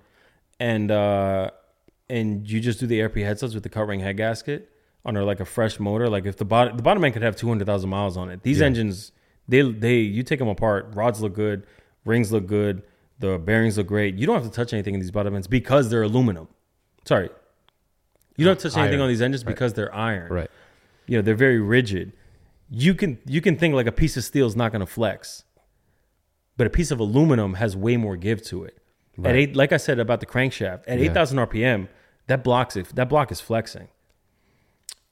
and 0.60 0.90
uh, 0.90 1.50
and 2.10 2.46
you 2.48 2.60
just 2.60 2.78
do 2.80 2.86
the 2.86 3.00
ARP 3.02 3.16
head 3.16 3.38
studs 3.38 3.54
with 3.54 3.62
the 3.62 3.70
cut 3.70 3.86
ring 3.86 4.00
head 4.00 4.18
gasket 4.18 4.68
under 5.06 5.24
like 5.24 5.40
a 5.40 5.44
fresh 5.46 5.80
motor, 5.80 6.08
like 6.10 6.26
if 6.26 6.36
the 6.36 6.44
bottom 6.44 6.76
the 6.76 6.82
bottom 6.82 7.02
end 7.04 7.14
could 7.14 7.22
have 7.22 7.34
200,000 7.36 7.88
miles 7.88 8.16
on 8.18 8.28
it. 8.30 8.42
These 8.42 8.60
Yeah. 8.60 8.66
engines, 8.66 9.12
they 9.48 9.62
they 9.62 9.96
you 10.00 10.22
take 10.22 10.38
them 10.38 10.48
apart, 10.48 10.90
rods 10.94 11.22
look 11.22 11.32
good, 11.34 11.66
rings 12.04 12.30
look 12.30 12.46
good, 12.46 12.82
the 13.22 13.38
bearings 13.38 13.78
look 13.78 13.86
great. 13.86 14.16
You 14.16 14.26
don't 14.26 14.34
have 14.34 14.44
to 14.44 14.50
touch 14.54 14.72
anything 14.74 14.92
in 14.94 15.00
these 15.00 15.10
bottom 15.10 15.34
ends 15.34 15.46
because 15.46 15.88
they're 15.88 16.02
aluminum. 16.02 16.48
Sorry. 17.06 17.30
You 18.36 18.44
don't 18.44 18.58
touch 18.60 18.76
anything 18.76 18.94
Iron. 18.94 19.00
on 19.02 19.08
these 19.08 19.22
engines 19.22 19.44
Right. 19.44 19.54
because 19.54 19.72
they're 19.74 19.94
iron 19.94 20.30
Right. 20.32 20.50
you 21.06 21.16
know 21.18 21.22
they're 21.22 21.34
very 21.34 21.60
rigid 21.60 22.12
you 22.70 22.94
can 22.94 23.18
you 23.26 23.40
can 23.40 23.56
think 23.56 23.74
like 23.74 23.86
a 23.86 23.92
piece 23.92 24.16
of 24.16 24.24
steel 24.24 24.46
is 24.46 24.56
not 24.56 24.72
going 24.72 24.80
to 24.80 24.86
flex 24.86 25.44
but 26.56 26.66
a 26.66 26.70
piece 26.70 26.90
of 26.90 26.98
aluminum 27.00 27.54
has 27.54 27.76
way 27.76 27.96
more 27.98 28.16
give 28.16 28.42
to 28.44 28.64
it 28.64 28.78
at 29.18 29.24
Right. 29.24 29.34
eight 29.36 29.56
like 29.56 29.72
i 29.72 29.76
said 29.76 29.98
about 29.98 30.20
the 30.20 30.26
crankshaft 30.26 30.84
at 30.86 30.98
Yeah. 30.98 31.10
8000 31.10 31.38
rpm 31.38 31.88
that 32.28 32.42
blocks 32.42 32.74
it 32.76 32.86
that 32.94 33.08
block 33.10 33.30
is 33.30 33.40
flexing 33.42 33.88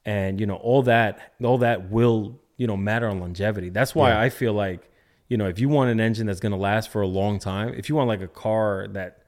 and 0.05 0.41
you 0.41 0.47
know 0.47 0.57
all 0.57 0.83
that 0.85 1.33
all 1.45 1.59
that 1.59 1.91
will 1.91 2.41
you 2.57 2.67
know 2.67 2.77
matter 2.79 3.07
on 3.09 3.21
longevity 3.21 3.69
that's 3.69 3.95
why 3.95 4.11
Yeah. 4.11 4.21
i 4.23 4.29
feel 4.31 4.55
like 4.55 4.91
you 5.31 5.37
know 5.39 5.47
if 5.49 5.59
you 5.59 5.71
want 5.71 5.91
an 5.91 5.99
engine 6.01 6.27
that's 6.27 6.41
going 6.41 6.53
to 6.53 6.59
last 6.59 6.91
for 6.91 7.01
a 7.01 7.07
long 7.07 7.39
time 7.39 7.73
if 7.75 7.89
you 7.89 7.95
want 7.95 8.07
like 8.09 8.21
a 8.21 8.29
car 8.29 8.87
that 8.91 9.23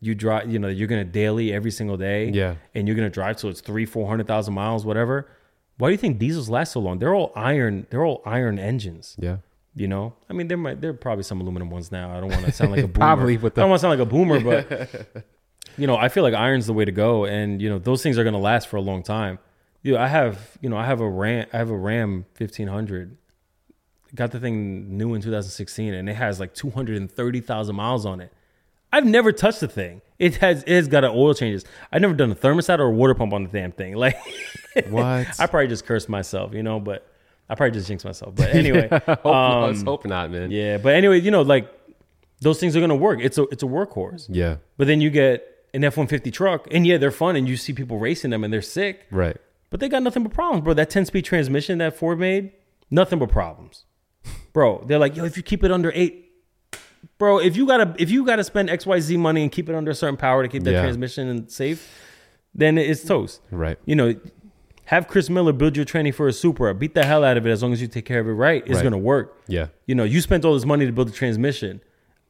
you 0.00 0.14
drive 0.14 0.52
you 0.52 0.58
know 0.58 0.68
you're 0.68 0.86
going 0.88 1.04
to 1.06 1.10
daily 1.10 1.50
every 1.54 1.70
single 1.70 1.96
day 1.96 2.28
Yeah. 2.30 2.56
and 2.74 2.86
you're 2.86 2.96
going 2.96 3.08
to 3.10 3.14
drive 3.14 3.36
till 3.38 3.48
it's 3.48 3.62
three 3.62 3.86
four 3.86 4.06
hundred 4.06 4.26
thousand 4.26 4.52
miles 4.52 4.84
whatever 4.84 5.26
why 5.78 5.88
do 5.88 5.92
you 5.92 5.98
think 5.98 6.18
diesels 6.20 6.48
last 6.48 6.70
so 6.72 6.78
long? 6.80 6.98
They're 7.00 7.14
all 7.16 7.32
iron 7.34 7.86
they're 7.90 8.04
all 8.04 8.22
iron 8.24 8.58
engines. 8.60 9.16
Yeah. 9.18 9.38
you 9.74 9.88
know? 9.88 10.14
I 10.28 10.32
mean 10.34 10.48
there 10.48 10.58
might 10.58 10.80
there 10.82 10.90
are 10.90 10.94
probably 11.06 11.24
some 11.24 11.40
aluminum 11.40 11.70
ones 11.70 11.90
now. 11.90 12.14
I 12.16 12.20
don't 12.20 12.30
want 12.30 12.44
to 12.44 12.52
sound 12.52 12.70
like 12.72 12.84
a 12.84 12.88
boomer. 12.94 13.06
Probably 13.06 13.36
with 13.38 13.54
the- 13.54 13.60
i 13.60 13.62
don't 13.62 13.70
want 13.70 13.80
to 13.80 13.82
sound 13.88 13.98
like 13.98 14.06
a 14.06 14.10
boomer 14.10 14.40
but 14.40 15.24
you 15.78 15.86
know 15.88 15.96
i 15.96 16.08
feel 16.08 16.22
like 16.22 16.34
iron's 16.34 16.66
the 16.66 16.72
way 16.72 16.84
to 16.84 16.92
go 16.92 17.24
and 17.24 17.60
you 17.62 17.68
know 17.70 17.78
those 17.78 18.02
things 18.02 18.18
are 18.18 18.22
going 18.24 18.34
to 18.34 18.46
last 18.52 18.68
for 18.68 18.76
a 18.76 18.80
long 18.90 19.02
time. 19.02 19.38
You 19.82 19.92
know, 19.94 19.98
i 20.00 20.06
have 20.08 20.56
you 20.60 20.68
know 20.68 20.76
i 20.76 20.86
have 20.86 21.00
a 21.00 21.08
ram 21.08 21.46
i 21.52 21.56
have 21.58 21.70
a 21.70 21.76
ram 21.76 22.24
1500 22.38 23.16
got 24.14 24.30
the 24.30 24.40
thing 24.40 24.96
new 24.96 25.14
in 25.14 25.20
2016 25.20 25.92
and 25.94 26.08
it 26.08 26.14
has 26.14 26.38
like 26.40 26.54
230,000 26.54 27.74
miles 27.74 28.06
on 28.06 28.20
it. 28.20 28.32
I've 28.92 29.04
never 29.04 29.32
touched 29.32 29.60
the 29.60 29.66
thing. 29.68 30.02
It 30.20 30.36
has 30.36 30.62
it 30.62 30.74
has 30.76 30.86
got 30.88 31.02
oil 31.04 31.34
changes. 31.34 31.64
I've 31.90 32.00
never 32.00 32.14
done 32.14 32.30
a 32.30 32.36
thermostat 32.36 32.78
or 32.78 32.84
a 32.84 32.90
water 32.92 33.14
pump 33.14 33.32
on 33.32 33.42
the 33.44 33.50
damn 33.50 33.72
thing. 33.72 33.94
Like 33.96 34.16
What? 34.88 35.40
I 35.40 35.46
probably 35.46 35.68
just 35.68 35.84
cursed 35.86 36.08
myself, 36.08 36.54
you 36.54 36.62
know, 36.62 36.78
but 36.80 37.06
I 37.48 37.54
probably 37.56 37.72
just 37.72 37.88
jinxed 37.88 38.04
myself. 38.06 38.34
But 38.36 38.54
anyway, 38.54 38.88
Hope, 39.06 39.26
um, 39.26 39.62
let's 39.64 39.82
hope 39.82 40.04
not, 40.04 40.30
man. 40.30 40.50
yeah, 40.50 40.78
but 40.78 40.94
anyway, 40.94 41.20
you 41.20 41.30
know, 41.30 41.42
like 41.42 41.68
those 42.40 42.58
things 42.60 42.76
are 42.76 42.80
going 42.80 42.90
to 42.90 42.96
work. 42.96 43.18
It's 43.20 43.38
a 43.38 43.42
it's 43.48 43.62
a 43.62 43.66
workhorse. 43.66 44.26
Yeah. 44.28 44.56
But 44.76 44.86
then 44.86 45.00
you 45.00 45.10
get 45.10 45.44
an 45.74 45.82
F150 45.82 46.32
truck 46.32 46.68
and 46.70 46.86
yeah, 46.86 46.98
they're 46.98 47.10
fun 47.10 47.34
and 47.36 47.48
you 47.48 47.56
see 47.56 47.72
people 47.72 47.98
racing 47.98 48.30
them 48.30 48.44
and 48.44 48.52
they're 48.52 48.62
sick. 48.62 49.06
Right. 49.10 49.36
But 49.70 49.80
they 49.80 49.88
got 49.88 50.04
nothing 50.04 50.22
but 50.22 50.32
problems, 50.32 50.62
bro. 50.62 50.74
That 50.74 50.88
10 50.90 51.06
speed 51.06 51.24
transmission 51.24 51.78
that 51.78 51.96
Ford 51.96 52.20
made, 52.20 52.52
nothing 52.92 53.18
but 53.18 53.28
problems. 53.30 53.84
Bro, 54.52 54.84
they're 54.86 54.98
like, 54.98 55.16
yo, 55.16 55.24
if 55.24 55.36
you 55.36 55.42
keep 55.42 55.64
it 55.64 55.70
under 55.72 55.90
eight, 55.94 56.30
bro, 57.18 57.38
if 57.38 57.56
you 57.56 57.66
gotta 57.66 57.94
if 57.98 58.10
you 58.10 58.24
gotta 58.24 58.44
spend 58.44 58.68
XYZ 58.68 59.18
money 59.18 59.42
and 59.42 59.50
keep 59.50 59.68
it 59.68 59.74
under 59.74 59.90
a 59.90 59.94
certain 59.94 60.16
power 60.16 60.42
to 60.42 60.48
keep 60.48 60.62
that 60.64 60.72
Yeah. 60.72 60.82
transmission 60.82 61.48
safe, 61.48 61.90
then 62.54 62.78
it's 62.78 63.02
toast. 63.04 63.40
Right. 63.50 63.78
You 63.84 63.96
know, 63.96 64.14
have 64.86 65.08
Chris 65.08 65.28
Miller 65.30 65.52
build 65.52 65.76
your 65.76 65.84
tranny 65.86 66.14
for 66.14 66.28
a 66.28 66.32
Supra, 66.32 66.74
beat 66.74 66.94
the 66.94 67.04
hell 67.04 67.24
out 67.24 67.36
of 67.36 67.46
it 67.46 67.50
as 67.50 67.62
long 67.62 67.72
as 67.72 67.80
you 67.82 67.88
take 67.88 68.04
care 68.04 68.20
of 68.20 68.28
it 68.28 68.32
right, 68.32 68.62
it's 68.66 68.76
Right. 68.76 68.82
gonna 68.84 68.98
work. 68.98 69.36
Yeah. 69.48 69.68
You 69.86 69.94
know, 69.94 70.04
you 70.04 70.20
spent 70.20 70.44
all 70.44 70.54
this 70.54 70.64
money 70.66 70.86
to 70.86 70.92
build 70.92 71.08
a 71.08 71.12
transmission. 71.12 71.80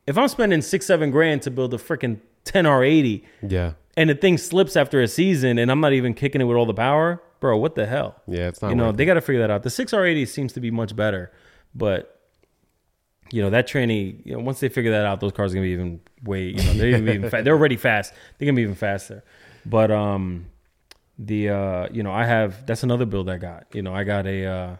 If 0.06 0.16
I'm 0.18 0.28
spending 0.28 0.62
six, 0.62 0.86
seven 0.86 1.10
grand 1.10 1.42
to 1.42 1.50
build 1.50 1.74
a 1.74 1.78
freaking 1.78 2.18
10R80 2.44 3.24
Yeah. 3.46 3.72
and 3.96 4.08
the 4.10 4.14
thing 4.14 4.38
slips 4.38 4.76
after 4.76 5.00
a 5.00 5.08
season 5.08 5.58
and 5.58 5.70
I'm 5.70 5.80
not 5.80 5.92
even 5.94 6.14
kicking 6.14 6.40
it 6.40 6.44
with 6.44 6.56
all 6.56 6.66
the 6.66 6.74
power, 6.74 7.20
bro, 7.40 7.56
what 7.58 7.74
the 7.74 7.86
hell? 7.86 8.16
Yeah. 8.26 8.48
It's 8.48 8.62
not. 8.62 8.68
you 8.70 8.76
know, 8.76 8.86
worth 8.88 8.96
they 8.96 9.04
got 9.06 9.14
to 9.14 9.20
figure 9.20 9.40
that 9.40 9.50
out. 9.50 9.62
The 9.62 9.70
6R80 9.70 10.26
seems 10.28 10.52
to 10.54 10.60
be 10.60 10.70
much 10.70 10.94
better, 10.94 11.30
but 11.74 12.10
you 13.30 13.42
know, 13.42 13.50
that 13.50 13.66
tranny, 13.66 14.24
you 14.24 14.32
know, 14.34 14.38
once 14.40 14.60
they 14.60 14.68
figure 14.68 14.92
that 14.92 15.06
out, 15.06 15.20
those 15.20 15.32
cars 15.32 15.52
are 15.52 15.56
going 15.56 15.64
to 15.64 15.68
be 15.68 15.72
even 15.72 16.00
way, 16.22 16.44
you 16.44 16.62
know, 16.62 16.74
they're 16.74 16.88
even, 16.98 17.28
fa- 17.30 17.40
they're 17.42 17.54
already 17.54 17.76
fast. 17.76 18.12
They're 18.38 18.46
going 18.46 18.54
to 18.54 18.58
be 18.58 18.62
even 18.62 18.74
faster. 18.74 19.24
But 19.66 19.90
um 19.90 20.46
the 21.18 21.48
uh 21.48 21.88
you 21.90 22.02
know, 22.02 22.12
I 22.12 22.26
have 22.26 22.66
that's 22.66 22.82
another 22.82 23.06
build 23.06 23.28
I 23.30 23.38
got. 23.38 23.66
You 23.72 23.82
know, 23.82 23.94
I 23.94 24.04
got 24.04 24.26
a 24.26 24.44
uh 24.46 24.76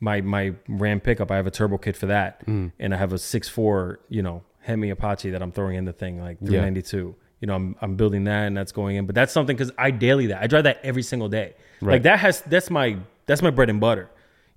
my 0.00 0.20
my 0.22 0.54
Ram 0.68 1.00
pickup, 1.00 1.30
I 1.30 1.36
have 1.36 1.46
a 1.46 1.50
turbo 1.50 1.76
kit 1.78 1.96
for 1.96 2.06
that. 2.06 2.44
Mm. 2.46 2.72
And 2.78 2.94
I 2.94 2.96
have 2.96 3.12
a 3.12 3.16
6.4, 3.16 3.96
you 4.08 4.22
know, 4.22 4.42
Hemi 4.60 4.90
Apache 4.90 5.30
that 5.30 5.42
I'm 5.42 5.52
throwing 5.52 5.76
in 5.76 5.84
the 5.84 5.92
thing 5.92 6.18
like 6.20 6.38
Yeah. 6.40 6.48
392. 6.62 7.14
You 7.40 7.46
know, 7.46 7.54
I'm 7.54 7.76
I'm 7.82 7.96
building 7.96 8.24
that 8.24 8.46
and 8.46 8.56
that's 8.56 8.72
going 8.72 8.96
in. 8.96 9.04
But 9.06 9.14
that's 9.14 9.32
something 9.32 9.56
cuz 9.56 9.70
I 9.76 9.90
daily 9.90 10.28
that. 10.28 10.42
I 10.42 10.46
drive 10.46 10.64
that 10.64 10.80
every 10.82 11.02
single 11.02 11.28
day. 11.28 11.54
Right. 11.82 11.94
Like 11.94 12.02
that 12.04 12.20
has 12.20 12.40
that's 12.42 12.70
my 12.70 12.96
that's 13.26 13.42
my 13.42 13.50
bread 13.50 13.68
and 13.70 13.80
butter. 13.80 14.08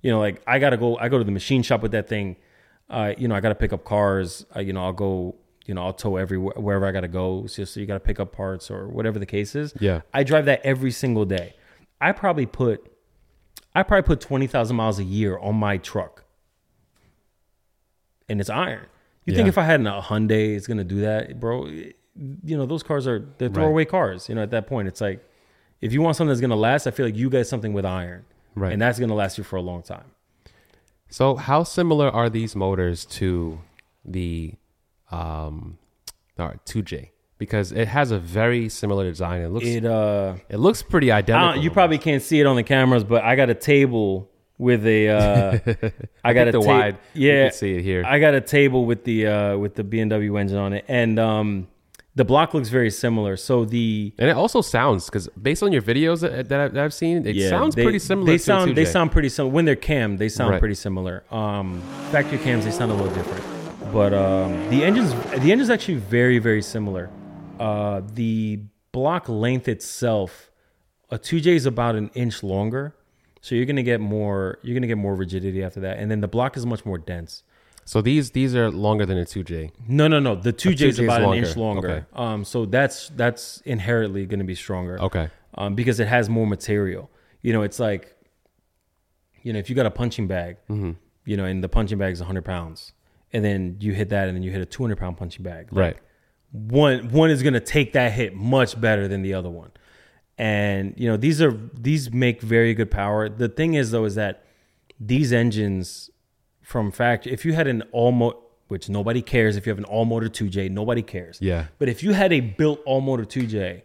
You 0.02 0.10
know, 0.10 0.18
like 0.18 0.42
I 0.46 0.58
gotta 0.58 0.76
go. 0.76 0.96
I 0.98 1.08
go 1.08 1.18
to 1.18 1.24
the 1.24 1.30
machine 1.32 1.62
shop 1.62 1.82
with 1.82 1.92
that 1.92 2.08
thing. 2.08 2.36
Uh, 2.88 3.14
you 3.18 3.28
know, 3.28 3.34
I 3.34 3.40
gotta 3.40 3.54
pick 3.54 3.72
up 3.72 3.84
cars. 3.84 4.46
Uh, 4.56 4.60
you 4.60 4.72
know, 4.72 4.82
I'll 4.84 4.92
go. 4.92 5.36
You 5.66 5.74
know, 5.74 5.84
I'll 5.84 5.92
tow 5.92 6.16
everywhere 6.16 6.54
wherever 6.56 6.86
I 6.86 6.90
gotta 6.92 7.06
go. 7.08 7.46
So, 7.46 7.64
so 7.64 7.78
you 7.80 7.86
gotta 7.86 8.00
pick 8.00 8.18
up 8.18 8.32
parts 8.32 8.70
or 8.70 8.88
whatever 8.88 9.18
the 9.18 9.26
case 9.26 9.54
is. 9.54 9.72
Yeah. 9.78 10.00
I 10.12 10.24
drive 10.24 10.46
that 10.46 10.62
every 10.64 10.90
single 10.90 11.24
day. 11.24 11.54
I 12.00 12.12
probably 12.12 12.46
put, 12.46 12.90
I 13.74 13.82
probably 13.82 14.06
put 14.06 14.20
twenty 14.20 14.46
thousand 14.46 14.76
miles 14.76 14.98
a 14.98 15.04
year 15.04 15.38
on 15.38 15.54
my 15.56 15.76
truck, 15.76 16.24
and 18.28 18.40
it's 18.40 18.50
iron. 18.50 18.86
You 19.26 19.34
think 19.36 19.48
if 19.48 19.58
I 19.58 19.62
had 19.64 19.80
a 19.82 20.00
Hyundai, 20.00 20.56
it's 20.56 20.66
gonna 20.66 20.82
do 20.82 21.02
that, 21.02 21.38
bro? 21.38 21.66
You 21.66 21.94
know, 22.56 22.66
those 22.66 22.82
cars 22.82 23.06
are 23.06 23.20
they're 23.38 23.48
Right. 23.48 23.54
throwaway 23.54 23.84
cars. 23.84 24.28
You 24.28 24.34
know, 24.34 24.42
at 24.42 24.50
that 24.50 24.66
point, 24.66 24.88
it's 24.88 25.00
like 25.00 25.22
if 25.80 25.92
you 25.92 26.02
want 26.02 26.16
something 26.16 26.28
that's 26.30 26.40
gonna 26.40 26.56
last, 26.56 26.86
I 26.86 26.90
feel 26.90 27.06
like 27.06 27.16
you 27.16 27.30
get 27.30 27.46
something 27.46 27.72
with 27.72 27.84
iron, 27.84 28.24
Right. 28.54 28.72
And 28.72 28.80
that's 28.82 28.98
gonna 28.98 29.14
last 29.14 29.38
you 29.38 29.44
for 29.44 29.56
a 29.56 29.62
long 29.62 29.82
time. 29.82 30.04
So, 31.08 31.34
how 31.36 31.64
similar 31.64 32.08
are 32.08 32.28
these 32.30 32.54
motors 32.54 33.04
to 33.06 33.58
the 34.04 34.54
um, 35.10 35.78
right, 36.38 36.64
2J? 36.66 37.08
Because 37.38 37.72
it 37.72 37.88
has 37.88 38.10
a 38.10 38.18
very 38.18 38.68
similar 38.68 39.08
design. 39.08 39.40
It 39.42 39.48
looks 39.48 39.66
it, 39.66 39.84
It 39.84 39.86
uh, 39.86 40.36
looks 40.50 40.82
pretty 40.82 41.10
identical. 41.10 41.62
you 41.62 41.70
probably 41.70 41.98
can't 41.98 42.22
see 42.22 42.38
it 42.38 42.46
on 42.46 42.54
the 42.56 42.62
cameras, 42.62 43.02
but 43.02 43.24
I 43.24 43.34
got 43.34 43.48
a 43.50 43.54
table 43.54 44.28
with 44.58 44.86
a. 44.86 45.08
Uh, 45.08 45.90
I 46.24 46.34
got 46.34 46.48
a 46.48 46.52
the 46.52 46.60
ta- 46.60 46.66
wide, 46.66 46.98
you 47.14 47.30
Yeah, 47.30 47.44
can 47.48 47.52
see 47.54 47.76
it 47.76 47.82
here. 47.82 48.04
I 48.06 48.18
got 48.20 48.34
a 48.34 48.40
table 48.42 48.84
with 48.84 49.04
the 49.04 49.26
uh, 49.26 49.56
with 49.56 49.74
the 49.74 49.82
BMW 49.84 50.38
engine 50.38 50.58
on 50.58 50.74
it, 50.74 50.84
and 50.86 51.18
um, 51.18 51.68
the 52.14 52.24
block 52.24 52.54
looks 52.54 52.68
very 52.68 52.90
similar. 52.90 53.36
So 53.36 53.64
the 53.64 54.12
and 54.18 54.28
it 54.28 54.36
also 54.36 54.60
sounds 54.60 55.06
because 55.06 55.28
based 55.40 55.62
on 55.62 55.72
your 55.72 55.82
videos 55.82 56.20
that, 56.20 56.48
that, 56.48 56.60
I've, 56.60 56.74
that 56.74 56.84
I've 56.84 56.94
seen, 56.94 57.26
it 57.26 57.36
yeah, 57.36 57.48
sounds 57.48 57.74
they- 57.74 57.82
pretty 57.84 57.98
similar. 58.00 58.26
They 58.26 58.38
sound 58.38 58.76
they 58.76 58.84
sound 58.84 59.12
pretty 59.12 59.28
similar 59.28 59.52
when 59.54 59.64
they're 59.64 59.76
cam. 59.76 60.16
They 60.16 60.28
sound 60.28 60.50
Right. 60.50 60.58
pretty 60.60 60.74
similar. 60.74 61.22
Um, 61.30 61.80
factory 62.10 62.38
cams 62.38 62.64
they 62.64 62.70
sound 62.72 62.90
a 62.90 62.94
little 62.94 63.14
different, 63.14 63.44
but 63.92 64.12
um, 64.12 64.52
the 64.70 64.82
engines 64.84 65.12
the 65.40 65.52
engine's 65.52 65.70
actually 65.70 65.96
very 65.96 66.38
very 66.38 66.62
similar. 66.62 67.10
Uh, 67.60 68.00
the 68.14 68.58
block 68.92 69.28
length 69.28 69.68
itself, 69.68 70.50
a 71.10 71.18
2J 71.18 71.54
is 71.54 71.66
about 71.66 71.94
an 71.94 72.10
inch 72.14 72.42
longer, 72.42 72.94
so 73.40 73.54
you're 73.54 73.66
gonna 73.66 73.82
get 73.84 74.00
more 74.00 74.58
you're 74.62 74.74
gonna 74.74 74.86
get 74.88 74.98
more 74.98 75.14
rigidity 75.14 75.62
after 75.62 75.78
that, 75.80 75.98
and 75.98 76.10
then 76.10 76.20
the 76.20 76.28
block 76.28 76.56
is 76.56 76.66
much 76.66 76.84
more 76.84 76.98
dense. 76.98 77.44
So 77.90 78.00
these 78.00 78.30
these 78.30 78.54
are 78.54 78.70
longer 78.70 79.04
than 79.04 79.18
a 79.18 79.24
2J. 79.24 79.72
No, 79.88 80.06
no, 80.06 80.20
no. 80.20 80.36
The 80.36 80.52
2J 80.52 80.70
is 80.70 80.80
2J 80.80 80.88
is 80.90 80.98
about 81.00 81.20
an 81.22 81.26
longer. 81.26 81.44
inch 81.48 81.56
longer. 81.56 81.90
Okay. 81.90 82.04
Um, 82.12 82.44
so 82.44 82.64
that's 82.64 83.08
that's 83.16 83.60
inherently 83.64 84.26
going 84.26 84.38
to 84.38 84.44
be 84.44 84.54
stronger. 84.54 84.96
Okay. 85.00 85.28
Um, 85.54 85.74
because 85.74 85.98
it 85.98 86.06
has 86.06 86.28
more 86.28 86.46
material. 86.46 87.10
You 87.42 87.52
know, 87.52 87.62
it's 87.62 87.80
like, 87.80 88.14
you 89.42 89.52
know, 89.52 89.58
if 89.58 89.68
you 89.68 89.74
got 89.74 89.86
a 89.86 89.90
punching 89.90 90.28
bag, 90.28 90.58
Mm-hmm. 90.68 90.92
you 91.24 91.36
know, 91.36 91.44
and 91.46 91.64
the 91.64 91.68
punching 91.68 91.98
bag 91.98 92.12
is 92.12 92.20
100 92.20 92.44
pounds, 92.44 92.92
and 93.32 93.44
then 93.44 93.76
you 93.80 93.92
hit 93.92 94.10
that, 94.10 94.28
and 94.28 94.36
then 94.36 94.44
you 94.44 94.52
hit 94.52 94.60
a 94.60 94.66
200 94.66 94.96
pound 94.96 95.16
punching 95.16 95.42
bag. 95.42 95.72
Like, 95.72 95.80
Right. 95.84 95.96
One 96.52 97.08
one 97.10 97.30
is 97.30 97.42
going 97.42 97.54
to 97.54 97.66
take 97.76 97.94
that 97.94 98.12
hit 98.12 98.36
much 98.36 98.80
better 98.80 99.08
than 99.08 99.22
the 99.22 99.34
other 99.34 99.50
one, 99.50 99.72
and 100.38 100.94
you 100.96 101.08
know 101.08 101.16
these 101.16 101.42
are 101.42 101.52
these 101.74 102.12
make 102.12 102.40
very 102.40 102.72
good 102.72 102.92
power. 102.92 103.28
The 103.28 103.48
thing 103.48 103.74
is 103.74 103.90
though 103.90 104.04
is 104.04 104.14
that 104.14 104.44
these 105.00 105.32
engines 105.32 106.10
from 106.70 106.92
factory, 106.92 107.32
if 107.32 107.44
you 107.44 107.52
had 107.52 107.66
an 107.66 107.82
all 107.90 108.12
motor, 108.12 108.38
which 108.68 108.88
nobody 108.88 109.20
cares 109.20 109.56
if 109.56 109.66
you 109.66 109.70
have 109.70 109.78
an 109.78 109.84
all 109.84 110.04
motor 110.04 110.28
2J, 110.28 110.70
nobody 110.70 111.02
cares. 111.02 111.36
Yeah. 111.42 111.66
But 111.80 111.88
if 111.88 112.04
you 112.04 112.12
had 112.12 112.32
a 112.32 112.38
built 112.38 112.80
all 112.86 113.00
motor 113.00 113.24
2J 113.24 113.82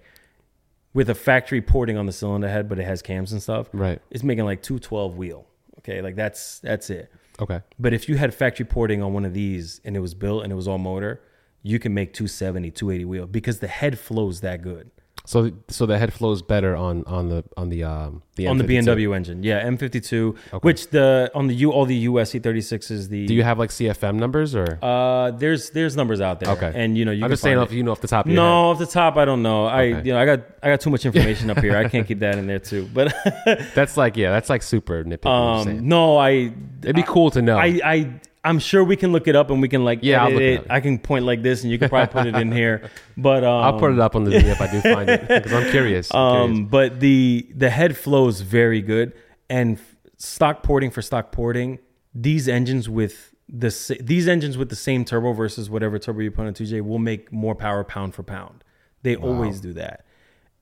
with 0.94 1.10
a 1.10 1.16
factory 1.16 1.64
porting 1.64 1.98
on 1.98 2.06
the 2.06 2.12
cylinder 2.12 2.48
head, 2.48 2.70
but 2.70 2.78
it 2.78 2.84
has 2.84 3.02
cams 3.02 3.32
and 3.32 3.42
stuff, 3.42 3.70
Right. 3.74 4.00
It's 4.12 4.24
making 4.24 4.46
like 4.46 4.62
212 4.62 5.18
wheel. 5.18 5.48
Okay, 5.80 6.04
like 6.04 6.16
that's 6.16 6.60
that's 6.60 6.92
it. 6.92 7.12
Okay. 7.40 7.62
But 7.80 7.94
if 7.94 8.08
you 8.08 8.18
had 8.18 8.36
factory 8.36 8.68
porting 8.68 9.02
on 9.02 9.14
one 9.14 9.26
of 9.26 9.34
these 9.34 9.82
and 9.84 9.98
it 9.98 10.00
was 10.00 10.14
built 10.14 10.44
and 10.44 10.54
it 10.54 10.56
was 10.56 10.68
all 10.68 10.78
motor, 10.78 11.22
you 11.64 11.80
can 11.80 11.92
make 11.96 12.14
270, 12.14 12.70
280 12.70 13.06
wheel 13.06 13.26
because 13.26 13.62
the 13.62 13.68
head 13.68 13.98
flows 13.98 14.42
that 14.42 14.62
good. 14.62 14.92
So 15.26 15.52
so 15.70 15.86
the 15.86 15.98
head 15.98 16.14
flows 16.14 16.42
better 16.42 16.76
on 16.76 17.04
on 17.06 17.30
the 17.30 17.44
on 17.58 17.70
the 17.70 17.84
um 17.84 18.22
the 18.36 18.48
on 18.48 18.58
the 18.58 18.64
M52. 18.64 18.84
BMW 18.86 19.16
engine. 19.16 19.44
Yeah, 19.44 19.64
M52, 19.68 20.38
which 20.62 20.90
the 20.90 21.32
on 21.34 21.48
the 21.48 21.56
U 21.56 21.72
all 21.72 21.86
the 21.86 21.96
US 22.10 22.32
E36 22.34 23.10
the 23.10 23.26
Do 23.28 23.34
you 23.34 23.44
have 23.44 23.58
like 23.58 23.70
CFM 23.72 24.16
numbers 24.16 24.56
or? 24.56 24.78
uh 24.82 25.32
there's 25.32 25.70
there's 25.72 25.96
numbers 25.96 26.22
out 26.22 26.40
there. 26.40 26.50
okay. 26.54 26.72
And 26.76 26.98
you 26.98 27.06
know 27.06 27.12
you 27.12 27.24
I'm 27.24 27.32
just 27.32 27.42
saying 27.44 27.60
if 27.60 27.72
you 27.72 27.84
know 27.84 27.92
off 27.92 28.02
the 28.02 28.08
top 28.08 28.26
of 28.26 28.32
No, 28.32 28.72
off 28.72 28.80
the 28.80 28.86
top 28.86 29.18
I 29.18 29.26
don't 29.26 29.42
know. 29.42 29.66
I 29.66 29.84
Okay. 29.86 30.08
you 30.08 30.14
know 30.14 30.20
I 30.20 30.26
got 30.26 30.42
I 30.64 30.70
got 30.70 30.80
too 30.82 30.90
much 30.90 31.06
information 31.06 31.50
up 31.50 31.60
here. 31.60 31.76
I 31.76 31.88
can't 31.90 32.08
keep 32.08 32.20
that 32.20 32.38
in 32.38 32.48
there 32.48 32.60
too. 32.60 32.88
But 32.94 33.14
That's 33.76 33.98
like 33.98 34.18
yeah, 34.18 34.32
that's 34.32 34.50
like 34.50 34.64
super 34.64 35.04
nitpicky. 35.04 35.68
Um 35.70 35.88
no, 35.88 36.18
I 36.18 36.52
It'd 36.84 36.96
be 36.96 37.04
cool 37.04 37.32
to 37.32 37.42
know. 37.42 37.58
I, 37.58 37.80
I 37.84 38.20
I'm 38.46 38.60
sure 38.60 38.84
we 38.84 38.96
can 38.96 39.12
look 39.12 39.28
it 39.28 39.36
up 39.36 39.50
and 39.50 39.62
we 39.62 39.68
can 39.68 39.84
like 39.84 40.00
Yeah, 40.02 40.24
I'll 40.24 40.32
look 40.32 40.42
it 40.42 40.54
it. 40.54 40.60
up. 40.62 40.66
I 40.70 40.80
can 40.80 41.00
point 41.00 41.26
like 41.26 41.42
this 41.44 41.64
and 41.64 41.72
you 41.72 41.80
can 41.80 41.90
probably 41.90 42.08
put 42.14 42.28
it 42.28 42.36
in 42.36 42.52
here. 42.52 42.90
But 43.18 43.44
um, 43.44 43.64
I'll 43.66 43.80
put 43.80 43.92
it 43.92 44.00
up 44.00 44.16
on 44.16 44.24
the 44.24 44.32
video 44.32 44.52
if 44.52 44.62
I 44.62 44.72
do 44.72 44.82
find 44.82 45.10
it 45.10 45.28
because 45.28 45.52
I'm 45.54 45.70
curious. 45.72 46.14
I'm 46.14 46.32
curious. 46.52 46.60
Um, 46.62 46.66
but 46.68 47.00
the 47.00 47.50
the 47.56 47.70
head 47.70 47.98
flows 47.98 48.42
very 48.42 48.82
good, 48.82 49.14
and 49.50 49.80
stock 50.18 50.62
porting 50.64 50.92
for 50.92 51.02
stock 51.02 51.32
porting. 51.32 51.80
These 52.14 52.48
engines 52.48 52.88
with 52.88 53.34
the 53.50 53.98
these 54.02 54.28
engines 54.28 54.58
with 54.58 54.70
the 54.70 54.76
same 54.76 55.06
turbo 55.06 55.34
versus 55.34 55.70
whatever 55.70 55.98
turbo 56.00 56.22
you 56.22 56.32
put 56.32 56.46
on 56.46 56.54
2J 56.54 56.82
will 56.82 57.00
make 57.00 57.32
more 57.32 57.56
power 57.56 57.84
pound 57.84 58.14
for 58.16 58.24
pound. 58.24 58.64
They 59.02 59.16
always 59.16 59.60
do 59.60 59.74
that, 59.74 60.06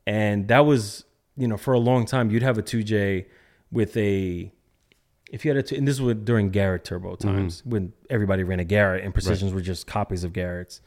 and 0.08 0.48
that 0.48 0.66
was 0.66 1.04
you 1.36 1.48
know 1.48 1.58
for 1.58 1.74
a 1.74 1.80
long 1.80 2.06
time 2.06 2.30
you'd 2.32 2.44
have 2.44 2.58
a 2.58 2.64
2J 2.64 3.26
with 3.72 3.98
a 3.98 4.53
if 5.34 5.44
you 5.44 5.50
had 5.52 5.58
a 5.58 5.64
two, 5.64 5.76
and 5.76 5.86
this 5.88 6.00
was 6.00 6.16
during 6.24 6.50
Garrett 6.52 6.86
turbo 6.86 7.16
times 7.16 7.62
when 7.66 7.92
everybody 8.10 8.44
ran 8.44 8.60
a 8.60 8.64
Garrett 8.64 9.04
and 9.04 9.14
precisions 9.14 9.54
were 9.54 9.62
just 9.62 9.88
copies 9.88 10.24
of 10.24 10.32
Garrett's. 10.32 10.80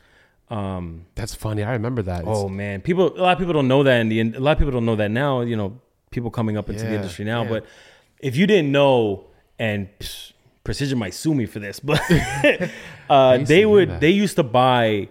Um, 0.49 1.07
That's 1.17 1.35
funny. 1.35 1.63
I 1.65 1.73
remember 1.73 2.03
that. 2.03 2.21
It's- 2.23 2.37
Oh 2.37 2.49
man, 2.49 2.81
people. 2.81 3.13
A 3.19 3.21
lot 3.21 3.33
of 3.33 3.39
people 3.39 3.53
don't 3.53 3.69
know 3.69 3.83
that 3.83 4.01
in 4.01 4.09
the. 4.09 4.21
A 4.21 4.41
lot 4.41 4.53
of 4.53 4.59
people 4.59 4.73
don't 4.73 4.87
know 4.87 4.97
that 4.97 5.11
now. 5.11 5.41
You 5.41 5.57
know, 5.57 5.81
people 6.11 6.31
coming 6.31 6.57
up 6.57 6.71
into 6.71 6.85
the 6.85 6.95
industry 6.95 7.25
now. 7.25 7.43
yeah. 7.43 7.49
But 7.51 7.67
if 8.21 8.37
you 8.37 8.47
didn't 8.47 8.71
know, 8.73 9.25
and 9.59 9.89
psh, 9.99 10.33
Precision 10.65 10.99
might 10.99 11.15
sue 11.15 11.35
me 11.35 11.47
for 11.47 11.59
this, 11.59 11.81
but 11.81 12.01
uh, 13.11 13.39
they 13.39 13.67
would. 13.67 13.89
that. 13.91 14.01
They 14.01 14.11
used 14.11 14.37
to 14.37 14.43
buy. 14.45 15.09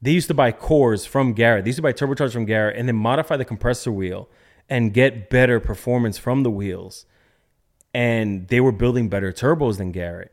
They 0.00 0.10
used 0.10 0.28
to 0.28 0.34
buy 0.34 0.50
cores 0.52 1.04
from 1.06 1.32
Garrett. 1.34 1.64
They 1.64 1.68
used 1.68 1.76
to 1.78 1.82
buy 1.82 1.92
turbochargers 1.92 2.32
from 2.32 2.46
Garrett, 2.46 2.76
and 2.76 2.88
then 2.88 2.96
modify 2.96 3.36
the 3.36 3.44
compressor 3.44 3.92
wheel 3.92 4.28
and 4.68 4.92
get 4.94 5.28
better 5.30 5.60
performance 5.60 6.16
from 6.18 6.42
the 6.42 6.50
wheels. 6.50 7.04
And 7.94 8.48
they 8.48 8.60
were 8.60 8.72
building 8.72 9.08
better 9.08 9.32
turbos 9.32 9.76
than 9.78 9.92
Garrett. 9.92 10.32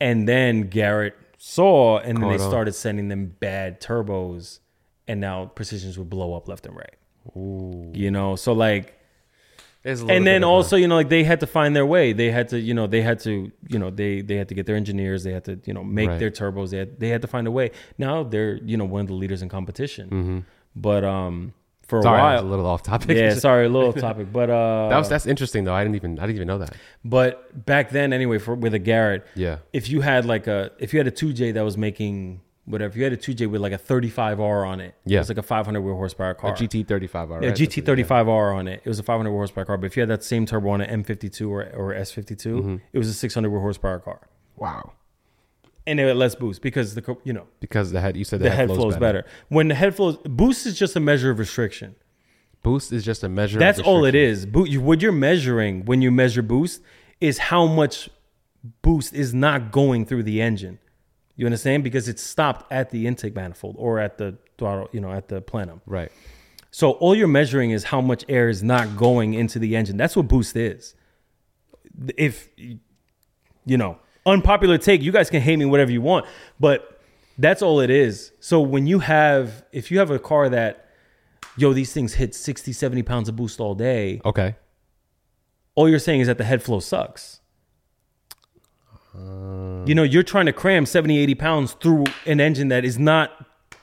And 0.00 0.28
then 0.28 0.62
Garrett 0.62 1.14
saw, 1.38 1.98
and 1.98 2.18
then 2.20 2.28
they 2.28 2.42
on. 2.42 2.50
started 2.50 2.72
sending 2.74 3.08
them 3.08 3.36
bad 3.40 3.80
turbos, 3.80 4.58
and 5.06 5.20
now 5.20 5.46
precisions 5.46 5.96
would 5.98 6.10
blow 6.10 6.34
up 6.34 6.48
left 6.48 6.66
and 6.66 6.76
right. 6.76 6.94
You 7.34 8.10
know, 8.10 8.36
so 8.36 8.52
like, 8.52 8.98
There's 9.82 10.00
a 10.00 10.04
little 10.06 10.16
and 10.16 10.26
then 10.26 10.42
also, 10.44 10.76
you 10.76 10.88
know, 10.88 10.94
like 10.96 11.08
they 11.08 11.24
had 11.24 11.40
to 11.40 11.46
find 11.46 11.74
their 11.76 11.86
way. 11.86 12.12
They 12.12 12.30
had 12.30 12.48
to, 12.48 12.58
you 12.58 12.74
know, 12.74 12.86
they 12.86 13.02
had 13.02 13.20
to, 13.20 13.52
you 13.68 13.78
know, 13.78 13.90
they 13.90 14.22
they 14.22 14.36
had 14.36 14.48
to 14.48 14.54
get 14.54 14.66
their 14.66 14.76
engineers. 14.76 15.24
They 15.24 15.32
had 15.32 15.44
to, 15.44 15.60
you 15.64 15.74
know, 15.74 15.84
make 15.84 16.08
Right. 16.08 16.18
their 16.18 16.30
turbos. 16.30 16.70
They 16.70 16.78
had, 16.78 16.98
they 16.98 17.08
had 17.10 17.22
to 17.22 17.28
find 17.28 17.46
a 17.46 17.50
way. 17.50 17.70
Now 17.98 18.22
they're, 18.24 18.56
you 18.56 18.76
know, 18.76 18.84
one 18.84 19.02
of 19.02 19.06
the 19.08 19.14
leaders 19.14 19.42
in 19.42 19.48
competition. 19.48 20.08
Mm-hmm. 20.10 20.38
But 20.74 21.04
um, 21.04 21.52
for 21.88 21.98
a 21.98 22.02
sorry, 22.02 22.20
I 22.20 22.34
was 22.34 22.42
while, 22.42 22.48
a 22.48 22.50
little 22.50 22.66
off 22.66 22.82
topic. 22.82 23.16
yeah, 23.16 23.34
sorry, 23.48 23.66
a 23.66 23.68
little 23.68 23.92
topic, 23.92 24.32
but 24.32 24.48
uh, 24.50 24.88
that 24.90 24.98
was 24.98 25.08
that's 25.08 25.26
interesting 25.26 25.64
though. 25.64 25.74
I 25.74 25.82
didn't 25.82 25.96
even 25.96 26.18
I 26.18 26.22
didn't 26.26 26.36
even 26.36 26.48
know 26.48 26.58
that. 26.58 26.74
but 27.04 27.64
back 27.66 27.90
then 27.90 28.12
anyway, 28.12 28.38
for 28.38 28.54
with 28.54 28.74
a 28.74 28.78
Garrett, 28.78 29.26
Yeah. 29.34 29.58
if 29.72 29.88
you 29.90 30.00
had 30.02 30.24
like 30.24 30.46
a 30.46 30.70
if 30.78 30.92
you 30.92 31.00
had 31.00 31.06
a 31.08 31.10
2J 31.10 31.54
that 31.54 31.62
was 31.64 31.76
making 31.76 32.42
whatever, 32.66 32.90
if 32.90 32.96
you 32.96 33.04
had 33.04 33.14
a 33.14 33.16
2J 33.16 33.48
with 33.50 33.62
like 33.62 33.72
a 33.72 33.78
35R 33.78 34.68
on 34.68 34.80
it, 34.80 34.94
Yeah. 35.06 35.20
it's 35.20 35.30
like 35.30 35.38
a 35.38 35.42
500 35.42 35.80
wheel 35.80 35.94
horsepower 35.94 36.34
car. 36.34 36.52
A 36.52 36.54
GT35 36.54 37.14
R. 37.30 37.42
yeah, 37.42 37.48
right? 37.48 37.56
GT35R 37.58 38.54
on 38.54 38.68
it. 38.68 38.82
It 38.84 38.88
was 38.88 38.98
a 38.98 39.02
500 39.02 39.30
wheel 39.30 39.38
horsepower 39.38 39.64
car. 39.64 39.78
But 39.78 39.86
if 39.86 39.96
you 39.96 40.02
had 40.02 40.10
that 40.10 40.22
same 40.22 40.44
turbo 40.44 40.68
on 40.70 40.82
an 40.82 41.02
M52 41.02 41.48
or, 41.48 41.62
or 41.74 41.94
S52, 41.94 42.36
Mm-hmm. 42.60 42.76
it 42.92 42.98
was 42.98 43.08
a 43.08 43.14
600 43.14 43.48
wheel 43.50 43.60
horsepower 43.62 43.98
car, 44.00 44.20
Wow. 44.56 44.92
And 45.88 45.98
it 45.98 46.14
less 46.14 46.34
boost 46.34 46.62
because 46.62 46.94
the 46.94 47.16
you 47.24 47.32
know 47.32 47.46
Because 47.60 47.90
the 47.92 48.00
head, 48.00 48.16
you 48.16 48.24
said 48.24 48.40
the, 48.40 48.44
the 48.44 48.50
head 48.50 48.68
flows, 48.68 48.96
better. 48.96 49.24
When 49.48 49.68
the 49.68 49.74
head 49.74 49.94
flows, 49.96 50.16
boost 50.24 50.66
is 50.66 50.78
just 50.78 50.94
a 50.96 51.00
measure 51.00 51.30
of 51.30 51.38
restriction. 51.38 51.96
Boost 52.62 52.92
is 52.92 53.04
just 53.04 53.22
a 53.24 53.28
measure. 53.28 53.58
of 53.58 53.60
That's 53.60 53.80
all 53.80 54.04
it 54.04 54.14
is. 54.14 54.44
restriction. 54.46 54.50
is. 54.50 54.52
Bo- 54.52 54.64
you- 54.72 54.80
what 54.80 55.00
you're 55.02 55.12
measuring 55.12 55.84
when 55.84 56.02
you 56.02 56.10
measure 56.10 56.42
boost 56.42 56.82
is 57.20 57.38
how 57.38 57.66
much 57.66 58.08
boost 58.82 59.14
is 59.14 59.32
not 59.32 59.72
going 59.72 60.04
through 60.04 60.24
the 60.24 60.40
engine. 60.42 60.78
You 61.36 61.46
understand? 61.46 61.84
Because 61.84 62.08
it's 62.08 62.22
stopped 62.22 62.70
at 62.72 62.90
the 62.90 63.06
intake 63.06 63.34
manifold 63.34 63.76
or 63.78 64.00
at 64.00 64.18
the 64.18 64.36
throttle, 64.58 64.88
you 64.92 65.00
know, 65.00 65.12
at 65.12 65.28
the 65.28 65.40
plenum. 65.40 65.80
Right. 65.86 66.10
So 66.72 66.92
all 66.92 67.14
you're 67.14 67.28
measuring 67.28 67.70
is 67.70 67.84
how 67.84 68.00
much 68.00 68.24
air 68.28 68.48
is 68.48 68.62
not 68.62 68.96
going 68.96 69.34
into 69.34 69.58
the 69.60 69.76
engine. 69.76 69.96
That's 69.96 70.16
what 70.16 70.26
boost 70.28 70.56
is. 70.56 70.94
If 72.16 72.50
you 73.64 73.76
know, 73.76 73.98
unpopular 74.32 74.78
take, 74.78 75.02
you 75.02 75.12
guys 75.12 75.30
can 75.30 75.40
hate 75.42 75.56
me 75.58 75.64
whatever 75.64 75.90
you 75.90 76.00
want, 76.00 76.26
but 76.60 77.00
that's 77.38 77.62
all 77.62 77.80
it 77.80 77.90
is. 77.90 78.32
So 78.40 78.60
when 78.60 78.86
you 78.86 78.98
have 79.00 79.64
if 79.72 79.90
you 79.90 79.98
have 79.98 80.10
a 80.10 80.18
car 80.18 80.48
that 80.48 80.86
yo, 81.56 81.72
these 81.72 81.92
things 81.92 82.14
hit 82.14 82.34
60, 82.34 82.72
70 82.72 83.02
pounds 83.02 83.28
of 83.28 83.34
boost 83.36 83.58
all 83.60 83.74
day, 83.74 84.20
Okay. 84.24 84.54
all 85.74 85.88
you're 85.88 85.98
saying 85.98 86.20
is 86.20 86.26
that 86.28 86.38
the 86.38 86.44
head 86.44 86.62
flow 86.62 86.80
sucks. 86.80 87.40
you 89.14 89.94
know, 89.94 90.02
you're 90.04 90.22
trying 90.22 90.46
to 90.46 90.52
cram 90.52 90.86
70, 90.86 91.18
80 91.18 91.34
pounds 91.34 91.72
through 91.74 92.04
an 92.26 92.40
engine 92.40 92.68
that 92.68 92.84
is 92.84 92.98
not 92.98 93.32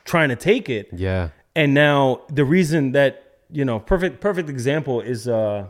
trying 0.06 0.30
to 0.30 0.36
take 0.36 0.70
it. 0.70 0.88
Yeah. 0.96 1.30
And 1.56 1.74
now 1.74 2.22
the 2.30 2.46
reason 2.46 2.92
that 2.94 3.22
you 3.52 3.64
know, 3.66 3.80
perfect 3.80 4.22
perfect 4.22 4.50
example 4.50 5.02
is 5.02 5.28
uh 5.28 5.68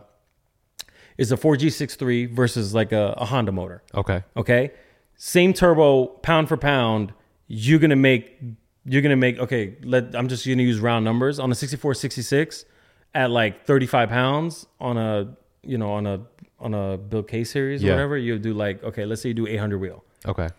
is 1.17 1.31
a 1.31 1.37
4G63 1.37 2.29
versus 2.31 2.73
like 2.73 2.91
a, 2.91 3.13
a 3.17 3.25
Honda 3.25 3.51
motor. 3.51 3.83
Okay. 3.93 4.23
Okay, 4.35 4.71
same 5.15 5.53
turbo, 5.53 6.07
pound 6.07 6.47
for 6.49 6.57
pound. 6.57 7.13
You're 7.47 7.79
gonna 7.79 7.95
make 7.95 8.37
you're 8.85 9.01
gonna 9.01 9.15
make 9.15 9.39
okay. 9.39 9.75
Let 9.83 10.15
I'm 10.15 10.27
just 10.27 10.45
gonna 10.47 10.63
use 10.63 10.79
round 10.79 11.05
numbers 11.05 11.39
on 11.39 11.51
a 11.51 11.55
64, 11.55 11.93
66 11.93 12.65
at 13.13 13.31
like 13.31 13.65
35 13.65 14.09
pounds 14.09 14.65
on 14.79 14.97
a 14.97 15.35
you 15.63 15.77
know 15.77 15.91
on 15.91 16.05
a 16.07 16.21
on 16.59 16.73
a 16.73 16.97
build 16.97 17.27
K 17.27 17.43
series 17.43 17.83
or 17.83 17.87
Yeah. 17.87 17.93
whatever. 17.93 18.17
You 18.17 18.37
do 18.39 18.53
like 18.53 18.83
okay, 18.83 19.05
let's 19.05 19.21
say 19.21 19.29
you 19.29 19.35
do 19.35 19.47
800 19.47 19.77
wheel 19.79 20.03
Okay. 20.27 20.49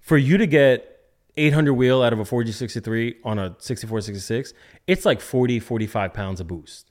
for 0.00 0.16
you 0.18 0.36
to 0.38 0.46
get 0.46 0.88
800 1.36 1.72
wheel 1.74 2.02
out 2.02 2.12
of 2.12 2.18
a 2.18 2.24
4G63 2.24 3.14
on 3.24 3.38
a 3.38 3.56
64, 3.58 4.02
66, 4.02 4.52
it's 4.86 5.06
like 5.06 5.20
40, 5.20 5.60
45 5.60 6.12
pounds 6.12 6.40
of 6.40 6.46
boost. 6.46 6.90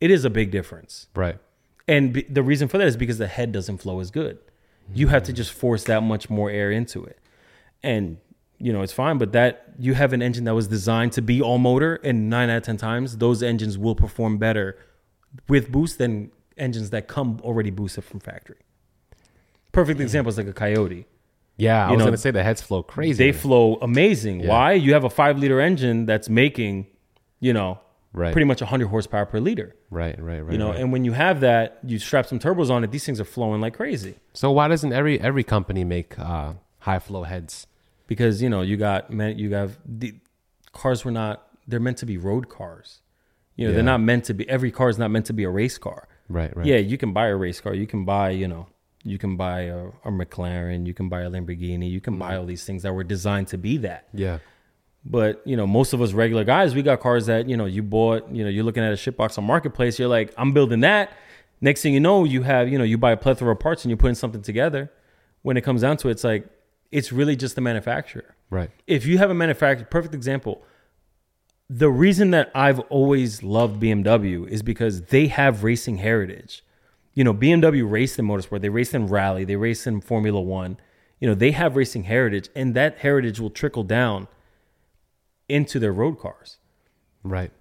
It 0.00 0.10
is 0.10 0.24
a 0.24 0.30
big 0.30 0.50
difference. 0.52 1.08
Right. 1.16 1.38
And 1.88 2.12
be, 2.12 2.22
the 2.22 2.42
reason 2.42 2.68
for 2.68 2.78
that 2.78 2.86
is 2.86 2.96
because 2.96 3.18
the 3.18 3.26
head 3.26 3.52
doesn't 3.52 3.78
flow 3.78 4.00
as 4.00 4.10
good. 4.10 4.38
You 4.94 5.08
have 5.08 5.22
to 5.24 5.32
mm. 5.32 5.36
just 5.36 5.52
force 5.52 5.84
that 5.84 6.02
much 6.02 6.30
more 6.30 6.50
air 6.50 6.70
into 6.70 7.04
it. 7.04 7.18
And, 7.82 8.18
you 8.58 8.72
know, 8.72 8.82
it's 8.82 8.92
fine, 8.92 9.18
but 9.18 9.32
that 9.32 9.72
you 9.78 9.94
have 9.94 10.12
an 10.12 10.22
engine 10.22 10.44
that 10.44 10.54
was 10.54 10.68
designed 10.68 11.12
to 11.12 11.22
be 11.22 11.40
all 11.40 11.58
motor, 11.58 11.96
and 12.04 12.30
nine 12.30 12.50
out 12.50 12.58
of 12.58 12.62
10 12.62 12.76
times, 12.76 13.18
those 13.18 13.42
engines 13.42 13.76
will 13.76 13.94
perform 13.94 14.38
better 14.38 14.78
with 15.48 15.72
boost 15.72 15.98
than 15.98 16.30
engines 16.56 16.90
that 16.90 17.08
come 17.08 17.40
already 17.42 17.70
boosted 17.70 18.04
from 18.04 18.20
factory. 18.20 18.58
Perfect 19.72 20.00
example 20.00 20.28
is 20.28 20.36
like 20.36 20.46
a 20.46 20.52
Coyote. 20.52 21.06
Yeah. 21.56 21.86
I 21.86 21.88
You 21.88 21.92
was 21.94 21.98
know, 22.00 22.04
gonna 22.06 22.16
say 22.18 22.30
the 22.30 22.42
heads 22.42 22.60
flow 22.60 22.82
crazy. 22.82 23.24
They 23.24 23.32
flow 23.32 23.76
amazing. 23.76 24.40
Yeah. 24.40 24.48
Why? 24.48 24.72
You 24.72 24.92
have 24.94 25.04
a 25.04 25.10
five 25.10 25.38
liter 25.38 25.60
engine 25.60 26.06
that's 26.06 26.28
making, 26.28 26.86
you 27.40 27.52
know, 27.52 27.78
Right. 28.14 28.32
pretty 28.32 28.44
much 28.46 28.60
100 28.60 28.88
horsepower 28.88 29.24
per 29.26 29.40
liter. 29.40 29.74
Right. 29.90 30.20
Right. 30.20 30.40
Right. 30.40 30.52
You 30.52 30.58
know, 30.58 30.70
right. 30.70 30.80
and 30.80 30.92
when 30.92 31.04
you 31.04 31.12
have 31.12 31.40
that, 31.40 31.78
you 31.82 31.98
strap 31.98 32.26
some 32.26 32.38
turbos 32.38 32.70
on 32.70 32.84
it. 32.84 32.90
These 32.90 33.06
things 33.06 33.20
are 33.20 33.24
flowing 33.24 33.60
like 33.60 33.74
crazy 33.74 34.16
so 34.34 34.50
why 34.52 34.68
doesn't 34.68 34.92
every 34.92 35.20
every 35.20 35.44
company 35.44 35.82
make 35.84 36.18
uh, 36.18 36.52
high 36.80 36.98
flow 36.98 37.22
heads? 37.24 37.66
because 38.08 38.42
you 38.42 38.50
know 38.50 38.60
you 38.60 38.76
got 38.76 39.10
man, 39.10 39.38
you 39.38 39.54
have 39.54 39.78
the 39.86 40.14
cars 40.72 41.04
were 41.04 41.10
not 41.10 41.46
they're 41.66 41.80
meant 41.80 41.96
to 41.98 42.06
be 42.06 42.18
road 42.18 42.48
cars. 42.48 43.00
You 43.56 43.64
know, 43.66 43.70
Yeah. 43.70 43.74
they're 43.76 43.84
not 43.84 44.00
meant 44.00 44.24
to 44.24 44.34
be. 44.34 44.48
Every 44.48 44.70
car 44.70 44.88
is 44.88 44.98
not 44.98 45.10
meant 45.10 45.26
to 45.26 45.32
be 45.32 45.44
a 45.44 45.50
race 45.50 45.78
car. 45.78 46.08
Right. 46.28 46.54
Right. 46.56 46.66
Yeah, 46.66 46.76
you 46.78 46.98
can 46.98 47.12
buy 47.12 47.26
a 47.28 47.36
race 47.36 47.60
car. 47.60 47.72
You 47.74 47.86
can 47.86 48.04
buy, 48.04 48.30
you 48.30 48.48
know, 48.48 48.66
you 49.04 49.18
can 49.18 49.36
buy 49.36 49.60
a, 49.62 49.86
a 50.04 50.10
McLaren. 50.10 50.86
You 50.86 50.94
can 50.94 51.08
buy 51.08 51.20
a 51.22 51.30
Lamborghini. 51.30 51.90
You 51.90 52.00
can 52.00 52.14
Mm-hmm. 52.14 52.20
buy 52.20 52.36
all 52.36 52.46
these 52.46 52.64
things 52.64 52.82
that 52.82 52.92
were 52.94 53.04
designed 53.04 53.48
to 53.48 53.58
be 53.58 53.76
that. 53.78 54.08
Yeah. 54.12 54.38
But 55.04 55.42
you 55.44 55.56
know, 55.56 55.66
most 55.66 55.92
of 55.92 56.00
us 56.00 56.12
regular 56.12 56.44
guys, 56.44 56.74
we 56.74 56.82
got 56.82 57.00
cars 57.00 57.26
that 57.26 57.48
you 57.48 57.56
know 57.56 57.66
you 57.66 57.82
bought. 57.82 58.30
You 58.30 58.44
know, 58.44 58.50
you're 58.50 58.64
looking 58.64 58.84
at 58.84 58.92
a 58.92 58.96
shitbox 58.96 59.36
on 59.38 59.44
marketplace. 59.44 59.98
You're 59.98 60.08
like, 60.08 60.32
I'm 60.36 60.52
building 60.52 60.80
that. 60.80 61.12
Next 61.60 61.82
thing 61.82 61.94
you 61.94 62.00
know, 62.00 62.24
you 62.24 62.42
have 62.42 62.68
you 62.68 62.78
know 62.78 62.84
you 62.84 62.98
buy 62.98 63.12
a 63.12 63.16
plethora 63.16 63.52
of 63.52 63.60
parts 63.60 63.84
and 63.84 63.90
you're 63.90 63.96
putting 63.96 64.14
something 64.14 64.42
together. 64.42 64.90
When 65.42 65.56
it 65.56 65.62
comes 65.62 65.80
down 65.80 65.96
to 65.98 66.08
it, 66.08 66.12
it's 66.12 66.24
like 66.24 66.46
it's 66.92 67.10
really 67.10 67.34
just 67.34 67.56
the 67.56 67.60
manufacturer. 67.60 68.36
Right. 68.50 68.70
If 68.86 69.06
you 69.06 69.18
have 69.18 69.30
a 69.30 69.34
manufacturer, 69.34 69.86
perfect 69.86 70.14
example. 70.14 70.62
The 71.68 71.88
reason 71.88 72.32
that 72.32 72.50
I've 72.54 72.80
always 72.80 73.42
loved 73.42 73.82
BMW 73.82 74.46
is 74.46 74.62
because 74.62 75.02
they 75.02 75.28
have 75.28 75.64
racing 75.64 75.96
heritage. 75.96 76.62
You 77.14 77.24
know, 77.24 77.32
BMW 77.32 77.88
raced 77.90 78.18
in 78.18 78.26
motorsport, 78.26 78.60
they 78.60 78.68
raced 78.68 78.94
in 78.94 79.06
rally, 79.06 79.44
they 79.44 79.56
raced 79.56 79.86
in 79.86 80.00
Formula 80.00 80.40
One. 80.40 80.76
You 81.18 81.28
know, 81.28 81.34
they 81.34 81.52
have 81.52 81.76
racing 81.76 82.04
heritage, 82.04 82.50
and 82.54 82.74
that 82.74 82.98
heritage 82.98 83.40
will 83.40 83.50
trickle 83.50 83.84
down 83.84 84.28
into 85.48 85.78
their 85.78 85.92
road 85.92 86.18
cars. 86.18 86.58
Right. 87.22 87.52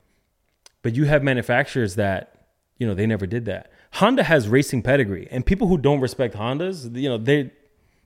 But 0.81 0.95
you 0.95 1.05
have 1.05 1.23
manufacturers 1.23 1.95
that, 1.95 2.47
you 2.77 2.87
know, 2.87 2.93
they 2.93 3.05
never 3.05 3.25
did 3.25 3.45
that. 3.45 3.71
Honda 3.93 4.23
has 4.23 4.47
racing 4.47 4.81
pedigree, 4.81 5.27
and 5.29 5.45
people 5.45 5.67
who 5.67 5.77
don't 5.77 5.99
respect 5.99 6.35
Hondas, 6.35 6.95
you 6.95 7.09
know, 7.09 7.17
they 7.17 7.51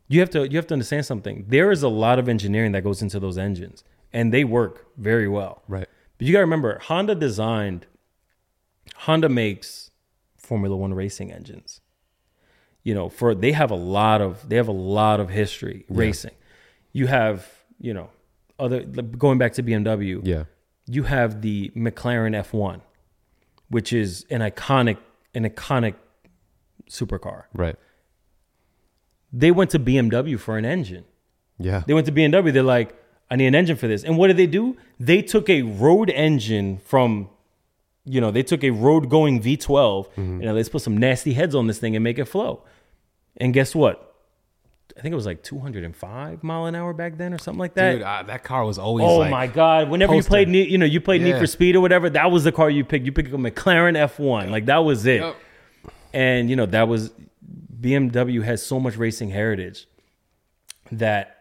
you 0.07 0.19
have 0.19 0.29
to 0.31 0.49
you 0.49 0.57
have 0.57 0.67
to 0.67 0.73
understand 0.73 1.05
something. 1.05 1.45
There 1.47 1.71
is 1.71 1.83
a 1.83 1.89
lot 1.89 2.19
of 2.19 2.27
engineering 2.27 2.71
that 2.73 2.83
goes 2.83 3.01
into 3.01 3.19
those 3.19 3.37
engines, 3.37 3.83
and 4.11 4.33
they 4.33 4.43
work 4.43 4.87
very 4.97 5.27
well. 5.27 5.63
Right. 5.67 5.87
But 6.17 6.27
you 6.27 6.33
got 6.33 6.39
to 6.39 6.45
remember, 6.45 6.79
Honda 6.79 7.15
designed, 7.15 7.85
Honda 8.95 9.29
makes 9.29 9.91
Formula 10.37 10.75
One 10.75 10.93
racing 10.93 11.31
engines. 11.31 11.81
You 12.83 12.93
know, 12.93 13.09
for 13.09 13.33
they 13.33 13.51
have 13.51 13.71
a 13.71 13.75
lot 13.75 14.21
of 14.21 14.47
they 14.49 14.55
have 14.57 14.67
a 14.67 14.73
lot 14.73 15.19
of 15.19 15.29
history 15.29 15.85
racing. 15.89 16.35
You 16.93 17.07
have 17.07 17.47
you 17.79 17.93
know 17.93 18.09
other 18.59 18.81
going 18.83 19.37
back 19.37 19.53
to 19.53 19.63
BMW. 19.63 20.21
Yeah. 20.23 20.43
You 20.87 21.03
have 21.03 21.41
the 21.41 21.69
McLaren 21.75 22.35
F1, 22.43 22.81
which 23.69 23.91
is 23.91 24.25
an 24.29 24.41
iconic 24.41 24.97
an 25.33 25.47
iconic 25.47 25.95
supercar. 26.89 27.43
Right. 27.53 27.75
They 29.31 29.51
went 29.51 29.71
to 29.71 29.79
BMW 29.79 30.39
for 30.39 30.57
an 30.57 30.65
engine. 30.65 31.03
Yeah. 31.59 31.83
They 31.85 31.93
went 31.93 32.05
to 32.07 32.11
BMW. 32.11 32.53
They're 32.53 32.63
like, 32.63 32.95
I 33.29 33.35
need 33.35 33.47
an 33.47 33.55
engine 33.55 33.75
for 33.75 33.87
this. 33.87 34.03
And 34.03 34.17
what 34.17 34.27
did 34.27 34.37
they 34.37 34.47
do? 34.47 34.77
They 34.99 35.21
took 35.21 35.49
a 35.49 35.63
road 35.63 36.09
engine 36.09 36.77
from, 36.77 37.29
you 38.05 38.21
know, 38.21 38.31
they 38.31 38.43
took 38.43 38.63
a 38.63 38.69
road 38.69 39.09
going 39.09 39.41
V12 39.41 40.07
and 40.15 40.55
let's 40.55 40.69
put 40.69 40.81
some 40.81 40.95
nasty 40.97 41.33
heads 41.33 41.55
on 41.55 41.67
this 41.67 41.79
thing 41.79 41.95
and 41.95 42.03
make 42.03 42.19
it 42.19 42.25
flow. 42.25 42.63
And 43.37 43.53
guess 43.53 43.75
what? 43.75 44.04
I 44.97 45.01
think 45.01 45.11
it 45.11 45.15
was 45.15 45.25
like 45.25 45.43
205 45.43 46.43
mile 46.43 46.65
an 46.65 46.75
hour 46.75 46.93
back 46.93 47.17
then 47.17 47.33
or 47.33 47.37
something 47.37 47.59
like 47.59 47.73
that. 47.73 47.91
Dude, 47.93 48.01
uh, 48.01 48.23
that 48.27 48.43
car 48.45 48.63
was 48.65 48.77
always 48.77 49.05
oh 49.05 49.17
like, 49.17 49.31
my 49.31 49.47
God. 49.47 49.89
Whenever 49.89 50.13
poster. 50.13 50.25
you 50.27 50.29
played, 50.29 50.47
Ne- 50.47 50.69
you 50.69 50.77
know, 50.77 50.85
you 50.85 51.01
played 51.01 51.21
Need 51.21 51.37
for 51.37 51.47
Speed 51.47 51.75
or 51.75 51.81
whatever, 51.81 52.09
that 52.09 52.31
was 52.31 52.45
the 52.45 52.51
car 52.51 52.69
you 52.69 52.85
picked. 52.85 53.05
You 53.05 53.11
picked 53.11 53.33
a 53.33 53.37
McLaren 53.37 53.97
F1. 53.97 54.49
Like 54.49 54.67
that 54.67 54.77
was 54.79 55.05
it. 55.05 55.21
Yep. 55.21 55.35
And, 56.13 56.49
you 56.49 56.55
know, 56.55 56.65
that 56.67 56.87
was 56.87 57.11
BMW 57.81 58.41
has 58.43 58.65
so 58.65 58.79
much 58.79 58.95
racing 58.95 59.31
heritage 59.31 59.85
that 60.93 61.39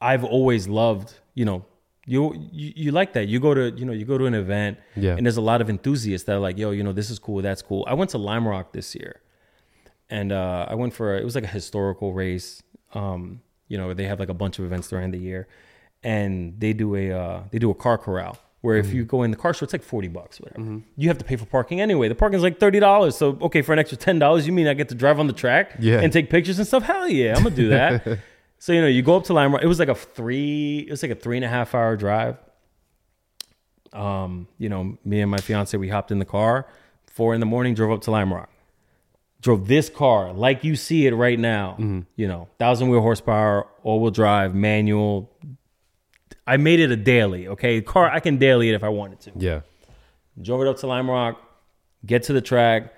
I've 0.00 0.24
always 0.24 0.66
loved, 0.66 1.14
you 1.34 1.44
know, 1.44 1.64
you, 2.04 2.34
you 2.50 2.72
you 2.74 2.90
like 2.90 3.12
that. 3.12 3.28
You 3.28 3.38
go 3.38 3.54
to, 3.54 3.70
you 3.70 3.84
know, 3.84 3.92
you 3.92 4.04
go 4.04 4.18
to 4.18 4.26
an 4.26 4.34
event 4.34 4.78
Yeah. 4.96 5.14
and 5.16 5.24
there's 5.24 5.36
a 5.36 5.40
lot 5.42 5.60
of 5.60 5.70
enthusiasts 5.70 6.26
that 6.26 6.34
are 6.34 6.40
like, 6.40 6.58
yo, 6.58 6.72
you 6.72 6.82
know, 6.82 6.92
this 6.92 7.10
is 7.10 7.20
cool, 7.20 7.42
that's 7.42 7.62
cool. 7.62 7.84
I 7.86 7.94
went 7.94 8.10
to 8.10 8.18
Lime 8.18 8.46
Rock 8.48 8.72
this 8.72 8.96
year. 8.96 9.20
And 10.10 10.30
uh, 10.32 10.66
I 10.68 10.74
went 10.74 10.92
for 10.92 11.16
a, 11.16 11.20
it 11.20 11.24
was 11.24 11.34
like 11.36 11.44
a 11.44 11.48
historical 11.48 12.12
race. 12.12 12.62
Um, 12.94 13.40
you 13.68 13.78
know, 13.78 13.94
they 13.94 14.04
have 14.04 14.20
like 14.20 14.28
a 14.28 14.34
bunch 14.34 14.58
of 14.58 14.64
events 14.64 14.88
during 14.88 15.10
the 15.10 15.18
year. 15.18 15.48
And 16.04 16.58
they 16.58 16.72
do 16.72 16.96
a 16.96 17.12
uh, 17.12 17.42
they 17.50 17.58
do 17.58 17.70
a 17.70 17.74
car 17.74 17.96
corral 17.96 18.36
where 18.60 18.76
if 18.76 18.92
you 18.92 19.04
go 19.04 19.22
in 19.24 19.30
the 19.30 19.36
car 19.36 19.52
show, 19.54 19.64
it's 19.64 19.72
like 19.72 19.82
40 19.82 20.08
bucks, 20.08 20.40
whatever. 20.40 20.80
You 20.96 21.08
have 21.08 21.18
to 21.18 21.24
pay 21.24 21.36
for 21.36 21.46
parking 21.46 21.80
anyway. 21.80 22.08
The 22.08 22.14
parking's 22.14 22.42
like 22.42 22.58
$30. 22.58 23.12
So 23.12 23.38
okay, 23.42 23.62
for 23.62 23.72
an 23.72 23.78
extra 23.78 23.96
$10, 23.98 24.46
you 24.46 24.52
mean 24.52 24.66
I 24.66 24.74
get 24.74 24.88
to 24.90 24.94
drive 24.94 25.18
on 25.20 25.26
the 25.28 25.32
track 25.32 25.76
Yeah. 25.78 26.00
and 26.00 26.12
take 26.12 26.28
pictures 26.30 26.58
and 26.58 26.66
stuff? 26.66 26.82
Hell 26.84 27.08
yeah, 27.08 27.34
I'm 27.36 27.42
gonna 27.44 27.54
do 27.54 27.68
that. 27.70 28.18
So 28.58 28.72
you 28.72 28.80
know, 28.80 28.86
you 28.86 29.02
go 29.02 29.16
up 29.16 29.24
to 29.24 29.32
Lime 29.32 29.52
Rock. 29.52 29.64
It 29.64 29.66
was 29.66 29.80
like 29.80 29.88
a 29.88 29.94
three. 29.96 30.84
It 30.86 30.90
was 30.92 31.02
like 31.02 31.10
a 31.10 31.16
three 31.16 31.36
and 31.36 31.44
a 31.44 31.48
half 31.48 31.74
hour 31.74 31.96
drive. 31.96 32.36
Um, 33.92 34.46
you 34.58 34.68
know, 34.68 34.96
me 35.04 35.20
and 35.20 35.30
my 35.30 35.38
fiance 35.38 35.76
we 35.76 35.88
hopped 35.88 36.10
in 36.12 36.18
the 36.20 36.24
car, 36.24 36.66
four 37.06 37.34
in 37.34 37.40
the 37.40 37.46
morning, 37.46 37.74
drove 37.74 37.90
up 37.90 38.02
to 38.02 38.10
Lime 38.12 38.32
Rock. 38.32 38.50
Drove 39.42 39.66
this 39.68 39.90
car 39.90 40.32
like 40.32 40.62
you 40.64 40.76
see 40.76 41.06
it 41.06 41.14
right 41.14 41.38
now. 41.38 41.76
You 42.16 42.28
know, 42.28 42.48
thousand 42.58 42.88
wheel 42.88 43.00
horsepower, 43.02 43.66
all 43.82 44.00
wheel 44.00 44.10
drive, 44.12 44.54
manual. 44.54 45.30
I 46.46 46.56
made 46.56 46.80
it 46.80 46.90
a 46.90 46.96
daily. 46.96 47.48
Okay, 47.48 47.82
car 47.82 48.08
I 48.10 48.20
can 48.20 48.38
daily 48.38 48.68
it 48.70 48.74
if 48.74 48.82
I 48.84 48.88
wanted 48.88 49.20
to 49.20 49.32
Yeah. 49.36 49.60
drove 50.40 50.60
it 50.62 50.68
up 50.68 50.78
to 50.78 50.86
Lime 50.86 51.10
Rock, 51.10 51.40
get 52.06 52.22
to 52.24 52.32
the 52.32 52.40
track. 52.40 52.94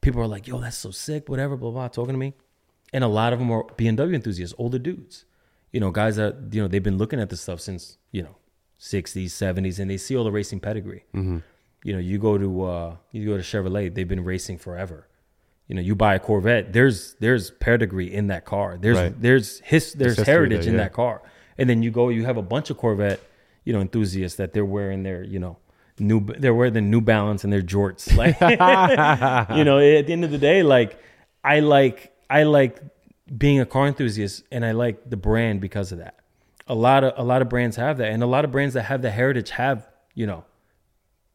People 0.00 0.20
are 0.22 0.26
like, 0.26 0.46
yo, 0.46 0.58
that's 0.60 0.76
so 0.76 0.90
sick, 0.90 1.28
whatever, 1.28 1.56
blah, 1.56 1.70
blah, 1.70 1.88
talking 1.88 2.14
to 2.14 2.18
me. 2.18 2.34
And 2.92 3.02
a 3.02 3.08
lot 3.08 3.32
of 3.32 3.38
them 3.40 3.50
are 3.50 3.64
BMW 3.76 4.14
enthusiasts, 4.14 4.54
older 4.58 4.78
dudes. 4.78 5.24
You 5.72 5.80
know, 5.80 5.90
guys 5.90 6.14
that, 6.16 6.36
you 6.52 6.62
know, 6.62 6.68
they've 6.68 6.82
been 6.82 6.98
looking 6.98 7.18
at 7.20 7.28
this 7.30 7.40
stuff 7.40 7.60
since, 7.60 7.98
you 8.12 8.22
know, 8.22 8.36
60s, 8.78 9.26
70s, 9.26 9.78
and 9.80 9.90
they 9.90 9.96
see 9.96 10.16
all 10.16 10.22
the 10.24 10.30
racing 10.30 10.60
pedigree. 10.60 11.04
You 11.12 11.92
know, 11.92 11.98
you 11.98 12.18
go 12.18 12.36
to 12.38 12.62
uh 12.64 12.96
you 13.12 13.26
go 13.26 13.36
to 13.36 13.42
Chevrolet, 13.42 13.92
they've 13.94 14.08
been 14.08 14.24
racing 14.24 14.58
forever. 14.58 15.06
You 15.68 15.74
know, 15.74 15.82
you 15.82 15.94
buy 15.96 16.14
a 16.14 16.18
Corvette, 16.18 16.72
there's 16.72 17.14
there's 17.18 17.50
pedigree 17.50 18.12
in 18.12 18.28
that 18.28 18.44
car. 18.44 18.78
There's 18.78 18.96
Right. 18.96 19.20
there's 19.20 19.60
his 19.60 19.92
there's 19.94 20.16
heritage 20.18 20.62
there, 20.62 20.70
in 20.70 20.76
that 20.76 20.92
car. 20.92 21.22
And 21.58 21.68
then 21.68 21.82
you 21.82 21.90
go, 21.90 22.08
you 22.08 22.24
have 22.24 22.36
a 22.36 22.42
bunch 22.42 22.70
of 22.70 22.76
Corvette, 22.76 23.20
you 23.64 23.72
know, 23.72 23.80
enthusiasts 23.80 24.36
that 24.36 24.52
they're 24.52 24.64
wearing 24.64 25.02
their, 25.02 25.24
you 25.24 25.38
know, 25.40 25.56
new 25.98 26.20
they're 26.38 26.54
wearing 26.54 26.74
the 26.74 26.80
New 26.80 27.00
Balance 27.00 27.42
and 27.42 27.52
their 27.52 27.62
jorts. 27.62 28.14
Like, 28.16 28.38
you 29.58 29.64
know, 29.64 29.78
at 29.78 30.06
the 30.06 30.12
end 30.12 30.24
of 30.24 30.30
the 30.30 30.38
day, 30.38 30.62
like 30.62 30.98
I 31.42 31.60
like 31.60 32.12
I 32.30 32.44
like 32.44 32.80
being 33.36 33.58
a 33.60 33.66
car 33.66 33.88
enthusiast, 33.88 34.44
and 34.52 34.64
I 34.64 34.70
like 34.70 35.10
the 35.10 35.16
brand 35.16 35.60
because 35.60 35.90
of 35.90 35.98
that. 35.98 36.14
A 36.68 36.74
lot 36.74 37.02
of 37.02 37.14
a 37.16 37.24
lot 37.24 37.42
of 37.42 37.48
brands 37.48 37.74
have 37.76 37.98
that, 37.98 38.12
and 38.12 38.22
a 38.22 38.26
lot 38.26 38.44
of 38.44 38.52
brands 38.52 38.74
that 38.74 38.84
have 38.84 39.02
the 39.02 39.10
heritage 39.10 39.50
have, 39.50 39.88
you 40.14 40.26
know, 40.26 40.44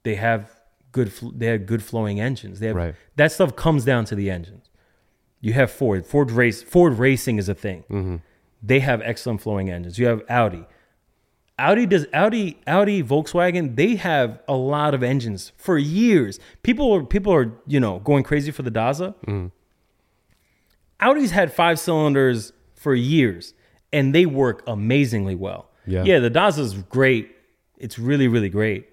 they 0.04 0.16
have 0.16 0.50
good 0.92 1.12
they 1.36 1.48
have 1.48 1.66
good 1.66 1.84
flowing 1.84 2.20
engines. 2.20 2.60
They 2.60 2.68
have 2.68 2.76
Right. 2.76 2.96
that 3.16 3.32
stuff 3.32 3.56
comes 3.56 3.86
down 3.86 4.06
to 4.06 4.16
the 4.16 4.30
engines. 4.30 4.70
You 5.40 5.54
have 5.54 5.72
Ford. 5.72 6.06
Ford 6.06 6.32
race 6.32 6.62
Ford 6.64 6.94
racing 7.00 7.38
is 7.38 7.50
a 7.50 7.56
thing. 7.56 7.84
Mm-hmm. 7.90 8.16
They 8.62 8.80
have 8.80 9.02
excellent 9.02 9.42
flowing 9.42 9.70
engines. 9.70 9.98
You 9.98 10.06
have 10.08 10.22
Audi. 10.30 10.66
Audi 11.58 11.86
does 11.86 12.06
Audi 12.14 12.60
Audi 12.68 13.04
Volkswagen. 13.04 13.76
They 13.76 13.96
have 13.96 14.40
a 14.48 14.56
lot 14.56 14.94
of 14.94 15.04
engines 15.04 15.52
for 15.58 15.78
years. 15.78 16.40
People 16.64 16.92
are 16.94 17.04
people 17.04 17.34
are 17.34 17.52
you 17.68 17.80
know 17.80 18.00
going 18.00 18.24
crazy 18.24 18.52
for 18.52 18.62
the 18.64 18.72
Daza. 18.72 19.16
Mm-hmm. 19.28 19.48
Audi's 21.00 21.32
had 21.32 21.52
five 21.52 21.80
cylinders 21.80 22.54
for 22.76 22.94
years, 22.94 23.54
and 23.92 24.14
they 24.14 24.26
work 24.26 24.64
amazingly 24.68 25.36
well. 25.36 25.70
Yeah. 25.88 26.04
yeah. 26.04 26.20
The 26.20 26.30
Daza's 26.30 26.74
great. 26.76 27.36
It's 27.78 27.98
really 27.98 28.28
really 28.28 28.50
great. 28.50 28.88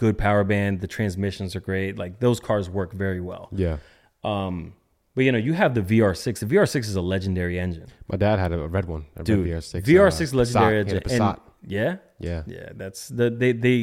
Good 0.00 0.16
power 0.16 0.44
band. 0.44 0.80
The 0.80 0.86
transmissions 0.96 1.54
are 1.56 1.60
great. 1.70 1.98
Like 2.02 2.12
those 2.20 2.38
cars 2.40 2.66
work 2.78 2.90
very 2.94 3.20
well. 3.20 3.44
Yeah. 3.52 3.76
Um, 4.24 4.72
but 5.14 5.24
you 5.26 5.32
know 5.32 5.38
you 5.48 5.52
have 5.62 5.74
the 5.74 5.82
VR6. 5.82 6.38
The 6.40 6.46
VR6 6.54 6.76
is 6.92 6.96
a 6.96 7.02
legendary 7.14 7.56
engine. 7.60 7.88
My 8.10 8.16
dad 8.16 8.38
had 8.38 8.50
a 8.52 8.66
red 8.76 8.86
one. 8.86 9.04
A 9.16 9.22
Dude, 9.22 9.46
red 9.46 9.62
VR6. 9.62 9.82
VR6 9.84 10.32
uh, 10.32 10.36
legendary 10.38 10.84
Passat. 10.84 10.88
He 10.88 10.94
had 10.94 11.02
a 11.06 11.10
engine. 11.12 11.22
and- 11.22 11.38
yeah, 11.76 11.96
Yeah. 12.18 12.42
yeah. 12.46 12.68
That's 12.74 13.08
the 13.08 13.26
they 13.42 13.52
they. 13.52 13.78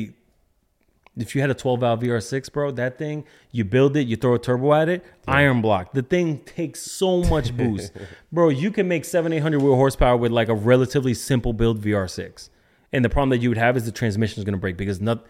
If 1.26 1.34
you 1.36 1.42
had 1.42 1.50
a 1.50 1.56
12 1.56 1.80
valve 1.80 2.00
VR6, 2.02 2.52
bro, 2.54 2.70
that 2.72 2.98
thing 3.00 3.24
you 3.52 3.64
build 3.66 3.98
it, 3.98 4.06
you 4.08 4.16
throw 4.16 4.36
a 4.36 4.40
turbo 4.40 4.74
at 4.76 4.88
it, 4.88 5.04
iron 5.28 5.62
block. 5.62 5.94
The 5.94 6.04
thing 6.04 6.40
takes 6.46 6.80
so 6.82 7.24
much 7.24 7.56
boost, 7.58 7.92
bro. 8.32 8.50
You 8.50 8.70
can 8.72 8.88
make 8.88 9.04
seven, 9.06 9.34
eight 9.34 9.40
hundred 9.46 9.62
wheel 9.64 9.76
horsepower 9.76 10.16
with 10.18 10.32
like 10.32 10.48
a 10.50 10.54
relatively 10.56 11.14
simple 11.16 11.54
build 11.54 11.82
VR6. 11.82 12.50
And 12.94 13.04
the 13.06 13.10
problem 13.10 13.30
that 13.32 13.40
you 13.44 13.50
would 13.50 13.58
have 13.58 13.76
is 13.78 13.86
the 13.86 13.92
transmission 13.92 14.40
is 14.40 14.46
going 14.46 14.54
to 14.54 14.60
break 14.66 14.78
because 14.78 15.02
not 15.02 15.26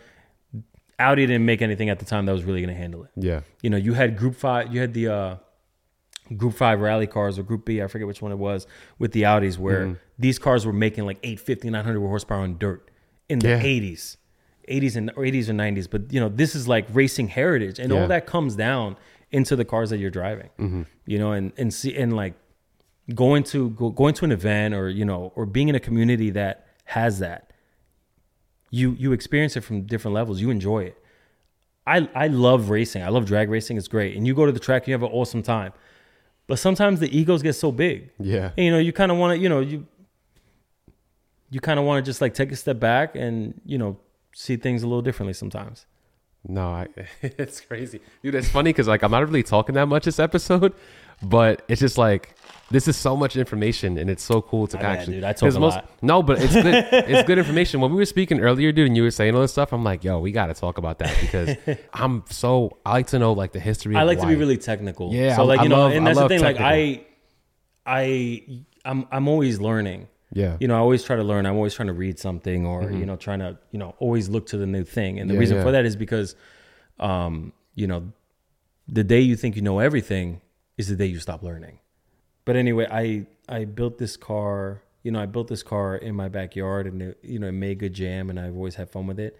Audi 0.99 1.25
didn't 1.27 1.45
make 1.45 1.61
anything 1.61 1.89
at 1.89 1.99
the 1.99 2.05
time 2.05 2.25
that 2.25 2.31
was 2.33 2.43
really 2.43 2.61
going 2.61 2.73
to 2.73 2.79
handle 2.79 3.03
it 3.03 3.11
Yeah. 3.15 3.41
you 3.61 3.69
know, 3.69 3.77
you 3.77 3.93
had 3.93 4.17
Group 4.17 4.35
Five, 4.35 4.73
you 4.73 4.79
had 4.81 4.93
the 4.93 5.07
uh, 5.09 5.35
Group 6.35 6.55
Five 6.55 6.81
rally 6.81 7.07
cars 7.07 7.37
or 7.39 7.43
Group 7.43 7.65
B, 7.65 7.81
I 7.81 7.87
forget 7.87 8.07
which 8.07 8.21
one 8.21 8.31
it 8.31 8.37
was, 8.37 8.67
with 8.99 9.11
the 9.11 9.21
Audis, 9.23 9.57
where 9.57 9.85
Mm-hmm. 9.85 9.93
these 10.19 10.39
cars 10.39 10.65
were 10.65 10.73
making 10.73 11.05
like 11.05 11.17
850, 11.23 11.69
900 11.69 11.99
horsepower 11.99 12.39
on 12.39 12.57
dirt 12.57 12.89
in 13.29 13.39
the 13.39 13.49
Yeah. 13.49 13.61
80s, 13.61 14.17
80s 14.67 14.95
and 14.95 15.11
or 15.15 15.23
80s 15.23 15.49
or 15.49 15.53
90s. 15.53 15.87
But 15.89 16.11
you 16.11 16.19
know, 16.19 16.29
this 16.29 16.55
is 16.55 16.67
like 16.67 16.85
racing 16.91 17.29
heritage, 17.29 17.79
and 17.79 17.91
Yeah. 17.91 18.01
all 18.01 18.07
that 18.07 18.25
comes 18.25 18.55
down 18.55 18.97
into 19.31 19.55
the 19.55 19.65
cars 19.65 19.89
that 19.91 19.97
you're 19.99 20.09
driving. 20.11 20.49
Mm-hmm. 20.59 20.81
You 21.05 21.19
know, 21.19 21.31
and 21.31 21.53
and 21.57 21.73
see 21.73 21.95
and 21.95 22.15
like 22.15 22.33
going 23.13 23.43
to 23.43 23.69
go, 23.71 23.89
going 23.91 24.13
to 24.15 24.25
an 24.25 24.31
event 24.31 24.73
or 24.73 24.89
you 24.89 25.05
know 25.05 25.31
or 25.35 25.45
being 25.45 25.69
in 25.69 25.75
a 25.75 25.79
community 25.79 26.29
that 26.31 26.65
has 26.85 27.19
that 27.19 27.46
you 28.69 28.95
you 28.99 29.11
experience 29.11 29.55
it 29.55 29.61
from 29.61 29.83
different 29.83 30.15
levels. 30.15 30.41
You 30.41 30.49
enjoy 30.49 30.83
it. 30.83 30.97
I 31.85 32.09
i 32.13 32.27
love 32.27 32.69
racing. 32.69 33.03
I 33.03 33.09
love 33.09 33.25
drag 33.25 33.49
racing. 33.49 33.77
It's 33.77 33.87
great. 33.87 34.15
And 34.15 34.27
you 34.27 34.35
go 34.35 34.45
to 34.45 34.51
the 34.51 34.59
track 34.59 34.83
and 34.83 34.87
you 34.89 34.93
have 34.93 35.03
an 35.03 35.11
awesome 35.11 35.41
time. 35.41 35.73
But 36.47 36.59
sometimes 36.59 36.99
the 36.99 37.17
egos 37.17 37.41
get 37.41 37.53
so 37.53 37.71
big. 37.71 38.11
Yeah. 38.19 38.51
and, 38.57 38.65
you 38.65 38.71
know 38.71 38.79
you 38.79 38.93
kind 38.93 39.11
of 39.11 39.17
want 39.17 39.37
to 39.37 39.41
you 39.41 39.49
know 39.49 39.59
you 39.59 39.87
you 41.49 41.59
kind 41.59 41.79
of 41.79 41.85
want 41.85 42.03
to 42.03 42.09
just 42.09 42.21
like 42.21 42.33
take 42.33 42.51
a 42.51 42.55
step 42.55 42.79
back 42.79 43.15
and 43.15 43.59
you 43.65 43.77
know 43.77 43.97
see 44.33 44.57
things 44.57 44.83
a 44.83 44.87
little 44.87 45.01
differently 45.01 45.33
sometimes. 45.33 45.85
No, 46.47 46.67
I, 46.69 46.87
it's 47.21 47.61
crazy, 47.61 47.99
dude. 48.23 48.35
It's 48.35 48.49
funny 48.49 48.71
because 48.71 48.87
like 48.87 49.03
I'm 49.03 49.11
not 49.11 49.25
really 49.25 49.43
talking 49.43 49.75
that 49.75 49.87
much 49.87 50.05
this 50.05 50.19
episode, 50.19 50.73
but 51.21 51.63
it's 51.67 51.81
just 51.81 51.97
like 51.97 52.35
this 52.69 52.87
is 52.87 52.97
so 52.97 53.15
much 53.15 53.35
information 53.37 53.97
and 53.97 54.09
it's 54.09 54.23
so 54.23 54.41
cool 54.41 54.67
to 54.67 54.77
I 54.79 54.81
actually. 54.93 55.15
dude, 55.15 55.23
I 55.23 55.33
'cause 55.33 55.55
a 55.55 55.59
most, 55.59 55.75
lot. 55.75 55.89
No, 56.01 56.21
but 56.21 56.41
it's 56.41 56.53
good. 56.53 56.85
it's 56.91 57.25
good 57.27 57.37
information. 57.37 57.79
When 57.79 57.91
we 57.91 57.97
were 57.97 58.05
speaking 58.05 58.39
earlier, 58.41 58.71
dude, 58.73 58.87
and 58.87 58.97
you 58.97 59.03
were 59.03 59.11
saying 59.11 59.35
all 59.35 59.41
this 59.41 59.51
stuff, 59.53 59.71
I'm 59.71 59.83
like, 59.85 60.03
yo, 60.03 60.19
we 60.19 60.31
got 60.31 60.47
to 60.47 60.53
talk 60.53 60.77
about 60.77 60.99
that 60.99 61.15
because 61.21 61.55
I'm 61.93 62.23
so 62.29 62.77
I 62.85 62.91
like 62.91 63.07
to 63.07 63.19
know 63.19 63.33
like 63.33 63.53
the 63.53 63.59
history. 63.61 63.95
I 63.95 64.03
like 64.03 64.19
to 64.19 64.27
be 64.27 64.35
really 64.35 64.57
technical. 64.57 65.13
Yeah, 65.13 65.35
So 65.37 65.43
I- 65.43 65.45
like 65.45 65.59
I 65.59 65.63
you 65.63 65.69
know, 65.69 65.77
love- 65.79 65.91
and 65.93 66.07
I 66.07 66.13
that's 66.13 66.19
the 66.19 66.27
thing. 66.27 66.41
Like 66.41 66.57
technical. 66.57 67.05
I, 67.85 68.01
I, 68.01 68.63
I'm 68.85 69.07
I'm 69.11 69.27
always 69.27 69.59
learning. 69.59 70.07
Yeah. 70.33 70.57
You 70.59 70.67
know, 70.67 70.75
I 70.75 70.79
always 70.79 71.03
try 71.03 71.15
to 71.15 71.23
learn. 71.23 71.45
I'm 71.45 71.55
always 71.55 71.73
trying 71.73 71.87
to 71.87 71.93
read 71.93 72.19
something, 72.19 72.65
or 72.65 72.91
you 72.91 73.05
know, 73.05 73.15
trying 73.15 73.39
to 73.39 73.57
you 73.71 73.79
know 73.79 73.95
always 73.99 74.27
look 74.27 74.47
to 74.47 74.57
the 74.57 74.65
new 74.67 74.83
thing. 74.83 75.19
And 75.19 75.29
the 75.29 75.35
Yeah, 75.35 75.39
reason 75.39 75.57
yeah. 75.57 75.63
for 75.63 75.71
that 75.71 75.85
is 75.85 75.95
because, 75.95 76.35
um, 76.99 77.53
you 77.75 77.87
know, 77.87 78.11
the 78.89 79.05
day 79.05 79.21
you 79.21 79.37
think 79.37 79.55
you 79.55 79.61
know 79.61 79.79
everything 79.79 80.41
is 80.77 80.89
the 80.89 80.95
day 80.97 81.05
you 81.05 81.19
stop 81.19 81.43
learning. 81.43 81.79
But 82.47 82.55
anyway, 82.55 82.87
I 82.89 83.27
I 83.57 83.65
built 83.65 83.97
this 83.97 84.15
car. 84.17 84.81
You 85.03 85.11
know, 85.11 85.21
I 85.21 85.25
built 85.25 85.47
this 85.49 85.63
car 85.63 85.95
in 86.07 86.15
my 86.15 86.29
backyard, 86.29 86.87
and 86.87 87.01
it, 87.01 87.17
you 87.21 87.39
know, 87.39 87.47
it 87.47 87.57
made 87.65 87.79
good 87.79 87.93
jam, 87.93 88.29
and 88.29 88.39
I've 88.39 88.55
always 88.55 88.75
had 88.75 88.89
fun 88.89 89.05
with 89.07 89.19
it. 89.19 89.37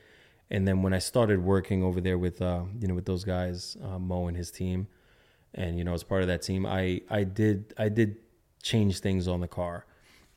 And 0.50 0.68
then 0.68 0.82
when 0.82 0.94
I 0.94 1.00
started 1.00 1.44
working 1.44 1.84
over 1.84 2.00
there 2.02 2.18
with 2.18 2.42
uh, 2.42 2.64
you 2.82 2.88
know 2.88 2.96
with 3.00 3.06
those 3.06 3.24
guys, 3.24 3.78
uh, 3.84 3.98
Mo 4.10 4.28
and 4.28 4.36
his 4.38 4.52
team, 4.52 4.88
and 5.56 5.78
you 5.78 5.84
know 5.86 5.94
as 5.94 6.04
part 6.04 6.22
of 6.22 6.28
that 6.28 6.42
team, 6.42 6.66
I 6.66 7.02
I 7.10 7.24
did 7.24 7.74
I 7.78 7.90
did 7.90 8.18
change 8.62 9.00
things 9.00 9.28
on 9.28 9.40
the 9.40 9.48
car, 9.48 9.86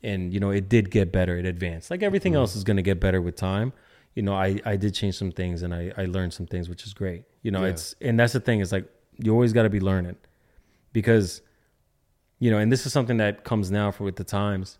and 0.01 0.33
you 0.33 0.39
know 0.39 0.51
it 0.51 0.69
did 0.69 0.91
get 0.91 1.11
better, 1.11 1.37
it 1.37 1.45
advanced. 1.45 1.91
Like 1.91 2.03
everything 2.03 2.35
else 2.35 2.55
is 2.55 2.63
going 2.63 2.77
to 2.77 2.83
get 2.91 2.99
better 3.01 3.21
with 3.21 3.35
time. 3.35 3.73
You 4.15 4.23
know, 4.23 4.33
I 4.33 4.59
I 4.65 4.75
did 4.77 4.93
change 4.93 5.15
some 5.15 5.31
things, 5.31 5.61
and 5.63 5.73
I 5.73 5.91
I 5.97 6.05
learned 6.05 6.33
some 6.33 6.47
things, 6.47 6.67
which 6.69 6.83
is 6.87 6.93
great. 6.93 7.23
You 7.41 7.51
know, 7.51 7.63
Yeah. 7.63 7.71
it's 7.71 7.95
and 8.01 8.17
that's 8.19 8.33
the 8.33 8.39
thing 8.41 8.59
is 8.61 8.71
like 8.71 8.85
you 9.17 9.31
always 9.33 9.53
got 9.53 9.63
to 9.63 9.69
be 9.69 9.79
learning, 9.79 10.17
because 10.93 11.41
you 12.41 12.49
know, 12.51 12.57
and 12.57 12.71
this 12.73 12.85
is 12.87 12.91
something 12.91 13.17
that 13.17 13.43
comes 13.45 13.69
now 13.71 13.91
for 13.91 14.03
with 14.03 14.17
the 14.17 14.23
times. 14.25 14.77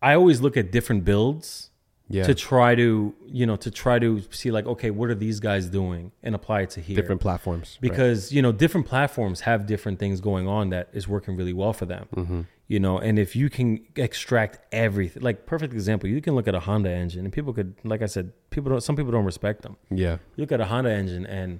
I 0.00 0.14
always 0.14 0.40
look 0.40 0.56
at 0.56 0.70
different 0.70 1.04
builds 1.04 1.70
Yeah. 2.08 2.22
to 2.30 2.34
try 2.36 2.76
to 2.76 3.14
you 3.40 3.46
know 3.48 3.56
to 3.56 3.70
try 3.84 3.98
to 3.98 4.08
see 4.30 4.50
like 4.56 4.66
okay 4.74 4.90
what 4.98 5.08
are 5.12 5.14
these 5.26 5.38
guys 5.40 5.64
doing 5.80 6.12
and 6.22 6.32
apply 6.36 6.58
it 6.64 6.70
to 6.76 6.80
here 6.80 6.94
different 7.00 7.20
platforms 7.20 7.66
right. 7.74 7.90
because 7.90 8.18
you 8.34 8.40
know 8.44 8.52
different 8.52 8.86
platforms 8.86 9.40
have 9.40 9.66
different 9.66 9.98
things 9.98 10.20
going 10.20 10.46
on 10.46 10.70
that 10.74 10.86
is 10.98 11.04
working 11.08 11.34
really 11.40 11.52
well 11.62 11.72
for 11.80 11.86
them 11.94 12.04
Mm-hmm. 12.14 12.40
you 12.74 12.78
know 12.84 12.96
and 13.06 13.18
if 13.18 13.34
you 13.40 13.48
can 13.56 13.68
extract 13.96 14.54
everything 14.86 15.20
like 15.28 15.46
perfect 15.46 15.72
example 15.74 16.08
you 16.08 16.20
can 16.26 16.34
look 16.36 16.46
at 16.46 16.54
a 16.54 16.60
honda 16.68 16.90
engine 17.02 17.24
and 17.26 17.32
people 17.38 17.52
could 17.58 17.70
like 17.92 18.02
i 18.02 18.06
said 18.14 18.26
people 18.54 18.68
don't 18.70 18.82
some 18.88 18.94
people 18.98 19.10
don't 19.16 19.28
respect 19.34 19.62
them 19.62 19.74
yeah. 19.90 20.16
you 20.36 20.42
look 20.42 20.52
at 20.52 20.60
a 20.60 20.66
honda 20.72 20.92
engine 21.02 21.26
and 21.26 21.58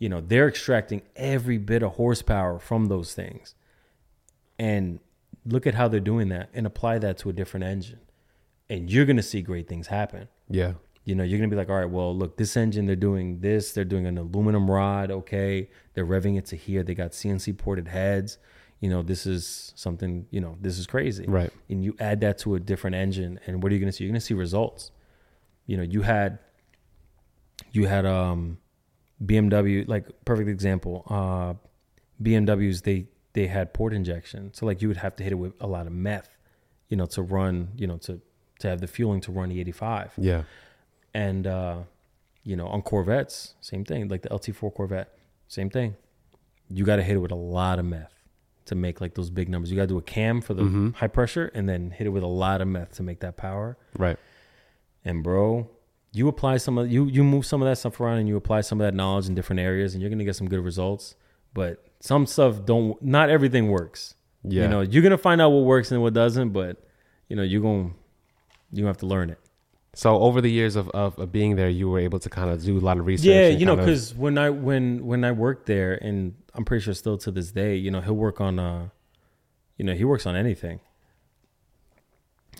you 0.00 0.08
know 0.08 0.20
they're 0.20 0.48
extracting 0.48 1.02
every 1.14 1.58
bit 1.58 1.82
of 1.84 1.92
horsepower 1.92 2.58
from 2.58 2.86
those 2.86 3.14
things 3.14 3.54
and 4.58 4.98
look 5.46 5.66
at 5.66 5.74
how 5.74 5.86
they're 5.88 6.00
doing 6.00 6.28
that 6.30 6.48
and 6.52 6.66
apply 6.66 6.98
that 6.98 7.16
to 7.18 7.30
a 7.30 7.32
different 7.32 7.64
engine 7.64 8.00
and 8.68 8.90
you're 8.90 9.04
going 9.06 9.16
to 9.16 9.22
see 9.22 9.40
great 9.42 9.68
things 9.68 9.86
happen 9.86 10.26
Yeah. 10.48 10.72
you 11.04 11.14
know, 11.14 11.24
you're 11.24 11.38
gonna 11.38 11.48
be 11.50 11.56
like, 11.56 11.70
all 11.70 11.76
right, 11.76 11.88
well, 11.90 12.14
look, 12.16 12.36
this 12.36 12.56
engine, 12.56 12.86
they're 12.86 12.94
doing 13.10 13.40
this, 13.40 13.72
they're 13.72 13.84
doing 13.94 14.06
an 14.06 14.18
aluminum 14.18 14.70
rod, 14.70 15.10
okay, 15.10 15.68
they're 15.94 16.06
revving 16.06 16.36
it 16.38 16.46
to 16.46 16.56
here, 16.56 16.82
they 16.82 16.94
got 16.94 17.12
CNC 17.12 17.56
ported 17.58 17.88
heads, 17.88 18.38
you 18.80 18.88
know, 18.90 19.02
this 19.02 19.26
is 19.26 19.72
something, 19.76 20.26
you 20.30 20.40
know, 20.40 20.56
this 20.60 20.78
is 20.78 20.86
crazy, 20.86 21.24
Right. 21.26 21.50
And 21.70 21.82
you 21.84 21.96
add 21.98 22.20
that 22.20 22.38
to 22.40 22.54
a 22.54 22.60
different 22.60 22.96
engine, 22.96 23.40
and 23.46 23.62
what 23.62 23.72
are 23.72 23.74
you 23.74 23.80
gonna 23.80 23.92
see? 23.92 24.04
You're 24.04 24.12
gonna 24.12 24.20
see 24.20 24.34
results. 24.34 24.92
You 25.66 25.76
know, 25.78 25.82
you 25.82 26.02
had, 26.02 26.38
you 27.72 27.86
had 27.86 28.04
um, 28.06 28.58
BMW, 29.24 29.86
like 29.88 30.06
perfect 30.24 30.48
example, 30.48 31.04
uh, 31.08 31.54
BMWs, 32.22 32.82
they 32.82 33.06
they 33.32 33.46
had 33.46 33.72
port 33.74 33.92
injection, 33.92 34.52
so 34.54 34.66
like 34.66 34.82
you 34.82 34.88
would 34.88 34.96
have 34.96 35.14
to 35.16 35.22
hit 35.22 35.32
it 35.32 35.36
with 35.36 35.52
a 35.60 35.66
lot 35.66 35.86
of 35.86 35.92
meth, 35.92 36.28
you 36.88 36.96
know, 36.96 37.06
to 37.06 37.22
run, 37.22 37.68
you 37.76 37.86
know, 37.86 37.96
to 37.98 38.20
to 38.60 38.68
have 38.68 38.80
the 38.80 38.86
fueling 38.86 39.20
to 39.22 39.32
run 39.32 39.48
the 39.48 39.58
85 39.60 40.12
Yeah. 40.18 40.42
and 41.14 41.46
uh, 41.46 41.78
you 42.42 42.56
know 42.56 42.66
on 42.66 42.82
Corvettes, 42.82 43.54
same 43.60 43.84
thing. 43.84 44.08
Like 44.08 44.22
the 44.22 44.28
LT4 44.30 44.74
Corvette, 44.74 45.12
same 45.48 45.70
thing. 45.70 45.96
You 46.68 46.84
got 46.84 46.96
to 46.96 47.02
hit 47.02 47.16
it 47.16 47.20
with 47.20 47.30
a 47.32 47.36
lot 47.36 47.78
of 47.78 47.84
meth 47.84 48.12
to 48.66 48.74
make 48.74 49.00
like 49.00 49.14
those 49.14 49.30
big 49.30 49.48
numbers. 49.48 49.70
You 49.70 49.76
got 49.76 49.82
to 49.82 49.88
do 49.88 49.98
a 49.98 50.02
cam 50.02 50.40
for 50.40 50.54
the 50.54 50.62
Mm-hmm. 50.62 50.90
high 50.90 51.08
pressure, 51.08 51.50
and 51.54 51.68
then 51.68 51.90
hit 51.90 52.06
it 52.06 52.10
with 52.10 52.22
a 52.22 52.26
lot 52.28 52.60
of 52.60 52.68
meth 52.68 52.96
to 52.96 53.02
make 53.02 53.20
that 53.20 53.36
power. 53.36 53.76
Right. 53.98 54.18
And 55.04 55.22
bro, 55.22 55.68
you 56.12 56.26
apply 56.28 56.56
some 56.56 56.76
of 56.78 56.90
you 56.90 57.06
you 57.06 57.22
move 57.22 57.46
some 57.46 57.62
of 57.62 57.68
that 57.68 57.76
stuff 57.76 58.00
around, 58.00 58.18
and 58.18 58.28
you 58.28 58.36
apply 58.36 58.62
some 58.62 58.80
of 58.80 58.84
that 58.84 58.94
knowledge 58.94 59.28
in 59.28 59.34
different 59.34 59.60
areas, 59.60 59.94
and 59.94 60.02
you're 60.02 60.10
gonna 60.10 60.24
get 60.24 60.36
some 60.36 60.48
good 60.48 60.64
results. 60.64 61.14
But 61.54 61.84
some 62.00 62.26
stuff 62.26 62.64
don't. 62.64 63.00
Not 63.02 63.30
everything 63.30 63.68
works. 63.68 64.14
Yeah. 64.42 64.62
You 64.62 64.68
know, 64.68 64.80
you're 64.80 65.02
gonna 65.02 65.18
find 65.18 65.40
out 65.40 65.50
what 65.50 65.64
works 65.64 65.92
and 65.92 66.00
what 66.02 66.12
doesn't, 66.14 66.50
but 66.50 66.76
you 67.28 67.36
know, 67.36 67.42
you're 67.42 67.62
gonna 67.62 67.90
you 68.72 68.86
have 68.86 68.96
to 68.98 69.06
learn 69.06 69.30
it. 69.30 69.38
So 69.92 70.16
over 70.20 70.40
the 70.40 70.50
years 70.50 70.76
of, 70.76 70.88
of, 70.90 71.18
of 71.18 71.32
being 71.32 71.56
there, 71.56 71.68
you 71.68 71.90
were 71.90 71.98
able 71.98 72.20
to 72.20 72.30
kind 72.30 72.48
of 72.48 72.62
do 72.62 72.78
a 72.78 72.80
lot 72.80 72.98
of 72.98 73.06
research. 73.06 73.26
Yeah, 73.26 73.48
you 73.48 73.66
know, 73.66 73.72
kind 73.72 73.80
of- 73.80 73.86
because 73.86 74.14
when 74.14 74.38
I 74.38 74.50
when 74.50 75.04
when 75.04 75.24
I 75.24 75.32
worked 75.32 75.66
there, 75.66 75.94
and 75.94 76.34
I'm 76.54 76.64
pretty 76.64 76.84
sure 76.84 76.94
still 76.94 77.18
to 77.18 77.30
this 77.32 77.50
day, 77.50 77.74
you 77.76 77.90
know, 77.90 78.00
he'll 78.00 78.14
work 78.14 78.40
on 78.40 78.58
uh, 78.60 78.88
you 79.76 79.84
know, 79.84 79.94
he 79.94 80.04
works 80.04 80.26
on 80.26 80.36
anything. 80.36 80.80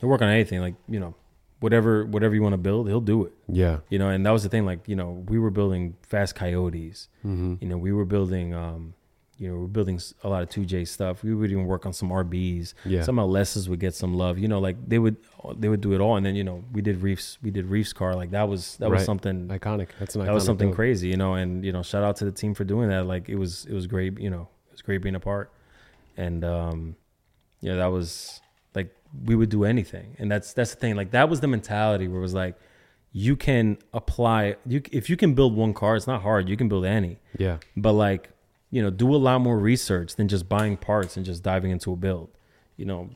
He'll 0.00 0.08
work 0.08 0.22
on 0.22 0.28
anything, 0.28 0.60
like 0.60 0.74
you 0.88 0.98
know, 1.00 1.14
whatever 1.60 2.04
whatever 2.06 2.34
you 2.34 2.42
want 2.42 2.54
to 2.54 2.58
build, 2.58 2.88
he'll 2.88 3.00
do 3.00 3.24
it. 3.24 3.32
yeah, 3.48 3.78
You 3.88 3.98
know, 3.98 4.08
and 4.08 4.24
that 4.26 4.30
was 4.30 4.42
the 4.42 4.48
thing. 4.48 4.66
Like 4.66 4.88
you 4.88 4.96
know, 4.96 5.24
we 5.28 5.38
were 5.38 5.50
building 5.50 5.96
fast 6.02 6.34
coyotes. 6.34 7.08
Mm-hmm. 7.24 7.54
You 7.60 7.68
know, 7.68 7.78
we 7.78 7.92
were 7.92 8.04
building 8.04 8.54
um, 8.54 8.94
you 9.40 9.48
know, 9.50 9.58
we're 9.58 9.68
building 9.68 9.98
a 10.22 10.28
lot 10.28 10.42
of 10.42 10.50
two 10.50 10.66
J 10.66 10.84
stuff. 10.84 11.22
We 11.24 11.34
would 11.34 11.50
even 11.50 11.64
work 11.64 11.86
on 11.86 11.94
some 11.94 12.10
RBs. 12.10 12.74
Yeah. 12.84 13.02
Some 13.02 13.16
LSs 13.16 13.68
would 13.68 13.80
get 13.80 13.94
some 13.94 14.12
love. 14.12 14.38
You 14.38 14.48
know, 14.48 14.58
like 14.58 14.76
they 14.86 14.98
would 14.98 15.16
they 15.56 15.70
would 15.70 15.80
do 15.80 15.94
it 15.94 16.00
all, 16.00 16.16
and 16.16 16.26
then 16.26 16.34
you 16.34 16.44
know, 16.44 16.62
we 16.72 16.82
did 16.82 17.00
Reefs. 17.00 17.38
We 17.42 17.50
did 17.50 17.64
Reefs 17.66 17.94
car. 17.94 18.14
Like 18.14 18.32
that 18.32 18.48
was 18.48 18.76
that 18.76 18.90
was 18.90 19.04
something 19.04 19.48
iconic. 19.48 19.88
That's 19.98 20.14
an 20.14 20.26
that 20.26 20.34
was 20.34 20.44
something 20.44 20.68
build. 20.68 20.76
crazy, 20.76 21.08
you 21.08 21.16
know. 21.16 21.34
And 21.34 21.64
you 21.64 21.72
know, 21.72 21.82
shout 21.82 22.04
out 22.04 22.16
to 22.16 22.26
the 22.26 22.32
team 22.32 22.52
for 22.54 22.64
doing 22.64 22.90
that. 22.90 23.06
Like 23.06 23.30
it 23.30 23.36
was, 23.36 23.64
it 23.64 23.72
was 23.72 23.86
great. 23.86 24.18
You 24.20 24.28
know, 24.28 24.48
it 24.68 24.72
was 24.72 24.82
great 24.82 25.00
being 25.00 25.14
a 25.14 25.20
part. 25.20 25.50
And 26.18 26.44
um, 26.44 26.96
yeah, 27.62 27.76
that 27.76 27.86
was 27.86 28.42
we 29.24 29.34
would 29.34 29.48
do 29.48 29.64
anything, 29.64 30.16
and 30.18 30.30
that's 30.30 30.52
that's 30.52 30.72
the 30.74 30.80
thing. 30.80 30.96
Like 30.96 31.10
that 31.12 31.28
was 31.28 31.40
the 31.40 31.48
mentality 31.48 32.08
where 32.08 32.18
it 32.18 32.22
was 32.22 32.34
like, 32.34 32.56
you 33.12 33.36
can 33.36 33.78
apply. 33.92 34.56
You 34.66 34.82
if 34.92 35.10
you 35.10 35.16
can 35.16 35.34
build 35.34 35.56
one 35.56 35.74
car, 35.74 35.96
it's 35.96 36.06
not 36.06 36.22
hard. 36.22 36.48
You 36.48 36.56
can 36.56 36.68
build 36.68 36.84
any, 36.84 37.18
Yeah, 37.38 37.58
but 37.76 37.92
like 37.92 38.30
you 38.70 38.80
know, 38.82 38.90
do 38.90 39.14
a 39.14 39.18
lot 39.18 39.40
more 39.40 39.58
research 39.58 40.14
than 40.14 40.28
just 40.28 40.48
buying 40.48 40.76
parts 40.76 41.16
and 41.16 41.26
just 41.26 41.42
diving 41.42 41.72
into 41.72 41.92
a 41.92 41.96
build. 41.96 42.30
You 42.76 42.86
know, 42.86 43.10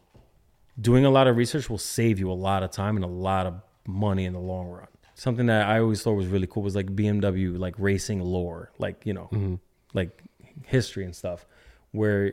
doing 0.81 1.05
a 1.05 1.11
lot 1.11 1.27
of 1.27 1.37
research 1.37 1.71
will 1.71 1.79
save 1.79 2.19
you 2.19 2.31
a 2.31 2.35
lot 2.35 2.63
of 2.63 2.71
time 2.71 2.97
and 2.97 3.05
a 3.05 3.09
lot 3.09 3.47
of 3.47 3.55
money 3.87 4.25
in 4.25 4.33
the 4.33 4.41
long 4.41 4.67
run. 4.69 4.89
Something 5.15 5.47
that 5.47 5.69
I 5.69 5.79
always 5.79 6.03
thought 6.03 6.15
was 6.15 6.27
really 6.27 6.49
cool 6.49 6.65
was 6.65 6.75
like 6.75 6.87
BMW, 6.87 7.57
like 7.57 7.77
racing 7.79 8.21
lore, 8.21 8.73
like, 8.79 9.03
you 9.05 9.13
know, 9.15 9.61
like 9.93 10.23
history 10.67 11.05
and 11.05 11.15
stuff, 11.15 11.47
where 11.93 12.33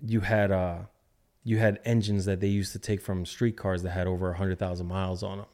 you 0.00 0.20
had, 0.20 0.50
uh, 0.50 0.78
you 1.44 1.58
had 1.58 1.78
engines 1.84 2.24
that 2.24 2.40
they 2.40 2.48
used 2.48 2.72
to 2.72 2.78
take 2.78 3.00
from 3.00 3.24
street 3.26 3.56
cars 3.56 3.82
that 3.82 3.90
had 3.90 4.06
over 4.06 4.28
100,000 4.28 4.86
miles 4.86 5.22
on 5.22 5.38
them. 5.38 5.46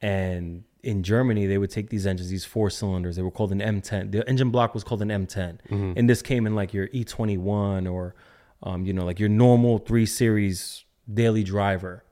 And 0.00 0.64
in 0.82 1.02
Germany, 1.02 1.46
they 1.46 1.56
would 1.58 1.70
take 1.70 1.88
these 1.90 2.06
engines, 2.06 2.28
these 2.30 2.44
four 2.44 2.68
cylinders. 2.70 3.16
They 3.16 3.22
were 3.22 3.30
called 3.30 3.52
an 3.52 3.60
M10. 3.60 4.12
The 4.12 4.28
engine 4.28 4.50
block 4.50 4.74
was 4.74 4.82
called 4.84 5.02
an 5.02 5.08
M10, 5.08 5.58
and 5.96 6.08
this 6.10 6.20
came 6.22 6.46
in 6.46 6.54
like 6.54 6.74
your 6.74 6.88
E21 6.88 7.90
or, 7.90 8.14
um, 8.62 8.84
you 8.84 8.92
know, 8.92 9.04
like 9.04 9.18
your 9.20 9.28
normal 9.28 9.78
three 9.78 10.06
series 10.06 10.84
daily 11.12 11.42
driver 11.42 12.04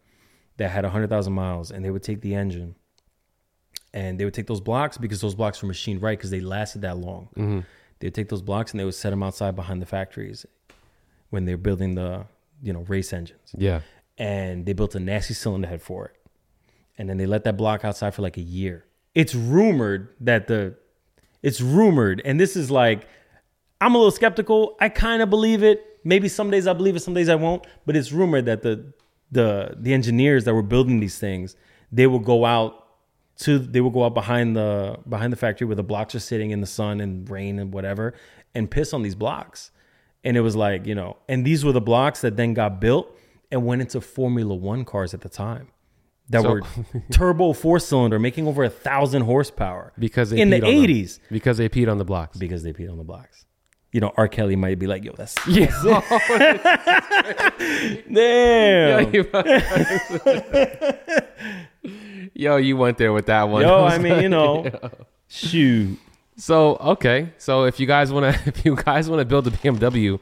that 0.59 0.71
had 0.71 0.85
100,000 0.85 1.33
miles. 1.33 1.71
And 1.71 1.85
they 1.85 1.91
would 1.91 2.03
take 2.03 2.21
the 2.23 2.35
engine, 2.35 2.77
and 3.93 4.19
they 4.19 4.25
would 4.25 4.35
take 4.35 4.47
those 4.47 4.61
blocks 4.61 4.97
because 4.97 5.21
those 5.21 5.35
blocks 5.35 5.61
were 5.63 5.69
machined 5.69 6.01
right 6.01 6.17
because 6.19 6.31
they 6.31 6.41
lasted 6.41 6.83
that 6.83 6.97
long. 6.99 7.29
They 7.99 8.07
would 8.07 8.15
take 8.15 8.29
those 8.31 8.43
blocks 8.43 8.73
and 8.73 8.81
they 8.81 8.85
would 8.85 8.95
set 8.95 9.11
them 9.11 9.23
outside 9.23 9.55
behind 9.55 9.81
the 9.83 9.87
factories 9.87 10.45
when 11.31 11.45
they're 11.45 11.57
building 11.59 11.95
the, 11.95 12.25
you 12.63 12.73
know, 12.73 12.81
race 12.81 13.13
engines 13.13 13.55
yeah, 13.57 13.81
and 14.19 14.65
they 14.65 14.73
built 14.73 14.95
a 14.95 15.01
nasty 15.01 15.35
cylinder 15.35 15.69
head 15.69 15.83
for 15.83 16.07
it. 16.07 16.17
And 16.99 17.09
then 17.09 17.17
they 17.17 17.27
let 17.27 17.45
that 17.45 17.57
block 17.57 17.85
outside 17.85 18.15
for 18.15 18.23
like 18.23 18.37
a 18.37 18.43
year. 18.43 18.85
It's 19.15 19.35
rumored 19.35 20.09
that 20.21 20.47
the 20.47 20.77
it's 21.43 21.61
rumored, 21.61 22.23
and 22.25 22.39
this 22.39 22.57
is 22.57 22.71
like 22.71 23.07
I'm 23.81 23.95
a 23.95 23.99
little 23.99 24.13
skeptical. 24.13 24.77
I 24.81 24.89
kind 24.89 25.23
of 25.23 25.31
believe 25.31 25.63
it. 25.63 25.85
Maybe 26.05 26.29
some 26.29 26.51
days 26.51 26.67
I 26.67 26.73
believe 26.73 26.97
it, 26.97 27.01
some 27.01 27.15
days 27.15 27.29
I 27.29 27.35
won't. 27.35 27.67
But 27.85 27.97
it's 27.97 28.13
rumored 28.13 28.47
that 28.47 28.63
the 28.63 28.93
the 29.31 29.75
the 29.79 29.93
engineers 29.93 30.45
that 30.45 30.55
were 30.55 30.63
building 30.63 31.01
these 31.01 31.19
things, 31.19 31.57
they 31.91 32.07
will 32.07 32.21
go 32.21 32.45
out 32.45 32.87
to 33.39 33.59
they 33.59 33.81
will 33.81 33.91
go 33.91 34.05
out 34.05 34.15
behind 34.15 34.55
the 34.55 34.99
behind 35.09 35.33
the 35.33 35.37
factory 35.37 35.67
where 35.67 35.77
the 35.77 35.83
blocks 35.83 36.15
are 36.15 36.21
sitting 36.21 36.51
in 36.51 36.61
the 36.61 36.67
sun 36.67 37.01
and 37.01 37.29
rain 37.29 37.59
and 37.59 37.73
whatever, 37.73 38.15
and 38.55 38.71
piss 38.71 38.93
on 38.93 39.03
these 39.03 39.15
blocks. 39.15 39.71
And 40.25 40.37
it 40.37 40.41
was 40.41 40.55
like, 40.55 40.87
you 40.87 40.95
know, 40.95 41.17
and 41.29 41.45
these 41.45 41.65
were 41.65 41.73
the 41.73 41.81
blocks 41.81 42.21
that 42.21 42.37
then 42.37 42.55
got 42.55 42.81
built 42.81 43.11
and 43.51 43.67
went 43.67 43.83
into 43.83 44.01
Formula 44.01 44.55
One 44.55 44.85
cars 44.85 45.15
at 45.15 45.21
the 45.23 45.29
time 45.29 45.69
that 46.31 46.43
So- 46.43 46.51
were 46.53 46.63
turbo 47.11 47.53
four 47.53 47.79
cylinder, 47.81 48.19
making 48.19 48.47
over 48.47 48.63
a 48.65 48.71
thousand 48.71 49.23
horsepower 49.23 49.93
because 49.99 50.31
they 50.31 50.41
in 50.41 50.51
the 50.51 50.61
peed 50.61 50.65
on 50.65 50.71
them. 50.71 50.79
eighties 50.85 51.21
because 51.31 51.59
they 51.59 51.69
peed 51.69 51.91
on 51.91 51.99
the 51.99 52.05
blocks. 52.05 52.39
because 52.39 52.63
they 52.63 52.73
peed 52.73 52.91
on 52.91 52.99
the 52.99 53.05
blocks. 53.05 53.45
You 53.91 54.01
know, 54.01 54.13
R. 54.17 54.27
Kelly 54.27 54.57
might 54.57 54.79
be 54.79 54.87
like, 54.87 55.05
"Yo, 55.05 55.13
that's 55.13 55.35
Yeah. 55.47 55.67
damn." 58.11 59.13
Yo, 62.35 62.57
you 62.57 62.77
went 62.77 62.99
there 62.99 63.13
with 63.13 63.27
that 63.27 63.49
one. 63.49 63.63
Yo, 63.63 63.85
I 63.85 63.99
mean, 63.99 64.23
you 64.23 64.29
know, 64.29 64.71
shoot. 65.29 65.99
So 66.37 66.77
okay, 66.77 67.33
so 67.39 67.65
if 67.65 67.79
you 67.81 67.87
guys 67.87 68.13
want 68.13 68.35
to, 68.35 68.41
if 68.49 68.65
you 68.65 68.75
guys 68.77 69.09
want 69.09 69.21
to 69.21 69.25
build 69.25 69.47
a 69.47 69.51
BMW, 69.51 70.19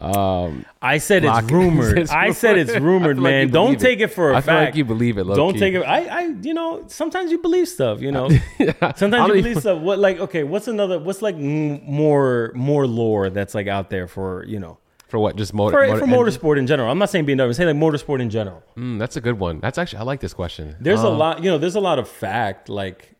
um, 0.00 0.64
I 0.80 0.98
said 0.98 1.24
it's 1.24 1.42
rumored. 1.50 1.98
It's 1.98 2.10
I 2.12 2.30
said 2.32 2.56
it's 2.58 2.70
rumored. 2.72 2.84
Rumored, 2.84 3.16
feel 3.16 3.24
like 3.24 3.30
man. 3.32 3.50
Don't 3.50 3.80
take 3.80 4.00
it 4.00 4.08
for 4.08 4.30
a 4.30 4.36
I 4.36 4.40
feel 4.40 4.46
fact. 4.54 4.66
like 4.70 4.76
you 4.76 4.84
believe 4.84 5.18
it. 5.18 5.24
Don't 5.24 5.54
key. 5.54 5.58
take 5.58 5.74
it. 5.74 5.80
I, 5.82 6.04
I, 6.04 6.20
you 6.42 6.54
know, 6.54 6.84
sometimes 6.86 7.30
you 7.32 7.38
believe 7.38 7.66
stuff. 7.68 8.00
You 8.00 8.12
know, 8.12 8.28
sometimes 8.96 9.12
you 9.12 9.26
believe 9.28 9.46
even- 9.46 9.60
stuff. 9.60 9.80
What, 9.80 9.98
like, 9.98 10.20
okay, 10.20 10.44
what's 10.44 10.68
another? 10.68 10.98
What's 11.00 11.22
like 11.22 11.34
m- 11.34 11.82
more, 11.84 12.52
more 12.54 12.86
lore 12.86 13.30
that's 13.30 13.54
like 13.54 13.66
out 13.66 13.90
there 13.90 14.06
for 14.06 14.44
you 14.44 14.60
know, 14.60 14.78
for 15.08 15.18
what? 15.18 15.34
Just 15.36 15.52
motor. 15.54 15.76
for, 15.76 15.86
motor 15.88 16.00
for 16.00 16.06
motorsport 16.06 16.58
in 16.58 16.66
general. 16.68 16.90
I'm 16.90 16.98
not 16.98 17.10
saying 17.10 17.26
BMW. 17.26 17.46
I'm 17.46 17.52
saying 17.54 17.76
like 17.80 17.92
motorsport 17.92 18.20
in 18.20 18.30
general. 18.30 18.62
Mm, 18.76 18.98
that's 19.00 19.16
a 19.16 19.20
good 19.20 19.38
one. 19.40 19.58
That's 19.60 19.78
actually 19.78 19.98
I 20.00 20.02
like 20.02 20.20
this 20.20 20.34
question. 20.34 20.76
There's 20.78 21.02
a 21.02 21.08
Um, 21.08 21.18
lot. 21.18 21.42
You 21.42 21.50
know, 21.50 21.58
there's 21.58 21.74
a 21.76 21.80
lot 21.80 21.98
of 21.98 22.08
fact. 22.08 22.68
Like, 22.68 23.16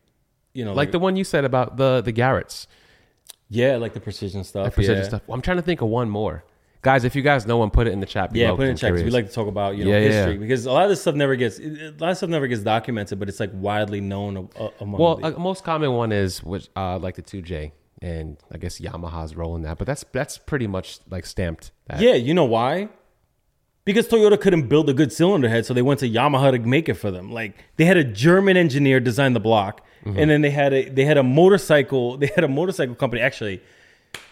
you 0.58 0.64
know, 0.64 0.74
like 0.80 0.90
the 0.92 0.98
one 1.06 1.14
you 1.16 1.24
said 1.24 1.44
about 1.44 1.76
the 1.76 1.90
the 2.08 2.12
Garrett's. 2.12 2.66
yeah, 3.48 3.76
like 3.76 3.92
the 3.94 4.00
precision 4.00 4.44
stuff. 4.44 4.64
the 4.66 4.70
precision 4.78 5.02
yeah. 5.02 5.08
stuff. 5.08 5.22
I'm 5.28 5.42
trying 5.42 5.56
to 5.58 5.62
think 5.62 5.80
of 5.80 5.88
one 5.88 6.10
more. 6.10 6.44
Guys, 6.82 7.02
if 7.04 7.16
you 7.16 7.22
guys 7.22 7.44
know 7.46 7.56
one, 7.58 7.70
put 7.70 7.86
it 7.88 7.92
in 7.92 8.00
the 8.00 8.06
chat 8.14 8.32
below. 8.32 8.50
Yeah, 8.50 8.56
put 8.56 8.66
it 8.66 8.70
in 8.70 8.76
check. 8.76 8.92
'cause 8.94 9.02
We 9.02 9.10
like 9.10 9.26
to 9.28 9.32
talk 9.32 9.48
about 9.48 9.76
you 9.76 9.84
know 9.84 9.90
Yeah, 9.90 9.98
history 10.08 10.34
yeah. 10.34 10.38
because 10.44 10.64
a 10.66 10.72
lot 10.72 10.84
of 10.84 10.90
this 10.90 11.00
stuff 11.00 11.14
never 11.16 11.34
gets 11.42 11.58
a 11.58 11.92
lot 11.98 12.10
of 12.10 12.16
stuff 12.16 12.30
never 12.30 12.46
gets 12.46 12.62
documented, 12.62 13.18
but 13.18 13.28
it's 13.28 13.40
like 13.40 13.50
widely 13.54 14.00
known 14.00 14.48
among. 14.80 15.00
well, 15.00 15.16
the- 15.16 15.36
a 15.36 15.38
most 15.38 15.64
common 15.64 15.92
one 15.92 16.12
is 16.12 16.42
which 16.42 16.68
uh, 16.76 16.98
like 16.98 17.14
the 17.16 17.22
2J, 17.22 17.72
and 18.00 18.36
I 18.52 18.58
guess 18.58 18.80
Yamaha's 18.80 19.34
rolling 19.34 19.62
that, 19.62 19.76
but 19.78 19.86
that's 19.86 20.04
that's 20.12 20.38
pretty 20.38 20.66
much 20.66 20.98
like 21.10 21.26
stamped. 21.26 21.72
That. 21.88 22.00
Yeah, 22.00 22.14
you 22.14 22.32
know 22.34 22.44
why? 22.44 22.88
Because 23.88 24.06
Toyota 24.06 24.38
couldn't 24.44 24.68
build 24.68 24.86
a 24.90 24.92
good 25.00 25.10
cylinder 25.12 25.48
head, 25.48 25.64
so 25.66 25.72
they 25.72 25.82
went 25.90 25.98
to 26.00 26.08
Yamaha 26.18 26.52
to 26.52 26.58
make 26.58 26.86
it 26.92 26.94
for 27.02 27.10
them. 27.10 27.32
Like 27.32 27.52
they 27.76 27.86
had 27.86 27.96
a 27.96 28.04
German 28.04 28.56
engineer 28.64 29.00
design 29.00 29.32
the 29.32 29.40
block, 29.50 29.74
Mm-hmm. 30.04 30.18
and 30.20 30.30
then 30.30 30.40
they 30.42 30.50
had 30.50 30.72
a 30.72 30.88
they 30.96 31.04
had 31.04 31.18
a 31.18 31.22
motorcycle 31.40 32.16
they 32.22 32.28
had 32.36 32.44
a 32.44 32.48
motorcycle 32.60 32.94
company. 32.94 33.20
Actually, 33.20 33.60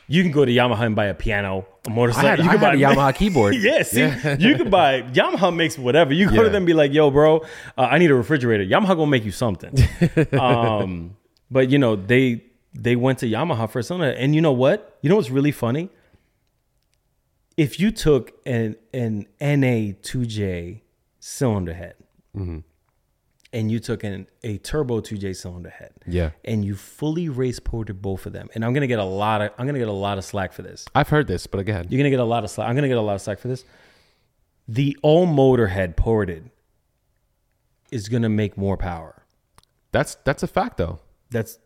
you 0.09 0.23
can 0.23 0.31
go 0.31 0.45
to 0.45 0.53
Yamaha 0.53 0.83
and 0.87 0.95
buy 0.95 1.07
a 1.07 1.15
piano, 1.15 1.67
a 1.87 1.91
motorcycle. 1.91 2.29
had, 2.31 2.39
you 2.39 2.49
can 2.51 2.59
had 2.61 2.75
a 2.75 2.79
Yamaha 2.79 3.15
keyboard. 3.21 3.55
yeah, 3.57 3.83
see, 3.83 4.03
you 4.47 4.55
can 4.61 4.71
buy 4.71 5.03
Yamaha 5.19 5.49
makes 5.55 5.77
whatever. 5.79 6.13
You 6.13 6.27
go 6.27 6.37
to 6.37 6.37
Yeah. 6.37 6.43
them 6.55 6.57
and 6.63 6.67
be 6.67 6.75
like, 6.83 6.93
"Yo, 6.93 7.11
bro, 7.11 7.39
uh, 7.77 7.89
I 7.95 7.99
need 7.99 8.11
a 8.11 8.15
refrigerator." 8.15 8.65
Yamaha 8.65 8.95
gonna 9.01 9.07
make 9.17 9.25
you 9.25 9.33
something. 9.33 9.73
um, 10.39 11.17
but 11.51 11.71
you 11.71 11.79
know 11.79 11.97
they 11.97 12.45
they 12.75 12.95
went 12.97 13.19
to 13.21 13.27
Yamaha 13.27 13.69
for 13.69 13.83
something, 13.83 14.09
and 14.09 14.35
you 14.35 14.41
know 14.41 14.53
what? 14.53 14.99
You 15.03 15.09
know 15.11 15.17
what's 15.17 15.31
really 15.31 15.53
funny? 15.53 15.89
If 17.57 17.81
you 17.81 17.91
took 17.91 18.33
an 18.47 18.77
an 18.93 19.27
NA 19.41 19.95
two 20.03 20.27
J 20.27 20.83
cylinder 21.21 21.73
head, 21.75 21.95
mm-hmm. 22.37 22.59
and 23.53 23.71
you 23.71 23.79
took 23.81 24.05
an 24.05 24.27
a 24.43 24.59
turbo 24.59 25.01
two 25.01 25.17
J 25.17 25.33
cylinder 25.33 25.71
head, 25.71 25.93
Yeah. 26.07 26.31
and 26.45 26.65
you 26.65 26.77
fully 26.77 27.29
race 27.29 27.59
ported 27.59 28.03
both 28.03 28.27
of 28.27 28.33
them, 28.35 28.49
and 28.55 28.65
I'm 28.65 28.73
gonna 28.75 28.87
get 28.87 28.99
a 28.99 29.05
lot 29.05 29.41
of 29.41 29.53
I'm 29.59 29.67
gonna 29.67 29.79
get 29.79 29.89
a 29.89 29.93
lot 29.93 30.19
of 30.19 30.25
slack 30.25 30.53
for 30.53 30.63
this. 30.63 30.85
I've 30.95 31.09
heard 31.09 31.27
this, 31.29 31.47
but 31.47 31.59
again, 31.61 31.87
You're 31.89 31.99
gonna 31.99 32.11
get 32.11 32.21
a 32.21 32.25
lot 32.25 32.45
of 32.45 32.51
slack. 32.51 32.69
I'm 32.69 32.75
gonna 32.75 32.89
get 32.89 32.99
a 32.99 33.01
lot 33.03 33.15
of 33.15 33.23
slack 33.23 33.39
for 33.39 33.49
this. 33.49 33.65
The 34.69 34.97
all 35.03 35.25
motor 35.27 35.69
head 35.69 35.97
ported 35.97 36.51
is 37.91 38.09
gonna 38.09 38.29
make 38.29 38.57
more 38.59 38.77
power. 38.77 39.23
that's 39.93 40.17
that's 40.25 40.43
a 40.43 40.47
fact 40.47 40.77
though. 40.77 40.99
That's 41.31 41.59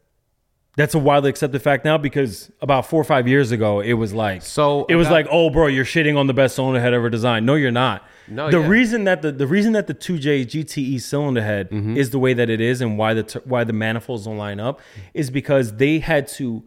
that's 0.80 0.94
a 0.94 0.98
widely 0.98 1.30
accepted 1.30 1.60
fact 1.62 1.84
now 1.84 1.96
because 1.98 2.50
about 2.60 2.86
four 2.86 3.00
or 3.00 3.04
five 3.04 3.28
years 3.28 3.52
ago 3.52 3.80
it 3.80 3.92
was 3.94 4.12
like 4.12 4.42
So, 4.42 4.86
it 4.88 4.96
was 4.96 5.06
that- 5.08 5.12
like 5.14 5.26
oh 5.30 5.50
bro 5.50 5.66
you're 5.66 5.84
shitting 5.84 6.16
on 6.18 6.26
the 6.26 6.34
best 6.34 6.56
cylinder 6.56 6.80
head 6.80 6.92
ever 6.94 7.10
designed. 7.10 7.46
No, 7.46 7.54
you're 7.54 7.70
not. 7.70 8.04
No, 8.28 8.50
the 8.50 8.60
yeah. 8.60 8.68
reason 8.68 9.04
that 9.04 9.22
the 9.22 9.32
the 9.32 9.46
reason 9.46 9.72
that 9.72 9.86
the 9.86 9.94
2J 9.94 10.46
GTE 10.46 11.00
cylinder 11.00 11.42
head 11.42 11.70
Mm-hmm. 11.70 11.96
is 11.96 12.10
the 12.10 12.18
way 12.18 12.32
that 12.34 12.48
it 12.48 12.60
is 12.60 12.80
and 12.80 12.96
why 12.98 13.14
the 13.14 13.42
why 13.44 13.64
the 13.64 13.72
manifolds 13.72 14.24
don't 14.24 14.38
line 14.38 14.60
up 14.60 14.80
is 15.14 15.30
because 15.30 15.76
they 15.76 15.98
had 15.98 16.26
to 16.38 16.62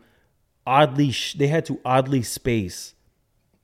oddly 0.65 1.11
sh- 1.11 1.33
they 1.35 1.47
had 1.47 1.65
to 1.65 1.79
oddly 1.85 2.21
space 2.23 2.93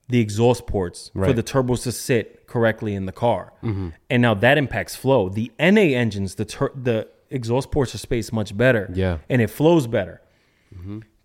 the 0.08 0.18
exhaust 0.20 0.66
ports 0.66 1.10
for 1.14 1.32
the 1.32 1.42
turbos 1.42 1.84
to 1.84 1.92
sit 1.92 2.46
correctly 2.48 2.94
in 2.96 3.06
the 3.06 3.12
car. 3.12 3.52
And 3.62 4.20
now 4.22 4.34
that 4.34 4.58
impacts 4.58 4.96
flow. 4.96 5.28
The 5.28 5.52
NA 5.60 5.94
engines, 5.96 6.34
the 6.34 6.44
tur- 6.44 6.72
the 6.74 7.06
exhaust 7.30 7.70
ports 7.70 7.94
are 7.94 7.98
spaced 7.98 8.32
much 8.32 8.56
better. 8.56 8.90
Yeah. 8.92 9.18
And 9.28 9.40
it 9.40 9.48
flows 9.50 9.86
better. 9.86 10.20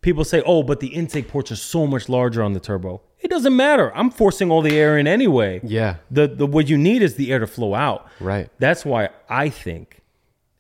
People 0.02 0.24
say, 0.24 0.44
"Oh, 0.46 0.62
but 0.64 0.80
the 0.82 0.88
intake 0.88 1.28
ports 1.28 1.52
are 1.52 1.56
so 1.56 1.88
much 1.88 2.10
larger 2.10 2.44
on 2.44 2.54
the 2.54 2.60
turbo." 2.60 3.02
It 3.20 3.30
doesn't 3.30 3.56
matter. 3.56 3.92
I'm 3.96 4.12
forcing 4.12 4.52
all 4.52 4.62
the 4.62 4.78
air 4.78 4.98
in 5.00 5.08
anyway. 5.08 5.62
Yeah. 5.64 5.96
The 6.12 6.28
the 6.28 6.46
what 6.46 6.68
you 6.70 6.78
need 6.78 7.02
is 7.02 7.16
the 7.16 7.32
air 7.34 7.40
to 7.40 7.48
flow 7.48 7.74
out. 7.74 8.08
Right. 8.20 8.50
That's 8.60 8.86
why 8.86 9.10
I 9.30 9.50
think 9.50 10.02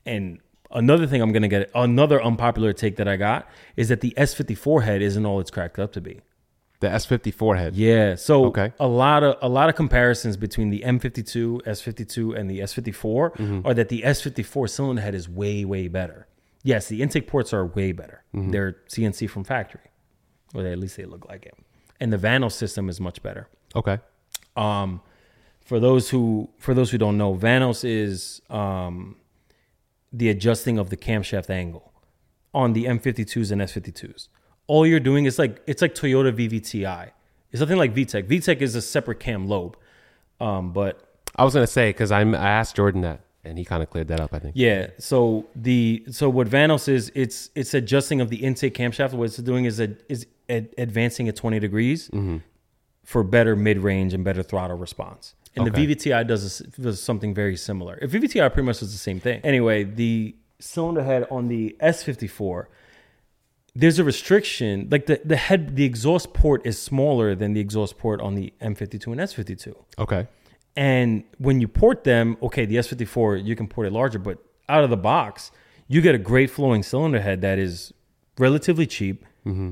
and 0.05 0.39
another 0.71 1.05
thing 1.05 1.21
I'm 1.21 1.31
going 1.31 1.43
to 1.43 1.47
get 1.47 1.69
another 1.75 2.21
unpopular 2.23 2.73
take 2.73 2.95
that 2.95 3.07
I 3.07 3.17
got 3.17 3.47
is 3.75 3.89
that 3.89 4.01
the 4.01 4.13
S54 4.17 4.83
head 4.83 5.01
isn't 5.01 5.25
all 5.25 5.39
it's 5.39 5.51
cracked 5.51 5.77
up 5.79 5.91
to 5.93 6.01
be. 6.01 6.21
The 6.79 6.87
S54 6.87 7.57
head. 7.57 7.75
Yeah. 7.75 8.15
So 8.15 8.45
Okay. 8.45 8.73
a 8.79 8.87
lot 8.87 9.23
of 9.23 9.37
a 9.43 9.49
lot 9.49 9.69
of 9.69 9.75
comparisons 9.75 10.37
between 10.37 10.69
the 10.71 10.81
M52, 10.85 11.61
S52, 11.67 12.35
and 12.37 12.49
the 12.49 12.59
S54 12.61 13.35
Mm-hmm. 13.37 13.67
are 13.67 13.73
that 13.75 13.89
the 13.89 14.01
S54 14.01 14.69
cylinder 14.69 15.01
head 15.03 15.13
is 15.15 15.29
way 15.29 15.63
way 15.65 15.87
better. 15.87 16.27
Yes, 16.65 16.87
the 16.87 17.03
intake 17.03 17.27
ports 17.27 17.53
are 17.53 17.63
way 17.63 17.91
better. 17.91 18.23
Mm-hmm. 18.35 18.49
They're 18.49 18.77
CNC 18.89 19.29
from 19.29 19.43
factory, 19.43 19.91
or 20.55 20.63
they, 20.63 20.71
at 20.71 20.79
least 20.79 20.97
they 20.97 21.05
look 21.05 21.29
like 21.29 21.45
it. 21.45 21.53
And 21.99 22.11
the 22.11 22.17
Vanos 22.17 22.53
system 22.53 22.89
is 22.89 22.99
much 22.99 23.21
better. 23.21 23.47
Okay. 23.75 23.99
Um, 24.57 25.01
for 25.61 25.79
those 25.79 26.09
who 26.09 26.49
for 26.57 26.73
those 26.73 26.89
who 26.89 26.97
don't 26.97 27.19
know, 27.19 27.35
Vanos 27.35 27.87
is 27.87 28.41
um, 28.49 29.17
the 30.11 30.27
adjusting 30.27 30.79
of 30.79 30.89
the 30.89 30.97
camshaft 30.97 31.51
angle 31.51 31.93
on 32.51 32.73
the 32.73 32.85
M52s 32.85 33.51
and 33.51 33.61
S52s. 33.61 34.29
All 34.65 34.87
you're 34.87 34.99
doing 34.99 35.25
is 35.25 35.37
like 35.37 35.61
it's 35.67 35.83
like 35.83 35.93
Toyota 35.93 36.33
VVTi. 36.33 37.11
It's 37.51 37.59
nothing 37.59 37.77
like 37.77 37.93
VTEC. 37.93 38.27
VTEC 38.27 38.61
is 38.61 38.73
a 38.73 38.81
separate 38.81 39.19
cam 39.19 39.47
lobe, 39.47 39.77
um, 40.41 40.73
but 40.73 41.19
I 41.35 41.43
was 41.43 41.53
gonna 41.53 41.67
say 41.67 41.89
because 41.89 42.11
I 42.11 42.23
asked 42.23 42.75
Jordan 42.75 43.01
that, 43.01 43.21
and 43.45 43.57
he 43.57 43.65
kind 43.65 43.81
of 43.83 43.89
cleared 43.89 44.07
that 44.09 44.19
up. 44.19 44.33
I 44.33 44.39
think. 44.39 44.53
yeah. 44.55 44.87
So 44.97 45.45
the 45.55 46.03
so 46.09 46.29
what 46.29 46.47
Vanos 46.47 46.87
is, 46.87 47.11
it's 47.15 47.49
it's 47.55 47.73
adjusting 47.73 48.21
of 48.21 48.29
the 48.29 48.37
intake 48.37 48.75
camshaft. 48.75 49.13
What 49.13 49.25
it's 49.25 49.37
doing 49.37 49.65
is 49.65 49.79
a, 49.79 49.95
is 50.09 50.27
ad- 50.49 50.69
advancing 50.77 51.27
at 51.27 51.35
20 51.35 51.59
degrees 51.59 52.09
mm-hmm. 52.09 52.37
for 53.03 53.23
better 53.23 53.55
mid 53.55 53.79
range 53.79 54.13
and 54.13 54.23
better 54.23 54.43
throttle 54.43 54.77
response. 54.77 55.35
And 55.55 55.67
Okay. 55.69 55.85
the 55.85 55.95
VVTi 55.95 56.27
does, 56.27 56.61
a 56.61 56.81
does 56.81 57.01
something 57.01 57.33
very 57.33 57.55
similar. 57.55 57.97
If 58.01 58.11
VVTi 58.11 58.51
pretty 58.51 58.65
much 58.65 58.79
does 58.81 58.91
the 58.91 58.97
same 58.97 59.19
thing. 59.21 59.39
Anyway, 59.43 59.83
the 59.83 60.35
cylinder 60.59 61.03
head 61.03 61.25
on 61.31 61.47
the 61.47 61.77
S54, 61.81 62.65
there's 63.73 63.97
a 63.99 64.03
restriction. 64.03 64.87
Like 64.91 65.05
the, 65.05 65.21
the 65.23 65.37
head, 65.37 65.75
the 65.77 65.85
exhaust 65.85 66.33
port 66.33 66.65
is 66.65 66.81
smaller 66.81 67.35
than 67.35 67.53
the 67.53 67.61
exhaust 67.61 67.97
port 67.97 68.19
on 68.21 68.35
the 68.35 68.53
M52 68.61 69.07
and 69.07 69.19
S52. 69.21 69.75
Okay. 69.99 70.27
And 70.75 71.23
when 71.37 71.61
you 71.61 71.67
port 71.67 72.03
them, 72.03 72.37
okay, 72.41 72.65
the 72.65 72.75
S54, 72.75 73.43
you 73.45 73.55
can 73.55 73.67
port 73.67 73.87
it 73.87 73.93
larger, 73.93 74.19
but 74.19 74.39
out 74.67 74.83
of 74.83 74.89
the 74.89 74.97
box, 74.97 75.51
you 75.87 76.01
get 76.01 76.15
a 76.15 76.17
great 76.17 76.49
flowing 76.49 76.83
cylinder 76.83 77.21
head 77.21 77.41
that 77.41 77.57
is 77.59 77.93
relatively 78.37 78.85
cheap 78.87 79.25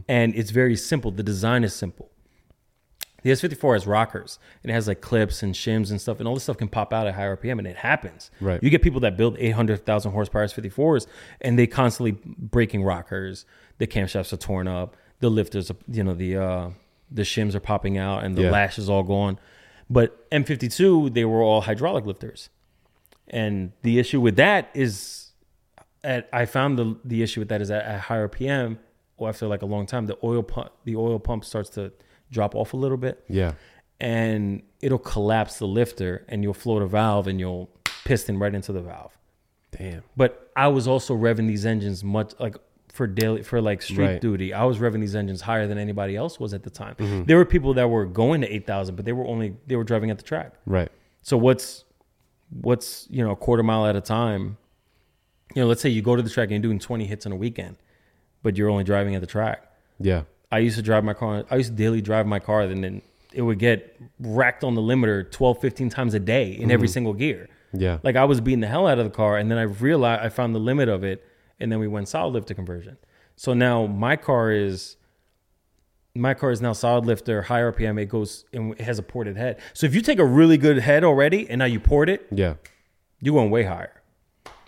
and 0.07 0.35
it's 0.35 0.51
very 0.51 0.75
simple. 0.75 1.09
The 1.09 1.23
design 1.23 1.63
is 1.63 1.73
simple. 1.73 2.11
The 3.23 3.31
S54 3.31 3.73
has 3.73 3.87
rockers 3.87 4.37
and 4.61 4.69
it 4.69 4.73
has 4.73 4.87
like 4.87 5.01
clips 5.01 5.41
and 5.41 5.55
shims 5.55 5.89
and 5.89 5.99
stuff, 5.99 6.19
and 6.19 6.27
all 6.27 6.35
this 6.35 6.43
stuff 6.43 6.57
can 6.57 6.67
pop 6.67 6.93
out 6.93 7.07
at 7.07 7.15
high 7.15 7.23
RPM, 7.25 7.57
and 7.57 7.65
it 7.65 7.77
happens. 7.77 8.29
Right. 8.39 8.61
You 8.61 8.69
get 8.69 8.81
people 8.83 8.99
that 8.99 9.17
build 9.17 9.35
800,000 9.39 10.11
horsepower 10.11 10.45
S54s 10.45 11.07
and 11.41 11.57
they 11.57 11.65
constantly 11.65 12.11
breaking 12.37 12.83
rockers. 12.83 13.45
The 13.79 13.87
camshafts 13.87 14.31
are 14.31 14.37
torn 14.37 14.67
up. 14.67 14.95
The 15.21 15.29
lifters, 15.29 15.71
are, 15.71 15.75
you 15.87 16.03
know, 16.03 16.13
the 16.13 16.37
uh, 16.37 16.69
the 17.09 17.21
shims 17.23 17.55
are 17.55 17.59
popping 17.59 17.97
out 17.97 18.23
and 18.23 18.35
the 18.35 18.43
Yeah. 18.43 18.51
lash 18.51 18.77
is 18.77 18.89
all 18.89 19.03
gone. 19.03 19.39
But 19.97 20.29
M52, 20.31 21.13
they 21.13 21.25
were 21.25 21.41
all 21.47 21.61
hydraulic 21.61 22.05
lifters. 22.05 22.49
And 23.27 23.71
the 23.83 23.99
issue 23.99 24.19
with 24.27 24.35
that 24.37 24.69
is, 24.73 25.31
at, 26.03 26.27
I 26.33 26.45
found 26.45 26.77
the 26.79 26.97
the 27.05 27.19
issue 27.25 27.39
with 27.41 27.49
that 27.49 27.61
is 27.61 27.69
at, 27.71 27.83
at 27.93 27.99
higher 28.09 28.27
PM 28.27 28.79
or 29.17 29.29
after 29.29 29.47
like 29.47 29.61
a 29.61 29.65
long 29.75 29.85
time, 29.85 30.03
the 30.07 30.17
oil 30.23 30.43
pump 30.43 30.69
the 30.83 30.95
oil 30.95 31.19
pump 31.19 31.45
starts 31.45 31.69
to 31.77 31.91
drop 32.31 32.55
off 32.55 32.73
a 32.73 32.77
little 32.77 32.97
bit, 32.97 33.23
Yeah. 33.29 33.53
and 33.99 34.63
it'll 34.81 34.97
collapse 35.13 35.59
the 35.59 35.67
lifter, 35.67 36.25
and 36.27 36.43
you'll 36.43 36.53
float 36.65 36.81
a 36.81 36.87
valve, 36.87 37.27
and 37.27 37.39
you'll 37.39 37.69
piston 38.05 38.39
right 38.39 38.53
into 38.53 38.71
the 38.73 38.81
valve. 38.81 39.15
Damn. 39.77 40.03
But 40.17 40.51
I 40.55 40.67
was 40.67 40.87
also 40.87 41.15
revving 41.15 41.47
these 41.47 41.65
engines 41.65 42.03
much 42.03 42.33
like 42.39 42.55
for 42.93 43.07
daily 43.07 43.41
for 43.41 43.59
like 43.59 43.81
street 43.81 43.97
Right. 44.05 44.21
duty. 44.21 44.53
I 44.53 44.63
was 44.63 44.77
revving 44.77 45.01
these 45.01 45.15
engines 45.15 45.41
higher 45.41 45.67
than 45.67 45.77
anybody 45.79 46.15
else 46.15 46.39
was 46.39 46.53
at 46.53 46.61
the 46.63 46.69
time. 46.69 46.95
Mm-hmm. 46.95 47.23
There 47.25 47.37
were 47.37 47.43
people 47.45 47.73
that 47.73 47.89
were 47.89 48.05
going 48.05 48.41
to 48.41 48.47
eight 48.53 48.65
thousand, 48.67 48.95
but 48.95 49.03
they 49.03 49.11
were 49.13 49.25
only 49.25 49.55
they 49.67 49.75
were 49.75 49.83
driving 49.83 50.11
at 50.11 50.17
the 50.17 50.23
track. 50.23 50.53
Right. 50.65 50.89
So 51.23 51.35
what's 51.35 51.83
what's 52.61 53.07
you 53.09 53.23
know 53.25 53.31
a 53.31 53.35
quarter 53.35 53.63
mile 53.63 53.85
at 53.87 53.95
a 53.95 54.01
time? 54.01 54.57
You 55.55 55.63
know, 55.63 55.67
let's 55.67 55.81
say 55.81 55.89
you 55.89 56.01
go 56.01 56.15
to 56.15 56.21
the 56.21 56.29
track 56.29 56.45
and 56.45 56.51
you're 56.53 56.61
doing 56.61 56.79
20 56.79 57.05
hits 57.05 57.25
in 57.25 57.31
a 57.31 57.35
weekend, 57.35 57.77
but 58.43 58.57
you're 58.57 58.69
only 58.69 58.83
driving 58.83 59.15
at 59.15 59.21
the 59.21 59.27
track. 59.27 59.67
Yeah. 59.99 60.23
I 60.51 60.59
used 60.59 60.75
to 60.77 60.81
drive 60.83 61.03
my 61.03 61.13
car. 61.13 61.45
I 61.49 61.55
used 61.57 61.71
to 61.71 61.75
daily 61.75 62.01
drive 62.01 62.25
my 62.27 62.39
car, 62.39 62.61
and 62.61 62.83
then 62.83 63.01
it 63.33 63.41
would 63.41 63.57
get 63.59 63.99
racked 64.19 64.63
on 64.63 64.75
the 64.75 64.81
limiter 64.81 65.29
12, 65.31 65.59
15 65.59 65.89
times 65.89 66.13
a 66.13 66.19
day 66.19 66.51
in 66.51 66.69
every 66.69 66.87
single 66.87 67.13
gear. 67.13 67.49
Yeah. 67.71 67.97
Like 68.03 68.15
I 68.15 68.25
was 68.25 68.39
beating 68.39 68.59
the 68.59 68.67
hell 68.67 68.85
out 68.87 68.99
of 68.99 69.05
the 69.05 69.11
car, 69.11 69.37
and 69.37 69.49
then 69.49 69.57
I 69.57 69.63
realized 69.63 70.21
I 70.23 70.29
found 70.29 70.53
the 70.53 70.59
limit 70.59 70.89
of 70.89 71.03
it, 71.03 71.25
and 71.63 71.71
then 71.71 71.79
we 71.79 71.87
went 71.87 72.07
solid 72.07 72.33
lifter 72.33 72.53
conversion. 72.53 72.97
So 73.35 73.53
now 73.55 73.87
my 73.87 74.15
car 74.15 74.51
is 74.51 74.97
my 76.15 76.35
car 76.35 76.51
is 76.51 76.61
now 76.61 76.73
solid 76.73 77.05
lifter, 77.07 77.41
high 77.41 77.61
RPM. 77.61 77.99
It 77.99 78.05
goes 78.05 78.45
and 78.53 78.73
it 78.73 78.81
has 78.81 78.99
a 78.99 79.03
ported 79.03 79.35
head. 79.37 79.59
So 79.73 79.87
if 79.87 79.95
you 79.95 80.01
take 80.01 80.19
a 80.19 80.25
really 80.25 80.57
good 80.57 80.77
head 80.77 81.03
already 81.03 81.49
and 81.49 81.57
now 81.59 81.65
you 81.65 81.79
port 81.79 82.09
it, 82.09 82.27
Yeah. 82.31 82.53
you're 83.19 83.33
going 83.33 83.49
way 83.49 83.63
higher. 83.63 84.01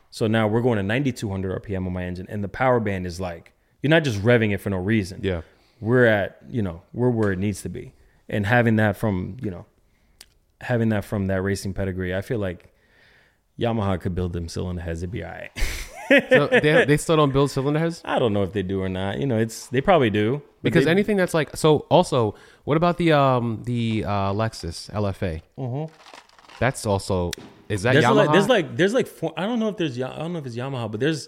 So 0.09 0.25
now 0.27 0.47
we're 0.47 0.61
going 0.61 0.77
to 0.77 0.83
9200 0.83 1.61
RPM 1.61 1.85
on 1.85 1.93
my 1.93 2.03
engine, 2.05 2.25
and 2.29 2.43
the 2.43 2.47
power 2.47 2.79
band 2.79 3.05
is 3.05 3.19
like 3.19 3.51
you're 3.83 3.89
not 3.91 4.03
just 4.03 4.19
revving 4.23 4.53
it 4.53 4.57
for 4.59 4.69
no 4.71 4.77
reason. 4.77 5.19
Yeah. 5.21 5.41
we're 5.81 6.05
at 6.05 6.37
you 6.49 6.61
know 6.61 6.81
we're 6.93 7.09
where 7.09 7.31
it 7.33 7.37
needs 7.39 7.61
to 7.63 7.69
be, 7.69 7.93
and 8.29 8.45
having 8.47 8.77
that 8.77 8.95
from 8.97 9.37
you 9.41 9.51
know 9.51 9.65
having 10.61 10.89
that 10.89 11.03
from 11.03 11.27
that 11.27 11.41
racing 11.41 11.73
pedigree, 11.73 12.15
I 12.15 12.21
feel 12.21 12.39
like 12.39 12.73
Yamaha 13.59 13.99
could 13.99 14.15
build 14.15 14.31
them 14.33 14.47
cylinder 14.47 14.81
heads. 14.81 15.03
It'd 15.03 15.11
be 15.11 15.23
all 15.23 15.31
right. 15.31 15.51
So 16.09 16.47
they, 16.51 16.85
they 16.85 16.97
still 16.97 17.15
don't 17.17 17.31
build 17.31 17.51
cylinder 17.51 17.79
heads? 17.79 18.01
I 18.05 18.19
don't 18.19 18.33
know 18.33 18.43
if 18.43 18.53
they 18.53 18.63
do 18.63 18.81
or 18.81 18.89
not. 18.89 19.19
You 19.19 19.25
know, 19.27 19.37
it's 19.37 19.67
they 19.67 19.81
probably 19.81 20.09
do 20.09 20.41
Because 20.61 20.85
they- 20.85 20.91
anything 20.91 21.17
that's 21.17 21.33
like 21.33 21.55
so. 21.55 21.79
Also, 21.89 22.35
what 22.63 22.77
about 22.77 22.97
the 22.97 23.11
um 23.13 23.61
the 23.65 24.03
uh, 24.05 24.31
Lexus 24.33 24.89
LFA? 24.91 25.41
Mm-hmm. 25.57 25.93
That's 26.59 26.85
also 26.85 27.31
is 27.67 27.81
that 27.83 27.93
there's 27.93 28.05
Yamaha? 28.05 28.15
like 28.15 28.31
there's 28.31 28.49
like 28.49 28.77
there's 28.77 28.93
like 28.93 29.07
four, 29.07 29.33
I 29.37 29.45
don't 29.45 29.59
know 29.59 29.69
if 29.69 29.77
there's 29.77 29.99
I 30.01 30.15
don't 30.17 30.33
know 30.33 30.39
if 30.39 30.45
it's 30.45 30.55
Yamaha, 30.55 30.89
but 30.91 30.99
there's 30.99 31.27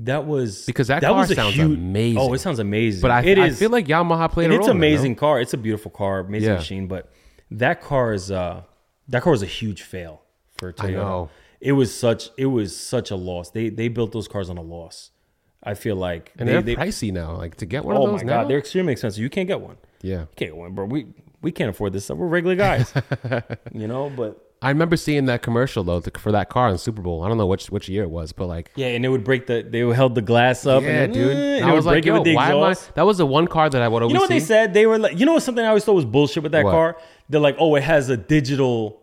that 0.00 0.26
was 0.26 0.64
Because 0.66 0.88
that 0.88 1.02
car 1.02 1.14
was 1.14 1.30
a 1.30 1.34
sounds 1.34 1.58
amazing. 1.58 2.18
Oh, 2.20 2.32
it 2.34 2.38
sounds 2.38 2.58
amazing. 2.58 3.00
but 3.02 3.10
I, 3.10 3.22
it 3.22 3.38
I 3.38 3.46
is- 3.46 3.58
feel 3.58 3.70
like 3.70 3.86
Yamaha 3.86 4.30
played 4.30 4.50
a 4.50 4.54
it's 4.54 4.60
role. 4.60 4.70
in 4.70 4.76
it, 4.76 4.80
no? 4.80 4.86
amazing 4.86 5.14
car. 5.16 5.40
It's 5.40 5.54
a 5.54 5.56
beautiful 5.58 5.90
car, 5.90 6.20
amazing 6.20 6.50
Yeah. 6.50 6.56
machine. 6.56 6.86
But 6.86 7.10
that 7.50 7.80
car 7.80 8.12
is 8.12 8.30
uh 8.30 8.62
that 9.08 9.22
car 9.22 9.30
was 9.32 9.42
a 9.42 9.46
huge 9.46 9.82
fail 9.82 10.22
for 10.58 10.72
Toyota. 10.72 11.30
It 11.60 11.72
was 11.72 11.92
such 11.96 12.30
it 12.36 12.46
was 12.46 12.76
such 12.76 13.10
a 13.10 13.16
loss. 13.16 13.50
They 13.50 13.68
they 13.68 13.88
built 13.88 14.12
those 14.12 14.28
cars 14.28 14.48
on 14.50 14.58
a 14.58 14.62
loss. 14.62 15.10
I 15.62 15.74
feel 15.74 15.96
like 15.96 16.32
and 16.38 16.48
they, 16.48 16.52
they're 16.52 16.62
they- 16.62 16.76
pricey 16.76 17.12
now. 17.12 17.36
Like 17.36 17.56
to 17.56 17.66
get 17.66 17.84
one 17.84 17.96
oh 17.96 18.02
of 18.04 18.12
my 18.12 18.18
those 18.18 18.20
god, 18.28 18.42
now. 18.42 18.48
they're 18.48 18.58
extremely 18.58 18.92
expensive. 18.92 19.22
You 19.22 19.30
can't 19.30 19.48
get 19.48 19.60
one. 19.60 19.76
yeah. 20.02 20.20
You 20.20 20.26
can't 20.36 20.50
get 20.52 20.56
one, 20.56 20.74
bro. 20.74 20.84
We 20.84 21.06
we 21.42 21.50
can't 21.52 21.70
afford 21.70 21.92
this 21.92 22.04
stuff. 22.04 22.16
We're 22.18 22.26
regular 22.28 22.54
guys, 22.56 22.92
you 23.72 23.86
know. 23.88 24.10
But 24.10 24.44
I 24.62 24.70
remember 24.70 24.96
seeing 24.96 25.26
that 25.26 25.42
commercial 25.42 25.84
though 25.84 26.00
for 26.00 26.32
that 26.32 26.48
car 26.48 26.68
in 26.68 26.78
Super 26.78 27.02
Bowl. 27.02 27.22
I 27.24 27.28
don't 27.28 27.38
know 27.38 27.46
which 27.46 27.70
which 27.70 27.88
year 27.88 28.02
it 28.04 28.10
was, 28.10 28.32
but 28.32 28.46
like. 28.46 28.70
yeah, 28.76 28.88
and 28.88 29.04
it 29.04 29.08
would 29.08 29.24
break 29.24 29.46
the. 29.46 29.66
They 29.68 29.80
held 29.80 30.14
the 30.14 30.22
glass 30.22 30.64
up. 30.66 30.82
Yeah, 30.84 30.88
and 30.90 31.14
then, 31.14 31.22
dude. 31.24 31.36
And 31.36 31.64
I 31.70 31.74
was 31.74 31.86
like, 31.86 32.04
yo, 32.04 32.20
why 32.22 32.50
am 32.52 32.62
I? 32.62 32.74
That 32.94 33.06
was 33.06 33.18
the 33.18 33.26
one 33.26 33.46
car 33.48 33.68
that 33.70 33.82
I 33.82 33.86
would 33.88 34.02
always 34.02 34.12
You 34.12 34.14
know 34.14 34.22
what 34.22 34.28
they 34.30 34.40
said? 34.40 34.74
They 34.74 34.86
were 34.86 34.98
like, 34.98 35.18
you 35.18 35.26
know 35.26 35.32
what? 35.34 35.42
Something 35.42 35.64
I 35.64 35.68
always 35.68 35.84
thought 35.84 35.94
was 35.94 36.04
bullshit 36.04 36.42
with 36.44 36.52
that 36.52 36.64
What? 36.64 36.70
car. 36.72 36.96
They're 37.28 37.40
like, 37.40 37.56
oh, 37.58 37.74
it 37.76 37.82
has 37.82 38.08
a 38.08 38.16
digital 38.16 38.97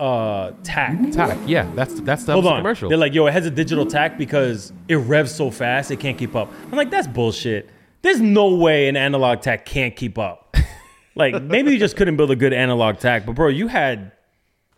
uh 0.00 0.52
tach. 0.64 0.96
Tach. 1.12 1.38
Yeah, 1.46 1.70
that's 1.74 2.00
that's 2.00 2.24
that 2.24 2.32
Hold 2.32 2.46
the 2.46 2.48
on. 2.50 2.60
commercial. 2.60 2.88
They're 2.88 2.98
like, 2.98 3.12
yo, 3.14 3.26
it 3.26 3.32
has 3.32 3.44
a 3.46 3.50
digital 3.50 3.84
tach 3.84 4.16
because 4.16 4.72
it 4.88 4.96
revs 4.96 5.34
so 5.34 5.50
fast 5.50 5.90
it 5.90 6.00
can't 6.00 6.16
keep 6.16 6.34
up. 6.34 6.50
I'm 6.64 6.76
like, 6.76 6.90
that's 6.90 7.06
bullshit. 7.06 7.68
There's 8.02 8.20
no 8.20 8.54
way 8.54 8.88
an 8.88 8.96
analog 8.96 9.42
tach 9.42 9.66
can't 9.66 9.94
keep 9.94 10.18
up. 10.18 10.56
like 11.14 11.42
maybe 11.42 11.72
you 11.72 11.78
just 11.78 11.96
couldn't 11.96 12.16
build 12.16 12.30
a 12.30 12.36
good 12.36 12.54
analog 12.54 12.98
tach, 12.98 13.26
but 13.26 13.34
bro, 13.34 13.48
you 13.48 13.68
had, 13.68 14.12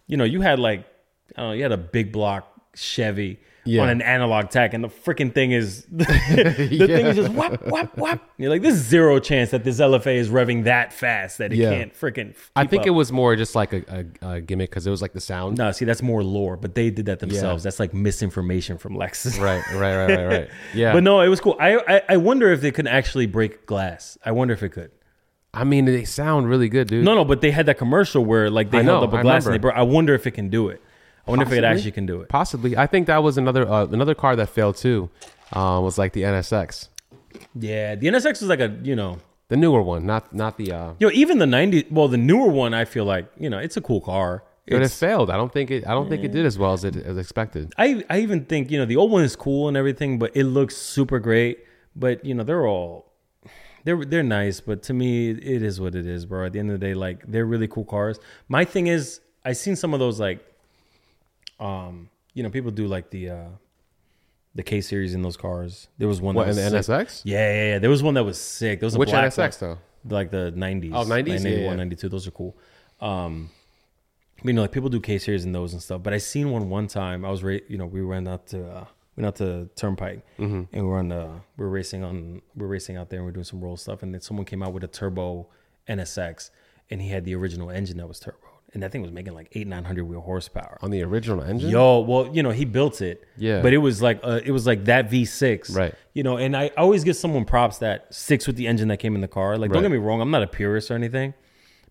you 0.09 0.17
know, 0.17 0.25
you 0.25 0.41
had 0.41 0.59
like, 0.59 0.85
I 1.37 1.41
don't 1.41 1.51
know, 1.51 1.53
you 1.55 1.63
had 1.63 1.73
a 1.73 1.77
big 1.79 2.11
block 2.11 2.49
Chevy 2.75 3.39
Yeah. 3.65 3.83
on 3.83 3.91
an 3.91 4.03
analog 4.03 4.51
tech, 4.51 4.75
and 4.75 4.83
the 4.83 4.89
freaking 4.89 5.33
thing 5.33 5.53
is 5.53 5.85
the 5.93 6.05
thing 6.05 7.07
is 7.07 7.17
just 7.17 7.33
whap 7.33 7.65
whap 7.67 7.97
whap. 7.97 8.29
You're 8.37 8.51
like, 8.51 8.63
there's 8.63 8.75
zero 8.75 9.21
chance 9.21 9.51
that 9.53 9.63
this 9.63 9.79
LFA 9.79 10.17
is 10.17 10.31
revving 10.31 10.65
that 10.65 10.93
fast 10.93 11.39
that 11.39 11.53
it 11.53 11.59
Yeah. 11.59 11.71
can't 11.71 11.95
freaking. 11.95 12.35
I 12.57 12.67
think 12.67 12.81
up. 12.83 12.87
it 12.89 12.91
was 12.91 13.13
more 13.13 13.37
just 13.37 13.55
like 13.55 13.73
a, 13.73 14.05
a, 14.23 14.29
a 14.35 14.41
gimmick 14.41 14.71
because 14.71 14.87
it 14.87 14.91
was 14.91 15.01
like 15.01 15.13
the 15.13 15.21
sound. 15.21 15.59
No, 15.59 15.71
see, 15.71 15.85
that's 15.85 16.03
more 16.03 16.25
lore, 16.25 16.57
but 16.57 16.75
they 16.75 16.91
did 16.91 17.07
that 17.07 17.21
themselves. 17.21 17.63
That's 17.63 17.79
like 17.79 17.95
misinformation 17.95 18.79
from 18.79 18.95
Lexus. 18.95 19.41
Right, 19.41 19.63
right, 19.75 19.97
right, 20.07 20.17
right, 20.17 20.27
right. 20.27 20.51
Yeah, 20.75 20.93
But 20.93 21.05
no, 21.05 21.21
it 21.21 21.29
was 21.29 21.41
cool. 21.41 21.57
I, 21.61 21.77
I 21.87 22.03
I 22.11 22.17
wonder 22.17 22.51
if 22.53 22.61
they 22.63 22.73
could 22.73 22.89
actually 22.89 23.27
break 23.27 23.67
glass. 23.67 24.19
I 24.25 24.33
wonder 24.33 24.55
if 24.55 24.63
it 24.63 24.71
could. 24.71 24.91
I 25.55 25.65
mean 25.65 25.85
they 25.85 26.05
sound 26.05 26.49
really 26.49 26.69
good, 26.71 26.89
dude. 26.89 27.05
No, 27.05 27.15
no, 27.15 27.25
but 27.25 27.43
they 27.43 27.51
had 27.51 27.67
that 27.67 27.77
commercial 27.79 28.25
where 28.25 28.49
like 28.51 28.71
they 28.71 28.79
I 28.79 28.83
held 28.83 29.03
know, 29.03 29.09
up 29.09 29.13
a 29.15 29.19
I 29.19 29.23
glass 29.23 29.45
and 29.47 29.55
they 29.55 29.59
broke. 29.59 29.77
I 29.77 29.83
wonder 29.83 30.15
if 30.15 30.27
it 30.27 30.31
can 30.33 30.49
do 30.49 30.69
it. 30.69 30.83
I 31.27 31.31
wonder 31.31 31.45
if 31.47 31.53
it 31.53 31.65
actually 31.65 31.93
can 31.93 32.07
do 32.07 32.21
it. 32.21 32.29
Possibly. 32.29 32.77
I 32.77 32.87
think 32.87 33.07
that 33.07 33.23
was 33.23 33.39
another 33.39 33.69
uh, 33.69 33.87
another 33.87 34.15
car 34.15 34.35
that 34.37 34.49
failed 34.49 34.77
too. 34.77 35.09
Uh, 35.53 35.81
was 35.83 35.99
like 35.99 36.13
the 36.15 36.23
NSX, 36.23 36.89
Yeah, 37.55 37.95
the 37.95 38.07
NSX 38.09 38.41
was 38.41 38.45
like 38.45 38.61
a 38.61 38.75
you 38.83 38.97
know, 38.97 39.19
the 39.49 39.57
newer 39.57 39.83
one, 39.83 40.07
not 40.07 40.35
not 40.35 40.57
the. 40.57 40.73
Uh, 40.73 40.93
you 40.99 41.07
know, 41.07 41.13
even 41.13 41.39
the 41.39 41.47
ninety. 41.47 41.87
Well, 41.91 42.09
the 42.09 42.17
newer 42.17 42.49
one, 42.49 42.73
I 42.75 42.85
feel 42.85 43.05
like 43.05 43.31
you 43.39 43.51
know, 43.51 43.59
it's 43.59 43.77
a 43.77 43.81
cool 43.83 44.01
car. 44.01 44.43
but 44.67 44.83
it 44.83 44.91
failed. 44.91 45.31
I 45.31 45.37
don't 45.37 45.53
think 45.53 45.71
it. 45.71 45.87
I 45.87 45.93
don't 45.93 46.09
think 46.09 46.25
it 46.25 46.33
did 46.33 46.47
as 46.47 46.59
well 46.59 46.73
as 46.73 46.85
it 46.85 46.97
as 46.97 47.19
expected. 47.19 47.73
I 47.79 48.03
I 48.09 48.21
even 48.21 48.45
think 48.47 48.71
you 48.71 48.79
know 48.79 48.87
the 48.87 48.97
old 48.97 49.11
one 49.11 49.23
is 49.23 49.37
cool 49.37 49.69
and 49.69 49.77
everything, 49.77 50.19
but 50.19 50.35
it 50.35 50.45
looks 50.45 50.77
super 50.77 51.19
great. 51.19 51.59
But 51.95 52.25
you 52.25 52.35
know 52.35 52.43
they're 52.45 52.67
all 52.67 53.13
they're 53.85 54.05
they're 54.05 54.23
nice, 54.23 54.61
but 54.61 54.83
to 54.85 54.95
me 54.95 55.31
it 55.31 55.63
is 55.63 55.81
what 55.81 55.95
it 55.95 56.07
is, 56.07 56.25
bro. 56.25 56.47
At 56.47 56.53
the 56.55 56.59
end 56.59 56.71
of 56.71 56.81
the 56.81 56.87
day, 56.87 56.95
like 56.95 57.27
they're 57.27 57.45
really 57.47 57.69
cool 57.69 57.85
cars. 57.85 58.19
My 58.49 58.65
thing 58.65 58.87
is, 58.87 59.21
I 59.45 59.53
seen 59.53 59.77
some 59.77 59.93
of 59.93 60.01
those 60.01 60.19
like, 60.21 60.41
um, 61.61 62.09
you 62.35 62.43
know, 62.43 62.51
people 62.51 62.71
do 62.71 62.87
like 62.87 63.11
the 63.11 63.31
uh 63.31 63.45
the 64.55 64.63
K 64.63 64.81
series 64.81 65.15
in 65.15 65.23
those 65.23 65.37
cars. 65.37 65.89
There 65.99 66.09
was 66.09 66.21
one 66.21 66.35
What 66.35 66.45
that 66.47 66.59
in 66.59 66.73
was 66.75 66.87
the 66.87 66.99
sick. 67.05 67.09
NSX? 67.09 67.23
Yeah, 67.25 67.39
yeah, 67.55 67.65
yeah. 67.73 67.79
There 67.79 67.89
was 67.91 68.03
one 68.03 68.15
that 68.15 68.25
was 68.25 68.39
sick. 68.39 68.81
There 68.81 68.87
was 68.87 68.95
a 68.95 68.99
Which 68.99 69.09
black 69.11 69.25
NSX 69.33 69.61
one. 69.63 69.79
though? 70.05 70.15
Like 70.17 70.31
the 70.31 70.53
90s. 70.57 70.91
Oh, 70.95 71.05
90s? 71.05 71.09
Like 71.09 71.27
Yeah, 71.27 71.35
91, 71.39 71.63
yeah. 71.63 71.75
92. 71.77 72.09
Those 72.11 72.27
are 72.27 72.33
cool. 72.33 72.57
Um, 73.01 73.51
you 74.43 74.53
know, 74.53 74.63
like 74.63 74.73
people 74.73 74.91
do 74.91 75.01
K 75.01 75.17
series 75.19 75.45
in 75.45 75.53
those 75.53 75.73
and 75.73 75.81
stuff. 75.83 76.03
But 76.03 76.13
I 76.13 76.19
seen 76.19 76.51
one 76.51 76.69
one 76.69 76.87
time. 76.87 77.25
I 77.25 77.31
was, 77.31 77.43
ra- 77.43 77.59
you 77.69 77.79
know, 77.79 77.87
we 77.87 78.05
went 78.05 78.29
out 78.29 78.47
to, 78.49 78.59
uh, 78.63 78.85
we 79.17 79.23
went 79.23 79.29
out 79.29 79.37
to 79.37 79.71
Turnpike 79.77 80.25
Mm-hmm. 80.39 80.63
and 80.75 80.83
we 80.83 80.83
we're 80.83 80.99
on 80.99 81.09
the, 81.09 81.31
we 81.57 81.65
we're 81.65 81.69
racing 81.71 82.03
on, 82.05 82.35
we 82.35 82.63
we're 82.63 82.67
racing 82.67 82.97
out 82.97 83.09
there 83.09 83.21
and 83.21 83.27
we 83.27 83.31
are 83.31 83.35
doing 83.35 83.45
some 83.45 83.61
roll 83.61 83.77
stuff. 83.79 84.03
And 84.03 84.13
then 84.13 84.21
someone 84.21 84.45
came 84.45 84.63
out 84.63 84.73
with 84.75 84.85
a 84.85 84.89
turbo 84.89 85.47
NSX 85.89 86.51
and 86.91 87.01
he 87.01 87.09
had 87.09 87.25
the 87.25 87.35
original 87.37 87.71
engine 87.71 87.97
that 87.99 88.07
was 88.09 88.21
turbo. 88.21 88.39
And 88.75 88.83
that 88.83 88.91
thing 88.91 89.03
was 89.03 89.13
making 89.13 89.35
like 89.35 89.49
eight, 89.53 89.67
900 89.67 90.05
wheel 90.05 90.23
horsepower. 90.23 90.79
On 90.81 90.91
the 90.91 91.03
original 91.03 91.43
engine. 91.43 91.69
Yo, 91.69 92.01
well, 92.01 92.31
you 92.33 92.43
know, 92.43 92.51
he 92.51 92.65
built 92.65 93.03
it. 93.03 93.27
Yeah. 93.37 93.61
But 93.61 93.75
it 93.75 93.79
was 93.79 94.01
like 94.01 94.21
uh, 94.23 94.41
it 94.45 94.51
was 94.51 94.67
like 94.67 94.87
that 94.87 95.11
V6. 95.11 95.77
Right. 95.77 95.95
You 96.15 96.23
know, 96.23 96.39
and 96.39 96.57
I 96.57 96.71
always 96.79 97.05
give 97.05 97.17
someone 97.17 97.45
props 97.45 97.79
that 97.79 98.13
sticks 98.15 98.47
with 98.47 98.57
the 98.57 98.67
engine 98.67 98.89
that 98.89 98.97
came 98.97 99.15
in 99.15 99.21
the 99.21 99.29
car. 99.29 99.59
Like, 99.59 99.73
don't 99.73 99.83
get 99.83 99.91
me 99.91 99.99
wrong, 99.99 100.21
I'm 100.21 100.31
not 100.31 100.43
a 100.43 100.47
purist 100.47 100.91
or 100.91 100.95
anything, 100.95 101.35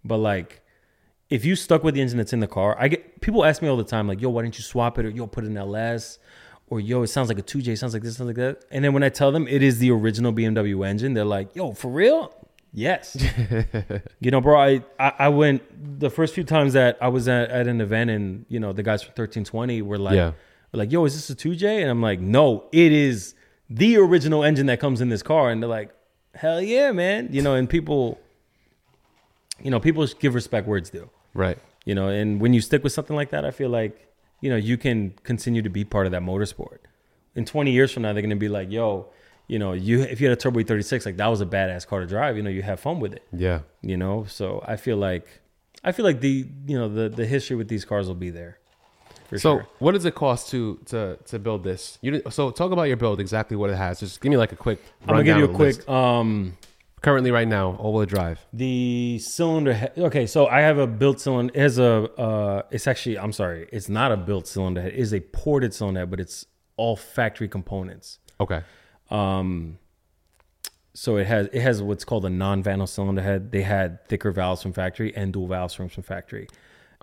but 0.03 0.18
like, 0.18 0.62
if 1.30 1.45
you 1.45 1.56
stuck 1.56 1.84
with 1.84 1.95
the 1.95 2.02
engine 2.02 2.18
that's 2.18 2.34
in 2.34 2.40
the 2.40 2.48
car, 2.48 2.76
I 2.80 2.88
get 2.88 3.22
people 3.22 3.45
ask 3.45 3.62
me 3.62 3.68
all 3.68 3.78
the 3.78 3.84
time, 3.84 4.08
like, 4.08 4.20
yo, 4.20 4.30
why 4.30 4.41
didn't 4.41 4.58
you 4.58 4.64
swap 4.64 4.99
it? 4.99 5.06
Or 5.06 5.10
yo, 5.10 5.28
put 5.28 5.44
an 5.44 5.58
LS. 5.58 6.20
Or 6.68 6.80
yo, 6.80 7.03
it 7.03 7.08
sounds 7.08 7.28
like 7.28 7.38
a 7.38 7.44
2J, 7.44 7.78
sounds 7.78 7.94
like 7.94 8.02
this, 8.02 8.16
sounds 8.16 8.28
like 8.28 8.38
that. 8.38 8.64
And 8.72 8.84
then 8.84 8.94
when 8.94 9.03
I 9.03 9.10
tell 9.10 9.32
them 9.32 9.48
it 9.48 9.62
is 9.62 9.80
the 9.80 9.91
original 9.91 10.32
BMW 10.32 10.88
engine, 10.88 11.14
they're 11.14 11.26
like, 11.26 11.53
yo, 11.56 11.74
for 11.74 11.91
real? 11.91 12.34
Yes. 12.73 13.18
you 14.22 14.31
know, 14.31 14.39
bro, 14.41 14.60
I, 14.60 14.84
I 14.99 15.14
I 15.19 15.30
went 15.30 15.99
the 15.99 16.10
first 16.10 16.34
few 16.34 16.43
times 16.43 16.73
that 16.73 16.98
I 17.02 17.10
was 17.10 17.27
at, 17.27 17.49
at 17.49 17.68
an 17.68 17.81
event 17.81 18.10
and, 18.10 18.45
you 18.48 18.60
know, 18.60 18.72
the 18.73 18.84
guys 18.84 19.02
from 19.03 19.10
1320 19.10 19.81
were 19.81 19.98
like, 19.98 20.15
Yeah. 20.15 20.31
were 20.72 20.77
like, 20.80 20.91
yo, 20.91 21.03
is 21.06 21.14
this 21.15 21.30
a 21.30 21.35
2J? 21.35 21.81
And 21.81 21.89
I'm 21.89 22.02
like, 22.02 22.19
no, 22.22 22.65
it 22.72 22.91
is 22.91 23.35
the 23.69 23.98
original 23.98 24.43
engine 24.43 24.68
that 24.68 24.80
comes 24.80 25.02
in 25.02 25.10
this 25.10 25.22
car. 25.23 25.49
And 25.49 25.61
they're 25.61 25.69
like, 25.69 25.93
hell 26.34 26.61
yeah, 26.61 26.91
man. 26.93 27.27
You 27.31 27.41
know, 27.41 27.56
and 27.56 27.69
people, 27.69 28.19
you 29.61 29.69
know, 29.69 29.80
people 29.80 30.06
give 30.19 30.34
respect 30.34 30.68
where 30.68 30.77
it's 30.77 30.89
due. 30.89 31.10
Right. 31.34 31.57
You 31.85 31.95
know, 31.95 32.07
and 32.07 32.39
when 32.39 32.53
you 32.53 32.61
stick 32.61 32.84
with 32.84 32.93
something 32.93 33.15
like 33.15 33.31
that, 33.31 33.43
I 33.45 33.52
feel 33.52 33.69
like, 33.69 34.07
you 34.39 34.49
know, 34.49 34.56
you 34.56 34.77
can 34.77 35.14
continue 35.23 35.61
to 35.61 35.69
be 35.69 35.84
part 35.84 36.06
of 36.06 36.11
that 36.14 36.22
motorsport. 36.22 36.77
In 37.35 37.45
20 37.45 37.72
years 37.72 37.91
from 37.91 38.03
now, 38.03 38.14
they're 38.14 38.22
going 38.22 38.30
to 38.31 38.35
be 38.35 38.49
like, 38.49 38.72
yo, 38.72 39.07
you 39.53 39.60
know, 39.60 39.72
you 39.88 39.95
if 40.14 40.18
you 40.22 40.26
had 40.30 40.38
a 40.38 40.41
Turbo 40.41 40.64
36, 40.64 41.06
like 41.07 41.18
that 41.18 41.28
was 41.28 41.41
a 41.41 41.45
badass 41.56 41.84
car 41.90 41.99
to 42.03 42.07
drive, 42.15 42.34
you 42.38 42.44
know, 42.45 42.49
you 42.57 42.64
have 42.72 42.80
fun 42.88 42.98
with 43.03 43.14
it 43.18 43.23
Yeah. 43.45 43.60
you 43.91 43.98
know 44.03 44.15
so 44.38 44.45
i 44.73 44.76
feel 44.86 44.98
like 45.10 45.26
i 45.88 45.91
feel 45.95 46.06
like 46.10 46.19
the 46.28 46.36
you 46.72 46.78
know 46.80 46.88
the 46.99 47.06
the 47.19 47.26
history 47.34 47.56
with 47.61 47.68
these 47.73 47.84
cars 47.91 48.06
will 48.10 48.22
be 48.28 48.32
there 48.40 48.53
for 49.30 49.38
So, 49.45 49.49
sure 49.57 49.68
what 49.84 49.91
does 49.95 50.06
it 50.11 50.15
cost 50.26 50.41
to 50.53 50.60
to 50.91 50.99
to 51.32 51.36
build 51.45 51.61
this? 51.69 51.82
You 52.06 52.10
so 52.38 52.41
talk 52.61 52.72
about 52.76 52.88
your 52.91 52.98
build 53.03 53.18
exactly 53.28 53.56
what 53.61 53.69
it 53.76 53.78
has. 53.86 53.94
Just 54.06 54.15
give 54.22 54.30
me 54.34 54.38
like 54.45 54.53
a 54.57 54.60
quick. 54.68 54.80
i'm 55.02 55.07
gonna 55.07 55.23
give 55.30 55.38
you 55.41 55.45
a 55.45 55.48
rundown 55.48 55.49
of 55.49 55.57
the 55.57 55.64
quick 55.64 55.78
list. 55.78 55.90
um 55.90 56.57
Currently, 57.07 57.32
right 57.40 57.48
now, 57.60 57.65
all-wheel 57.84 58.06
drive. 58.18 58.38
the 58.65 59.18
cylinder 59.38 59.73
head 59.82 59.94
okay 60.10 60.26
so 60.34 60.40
i 60.57 60.60
have 60.69 60.78
a 60.88 60.90
built 61.02 61.18
cylinder 61.19 61.52
it 61.57 61.61
has 61.68 61.78
a 61.80 61.91
uh 62.28 62.61
it's 62.76 62.86
actually 62.91 63.18
i'm 63.23 63.34
sorry 63.41 63.60
it's 63.78 63.90
not 63.99 64.10
a 64.18 64.18
built 64.30 64.45
cylinder 64.53 64.82
head 64.84 64.94
it 64.94 64.99
is 65.06 65.11
a 65.19 65.22
ported 65.40 65.72
cylinder 65.78 65.99
head 66.02 66.10
but 66.14 66.19
it's 66.26 66.38
all 66.82 66.95
factory 66.95 67.48
components 67.57 68.07
Okay. 68.45 68.61
Um 69.11 69.77
so 70.93 71.17
it 71.17 71.27
has 71.27 71.47
it 71.53 71.61
has 71.61 71.81
what's 71.81 72.03
called 72.03 72.25
a 72.25 72.29
non-vano 72.29 72.85
cylinder 72.85 73.21
head 73.21 73.51
they 73.51 73.61
had 73.61 74.05
thicker 74.07 74.31
valves 74.31 74.61
from 74.61 74.73
factory 74.73 75.15
and 75.15 75.33
dual 75.33 75.47
valves 75.47 75.73
from 75.73 75.89
from 75.89 76.03
factory 76.03 76.47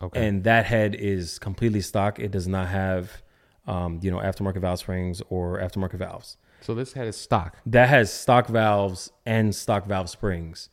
Okay. 0.00 0.26
And 0.26 0.44
that 0.44 0.66
head 0.66 0.94
is 0.94 1.38
completely 1.38 1.80
stock. 1.80 2.18
It 2.20 2.30
does 2.30 2.46
not 2.46 2.68
have, 2.68 3.22
um, 3.66 3.98
you 4.02 4.10
know, 4.10 4.18
aftermarket 4.18 4.60
valve 4.60 4.78
springs 4.78 5.20
or 5.28 5.58
aftermarket 5.58 5.98
valves. 5.98 6.36
So 6.60 6.74
this 6.74 6.92
head 6.92 7.08
is 7.08 7.16
stock. 7.16 7.56
That 7.66 7.88
has 7.88 8.12
stock 8.12 8.46
valves 8.46 9.10
and 9.26 9.54
stock 9.54 9.86
valve 9.86 10.08
springs. 10.08 10.68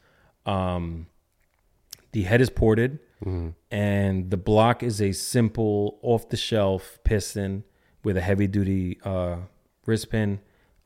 Um, 0.45 1.07
the 2.11 2.23
head 2.23 2.39
is 2.41 2.49
ported, 2.49 2.99
and 3.71 4.29
the 4.29 4.37
block 4.37 4.83
is 4.83 5.01
a 5.01 5.11
simple 5.11 5.97
off 6.03 6.29
the 6.29 6.37
shelf 6.37 6.99
piston 7.03 7.63
with 8.03 8.17
a 8.17 8.21
heavy 8.21 8.45
duty 8.45 8.99
uh, 9.03 9.37
wrist 9.87 10.11
pin. 10.11 10.39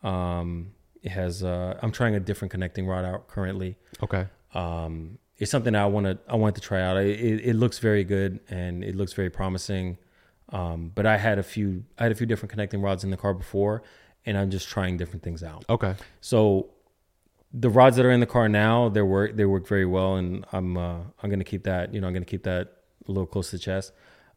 Um, 0.04 0.72
it 1.02 1.10
has. 1.10 1.44
Uh, 1.44 1.78
I'm 1.82 1.92
trying 1.92 2.16
a 2.16 2.20
different 2.20 2.52
connecting 2.52 2.86
rod 2.88 3.06
out 3.06 3.28
currently. 3.28 3.78
Okay. 4.04 4.26
Um, 4.54 5.18
it's 5.38 5.52
something 5.52 5.76
I 5.76 5.86
want 5.86 6.06
to. 6.06 6.18
I 6.28 6.36
want 6.36 6.56
to 6.56 6.62
try 6.62 6.82
out. 6.82 6.98
It, 6.98 7.20
it, 7.20 7.46
it 7.46 7.54
looks 7.56 7.80
very 7.80 8.04
good 8.04 8.40
and 8.50 8.84
it 8.84 8.96
looks 8.96 9.14
very 9.14 9.30
promising. 9.30 9.98
Um, 10.52 10.92
but 10.94 11.06
I 11.06 11.18
had 11.18 11.40
a 11.40 11.44
few. 11.44 11.86
I 11.98 12.04
had 12.04 12.12
a 12.12 12.16
few 12.16 12.26
different 12.26 12.52
connecting 12.52 12.82
rods 12.82 13.04
in 13.04 13.12
the 13.12 13.18
car 13.18 13.34
before, 13.34 13.84
and 14.26 14.38
I'm 14.38 14.50
just 14.50 14.68
trying 14.68 14.98
different 14.98 15.24
things 15.24 15.44
out. 15.44 15.64
Okay. 15.70 15.96
So 16.22 16.72
the 17.54 17.70
rods 17.70 17.96
that 17.98 18.06
are 18.06 18.12
in 18.12 18.20
the 18.20 18.26
car 18.26 18.50
now, 18.50 18.90
they 18.90 19.02
work 19.02 19.36
they 19.36 19.46
work 19.46 19.68
very 19.68 19.86
well, 19.86 20.16
and 20.16 20.46
I'm 20.52 20.78
uh, 20.78 21.00
I'm 21.22 21.30
gonna 21.30 21.44
keep 21.44 21.64
that. 21.64 21.94
You 21.94 22.02
know, 22.02 22.08
I'm 22.08 22.14
gonna 22.14 22.26
keep 22.26 22.44
that 22.44 22.74
a 23.08 23.12
little 23.12 23.28
close 23.28 23.52
to 23.52 23.56
the 23.56 23.62
chest. 23.62 23.94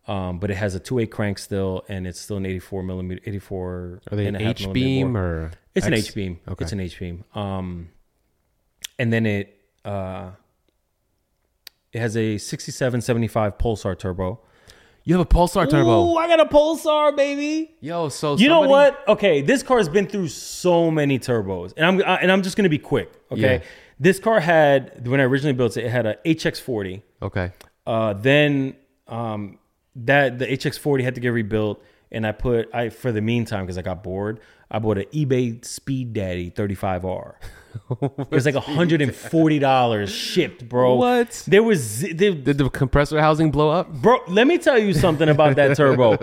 Um, 0.09 0.39
but 0.41 0.51
it 0.51 0.57
has 0.57 0.75
a 0.75 0.81
two 0.81 0.99
eight 0.99 1.11
crank 1.13 1.39
still, 1.39 1.85
and 1.89 2.07
it's 2.09 2.19
still 2.21 2.37
an 2.37 2.45
84 2.47 2.83
millimeter, 2.83 3.21
84. 3.25 4.01
Are 4.11 4.17
they 4.17 4.27
an 4.27 4.35
H 4.37 4.73
beam 4.73 5.17
or? 5.17 5.53
It's 5.75 5.87
an 5.87 5.95
H 5.95 6.15
beam? 6.15 6.41
Okay. 6.49 6.65
It's 6.65 6.73
an 6.73 6.81
H 6.81 6.99
beam. 6.99 7.25
Um, 7.35 7.89
and 8.99 9.13
then 9.13 9.27
it 9.27 9.57
uh, 9.85 10.31
it 11.93 12.01
has 12.01 12.17
a 12.17 12.39
6775 12.39 13.59
Pulsar 13.59 13.99
turbo. 13.99 14.41
You 15.05 15.17
have 15.19 15.27
a 15.27 15.29
Pulsar 15.29 15.69
turbo. 15.69 16.13
Ooh, 16.13 16.17
I 16.17 16.29
got 16.29 16.41
a 16.41 16.45
Pulsar, 16.47 17.17
baby. 17.17 17.75
Yo, 17.81 18.09
so 18.09 18.37
You 18.37 18.49
know 18.49 18.61
what? 18.63 19.03
Okay, 19.09 19.41
this 19.43 19.63
car 19.63 19.79
has 19.79 19.89
been 19.89 20.07
through 20.07 20.29
so 20.29 20.91
many 20.91 21.19
turbos, 21.19 21.75
and 21.77 21.85
I'm 21.87 22.03
I- 22.03 22.19
and 22.21 22.31
I'm 22.31 22.43
just 22.43 22.57
gonna 22.57 22.69
be 22.69 22.79
quick. 22.79 23.13
Okay, 23.31 23.41
Yeah. 23.57 23.63
this 24.01 24.19
car 24.19 24.41
had 24.41 25.07
when 25.07 25.21
I 25.21 25.25
originally 25.25 25.55
built 25.55 25.77
it, 25.77 25.85
it 25.85 25.91
had 25.91 26.07
a 26.07 26.17
HX40. 26.25 27.03
Okay. 27.21 27.51
Uh, 27.87 28.13
then 28.15 28.77
um, 29.09 29.59
that 29.97 30.39
the 30.39 30.47
HX40 30.47 31.03
had 31.05 31.15
to 31.17 31.21
get 31.21 31.29
rebuilt, 31.31 31.83
and 32.11 32.27
I 32.27 32.33
put 32.33 32.75
I 32.75 32.89
for 32.91 33.13
the 33.13 33.21
meantime 33.21 33.65
because 33.65 33.79
I 33.79 33.83
got 33.83 34.03
bored, 34.03 34.41
I 34.71 34.79
bought 34.79 34.99
an 34.99 35.05
eBay 35.13 35.65
Speed 35.65 36.13
Daddy 36.15 36.51
35R. 36.51 37.35
it 38.03 38.31
was 38.31 38.45
like 38.45 38.55
hundred 38.55 39.01
and 39.01 39.15
forty 39.15 39.59
dollars 39.59 40.11
shipped, 40.11 40.69
bro. 40.69 40.95
What? 40.97 41.43
There 41.47 41.63
was 41.63 42.01
there, 42.01 42.33
Did 42.35 42.59
the 42.59 42.69
compressor 42.69 43.19
housing 43.21 43.51
blow 43.51 43.71
up? 43.71 43.91
Bro, 43.91 44.19
let 44.29 44.47
me 44.47 44.59
tell 44.59 44.79
you 44.79 44.93
something 44.93 45.29
about 45.29 45.57
that 45.57 45.77
turbo. 45.77 46.19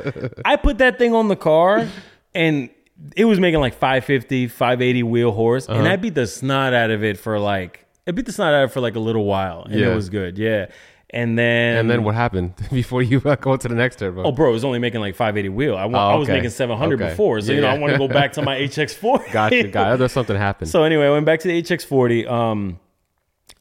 I 0.45 0.57
put 0.57 0.77
that 0.77 0.99
thing 0.99 1.15
on 1.15 1.27
the 1.27 1.35
car 1.35 1.87
and 2.35 2.69
it 3.15 3.25
was 3.25 3.39
making 3.39 3.61
like 3.61 3.73
550, 3.73 4.47
580 4.47 5.03
wheel 5.03 5.31
horse. 5.31 5.67
And 5.67 5.79
Uh-huh. 5.79 5.93
I 5.93 5.95
beat 5.95 6.13
the 6.13 6.27
snot 6.27 6.73
out 6.73 6.91
of 6.91 7.03
it 7.03 7.17
for 7.17 7.39
like, 7.39 7.85
I 8.07 8.11
beat 8.11 8.25
the 8.27 8.31
snot 8.31 8.53
out 8.53 8.63
of 8.65 8.69
it 8.69 8.73
for 8.73 8.81
like 8.81 8.95
a 8.95 8.99
little 8.99 9.25
while. 9.25 9.63
And 9.63 9.73
Yeah. 9.79 9.91
it 9.91 9.95
was 9.95 10.09
good. 10.09 10.37
Yeah. 10.37 10.67
And 11.11 11.40
then, 11.40 11.77
And 11.77 11.90
then 11.90 12.03
what 12.03 12.14
happened 12.14 12.53
before 12.72 13.02
you 13.02 13.19
uh, 13.26 13.36
go 13.36 13.57
to 13.57 13.68
the 13.68 13.73
next 13.73 13.98
turbo? 13.98 14.22
Oh, 14.23 14.31
bro, 14.31 14.49
it 14.49 14.53
was 14.53 14.64
only 14.64 14.77
making 14.77 15.02
like 15.02 15.15
580 15.15 15.49
wheel. 15.49 15.76
I, 15.76 15.86
wa- 15.86 16.07
Oh, 16.07 16.11
I 16.11 16.15
was 16.15 16.27
okay. 16.30 16.38
making 16.38 16.52
700 16.52 17.02
Okay. 17.02 17.10
before. 17.11 17.41
So, 17.41 17.52
you 17.52 17.61
know, 17.61 17.68
Yeah. 17.68 17.73
I 17.73 17.77
want 17.80 17.94
to 17.94 17.98
go 17.99 18.07
back 18.07 18.34
to 18.34 18.44
my 18.44 18.57
HX4. 18.60 19.31
gotcha, 19.31 19.68
gotcha. 19.69 19.98
There's 19.98 20.11
something 20.11 20.36
happened. 20.38 20.69
So, 20.69 20.84
anyway, 20.84 21.07
I 21.07 21.11
went 21.11 21.26
back 21.26 21.40
to 21.40 21.48
the 21.48 21.60
HX40. 21.64 22.30
Um, 22.30 22.80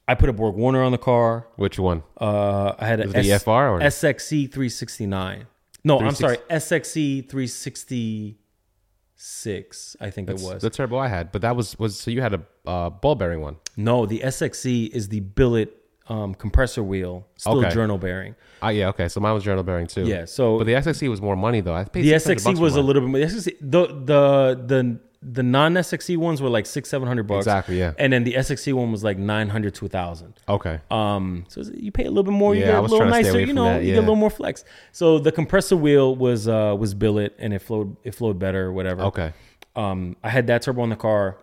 I 0.06 0.14
put 0.14 0.28
a 0.28 0.32
Borg 0.34 0.56
Warner 0.56 0.82
on 0.82 0.92
the 0.92 0.98
car. 0.98 1.46
Which 1.56 1.78
one? 1.78 2.02
Uh, 2.20 2.74
I 2.78 2.86
had 2.86 3.00
a 3.00 3.04
Was 3.06 3.14
the 3.14 3.38
FR 3.38 3.50
or- 3.50 3.80
SXE 3.80 4.52
369. 4.52 5.46
No, 5.84 6.00
I'm 6.00 6.14
sorry, 6.14 6.36
SXE 6.50 7.30
366. 7.30 9.96
I 10.00 10.10
think 10.10 10.26
That's 10.28 10.42
it 10.42 10.46
was. 10.54 10.62
the 10.62 10.70
turbo 10.70 10.98
I 10.98 11.08
had, 11.08 11.32
but 11.32 11.42
that 11.42 11.56
was 11.56 11.78
was 11.78 11.98
so 11.98 12.10
you 12.10 12.20
had 12.20 12.34
a 12.34 12.42
uh, 12.66 12.90
ball 12.90 13.14
bearing 13.14 13.40
one. 13.40 13.56
no, 13.76 14.06
the 14.06 14.20
SXE 14.20 14.90
is 14.90 15.08
the 15.08 15.20
billet 15.20 15.74
um, 16.08 16.34
compressor 16.34 16.82
wheel, 16.82 17.26
still 17.36 17.58
Okay. 17.60 17.70
journal 17.70 17.98
bearing. 17.98 18.34
Ah, 18.62 18.70
yeah, 18.70 18.88
okay. 18.88 19.08
So 19.08 19.20
mine 19.20 19.34
was 19.34 19.44
journal 19.44 19.62
bearing 19.62 19.86
too. 19.86 20.04
Yeah, 20.06 20.24
so 20.24 20.58
but 20.58 20.64
the 20.64 20.72
SXE 20.74 21.08
was 21.08 21.20
more 21.20 21.36
money 21.36 21.60
though. 21.60 21.74
I 21.74 21.84
paid 21.84 22.02
the 22.04 22.18
600 22.18 22.56
SXE 22.56 22.60
was 22.60 22.76
a 22.76 22.80
little 22.82 23.02
bit 23.02 23.08
more. 23.10 23.20
The 23.20 23.26
SXE, 23.26 23.56
the 23.60 23.86
the 23.86 24.64
the 24.66 25.00
the 25.20 25.42
non 25.42 25.74
SXE 25.74 26.16
ones 26.16 26.40
were 26.40 26.48
like 26.48 26.64
six 26.64 26.88
seven 26.88 27.08
hundred 27.08 27.26
bucks. 27.26 27.40
Exactly, 27.46 27.78
yeah. 27.78 27.92
And 27.98 28.12
then 28.12 28.22
the 28.24 28.34
SXE 28.34 28.72
one 28.72 28.90
was 28.92 29.02
like 29.04 29.18
nine 29.18 29.48
hundred 29.48 29.74
to 29.76 29.86
a 29.86 29.88
thousand. 29.88 30.34
okay. 30.48 30.80
Um, 30.90 31.44
so 31.48 31.62
you 31.74 31.90
pay 31.92 32.04
a 32.04 32.08
little 32.08 32.22
bit 32.22 32.32
more, 32.32 32.54
you 32.54 32.60
Yeah, 32.60 32.66
get 32.68 32.74
I 32.74 32.78
a 32.78 32.82
was 32.82 32.92
little 32.92 33.06
trying 33.08 33.22
to 33.24 33.28
stay 33.28 33.38
nicer, 33.40 33.46
you 33.46 33.52
know, 33.52 33.64
that, 33.64 33.82
you 33.82 33.88
get 33.94 33.98
a 33.98 34.00
little 34.00 34.16
more 34.16 34.30
flex. 34.30 34.64
So 34.92 35.18
the 35.18 35.32
compressor 35.32 35.76
wheel 35.76 36.14
was 36.16 36.46
uh 36.48 36.74
was 36.78 36.94
billet 36.94 37.34
and 37.38 37.52
it 37.52 37.58
flowed 37.60 37.96
it 38.04 38.14
flowed 38.14 38.38
better 38.38 38.66
or 38.66 38.72
whatever. 38.72 39.02
Okay. 39.02 39.32
Um, 39.76 40.16
I 40.24 40.30
had 40.30 40.46
that 40.46 40.62
turbo 40.62 40.84
in 40.84 40.90
the 40.90 40.96
car. 40.96 41.36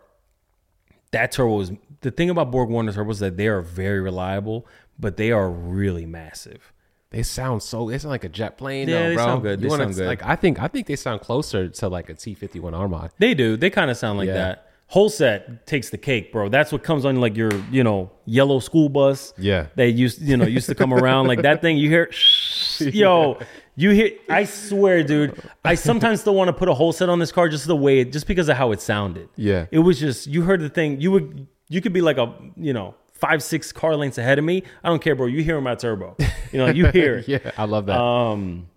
That 1.12 1.32
turbo 1.32 1.60
is 1.62 1.72
the 2.06 2.12
thing 2.12 2.30
about 2.30 2.50
Borg 2.52 2.70
Warner 2.70 2.94
turbos 2.94 3.20
that 3.20 3.36
they 3.36 3.48
are 3.48 3.62
very 3.62 4.00
reliable, 4.00 4.66
but 4.98 5.18
they 5.18 5.32
are 5.32 5.50
really 5.50 6.06
massive. 6.06 6.72
They 7.10 7.22
sound 7.24 7.62
so. 7.64 7.90
They 7.90 7.98
sound 7.98 8.12
like 8.12 8.24
a 8.24 8.30
jet 8.30 8.58
plane. 8.58 8.88
Yeah, 8.88 8.96
though, 9.04 9.10
they 9.10 9.16
bro. 9.16 9.26
sound 9.26 9.42
good. 9.44 9.60
You 9.60 9.64
They 9.64 9.70
wanna- 9.70 9.84
sound 9.86 9.96
good. 9.96 10.08
Like 10.08 10.24
I 10.26 10.36
think 10.36 10.62
I 10.62 10.68
think 10.68 10.88
they 10.88 10.96
sound 10.96 11.22
closer 11.22 11.68
to 11.70 11.90
like 11.90 12.10
a 12.10 12.14
T 12.14 12.34
fifty 12.34 12.60
one 12.60 12.74
Armad. 12.74 13.12
They 13.20 13.34
do. 13.34 13.58
They 13.58 13.70
kind 13.70 13.90
of 13.92 13.98
sound 13.98 14.18
like 14.18 14.28
Yeah. 14.28 14.34
that. 14.34 14.62
Holset 14.94 15.66
takes 15.66 15.90
the 15.90 15.98
cake, 15.98 16.32
bro. 16.32 16.48
That's 16.50 16.72
what 16.72 16.84
comes 16.84 17.06
on 17.06 17.16
like 17.20 17.36
your, 17.36 17.50
you 17.72 17.84
know, 17.84 18.12
yellow 18.26 18.60
school 18.60 18.88
bus. 18.88 19.34
Yeah. 19.36 19.68
They 19.76 19.90
used, 19.90 20.22
you 20.22 20.38
know, 20.38 20.46
used 20.46 20.68
to 20.68 20.76
come 20.76 20.94
around 20.94 21.26
like 21.28 21.42
that 21.42 21.60
thing. 21.62 21.78
You 21.78 21.90
hear, 21.90 22.12
yo, 22.80 23.40
you 23.76 23.90
hear. 23.92 24.12
I 24.30 24.44
swear, 24.46 25.04
dude. 25.04 25.42
I 25.64 25.74
sometimes 25.76 26.22
still 26.22 26.36
want 26.36 26.50
to 26.50 26.54
put 26.54 26.70
a 26.70 26.74
Holset 26.74 27.10
on 27.10 27.18
this 27.18 27.32
car 27.32 27.50
just 27.50 27.66
the 27.66 27.76
way 27.76 28.00
it, 28.02 28.12
just 28.12 28.28
because 28.28 28.48
of 28.48 28.58
how 28.58 28.72
it 28.74 28.82
sounded. 28.82 29.28
Yeah. 29.36 29.66
It 29.72 29.80
was 29.80 30.00
just 30.00 30.28
you 30.28 30.44
heard 30.44 30.60
the 30.62 30.70
thing. 30.70 31.02
You 31.02 31.12
would, 31.12 31.48
you 31.68 31.82
could 31.82 31.94
be 31.94 32.02
like 32.02 32.18
a, 32.18 32.34
you 32.58 32.74
know, 32.74 32.96
five 33.14 33.42
six 33.42 33.72
car 33.72 33.96
lengths 33.96 34.18
ahead 34.18 34.38
of 34.40 34.46
me. 34.46 34.64
I 34.84 34.90
don't 34.90 35.02
care, 35.02 35.16
bro. 35.16 35.28
You 35.28 35.44
hear 35.44 35.60
my 35.62 35.76
turbo. 35.76 36.16
You 36.52 36.60
know, 36.60 36.68
you 36.68 36.86
hear 36.92 37.18
it. 37.18 37.28
Yeah, 37.28 37.52
I 37.58 37.66
love 37.66 37.86
that. 37.88 38.00
Um. 38.00 38.70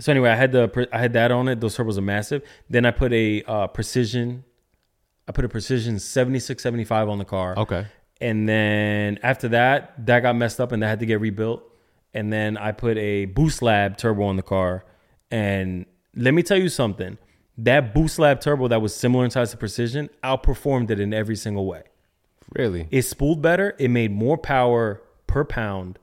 So 0.00 0.12
anyway, 0.12 0.30
I 0.30 0.36
had 0.36 0.52
the 0.52 0.88
I 0.92 0.98
had 0.98 1.12
that 1.14 1.32
on 1.32 1.48
it. 1.48 1.60
Those 1.60 1.76
turbos 1.76 1.98
are 1.98 2.02
massive. 2.02 2.42
Then 2.70 2.86
I 2.86 2.90
put 2.92 3.12
a 3.12 3.42
uh, 3.44 3.66
precision. 3.68 4.44
I 5.26 5.32
put 5.32 5.44
a 5.44 5.48
precision 5.48 5.98
seventy 5.98 6.38
six 6.38 6.62
seventy 6.62 6.84
five 6.84 7.08
on 7.08 7.18
the 7.18 7.24
car. 7.24 7.56
okay. 7.58 7.86
And 8.20 8.48
then 8.48 9.18
after 9.22 9.48
that, 9.50 10.06
that 10.06 10.20
got 10.20 10.34
messed 10.34 10.60
up 10.60 10.72
and 10.72 10.82
that 10.82 10.88
had 10.88 11.00
to 11.00 11.06
get 11.06 11.20
rebuilt. 11.20 11.62
And 12.12 12.32
then 12.32 12.56
I 12.56 12.72
put 12.72 12.96
a 12.98 13.26
Boost 13.26 13.62
Lab 13.62 13.96
turbo 13.96 14.24
on 14.24 14.34
the 14.34 14.42
car. 14.42 14.84
And 15.30 15.86
let 16.16 16.34
me 16.34 16.42
tell 16.42 16.58
you 16.58 16.68
something. 16.68 17.16
That 17.58 17.92
Boost 17.92 18.20
Lab 18.20 18.40
turbo 18.40 18.68
that 18.68 18.80
was 18.80 18.94
similar 18.94 19.24
in 19.24 19.30
size 19.30 19.50
to 19.50 19.56
Precision 19.56 20.08
outperformed 20.22 20.90
it 20.90 21.00
in 21.00 21.12
every 21.12 21.36
single 21.36 21.66
way. 21.66 21.82
Really? 22.54 22.86
It 22.90 23.02
spooled 23.02 23.42
better. 23.42 23.74
It 23.78 23.88
made 23.88 24.12
more 24.12 24.38
power 24.38 25.02
per 25.26 25.44
pound, 25.44 25.98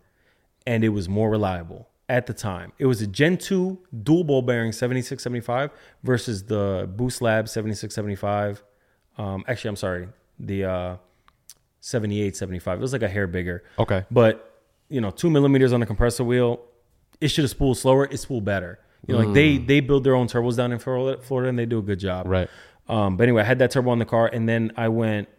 and 0.68 0.84
it 0.84 0.90
was 0.90 1.08
more 1.08 1.30
reliable 1.30 1.88
at 2.10 2.28
the 2.28 2.34
time. 2.34 2.74
It 2.78 2.86
was 2.86 3.02
a 3.02 3.08
Gen 3.08 3.38
2 3.38 3.80
dual 4.04 4.24
ball 4.26 4.42
bearing 4.42 4.74
7675 4.74 5.72
versus 6.04 6.44
the 6.44 6.90
Boost 6.94 7.22
Lab 7.22 7.48
7675. 7.48 8.64
Um, 9.18 9.44
actually, 9.48 9.70
I'm 9.70 9.76
sorry, 9.78 10.10
the 10.38 10.66
uh, 10.66 10.98
7875. 11.80 12.78
It 12.78 12.82
was 12.82 12.94
like 12.94 13.02
a 13.02 13.08
hair 13.08 13.28
bigger. 13.28 13.64
Okay. 13.80 14.06
But, 14.12 14.62
you 14.90 15.02
know, 15.02 15.10
two 15.10 15.30
millimeters 15.30 15.74
on 15.74 15.80
the 15.80 15.86
compressor 15.86 16.24
wheel, 16.24 16.60
it 17.22 17.30
should 17.30 17.44
have 17.44 17.52
spooled 17.52 17.78
slower. 17.78 18.06
It 18.06 18.18
spooled 18.18 18.46
better. 18.46 18.80
You 19.08 19.14
know, 19.14 19.20
like 19.22 19.34
they 19.34 19.58
they 19.58 19.80
build 19.80 20.04
their 20.04 20.16
own 20.16 20.28
turbos 20.28 20.58
down 20.58 20.72
in 20.72 20.80
Florida, 20.80 21.22
Florida, 21.22 21.50
and 21.50 21.60
they 21.60 21.66
do 21.66 21.80
a 21.80 21.82
good 21.82 22.00
job. 22.00 22.28
Right. 22.28 22.50
Um, 22.88 23.18
but 23.18 23.24
anyway, 23.24 23.42
I 23.42 23.46
had 23.46 23.60
that 23.60 23.72
turbo 23.72 23.92
on 23.92 24.00
the 24.00 24.06
car, 24.06 24.28
and 24.32 24.48
then 24.48 24.72
I 24.78 24.90
went. 24.90 25.30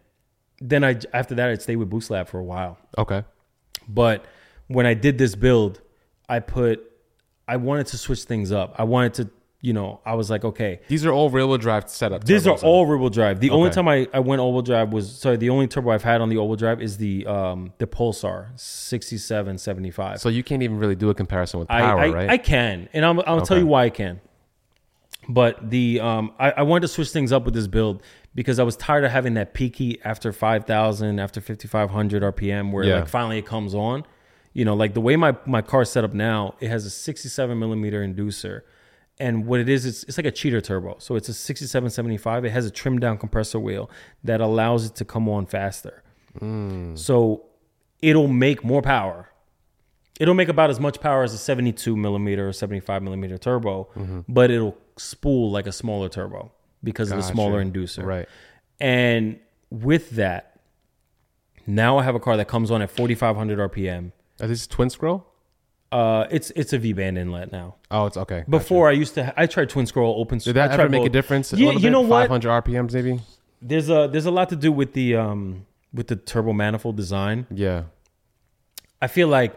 Then 0.59 0.83
I 0.83 0.99
after 1.13 1.35
that 1.35 1.49
I 1.49 1.55
stayed 1.55 1.75
with 1.75 1.89
Boost 1.89 2.09
Lab 2.09 2.27
for 2.27 2.39
a 2.39 2.43
while. 2.43 2.77
Okay. 2.97 3.23
But 3.87 4.25
when 4.67 4.85
I 4.85 4.93
did 4.93 5.17
this 5.17 5.35
build, 5.35 5.81
I 6.27 6.39
put 6.39 6.83
I 7.47 7.57
wanted 7.57 7.87
to 7.87 7.97
switch 7.97 8.23
things 8.23 8.51
up. 8.51 8.75
I 8.77 8.83
wanted 8.83 9.13
to, 9.15 9.29
you 9.59 9.73
know, 9.73 9.99
I 10.05 10.13
was 10.13 10.29
like, 10.29 10.45
okay, 10.45 10.81
These 10.87 11.03
are 11.05 11.11
all 11.11 11.29
rear 11.31 11.47
wheel 11.47 11.57
drive 11.57 11.89
setup. 11.89 12.23
these 12.25 12.45
are 12.45 12.55
all 12.57 12.85
rear 12.85 12.97
wheel 12.97 13.09
drive. 13.09 13.39
The 13.39 13.49
only 13.49 13.69
time 13.71 13.87
I, 13.87 14.07
I 14.13 14.19
went 14.19 14.39
all 14.39 14.53
wheel 14.53 14.61
drive 14.61 14.93
was 14.93 15.11
sorry, 15.19 15.37
the 15.37 15.49
only 15.49 15.67
turbo 15.67 15.89
I've 15.91 16.03
had 16.03 16.21
on 16.21 16.29
the 16.29 16.37
all 16.37 16.47
wheel 16.47 16.57
drive 16.57 16.81
is 16.81 16.97
the 16.97 17.25
um 17.25 17.73
the 17.79 17.87
Pulsar 17.87 18.57
6775. 18.59 20.19
So 20.21 20.29
you 20.29 20.43
can't 20.43 20.63
even 20.63 20.77
really 20.77 20.95
do 20.95 21.09
a 21.09 21.13
comparison 21.15 21.59
with 21.59 21.71
I, 21.71 21.81
power, 21.81 21.99
I, 21.99 22.09
right? 22.09 22.29
I 22.29 22.37
can, 22.37 22.87
and 22.93 23.05
I'll, 23.05 23.23
I'll 23.25 23.41
tell 23.45 23.57
you 23.57 23.67
why 23.67 23.85
I 23.85 23.89
can. 23.89 24.21
But 25.29 25.69
the 25.69 25.99
um, 25.99 26.33
I, 26.39 26.51
I 26.51 26.61
wanted 26.61 26.81
to 26.81 26.87
switch 26.87 27.09
things 27.09 27.31
up 27.33 27.43
with 27.43 27.53
this 27.53 27.67
build 27.67 28.01
because 28.33 28.59
I 28.59 28.63
was 28.63 28.75
tired 28.77 29.03
of 29.03 29.11
having 29.11 29.33
that 29.33 29.53
peaky 29.53 29.99
after 30.03 30.31
five 30.31 30.65
thousand, 30.65 31.19
after 31.19 31.41
fifty 31.41 31.67
five 31.67 31.89
hundred 31.89 32.23
RPM, 32.23 32.71
where 32.71 32.85
Yeah. 32.85 32.99
like 32.99 33.07
finally 33.09 33.37
it 33.39 33.45
comes 33.45 33.75
on. 33.75 34.05
You 34.53 34.63
know, 34.65 34.73
like 34.75 34.93
the 34.93 35.01
way 35.01 35.15
my 35.17 35.35
my 35.45 35.61
car's 35.61 35.89
set 35.91 36.03
up 36.03 36.13
now, 36.13 36.55
it 36.61 36.69
has 36.69 36.85
a 36.85 36.89
sixty 36.89 37.27
seven 37.27 37.59
millimeter 37.59 38.05
inducer, 38.07 38.61
and 39.19 39.45
what 39.47 39.59
it 39.59 39.67
is, 39.69 39.85
it's 39.85 40.03
it's 40.03 40.17
like 40.17 40.25
a 40.27 40.31
cheater 40.31 40.61
turbo. 40.61 40.95
So 40.99 41.15
it's 41.15 41.29
a 41.29 41.33
sixty 41.33 41.65
seven 41.65 41.89
seventy 41.89 42.17
five. 42.17 42.45
It 42.45 42.51
has 42.51 42.65
a 42.65 42.71
trimmed 42.71 43.01
down 43.01 43.17
compressor 43.17 43.59
wheel 43.59 43.89
that 44.23 44.41
allows 44.41 44.85
it 44.85 44.95
to 44.95 45.05
come 45.05 45.27
on 45.29 45.45
faster. 45.45 46.03
So 46.95 47.45
it'll 48.01 48.27
make 48.27 48.63
more 48.63 48.81
power 48.81 49.29
it'll 50.19 50.33
make 50.33 50.49
about 50.49 50.71
as 50.71 50.79
much 50.79 50.99
power 50.99 51.21
as 51.21 51.31
a 51.31 51.37
72 51.37 51.95
millimeter 51.95 52.47
or 52.49 52.51
75 52.51 53.03
millimeter 53.03 53.37
turbo, 53.37 53.87
Mm-hmm. 53.95 54.21
but 54.27 54.49
it'll 54.49 54.75
spool 54.97 55.51
like 55.51 55.67
a 55.67 55.71
smaller 55.71 56.09
turbo 56.09 56.51
because 56.83 57.11
of 57.11 57.17
the 57.17 57.23
smaller 57.23 57.63
inducer. 57.63 58.03
Right. 58.03 58.27
And 58.79 59.39
with 59.69 60.09
that, 60.11 60.59
now 61.67 61.99
I 61.99 62.03
have 62.03 62.15
a 62.15 62.19
car 62.19 62.35
that 62.35 62.47
comes 62.47 62.71
on 62.71 62.81
at 62.81 62.89
4,500 62.89 63.71
RPM. 63.71 64.11
Is 64.41 64.49
this 64.49 64.65
twin 64.65 64.89
scroll? 64.89 65.26
Uh, 65.91 66.27
it's 66.29 66.51
it's 66.51 66.73
a 66.73 66.77
V 66.77 66.93
band 66.93 67.17
inlet 67.17 67.51
now. 67.51 67.75
Oh, 67.89 68.05
it's 68.07 68.17
okay. 68.17 68.43
Before 68.49 68.89
I 68.89 68.91
used 68.91 69.13
to, 69.15 69.33
I 69.37 69.45
tried 69.45 69.69
twin 69.69 69.85
scroll 69.85 70.19
open. 70.19 70.39
Did 70.39 70.55
that 70.55 70.71
I 70.71 70.73
ever 70.73 70.83
tried 70.83 70.91
make 70.91 71.01
a 71.01 71.03
both. 71.05 71.11
difference? 71.13 71.53
You 71.53 71.79
bit? 71.79 71.89
know 71.91 72.01
what? 72.01 72.29
500 72.29 72.63
RPMs 72.63 72.93
maybe. 72.93 73.19
There's 73.61 73.89
a 73.89 74.09
there's 74.11 74.25
a 74.25 74.31
lot 74.31 74.49
to 74.49 74.55
do 74.55 74.71
with 74.71 74.93
the 74.93 75.15
um 75.15 75.65
with 75.93 76.07
the 76.07 76.17
turbo 76.17 76.51
manifold 76.53 76.97
design. 76.97 77.47
Yeah. 77.49 77.83
I 79.01 79.07
feel 79.07 79.27
like 79.29 79.55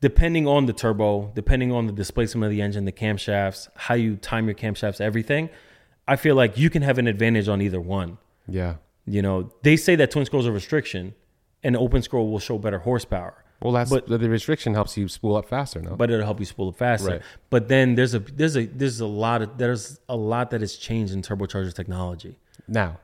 depending 0.00 0.46
on 0.46 0.66
the 0.66 0.72
turbo, 0.72 1.32
depending 1.34 1.72
on 1.72 1.86
the 1.86 1.92
displacement 1.92 2.44
of 2.44 2.50
the 2.50 2.60
engine, 2.60 2.84
the 2.84 2.92
camshafts, 2.92 3.68
how 3.76 3.94
you 3.94 4.16
time 4.16 4.46
your 4.46 4.54
camshafts, 4.54 5.00
everything, 5.00 5.48
I 6.06 6.16
feel 6.16 6.34
like 6.34 6.58
you 6.58 6.70
can 6.70 6.82
have 6.82 6.98
an 6.98 7.06
advantage 7.06 7.48
on 7.48 7.62
either 7.62 7.80
one. 7.80 8.18
Yeah. 8.48 8.76
You 9.06 9.22
know, 9.22 9.52
they 9.62 9.76
say 9.76 9.96
that 9.96 10.10
twin 10.10 10.24
scroll 10.26 10.40
is 10.40 10.46
a 10.46 10.52
restriction, 10.52 11.14
and 11.62 11.76
open 11.76 12.02
scroll 12.02 12.30
will 12.30 12.38
show 12.38 12.58
better 12.58 12.78
horsepower. 12.80 13.39
Well, 13.62 13.72
that's 13.72 13.90
But- 13.90 14.06
the 14.08 14.18
restriction 14.30 14.74
helps 14.74 14.96
you 14.96 15.06
spool 15.08 15.36
up 15.36 15.46
faster. 15.48 15.80
No. 15.82 15.94
but 15.96 16.10
it'll 16.10 16.24
help 16.24 16.40
you 16.40 16.46
spool 16.46 16.68
up 16.68 16.76
faster. 16.76 17.08
Right. 17.10 17.22
But 17.50 17.68
then 17.68 17.94
there's 17.94 18.14
a 18.14 18.18
there's 18.20 18.56
a 18.56 18.64
there's 18.66 19.00
a 19.00 19.06
lot 19.06 19.42
of 19.42 19.58
there's 19.58 20.00
a 20.08 20.16
lot 20.16 20.50
that 20.50 20.60
has 20.62 20.76
changed 20.76 21.12
in 21.12 21.20
turbocharger 21.22 21.74
technology. 21.74 22.38
now 22.66 22.98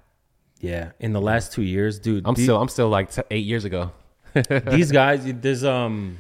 Yeah, 0.60 0.92
in 0.98 1.12
the 1.12 1.20
last 1.20 1.52
two 1.52 1.62
years, 1.62 1.98
dude. 1.98 2.26
I'm 2.26 2.36
still 2.36 2.58
I'm 2.60 2.68
still 2.68 2.88
like 2.88 3.10
t- 3.10 3.22
eight 3.30 3.44
years 3.44 3.64
ago. 3.66 3.92
these 4.70 4.90
guys. 4.92 5.20
There's 5.24 5.64
um, 5.64 6.18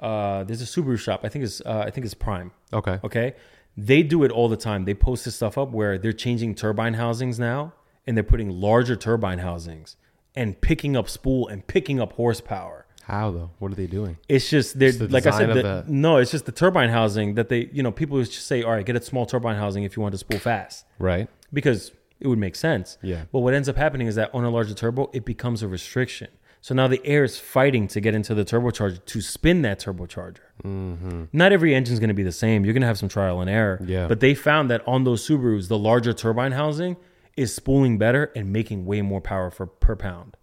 uh, 0.00 0.44
there's 0.44 0.62
a 0.62 0.64
Subaru 0.66 0.98
shop. 0.98 1.20
I 1.24 1.28
think 1.28 1.44
it's 1.44 1.60
uh, 1.60 1.84
I 1.86 1.90
think 1.90 2.04
it's 2.04 2.14
Prime. 2.14 2.52
Okay. 2.72 2.98
Okay, 3.04 3.34
they 3.76 4.02
do 4.02 4.24
it 4.24 4.30
all 4.30 4.48
the 4.48 4.56
time. 4.56 4.84
They 4.84 4.94
post 4.94 5.24
this 5.24 5.34
stuff 5.36 5.56
up 5.58 5.70
where 5.72 5.98
they're 5.98 6.12
changing 6.12 6.54
turbine 6.54 6.94
housings 6.94 7.38
now, 7.38 7.72
and 8.06 8.16
they're 8.16 8.24
putting 8.24 8.50
larger 8.50 8.96
turbine 8.96 9.38
housings 9.38 9.96
and 10.34 10.60
picking 10.60 10.96
up 10.96 11.08
spool 11.08 11.48
and 11.48 11.66
picking 11.66 12.00
up 12.00 12.12
horsepower. 12.14 12.85
How 13.06 13.30
though? 13.30 13.50
What 13.60 13.70
are 13.70 13.76
they 13.76 13.86
doing? 13.86 14.16
It's 14.28 14.50
just 14.50 14.78
they're 14.78 14.88
It's 14.88 14.98
the 14.98 15.06
like 15.08 15.26
I 15.26 15.30
said. 15.38 15.50
The, 15.50 15.62
the- 15.62 15.84
No, 15.86 16.16
it's 16.16 16.32
just 16.32 16.44
the 16.44 16.50
turbine 16.52 16.88
housing 16.90 17.34
that 17.36 17.48
they 17.48 17.68
you 17.72 17.82
know 17.82 17.92
people 17.92 18.18
just 18.22 18.46
say, 18.46 18.62
all 18.64 18.72
right, 18.72 18.84
get 18.84 18.96
a 18.96 19.00
small 19.02 19.26
turbine 19.26 19.56
housing 19.56 19.84
if 19.84 19.96
you 19.96 20.02
want 20.02 20.12
to 20.12 20.18
spool 20.18 20.40
fast 20.40 20.84
Right. 20.98 21.28
because 21.52 21.92
it 22.18 22.26
would 22.26 22.38
make 22.38 22.56
sense. 22.56 22.98
Yeah. 23.02 23.22
But 23.30 23.40
what 23.40 23.54
ends 23.54 23.68
up 23.68 23.76
happening 23.76 24.06
is 24.08 24.16
that 24.16 24.34
on 24.34 24.42
a 24.44 24.50
larger 24.50 24.74
turbo, 24.74 25.08
it 25.12 25.24
becomes 25.24 25.62
a 25.62 25.68
restriction. 25.68 26.28
So 26.62 26.74
now 26.74 26.88
the 26.88 27.00
air 27.06 27.22
is 27.22 27.38
fighting 27.38 27.86
to 27.88 28.00
get 28.00 28.12
into 28.14 28.34
the 28.34 28.44
turbocharger 28.44 29.04
to 29.04 29.20
spin 29.20 29.62
that 29.62 29.78
turbocharger. 29.78 30.38
Mm-hmm. 30.64 31.24
Not 31.32 31.52
every 31.52 31.74
engine 31.76 31.92
is 31.94 32.00
going 32.00 32.08
to 32.08 32.14
be 32.14 32.24
the 32.24 32.32
same. 32.32 32.64
You're 32.64 32.74
going 32.74 32.80
to 32.80 32.86
have 32.88 32.98
some 32.98 33.08
trial 33.08 33.40
and 33.40 33.48
error. 33.48 33.80
Yeah. 33.86 34.08
But 34.08 34.18
they 34.18 34.34
found 34.34 34.68
that 34.70 34.82
on 34.88 35.04
those 35.04 35.24
Subarus, 35.28 35.68
the 35.68 35.78
larger 35.78 36.12
turbine 36.12 36.52
housing 36.52 36.96
is 37.36 37.54
spooling 37.54 37.98
better 37.98 38.32
and 38.34 38.52
making 38.52 38.84
way 38.84 39.00
more 39.02 39.20
power 39.20 39.50
for 39.50 39.66
per 39.66 39.94
pound. 39.94 40.36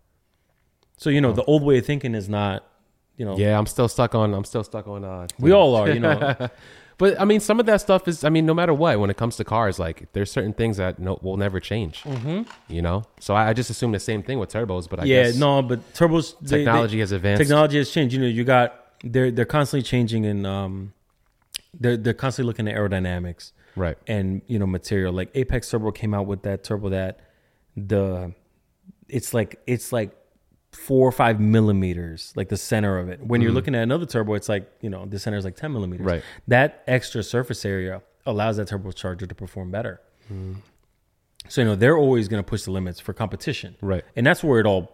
So 0.98 1.10
you 1.10 1.22
know 1.22 1.32
the 1.34 1.44
old 1.44 1.64
way 1.64 1.80
of 1.80 1.86
thinking 1.86 2.16
is 2.16 2.30
not, 2.30 2.64
you 3.18 3.26
know, 3.26 3.38
Yeah, 3.38 3.58
I'm 3.58 3.66
still 3.66 3.88
stuck 3.88 4.16
on. 4.16 4.34
I'm 4.34 4.46
still 4.46 4.64
stuck 4.64 4.88
on. 4.88 5.04
Uh, 5.04 5.28
we 5.40 5.52
all 5.52 5.76
are. 5.76 5.90
You 5.90 6.00
know, 6.00 6.50
But 6.98 7.20
I 7.20 7.26
mean, 7.26 7.40
some 7.40 7.60
of 7.60 7.66
that 7.66 7.82
stuff 7.82 8.08
is. 8.08 8.24
I 8.24 8.30
mean, 8.30 8.46
no 8.46 8.54
matter 8.54 8.74
what, 8.74 9.00
when 9.00 9.10
it 9.10 9.18
comes 9.18 9.36
to 9.38 9.44
cars, 9.44 9.80
like 9.80 10.12
there's 10.14 10.32
certain 10.32 10.54
things 10.54 10.78
that 10.78 11.00
no, 11.00 11.20
will 11.22 11.38
never 11.38 11.60
change. 11.60 12.04
Mm-hmm. 12.04 12.44
You 12.68 12.82
know, 12.82 13.04
so 13.20 13.34
I, 13.34 13.50
I 13.50 13.54
just 13.54 13.70
assume 13.70 13.92
the 13.92 14.00
same 14.00 14.22
thing 14.24 14.40
with 14.40 14.52
turbos. 14.52 14.88
But 14.88 15.00
I 15.02 15.06
yeah, 15.06 15.24
guess 15.24 15.36
no, 15.36 15.62
but 15.62 15.80
turbos 15.94 16.36
they- 16.40 16.58
they- 16.58 16.58
technology 16.64 17.00
has 17.00 17.12
advanced. 17.12 17.42
technology 17.42 17.78
has 17.78 17.90
changed. 17.90 18.14
You 18.14 18.22
know, 18.22 18.28
you 18.28 18.44
got 18.44 18.80
they're 19.04 19.32
they're 19.32 19.46
constantly 19.46 19.84
changing 19.84 20.26
and 20.26 20.46
um 20.48 20.94
they're 21.78 21.98
they're 21.98 22.14
constantly 22.14 22.48
looking 22.48 22.68
at 22.68 22.76
aerodynamics 22.76 23.52
right. 23.76 23.98
and 24.08 24.42
you 24.48 24.60
know 24.60 24.68
material. 24.68 25.12
Like 25.12 25.32
Apex 25.34 25.70
Turbo 25.70 25.92
came 25.92 26.14
out 26.14 26.28
with 26.28 26.44
that 26.44 26.64
turbo 26.64 26.90
that 26.90 27.20
the 27.76 28.34
it's 29.10 29.34
like 29.34 29.60
it's 29.66 29.92
like 29.92 30.16
four 30.74 31.08
or 31.08 31.12
five 31.12 31.40
millimeters, 31.40 32.34
like 32.36 32.50
the 32.50 32.58
center 32.58 32.98
of 33.00 33.10
it. 33.10 33.22
When 33.26 33.42
you're 33.42 33.52
looking 33.52 33.76
at 33.76 33.84
another 33.84 34.06
turbo, 34.06 34.34
it's 34.34 34.50
like 34.50 34.70
you 34.82 34.90
know 34.90 35.06
the 35.06 35.20
center 35.20 35.38
is 35.38 35.46
like 35.46 35.56
ten 35.56 35.72
millimeters. 35.74 36.06
Right. 36.06 36.24
That 36.48 36.84
extra 36.88 37.24
surface 37.24 37.64
area 37.66 38.02
allows 38.26 38.58
that 38.58 38.68
turbocharger 38.68 39.28
to 39.28 39.36
perform 39.36 39.72
better. 39.72 40.02
Mm. 40.32 40.58
So 41.50 41.62
you 41.62 41.66
know 41.68 41.76
they're 41.76 41.98
always 41.98 42.28
going 42.28 42.44
to 42.44 42.48
push 42.48 42.64
the 42.64 42.72
limits 42.72 43.00
for 43.00 43.14
competition, 43.14 43.76
Right. 43.82 44.04
And 44.16 44.26
that's 44.26 44.44
where 44.44 44.60
it 44.60 44.66
all 44.66 44.92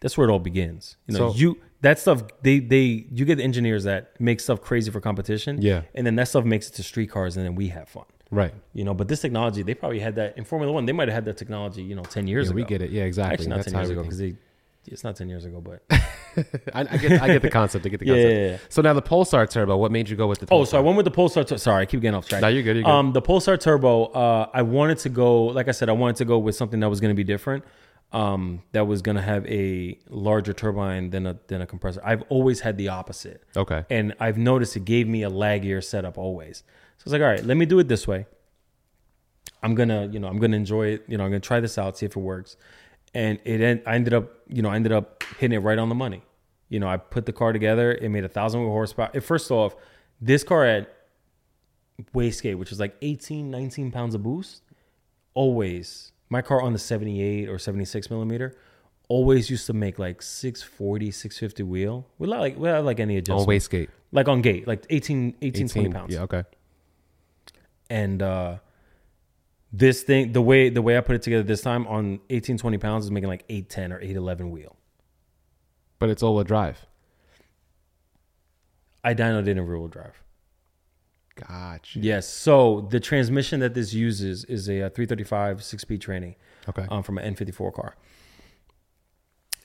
that's 0.00 0.16
where 0.16 0.28
it 0.28 0.32
all 0.32 0.38
begins. 0.38 0.96
You 1.06 1.18
know, 1.18 1.32
So- 1.32 1.36
you 1.38 1.58
that 1.80 1.98
stuff 1.98 2.22
they 2.42 2.58
they 2.60 3.06
you 3.10 3.24
get 3.24 3.36
the 3.36 3.44
engineers 3.44 3.84
that 3.84 4.18
make 4.20 4.40
stuff 4.40 4.60
crazy 4.60 4.90
for 4.90 5.00
competition, 5.00 5.62
Yeah. 5.62 5.82
and 5.94 6.06
then 6.06 6.16
that 6.16 6.28
stuff 6.28 6.44
makes 6.44 6.68
it 6.68 6.74
to 6.74 6.82
street 6.82 7.10
cars, 7.10 7.36
and 7.36 7.44
then 7.46 7.54
we 7.54 7.68
have 7.68 7.88
fun. 7.88 8.04
Right. 8.30 8.52
You 8.74 8.84
know, 8.84 8.92
but 8.92 9.08
this 9.08 9.20
technology, 9.22 9.62
they 9.62 9.72
probably 9.72 10.00
had 10.00 10.16
that 10.16 10.36
in 10.36 10.44
Formula 10.44 10.70
One. 10.70 10.84
They 10.84 10.92
might 10.92 11.08
have 11.08 11.14
had 11.14 11.24
that 11.24 11.38
technology, 11.38 11.82
you 11.82 11.94
know, 11.94 12.02
ten 12.02 12.26
years 12.26 12.46
Yeah, 12.46 12.50
ago. 12.50 12.56
we 12.56 12.64
get 12.64 12.82
it. 12.82 12.90
Yeah, 12.90 13.04
exactly. 13.04 13.32
Actually, 13.32 13.48
not 13.48 13.56
That's 13.56 13.64
ten 13.68 13.74
how 13.74 13.80
years 13.80 13.90
ago 13.90 14.02
because 14.02 14.18
they, 14.18 14.34
it's 14.92 15.04
not 15.04 15.16
ten 15.16 15.28
years 15.28 15.44
ago. 15.44 15.60
But 15.60 15.82
I, 16.74 16.80
I 16.90 16.96
get. 16.96 17.22
I 17.22 17.26
get 17.28 17.42
the 17.42 17.50
concept. 17.50 17.84
I 17.86 17.88
get 17.88 18.00
the 18.00 18.06
Yeah, 18.06 18.14
concept. 18.14 18.32
yeah, 18.34 18.46
yeah. 18.50 18.56
So 18.68 18.82
now 18.82 18.92
the 18.92 19.02
Pulsar 19.02 19.48
turbo. 19.48 19.76
What 19.76 19.90
made 19.92 20.08
you 20.08 20.16
go 20.16 20.26
with 20.26 20.38
the? 20.40 20.46
Pulsar? 20.46 20.52
oh, 20.60 20.64
so 20.64 20.78
I 20.78 20.80
went 20.80 20.96
with 20.96 21.04
the 21.04 21.10
Pulsar. 21.12 21.46
Tur- 21.46 21.58
Sorry, 21.58 21.82
I 21.82 21.86
keep 21.86 22.00
getting 22.00 22.14
off 22.14 22.28
track. 22.28 22.42
No, 22.42 22.48
you're 22.48 22.62
good, 22.62 22.76
you're 22.76 22.84
good. 22.84 22.90
Um, 22.90 23.12
the 23.12 23.22
Pulsar 23.22 23.58
Turbo. 23.58 24.06
Uh, 24.06 24.48
I 24.52 24.62
wanted 24.62 24.98
to 24.98 25.08
go. 25.08 25.44
Like 25.46 25.68
I 25.68 25.72
said, 25.72 25.88
I 25.88 25.92
wanted 25.92 26.16
to 26.16 26.24
go 26.24 26.38
with 26.38 26.54
something 26.56 26.80
that 26.80 26.88
was 26.88 27.00
going 27.00 27.10
to 27.14 27.16
be 27.16 27.24
different. 27.24 27.64
Um, 28.10 28.62
that 28.72 28.86
was 28.86 29.02
going 29.02 29.16
to 29.16 29.22
have 29.22 29.44
a 29.46 29.98
larger 30.08 30.54
turbine 30.54 31.10
than 31.10 31.26
a 31.26 31.38
than 31.48 31.60
a 31.60 31.66
compressor. 31.66 32.00
I've 32.02 32.22
always 32.30 32.60
had 32.60 32.78
the 32.78 32.88
opposite. 32.88 33.42
Okay. 33.54 33.84
and 33.90 34.14
I've 34.18 34.38
noticed 34.38 34.76
it 34.76 34.86
gave 34.86 35.06
me 35.06 35.24
a 35.24 35.30
laggier 35.30 35.84
setup 35.84 36.16
always. 36.16 36.62
So 36.96 37.02
I 37.02 37.04
was 37.04 37.12
like, 37.12 37.20
all 37.22 37.28
right, 37.28 37.44
let 37.44 37.56
me 37.58 37.66
do 37.66 37.78
it 37.80 37.86
this 37.88 38.08
way. 38.08 38.26
I'm 39.62 39.74
gonna, 39.74 40.06
you 40.06 40.18
know, 40.20 40.28
I'm 40.28 40.38
gonna 40.38 40.56
enjoy 40.56 40.86
it. 40.88 41.04
You 41.08 41.18
know, 41.18 41.24
I'm 41.24 41.30
gonna 41.30 41.40
try 41.40 41.60
this 41.60 41.76
out, 41.78 41.98
see 41.98 42.06
if 42.06 42.16
it 42.16 42.20
works. 42.20 42.56
And 43.14 43.38
it, 43.44 43.82
I 43.86 43.94
ended 43.94 44.14
up, 44.14 44.32
you 44.48 44.62
know, 44.62 44.68
I 44.68 44.76
ended 44.76 44.92
up 44.92 45.24
hitting 45.38 45.56
it 45.56 45.62
right 45.62 45.78
on 45.78 45.88
the 45.88 45.94
money. 45.94 46.22
You 46.68 46.78
know, 46.80 46.88
I 46.88 46.98
put 46.98 47.26
the 47.26 47.32
car 47.32 47.52
together. 47.52 47.92
It 47.92 48.10
made 48.10 48.24
a 48.24 48.28
thousand 48.28 48.60
horsepower. 48.60 49.10
It, 49.14 49.20
first 49.20 49.50
off, 49.50 49.74
this 50.20 50.44
car 50.44 50.66
had 50.66 50.86
wastegate, 52.14 52.56
which 52.56 52.72
is 52.72 52.78
like 52.78 52.96
18, 53.00 53.50
19 53.50 53.90
pounds 53.90 54.14
of 54.14 54.22
boost. 54.22 54.62
Always, 55.34 56.12
my 56.28 56.42
car 56.42 56.60
on 56.60 56.72
the 56.72 56.78
78 56.78 57.48
or 57.48 57.58
76 57.58 58.10
millimeter 58.10 58.56
always 59.08 59.48
used 59.48 59.66
to 59.66 59.72
make 59.72 59.98
like 59.98 60.20
640, 60.20 61.10
650 61.10 61.62
wheel 61.62 62.06
without 62.18 62.40
like 62.40 62.56
without 62.58 62.84
like 62.84 63.00
any 63.00 63.16
adjustment 63.16 63.48
on 63.48 63.54
wastegate. 63.54 63.88
like 64.12 64.28
on 64.28 64.42
gate, 64.42 64.66
like 64.68 64.84
18, 64.90 65.36
18, 65.40 65.68
20 65.68 65.88
pounds. 65.90 66.14
Yeah. 66.14 66.22
Okay. 66.22 66.44
And 67.90 68.22
uh, 68.22 68.58
this 69.72 70.02
thing, 70.02 70.32
the 70.32 70.40
way 70.42 70.68
the 70.70 70.82
way 70.82 70.96
I 70.96 71.00
put 71.00 71.16
it 71.16 71.22
together 71.22 71.42
this 71.42 71.60
time 71.60 71.86
on 71.86 72.20
18, 72.30 72.56
20 72.58 72.78
pounds 72.78 73.04
is 73.04 73.10
making 73.10 73.28
like 73.28 73.44
810 73.48 73.92
or 73.92 73.96
811 74.00 74.50
wheel. 74.50 74.76
But 75.98 76.08
it's 76.10 76.22
all-wheel 76.22 76.44
drive. 76.44 76.86
I 79.04 79.14
dynoed 79.14 79.42
it 79.42 79.48
in 79.48 79.60
rear 79.66 79.78
wheel 79.78 79.88
drive. 79.88 80.22
Gotcha. 81.34 81.98
Yes. 82.00 82.28
So 82.28 82.86
the 82.90 82.98
transmission 83.00 83.60
that 83.60 83.74
this 83.74 83.94
uses 83.94 84.44
is 84.44 84.68
a, 84.68 84.82
uh 84.82 84.90
335 84.90 85.62
six 85.62 85.82
speed 85.82 86.00
tranny 86.02 86.34
Okay. 86.68 86.86
um, 86.90 87.02
from 87.02 87.18
an 87.18 87.34
N54 87.34 87.72
car. 87.72 87.96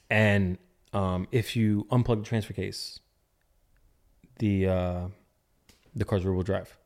And 0.09 0.57
um, 0.93 1.27
if 1.31 1.55
you 1.55 1.85
unplug 1.91 2.17
the 2.19 2.23
transfer 2.25 2.53
case, 2.53 2.99
the 4.39 4.67
uh, 4.67 5.07
the 5.95 6.05
car's 6.05 6.23
rear 6.25 6.33
wheel 6.33 6.43
drive. 6.43 6.77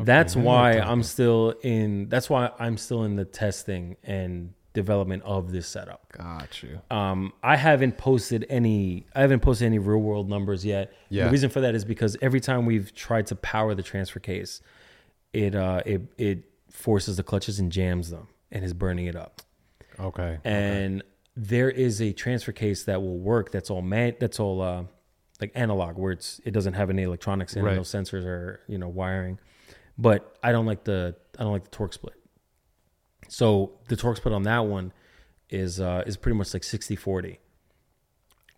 That's 0.00 0.36
now 0.36 0.42
we're 0.42 0.46
why. 0.46 0.72
I'm 0.78 1.02
still 1.02 1.54
in. 1.62 2.08
That's 2.08 2.28
why 2.30 2.50
I'm 2.58 2.76
still 2.76 3.04
in 3.04 3.16
the 3.16 3.24
testing 3.24 3.96
and 4.02 4.52
development 4.72 5.22
of 5.24 5.52
this 5.52 5.66
setup. 5.66 6.12
Got 6.12 6.62
you. 6.62 6.80
Um, 6.90 7.32
I 7.42 7.56
haven't 7.56 7.98
posted 7.98 8.46
any. 8.48 9.06
I 9.14 9.22
haven't 9.22 9.40
posted 9.40 9.66
any 9.66 9.78
real 9.78 9.98
world 9.98 10.28
numbers 10.28 10.64
yet. 10.64 10.92
Yeah. 11.08 11.24
The 11.24 11.30
reason 11.30 11.50
for 11.50 11.60
that 11.62 11.74
is 11.74 11.84
because 11.84 12.16
every 12.20 12.40
time 12.40 12.66
we've 12.66 12.94
tried 12.94 13.26
to 13.28 13.36
power 13.36 13.74
the 13.74 13.82
transfer 13.82 14.20
case, 14.20 14.60
it 15.32 15.54
uh 15.54 15.82
it 15.86 16.02
it 16.18 16.44
forces 16.70 17.16
the 17.16 17.22
clutches 17.22 17.58
and 17.58 17.72
jams 17.72 18.10
them 18.10 18.28
and 18.52 18.64
is 18.64 18.74
burning 18.74 19.06
it 19.06 19.16
up. 19.16 19.42
Okay. 19.98 20.38
And 20.44 21.02
there 21.36 21.70
is 21.70 22.00
a 22.00 22.12
transfer 22.12 22.52
case 22.52 22.84
that 22.84 23.00
will 23.00 23.18
work. 23.18 23.50
That's 23.50 23.70
all 23.70 23.82
man. 23.82 24.14
That's 24.20 24.40
all 24.40 24.60
uh, 24.62 24.84
like 25.40 25.52
analog, 25.54 25.96
where 25.98 26.12
it's 26.12 26.40
it 26.44 26.52
doesn't 26.52 26.74
have 26.74 26.90
any 26.90 27.02
electronics 27.02 27.54
in 27.56 27.64
Right. 27.64 27.72
it, 27.74 27.76
no 27.76 27.82
sensors 27.82 28.24
or 28.24 28.60
you 28.68 28.78
know 28.78 28.88
wiring. 28.88 29.38
But 29.98 30.36
I 30.42 30.52
don't 30.52 30.66
like 30.66 30.84
the 30.84 31.16
I 31.38 31.42
don't 31.42 31.52
like 31.52 31.64
the 31.64 31.70
torque 31.70 31.92
split. 31.92 32.14
So 33.28 33.72
the 33.88 33.96
torque 33.96 34.16
split 34.18 34.34
on 34.34 34.44
that 34.44 34.60
one 34.66 34.92
is 35.50 35.80
uh, 35.80 36.04
is 36.06 36.16
pretty 36.16 36.36
much 36.36 36.52
like 36.54 36.62
60-40, 36.62 37.38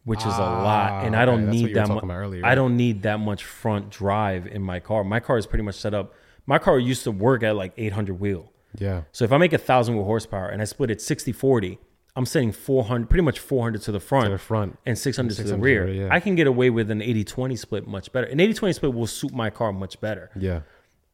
which 0.05 0.21
is 0.21 0.27
a 0.27 0.41
lot, 0.41 1.05
and 1.05 1.15
I 1.17 1.23
Ah, 1.23 1.27
don't 1.27 1.45
what 1.47 1.51
need 1.55 1.75
that 1.75 1.89
much. 1.89 2.05
I 2.45 2.55
don't 2.55 2.77
need 2.77 3.03
that 3.03 3.19
much 3.21 3.45
front 3.45 3.91
drive 3.91 4.47
in 4.47 4.63
my 4.63 4.81
car. 4.81 5.05
My 5.05 5.21
car 5.21 5.39
is 5.39 5.47
pretty 5.47 5.65
much 5.65 5.77
set 5.77 5.95
up. 5.95 6.13
My 6.47 6.59
car 6.59 6.79
used 6.79 7.05
to 7.05 7.11
work 7.11 7.43
at 7.43 7.57
like 7.57 7.73
eight 7.77 7.93
hundred 7.93 8.21
wheel. 8.21 8.53
Yeah. 8.79 9.03
So 9.13 9.25
if 9.25 9.33
I 9.33 9.39
make 9.39 9.53
a 9.53 9.59
thousand 9.59 9.97
with 9.97 10.05
horsepower 10.07 10.49
and 10.49 10.61
I 10.61 10.65
split 10.67 10.91
it 10.91 11.01
60 11.01 11.33
40, 11.33 11.79
I'm 12.19 12.27
setting 12.27 12.51
400, 12.53 13.09
pretty 13.09 13.23
much 13.23 13.39
400 13.39 13.81
to 13.82 13.93
the 13.93 14.01
front, 14.01 14.27
To 14.27 14.31
the 14.32 14.39
front. 14.39 14.77
and 14.85 14.99
600, 14.99 15.28
to 15.28 15.35
the 15.35 15.49
600 15.49 15.51
to 15.53 15.57
the 15.57 15.62
rear. 15.62 15.85
rear, 15.85 15.95
yeah. 16.07 16.09
I 16.15 16.19
can 16.20 16.35
get 16.35 16.47
away 16.49 16.69
with 16.69 16.90
an 16.90 17.01
80-20 17.01 17.57
split 17.59 17.86
much 17.86 18.11
better. 18.12 18.27
An 18.27 18.39
80-20 18.39 18.74
split 18.74 18.93
will 18.95 19.07
suit 19.07 19.32
my 19.32 19.51
car 19.51 19.73
much 19.73 20.01
better. 20.01 20.31
Yeah. 20.35 20.61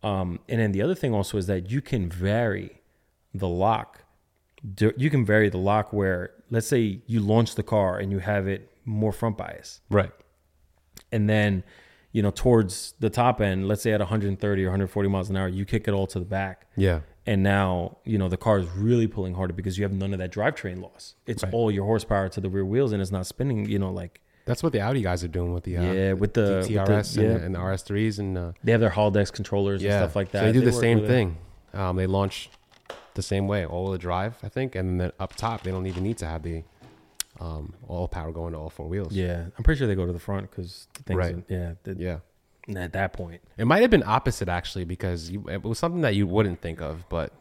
Um, 0.03 0.41
and 0.49 0.61
then 0.61 0.73
the 0.73 0.81
other 0.83 0.95
thing 0.95 1.13
also 1.13 1.37
is 1.37 1.47
that 1.47 1.71
you 1.71 1.81
can 1.83 2.09
vary 2.09 2.81
the 3.35 3.49
lock. 3.49 4.05
You 4.97 5.11
can 5.11 5.27
vary 5.27 5.51
the 5.51 5.59
lock 5.59 5.93
where, 5.93 6.31
let's 6.51 6.67
say, 6.67 7.03
you 7.07 7.21
launch 7.21 7.55
the 7.55 7.63
car 7.63 7.99
and 7.99 8.11
you 8.11 8.21
have 8.21 8.47
it 8.49 8.71
more 8.87 9.13
front 9.13 9.37
bias, 9.37 9.81
Right. 9.91 10.13
and 11.13 11.29
then, 11.29 11.65
you 12.13 12.23
know, 12.23 12.31
towards 12.31 12.95
the 12.99 13.11
top 13.11 13.41
end, 13.43 13.69
let's 13.69 13.83
say 13.83 13.93
at 13.93 14.01
130 14.01 14.63
or 14.65 14.69
140 14.69 15.09
miles 15.11 15.29
an 15.29 15.37
hour, 15.37 15.49
you 15.49 15.65
kick 15.67 15.87
it 15.89 15.93
all 15.93 16.07
to 16.09 16.19
the 16.19 16.25
back, 16.25 16.67
Yeah. 16.77 17.01
And 17.27 17.43
now 17.43 17.99
you 18.05 18.19
know 18.19 18.29
the 18.29 18.37
car 18.37 18.59
is 18.59 18.69
really 18.71 19.07
pulling 19.07 19.35
harder 19.35 19.53
because 19.53 19.79
you 19.79 19.85
have 19.85 19.93
none 19.93 20.13
of 20.13 20.19
that 20.19 20.31
drivetrain 20.33 20.81
loss. 20.83 21.15
It's 21.27 21.43
Right. 21.43 21.53
all 21.53 21.71
your 21.71 21.85
horsepower 21.87 22.29
to 22.31 22.41
the 22.41 22.49
rear 22.51 22.65
wheels, 22.65 22.93
and 22.93 23.01
it's 23.03 23.11
not 23.13 23.27
spinning. 23.27 23.69
You 23.69 23.79
know, 23.79 23.91
like 23.91 24.21
That's 24.47 24.63
what 24.63 24.73
the 24.73 24.81
Audi 24.81 25.01
guys 25.03 25.25
are 25.25 25.29
doing 25.29 25.55
with 25.55 25.65
the 25.65 25.79
uh, 25.79 25.83
Yeah, 25.93 26.13
with 26.13 26.35
the- 26.35 26.61
the- 26.67 26.75
TRS 26.75 27.17
yeah. 27.17 27.31
and, 27.31 27.45
and 27.45 27.55
the 27.55 27.59
RS3s 27.61 28.19
and 28.19 28.37
uh, 28.37 28.53
they 28.63 28.73
have 28.73 28.81
their 28.83 28.91
Haldex 28.91 29.33
controllers 29.33 29.83
and 29.83 29.91
stuff 29.93 30.15
like 30.17 30.31
that. 30.33 30.41
So 30.41 30.47
they 30.47 30.53
do 30.53 30.61
the 30.61 30.73
same 30.73 31.07
thing. 31.07 31.39
Um, 31.73 31.97
they 31.97 32.07
launch 32.07 32.51
the 33.15 33.23
same 33.23 33.47
way, 33.49 33.65
all 33.65 33.91
wheel 33.91 33.99
drive, 33.99 34.37
I 34.43 34.49
think, 34.49 34.75
and 34.75 35.01
then 35.01 35.13
up 35.19 35.35
top 35.35 35.63
they 35.63 35.71
don't 35.71 35.87
even 35.87 36.03
need 36.03 36.19
to 36.19 36.27
have 36.27 36.43
the 36.43 36.63
um, 37.41 37.73
all 37.89 38.07
power 38.07 38.31
going 38.33 38.53
to 38.53 38.59
all 38.59 38.71
four 38.71 38.87
wheels. 38.87 39.13
Yeah, 39.13 39.47
I'm 39.57 39.65
pretty 39.65 39.79
sure 39.79 39.87
they 39.89 39.95
go 39.97 40.07
to 40.07 40.13
the 40.13 40.19
front 40.21 40.51
because 40.51 40.87
the 40.95 41.03
things. 41.05 41.19
Right. 41.19 41.37
Yeah, 41.49 41.73
the, 41.83 41.95
yeah. 41.99 42.19
At 42.75 42.95
that 42.95 43.13
point, 43.13 43.43
It 43.59 43.67
might 43.67 43.83
have 43.83 43.91
been 43.91 44.03
opposite 44.05 44.49
actually 44.49 44.85
because 44.87 45.31
you, 45.31 45.45
it 45.51 45.63
was 45.63 45.79
something 45.79 46.01
that 46.01 46.15
you 46.15 46.27
wouldn't 46.27 46.63
think 46.63 46.81
of, 46.81 47.05
but 47.11 47.33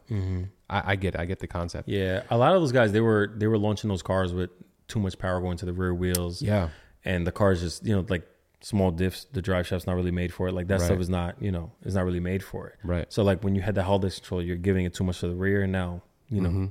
I, 0.69 0.81
I 0.91 0.95
get. 0.97 1.17
I 1.17 1.23
get 1.25 1.39
the 1.39 1.47
concept. 1.47 1.87
Mm-hmm. 1.87 1.97
yeah, 1.97 2.23
a 2.29 2.37
lot 2.37 2.53
of 2.55 2.61
those 2.61 2.71
guys 2.73 2.91
they 2.91 2.99
were 3.01 3.31
they 3.37 3.47
were 3.47 3.57
launching 3.57 3.87
those 3.89 4.01
cars 4.03 4.33
with 4.33 4.49
too 4.89 4.99
much 4.99 5.17
power 5.17 5.39
going 5.39 5.55
to 5.57 5.65
the 5.65 5.71
rear 5.73 5.93
wheels. 5.93 6.41
Yeah. 6.41 6.69
and 7.05 7.25
the 7.25 7.31
car's 7.31 7.61
just 7.61 7.85
you 7.85 7.95
know 7.95 8.05
like 8.09 8.27
small 8.61 8.91
diffs. 8.91 9.25
The 9.31 9.41
drive 9.41 9.65
shaft's 9.65 9.87
not 9.87 9.95
really 9.95 10.11
made 10.11 10.33
for 10.33 10.49
it. 10.49 10.53
Like 10.53 10.67
that 10.67 10.79
Right. 10.79 10.85
stuff 10.87 10.99
is 10.99 11.09
not 11.09 11.41
you 11.41 11.51
know 11.51 11.71
is 11.83 11.95
not 11.95 12.03
really 12.05 12.19
made 12.19 12.43
for 12.43 12.67
it. 12.67 12.75
Right. 12.83 13.11
So 13.11 13.23
like 13.23 13.43
when 13.45 13.55
you 13.55 13.61
had 13.61 13.75
the 13.75 13.81
Haldex 13.83 14.15
control, 14.15 14.41
you're 14.41 14.57
giving 14.57 14.83
it 14.85 14.93
too 14.93 15.03
much 15.05 15.21
to 15.21 15.29
the 15.29 15.35
rear, 15.35 15.61
and 15.63 15.71
now 15.71 16.01
you 16.27 16.41
know 16.41 16.49
Mm-hmm. 16.49 16.65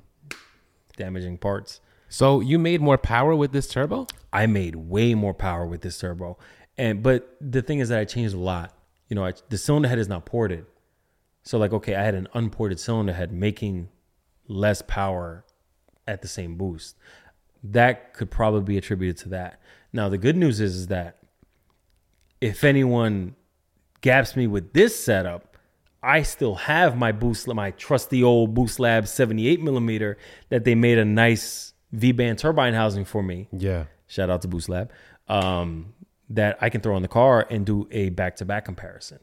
damaging 0.96 1.38
parts. 1.38 1.80
So 2.08 2.40
you 2.40 2.58
made 2.58 2.82
more 2.82 2.98
power 2.98 3.34
with 3.34 3.52
this 3.52 3.66
turbo? 3.66 4.06
I 4.32 4.46
made 4.46 4.76
way 4.76 5.14
more 5.14 5.32
power 5.32 5.66
with 5.66 5.80
this 5.80 5.98
turbo. 5.98 6.36
And 6.78 7.02
but 7.02 7.36
the 7.40 7.62
thing 7.62 7.78
is 7.80 7.88
that 7.90 7.98
I 7.98 8.04
changed 8.04 8.34
a 8.34 8.38
lot. 8.38 8.74
You 9.08 9.16
know, 9.16 9.24
I, 9.26 9.32
the 9.50 9.58
cylinder 9.58 9.88
head 9.88 9.98
is 9.98 10.08
not 10.08 10.24
ported. 10.24 10.66
So 11.42 11.58
like 11.58 11.72
okay, 11.72 11.94
I 11.94 12.02
had 12.02 12.14
an 12.14 12.28
unported 12.34 12.78
cylinder 12.80 13.12
head 13.12 13.32
making 13.32 13.88
less 14.48 14.82
power 14.82 15.44
at 16.06 16.22
the 16.22 16.28
same 16.28 16.56
boost. 16.56 16.96
That 17.62 18.14
could 18.14 18.30
probably 18.30 18.62
be 18.62 18.78
attributed 18.78 19.16
to 19.24 19.28
that. 19.30 19.60
Now 19.92 20.08
the 20.08 20.18
good 20.18 20.36
news 20.36 20.60
is, 20.60 20.74
is 20.76 20.86
that 20.88 21.18
if 22.40 22.64
anyone 22.64 23.36
gaps 24.00 24.34
me 24.36 24.46
with 24.46 24.72
this 24.72 24.98
setup, 24.98 25.56
I 26.02 26.22
still 26.22 26.56
have 26.56 26.96
my 26.96 27.12
boost, 27.12 27.46
my 27.46 27.70
trusty 27.72 28.22
old 28.22 28.54
Boost 28.54 28.80
Lab 28.80 29.06
78 29.06 29.62
millimeter 29.62 30.18
that 30.48 30.64
they 30.64 30.74
made 30.74 30.98
a 30.98 31.04
nice 31.04 31.74
V 31.92 32.10
band 32.12 32.38
turbine 32.38 32.74
housing 32.74 33.04
for 33.04 33.22
me 33.22 33.48
Yeah. 33.52 33.84
shout 34.08 34.28
out 34.30 34.42
to 34.42 34.48
Boost 34.48 34.68
Lab, 34.68 34.90
um, 35.28 35.94
that 36.34 36.56
I 36.60 36.68
can 36.70 36.80
throw 36.80 36.96
in 36.96 37.02
the 37.02 37.08
car 37.08 37.46
and 37.50 37.64
do 37.66 37.88
a 37.90 38.08
back 38.10 38.36
to 38.36 38.44
back 38.44 38.64
comparison, 38.64 39.18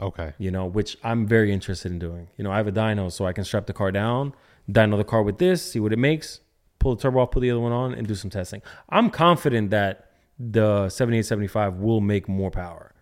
Okay. 0.00 0.32
you 0.38 0.50
know, 0.50 0.66
which 0.66 0.96
I'm 1.02 1.26
very 1.26 1.52
interested 1.52 1.90
in 1.92 1.98
doing. 1.98 2.28
You 2.36 2.44
know, 2.44 2.50
I 2.52 2.56
have 2.58 2.66
a 2.66 2.72
dyno, 2.72 3.10
so 3.12 3.26
I 3.26 3.32
can 3.32 3.44
strap 3.44 3.66
the 3.66 3.72
car 3.72 3.90
down, 3.92 4.32
dyno 4.70 4.96
the 4.96 5.04
car 5.04 5.22
with 5.22 5.38
this, 5.38 5.72
see 5.72 5.80
what 5.80 5.92
it 5.92 5.98
makes, 5.98 6.40
pull 6.78 6.94
the 6.94 7.02
turbo 7.02 7.20
off, 7.20 7.30
put 7.30 7.40
the 7.40 7.50
other 7.50 7.60
one 7.60 7.72
on, 7.72 7.94
and 7.94 8.06
do 8.06 8.14
some 8.14 8.30
testing. 8.30 8.62
I'm 8.88 9.10
confident 9.10 9.70
that 9.70 10.10
the 10.38 10.88
7875 10.88 11.76
will 11.76 12.00
make 12.00 12.28
more 12.28 12.50
power. 12.50 12.92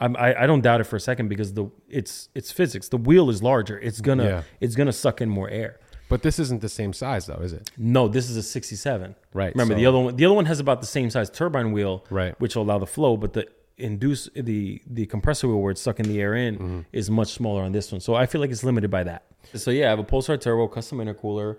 I'm, 0.00 0.16
I, 0.16 0.42
I 0.42 0.46
don't 0.46 0.60
doubt 0.60 0.80
it 0.80 0.84
for 0.84 0.96
a 0.96 1.00
second 1.00 1.28
because 1.28 1.52
the 1.54 1.66
it's 1.88 2.28
it's 2.34 2.50
physics. 2.50 2.88
The 2.88 2.96
wheel 2.96 3.30
is 3.30 3.42
larger. 3.42 3.78
It's 3.78 4.00
gonna 4.00 4.24
Yeah. 4.24 4.42
it's 4.60 4.74
gonna 4.74 4.92
suck 4.92 5.20
in 5.20 5.28
more 5.28 5.48
air. 5.48 5.78
But 6.08 6.22
this 6.22 6.38
isn't 6.38 6.60
the 6.60 6.68
same 6.68 6.92
size 6.92 7.26
though, 7.26 7.40
is 7.42 7.52
it? 7.52 7.70
No, 7.76 8.08
this 8.08 8.28
is 8.30 8.36
a 8.36 8.42
67. 8.42 9.14
Right, 9.32 9.52
Remember 9.54 9.74
the 9.74 9.86
other 9.86 9.98
one. 9.98 10.16
The 10.16 10.24
other 10.26 10.34
one 10.34 10.44
has 10.46 10.60
about 10.60 10.80
the 10.80 10.86
same 10.86 11.10
size 11.10 11.30
turbine 11.30 11.72
wheel, 11.72 12.04
Right. 12.10 12.38
which 12.40 12.54
will 12.56 12.62
allow 12.62 12.78
the 12.78 12.86
flow. 12.86 13.16
But 13.16 13.32
the 13.32 13.46
induce 13.76 14.28
the 14.36 14.80
the 14.86 15.06
compressor 15.06 15.48
wheel 15.48 15.60
where 15.60 15.72
it's 15.72 15.80
sucking 15.80 16.06
the 16.06 16.20
air 16.20 16.34
in 16.34 16.54
Mm-hmm. 16.56 16.80
is 16.92 17.10
much 17.10 17.32
smaller 17.32 17.62
on 17.62 17.72
this 17.72 17.90
one. 17.90 18.00
So 18.00 18.14
I 18.14 18.26
feel 18.26 18.40
like 18.40 18.50
it's 18.50 18.62
limited 18.64 18.90
by 18.90 19.02
that. 19.04 19.24
So 19.54 19.70
yeah, 19.70 19.86
I 19.86 19.90
have 19.90 19.98
a 19.98 20.04
Pulsar 20.04 20.40
Turbo 20.40 20.68
custom 20.68 20.98
intercooler. 20.98 21.56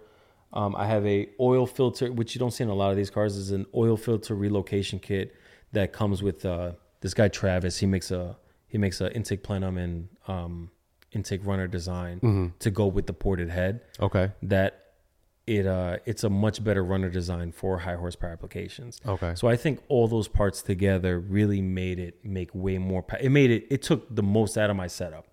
Um, 0.54 0.76
I 0.78 0.88
have 0.88 1.06
a 1.06 1.28
oil 1.40 1.66
filter, 1.68 2.12
which 2.14 2.34
you 2.34 2.40
don't 2.40 2.52
see 2.52 2.64
in 2.64 2.70
a 2.70 2.74
lot 2.74 2.90
of 2.92 2.96
these 2.98 3.10
cars, 3.10 3.36
is 3.36 3.52
an 3.52 3.66
oil 3.76 3.98
filter 3.98 4.34
relocation 4.36 5.00
kit 5.00 5.36
that 5.74 5.92
comes 5.92 6.24
with 6.24 6.46
uh, 6.46 6.72
this 7.02 7.14
guy 7.14 7.28
Travis. 7.28 7.78
He 7.80 7.86
makes 7.86 8.10
a 8.12 8.38
he 8.68 8.78
makes 8.78 9.02
a 9.02 9.14
intake 9.14 9.44
plenum 9.44 9.78
and 9.78 10.08
um, 10.28 10.72
intake 11.16 11.42
runner 11.46 11.68
design 11.68 12.18
Mm-hmm. 12.18 12.48
to 12.60 12.70
go 12.70 12.86
with 12.88 13.06
the 13.08 13.14
ported 13.14 13.50
head 13.50 13.82
Okay. 14.00 14.32
that 14.44 14.72
it 15.48 15.66
uh 15.68 15.98
it's 16.06 16.24
a 16.24 16.30
much 16.30 16.64
better 16.64 16.84
runner 16.84 17.10
design 17.10 17.52
for 17.52 17.78
high 17.80 17.96
horsepower 17.96 18.32
applications. 18.32 19.00
Okay. 19.16 19.34
So 19.36 19.48
I 19.48 19.56
think 19.56 19.80
all 19.88 20.08
those 20.08 20.28
parts 20.28 20.62
together 20.62 21.20
really 21.20 21.62
made 21.62 22.00
it 22.00 22.14
make 22.24 22.50
way 22.54 22.78
more 22.80 23.02
pa- 23.04 23.18
it 23.22 23.30
made 23.30 23.52
it 23.52 23.66
it 23.70 23.82
took 23.82 24.02
the 24.20 24.24
most 24.24 24.58
out 24.58 24.70
of 24.70 24.76
my 24.76 24.88
setup. 24.88 25.26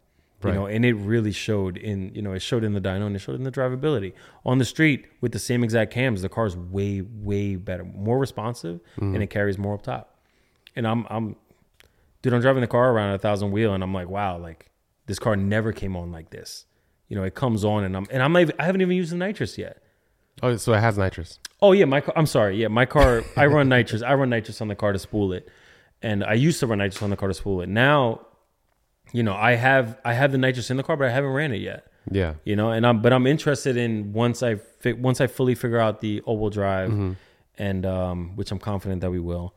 You 0.44 0.48
Right. 0.50 0.54
know, 0.56 0.66
and 0.66 0.84
it 0.84 0.94
really 0.94 1.30
showed 1.30 1.76
in, 1.76 2.12
you 2.16 2.20
know, 2.20 2.32
it 2.32 2.42
showed 2.42 2.64
in 2.64 2.72
the 2.74 2.80
dyno 2.80 3.06
and 3.06 3.14
it 3.14 3.20
showed 3.20 3.36
in 3.36 3.44
the 3.44 3.52
drivability. 3.52 4.12
On 4.44 4.58
the 4.58 4.64
street 4.64 5.06
with 5.20 5.30
the 5.30 5.38
same 5.38 5.62
exact 5.62 5.92
cams, 5.92 6.20
the 6.20 6.28
car's 6.28 6.56
way 6.56 7.00
way 7.00 7.54
better, 7.56 7.84
more 7.84 8.18
responsive 8.18 8.80
Mm-hmm. 8.96 9.14
and 9.14 9.22
it 9.22 9.30
carries 9.30 9.56
more 9.56 9.74
up 9.74 9.82
top. 9.82 10.18
And 10.76 10.84
I'm 10.86 11.06
I'm 11.08 11.36
dude, 12.20 12.34
I'm 12.34 12.40
driving 12.42 12.60
the 12.60 12.66
car 12.76 12.90
around 12.92 13.14
a 13.14 13.18
thousand 13.18 13.52
wheel 13.52 13.72
and 13.72 13.82
I'm 13.84 13.94
like, 13.94 14.08
wow, 14.10 14.36
like 14.36 14.68
this 15.06 15.18
car 15.18 15.36
never 15.36 15.72
came 15.72 15.96
on 15.96 16.12
like 16.12 16.30
this. 16.30 16.66
You 17.08 17.16
know, 17.16 17.24
it 17.24 17.34
comes 17.34 17.64
on 17.64 17.84
and 17.84 17.96
I'm 17.96 18.06
and 18.10 18.22
I'm 18.22 18.36
even, 18.38 18.54
I 18.58 18.64
haven't 18.64 18.80
even 18.80 18.96
used 18.96 19.12
the 19.12 19.16
nitrous 19.16 19.58
yet. 19.58 19.82
Oh, 20.42 20.56
so 20.56 20.72
it 20.72 20.80
has 20.80 20.96
nitrous. 20.96 21.38
Oh 21.60 21.72
yeah, 21.72 21.84
my 21.84 22.00
car. 22.00 22.14
I'm 22.16 22.26
sorry. 22.26 22.56
Yeah, 22.56 22.68
my 22.68 22.86
car. 22.86 23.22
I 23.36 23.46
run 23.46 23.68
nitrous. 23.68 24.02
I 24.02 24.14
run 24.14 24.30
nitrous 24.30 24.60
on 24.60 24.68
the 24.68 24.74
car 24.74 24.92
to 24.92 24.98
spool 24.98 25.32
it, 25.32 25.48
and 26.00 26.24
I 26.24 26.32
used 26.34 26.58
to 26.60 26.66
run 26.66 26.78
nitrous 26.78 27.02
on 27.02 27.10
the 27.10 27.16
car 27.16 27.28
to 27.28 27.34
spool 27.34 27.60
it. 27.60 27.68
Now, 27.68 28.26
you 29.12 29.22
know, 29.22 29.34
I 29.34 29.54
have 29.56 29.98
I 30.04 30.14
have 30.14 30.32
the 30.32 30.38
nitrous 30.38 30.70
in 30.70 30.78
the 30.78 30.82
car, 30.82 30.96
but 30.96 31.06
I 31.06 31.10
haven't 31.10 31.30
ran 31.30 31.52
it 31.52 31.60
yet. 31.60 31.86
Yeah. 32.10 32.34
You 32.44 32.56
know, 32.56 32.70
and 32.70 32.86
I'm 32.86 33.02
but 33.02 33.12
I'm 33.12 33.26
interested 33.26 33.76
in 33.76 34.12
once 34.12 34.42
I 34.42 34.56
fi- 34.56 34.94
once 34.94 35.20
I 35.20 35.26
fully 35.26 35.54
figure 35.54 35.78
out 35.78 36.00
the 36.00 36.20
all-wheel 36.22 36.50
drive, 36.50 37.16
and 37.58 37.86
um, 37.86 38.34
which 38.36 38.50
I'm 38.50 38.58
confident 38.58 39.02
that 39.02 39.10
we 39.10 39.20
will. 39.20 39.54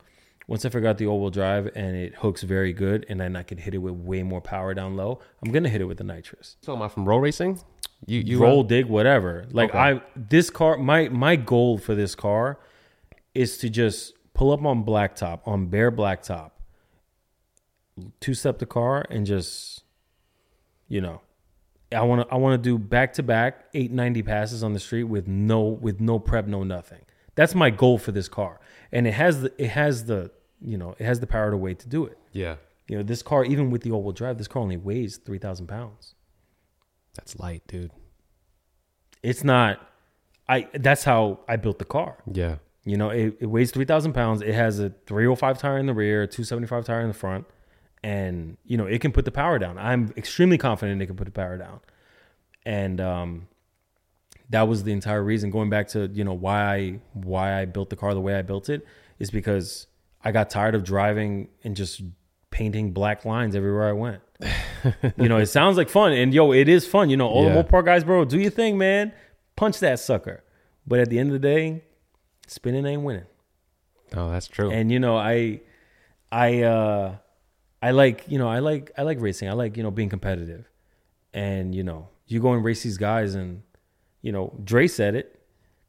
Once 0.48 0.64
I 0.64 0.68
figure 0.68 0.88
out 0.88 0.96
the 0.98 1.06
all-wheel 1.06 1.30
drive 1.30 1.68
and 1.74 1.96
it 1.96 2.14
hooks 2.16 2.42
very 2.42 2.72
good, 2.72 3.04
and 3.08 3.18
then 3.20 3.34
I 3.34 3.42
can 3.42 3.58
hit 3.58 3.74
it 3.74 3.78
with 3.78 3.94
way 3.94 4.22
more 4.22 4.40
power 4.40 4.74
down 4.74 4.94
low, 4.96 5.18
I'm 5.44 5.50
gonna 5.50 5.68
hit 5.68 5.80
it 5.80 5.84
with 5.86 5.98
the 5.98 6.04
nitrous 6.04 6.56
So 6.60 6.72
am 6.72 6.78
about 6.78 6.92
from 6.92 7.04
roll 7.04 7.20
racing? 7.20 7.60
You 8.06 8.20
you 8.20 8.38
roll 8.38 8.60
uh, 8.60 8.64
dig 8.64 8.86
whatever 8.86 9.46
like 9.50 9.70
Okay. 9.70 9.78
i 9.78 10.00
this 10.14 10.50
car 10.50 10.76
my 10.76 11.08
my 11.08 11.34
goal 11.34 11.78
for 11.78 11.94
this 11.94 12.14
car 12.14 12.58
is 13.34 13.56
to 13.58 13.70
just 13.70 14.12
pull 14.34 14.52
up 14.52 14.62
on 14.64 14.84
blacktop 14.84 15.40
on 15.46 15.66
bare 15.68 15.90
blacktop 15.90 16.50
two 18.20 18.34
step 18.34 18.58
the 18.58 18.66
car 18.66 19.06
and 19.10 19.24
just 19.24 19.82
you 20.88 21.00
know 21.00 21.22
i 21.90 22.02
want 22.02 22.20
to 22.28 22.34
i 22.34 22.36
want 22.36 22.62
to 22.62 22.70
do 22.70 22.78
back 22.78 23.14
to 23.14 23.22
back 23.22 23.64
890 23.72 24.22
passes 24.22 24.62
on 24.62 24.74
the 24.74 24.80
street 24.80 25.04
with 25.04 25.26
no 25.26 25.62
with 25.62 25.98
no 25.98 26.18
prep 26.18 26.46
no 26.46 26.62
nothing 26.64 27.00
that's 27.34 27.54
my 27.54 27.70
goal 27.70 27.96
for 27.96 28.12
this 28.12 28.28
car 28.28 28.60
and 28.96 29.06
it 29.06 29.12
has 29.12 29.42
the 29.42 29.52
it 29.58 29.68
has 29.68 30.06
the 30.06 30.30
you 30.60 30.78
know 30.78 30.94
it 30.98 31.04
has 31.04 31.20
the 31.20 31.26
power 31.26 31.50
to 31.50 31.56
weight 31.56 31.78
to 31.80 31.88
do 31.88 32.06
it. 32.06 32.18
Yeah. 32.32 32.56
you 32.88 32.96
know 32.96 33.02
this 33.02 33.22
car 33.22 33.44
even 33.44 33.70
with 33.70 33.82
the 33.82 33.90
all-wheel 33.90 34.12
drive 34.12 34.38
this 34.38 34.48
car 34.48 34.62
only 34.62 34.78
weighs 34.78 35.18
3000 35.18 35.66
pounds. 35.66 36.14
That's 37.14 37.38
light, 37.38 37.62
dude. 37.66 37.92
it's 39.22 39.44
not 39.44 39.80
i 40.48 40.68
that's 40.74 41.04
how 41.04 41.40
i 41.48 41.56
built 41.56 41.78
the 41.78 41.84
car. 41.84 42.16
Yeah. 42.32 42.56
you 42.84 42.96
know 42.96 43.10
it, 43.10 43.36
it 43.40 43.46
weighs 43.46 43.70
3000 43.70 44.14
pounds. 44.14 44.40
It 44.40 44.54
has 44.54 44.80
a 44.80 44.88
305 45.06 45.58
tire 45.58 45.78
in 45.78 45.86
the 45.86 45.94
rear 45.94 46.26
275 46.26 46.84
tire 46.86 47.02
in 47.02 47.08
the 47.08 47.14
front. 47.14 47.44
And 48.02 48.56
you 48.64 48.76
know 48.78 48.86
it 48.86 49.00
can 49.02 49.12
put 49.12 49.24
the 49.26 49.36
power 49.42 49.58
down. 49.58 49.76
I'm 49.76 50.12
extremely 50.16 50.56
confident 50.56 51.02
it 51.02 51.06
can 51.06 51.16
put 51.16 51.26
the 51.26 51.38
power 51.42 51.58
down. 51.58 51.80
And 52.64 53.00
um 53.00 53.48
that 54.50 54.62
was 54.68 54.84
the 54.84 54.92
entire 54.92 55.22
reason 55.22 55.50
going 55.50 55.68
back 55.70 55.88
to 55.88 56.08
you 56.12 56.22
know 56.24 56.34
why 56.34 56.74
i 56.76 57.00
why 57.14 57.60
i 57.60 57.64
built 57.64 57.90
the 57.90 57.96
car 57.96 58.14
the 58.14 58.20
way 58.20 58.34
i 58.34 58.42
built 58.42 58.68
it 58.68 58.86
is 59.18 59.30
because 59.30 59.86
i 60.24 60.30
got 60.32 60.48
tired 60.50 60.74
of 60.74 60.84
driving 60.84 61.48
and 61.64 61.74
just 61.76 62.02
painting 62.50 62.92
black 62.92 63.24
lines 63.24 63.54
everywhere 63.56 63.88
i 63.88 63.92
went. 63.92 64.20
You 65.16 65.28
know 65.28 65.38
it 65.38 65.46
sounds 65.46 65.76
like 65.76 65.88
fun 65.88 66.12
and 66.12 66.32
yo 66.32 66.52
it 66.52 66.68
is 66.68 66.86
fun. 66.86 67.10
You 67.10 67.16
know 67.16 67.26
all 67.28 67.44
Yeah. 67.46 67.54
the 67.60 67.64
Mopar 67.64 67.84
guys 67.84 68.04
bro 68.04 68.24
do 68.24 68.38
your 68.38 68.50
thing 68.52 68.78
man. 68.78 69.12
Punch 69.56 69.80
that 69.80 69.98
sucker. 69.98 70.44
But 70.86 71.00
at 71.00 71.10
the 71.10 71.18
end 71.18 71.30
of 71.30 71.32
the 71.32 71.38
day 71.40 71.82
spinning 72.46 72.86
ain't 72.86 73.02
winning. 73.02 73.24
Oh, 74.14 74.30
that's 74.30 74.46
true. 74.46 74.70
and 74.70 74.92
you 74.92 75.00
know 75.00 75.16
i 75.16 75.60
i 76.30 76.62
uh 76.62 77.16
i 77.82 77.90
like 77.90 78.24
you 78.28 78.38
know 78.38 78.48
i 78.48 78.60
like 78.60 78.92
i 78.96 79.02
like 79.02 79.20
racing. 79.20 79.48
I 79.48 79.52
like 79.54 79.76
you 79.76 79.82
know 79.82 79.90
being 79.90 80.08
competitive. 80.10 80.70
And 81.34 81.74
you 81.74 81.82
know 81.82 82.08
you 82.28 82.38
go 82.40 82.52
and 82.52 82.62
race 82.64 82.82
these 82.84 82.98
guys 82.98 83.34
and 83.34 83.62
you 84.22 84.32
know 84.32 84.52
dre 84.64 84.86
said 84.86 85.14
it 85.14 85.40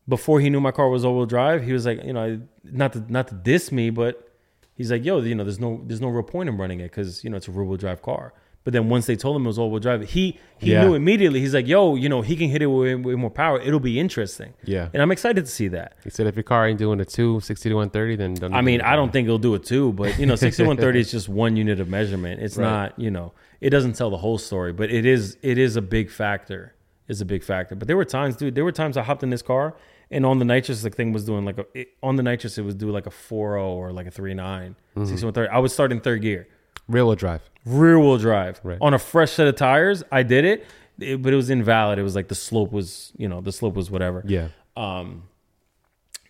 before 0.10 0.40
he 0.40 0.50
knew 0.50 0.62
my 0.62 0.72
car 0.72 0.88
was 0.90 1.04
all 1.04 1.18
wheel 1.18 1.26
drive, 1.26 1.64
he 1.66 1.74
was 1.74 1.86
like, 1.86 2.02
you 2.02 2.14
know, 2.14 2.40
not 2.64 2.94
to 2.94 3.04
not 3.12 3.28
to 3.28 3.36
diss 3.36 3.74
me, 3.74 3.90
but 3.90 4.32
he's 4.74 4.90
like, 4.90 5.04
yo, 5.04 5.20
you 5.20 5.36
know, 5.36 5.44
there's 5.44 5.60
no 5.60 5.82
there's 5.86 6.00
no 6.00 6.08
real 6.08 6.24
point 6.24 6.48
in 6.48 6.56
running 6.58 6.80
it 6.80 6.84
because 6.92 7.26
you 7.26 7.30
know 7.30 7.36
it's 7.36 7.50
a 7.50 7.52
rear 7.52 7.66
wheel 7.66 7.76
drive 7.78 8.02
car. 8.02 8.34
But 8.64 8.72
then 8.74 8.88
once 8.90 9.06
they 9.06 9.16
told 9.18 9.36
him 9.36 9.44
it 9.44 9.48
was 9.48 9.60
all 9.60 9.70
wheel 9.70 9.82
drive, 9.82 10.10
he 10.10 10.40
he 10.60 10.72
Yeah. 10.72 10.86
knew 10.86 10.94
immediately. 10.94 11.42
He's 11.42 11.54
like, 11.54 11.68
yo, 11.68 11.96
you 11.96 12.08
know, 12.08 12.22
he 12.22 12.38
can 12.38 12.48
hit 12.50 12.62
it 12.62 12.68
with, 12.68 13.02
with 13.02 13.18
more 13.18 13.30
power. 13.30 13.60
It'll 13.60 13.82
be 13.82 14.00
interesting. 14.00 14.54
Yeah. 14.64 14.88
and 14.94 15.02
I'm 15.02 15.12
excited 15.12 15.44
to 15.46 15.52
see 15.52 15.68
that. 15.70 15.98
He 16.06 16.10
said 16.10 16.26
if 16.26 16.36
your 16.38 16.44
car 16.44 16.66
ain't 16.68 16.80
doing 16.80 17.02
a 17.02 17.06
2, 17.06 17.42
60 17.42 17.70
to 17.70 17.76
130, 17.76 18.16
then 18.16 18.34
don't 18.36 18.54
I 18.54 18.62
mean. 18.62 18.80
I 18.80 18.96
don't 18.96 19.12
think 19.12 19.26
it'll 19.26 19.38
do 19.40 19.56
it 19.56 19.66
too, 19.66 19.92
but 19.92 20.18
you 20.18 20.26
know, 20.26 20.36
6130 20.48 21.00
is 21.02 21.12
just 21.12 21.28
one 21.28 21.58
unit 21.58 21.82
of 21.82 21.90
measurement. 21.90 22.42
It's 22.42 22.56
Right. 22.56 22.64
not, 22.66 22.98
you 23.00 23.12
know, 23.12 23.34
it 23.60 23.72
doesn't 23.72 23.94
tell 23.98 24.10
the 24.10 24.18
whole 24.18 24.38
story, 24.38 24.72
but 24.72 24.90
it 24.90 25.06
is 25.06 25.38
it 25.42 25.58
is 25.58 25.76
a 25.76 25.82
big 25.82 26.10
factor. 26.10 26.74
It's 27.08 27.22
a 27.22 27.26
big 27.26 27.44
factor. 27.44 27.76
But 27.76 27.88
there 27.88 27.96
were 27.98 28.06
times, 28.06 28.36
dude, 28.36 28.56
there 28.56 28.66
were 28.66 28.72
times 28.72 28.98
I 28.98 29.04
hopped 29.04 29.24
in 29.24 29.30
this 29.30 29.42
car 29.42 29.76
and 30.12 30.26
on 30.26 30.40
the 30.40 30.46
nitrous 30.46 30.82
the 30.82 30.90
thing 30.90 31.14
was 31.14 31.26
doing 31.26 31.46
like 31.46 31.58
a 31.58 31.66
it, 31.74 31.90
on 32.04 32.16
the 32.16 32.24
nitrous 32.24 32.58
it 32.58 32.64
was 32.64 32.76
doing 32.76 32.94
like 32.94 33.08
a 33.08 33.12
4.0 33.12 33.62
or 33.64 33.92
like 33.92 34.08
a 34.08 34.12
3.9, 34.12 34.36
Mm-hmm. 34.38 35.06
6130. 35.06 35.50
I 35.50 35.60
was 35.60 35.74
starting 35.74 36.00
third 36.02 36.22
gear. 36.22 36.48
Rear 36.88 37.06
wheel 37.06 37.16
drive. 37.16 37.42
Rear 37.66 38.00
wheel 38.00 38.18
drive. 38.18 38.60
Right. 38.64 38.78
On 38.82 38.94
a 38.94 39.00
fresh 39.00 39.32
set 39.32 39.48
of 39.48 39.56
tires, 39.56 40.04
I 40.12 40.24
did 40.24 40.46
it, 40.46 40.66
it, 41.00 41.22
but 41.22 41.34
it 41.34 41.36
was 41.36 41.50
invalid. 41.50 42.00
It 42.00 42.04
was 42.04 42.16
like 42.16 42.30
the 42.30 42.36
slope 42.36 42.72
was, 42.72 43.12
you 43.18 43.28
know, 43.28 43.42
the 43.42 43.52
slope 43.52 43.76
was 43.76 43.92
whatever. 43.92 44.24
Yeah. 44.26 44.48
Um, 44.76 45.24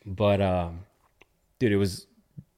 but 0.06 0.42
um, 0.42 0.80
dude, 1.60 1.72
it 1.72 1.78
was 1.78 2.08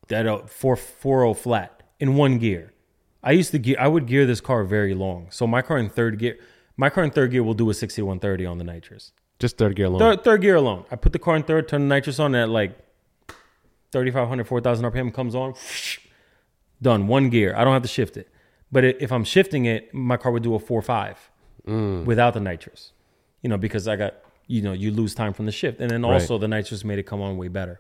that 0.07 0.27
uh, 0.27 0.39
four 0.45 0.75
four 0.75 1.23
oh 1.23 1.33
flat 1.33 1.83
in 1.99 2.15
one 2.15 2.37
gear. 2.37 2.73
I 3.21 3.31
used 3.31 3.51
to 3.51 3.59
gear. 3.59 3.75
I 3.79 3.87
would 3.87 4.05
gear 4.05 4.25
this 4.25 4.39
car 4.41 4.63
very 4.63 4.93
long. 4.93 5.27
So 5.29 5.45
my 5.45 5.61
car 5.61 5.77
in 5.77 5.89
third 5.89 6.19
gear, 6.19 6.37
my 6.79 6.89
car 6.89 7.03
in 7.03 7.11
third 7.11 7.31
gear 7.31 7.43
will 7.43 7.53
do 7.63 7.69
a 7.69 7.73
sixty 7.73 8.01
one 8.01 8.19
thirty 8.19 8.45
on 8.45 8.57
the 8.57 8.63
nitrous. 8.63 9.11
Just 9.37 9.57
third 9.57 9.75
gear 9.75 9.87
alone. 9.87 9.99
Third, 9.99 10.23
third 10.23 10.41
gear 10.41 10.55
alone. 10.55 10.85
I 10.91 10.95
put 10.95 11.11
the 11.13 11.19
car 11.19 11.35
in 11.35 11.43
third, 11.43 11.67
turn 11.67 11.81
the 11.87 11.93
nitrous 11.95 12.19
on 12.19 12.35
at 12.35 12.49
like 12.49 12.71
3,500, 13.91 14.45
4,000 14.47 14.85
RPM 14.91 15.13
comes 15.13 15.33
on. 15.35 15.53
Done. 16.81 17.07
One 17.07 17.29
gear. 17.29 17.53
I 17.55 17.63
don't 17.63 17.73
have 17.73 17.81
to 17.81 17.87
shift 17.87 18.17
it. 18.17 18.27
But 18.71 18.83
if 18.85 19.11
I'm 19.11 19.23
shifting 19.23 19.65
it, 19.65 19.93
my 19.93 20.15
car 20.17 20.31
would 20.31 20.43
do 20.43 20.53
a 20.55 20.59
four 20.59 20.81
five 20.81 21.17
without 21.65 22.33
the 22.33 22.39
nitrous. 22.39 22.93
You 23.41 23.49
know, 23.49 23.57
because 23.57 23.87
I 23.87 23.95
got 23.95 24.13
you 24.47 24.61
know 24.61 24.73
you 24.73 24.91
lose 24.91 25.13
time 25.15 25.33
from 25.33 25.45
the 25.45 25.51
shift, 25.51 25.79
and 25.81 25.89
then 25.91 26.01
Right. 26.03 26.13
also 26.13 26.37
the 26.37 26.47
nitrous 26.47 26.83
made 26.83 26.99
it 26.99 27.03
come 27.03 27.21
on 27.21 27.37
way 27.37 27.47
better. 27.47 27.79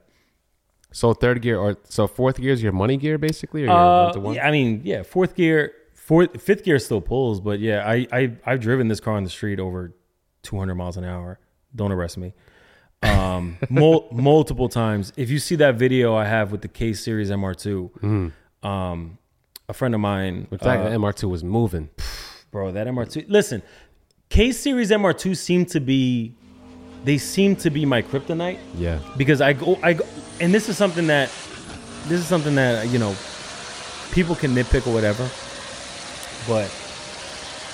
So 0.91 1.13
third 1.13 1.41
gear 1.43 1.57
or 1.59 1.77
so 1.83 2.07
fourth 2.07 2.37
gear 2.41 2.53
is 2.53 2.61
your 2.63 2.71
money 2.71 2.97
gear 2.97 3.17
basically, 3.17 3.63
or 3.63 3.67
your 3.67 3.75
Uh, 3.75 4.03
one 4.05 4.13
to 4.13 4.19
one? 4.19 4.33
yeah, 4.35 4.47
I 4.47 4.51
mean, 4.51 4.81
yeah, 4.83 5.03
fourth 5.03 5.35
gear, 5.35 5.71
fourth, 6.09 6.41
fifth 6.41 6.63
gear 6.63 6.79
still 6.79 7.01
pulls, 7.01 7.39
but 7.39 7.59
yeah, 7.59 7.87
I, 7.87 8.07
I 8.11 8.31
I've 8.43 8.59
driven 8.61 8.87
this 8.87 8.99
car 8.99 9.13
on 9.15 9.23
the 9.23 9.29
street 9.29 9.59
over 9.59 9.93
200 10.41 10.73
miles 10.73 10.97
an 10.97 11.03
hour. 11.05 11.39
Don't 11.75 11.91
arrest 11.91 12.17
me. 12.17 12.33
Um, 13.03 13.57
mul- 13.69 14.07
multiple 14.11 14.69
times. 14.69 15.13
If 15.17 15.29
you 15.29 15.37
see 15.37 15.55
that 15.57 15.75
video 15.75 16.15
I 16.15 16.25
have 16.25 16.51
with 16.51 16.61
the 16.63 16.67
K 16.67 16.93
Series 16.93 17.29
MR2, 17.29 18.31
um, 18.63 19.17
a 19.69 19.73
friend 19.73 19.93
of 19.93 20.01
mine, 20.01 20.47
In 20.51 20.57
fact, 20.57 20.81
uh, 20.81 20.89
the 20.89 20.95
MR2 20.97 21.29
was 21.29 21.43
moving. 21.43 21.89
bro, 22.51 22.71
that 22.71 22.87
MR2. 22.87 23.25
Listen, 23.27 23.61
K 24.29 24.51
Series 24.51 24.89
MR2 24.89 25.37
seem 25.37 25.63
to 25.67 25.79
be, 25.79 26.33
they 27.05 27.19
seem 27.19 27.55
to 27.57 27.69
be 27.69 27.85
my 27.85 28.01
kryptonite 28.01 28.57
Yeah. 28.75 28.97
because 29.15 29.41
I 29.41 29.53
go, 29.53 29.77
I 29.83 29.93
go, 29.93 30.05
and 30.41 30.51
this 30.51 30.69
is 30.69 30.75
something 30.75 31.05
that, 31.07 31.29
this 32.07 32.19
is 32.19 32.25
something 32.25 32.55
that 32.55 32.87
you 32.87 32.97
know, 32.97 33.15
people 34.11 34.33
can 34.35 34.55
nitpick 34.55 34.87
or 34.87 34.93
whatever, 34.93 35.29
but 36.49 36.69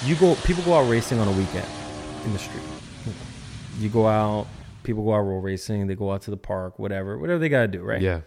you 0.05 0.15
go, 0.17 0.35
people 0.43 0.61
go 0.63 0.73
out 0.75 0.87
racing 0.89 1.17
on 1.19 1.27
a 1.27 1.31
weekend 1.31 1.65
in 2.25 2.33
the 2.33 2.39
street. 2.39 2.61
You 3.79 3.89
go 3.89 4.05
out, 4.07 4.45
people 4.83 5.03
go 5.03 5.13
out 5.13 5.21
roll 5.21 5.39
racing, 5.41 5.87
they 5.87 5.95
go 5.95 6.11
out 6.11 6.21
to 6.23 6.31
the 6.31 6.37
park, 6.37 6.77
whatever, 6.77 7.17
whatever 7.17 7.39
they 7.39 7.49
gotta 7.49 7.67
do, 7.67 7.81
right? 7.81 8.01
Yeah. 8.01 8.21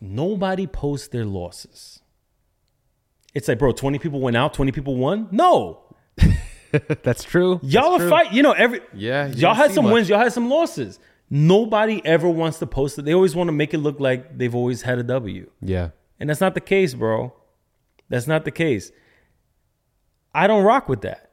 Nobody 0.00 0.66
posts 0.66 1.08
their 1.08 1.24
losses. 1.24 2.00
It's 3.34 3.46
like, 3.48 3.58
bro, 3.58 3.72
twenty 3.72 3.98
people 3.98 4.20
went 4.20 4.36
out, 4.36 4.54
twenty 4.54 4.72
people 4.72 4.96
won. 4.96 5.28
No, 5.30 5.82
That's 7.02 7.22
true. 7.24 7.60
y'all 7.62 7.98
That's 7.98 8.04
are 8.04 8.08
fight. 8.08 8.32
You 8.32 8.42
know, 8.42 8.52
every 8.52 8.80
Yeah, 8.94 9.26
y'all 9.28 9.54
had 9.54 9.72
some 9.72 9.84
much. 9.84 9.92
wins, 9.92 10.08
y'all 10.08 10.18
had 10.18 10.32
some 10.32 10.48
losses. 10.48 10.98
Nobody 11.28 12.00
ever 12.04 12.28
wants 12.28 12.58
to 12.58 12.66
post 12.66 12.98
it. 12.98 13.04
They 13.04 13.14
always 13.14 13.36
want 13.36 13.48
to 13.48 13.52
make 13.52 13.72
it 13.72 13.78
look 13.78 14.00
like 14.00 14.36
they've 14.36 14.54
always 14.54 14.82
had 14.82 14.98
a 14.98 15.02
W, 15.04 15.48
Yeah. 15.60 15.90
and 16.18 16.28
that's 16.28 16.40
not 16.40 16.54
the 16.54 16.60
case, 16.60 16.94
bro. 16.94 17.32
That's 18.10 18.26
not 18.26 18.44
the 18.44 18.50
case. 18.50 18.92
I 20.34 20.46
don't 20.46 20.64
rock 20.64 20.88
with 20.88 21.00
that. 21.00 21.30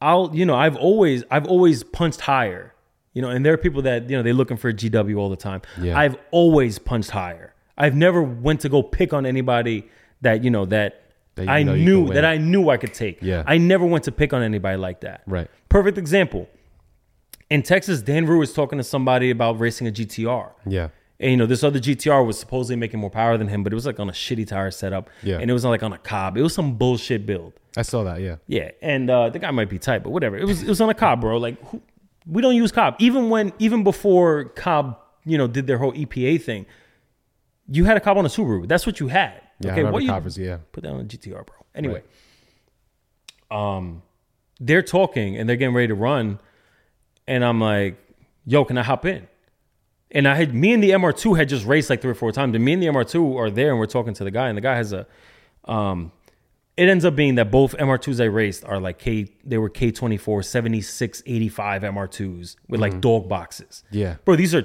I'll, 0.00 0.30
you 0.34 0.46
know, 0.46 0.54
I've 0.54 0.76
always, 0.76 1.24
I've 1.30 1.46
always 1.46 1.84
punched 1.84 2.22
higher. 2.22 2.74
You 3.12 3.22
know, 3.22 3.28
and 3.30 3.46
there 3.46 3.52
are 3.52 3.58
people 3.58 3.82
that 3.82 4.10
you 4.10 4.16
know 4.16 4.22
they're 4.24 4.34
looking 4.34 4.56
for 4.56 4.68
a 4.68 4.74
GW 4.74 5.16
all 5.16 5.30
the 5.30 5.36
time. 5.36 5.62
Yeah. 5.80 5.96
I've 5.96 6.16
always 6.32 6.80
punched 6.80 7.10
higher. 7.10 7.54
I've 7.78 7.94
never 7.94 8.22
went 8.22 8.60
to 8.62 8.68
go 8.68 8.82
pick 8.82 9.12
on 9.12 9.24
anybody 9.24 9.88
that 10.22 10.42
you 10.42 10.50
know 10.50 10.64
that, 10.66 11.04
That 11.36 11.44
you 11.44 11.50
I 11.50 11.62
know 11.62 11.76
knew 11.76 12.12
that 12.12 12.24
I 12.24 12.38
knew 12.38 12.70
I 12.70 12.76
could 12.76 12.92
take. 12.92 13.22
Yeah. 13.22 13.44
I 13.46 13.58
never 13.58 13.86
went 13.86 14.04
to 14.04 14.12
pick 14.12 14.32
on 14.32 14.42
anybody 14.42 14.76
like 14.76 15.02
that. 15.02 15.22
Right. 15.26 15.48
Perfect 15.68 15.96
example. 15.96 16.48
In 17.50 17.62
Texas, 17.62 18.02
Dan 18.02 18.26
Rue 18.26 18.38
was 18.38 18.52
talking 18.52 18.78
to 18.78 18.84
somebody 18.84 19.30
about 19.30 19.60
racing 19.60 19.86
a 19.86 19.92
GTR. 19.92 20.50
Yeah. 20.66 20.88
And 21.20 21.30
you 21.30 21.36
know, 21.36 21.46
this 21.46 21.62
other 21.62 21.78
GTR 21.78 22.26
was 22.26 22.38
supposedly 22.38 22.76
making 22.76 23.00
more 23.00 23.10
power 23.10 23.36
than 23.38 23.48
him, 23.48 23.62
but 23.62 23.72
it 23.72 23.76
was 23.76 23.86
like 23.86 24.00
on 24.00 24.08
a 24.08 24.12
shitty 24.12 24.46
tire 24.46 24.70
setup. 24.70 25.08
Yeah. 25.22 25.38
And 25.38 25.48
it 25.48 25.52
was 25.52 25.64
like 25.64 25.82
on 25.82 25.92
a 25.92 25.98
Cobb. 25.98 26.36
It 26.36 26.42
was 26.42 26.54
some 26.54 26.74
bullshit 26.74 27.24
build. 27.24 27.52
I 27.76 27.82
saw 27.82 28.04
that. 28.04 28.20
Yeah. 28.20 28.36
Yeah. 28.46 28.72
And 28.82 29.08
uh, 29.08 29.30
the 29.30 29.38
guy 29.38 29.50
might 29.50 29.68
be 29.68 29.78
tight, 29.78 30.02
but 30.02 30.10
whatever. 30.10 30.36
It 30.36 30.46
was 30.46 30.62
it 30.62 30.68
was 30.68 30.80
on 30.80 30.90
a 30.90 30.94
Cobb, 30.94 31.20
bro. 31.20 31.38
Like 31.38 31.62
who, 31.68 31.80
we 32.26 32.42
don't 32.42 32.56
use 32.56 32.72
Cobb. 32.72 32.96
Even 32.98 33.30
when 33.30 33.52
even 33.58 33.84
before 33.84 34.44
Cobb, 34.44 34.98
you 35.24 35.38
know, 35.38 35.46
did 35.46 35.66
their 35.66 35.78
whole 35.78 35.92
EPA 35.92 36.42
thing, 36.42 36.66
you 37.68 37.84
had 37.84 37.96
a 37.96 38.00
Cobb 38.00 38.18
on 38.18 38.24
a 38.24 38.28
Subaru. 38.28 38.66
That's 38.66 38.86
what 38.86 38.98
you 39.00 39.08
had. 39.08 39.40
Yeah. 39.60 39.72
Okay. 39.72 39.84
What 39.84 40.02
you 40.02 40.08
Coppers, 40.08 40.36
yeah. 40.36 40.58
put 40.72 40.82
that 40.82 40.90
on 40.90 41.00
a 41.00 41.04
GTR, 41.04 41.46
bro. 41.46 41.56
Anyway, 41.74 42.02
um, 43.50 44.02
they're 44.60 44.82
talking 44.82 45.36
and 45.36 45.48
they're 45.48 45.56
getting 45.56 45.74
ready 45.74 45.88
to 45.88 45.94
run, 45.94 46.40
and 47.26 47.44
I'm 47.44 47.60
like, 47.60 47.96
"Yo, 48.44 48.64
can 48.64 48.78
I 48.78 48.82
hop 48.82 49.06
in?" 49.06 49.28
And 50.14 50.26
I 50.28 50.36
had 50.36 50.54
me 50.54 50.72
and 50.72 50.82
the 50.82 50.90
MR2 50.90 51.36
had 51.36 51.48
just 51.48 51.66
raced 51.66 51.90
like 51.90 52.00
three 52.00 52.12
or 52.12 52.14
four 52.14 52.30
times, 52.32 52.54
and 52.54 52.64
me 52.64 52.72
and 52.72 52.82
the 52.82 52.86
MR2 52.86 53.36
are 53.36 53.50
there, 53.50 53.70
and 53.70 53.78
we're 53.78 53.86
talking 53.86 54.14
to 54.14 54.24
the 54.24 54.30
guy, 54.30 54.48
and 54.48 54.56
the 54.56 54.62
guy 54.62 54.76
has 54.76 54.92
a, 54.92 55.06
um, 55.64 56.12
it 56.76 56.88
ends 56.88 57.04
up 57.04 57.14
being 57.16 57.34
that 57.34 57.50
both 57.50 57.76
MR2s 57.76 58.20
I 58.20 58.26
raced 58.26 58.64
are 58.64 58.78
like 58.80 58.98
K, 58.98 59.26
they 59.44 59.58
were 59.58 59.68
K24 59.70 60.44
7685 60.44 61.82
MR2s 61.82 62.56
with 62.68 62.80
like 62.80 63.00
dog 63.00 63.28
boxes. 63.28 63.82
Yeah. 63.90 64.16
Bro, 64.24 64.36
these 64.36 64.54
are 64.54 64.62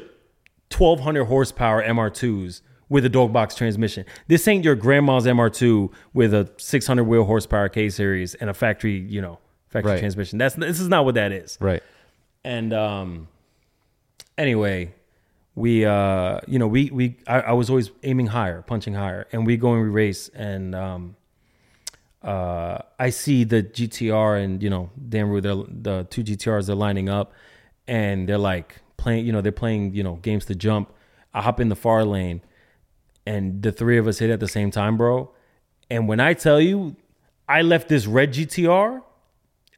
1200 0.76 1.26
horsepower 1.26 1.84
MR2s 1.84 2.62
with 2.88 3.06
a 3.06 3.10
dog 3.10 3.32
box 3.34 3.54
transmission. 3.56 4.06
This 4.28 4.48
ain't 4.48 4.64
your 4.66 4.76
grandma's 4.76 5.26
MR2 5.26 5.92
with 6.14 6.34
a 6.34 6.50
600 6.58 7.04
wheel 7.04 7.26
horsepower 7.26 7.70
K 7.70 7.90
series 7.90 8.34
and 8.36 8.50
a 8.50 8.54
factory, 8.54 9.00
you 9.00 9.22
know, 9.22 9.38
factory 9.68 9.94
Right. 9.94 10.00
transmission. 10.00 10.38
That's 10.40 10.56
this 10.56 10.80
is 10.80 10.88
not 10.90 11.06
what 11.06 11.14
that 11.16 11.32
is. 11.32 11.58
Right. 11.62 11.84
And 12.44 12.74
um 12.74 13.28
anyway, 14.38 14.94
we 15.60 15.84
uh 15.84 16.40
you 16.48 16.58
know, 16.58 16.68
we 16.68 16.90
we 16.90 17.18
I, 17.28 17.42
I 17.42 17.52
was 17.52 17.70
always 17.70 17.92
aiming 18.04 18.28
higher, 18.28 18.62
punching 18.62 18.94
higher, 18.94 19.28
and 19.34 19.46
we 19.46 19.58
go 19.58 19.74
and 19.74 19.84
we 19.84 19.90
race 19.90 20.30
and 20.30 20.74
um 20.74 21.18
uh 22.24 22.80
I 22.98 23.10
see 23.10 23.44
the 23.44 23.62
GTR 23.62 24.42
and 24.42 24.64
you 24.64 24.70
know, 24.70 24.90
Dan 25.10 25.28
Rue, 25.28 25.42
they're 25.42 25.56
the 25.56 26.08
two 26.10 26.24
GTRs 26.24 26.68
they're 26.68 26.76
lining 26.78 27.10
up 27.10 27.34
and 27.88 28.28
they're 28.28 28.38
like 28.38 28.78
playing, 28.96 29.26
you 29.26 29.34
know, 29.34 29.42
they're 29.42 29.52
playing, 29.52 29.94
you 29.94 30.02
know, 30.02 30.16
games 30.16 30.46
to 30.46 30.56
jump. 30.56 30.94
I 31.34 31.42
hop 31.42 31.60
in 31.60 31.68
the 31.68 31.76
far 31.76 32.06
lane 32.06 32.42
and 33.26 33.62
the 33.62 33.74
three 33.74 33.98
of 33.98 34.08
us 34.08 34.20
hit 34.20 34.30
at 34.30 34.40
the 34.40 34.48
same 34.48 34.72
time, 34.72 34.96
bro. 34.96 35.30
And 35.92 36.08
when 36.08 36.22
I 36.22 36.36
tell 36.36 36.62
you, 36.62 36.96
I 37.50 37.64
left 37.64 37.90
this 37.90 38.08
red 38.08 38.34
GTR 38.34 39.02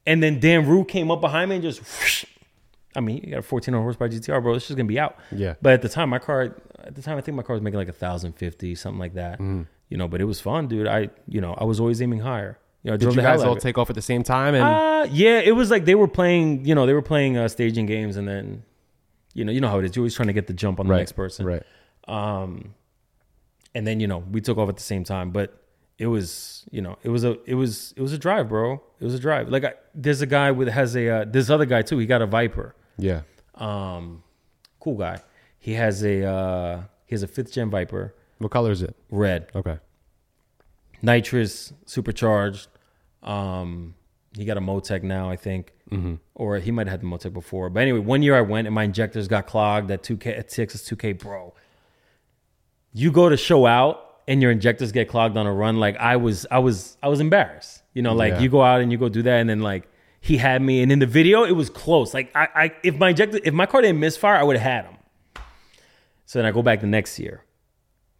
and 0.05 0.21
then 0.21 0.39
Dan 0.39 0.67
Rue 0.67 0.85
came 0.85 1.09
up 1.09 1.21
behind 1.21 1.49
me 1.49 1.55
and 1.55 1.63
just 1.63 1.79
whoosh. 1.79 2.25
I 2.95 2.99
mean, 2.99 3.17
you 3.17 3.31
got 3.31 3.45
a 3.45 3.47
1400 3.47 3.81
horsepower 3.81 4.09
GTR, 4.09 4.43
bro. 4.43 4.53
It's 4.53 4.67
just 4.67 4.77
gonna 4.77 4.87
be 4.87 4.99
out. 4.99 5.17
Yeah. 5.31 5.55
But 5.61 5.73
at 5.73 5.81
the 5.81 5.89
time, 5.89 6.09
my 6.09 6.19
car, 6.19 6.55
at 6.79 6.95
the 6.95 7.01
time, 7.01 7.17
I 7.17 7.21
think 7.21 7.35
my 7.37 7.43
car 7.43 7.55
was 7.55 7.61
making 7.61 7.77
like 7.77 7.87
a 7.87 7.93
thousand 7.93 8.33
fifty, 8.33 8.75
something 8.75 8.99
like 8.99 9.13
that. 9.13 9.33
Mm-hmm. 9.33 9.63
You 9.89 9.97
know, 9.97 10.07
but 10.07 10.21
it 10.21 10.25
was 10.25 10.39
fun, 10.39 10.67
dude. 10.67 10.87
I, 10.87 11.09
you 11.27 11.41
know, 11.41 11.53
I 11.53 11.65
was 11.65 11.79
always 11.79 12.01
aiming 12.01 12.19
higher. 12.19 12.57
You 12.83 12.91
know, 12.91 12.97
Did 12.97 13.13
you 13.13 13.21
guys 13.21 13.43
all 13.43 13.55
take 13.55 13.77
off 13.77 13.89
at 13.89 13.95
the 13.95 14.01
same 14.01 14.23
time? 14.23 14.55
And 14.55 14.63
Uh, 14.63 15.07
yeah, 15.11 15.39
it 15.39 15.51
was 15.51 15.69
like 15.69 15.85
they 15.85 15.95
were 15.95 16.07
playing. 16.07 16.65
You 16.65 16.75
know, 16.75 16.85
they 16.85 16.93
were 16.93 17.01
playing 17.01 17.37
uh, 17.37 17.47
staging 17.47 17.85
games, 17.85 18.17
and 18.17 18.27
then, 18.27 18.63
you 19.33 19.45
know, 19.45 19.51
you 19.51 19.61
know 19.61 19.69
how 19.69 19.79
it 19.79 19.85
is. 19.85 19.95
You're 19.95 20.01
always 20.01 20.15
trying 20.15 20.27
to 20.27 20.33
get 20.33 20.47
the 20.47 20.53
jump 20.53 20.79
on 20.79 20.87
the 20.87 20.91
right. 20.91 20.99
next 20.99 21.11
person. 21.11 21.45
Right. 21.45 21.63
Um, 22.07 22.73
and 23.73 23.85
then 23.85 23.99
you 23.99 24.07
know 24.07 24.19
we 24.19 24.41
took 24.41 24.57
off 24.57 24.69
at 24.69 24.77
the 24.77 24.83
same 24.83 25.03
time, 25.03 25.31
but 25.31 25.57
it 25.97 26.07
was 26.07 26.65
you 26.71 26.81
know 26.81 26.97
it 27.03 27.09
was 27.09 27.23
a 27.23 27.37
it 27.45 27.55
was 27.55 27.93
it 27.95 28.01
was 28.01 28.13
a 28.13 28.17
drive, 28.17 28.49
bro. 28.49 28.81
It 28.99 29.03
was 29.03 29.13
a 29.13 29.19
drive. 29.19 29.49
Like 29.49 29.63
I, 29.63 29.73
there's 29.93 30.21
a 30.21 30.25
guy 30.25 30.51
with 30.51 30.67
has 30.67 30.95
a 30.95 31.09
uh, 31.09 31.25
this 31.25 31.49
other 31.49 31.65
guy 31.65 31.81
too. 31.81 31.97
He 31.97 32.05
got 32.05 32.21
a 32.21 32.27
Viper. 32.27 32.75
Yeah. 33.01 33.21
Um, 33.55 34.23
cool 34.79 34.95
guy. 34.95 35.19
He 35.59 35.73
has 35.73 36.03
a 36.03 36.23
uh, 36.25 36.81
he 37.05 37.13
has 37.15 37.23
a 37.23 37.27
fifth 37.27 37.51
gen 37.51 37.69
Viper, 37.69 38.13
What 38.39 38.51
color 38.51 38.71
is 38.71 38.81
it? 38.81 38.95
red, 39.09 39.47
Okay. 39.55 39.77
nitrous, 41.01 41.73
supercharged. 41.85 42.67
Um, 43.23 43.95
he 44.35 44.45
got 44.45 44.57
a 44.57 44.61
Motec 44.61 45.03
now, 45.03 45.29
I 45.29 45.35
think. 45.35 45.73
or 46.35 46.57
he 46.57 46.71
might 46.71 46.87
have 46.87 46.91
had 46.91 47.01
the 47.01 47.05
Motec 47.05 47.33
before. 47.33 47.69
But 47.69 47.81
anyway, 47.81 47.99
one 47.99 48.21
year 48.23 48.33
I 48.35 48.41
went 48.41 48.65
and 48.65 48.73
my 48.73 48.83
injectors 48.85 49.27
got 49.27 49.45
clogged 49.45 49.91
at 49.91 50.03
2K 50.03 50.37
at 50.39 50.47
Texas 50.47 50.87
2K, 50.89 51.19
bro. 51.19 51.53
You 52.93 53.11
go 53.11 53.27
to 53.27 53.35
show 53.35 53.65
out 53.65 54.21
and 54.27 54.41
your 54.41 54.51
injectors 54.51 54.93
get 54.93 55.09
clogged 55.09 55.35
on 55.35 55.45
a 55.47 55.53
run. 55.53 55.77
Like 55.81 55.97
I 55.97 56.15
was, 56.15 56.45
I 56.49 56.59
was, 56.59 56.95
I 57.03 57.09
was 57.09 57.19
embarrassed. 57.19 57.81
You 57.93 58.01
know, 58.03 58.13
like 58.13 58.33
Yeah. 58.35 58.39
you 58.39 58.49
go 58.49 58.61
out 58.61 58.79
and 58.79 58.89
you 58.89 58.97
go 58.97 59.09
do 59.09 59.21
that, 59.23 59.39
and 59.41 59.49
then 59.49 59.59
like 59.59 59.85
he 60.23 60.37
had 60.37 60.61
me, 60.61 60.81
and 60.81 60.91
in 60.91 60.99
the 60.99 61.07
video 61.07 61.43
it 61.43 61.53
was 61.53 61.69
close. 61.69 62.13
Like 62.13 62.31
I, 62.35 62.47
I 62.55 62.71
if 62.83 62.95
my 62.97 63.09
injector, 63.09 63.39
if 63.43 63.53
my 63.53 63.65
car 63.65 63.81
didn't 63.81 63.99
misfire, 63.99 64.35
I 64.35 64.43
would 64.43 64.55
have 64.55 64.71
had 64.71 64.85
him. 64.85 64.97
So 66.25 66.39
then 66.39 66.45
I 66.45 66.51
go 66.51 66.61
back 66.61 66.79
the 66.79 66.87
next 66.87 67.19
year, 67.19 67.43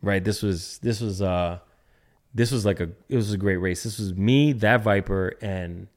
right? 0.02 0.22
This 0.22 0.42
was 0.42 0.80
this 0.80 1.00
was 1.00 1.22
uh 1.22 1.60
this 2.34 2.52
was 2.52 2.66
like 2.66 2.80
a 2.80 2.90
it 3.08 3.16
was 3.16 3.32
a 3.32 3.38
great 3.38 3.58
race. 3.58 3.84
This 3.84 4.00
was 4.00 4.14
me, 4.16 4.52
that 4.54 4.82
Viper, 4.82 5.38
and 5.42 5.88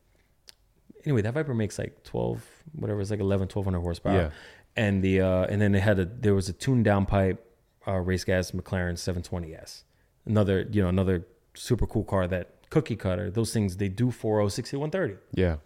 anyway, 1.05 1.22
that 1.22 1.32
Viper 1.35 1.55
makes 1.55 1.78
like 1.78 2.05
12, 2.05 2.44
whatever, 2.74 3.01
it's 3.01 3.10
like 3.10 3.20
11, 3.20 3.48
1200 3.48 3.81
horsepower. 3.81 4.14
Yeah. 4.14 4.31
And 4.76 5.02
the 5.02 5.22
uh 5.22 5.47
and 5.47 5.60
then 5.60 5.72
they 5.72 5.81
had 5.81 5.98
a 5.98 6.05
there 6.05 6.35
was 6.35 6.48
a 6.48 6.52
tuned 6.52 6.85
down 6.85 7.06
pipe 7.06 7.44
uh 7.86 7.93
race 7.98 8.24
gas 8.24 8.51
McLaren 8.51 8.94
720S. 8.94 9.85
Another, 10.26 10.68
you 10.70 10.82
know, 10.82 10.89
another 10.89 11.26
super 11.55 11.86
cool 11.86 12.05
car 12.05 12.26
that 12.28 12.68
cookie 12.70 12.97
cutter. 12.97 13.31
Those 13.31 13.52
things 13.52 13.78
they 13.78 13.89
do 13.89 14.10
40, 14.10 14.51
60, 14.51 14.76
130 14.76 15.16
Yeah. 15.32 15.56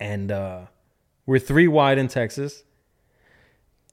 And 0.00 0.30
uh, 0.30 0.60
we're 1.24 1.38
three 1.38 1.68
wide 1.68 1.98
in 1.98 2.08
Texas. 2.08 2.62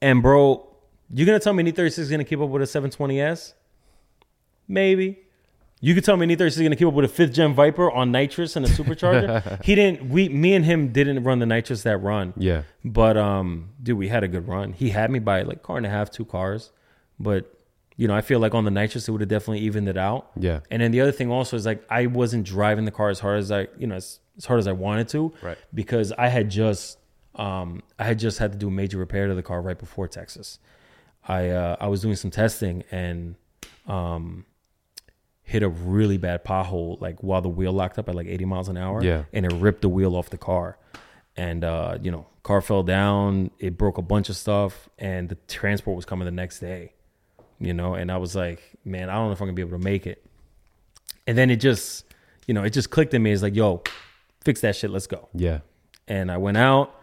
And 0.01 0.21
bro, 0.21 0.67
you're 1.13 1.25
gonna 1.25 1.39
tell 1.39 1.53
me 1.53 1.67
an 1.67 1.71
E36 1.71 1.99
is 1.99 2.09
gonna 2.09 2.23
keep 2.23 2.39
up 2.39 2.49
with 2.49 2.61
a 2.61 2.65
720S? 2.65 3.53
Maybe. 4.67 5.19
You 5.79 5.93
could 5.93 6.05
tell 6.05 6.15
me 6.15 6.31
an 6.31 6.37
E36 6.37 6.47
is 6.47 6.61
gonna 6.61 6.75
keep 6.75 6.87
up 6.87 6.93
with 6.93 7.05
a 7.05 7.09
fifth 7.09 7.33
gen 7.33 7.53
Viper 7.53 7.91
on 7.91 8.11
nitrous 8.11 8.55
and 8.55 8.65
a 8.65 8.69
supercharger. 8.69 9.63
he 9.65 9.75
didn't. 9.75 10.09
We, 10.09 10.29
me 10.29 10.53
and 10.55 10.65
him 10.65 10.91
didn't 10.91 11.23
run 11.23 11.39
the 11.39 11.45
nitrous 11.45 11.83
that 11.83 11.97
run. 11.97 12.33
Yeah. 12.37 12.63
But 12.83 13.17
um, 13.17 13.69
dude, 13.81 13.97
we 13.97 14.07
had 14.07 14.23
a 14.23 14.27
good 14.27 14.47
run. 14.47 14.73
He 14.73 14.89
had 14.89 15.11
me 15.11 15.19
by 15.19 15.43
like 15.43 15.61
car 15.63 15.77
and 15.77 15.85
a 15.85 15.89
half, 15.89 16.09
two 16.11 16.25
cars. 16.25 16.71
But 17.19 17.53
you 17.95 18.07
know, 18.07 18.15
I 18.15 18.21
feel 18.21 18.39
like 18.39 18.55
on 18.55 18.65
the 18.65 18.71
nitrous 18.71 19.07
it 19.07 19.11
would 19.11 19.21
have 19.21 19.29
definitely 19.29 19.59
evened 19.59 19.87
it 19.87 19.97
out. 19.97 20.31
Yeah. 20.37 20.61
And 20.71 20.81
then 20.81 20.91
the 20.91 21.01
other 21.01 21.11
thing 21.11 21.31
also 21.31 21.55
is 21.55 21.65
like 21.65 21.83
I 21.89 22.07
wasn't 22.07 22.45
driving 22.45 22.85
the 22.85 22.91
car 22.91 23.09
as 23.09 23.19
hard 23.19 23.39
as 23.39 23.51
I, 23.51 23.67
you 23.77 23.87
know, 23.87 23.95
as, 23.95 24.19
as 24.37 24.45
hard 24.45 24.59
as 24.59 24.67
I 24.67 24.71
wanted 24.71 25.07
to. 25.09 25.33
Right. 25.41 25.57
Because 25.73 26.11
I 26.11 26.27
had 26.27 26.49
just 26.49 26.97
um 27.35 27.81
I 27.97 28.03
had 28.03 28.19
just 28.19 28.37
had 28.39 28.51
to 28.51 28.57
do 28.57 28.67
a 28.67 28.71
major 28.71 28.97
repair 28.97 29.27
to 29.27 29.33
the 29.35 29.43
car 29.43 29.61
right 29.61 29.77
before 29.77 30.07
Texas. 30.07 30.59
I 31.27 31.49
uh 31.49 31.75
I 31.79 31.87
was 31.87 32.01
doing 32.01 32.15
some 32.15 32.31
testing 32.31 32.83
and 32.91 33.35
um 33.87 34.45
hit 35.45 35.61
a 35.63 35.69
really 35.69 36.17
bad 36.17 36.43
pothole 36.45 36.99
like 37.01 37.21
while 37.21 37.41
the 37.41 37.49
wheel 37.49 37.73
locked 37.73 37.99
up 37.99 38.07
at 38.07 38.15
like 38.15 38.27
80 38.27 38.45
miles 38.45 38.69
an 38.69 38.77
hour 38.77 39.03
Yeah. 39.03 39.23
and 39.33 39.45
it 39.45 39.51
ripped 39.53 39.81
the 39.81 39.89
wheel 39.89 40.15
off 40.15 40.29
the 40.29 40.37
car 40.37 40.77
and 41.35 41.63
uh 41.65 41.97
you 42.01 42.11
know 42.11 42.25
car 42.43 42.61
fell 42.61 42.81
down 42.83 43.51
it 43.59 43.77
broke 43.77 43.97
a 43.97 44.01
bunch 44.01 44.29
of 44.29 44.37
stuff 44.37 44.87
and 44.97 45.27
the 45.27 45.35
transport 45.49 45.95
was 45.97 46.05
coming 46.05 46.25
the 46.25 46.31
next 46.31 46.59
day 46.59 46.93
you 47.59 47.73
know 47.73 47.93
and 47.93 48.09
i 48.09 48.15
was 48.17 48.35
like 48.37 48.61
man 48.85 49.09
i 49.09 49.13
don't 49.15 49.27
know 49.27 49.31
if 49.33 49.41
i'm 49.41 49.47
gonna 49.47 49.53
be 49.55 49.61
able 49.61 49.77
to 49.77 49.83
make 49.83 50.07
it 50.07 50.25
and 51.27 51.37
then 51.37 51.49
it 51.49 51.57
just 51.57 52.05
you 52.47 52.53
know 52.53 52.63
it 52.63 52.69
just 52.71 52.89
clicked 52.89 53.13
in 53.13 53.21
me 53.21 53.31
it's 53.33 53.41
like 53.41 53.55
yo 53.55 53.81
fix 54.43 54.61
that 54.61 54.75
shit 54.75 54.89
let's 54.91 55.07
go 55.07 55.29
Yeah. 55.33 55.59
and 56.07 56.31
I 56.31 56.37
went 56.37 56.57
out. 56.57 56.93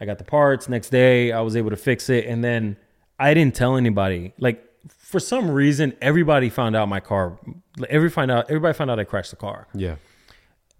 I 0.00 0.04
got 0.04 0.18
the 0.18 0.24
parts. 0.24 0.68
Next 0.68 0.90
day, 0.90 1.32
I 1.32 1.40
was 1.40 1.56
able 1.56 1.70
to 1.70 1.76
fix 1.76 2.10
it, 2.10 2.26
and 2.26 2.44
then 2.44 2.76
I 3.18 3.32
didn't 3.34 3.54
tell 3.54 3.76
anybody. 3.76 4.34
Like 4.38 4.62
for 4.88 5.18
some 5.20 5.50
reason, 5.50 5.94
everybody 6.02 6.50
found 6.50 6.76
out 6.76 6.88
my 6.88 7.00
car. 7.00 7.38
Every 7.88 8.10
find 8.10 8.30
out 8.30 8.46
everybody 8.50 8.74
found 8.74 8.90
out 8.90 8.98
I 9.00 9.04
crashed 9.04 9.30
the 9.30 9.36
car, 9.36 9.68
Yeah. 9.74 9.96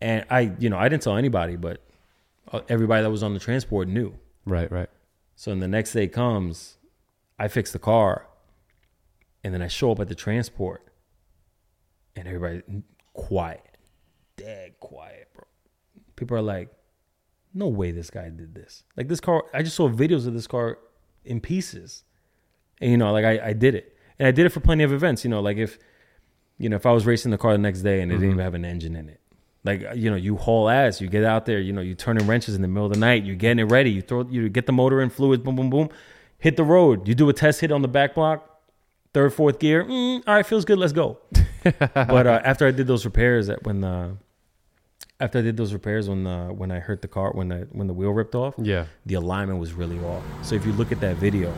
and 0.02 0.24
I, 0.30 0.52
you 0.59 0.68
know, 0.68 0.76
I 0.78 0.88
didn't 0.90 1.02
tell 1.02 1.16
anybody, 1.16 1.56
but 1.56 1.80
uh, 2.52 2.60
everybody 2.68 3.02
that 3.02 3.10
was 3.10 3.22
on 3.22 3.32
the 3.34 3.40
transport 3.40 3.88
knew. 3.88 4.14
Right. 4.44 4.70
Right. 4.70 4.90
So 5.34 5.51
then 5.51 5.60
the 5.60 5.68
next 5.68 5.93
day 5.93 6.09
comes, 6.09 6.76
I 7.38 7.48
fix 7.48 7.72
the 7.72 7.78
car, 7.78 8.26
and 9.43 9.52
then 9.55 9.62
I 9.62 9.68
show 9.68 9.93
up 9.93 10.01
at 10.01 10.09
the 10.09 10.14
transport, 10.14 10.82
and 12.14 12.28
everybody 12.28 12.62
quiet, 13.14 13.78
dead 14.36 14.78
quiet. 14.80 15.26
People 16.16 16.36
are 16.36 16.43
like, 16.43 16.70
"No 17.55 17.68
way, 17.68 17.93
this 17.93 18.10
guy 18.10 18.28
did 18.30 18.55
this." 18.55 18.82
Like 18.97 19.09
this 19.09 19.20
car, 19.20 19.44
I 19.55 19.62
just 19.62 19.76
saw 19.76 19.88
videos 19.88 20.26
of 20.26 20.34
this 20.34 20.47
car 20.47 20.78
in 21.24 21.40
pieces, 21.40 22.05
and 22.80 22.90
you 22.90 22.97
know, 22.97 23.12
like 23.12 23.24
I, 23.24 23.48
I 23.48 23.52
did 23.52 23.74
it, 23.74 23.97
and 24.18 24.26
I 24.26 24.30
did 24.30 24.47
it 24.47 24.51
for 24.51 24.60
plenty 24.60 24.84
of 24.84 24.93
events. 24.93 25.24
You 25.24 25.30
know, 25.30 25.40
like 25.40 25.56
if, 25.56 25.78
you 26.59 26.68
know, 26.68 26.76
if 26.76 26.86
I 26.86 26.93
was 26.93 27.06
racing 27.06 27.30
the 27.30 27.38
car 27.38 27.52
the 27.52 27.59
next 27.59 27.82
day 27.82 28.01
and 28.01 28.10
it 28.10 28.16
didn't 28.16 28.30
even 28.30 28.44
have 28.44 28.55
an 28.55 28.64
engine 28.64 28.97
in 28.97 29.09
it. 29.09 29.20
Like 29.66 29.84
you 29.97 30.09
know, 30.09 30.16
you 30.16 30.36
haul 30.36 30.68
ass. 30.68 31.01
You 31.01 31.09
get 31.09 31.24
out 31.24 31.44
there. 31.44 31.59
You 31.59 31.72
know, 31.72 31.80
you 31.80 31.94
turning 31.94 32.26
wrenches 32.26 32.55
in 32.55 32.62
the 32.62 32.68
middle 32.68 32.86
of 32.86 32.93
the 32.93 33.01
night. 33.01 33.24
You're 33.24 33.36
getting 33.36 33.59
it 33.59 33.70
ready. 33.70 33.90
You 33.90 34.01
throw. 34.01 34.26
You 34.28 34.48
get 34.48 34.66
the 34.66 34.72
motor 34.72 35.02
in, 35.02 35.10
fluids. 35.10 35.43
Boom, 35.43 35.56
boom, 35.56 35.70
boom. 35.70 35.88
Hit 36.38 36.56
the 36.56 36.64
road. 36.64 37.09
You 37.09 37.14
do 37.14 37.28
a 37.28 37.32
test 37.32 37.60
hit 37.60 37.72
on 37.72 37.82
the 37.82 37.88
back 37.88 38.14
block, 38.14 38.60
third, 39.12 39.34
fourth 39.34 39.59
gear. 39.59 39.84
Mm, 39.84 40.22
all 40.26 40.34
right, 40.34 40.47
feels 40.47 40.64
good. 40.64 40.78
Let's 40.78 40.93
go. 40.93 41.18
but 41.80 42.26
uh, 42.26 42.40
after 42.44 42.66
I 42.66 42.70
did 42.70 42.86
those 42.86 43.05
repairs, 43.05 43.48
that 43.48 43.64
when 43.64 43.80
the 43.80 44.16
after 45.20 45.39
I 45.39 45.43
did 45.43 45.56
those 45.56 45.73
repairs 45.73 46.09
when 46.09 46.24
the 46.24 46.47
when 46.48 46.70
I 46.70 46.78
hurt 46.78 47.01
the 47.02 47.09
car 47.09 47.32
when 47.32 47.48
the 47.48 47.66
when 47.73 47.86
the 47.86 47.94
wheel 47.94 48.10
ripped 48.12 48.35
off, 48.35 48.55
Yeah. 48.59 48.86
the 49.06 49.14
alignment 49.14 49.59
was 49.59 49.73
really 49.73 49.98
off. 50.01 50.23
So 50.43 50.55
if 50.55 50.66
you 50.66 50.73
look 50.73 50.93
at 50.93 51.01
that 51.01 51.16
video, 51.16 51.52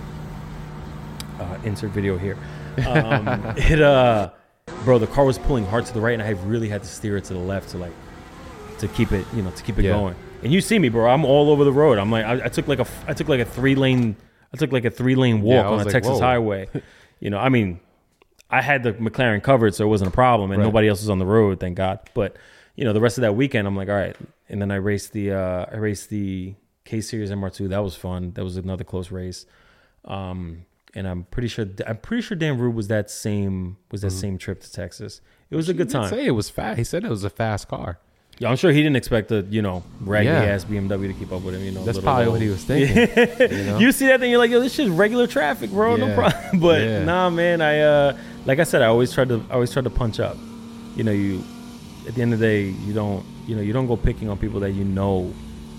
uh, 1.40 1.59
insert 1.65 1.90
video 1.90 2.16
here, 2.19 2.36
um, 2.86 3.28
it 3.56 3.81
uh, 3.81 4.31
bro, 4.85 4.98
the 4.98 5.06
car 5.06 5.24
was 5.24 5.39
pulling 5.39 5.65
hard 5.66 5.86
to 5.86 5.94
the 5.94 6.01
right, 6.01 6.15
and 6.15 6.23
I 6.23 6.31
really 6.47 6.69
had 6.69 6.82
to 6.82 6.89
steer 6.89 7.16
it 7.16 7.24
to 7.24 7.32
the 7.35 7.39
left 7.40 7.70
to 7.70 7.78
like 7.78 7.93
to 8.78 8.89
keep 8.89 9.12
it, 9.12 9.27
you 9.35 9.43
know, 9.43 9.51
to 9.51 9.62
keep 9.62 9.78
it 9.78 9.85
Yeah. 9.85 9.93
going. 9.93 10.15
And 10.43 10.52
you 10.52 10.60
see 10.60 10.78
me, 10.78 10.89
bro. 10.89 11.10
I'm 11.10 11.24
all 11.24 11.51
over 11.51 11.65
the 11.65 11.73
road. 11.73 11.98
I'm 11.98 12.12
like, 12.12 12.24
I, 12.24 12.44
I 12.44 12.48
took 12.48 12.69
like 12.69 12.78
a, 12.78 12.86
I 13.09 13.12
took 13.15 13.28
like 13.28 13.40
a 13.40 13.44
three 13.44 13.74
lane, 13.74 14.15
I 14.55 14.56
took 14.56 14.70
like 14.70 14.85
a 14.85 14.90
three 14.90 15.16
lane 15.16 15.43
walk 15.43 15.65
Yeah, 15.65 15.69
on 15.69 15.81
a 15.81 15.85
like, 15.85 15.93
Texas 15.93 16.12
whoa. 16.15 16.20
highway. 16.20 16.69
you 17.20 17.31
know, 17.31 17.39
I 17.39 17.48
mean, 17.48 17.81
I 18.51 18.62
had 18.62 18.85
the 18.85 18.93
McLaren 18.93 19.43
covered, 19.43 19.74
so 19.74 19.85
it 19.85 19.89
wasn't 19.89 20.09
a 20.09 20.15
problem, 20.15 20.52
and 20.52 20.60
Right. 20.60 20.65
nobody 20.66 20.86
else 20.89 21.01
was 21.01 21.10
on 21.10 21.19
the 21.19 21.27
road, 21.27 21.59
thank 21.59 21.77
God. 21.77 21.98
But 22.15 22.36
you 22.79 22.85
know, 22.85 22.93
the 22.93 23.01
rest 23.01 23.19
of 23.19 23.23
that 23.23 23.35
weekend, 23.35 23.67
I'm 23.67 23.75
like, 23.77 23.89
all 23.89 23.97
right. 23.97 24.15
And 24.49 24.63
then 24.63 24.71
I 24.71 24.77
raced 24.77 25.13
the, 25.13 25.33
uh, 25.33 25.67
I 25.73 25.77
raced 25.79 26.11
the 26.11 26.55
K 26.85 27.01
Series 27.01 27.31
MR2. 27.31 27.69
That 27.71 27.83
was 27.83 27.97
fun. 27.97 28.31
That 28.37 28.45
was 28.45 28.57
another 28.57 28.85
close 28.85 29.11
race. 29.11 29.47
Um, 30.05 30.65
and 30.95 31.07
I'm 31.09 31.25
pretty 31.25 31.49
sure, 31.49 31.67
I'm 31.87 31.97
pretty 31.99 32.23
sure 32.23 32.37
Dan 32.37 32.57
Rue 32.59 32.71
was 32.71 32.87
that 32.89 33.11
same, 33.11 33.77
was 33.91 34.03
that 34.03 34.13
same 34.13 34.39
trip 34.39 34.61
to 34.61 34.73
Texas. 34.73 35.21
It 35.51 35.57
was 35.57 35.69
a 35.69 35.75
good 35.75 35.91
time. 35.91 36.09
say 36.09 36.25
it 36.25 36.31
was 36.31 36.51
fast. 36.51 36.79
He 36.79 36.85
said 36.85 37.05
it 37.05 37.11
was 37.11 37.25
a 37.25 37.31
fast 37.31 37.67
car. 37.69 37.99
Yeah, 38.39 38.49
I'm 38.51 38.57
sure 38.57 38.71
he 38.71 38.81
didn't 38.85 38.95
expect 38.95 39.29
the, 39.29 39.45
you 39.51 39.61
know, 39.63 39.83
raggedy 40.01 40.33
Yeah. 40.47 40.53
ass 40.55 40.65
BMW 40.65 41.09
to 41.09 41.15
keep 41.15 41.33
up 41.33 41.43
with 41.43 41.57
him. 41.57 41.65
You 41.65 41.73
know, 41.73 41.85
That's 41.85 41.99
probably 41.99 42.29
what 42.29 42.41
he 42.41 42.49
was 42.49 42.63
thinking. 42.71 42.97
you 43.59 43.65
know? 43.65 43.79
You 43.81 43.91
see 43.91 44.07
that 44.07 44.21
thing, 44.21 44.31
you're 44.31 44.39
like, 44.39 44.53
yo, 44.53 44.61
this 44.61 44.75
shit's 44.75 44.89
regular 44.91 45.27
traffic, 45.27 45.71
bro. 45.71 45.97
No 45.97 46.15
problem. 46.15 46.61
But 46.61 46.83
Yeah. 46.83 47.05
nah, 47.05 47.29
man. 47.31 47.61
I 47.61 47.81
uh, 47.81 48.17
like 48.47 48.61
I 48.61 48.65
said, 48.65 48.83
I 48.83 48.87
always 48.87 49.13
tried 49.13 49.31
to, 49.31 49.45
I 49.51 49.55
always 49.55 49.73
tried 49.73 49.85
to 49.85 49.91
punch 49.91 50.21
up. 50.21 50.37
You 50.95 51.03
know, 51.03 51.11
you 51.13 51.43
at 52.09 52.14
the 52.14 52.22
end 52.22 52.32
of 52.32 52.39
the 52.40 52.47
day, 52.47 52.62
you 52.86 52.93
don't, 52.93 53.24
you 53.47 53.55
know, 53.55 53.62
you 53.62 53.72
don't 53.72 53.86
go 53.86 53.97
picking 53.97 54.28
on 54.28 54.39
people 54.39 54.60
that 54.60 54.72
you 54.72 54.85
know. 54.85 55.32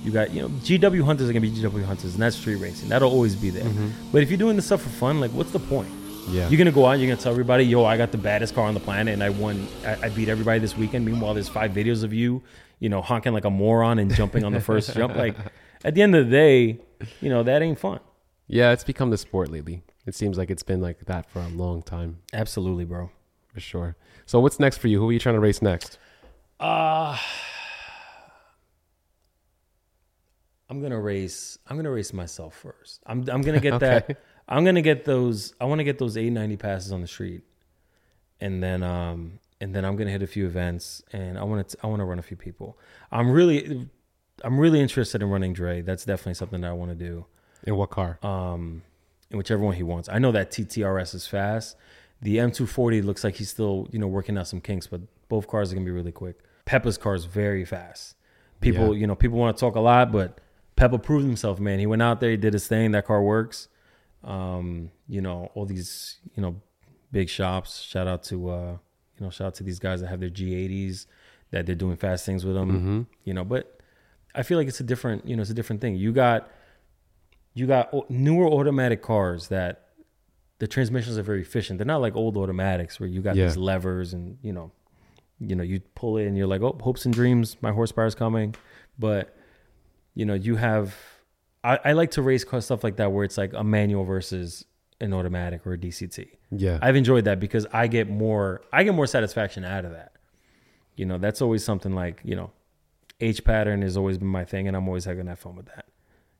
You 0.04 0.12
got, 0.12 0.32
you 0.32 0.42
know, 0.42 0.48
GW 0.48 1.04
hunters 1.04 1.30
are 1.30 1.34
gonna 1.34 1.42
be 1.42 1.52
GW 1.52 1.84
hunters, 1.84 2.14
and 2.14 2.24
that's 2.24 2.38
street 2.38 2.56
racing. 2.56 2.88
That'll 2.88 3.12
always 3.12 3.36
be 3.36 3.50
there. 3.50 3.70
But 4.14 4.24
if 4.24 4.30
you're 4.30 4.38
doing 4.38 4.56
this 4.56 4.66
stuff 4.68 4.82
for 4.82 4.88
fun, 4.90 5.20
like, 5.20 5.32
what's 5.32 5.52
the 5.52 5.60
point? 5.60 5.90
Mm-hmm. 5.90 6.36
Yeah. 6.36 6.48
You're 6.48 6.58
gonna 6.58 6.72
go 6.72 6.86
out, 6.86 7.00
you're 7.00 7.10
gonna 7.10 7.20
tell 7.22 7.34
everybody, 7.34 7.66
yo, 7.66 7.84
I 7.84 7.98
got 7.98 8.12
the 8.14 8.18
baddest 8.18 8.56
car 8.56 8.66
on 8.66 8.74
the 8.76 8.80
planet, 8.80 9.14
and 9.14 9.22
I 9.22 9.30
won, 9.30 9.68
I, 9.86 10.06
I 10.06 10.10
beat 10.10 10.30
everybody 10.30 10.60
this 10.60 10.78
weekend. 10.78 11.04
Meanwhile, 11.06 11.34
there's 11.34 11.50
five 11.50 11.72
videos 11.72 12.04
of 12.06 12.14
you, 12.14 12.42
you 12.80 12.88
know, 12.88 13.02
honking 13.02 13.34
like 13.34 13.44
a 13.46 13.50
moron 13.50 14.00
and 14.00 14.14
jumping 14.14 14.46
on 14.46 14.54
the 14.54 14.62
first 14.62 14.94
jump. 14.96 15.16
Like, 15.18 15.36
at 15.84 15.96
the 15.96 16.02
end 16.02 16.16
of 16.16 16.26
the 16.26 16.32
day, 16.32 16.80
you 17.20 17.30
know, 17.30 17.44
that 17.44 17.62
ain't 17.62 17.78
fun. 17.80 18.00
yeah, 18.48 18.72
it's 18.72 18.86
become 18.86 19.10
the 19.10 19.18
sport 19.18 19.50
lately. 19.52 19.82
It 20.06 20.16
seems 20.16 20.38
like 20.38 20.50
it's 20.50 20.64
been 20.64 20.80
like 20.82 21.00
that 21.08 21.30
for 21.30 21.40
a 21.40 21.50
long 21.50 21.82
time, 21.82 22.20
Absolutely, 22.32 22.86
bro. 22.86 23.10
for 23.54 23.60
sure. 23.60 23.98
So 24.26 24.40
what's 24.40 24.60
next 24.62 24.78
for 24.78 24.88
you? 24.88 25.00
Who 25.02 25.10
are 25.10 25.14
you 25.14 25.20
trying 25.20 25.36
to 25.36 25.42
race 25.42 25.62
next? 25.62 25.98
Uh 26.60 27.18
I'm 30.70 30.82
gonna 30.82 31.00
race. 31.00 31.58
I'm 31.68 31.78
gonna 31.78 31.90
race 31.92 32.14
myself 32.14 32.56
first. 32.56 33.02
I'm 33.06 33.28
I'm 33.30 33.42
gonna 33.42 33.60
get 33.60 33.74
Okay. 33.82 34.04
that. 34.08 34.18
I'm 34.48 34.64
gonna 34.66 34.82
get 34.82 35.06
those. 35.06 35.54
I 35.60 35.66
want 35.66 35.80
to 35.80 35.84
get 35.84 35.98
those 36.00 36.18
890 36.18 36.58
passes 36.58 36.92
on 36.92 37.02
the 37.02 37.08
street, 37.08 37.44
and 38.40 38.62
then 38.62 38.84
um 38.84 39.40
and 39.62 39.74
then 39.76 39.84
I'm 39.86 39.96
gonna 39.96 40.12
hit 40.12 40.22
a 40.24 40.28
few 40.28 40.46
events, 40.46 41.02
and 41.12 41.38
I 41.40 41.44
want 41.44 41.70
to 41.70 41.78
I 41.84 41.88
want 41.88 42.02
to 42.02 42.06
run 42.06 42.20
a 42.20 42.24
few 42.24 42.38
people. 42.38 42.78
I'm 43.12 43.32
really 43.32 43.88
I'm 44.44 44.60
really 44.60 44.80
interested 44.80 45.22
in 45.22 45.30
running 45.30 45.54
Dre. 45.54 45.82
That's 45.82 46.06
definitely 46.06 46.36
something 46.36 46.62
that 46.62 46.70
I 46.70 46.74
want 46.74 46.92
to 46.92 46.96
do. 46.96 47.26
In 47.64 47.76
what 47.76 47.90
car? 47.90 48.20
Um, 48.24 48.84
in 49.32 49.38
whichever 49.38 49.62
one 49.64 49.76
he 49.76 49.84
wants. 49.84 50.08
I 50.08 50.18
know 50.20 50.32
that 50.32 50.50
TTRS 50.52 51.14
is 51.14 51.28
fast. 51.28 51.76
The 52.22 52.38
M240 52.38 53.04
looks 53.04 53.24
like 53.24 53.36
he's 53.36 53.50
still, 53.50 53.88
you 53.92 54.00
know, 54.00 54.08
working 54.08 54.38
out 54.38 54.48
some 54.48 54.62
kinks, 54.62 54.88
but 54.88 55.02
both 55.30 55.48
cars 55.48 55.72
are 55.72 55.76
gonna 55.76 55.86
be 55.86 55.92
really 55.92 56.12
quick. 56.14 56.40
Peppa's 56.70 57.00
car 57.00 57.16
is 57.16 57.26
very 57.26 57.66
fast. 57.66 58.16
People, 58.62 58.94
Yeah. 58.94 59.02
you 59.02 59.08
know, 59.08 59.16
people 59.16 59.40
want 59.40 59.58
to 59.58 59.60
talk 59.60 59.74
a 59.76 59.80
lot, 59.80 60.12
but 60.12 60.40
Peppa 60.76 61.00
proved 61.00 61.26
himself, 61.26 61.60
man. 61.60 61.80
He 61.80 61.88
went 61.88 62.04
out 62.04 62.20
there, 62.20 62.30
he 62.30 62.38
did 62.38 62.54
his 62.54 62.68
thing. 62.68 62.92
That 62.92 63.06
car 63.08 63.24
works. 63.24 63.70
Um, 64.24 64.92
you 65.08 65.20
know, 65.22 65.50
all 65.56 65.66
these, 65.66 66.20
you 66.36 66.42
know, 66.44 66.62
big 67.12 67.28
shops. 67.28 67.80
Shout 67.82 68.08
out 68.08 68.22
to, 68.26 68.50
uh, 68.50 68.72
you 69.18 69.26
know, 69.26 69.32
shout 69.32 69.48
out 69.48 69.56
to 69.56 69.64
these 69.64 69.80
guys 69.80 70.02
that 70.02 70.08
have 70.10 70.20
their 70.20 70.30
G80s 70.30 71.08
that 71.50 71.66
they're 71.66 71.74
doing 71.74 71.98
fast 71.98 72.24
things 72.26 72.46
with 72.46 72.54
them. 72.56 73.08
You 73.24 73.34
know, 73.34 73.44
but 73.44 73.80
I 74.36 74.44
feel 74.44 74.58
like 74.60 74.68
it's 74.68 74.80
a 74.80 74.84
different, 74.84 75.26
you 75.28 75.36
know, 75.36 75.42
it's 75.42 75.50
a 75.50 75.56
different 75.56 75.82
thing. 75.82 75.96
You 75.96 76.12
got 76.12 76.52
you 77.56 77.66
got 77.66 78.12
newer 78.12 78.46
automatic 78.48 79.02
cars 79.02 79.48
that 79.48 79.88
the 80.60 80.68
transmissions 80.68 81.18
are 81.18 81.24
very 81.24 81.42
efficient. 81.42 81.80
They're 81.80 81.86
not 81.96 82.02
like 82.02 82.16
old 82.16 82.38
automatics 82.38 83.00
where 83.00 83.10
you 83.10 83.22
got 83.22 83.36
Yeah. 83.36 83.46
these 83.48 83.58
levers 83.58 84.14
and 84.14 84.38
you 84.44 84.54
know, 84.54 84.72
you 85.40 85.56
know, 85.56 85.64
you 85.64 85.80
pull 85.96 86.18
it 86.18 86.26
and 86.26 86.38
you're 86.38 86.48
like, 86.48 86.62
oh, 86.62 86.78
hopes 86.82 87.06
and 87.06 87.14
dreams, 87.14 87.58
my 87.62 87.72
horsepower 87.72 88.06
is 88.06 88.16
coming. 88.16 88.56
But 88.98 89.36
you 90.16 90.26
know, 90.26 90.34
you 90.34 90.56
have. 90.56 90.96
I, 91.62 91.80
I 91.84 91.92
like 91.92 92.12
to 92.12 92.22
race 92.22 92.46
stuff 92.62 92.84
like 92.86 92.98
that 92.98 93.12
where 93.12 93.26
it's 93.26 93.38
like 93.38 93.52
a 93.54 93.64
manual 93.64 94.06
versus 94.06 94.64
an 95.02 95.14
automatic 95.14 95.66
or 95.66 95.74
a 95.74 95.78
DCT. 95.78 96.28
Yeah. 96.52 96.80
I've 96.82 96.96
enjoyed 96.96 97.26
that 97.26 97.40
because 97.40 97.66
I 97.72 97.88
get 97.88 98.10
more 98.10 98.62
I 98.72 98.84
get 98.84 98.94
more 98.94 99.08
satisfaction 99.08 99.64
out 99.64 99.86
of 99.86 99.92
that. 99.92 100.14
You 100.96 101.06
know, 101.06 101.18
that's 101.18 101.42
always 101.42 101.64
something 101.64 101.94
like, 101.94 102.22
you 102.24 102.36
know, 102.36 102.52
H 103.22 103.44
pattern 103.44 103.82
has 103.82 103.96
always 103.98 104.18
been 104.18 104.28
my 104.28 104.46
thing 104.46 104.68
and 104.68 104.76
I'm 104.76 104.88
always 104.88 105.06
having 105.06 105.26
that 105.26 105.40
fun 105.40 105.56
with 105.56 105.68
that. 105.68 105.86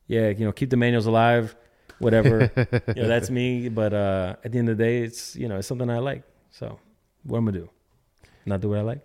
Yeah, 0.08 0.30
you 0.30 0.46
know, 0.46 0.52
keep 0.52 0.70
the 0.70 0.78
manuals 0.78 1.06
alive, 1.06 1.56
whatever. 2.00 2.52
you 2.96 3.02
know, 3.02 3.08
that's 3.08 3.30
me. 3.30 3.70
But 3.70 3.94
uh 3.94 4.36
at 4.44 4.52
the 4.52 4.60
end 4.60 4.70
of 4.70 4.78
the 4.78 4.84
day, 4.84 5.00
it's 5.00 5.36
you 5.36 5.48
know, 5.48 5.58
it's 5.58 5.68
something 5.68 5.90
I 5.90 6.00
like. 6.00 6.24
So 6.52 6.80
what 7.24 7.38
I'm 7.38 7.46
gonna 7.46 7.60
do? 7.60 7.70
Not 8.46 8.62
do 8.62 8.70
what 8.70 8.80
I 8.80 8.82
like? 8.82 9.00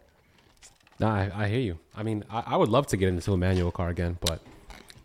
No, 1.01 1.09
I, 1.09 1.31
I 1.35 1.49
hear 1.49 1.61
you. 1.61 1.79
I 1.97 2.03
mean, 2.03 2.25
I, 2.31 2.43
I 2.47 2.57
would 2.57 2.69
love 2.69 2.87
to 2.89 2.97
get 2.97 3.09
into 3.09 3.33
a 3.33 3.37
manual 3.37 3.73
car 3.73 3.89
again, 3.89 4.17
but 4.21 4.41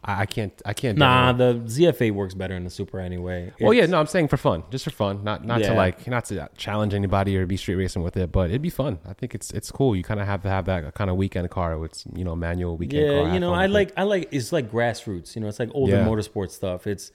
I, 0.04 0.22
I 0.22 0.26
can't. 0.28 0.54
I 0.66 0.74
can't. 0.74 0.98
Nah, 0.98 1.34
the 1.34 1.56
ZF8 1.66 2.12
works 2.12 2.34
better 2.34 2.56
in 2.56 2.64
the 2.64 2.70
Super 2.70 3.00
anyway. 3.00 3.52
Well, 3.60 3.74
yeah, 3.74 3.86
no, 3.88 4.00
I'm 4.00 4.08
saying 4.08 4.28
for 4.28 4.38
fun, 4.38 4.64
just 4.70 4.84
for 4.86 4.92
fun, 4.92 5.24
not 5.24 5.44
not 5.46 5.62
to 5.64 5.74
like, 5.74 6.08
not 6.08 6.26
to 6.26 6.48
challenge 6.58 6.94
anybody 6.94 7.36
or 7.38 7.46
be 7.46 7.58
street 7.58 7.76
racing 7.76 8.04
with 8.04 8.16
it, 8.18 8.32
but 8.32 8.50
it'd 8.50 8.62
be 8.62 8.70
fun. 8.70 9.00
I 9.08 9.14
think 9.14 9.34
it's 9.36 9.52
it's 9.52 9.72
cool. 9.72 9.96
You 9.96 10.04
kind 10.04 10.20
of 10.20 10.28
have 10.28 10.44
to 10.44 10.50
have 10.50 10.66
that 10.66 10.94
kind 10.94 11.10
of 11.10 11.16
weekend 11.18 11.50
car 11.50 11.78
with 11.78 12.04
you 12.16 12.24
know 12.24 12.36
manual 12.36 12.78
weekend 12.78 13.06
car. 13.08 13.16
Yeah, 13.16 13.24
have 13.26 13.34
you 13.34 13.40
know, 13.40 13.54
I 13.54 13.66
like 13.66 13.92
I 13.98 14.04
like 14.04 14.30
it's 14.32 14.52
like 14.54 14.72
grassroots. 14.72 15.36
You 15.36 15.42
know, 15.42 15.48
it's 15.48 15.60
like 15.60 15.70
older 15.74 15.94
Yeah. 15.98 16.06
motorsport 16.06 16.52
stuff. 16.52 16.86
It's 16.88 17.12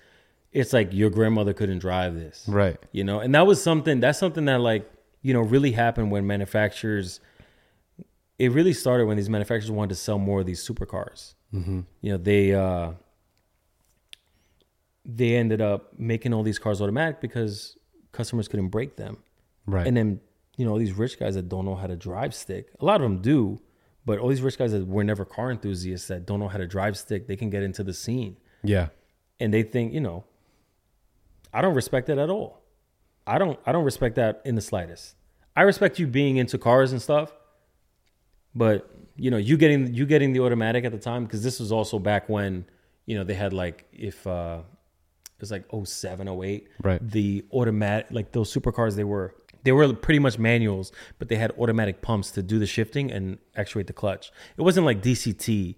it's 0.52 0.72
like 0.72 0.92
your 0.92 1.10
grandmother 1.10 1.52
couldn't 1.52 1.78
drive 1.78 2.14
this, 2.14 2.44
right. 2.46 2.76
You 2.92 3.02
know, 3.04 3.18
and 3.20 3.34
that 3.34 3.46
was 3.46 3.62
something 3.62 4.00
that's 4.00 4.18
something 4.18 4.44
that 4.44 4.60
like 4.60 4.88
you 5.24 5.32
know 5.32 5.40
really 5.40 5.72
happened 5.72 6.12
when 6.12 6.24
manufacturers. 6.28 7.18
It 8.38 8.52
really 8.52 8.72
started 8.72 9.06
when 9.06 9.16
these 9.16 9.30
manufacturers 9.30 9.70
wanted 9.70 9.90
to 9.90 9.94
sell 9.94 10.18
more 10.18 10.40
of 10.40 10.46
these 10.46 10.66
supercars. 10.66 11.34
Mm-hmm. 11.52 11.80
You 12.02 12.12
know, 12.12 12.18
they 12.18 12.54
uh 12.54 12.92
they 15.04 15.36
ended 15.36 15.60
up 15.60 15.98
making 15.98 16.32
all 16.32 16.42
these 16.42 16.58
cars 16.58 16.80
automatic 16.80 17.20
because 17.20 17.76
customers 18.12 18.48
couldn't 18.48 18.68
break 18.68 18.96
them. 18.96 19.18
Right. 19.66 19.86
And 19.86 19.96
then, 19.96 20.20
you 20.56 20.64
know, 20.64 20.72
all 20.72 20.78
these 20.78 20.92
rich 20.92 21.18
guys 21.18 21.34
that 21.34 21.48
don't 21.48 21.64
know 21.64 21.74
how 21.74 21.86
to 21.86 21.96
drive 21.96 22.34
stick, 22.34 22.68
a 22.80 22.84
lot 22.84 22.96
of 22.96 23.02
them 23.02 23.20
do, 23.20 23.60
but 24.04 24.18
all 24.18 24.28
these 24.28 24.42
rich 24.42 24.58
guys 24.58 24.72
that 24.72 24.86
were 24.86 25.04
never 25.04 25.24
car 25.24 25.50
enthusiasts 25.50 26.08
that 26.08 26.26
don't 26.26 26.40
know 26.40 26.48
how 26.48 26.58
to 26.58 26.66
drive 26.66 26.96
stick, 26.96 27.26
they 27.26 27.36
can 27.36 27.50
get 27.50 27.62
into 27.62 27.82
the 27.82 27.92
scene 27.94 28.36
yeah. 28.62 28.88
and 29.40 29.52
they 29.52 29.62
think, 29.62 29.92
you 29.92 30.00
know, 30.00 30.24
I 31.52 31.60
don't 31.60 31.74
respect 31.74 32.08
that 32.08 32.18
at 32.18 32.30
all. 32.30 32.63
I 33.26 33.38
don't 33.38 33.58
I 33.66 33.72
don't 33.72 33.84
respect 33.84 34.16
that 34.16 34.42
in 34.44 34.54
the 34.54 34.60
slightest. 34.60 35.14
I 35.56 35.62
respect 35.62 35.98
you 35.98 36.06
being 36.06 36.36
into 36.36 36.58
cars 36.58 36.92
and 36.92 37.00
stuff, 37.00 37.32
but 38.54 38.90
you 39.16 39.30
know, 39.30 39.36
you 39.36 39.56
getting 39.56 39.94
you 39.94 40.06
getting 40.06 40.32
the 40.32 40.40
automatic 40.40 40.84
at 40.84 40.92
the 40.92 40.98
time 40.98 41.24
because 41.24 41.42
this 41.42 41.60
was 41.60 41.70
also 41.72 41.98
back 41.98 42.28
when, 42.28 42.66
you 43.06 43.16
know, 43.16 43.24
they 43.24 43.34
had 43.34 43.52
like 43.52 43.84
if 43.92 44.26
uh 44.26 44.60
it 45.36 45.40
was 45.40 45.50
like 45.50 45.64
07, 45.84 46.28
08, 46.28 46.68
Right. 46.82 47.10
the 47.10 47.44
automatic 47.52 48.06
like 48.10 48.32
those 48.32 48.52
supercars 48.52 48.96
they 48.96 49.04
were 49.04 49.34
they 49.62 49.72
were 49.72 49.94
pretty 49.94 50.18
much 50.18 50.38
manuals, 50.38 50.92
but 51.18 51.28
they 51.28 51.36
had 51.36 51.50
automatic 51.58 52.02
pumps 52.02 52.30
to 52.32 52.42
do 52.42 52.58
the 52.58 52.66
shifting 52.66 53.10
and 53.10 53.38
actuate 53.56 53.86
the 53.86 53.92
clutch. 53.94 54.30
It 54.58 54.62
wasn't 54.62 54.84
like 54.84 55.00
DCT 55.02 55.76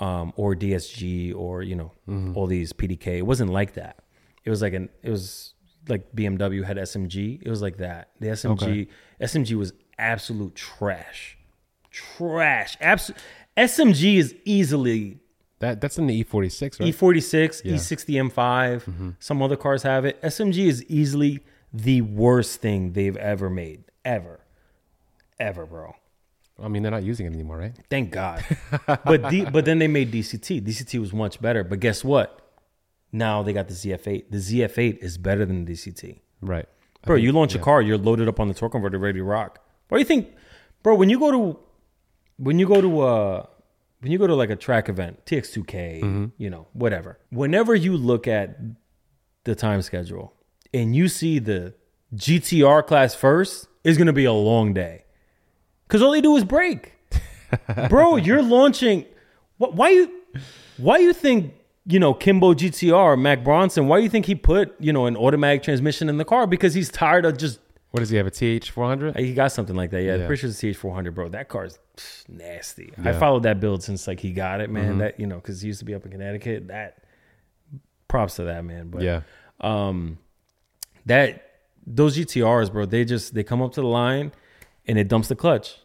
um, 0.00 0.32
or 0.36 0.56
DSG 0.56 1.32
or 1.34 1.62
you 1.62 1.76
know 1.76 1.92
all 2.34 2.46
these 2.46 2.72
PDK. 2.72 3.18
It 3.18 3.26
wasn't 3.26 3.50
like 3.50 3.74
that. 3.74 3.98
It 4.44 4.50
was 4.50 4.60
like 4.62 4.72
an 4.72 4.88
it 5.02 5.10
was 5.10 5.51
like 5.88 6.12
BMW 6.14 6.64
had 6.64 6.76
SMG. 6.76 7.40
It 7.42 7.50
was 7.50 7.62
like 7.62 7.78
that. 7.78 8.10
The 8.20 8.28
SMG 8.28 8.62
Okay. 8.62 8.88
SMG 9.20 9.54
was 9.56 9.72
absolute 9.98 10.54
trash, 10.54 11.36
trash. 11.90 12.76
Absolute 12.80 13.20
SMG 13.56 14.16
is 14.16 14.34
easily 14.44 15.18
That 15.60 15.80
that's 15.80 15.98
in 15.98 16.06
the 16.06 16.24
E46, 16.24 16.80
right? 16.80 16.94
E46, 16.94 17.62
Yeah. 17.64 17.74
E60 17.74 18.30
M5. 18.30 18.84
Mm-hmm. 18.84 19.10
Some 19.20 19.42
other 19.42 19.56
cars 19.56 19.82
have 19.82 20.04
it. 20.04 20.20
SMG 20.22 20.66
is 20.66 20.84
easily 20.88 21.40
the 21.72 22.00
worst 22.02 22.60
thing 22.60 22.92
they've 22.92 23.16
ever 23.16 23.48
made, 23.48 23.84
ever, 24.04 24.40
ever, 25.38 25.66
bro. 25.66 25.94
I 26.62 26.68
mean, 26.68 26.82
they're 26.82 26.92
not 26.92 27.02
using 27.02 27.26
it 27.26 27.32
anymore, 27.32 27.58
right? 27.58 27.74
Thank 27.90 28.10
God. 28.10 28.44
but 28.86 29.30
D, 29.30 29.44
but 29.46 29.64
then 29.64 29.78
they 29.78 29.88
made 29.88 30.12
DCT. 30.12 30.60
DCT 30.62 31.00
was 31.00 31.12
much 31.12 31.40
better. 31.40 31.64
But 31.64 31.80
guess 31.80 32.04
what? 32.04 32.41
Now 33.12 33.42
they 33.42 33.52
got 33.52 33.68
the 33.68 33.74
ZF8. 33.74 34.30
The 34.30 34.38
ZF8 34.38 34.98
is 34.98 35.18
better 35.18 35.44
than 35.44 35.64
the 35.64 35.72
DCT. 35.72 36.20
Right. 36.40 36.66
I 37.04 37.06
Bro, 37.06 37.16
you 37.16 37.32
launch 37.32 37.54
yeah. 37.54 37.60
a 37.60 37.64
car, 37.64 37.82
you're 37.82 37.98
loaded 37.98 38.28
up 38.28 38.40
on 38.40 38.48
the 38.48 38.54
torque 38.54 38.72
converter, 38.72 38.98
ready 38.98 39.18
to 39.18 39.24
rock. 39.24 39.58
What 39.88 39.98
do 39.98 40.00
you 40.00 40.06
think, 40.06 40.28
bro? 40.82 40.94
When 40.94 41.10
you 41.10 41.18
go 41.18 41.30
to, 41.30 41.58
when 42.38 42.58
you 42.58 42.66
go 42.66 42.80
to, 42.80 43.00
uh, 43.00 43.46
when 44.00 44.10
you 44.12 44.18
go 44.18 44.26
to 44.26 44.34
like 44.34 44.50
a 44.50 44.56
track 44.56 44.88
event, 44.88 45.24
TX2K, 45.26 46.00
Mm-hmm. 46.02 46.24
you 46.38 46.48
know, 46.50 46.66
whatever. 46.72 47.18
Whenever 47.30 47.74
you 47.74 47.96
look 47.96 48.26
at 48.26 48.56
the 49.44 49.54
time 49.54 49.82
schedule 49.82 50.32
and 50.72 50.94
you 50.96 51.08
see 51.08 51.38
the 51.38 51.74
GTR 52.14 52.86
class 52.86 53.14
first, 53.14 53.68
it's 53.84 53.98
gonna 53.98 54.12
be 54.12 54.24
a 54.24 54.32
long 54.32 54.72
day, 54.72 55.04
cause 55.88 56.00
all 56.02 56.12
they 56.12 56.20
do 56.20 56.36
is 56.36 56.44
brake, 56.44 56.92
bro. 57.88 58.16
You're 58.16 58.42
launching. 58.42 59.04
Wh- 59.58 59.74
Why 59.74 59.90
you? 59.90 60.12
Why 60.78 60.98
you 60.98 61.12
think? 61.12 61.54
You 61.84 61.98
know, 61.98 62.14
Kimbo 62.14 62.54
GTR, 62.54 63.20
Mac 63.20 63.42
Bronson, 63.42 63.88
why 63.88 63.98
do 63.98 64.04
you 64.04 64.08
think 64.08 64.26
he 64.26 64.34
put, 64.36 64.74
you 64.80 64.92
know, 64.92 65.06
an 65.06 65.16
automatic 65.16 65.64
transmission 65.64 66.08
in 66.08 66.16
the 66.16 66.24
car? 66.24 66.46
Because 66.46 66.74
he's 66.74 66.88
tired 66.90 67.24
of 67.24 67.36
just 67.36 67.58
What 67.90 68.00
does 68.00 68.10
he 68.10 68.16
have? 68.18 68.26
A 68.26 68.30
TH400? 68.30 69.18
he 69.18 69.34
got 69.34 69.50
something 69.50 69.74
like 69.74 69.90
that. 69.90 70.02
Yeah, 70.02 70.16
Yeah. 70.16 70.26
pretty 70.26 70.40
sure 70.40 70.50
it's 70.50 70.60
TH 70.60 70.76
four 70.76 70.94
hundred, 70.94 71.14
bro. 71.14 71.28
That 71.28 71.48
car's 71.48 71.78
pff, 71.96 72.28
nasty. 72.28 72.92
I 73.02 73.12
followed 73.12 73.42
that 73.42 73.58
build 73.58 73.82
since 73.82 74.06
like 74.06 74.20
he 74.20 74.32
got 74.32 74.60
it, 74.60 74.70
man. 74.70 74.98
That 74.98 75.18
you 75.18 75.26
know, 75.26 75.36
because 75.36 75.60
he 75.60 75.66
used 75.66 75.80
to 75.80 75.84
be 75.84 75.94
up 75.94 76.04
in 76.04 76.12
Connecticut. 76.12 76.68
That 76.68 76.98
props 78.08 78.36
to 78.36 78.44
that 78.44 78.64
man. 78.64 78.88
But 78.88 79.02
yeah. 79.02 79.22
um, 79.60 80.18
that 81.06 81.48
those 81.84 82.16
GTRs, 82.16 82.72
bro, 82.72 82.86
they 82.86 83.04
just 83.04 83.34
they 83.34 83.42
come 83.42 83.60
up 83.60 83.72
to 83.72 83.80
the 83.80 83.88
line 83.88 84.30
and 84.86 84.98
it 84.98 85.08
dumps 85.08 85.28
the 85.28 85.34
clutch. 85.36 85.78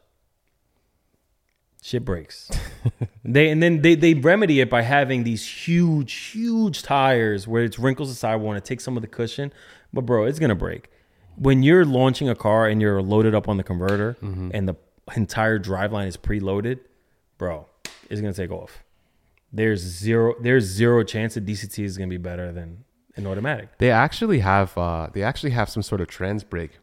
Shit 1.88 2.04
breaks. 2.04 2.52
they 3.24 3.48
and 3.48 3.64
then 3.64 3.82
they 3.82 3.96
they 3.96 4.14
remedy 4.14 4.60
it 4.60 4.70
by 4.70 4.82
having 4.82 5.24
these 5.24 5.48
huge, 5.48 6.14
huge 6.14 6.84
tires 6.84 7.48
where 7.48 7.64
it's 7.64 7.80
wrinkles 7.80 8.10
the 8.10 8.16
sidewall 8.16 8.52
and 8.52 8.58
it 8.58 8.66
takes 8.66 8.84
some 8.84 8.98
of 8.98 9.02
the 9.02 9.08
cushion. 9.08 9.54
But 9.94 10.02
bro, 10.06 10.26
it's 10.26 10.38
gonna 10.38 10.54
break. 10.54 10.90
When 11.38 11.64
you're 11.64 11.86
launching 11.86 12.28
a 12.28 12.36
car 12.36 12.68
and 12.68 12.82
you're 12.82 13.02
loaded 13.02 13.34
up 13.34 13.48
on 13.48 13.56
the 13.56 13.64
converter 13.64 14.18
and 14.22 14.68
the 14.68 14.76
entire 15.16 15.60
driveline 15.60 16.08
is 16.08 16.18
preloaded, 16.18 16.80
bro, 17.38 17.68
it's 18.10 18.20
gonna 18.20 18.34
take 18.34 18.52
off. 18.52 18.84
There's 19.54 19.80
zero 19.80 20.36
there's 20.42 20.66
zero 20.66 21.06
chance 21.06 21.36
that 21.36 21.46
DCT 21.46 21.86
is 21.86 21.98
gonna 21.98 22.10
be 22.10 22.18
better 22.18 22.52
than 22.52 22.84
an 23.16 23.26
automatic. 23.26 23.70
They 23.78 23.92
actually 23.92 24.40
have 24.40 24.78
uh 24.78 25.08
they 25.14 25.24
actually 25.24 25.52
have 25.52 25.70
some 25.70 25.84
sort 25.84 26.02
of 26.02 26.10
trans 26.10 26.44
brake 26.44 26.80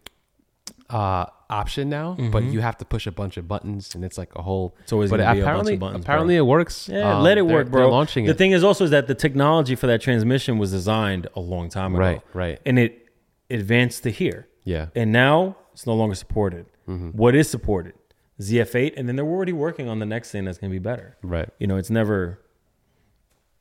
uh 0.88 1.26
option 1.60 1.88
now, 1.88 2.08
but 2.34 2.42
you 2.44 2.60
have 2.60 2.76
to 2.78 2.84
push 2.84 3.06
a 3.06 3.12
bunch 3.12 3.36
of 3.36 3.44
buttons 3.48 3.94
and 3.94 4.04
it's 4.04 4.18
like 4.18 4.32
a 4.36 4.42
whole 4.42 4.74
It's 4.82 4.92
always 4.92 5.10
but 5.10 5.18
gonna 5.18 5.34
be 5.34 5.40
a 5.40 5.44
bunch 5.44 5.44
of 5.44 5.46
apparently 5.48 5.76
buttons, 5.76 6.04
apparently 6.04 6.36
it 6.36 6.46
works. 6.56 6.88
Yeah, 6.88 7.16
Um, 7.16 7.22
let 7.22 7.36
it 7.38 7.46
work, 7.46 7.70
bro. 7.70 7.90
Launching 7.90 8.24
the 8.26 8.32
it. 8.32 8.38
thing 8.38 8.52
is 8.52 8.62
also 8.64 8.84
is 8.84 8.90
that 8.90 9.06
the 9.06 9.14
technology 9.14 9.74
for 9.74 9.86
that 9.86 10.00
transmission 10.00 10.58
was 10.58 10.70
designed 10.70 11.26
a 11.34 11.40
long 11.40 11.68
time 11.68 11.94
ago. 11.94 12.00
Right, 12.04 12.20
right. 12.34 12.58
And 12.66 12.78
it 12.78 13.08
advanced 13.50 14.02
to 14.04 14.10
here. 14.10 14.48
Yeah. 14.64 14.86
And 14.94 15.12
now 15.12 15.56
it's 15.72 15.86
no 15.86 15.94
longer 15.94 16.14
supported. 16.14 16.66
Mm-hmm. 16.88 17.10
What 17.10 17.34
is 17.34 17.48
supported? 17.48 17.94
ZF8, 18.40 18.94
and 18.96 19.08
then 19.08 19.14
they're 19.16 19.24
already 19.36 19.52
working 19.52 19.88
on 19.88 19.98
the 20.00 20.06
next 20.06 20.30
thing 20.32 20.44
that's 20.44 20.58
gonna 20.58 20.70
be 20.72 20.78
better. 20.78 21.16
Right. 21.22 21.48
You 21.60 21.66
know, 21.68 21.76
it's 21.76 21.90
never 21.90 22.40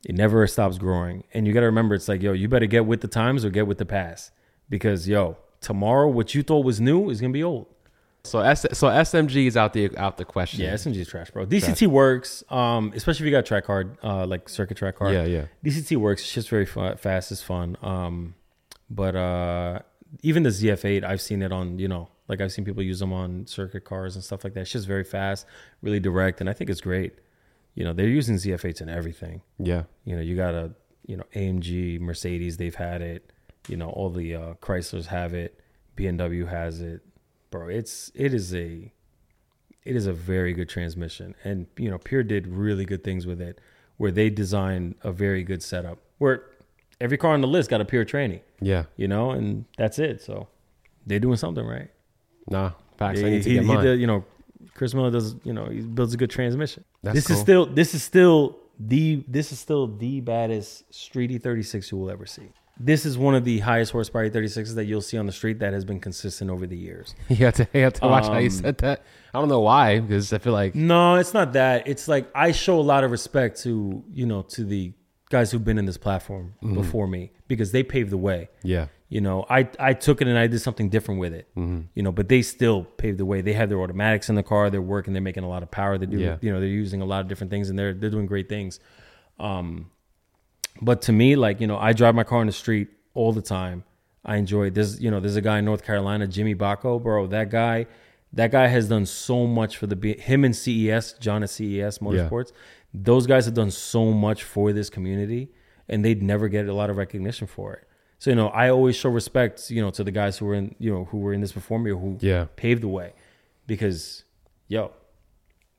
it 0.06 0.14
never 0.14 0.46
stops 0.46 0.76
growing. 0.78 1.24
And 1.32 1.46
you 1.46 1.52
gotta 1.54 1.66
remember 1.66 1.94
it's 1.94 2.08
like, 2.08 2.22
yo, 2.22 2.32
you 2.32 2.48
better 2.48 2.66
get 2.66 2.84
with 2.86 3.00
the 3.00 3.08
times 3.08 3.44
or 3.44 3.50
get 3.50 3.66
with 3.66 3.78
the 3.78 3.86
past. 3.86 4.32
Because 4.68 5.08
yo, 5.08 5.36
tomorrow 5.60 6.08
what 6.08 6.34
you 6.34 6.42
thought 6.42 6.64
was 6.64 6.80
new 6.80 7.08
is 7.10 7.20
gonna 7.20 7.32
be 7.32 7.42
old. 7.44 7.66
So 8.24 8.40
S 8.40 8.62
so 8.72 8.88
SMG 8.88 9.46
is 9.46 9.56
out 9.56 9.74
the 9.74 9.96
out 9.98 10.16
the 10.16 10.24
question. 10.24 10.60
Yeah, 10.60 10.72
SMG 10.74 10.96
is 10.96 11.08
trash, 11.08 11.30
bro. 11.30 11.44
DCT 11.44 11.86
works, 11.86 12.42
um, 12.48 12.92
especially 12.96 13.26
if 13.26 13.30
you 13.30 13.36
got 13.36 13.44
track 13.44 13.64
card, 13.64 13.98
uh, 14.02 14.26
like 14.26 14.48
circuit 14.48 14.78
track 14.78 14.96
card. 14.96 15.12
Yeah, 15.12 15.24
yeah. 15.24 15.44
DCT 15.64 15.98
works. 15.98 16.22
It's 16.22 16.32
just 16.32 16.48
very 16.48 16.64
fa- 16.64 16.96
fast. 16.96 17.30
It's 17.30 17.42
fun. 17.42 17.76
Um, 17.82 18.34
but 18.88 19.14
uh, 19.14 19.80
even 20.22 20.42
the 20.42 20.50
ZF8, 20.50 21.04
I've 21.04 21.20
seen 21.20 21.42
it 21.42 21.52
on, 21.52 21.78
you 21.78 21.88
know, 21.88 22.08
like 22.28 22.40
I've 22.40 22.52
seen 22.52 22.64
people 22.64 22.82
use 22.82 22.98
them 22.98 23.12
on 23.12 23.46
circuit 23.46 23.84
cars 23.84 24.14
and 24.14 24.24
stuff 24.24 24.44
like 24.44 24.54
that. 24.54 24.60
It's 24.60 24.72
just 24.72 24.86
very 24.86 25.04
fast, 25.04 25.46
really 25.82 26.00
direct, 26.00 26.40
and 26.40 26.48
I 26.48 26.52
think 26.52 26.70
it's 26.70 26.80
great. 26.80 27.14
You 27.74 27.84
know, 27.84 27.92
they're 27.92 28.08
using 28.08 28.36
ZF8s 28.36 28.80
in 28.80 28.88
everything. 28.88 29.42
Yeah. 29.58 29.84
You 30.04 30.16
know, 30.16 30.22
you 30.22 30.36
got 30.36 30.54
a, 30.54 30.72
you 31.06 31.16
know, 31.16 31.24
AMG, 31.34 32.00
Mercedes, 32.00 32.56
they've 32.56 32.74
had 32.74 33.02
it. 33.02 33.32
You 33.68 33.76
know, 33.76 33.90
all 33.90 34.10
the 34.10 34.34
uh, 34.34 34.54
Chryslers 34.62 35.06
have 35.06 35.34
it. 35.34 35.60
BMW 35.96 36.48
has 36.48 36.80
it. 36.80 37.02
Bro, 37.54 37.68
it's 37.68 38.10
it 38.16 38.34
is 38.34 38.52
a 38.52 38.92
it 39.84 39.94
is 39.94 40.06
a 40.06 40.12
very 40.12 40.52
good 40.52 40.68
transmission, 40.68 41.36
and 41.44 41.68
you 41.78 41.88
know, 41.88 41.98
Pure 41.98 42.24
did 42.24 42.48
really 42.48 42.84
good 42.84 43.04
things 43.04 43.26
with 43.28 43.40
it. 43.40 43.60
where 43.96 44.10
they 44.10 44.28
designed 44.28 44.96
a 45.04 45.12
very 45.12 45.44
good 45.44 45.62
setup 45.62 45.98
where 46.18 46.42
every 47.00 47.16
car 47.16 47.32
on 47.32 47.40
the 47.40 47.46
list 47.46 47.70
got 47.70 47.80
a 47.80 47.84
pure 47.84 48.04
tranny, 48.04 48.40
Yeah. 48.60 48.86
you 48.96 49.06
know, 49.06 49.30
and 49.30 49.66
that's 49.78 50.00
it. 50.00 50.20
So 50.20 50.48
they're 51.06 51.20
doing 51.20 51.36
something 51.36 51.64
right. 51.64 51.90
Nah. 52.50 52.72
Facts. 52.98 53.20
I 53.20 53.24
He, 53.26 53.30
need 53.30 53.42
to 53.44 53.48
he- 53.50 53.54
get 53.54 53.64
mine. 53.64 53.84
did- 53.84 54.00
you 54.00 54.08
know, 54.08 54.24
Chris 54.74 54.94
Miller 54.94 55.12
does, 55.12 55.36
you 55.44 55.52
know, 55.52 55.66
he 55.66 55.80
builds 55.82 56.12
a 56.12 56.16
good 56.16 56.30
transmission. 56.30 56.82
That's 57.04 57.14
this 57.14 57.26
cool. 57.28 57.36
is 57.36 57.40
still 57.42 57.66
this 57.66 57.94
is 57.94 58.02
still 58.02 58.58
the 58.80 59.22
this 59.28 59.52
is 59.52 59.60
still 59.60 59.86
the 59.86 60.20
baddest 60.20 60.92
street 60.92 61.30
E36 61.30 61.92
you 61.92 61.98
will 61.98 62.10
ever 62.10 62.26
see. 62.26 62.48
This 62.78 63.06
is 63.06 63.16
one 63.16 63.34
of 63.36 63.44
the 63.44 63.60
highest 63.60 63.92
horsepower 63.92 64.28
E36s 64.28 64.74
that 64.74 64.86
you'll 64.86 65.00
see 65.00 65.16
on 65.16 65.26
the 65.26 65.32
street 65.32 65.60
that 65.60 65.72
has 65.72 65.84
been 65.84 66.00
consistent 66.00 66.50
over 66.50 66.66
the 66.66 66.76
years. 66.76 67.14
you 67.28 67.36
have 67.44 67.54
to, 67.54 67.68
you 67.72 67.82
have 67.82 67.92
to 67.94 68.06
watch 68.06 68.24
how 68.26 68.38
you 68.38 68.46
Um, 68.46 68.50
said 68.50 68.78
that. 68.78 69.02
I 69.32 69.38
don't 69.38 69.48
know 69.48 69.60
why, 69.60 70.00
because 70.00 70.32
I 70.32 70.38
feel 70.38 70.52
like 70.52 70.74
No, 70.74 71.14
it's 71.14 71.32
not 71.34 71.52
that. 71.52 71.86
It's 71.86 72.08
like 72.08 72.28
I 72.34 72.50
show 72.52 72.78
a 72.80 72.82
lot 72.82 73.04
of 73.04 73.10
respect 73.12 73.60
to, 73.62 74.02
you 74.12 74.26
know, 74.26 74.42
to 74.42 74.64
the 74.64 74.92
guys 75.30 75.50
who've 75.52 75.64
been 75.64 75.78
in 75.78 75.86
this 75.86 75.96
platform 75.96 76.54
Mm-hmm. 76.62 76.74
before 76.74 77.06
me 77.06 77.32
because 77.48 77.70
they 77.72 77.82
paved 77.82 78.10
the 78.10 78.16
way. 78.18 78.48
yeah, 78.64 78.86
You 79.08 79.20
know, 79.20 79.46
I 79.48 79.68
I 79.78 79.92
took 79.94 80.20
it 80.20 80.26
and 80.28 80.36
I 80.38 80.46
did 80.48 80.60
something 80.60 80.88
different 80.88 81.20
with 81.20 81.32
it. 81.32 81.48
Mm-hmm. 81.56 81.80
You 81.94 82.02
know, 82.02 82.10
but 82.12 82.28
they 82.28 82.42
still 82.42 82.84
paved 82.84 83.18
the 83.18 83.24
way. 83.24 83.40
They 83.40 83.52
have 83.52 83.68
their 83.68 83.80
automatics 83.80 84.28
in 84.28 84.34
the 84.34 84.42
car. 84.42 84.68
They're 84.70 84.82
working. 84.82 85.12
They're 85.12 85.22
making 85.22 85.44
a 85.44 85.48
lot 85.48 85.62
of 85.62 85.70
power. 85.70 85.96
They 85.96 86.06
do. 86.06 86.18
Yeah. 86.18 86.36
You 86.40 86.52
know, 86.52 86.58
they're 86.60 86.68
using 86.68 87.00
a 87.02 87.04
lot 87.06 87.20
of 87.20 87.28
different 87.28 87.50
things, 87.52 87.70
and 87.70 87.78
they're 87.78 87.94
they're 87.94 88.10
doing 88.10 88.26
great 88.26 88.48
things. 88.48 88.80
Um, 89.38 89.90
but 90.80 91.02
to 91.02 91.12
me, 91.12 91.36
like 91.36 91.60
you 91.60 91.66
know, 91.66 91.78
I 91.78 91.92
drive 91.92 92.14
my 92.14 92.24
car 92.24 92.38
on 92.38 92.46
the 92.46 92.52
street 92.52 92.88
all 93.14 93.32
the 93.32 93.42
time. 93.42 93.84
I 94.24 94.36
enjoy. 94.36 94.70
There's 94.70 95.00
you 95.00 95.10
know, 95.10 95.20
there's 95.20 95.36
a 95.36 95.42
guy 95.42 95.58
in 95.58 95.64
North 95.64 95.84
Carolina, 95.84 96.26
Jimmy 96.26 96.54
Bacco, 96.54 97.02
bro. 97.02 97.26
That 97.26 97.50
guy, 97.50 97.86
that 98.32 98.50
guy 98.50 98.66
has 98.68 98.88
done 98.88 99.06
so 99.06 99.46
much 99.46 99.76
for 99.76 99.86
the 99.86 99.96
B- 99.96 100.18
him 100.18 100.44
and 100.44 100.56
CES, 100.56 101.14
John 101.14 101.42
at 101.42 101.50
CES 101.50 101.98
Motorsports. 101.98 102.52
Those 102.92 103.26
guys 103.26 103.44
have 103.44 103.54
done 103.54 103.70
so 103.70 104.12
much 104.12 104.44
for 104.44 104.72
this 104.72 104.88
community, 104.88 105.50
and 105.88 106.04
they'd 106.04 106.22
never 106.22 106.48
get 106.48 106.68
a 106.68 106.74
lot 106.74 106.90
of 106.90 106.96
recognition 106.96 107.46
for 107.46 107.74
it. 107.74 107.88
So 108.18 108.30
you 108.30 108.36
know, 108.36 108.48
I 108.48 108.70
always 108.70 108.96
show 108.96 109.10
respect, 109.10 109.70
you 109.70 109.82
know, 109.82 109.90
to 109.90 110.02
the 110.02 110.10
guys 110.10 110.38
who 110.38 110.46
were 110.46 110.54
in, 110.54 110.74
you 110.78 110.90
know, 110.90 111.04
who 111.04 111.18
were 111.18 111.32
in 111.32 111.40
this 111.40 111.52
before 111.52 111.78
me 111.78 111.90
or 111.90 111.98
who 111.98 112.16
Yeah. 112.20 112.46
paved 112.56 112.82
the 112.82 112.88
way, 112.88 113.12
because, 113.66 114.24
yo, 114.68 114.92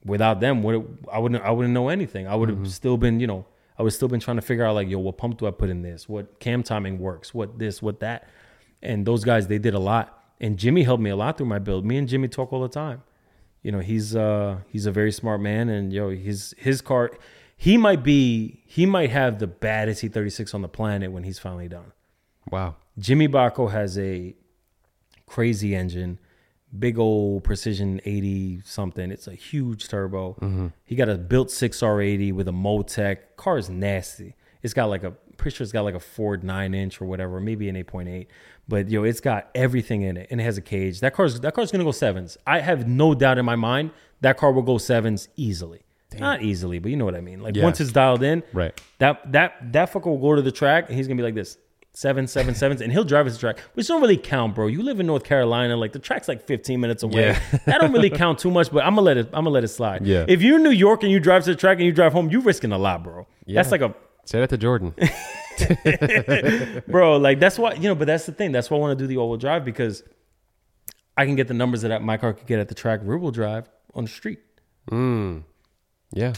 without 0.05 0.39
them, 0.39 0.61
what 0.61 0.75
I 1.11 1.17
wouldn't 1.17 1.43
I 1.43 1.51
wouldn't 1.51 1.73
know 1.73 1.89
anything. 1.89 2.27
I 2.27 2.35
would 2.35 2.49
have 2.49 2.59
mm-hmm. 2.59 2.67
still 2.67 2.97
been, 2.97 3.19
you 3.19 3.25
know, 3.25 3.45
I 3.77 3.83
was 3.83 3.95
still 3.95 4.07
been 4.07 4.19
trying 4.19 4.37
to 4.37 4.41
figure 4.41 4.63
out 4.63 4.75
like, 4.75 4.87
yo, 4.87 4.99
what 4.99 5.17
pump 5.17 5.37
do 5.37 5.47
I 5.47 5.51
put 5.51 5.69
in 5.69 5.81
this? 5.81 6.07
What 6.07 6.39
cam 6.39 6.63
timing 6.63 6.99
works? 6.99 7.33
What 7.33 7.59
this? 7.59 7.81
What 7.81 7.99
that? 7.99 8.27
And 8.81 9.05
those 9.05 9.23
guys, 9.23 9.47
they 9.47 9.57
did 9.57 9.73
a 9.73 9.79
lot. 9.79 10.23
And 10.39 10.57
Jimmy 10.57 10.83
helped 10.83 11.01
me 11.03 11.09
a 11.09 11.15
lot 11.15 11.37
through 11.37 11.47
my 11.47 11.59
build. 11.59 11.85
Me 11.85 11.97
and 11.97 12.07
Jimmy 12.07 12.27
talk 12.27 12.53
all 12.53 12.61
the 12.61 12.69
time. 12.69 13.03
You 13.63 13.71
know, 13.71 13.79
he's 13.79 14.15
uh 14.15 14.59
he's 14.67 14.85
a 14.85 14.91
very 14.91 15.11
smart 15.11 15.41
man, 15.41 15.69
and 15.69 15.91
yo, 15.91 16.11
his 16.11 16.53
his 16.55 16.81
car, 16.81 17.09
he 17.57 17.77
might 17.77 18.03
be 18.03 18.61
he 18.67 18.85
might 18.85 19.09
have 19.09 19.39
the 19.39 19.47
baddest 19.47 20.03
E36 20.03 20.53
on 20.53 20.61
the 20.61 20.67
planet 20.67 21.11
when 21.11 21.23
he's 21.23 21.39
finally 21.39 21.67
done. 21.67 21.91
wow, 22.51 22.75
Jimmy 22.99 23.27
Bacco 23.27 23.71
has 23.71 23.97
a 23.97 24.35
crazy 25.25 25.75
engine, 25.75 26.19
big 26.79 26.97
old 26.99 27.43
precision 27.43 28.01
80 28.05 28.61
something. 28.65 29.11
It's 29.11 29.27
a 29.27 29.33
huge 29.33 29.87
turbo. 29.87 30.33
Mm-hmm. 30.41 30.67
He 30.85 30.95
got 30.95 31.09
a 31.09 31.17
built 31.17 31.49
6R80 31.49 32.33
with 32.33 32.47
a 32.47 32.51
Motec. 32.51 33.17
Car 33.37 33.57
is 33.57 33.69
nasty. 33.69 34.35
It's 34.63 34.73
got 34.73 34.85
like 34.85 35.03
a 35.03 35.11
pretty 35.37 35.55
sure 35.55 35.63
it's 35.63 35.71
got 35.71 35.81
like 35.83 35.95
a 35.95 35.99
Ford 35.99 36.43
9 36.43 36.73
inch 36.73 37.01
or 37.01 37.05
whatever, 37.05 37.39
maybe 37.39 37.69
an 37.69 37.75
8.8. 37.75 38.27
But 38.67 38.89
yo, 38.89 39.03
it's 39.03 39.19
got 39.19 39.49
everything 39.53 40.01
in 40.01 40.17
it 40.17 40.27
and 40.31 40.41
it 40.41 40.43
has 40.43 40.57
a 40.57 40.61
cage. 40.61 41.01
That 41.01 41.13
car's 41.13 41.39
that 41.41 41.53
car's 41.53 41.71
gonna 41.71 41.83
go 41.83 41.91
sevens. 41.91 42.37
I 42.47 42.59
have 42.61 42.87
no 42.87 43.13
doubt 43.13 43.37
in 43.37 43.45
my 43.45 43.55
mind 43.55 43.91
that 44.21 44.37
car 44.37 44.51
will 44.51 44.61
go 44.63 44.77
sevens 44.77 45.27
easily. 45.35 45.81
Not 46.17 46.41
easily, 46.41 46.79
but 46.79 46.91
you 46.91 46.95
know 46.97 47.03
what 47.03 47.15
I 47.15 47.19
mean. 47.21 47.41
Like 47.41 47.57
Yeah. 47.57 47.63
once 47.63 47.81
it's 47.81 47.91
dialed 47.91 48.23
in, 48.23 48.41
Right. 48.53 48.79
that 48.99 49.33
that 49.33 49.73
that 49.73 49.91
fucker 49.91 50.05
will 50.05 50.17
go 50.17 50.33
to 50.35 50.41
the 50.41 50.51
track 50.51 50.85
and 50.87 50.95
he's 50.97 51.07
gonna 51.07 51.17
be 51.17 51.23
like 51.23 51.35
this. 51.35 51.57
Seven, 51.95 52.27
seven, 52.27 52.53
sevens, 52.53 52.81
and 52.81 52.91
he'll 52.91 53.05
drive 53.05 53.25
his 53.25 53.37
track, 53.37 53.57
which 53.73 53.87
don't 53.87 54.01
really 54.01 54.17
count, 54.17 54.53
bro. 54.53 54.67
You 54.67 54.83
live 54.83 54.99
in 54.99 55.07
North 55.07 55.23
Carolina, 55.23 55.77
like 55.77 55.93
the 55.93 55.99
track's 55.99 56.27
like 56.27 56.45
15 56.45 56.77
minutes 56.77 57.03
away. 57.03 57.27
Yeah. 57.27 57.39
that 57.65 57.79
don't 57.79 57.93
really 57.93 58.09
count 58.09 58.37
too 58.37 58.51
much, 58.51 58.69
but 58.69 58.83
I'm 58.83 58.95
gonna 58.95 59.01
let 59.03 59.15
it. 59.15 59.27
I'm 59.27 59.45
gonna 59.45 59.51
let 59.51 59.63
it 59.63 59.69
slide. 59.69 60.05
Yeah. 60.05 60.25
If 60.27 60.41
you're 60.41 60.57
in 60.57 60.63
New 60.63 60.71
York 60.71 61.03
and 61.03 61.11
you 61.11 61.21
drive 61.21 61.45
to 61.45 61.51
the 61.51 61.55
track 61.55 61.77
and 61.77 61.85
you 61.85 61.93
drive 61.93 62.11
home, 62.11 62.29
you're 62.29 62.41
risking 62.41 62.73
a 62.73 62.77
lot, 62.77 63.01
bro. 63.01 63.25
Yeah. 63.45 63.55
That's 63.55 63.71
like 63.71 63.79
a 63.79 63.95
say 64.25 64.41
that 64.41 64.49
to 64.49 64.57
Jordan. 64.57 64.93
bro. 66.87 67.15
Like 67.15 67.39
that's 67.39 67.57
why 67.57 67.75
you 67.75 67.87
know. 67.87 67.95
But 67.95 68.07
that's 68.07 68.25
the 68.25 68.33
thing. 68.33 68.51
That's 68.51 68.69
why 68.69 68.75
I 68.75 68.79
want 68.81 68.99
to 68.99 69.01
do 69.01 69.07
the 69.07 69.15
all 69.15 69.29
wheel 69.29 69.37
drive 69.37 69.63
because 69.63 70.03
I 71.15 71.25
can 71.25 71.35
get 71.35 71.47
the 71.47 71.53
numbers 71.53 71.83
that 71.83 72.01
my 72.03 72.17
car 72.17 72.33
could 72.33 72.45
get 72.45 72.59
at 72.59 72.67
the 72.67 72.75
track 72.75 72.99
rear 73.03 73.17
wheel 73.17 73.31
drive 73.31 73.69
on 73.93 74.03
the 74.03 74.09
street. 74.09 74.39
mm. 74.91 75.43
Yeah, 76.11 76.33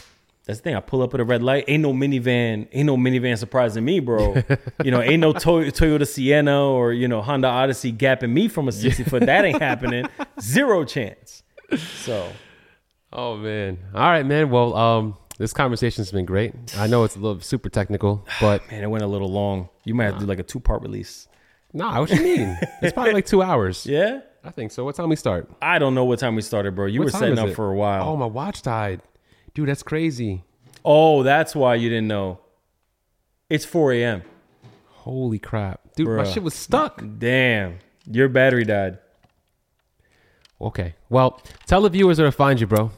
That's 0.48 0.60
the 0.60 0.64
thing. 0.64 0.76
I 0.76 0.80
pull 0.80 1.02
up 1.04 1.14
at 1.14 1.20
a 1.20 1.24
red 1.24 1.44
light. 1.44 1.66
Ain't 1.68 1.84
no 1.84 1.94
minivan. 1.94 2.68
Ain't 2.72 2.86
no 2.88 2.96
minivan 2.98 3.38
surprising 3.38 3.84
me, 3.86 4.00
bro. 4.00 4.42
you 4.84 4.90
know, 4.92 5.02
ain't 5.02 5.20
no 5.20 5.34
Toy- 5.34 5.70
Toyota 5.70 6.08
Sienna 6.08 6.66
or 6.66 6.94
you 6.94 7.08
know 7.08 7.22
Honda 7.22 7.48
Odyssey 7.50 7.92
gapping 7.94 8.32
me 8.32 8.48
from 8.48 8.68
a 8.68 8.72
sixty 8.72 9.04
foot. 9.04 9.26
That 9.26 9.44
ain't 9.46 9.62
happening. 9.62 10.08
Zero 10.42 10.86
chance. 10.86 11.44
So 11.78 12.32
Oh 13.14 13.36
man. 13.38 13.78
All 13.94 14.02
right, 14.10 14.26
man. 14.26 14.50
Well, 14.50 14.76
um, 14.76 15.18
this 15.38 15.54
conversation's 15.54 16.12
been 16.12 16.26
great. 16.26 16.54
I 16.78 16.88
know 16.88 17.04
it's 17.04 17.16
a 17.16 17.20
little 17.20 17.42
super 17.42 17.70
technical, 17.70 18.26
but 18.42 18.70
man, 18.72 18.84
it 18.84 18.88
went 18.90 19.04
a 19.04 19.08
little 19.08 19.30
long. 19.30 19.70
You 19.86 19.94
might 19.96 20.06
have 20.06 20.14
to 20.16 20.20
do 20.22 20.26
like 20.26 20.40
a 20.40 20.44
two 20.44 20.60
part 20.60 20.82
release. 20.82 21.28
nah, 21.74 22.00
what 22.00 22.10
you 22.10 22.22
mean? 22.22 22.58
It's 22.82 22.94
probably 22.94 23.14
like 23.14 23.26
two 23.26 23.42
hours. 23.42 23.86
Yeah. 23.90 24.22
I 24.44 24.52
think 24.52 24.72
so. 24.72 24.86
What 24.86 24.96
time 24.96 25.10
we 25.10 25.18
start? 25.18 25.50
I 25.62 25.78
don't 25.78 25.94
know 25.94 26.06
what 26.06 26.20
time 26.20 26.36
we 26.36 26.42
started, 26.42 26.74
bro. 26.74 26.86
You 26.86 27.02
What 27.02 27.06
were 27.08 27.12
time 27.12 27.20
setting 27.20 27.34
is 27.34 27.40
up 27.40 27.48
it? 27.50 27.56
for 27.56 27.70
a 27.70 27.76
while. 27.76 28.08
Oh, 28.08 28.16
my 28.16 28.28
watch 28.28 28.62
died. 28.62 29.02
Dude, 29.58 29.70
that's 29.70 29.82
crazy. 29.82 30.44
Oh, 30.86 31.24
that's 31.24 31.56
why 31.56 31.74
you 31.74 31.90
didn't 31.90 32.08
know. 32.08 32.42
It's 33.50 33.66
4 33.66 33.92
a.m. 33.94 34.22
Holy 34.86 35.40
crap. 35.40 35.82
Dude, 35.96 36.10
my 36.10 36.26
shit 36.26 36.44
was 36.44 36.54
stuck. 36.54 37.04
Damn. 37.18 37.80
Your 38.06 38.30
battery 38.30 38.66
died. 38.66 39.00
Okay. 40.62 40.94
Well, 41.10 41.42
tell 41.66 41.82
the 41.82 41.90
viewers 41.90 42.20
where 42.20 42.28
to 42.28 42.32
find 42.32 42.62
you, 42.62 42.68
bro. 42.68 42.92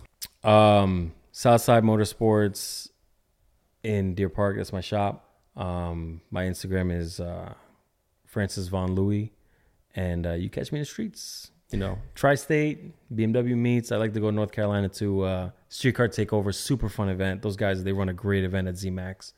Um, 0.43 1.13
Southside 1.31 1.83
Motorsports 1.83 2.89
in 3.81 4.13
Deer 4.13 4.27
Park. 4.27 4.57
That's 4.57 4.73
my 4.73 4.81
shop. 4.81 5.33
Um, 5.55 6.19
my 6.29 6.43
Instagram 6.43 6.93
is 6.93 7.21
uh, 7.21 7.53
Francis 8.25 8.67
Von 8.67 8.95
Louie, 8.95 9.31
and 9.95 10.27
uh, 10.27 10.33
you 10.33 10.49
catch 10.49 10.73
me 10.73 10.79
in 10.79 10.81
the 10.81 10.87
streets. 10.87 11.51
You 11.71 11.77
know, 11.77 11.99
tri-state 12.15 12.93
BMW 13.15 13.55
meets. 13.55 13.91
I 13.91 13.97
like 13.97 14.13
to 14.13 14.19
go 14.19 14.29
to 14.29 14.35
North 14.35 14.51
Carolina 14.51 14.89
to 14.89 15.21
uh, 15.21 15.49
Streetcar 15.67 16.07
Takeover. 16.07 16.53
Super 16.53 16.89
fun 16.89 17.09
event. 17.09 17.41
Those 17.43 17.55
guys 17.55 17.83
they 17.83 17.91
run 17.93 18.09
a 18.09 18.13
great 18.13 18.43
event 18.43 18.67
at 18.67 18.73
ZMAX, 18.75 19.33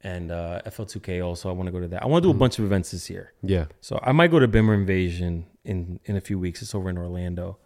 and 0.00 0.30
uh, 0.32 0.62
FL2K 0.64 1.22
also. 1.22 1.50
I 1.50 1.52
want 1.52 1.66
to 1.66 1.72
go 1.72 1.80
to 1.80 1.88
that. 1.88 2.02
I 2.02 2.06
want 2.06 2.22
to 2.22 2.28
do 2.28 2.30
a 2.34 2.38
bunch 2.38 2.58
of 2.58 2.64
events 2.64 2.90
this 2.92 3.10
year. 3.10 3.32
Yeah. 3.42 3.66
So 3.82 4.00
I 4.02 4.12
might 4.12 4.30
go 4.30 4.38
to 4.38 4.48
Bimmer 4.48 4.74
Invasion 4.74 5.44
in 5.64 6.00
in 6.06 6.16
a 6.16 6.22
few 6.22 6.38
weeks. 6.38 6.62
It's 6.62 6.74
over 6.74 6.88
in 6.88 6.96
Orlando. 6.96 7.58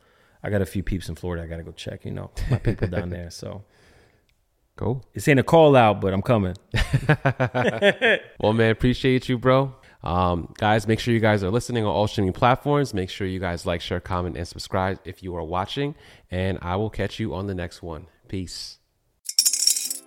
I 0.42 0.50
got 0.50 0.62
a 0.62 0.66
few 0.66 0.82
peeps 0.82 1.08
in 1.08 1.15
Florida. 1.15 1.44
I 1.44 1.47
got 1.47 1.58
to 1.58 1.62
go 1.62 1.70
check. 1.73 2.05
You 2.05 2.10
know, 2.10 2.31
my 2.50 2.58
people 2.58 2.89
down 2.89 3.10
there. 3.10 3.31
So 3.31 3.62
Cool. 4.76 5.05
it's 5.15 5.26
ain't 5.28 5.40
a 5.40 5.42
call 5.42 5.74
out, 5.76 6.00
but 6.00 6.12
I'm 6.12 6.23
coming. 6.23 6.56
Well, 8.40 8.52
man, 8.52 8.70
appreciate 8.70 9.28
you, 9.28 9.39
bro. 9.39 9.74
Um, 10.07 10.55
guys, 10.57 10.86
make 10.86 11.01
sure 11.01 11.12
you 11.12 11.20
guys 11.20 11.43
are 11.43 11.51
listening 11.51 11.85
on 11.85 11.91
all 11.91 12.07
streaming 12.07 12.33
platforms. 12.33 12.94
Make 12.94 13.10
sure 13.10 13.26
you 13.26 13.41
guys 13.41 13.67
like, 13.67 13.81
share, 13.81 13.99
comment, 13.99 14.36
and 14.36 14.47
subscribe 14.47 15.01
if 15.05 15.20
you 15.23 15.35
are 15.35 15.43
watching. 15.43 15.97
And 16.31 16.59
I 16.62 16.76
will 16.76 16.91
catch 16.91 17.18
you 17.18 17.35
on 17.35 17.49
the 17.49 17.55
next 17.55 17.83
one. 17.83 18.07
Peace. 18.28 18.78